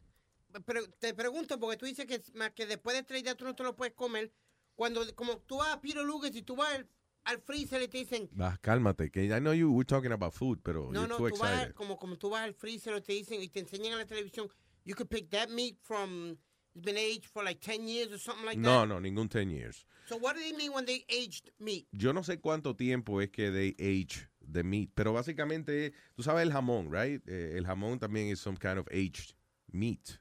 Pero 0.66 0.88
te 1.00 1.14
pregunto, 1.14 1.60
porque 1.60 1.77
tú 1.77 1.86
dices 1.86 2.06
que, 2.06 2.22
que 2.56 2.66
después 2.66 2.95
de 2.95 3.03
tres 3.03 3.24
días 3.24 3.36
tú 3.38 3.45
no 3.45 3.56
te 3.56 3.64
lo 3.64 3.76
puedes 3.76 3.94
comer. 3.94 4.32
Cuando, 4.76 5.03
como 5.16 5.40
tú 5.40 5.58
vas 5.58 5.69
a 5.76 5.82
Peter 5.82 6.03
Luger 6.03 6.36
y 6.36 6.42
tú 6.44 6.56
vas 6.56 6.74
al, 6.76 6.88
al 7.24 7.42
freezer 7.42 7.82
y 7.82 7.88
te 7.88 7.98
dicen, 7.98 8.30
Va, 8.40 8.58
cálmate, 8.61 9.10
que 9.10 9.26
I 9.26 9.40
know 9.40 9.53
you 9.53 9.72
were 9.72 9.86
talking 9.86 10.11
about 10.11 10.34
food, 10.34 10.60
pero 10.64 10.92
no, 10.92 11.02
you're 11.02 11.08
no, 11.08 11.18
too 11.18 11.30
tú 11.30 11.38
vas, 11.40 11.52
excited. 11.52 11.74
como, 11.76 11.98
como 11.98 12.16
tú 12.18 12.30
vas 12.30 12.44
al 12.44 12.53
freezer 12.53 12.95
y 12.95 13.02
te 13.02 13.14
dicen, 13.14 13.42
y 13.42 13.50
te 13.50 13.60
enseñan 13.60 13.94
en 13.94 13.98
la 14.00 14.06
televisión, 14.06 14.48
you 14.86 14.94
could 14.95 15.10
pick 15.10 15.30
that 15.32 15.50
meat 15.50 15.77
from, 15.82 16.38
it's 16.76 16.86
been 16.86 16.95
aged 16.98 17.26
for 17.26 17.44
like 17.44 17.60
10 17.60 17.88
years 17.88 18.11
or 18.14 18.19
something 18.19 18.45
like 18.45 18.58
No, 18.60 18.82
that. 18.82 18.88
no, 18.88 19.00
ningún 19.00 19.30
10 19.30 19.50
years. 19.50 19.86
So 20.06 20.16
what 20.18 20.36
do 20.36 20.42
they 20.42 20.53
mean 20.53 20.72
when 20.74 20.86
they 20.86 21.03
aged 21.10 21.50
meat? 21.60 21.88
Yo 21.92 22.14
no 22.14 22.22
sé 22.22 22.40
cuánto 22.40 22.77
tiempo 22.77 23.19
es 23.19 23.30
que 23.32 23.52
they 23.52 23.76
age 23.80 24.27
the 24.40 24.64
meat, 24.64 24.92
pero 24.95 25.11
básicamente, 25.11 25.92
tú 26.16 26.22
sabes 26.24 26.44
el 26.44 26.52
jamón, 26.53 26.90
right? 26.92 27.22
Eh, 27.27 27.58
el 27.58 27.66
jamón 27.66 28.00
también 28.00 28.27
es 28.32 28.40
some 28.40 28.56
kind 28.58 28.77
of 28.77 28.88
aged 28.92 29.34
meat, 29.74 30.19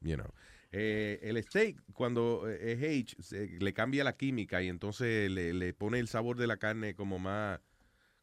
you 0.00 0.16
know. 0.16 0.32
Eh, 0.72 1.20
el 1.22 1.42
steak, 1.42 1.76
cuando 1.92 2.48
eh, 2.48 2.72
es 2.72 2.78
aged, 2.78 3.22
se- 3.22 3.58
le 3.60 3.72
cambia 3.72 4.04
la 4.04 4.16
química 4.16 4.62
y 4.62 4.68
entonces 4.68 5.30
le, 5.30 5.54
le 5.54 5.72
pone 5.72 5.98
el 5.98 6.08
sabor 6.08 6.36
de 6.36 6.46
la 6.46 6.56
carne 6.58 6.94
como 6.94 7.18
más, 7.18 7.60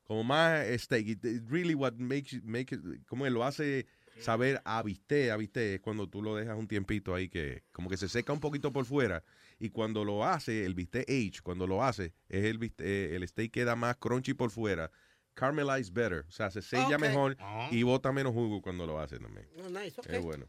como 0.03 0.23
más 0.23 0.65
steak. 0.79 1.07
It, 1.07 1.25
it 1.25 1.43
really 1.49 1.73
what 1.73 1.93
makes, 1.95 2.35
it- 2.35 2.43
make 2.43 2.75
it, 2.75 2.81
como 3.07 3.27
lo 3.29 3.43
hace 3.43 3.87
saber 4.19 4.61
a 4.65 4.83
bistec, 4.83 5.31
a 5.31 5.37
bistec, 5.37 5.75
es 5.75 5.79
cuando 5.79 6.07
tú 6.07 6.21
lo 6.21 6.35
dejas 6.35 6.55
un 6.57 6.67
tiempito 6.67 7.15
ahí 7.15 7.29
que 7.29 7.63
como 7.71 7.89
que 7.89 7.97
se 7.97 8.07
seca 8.07 8.31
un 8.31 8.39
poquito 8.39 8.71
por 8.71 8.85
fuera 8.85 9.23
y 9.59 9.69
cuando 9.69 10.05
lo 10.05 10.23
hace, 10.23 10.65
el 10.65 10.75
bistec 10.75 11.09
age, 11.09 11.41
cuando 11.41 11.65
lo 11.65 11.83
hace, 11.83 12.13
es 12.29 12.43
el, 12.45 12.59
bistec- 12.59 12.83
eh, 12.85 13.15
el 13.15 13.27
steak 13.27 13.51
queda 13.51 13.75
más 13.75 13.95
crunchy 13.97 14.33
por 14.35 14.51
fuera, 14.51 14.91
caramelized 15.33 15.93
better, 15.93 16.25
o 16.27 16.31
sea, 16.31 16.51
se 16.51 16.61
sella 16.61 16.97
mejor 16.99 17.35
Ah. 17.39 17.69
y 17.71 17.81
bota 17.81 18.11
menos 18.11 18.33
jugo 18.33 18.61
cuando 18.61 18.85
lo 18.85 18.99
hace 18.99 19.17
también. 19.17 19.47
Oh, 19.57 19.69
nice, 19.69 19.99
okay. 19.99 20.17
Es 20.17 20.21
bueno. 20.21 20.45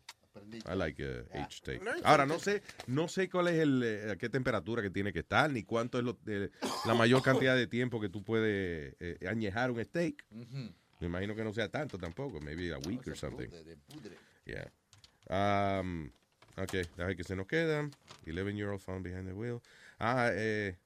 I 0.66 0.74
like 0.74 1.00
uh, 1.00 1.24
aged 1.32 1.52
steak. 1.52 1.82
Learn 1.84 2.00
Ahora, 2.04 2.26
no 2.26 2.38
sé, 2.38 2.62
no 2.86 3.06
sé 3.08 3.28
cuál 3.28 3.48
es 3.48 3.58
el, 3.60 3.82
eh, 3.84 4.10
a 4.12 4.16
qué 4.16 4.28
temperatura 4.28 4.82
que 4.82 4.90
tiene 4.90 5.12
que 5.12 5.20
estar, 5.20 5.50
ni 5.50 5.62
cuánto 5.62 5.98
es 5.98 6.04
lo- 6.04 6.18
eh, 6.26 6.50
la 6.86 6.94
mayor 6.94 7.22
cantidad 7.22 7.54
de 7.54 7.66
tiempo 7.66 8.00
que 8.00 8.08
tú 8.08 8.22
puedes 8.24 8.94
eh, 9.00 9.18
añejar 9.28 9.70
un 9.70 9.82
steak. 9.84 10.24
Me 11.00 11.06
imagino 11.06 11.34
que 11.34 11.44
no 11.44 11.52
sea 11.52 11.68
tanto 11.68 11.98
tampoco, 11.98 12.40
maybe 12.40 12.72
a 12.72 12.78
week 12.78 13.06
or 13.06 13.16
something. 13.16 13.48
Yeah. 14.46 14.70
Um, 15.80 16.10
ok, 16.56 16.72
deja 16.96 17.14
que 17.14 17.24
se 17.24 17.36
nos 17.36 17.46
quedan. 17.46 17.90
11 18.26 18.56
year 18.56 18.68
old 18.70 18.80
found 18.80 19.04
behind 19.04 19.26
the 19.26 19.34
wheel. 19.34 19.60
Ah, 19.98 20.30
eh, 20.32 20.76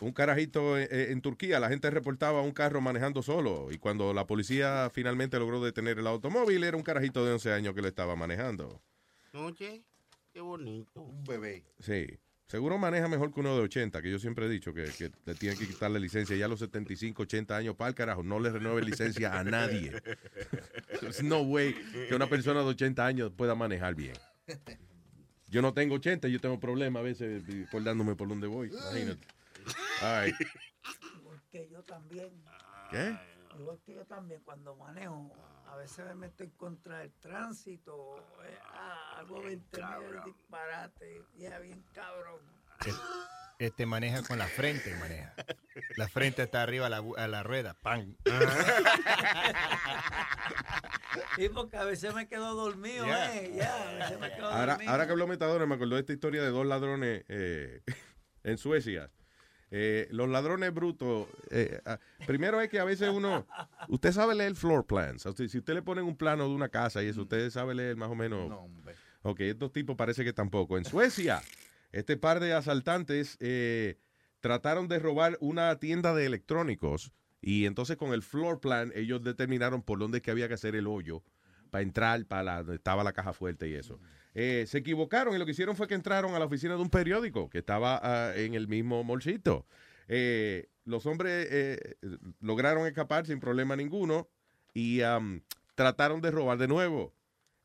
un 0.00 0.12
carajito 0.12 0.78
eh, 0.78 1.10
en 1.10 1.20
Turquía, 1.20 1.60
la 1.60 1.68
gente 1.68 1.90
reportaba 1.90 2.42
un 2.42 2.52
carro 2.52 2.80
manejando 2.80 3.22
solo 3.22 3.68
y 3.70 3.78
cuando 3.78 4.12
la 4.12 4.26
policía 4.26 4.90
finalmente 4.92 5.38
logró 5.38 5.62
detener 5.62 5.98
el 5.98 6.06
automóvil, 6.06 6.64
era 6.64 6.76
un 6.76 6.82
carajito 6.82 7.24
de 7.24 7.32
11 7.32 7.52
años 7.52 7.74
que 7.74 7.82
lo 7.82 7.88
estaba 7.88 8.16
manejando. 8.16 8.80
Oye, 9.34 9.82
qué 10.32 10.40
bonito. 10.40 11.00
Un 11.02 11.24
bebé. 11.24 11.64
Sí. 11.80 12.18
Seguro 12.46 12.78
maneja 12.78 13.08
mejor 13.08 13.32
que 13.34 13.40
uno 13.40 13.54
de 13.54 13.62
80, 13.62 14.00
que 14.00 14.10
yo 14.10 14.18
siempre 14.18 14.46
he 14.46 14.48
dicho 14.48 14.72
que, 14.72 14.84
que 14.84 15.10
le 15.26 15.34
tienen 15.34 15.58
que 15.58 15.66
quitar 15.66 15.90
la 15.90 15.98
licencia 15.98 16.34
ya 16.34 16.46
a 16.46 16.48
los 16.48 16.60
75, 16.60 17.24
80 17.24 17.54
años 17.54 17.76
para 17.76 17.90
el 17.90 17.94
carajo. 17.94 18.22
No 18.22 18.40
le 18.40 18.48
renueve 18.50 18.80
licencia 18.82 19.38
a 19.38 19.44
nadie. 19.44 19.92
There's 21.00 21.22
no 21.22 21.42
way 21.42 21.74
que 22.08 22.14
una 22.14 22.26
persona 22.26 22.60
de 22.60 22.68
80 22.68 23.04
años 23.04 23.32
pueda 23.36 23.54
manejar 23.54 23.94
bien. 23.94 24.14
Yo 25.50 25.60
no 25.60 25.74
tengo 25.74 25.96
80, 25.96 26.28
yo 26.28 26.40
tengo 26.40 26.58
problemas 26.58 27.00
a 27.00 27.04
veces 27.04 27.42
acordándome 27.66 28.14
por 28.14 28.28
dónde 28.28 28.46
voy. 28.46 28.68
Imagínate. 28.68 29.37
All 30.02 30.24
right. 30.24 30.34
Que 31.50 31.68
yo 31.68 31.82
también. 31.82 32.30
¿Qué? 32.90 33.16
Igual 33.58 33.78
que 33.84 33.94
yo 33.94 34.04
también, 34.06 34.40
cuando 34.44 34.76
manejo, 34.76 35.32
a 35.66 35.76
veces 35.76 36.04
me 36.06 36.14
meto 36.14 36.44
en 36.44 36.50
contra 36.50 36.98
del 36.98 37.12
tránsito. 37.14 38.16
eh, 38.44 38.58
ah, 38.74 39.16
algo 39.18 39.42
20 39.42 39.80
mil 39.82 40.22
disparate. 40.24 41.22
Ya 41.36 41.58
bien 41.58 41.82
cabrón. 41.92 42.40
Este 43.58 43.86
maneja 43.86 44.22
con 44.22 44.38
la 44.38 44.46
frente, 44.46 44.94
maneja. 45.00 45.34
La 45.96 46.08
frente 46.08 46.42
está 46.44 46.62
arriba 46.62 46.86
a 46.86 46.90
la, 46.90 47.02
a 47.16 47.26
la 47.26 47.42
rueda. 47.42 47.74
¡Pam! 47.82 48.14
Y 51.36 51.48
porque 51.48 51.76
a 51.76 51.84
veces 51.84 52.14
me 52.14 52.28
quedo 52.28 52.54
dormido, 52.54 53.04
Yeah. 53.06 53.36
eh. 53.36 53.52
Ya, 53.56 53.90
a 53.90 53.94
veces 53.94 54.20
me 54.20 54.32
quedo 54.34 54.46
Ahora, 54.46 54.72
dormido. 54.74 54.92
ahora 54.92 55.06
que 55.06 55.12
habló 55.12 55.26
Metadona, 55.26 55.66
me 55.66 55.74
acordó 55.74 55.94
de 55.96 56.00
esta 56.02 56.12
historia 56.12 56.42
de 56.42 56.50
dos 56.50 56.66
ladrones 56.66 57.24
eh, 57.28 57.82
en 58.44 58.58
Suecia. 58.58 59.10
Eh, 59.70 60.08
los 60.10 60.28
ladrones 60.28 60.72
brutos, 60.72 61.26
eh, 61.50 61.80
ah, 61.84 61.98
primero 62.26 62.60
es 62.60 62.70
que 62.70 62.78
a 62.78 62.84
veces 62.84 63.10
uno, 63.10 63.46
usted 63.88 64.12
sabe 64.12 64.34
leer 64.34 64.54
floor 64.54 64.86
plans. 64.86 65.26
O 65.26 65.32
sea, 65.32 65.48
si 65.48 65.58
usted 65.58 65.74
le 65.74 65.82
ponen 65.82 66.04
un 66.04 66.16
plano 66.16 66.48
de 66.48 66.54
una 66.54 66.70
casa 66.70 67.02
y 67.02 67.06
eso, 67.06 67.22
usted 67.22 67.50
sabe 67.50 67.74
leer 67.74 67.96
más 67.96 68.08
o 68.08 68.14
menos. 68.14 68.50
Ok, 69.22 69.40
estos 69.40 69.72
tipos 69.72 69.96
parece 69.96 70.24
que 70.24 70.32
tampoco. 70.32 70.78
En 70.78 70.84
Suecia, 70.84 71.42
este 71.92 72.16
par 72.16 72.40
de 72.40 72.54
asaltantes 72.54 73.36
eh, 73.40 73.98
trataron 74.40 74.88
de 74.88 74.98
robar 74.98 75.36
una 75.40 75.78
tienda 75.78 76.14
de 76.14 76.24
electrónicos 76.24 77.12
y 77.40 77.66
entonces 77.66 77.96
con 77.96 78.12
el 78.12 78.22
floor 78.22 78.60
plan 78.60 78.92
ellos 78.94 79.22
determinaron 79.22 79.82
por 79.82 79.98
dónde 79.98 80.18
es 80.18 80.22
que 80.22 80.30
había 80.30 80.48
que 80.48 80.54
hacer 80.54 80.74
el 80.76 80.86
hoyo 80.86 81.22
para 81.70 81.82
entrar 81.82 82.24
para 82.26 82.42
la, 82.42 82.56
donde 82.58 82.76
estaba 82.76 83.04
la 83.04 83.12
caja 83.12 83.32
fuerte 83.32 83.68
y 83.68 83.74
eso. 83.74 84.00
Eh, 84.40 84.66
se 84.68 84.78
equivocaron 84.78 85.34
y 85.34 85.38
lo 85.38 85.44
que 85.44 85.50
hicieron 85.50 85.74
fue 85.74 85.88
que 85.88 85.96
entraron 85.96 86.36
a 86.36 86.38
la 86.38 86.44
oficina 86.44 86.76
de 86.76 86.80
un 86.80 86.90
periódico 86.90 87.50
que 87.50 87.58
estaba 87.58 87.98
ah, 88.00 88.36
en 88.36 88.54
el 88.54 88.68
mismo 88.68 89.02
molcito. 89.02 89.66
Eh, 90.06 90.68
los 90.84 91.06
hombres 91.06 91.48
eh, 91.50 91.96
lograron 92.38 92.86
escapar 92.86 93.26
sin 93.26 93.40
problema 93.40 93.74
ninguno 93.74 94.28
y 94.72 95.00
trataron 95.74 96.20
de 96.20 96.30
robar 96.30 96.56
de 96.56 96.68
nuevo. 96.68 97.16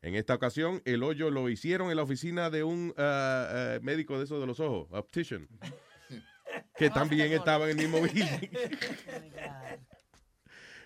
En 0.02 0.16
esta 0.16 0.34
ocasión, 0.34 0.82
el 0.84 1.04
hoyo 1.04 1.30
lo 1.30 1.48
hicieron 1.48 1.90
en 1.90 1.96
la 1.96 2.02
oficina 2.02 2.50
de 2.50 2.64
un 2.64 2.92
ah, 2.96 3.78
médico 3.80 4.18
de 4.18 4.24
esos 4.24 4.40
de 4.40 4.46
los 4.48 4.58
ojos, 4.58 4.88
optician, 4.90 5.46
que 6.76 6.90
también 6.90 7.30
estaba 7.30 7.70
en 7.70 7.78
el 7.78 7.86
mismo 7.88 8.00
building. 8.00 8.50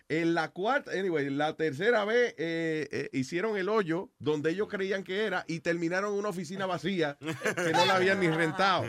En 0.08 0.32
la 0.34 0.48
cuarta, 0.52 0.92
anyway, 0.92 1.28
la 1.28 1.54
tercera 1.54 2.04
vez 2.06 2.34
eh, 2.38 2.88
eh, 2.90 3.10
hicieron 3.12 3.58
el 3.58 3.68
hoyo 3.68 4.10
donde 4.18 4.50
ellos 4.50 4.68
creían 4.68 5.04
que 5.04 5.24
era 5.24 5.44
y 5.46 5.60
terminaron 5.60 6.14
en 6.14 6.18
una 6.20 6.30
oficina 6.30 6.64
vacía 6.64 7.18
que 7.18 7.72
no 7.72 7.84
la 7.84 7.96
habían 7.96 8.20
ni 8.20 8.28
rentado. 8.28 8.86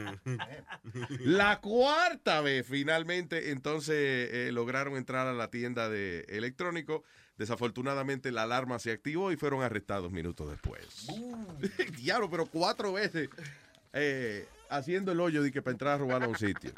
La 1.19 1.59
cuarta 1.59 2.39
vez, 2.39 2.65
finalmente, 2.65 3.51
entonces 3.51 4.29
eh, 4.31 4.49
lograron 4.53 4.95
entrar 4.95 5.27
a 5.27 5.33
la 5.33 5.49
tienda 5.49 5.89
de 5.89 6.25
electrónico. 6.29 7.03
Desafortunadamente, 7.37 8.31
la 8.31 8.43
alarma 8.43 8.79
se 8.79 8.91
activó 8.91 9.31
y 9.31 9.37
fueron 9.37 9.61
arrestados 9.61 10.11
minutos 10.11 10.49
después. 10.49 11.07
Diablo, 11.97 12.29
pero 12.29 12.45
cuatro 12.45 12.93
veces 12.93 13.29
eh, 13.93 14.45
haciendo 14.69 15.11
el 15.11 15.19
hoyo 15.19 15.43
de 15.43 15.51
que 15.51 15.61
para 15.61 15.73
entrar 15.73 15.93
a 15.95 15.97
robar 15.97 16.23
a 16.23 16.27
un 16.27 16.37
sitio. 16.37 16.71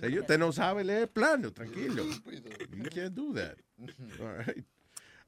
Señor, 0.00 0.20
usted 0.22 0.38
no 0.38 0.52
sabe 0.52 0.84
leer 0.84 1.08
plano, 1.10 1.52
tranquilo. 1.52 2.04
You 2.04 2.84
can't 2.90 3.14
do 3.14 3.34
that. 3.34 3.56
All 4.20 4.32
right. 4.46 4.64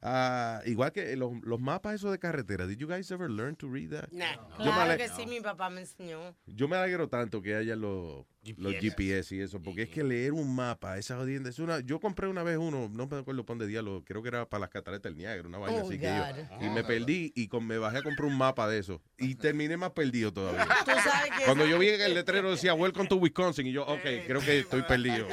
Ah, 0.03 0.61
igual 0.67 0.93
que 0.93 1.17
los, 1.17 1.33
los 1.43 1.61
mapas 1.61 1.95
esos 1.95 2.13
de 2.13 2.19
carretera. 2.19 2.67
Did 2.67 2.79
you 2.79 2.87
guys 2.87 3.11
ever 3.11 3.31
learn 3.31 3.57
to 3.57 3.69
read 3.69 3.91
that? 3.91 4.11
Nah. 4.13 4.37
Me 4.59 4.65
Claro 4.65 4.97
que 4.97 5.09
sí, 5.09 5.27
mi 5.27 5.41
papá 5.41 5.71
me 5.71 5.81
enseñó. 5.81 6.35
Yo 6.47 6.69
me 6.69 6.77
alegro 6.77 7.09
tanto 7.09 7.43
que 7.43 7.55
haya 7.55 7.77
los 7.77 8.25
los 8.57 8.75
GPS 8.75 9.35
y 9.35 9.41
eso, 9.41 9.61
porque 9.61 9.83
es 9.83 9.89
que 9.89 10.05
leer 10.05 10.33
un 10.33 10.55
mapa, 10.55 10.99
esa 10.99 11.17
jodienda, 11.17 11.51
es 11.51 11.59
una, 11.59 11.81
yo 11.81 12.01
compré 12.01 12.29
una 12.29 12.43
vez 12.43 12.59
uno, 12.59 12.89
no 12.93 13.07
me 13.07 13.19
acuerdo 13.19 13.45
por 13.45 13.57
dónde 13.57 13.67
diablo, 13.67 14.03
creo 14.05 14.23
que 14.23 14.29
era 14.29 14.49
para 14.49 14.61
las 14.63 14.71
cataratas 14.71 15.03
del 15.03 15.17
Niágara, 15.17 15.49
una 15.49 15.59
vaina 15.59 15.83
Oh, 15.83 15.89
así 15.89 15.99
que 15.99 16.07
yo, 16.07 16.67
y 16.67 16.71
me 16.71 16.85
perdí 16.85 17.33
y 17.35 17.49
con, 17.49 17.67
me 17.67 17.79
bajé 17.79 17.99
a 17.99 18.03
comprar 18.03 18.29
un 18.29 18.39
mapa 18.39 18.69
de 18.69 18.79
eso 18.79 19.03
y 19.19 19.35
terminé 19.35 19.77
más 19.77 19.91
perdido 19.91 20.33
todavía. 20.33 20.67
Tú 20.85 20.91
sabes 21.03 21.31
que 21.37 21.45
Cuando 21.45 21.67
yo 21.67 21.79
vi 21.79 21.87
que 21.87 22.05
el 22.05 22.15
letrero 22.15 22.51
decía 22.51 22.75
Welcome 22.75 23.09
to 23.09 23.17
Wisconsin 23.17 23.67
y 23.67 23.73
yo, 23.73 23.85
ok, 23.85 24.01
creo 24.27 24.41
que 24.41 24.61
estoy 24.61 24.83
perdido. 24.83 25.27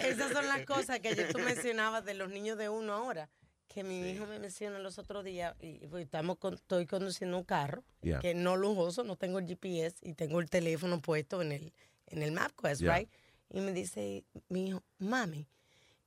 Esas 0.00 0.32
son 0.32 0.46
las 0.46 0.64
cosas 0.66 1.00
que 1.00 1.08
ayer 1.08 1.32
tú 1.32 1.38
mencionabas 1.38 2.04
de 2.04 2.14
los 2.14 2.30
niños 2.30 2.58
de 2.58 2.68
uno 2.68 2.92
ahora. 2.92 3.28
Que 3.68 3.84
mi 3.84 4.00
hijo 4.10 4.26
me 4.26 4.38
menciona 4.38 4.78
los 4.78 4.98
otros 4.98 5.24
días, 5.24 5.54
y 5.60 5.86
pues, 5.88 6.04
estamos 6.04 6.38
con- 6.38 6.54
estoy 6.54 6.86
conduciendo 6.86 7.36
un 7.36 7.44
carro, 7.44 7.84
Yeah. 8.02 8.18
que 8.20 8.34
no 8.34 8.56
lujoso, 8.56 9.04
no 9.04 9.16
tengo 9.16 9.38
el 9.38 9.46
GPS 9.46 9.96
y 10.02 10.14
tengo 10.14 10.40
el 10.40 10.48
teléfono 10.48 11.00
puesto 11.02 11.42
en 11.42 11.52
el, 11.52 11.72
en 12.06 12.22
el 12.22 12.32
MapQuest, 12.32 12.80
Yeah. 12.80 12.96
right? 12.98 13.10
Y 13.50 13.60
me 13.60 13.72
dice 13.72 14.24
mi 14.48 14.68
hijo, 14.68 14.82
mami, 14.98 15.46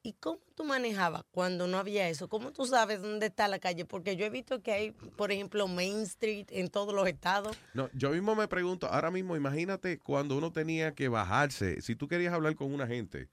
¿y 0.04 0.14
cómo 0.14 0.40
tú 0.56 0.64
manejabas 0.64 1.24
cuando 1.32 1.68
no 1.68 1.78
había 1.78 2.10
eso? 2.10 2.28
¿Cómo 2.28 2.52
tú 2.52 2.66
sabes 2.66 3.00
dónde 3.02 3.28
está 3.28 3.48
la 3.48 3.60
calle? 3.60 3.86
Porque 3.86 4.16
yo 4.16 4.26
he 4.26 4.30
visto 4.32 4.62
que 4.64 4.72
hay, 4.72 4.92
por 4.92 5.32
ejemplo, 5.32 5.68
Main 5.68 6.02
Street 6.02 6.48
en 6.50 6.68
todos 6.70 6.94
los 6.96 7.08
estados. 7.08 7.56
No, 7.76 7.90
yo 7.94 8.10
mismo 8.10 8.36
me 8.36 8.48
pregunto, 8.48 8.88
ahora 8.88 9.12
mismo 9.12 9.36
imagínate 9.36 10.00
cuando 10.00 10.36
uno 10.36 10.52
tenía 10.52 10.94
que 10.96 11.08
bajarse, 11.10 11.80
si 11.82 11.96
tú 11.96 12.08
querías 12.08 12.34
hablar 12.34 12.56
con 12.56 12.74
una 12.74 12.88
gente, 12.88 13.30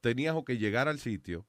tenías 0.00 0.36
o 0.36 0.44
que 0.44 0.56
llegar 0.58 0.86
al 0.88 1.00
sitio 1.00 1.44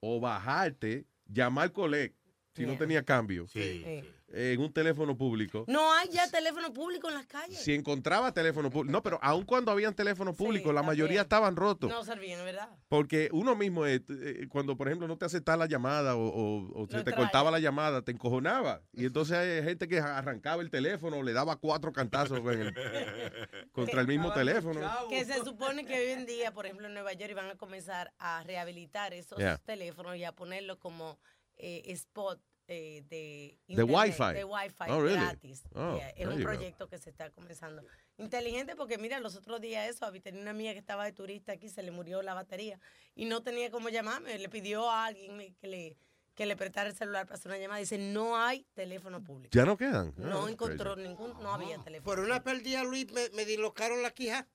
o 0.00 0.20
bajarte, 0.20 1.06
llamar 1.26 1.72
collect, 1.72 2.16
si 2.54 2.66
no 2.66 2.76
tenía 2.76 3.04
cambio, 3.04 3.46
Sí. 3.48 3.84
En 4.32 4.60
un 4.60 4.72
teléfono 4.72 5.16
público. 5.16 5.64
No 5.68 5.92
hay 5.92 6.08
ya 6.08 6.28
teléfono 6.30 6.72
público 6.72 7.08
en 7.08 7.14
las 7.14 7.26
calles. 7.26 7.58
Si 7.58 7.74
encontraba 7.74 8.32
teléfono 8.32 8.70
público, 8.70 8.90
no, 8.92 9.02
pero 9.02 9.18
aun 9.22 9.44
cuando 9.44 9.70
habían 9.70 9.94
teléfono 9.94 10.32
público, 10.34 10.72
la 10.72 10.82
mayoría 10.82 11.22
estaban 11.22 11.54
rotos. 11.56 11.90
No 11.90 12.04
servían, 12.04 12.44
¿verdad? 12.44 12.68
Porque 12.88 13.28
uno 13.32 13.54
mismo, 13.54 13.86
eh, 13.86 14.02
eh, 14.08 14.46
cuando 14.48 14.76
por 14.76 14.88
ejemplo 14.88 15.06
no 15.08 15.16
te 15.18 15.26
aceptaba 15.26 15.58
la 15.58 15.66
llamada 15.66 16.16
o, 16.16 16.26
o- 16.26 16.82
o 16.82 16.86
se 16.88 17.02
te 17.04 17.12
cortaba 17.12 17.50
la 17.50 17.58
llamada, 17.58 18.02
te 18.02 18.12
encojonaba. 18.12 18.82
Y 18.92 19.04
entonces 19.06 19.36
hay 19.36 19.62
gente 19.62 19.86
que 19.88 19.98
arrancaba 20.00 20.62
el 20.62 20.70
teléfono, 20.70 21.22
le 21.22 21.32
daba 21.32 21.56
cuatro 21.56 21.92
cantazos 21.92 22.38
en 22.38 22.48
el- 22.62 22.74
contra 23.72 24.00
el 24.00 24.06
mismo 24.06 24.32
teléfono. 24.32 24.80
Que 25.08 25.24
se 25.24 25.44
supone 25.44 25.84
que 25.84 25.94
hoy 25.98 26.10
en 26.12 26.26
día, 26.26 26.52
por 26.52 26.66
ejemplo, 26.66 26.86
en 26.88 26.94
Nueva 26.94 27.12
York, 27.12 27.30
iban 27.30 27.50
a 27.50 27.56
comenzar 27.56 28.12
a 28.18 28.42
rehabilitar 28.44 29.12
esos 29.14 29.38
Yeah. 29.38 29.58
teléfonos 29.64 30.16
y 30.16 30.24
a 30.24 30.32
ponerlos 30.32 30.78
como 30.78 31.18
eh, 31.56 31.82
spot 31.92 32.40
eh, 32.68 33.02
de 33.08 33.58
De 33.66 33.82
internet, 33.82 33.96
Wi-Fi. 33.96 34.32
De 34.34 34.44
Wi-Fi 34.44 34.84
Oh, 34.90 35.00
really? 35.00 35.16
gratis. 35.20 35.62
Oh, 35.74 35.96
Yeah, 35.96 36.10
es 36.10 36.26
un 36.26 36.36
go. 36.38 36.42
proyecto 36.44 36.88
que 36.88 36.98
se 36.98 37.10
está 37.10 37.30
comenzando. 37.30 37.84
Inteligente 38.18 38.76
porque, 38.76 38.98
mira, 38.98 39.18
los 39.20 39.36
otros 39.36 39.60
días 39.60 39.88
eso, 39.88 40.04
había 40.06 40.22
tenía 40.22 40.40
una 40.42 40.50
amiga 40.52 40.72
que 40.72 40.78
estaba 40.78 41.04
de 41.04 41.12
turista 41.12 41.52
aquí, 41.52 41.68
se 41.68 41.82
le 41.82 41.90
murió 41.90 42.22
la 42.22 42.34
batería 42.34 42.78
y 43.14 43.24
no 43.24 43.42
tenía 43.42 43.70
cómo 43.70 43.88
llamarme. 43.88 44.38
Le 44.38 44.48
pidió 44.48 44.88
a 44.90 45.06
alguien 45.06 45.54
que 45.56 45.66
le, 45.66 45.96
que 46.34 46.46
le 46.46 46.56
prestara 46.56 46.88
el 46.90 46.96
celular 46.96 47.26
para 47.26 47.36
hacer 47.36 47.50
una 47.50 47.58
llamada. 47.58 47.80
Dice, 47.80 47.98
no 47.98 48.36
hay 48.38 48.64
teléfono 48.74 49.22
público. 49.22 49.50
Ya 49.52 49.64
no 49.64 49.76
quedan. 49.76 50.14
No 50.16 50.46
Ah, 50.46 50.50
encontró 50.50 50.94
crazy. 50.94 51.08
ningún, 51.08 51.32
no 51.42 51.52
había 51.52 51.78
teléfono. 51.78 52.04
Por 52.04 52.20
una 52.20 52.42
pérdida, 52.42 52.84
Luis, 52.84 53.10
me, 53.12 53.28
me 53.30 53.44
dislocaron 53.44 54.02
la 54.02 54.10
quija. 54.12 54.46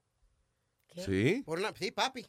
¿Sí? 0.96 1.44
Por 1.46 1.60
una, 1.60 1.74
sí, 1.76 1.92
papi. 1.92 2.26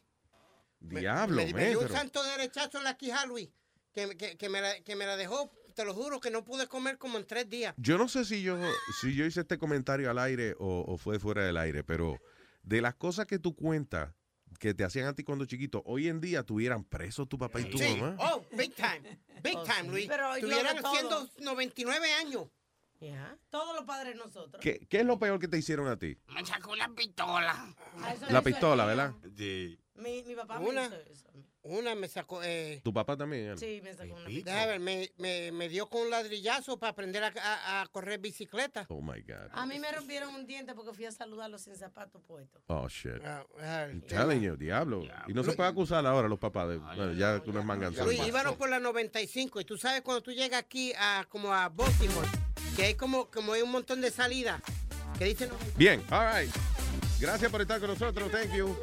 Diablo, 0.81 1.35
me, 1.37 1.45
me 1.47 1.53
man, 1.53 1.69
dio 1.69 1.79
un 1.81 1.89
santo 1.89 2.23
derechazo 2.23 2.77
en 2.77 2.83
la 2.83 2.95
quija, 2.95 3.25
Luis. 3.25 3.49
Que, 3.91 4.15
que, 4.15 4.37
que 4.37 4.49
me 4.49 4.61
la, 4.61 4.79
que 4.81 4.95
me 4.95 5.05
la 5.05 5.17
dejó, 5.17 5.51
te 5.79 5.85
lo 5.85 5.93
juro, 5.93 6.19
que 6.19 6.29
no 6.29 6.43
pude 6.43 6.67
comer 6.67 6.97
como 6.97 7.17
en 7.17 7.25
tres 7.25 7.49
días. 7.49 7.73
Yo 7.77 7.97
no 7.97 8.09
sé 8.09 8.25
si 8.25 8.41
yo, 8.41 8.57
si 8.99 9.15
yo 9.15 9.23
hice 9.25 9.39
este 9.39 9.57
comentario 9.57 10.11
al 10.11 10.19
aire 10.19 10.53
o, 10.59 10.83
o 10.85 10.97
fue 10.97 11.19
fuera 11.19 11.45
del 11.45 11.55
aire, 11.55 11.85
pero 11.85 12.17
de 12.63 12.81
las 12.81 12.95
cosas 12.95 13.25
que 13.27 13.39
tú 13.39 13.55
cuentas 13.55 14.13
que 14.59 14.73
te 14.73 14.83
hacían 14.83 15.05
a 15.07 15.13
ti 15.15 15.23
cuando 15.23 15.45
chiquito, 15.45 15.81
hoy 15.85 16.09
en 16.09 16.19
día 16.19 16.43
tuvieran 16.43 16.83
presos 16.83 17.29
tu 17.29 17.37
papá 17.37 17.61
y 17.61 17.69
tu 17.69 17.77
Sí, 17.77 17.95
mamá. 17.95 18.17
oh, 18.19 18.45
big 18.57 18.75
time, 18.75 19.21
big 19.41 19.55
Oh, 19.55 19.63
time. 19.63 19.89
Luis. 19.89 20.07
Pero 20.09 20.33
todo. 20.81 20.91
haciendo 20.91 21.29
99 21.37 22.11
años. 22.13 22.47
Ya, 22.99 23.37
Todos 23.49 23.73
los 23.73 23.85
padres 23.85 24.17
nosotros. 24.17 24.61
¿Qué, 24.61 24.85
qué 24.89 24.99
es 24.99 25.05
lo 25.05 25.17
peor 25.17 25.39
que 25.39 25.47
te 25.47 25.57
hicieron 25.57 25.87
a 25.87 25.95
ti? 25.97 26.17
Me 26.33 26.45
sacó 26.45 26.75
la 26.75 26.89
pistola. 26.89 27.73
Ah, 28.01 28.13
eso 28.13 28.25
La 28.29 28.41
pistola, 28.41 28.83
el 28.83 28.97
mío. 28.97 28.97
¿verdad? 29.21 29.31
Sí. 29.37 29.79
Mi, 29.95 30.23
mi 30.23 30.35
papá 30.35 30.59
Una. 30.59 30.89
me 30.89 30.97
hizo 30.97 31.09
eso. 31.09 31.29
Una 31.61 31.93
me 31.93 32.07
sacó, 32.07 32.41
eh, 32.41 32.79
¿Tu 32.83 32.93
papá 32.93 33.17
también? 33.17 33.57
Sí, 33.57 33.81
me 33.83 33.93
sacó 33.93 34.13
una 34.15 34.29
déjame 34.29 34.65
ver, 34.67 34.79
me, 34.79 35.11
me, 35.17 35.51
me 35.51 35.67
dio 35.67 35.89
con 35.89 36.03
un 36.03 36.09
ladrillazo 36.09 36.79
para 36.79 36.91
aprender 36.91 37.21
a, 37.23 37.33
a- 37.35 37.81
a 37.81 37.87
correr 37.87 38.17
bicicleta. 38.19 38.85
Oh 38.89 39.01
my 39.01 39.21
God. 39.21 39.49
A 39.51 39.65
mí 39.65 39.77
me 39.77 39.91
rompieron 39.91 40.33
un 40.33 40.45
diente 40.47 40.73
porque 40.73 40.93
fui 40.93 41.03
a 41.05 41.11
saludarlo 41.11 41.57
sin 41.57 41.75
zapatos 41.75 42.21
puestos. 42.25 42.61
Oh 42.67 42.87
shit. 42.87 43.21
I'm 43.61 44.01
telling 44.07 44.41
you, 44.41 44.55
diablo. 44.55 45.03
Y 45.27 45.33
no 45.33 45.43
se 45.43 45.51
puede 45.51 45.67
acusar 45.69 46.05
ahora 46.05 46.29
los 46.29 46.39
papás 46.39 46.69
de. 46.69 46.77
Bueno, 46.77 47.11
ya 47.13 47.39
tú 47.43 47.51
no 47.51 47.59
es 47.59 47.65
manganzón. 47.65 48.05
Luis, 48.05 48.25
íbamos 48.25 48.55
por 48.55 48.69
la 48.69 48.79
95 48.79 49.59
y 49.59 49.65
tú 49.65 49.77
sabes 49.77 50.01
cuando 50.01 50.21
tú 50.23 50.31
llegas 50.31 50.59
aquí 50.59 50.93
a 50.97 51.25
como 51.27 51.53
a 51.53 51.67
Baltimore, 51.67 52.27
que 52.77 52.83
hay 52.83 52.93
como, 52.95 53.29
como 53.29 53.51
hay 53.51 53.61
un 53.63 53.71
montón 53.71 53.99
de 53.99 54.11
salidas 54.11 54.61
que 55.17 55.25
dicen 55.25 55.49
Bien, 55.75 56.01
all 56.09 56.25
right. 56.33 56.55
Gracias 57.19 57.51
por 57.51 57.59
estar 57.61 57.81
con 57.81 57.89
nosotros. 57.89 58.31
Thank 58.31 58.53
you. 58.53 58.73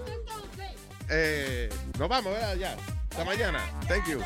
Eh, 1.08 1.68
nos 1.98 2.08
vamos. 2.08 2.34
Ya. 2.58 2.76
Hasta 3.10 3.24
mañana. 3.24 3.60
Thank 3.88 4.06
you. 4.08 4.22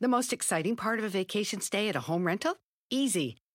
The 0.00 0.08
most 0.08 0.32
exciting 0.32 0.74
part 0.74 0.98
of 0.98 1.04
a 1.04 1.08
vacation 1.08 1.60
stay 1.60 1.88
at 1.88 1.94
a 1.94 2.00
home 2.00 2.26
rental? 2.26 2.56
Easy. 2.90 3.41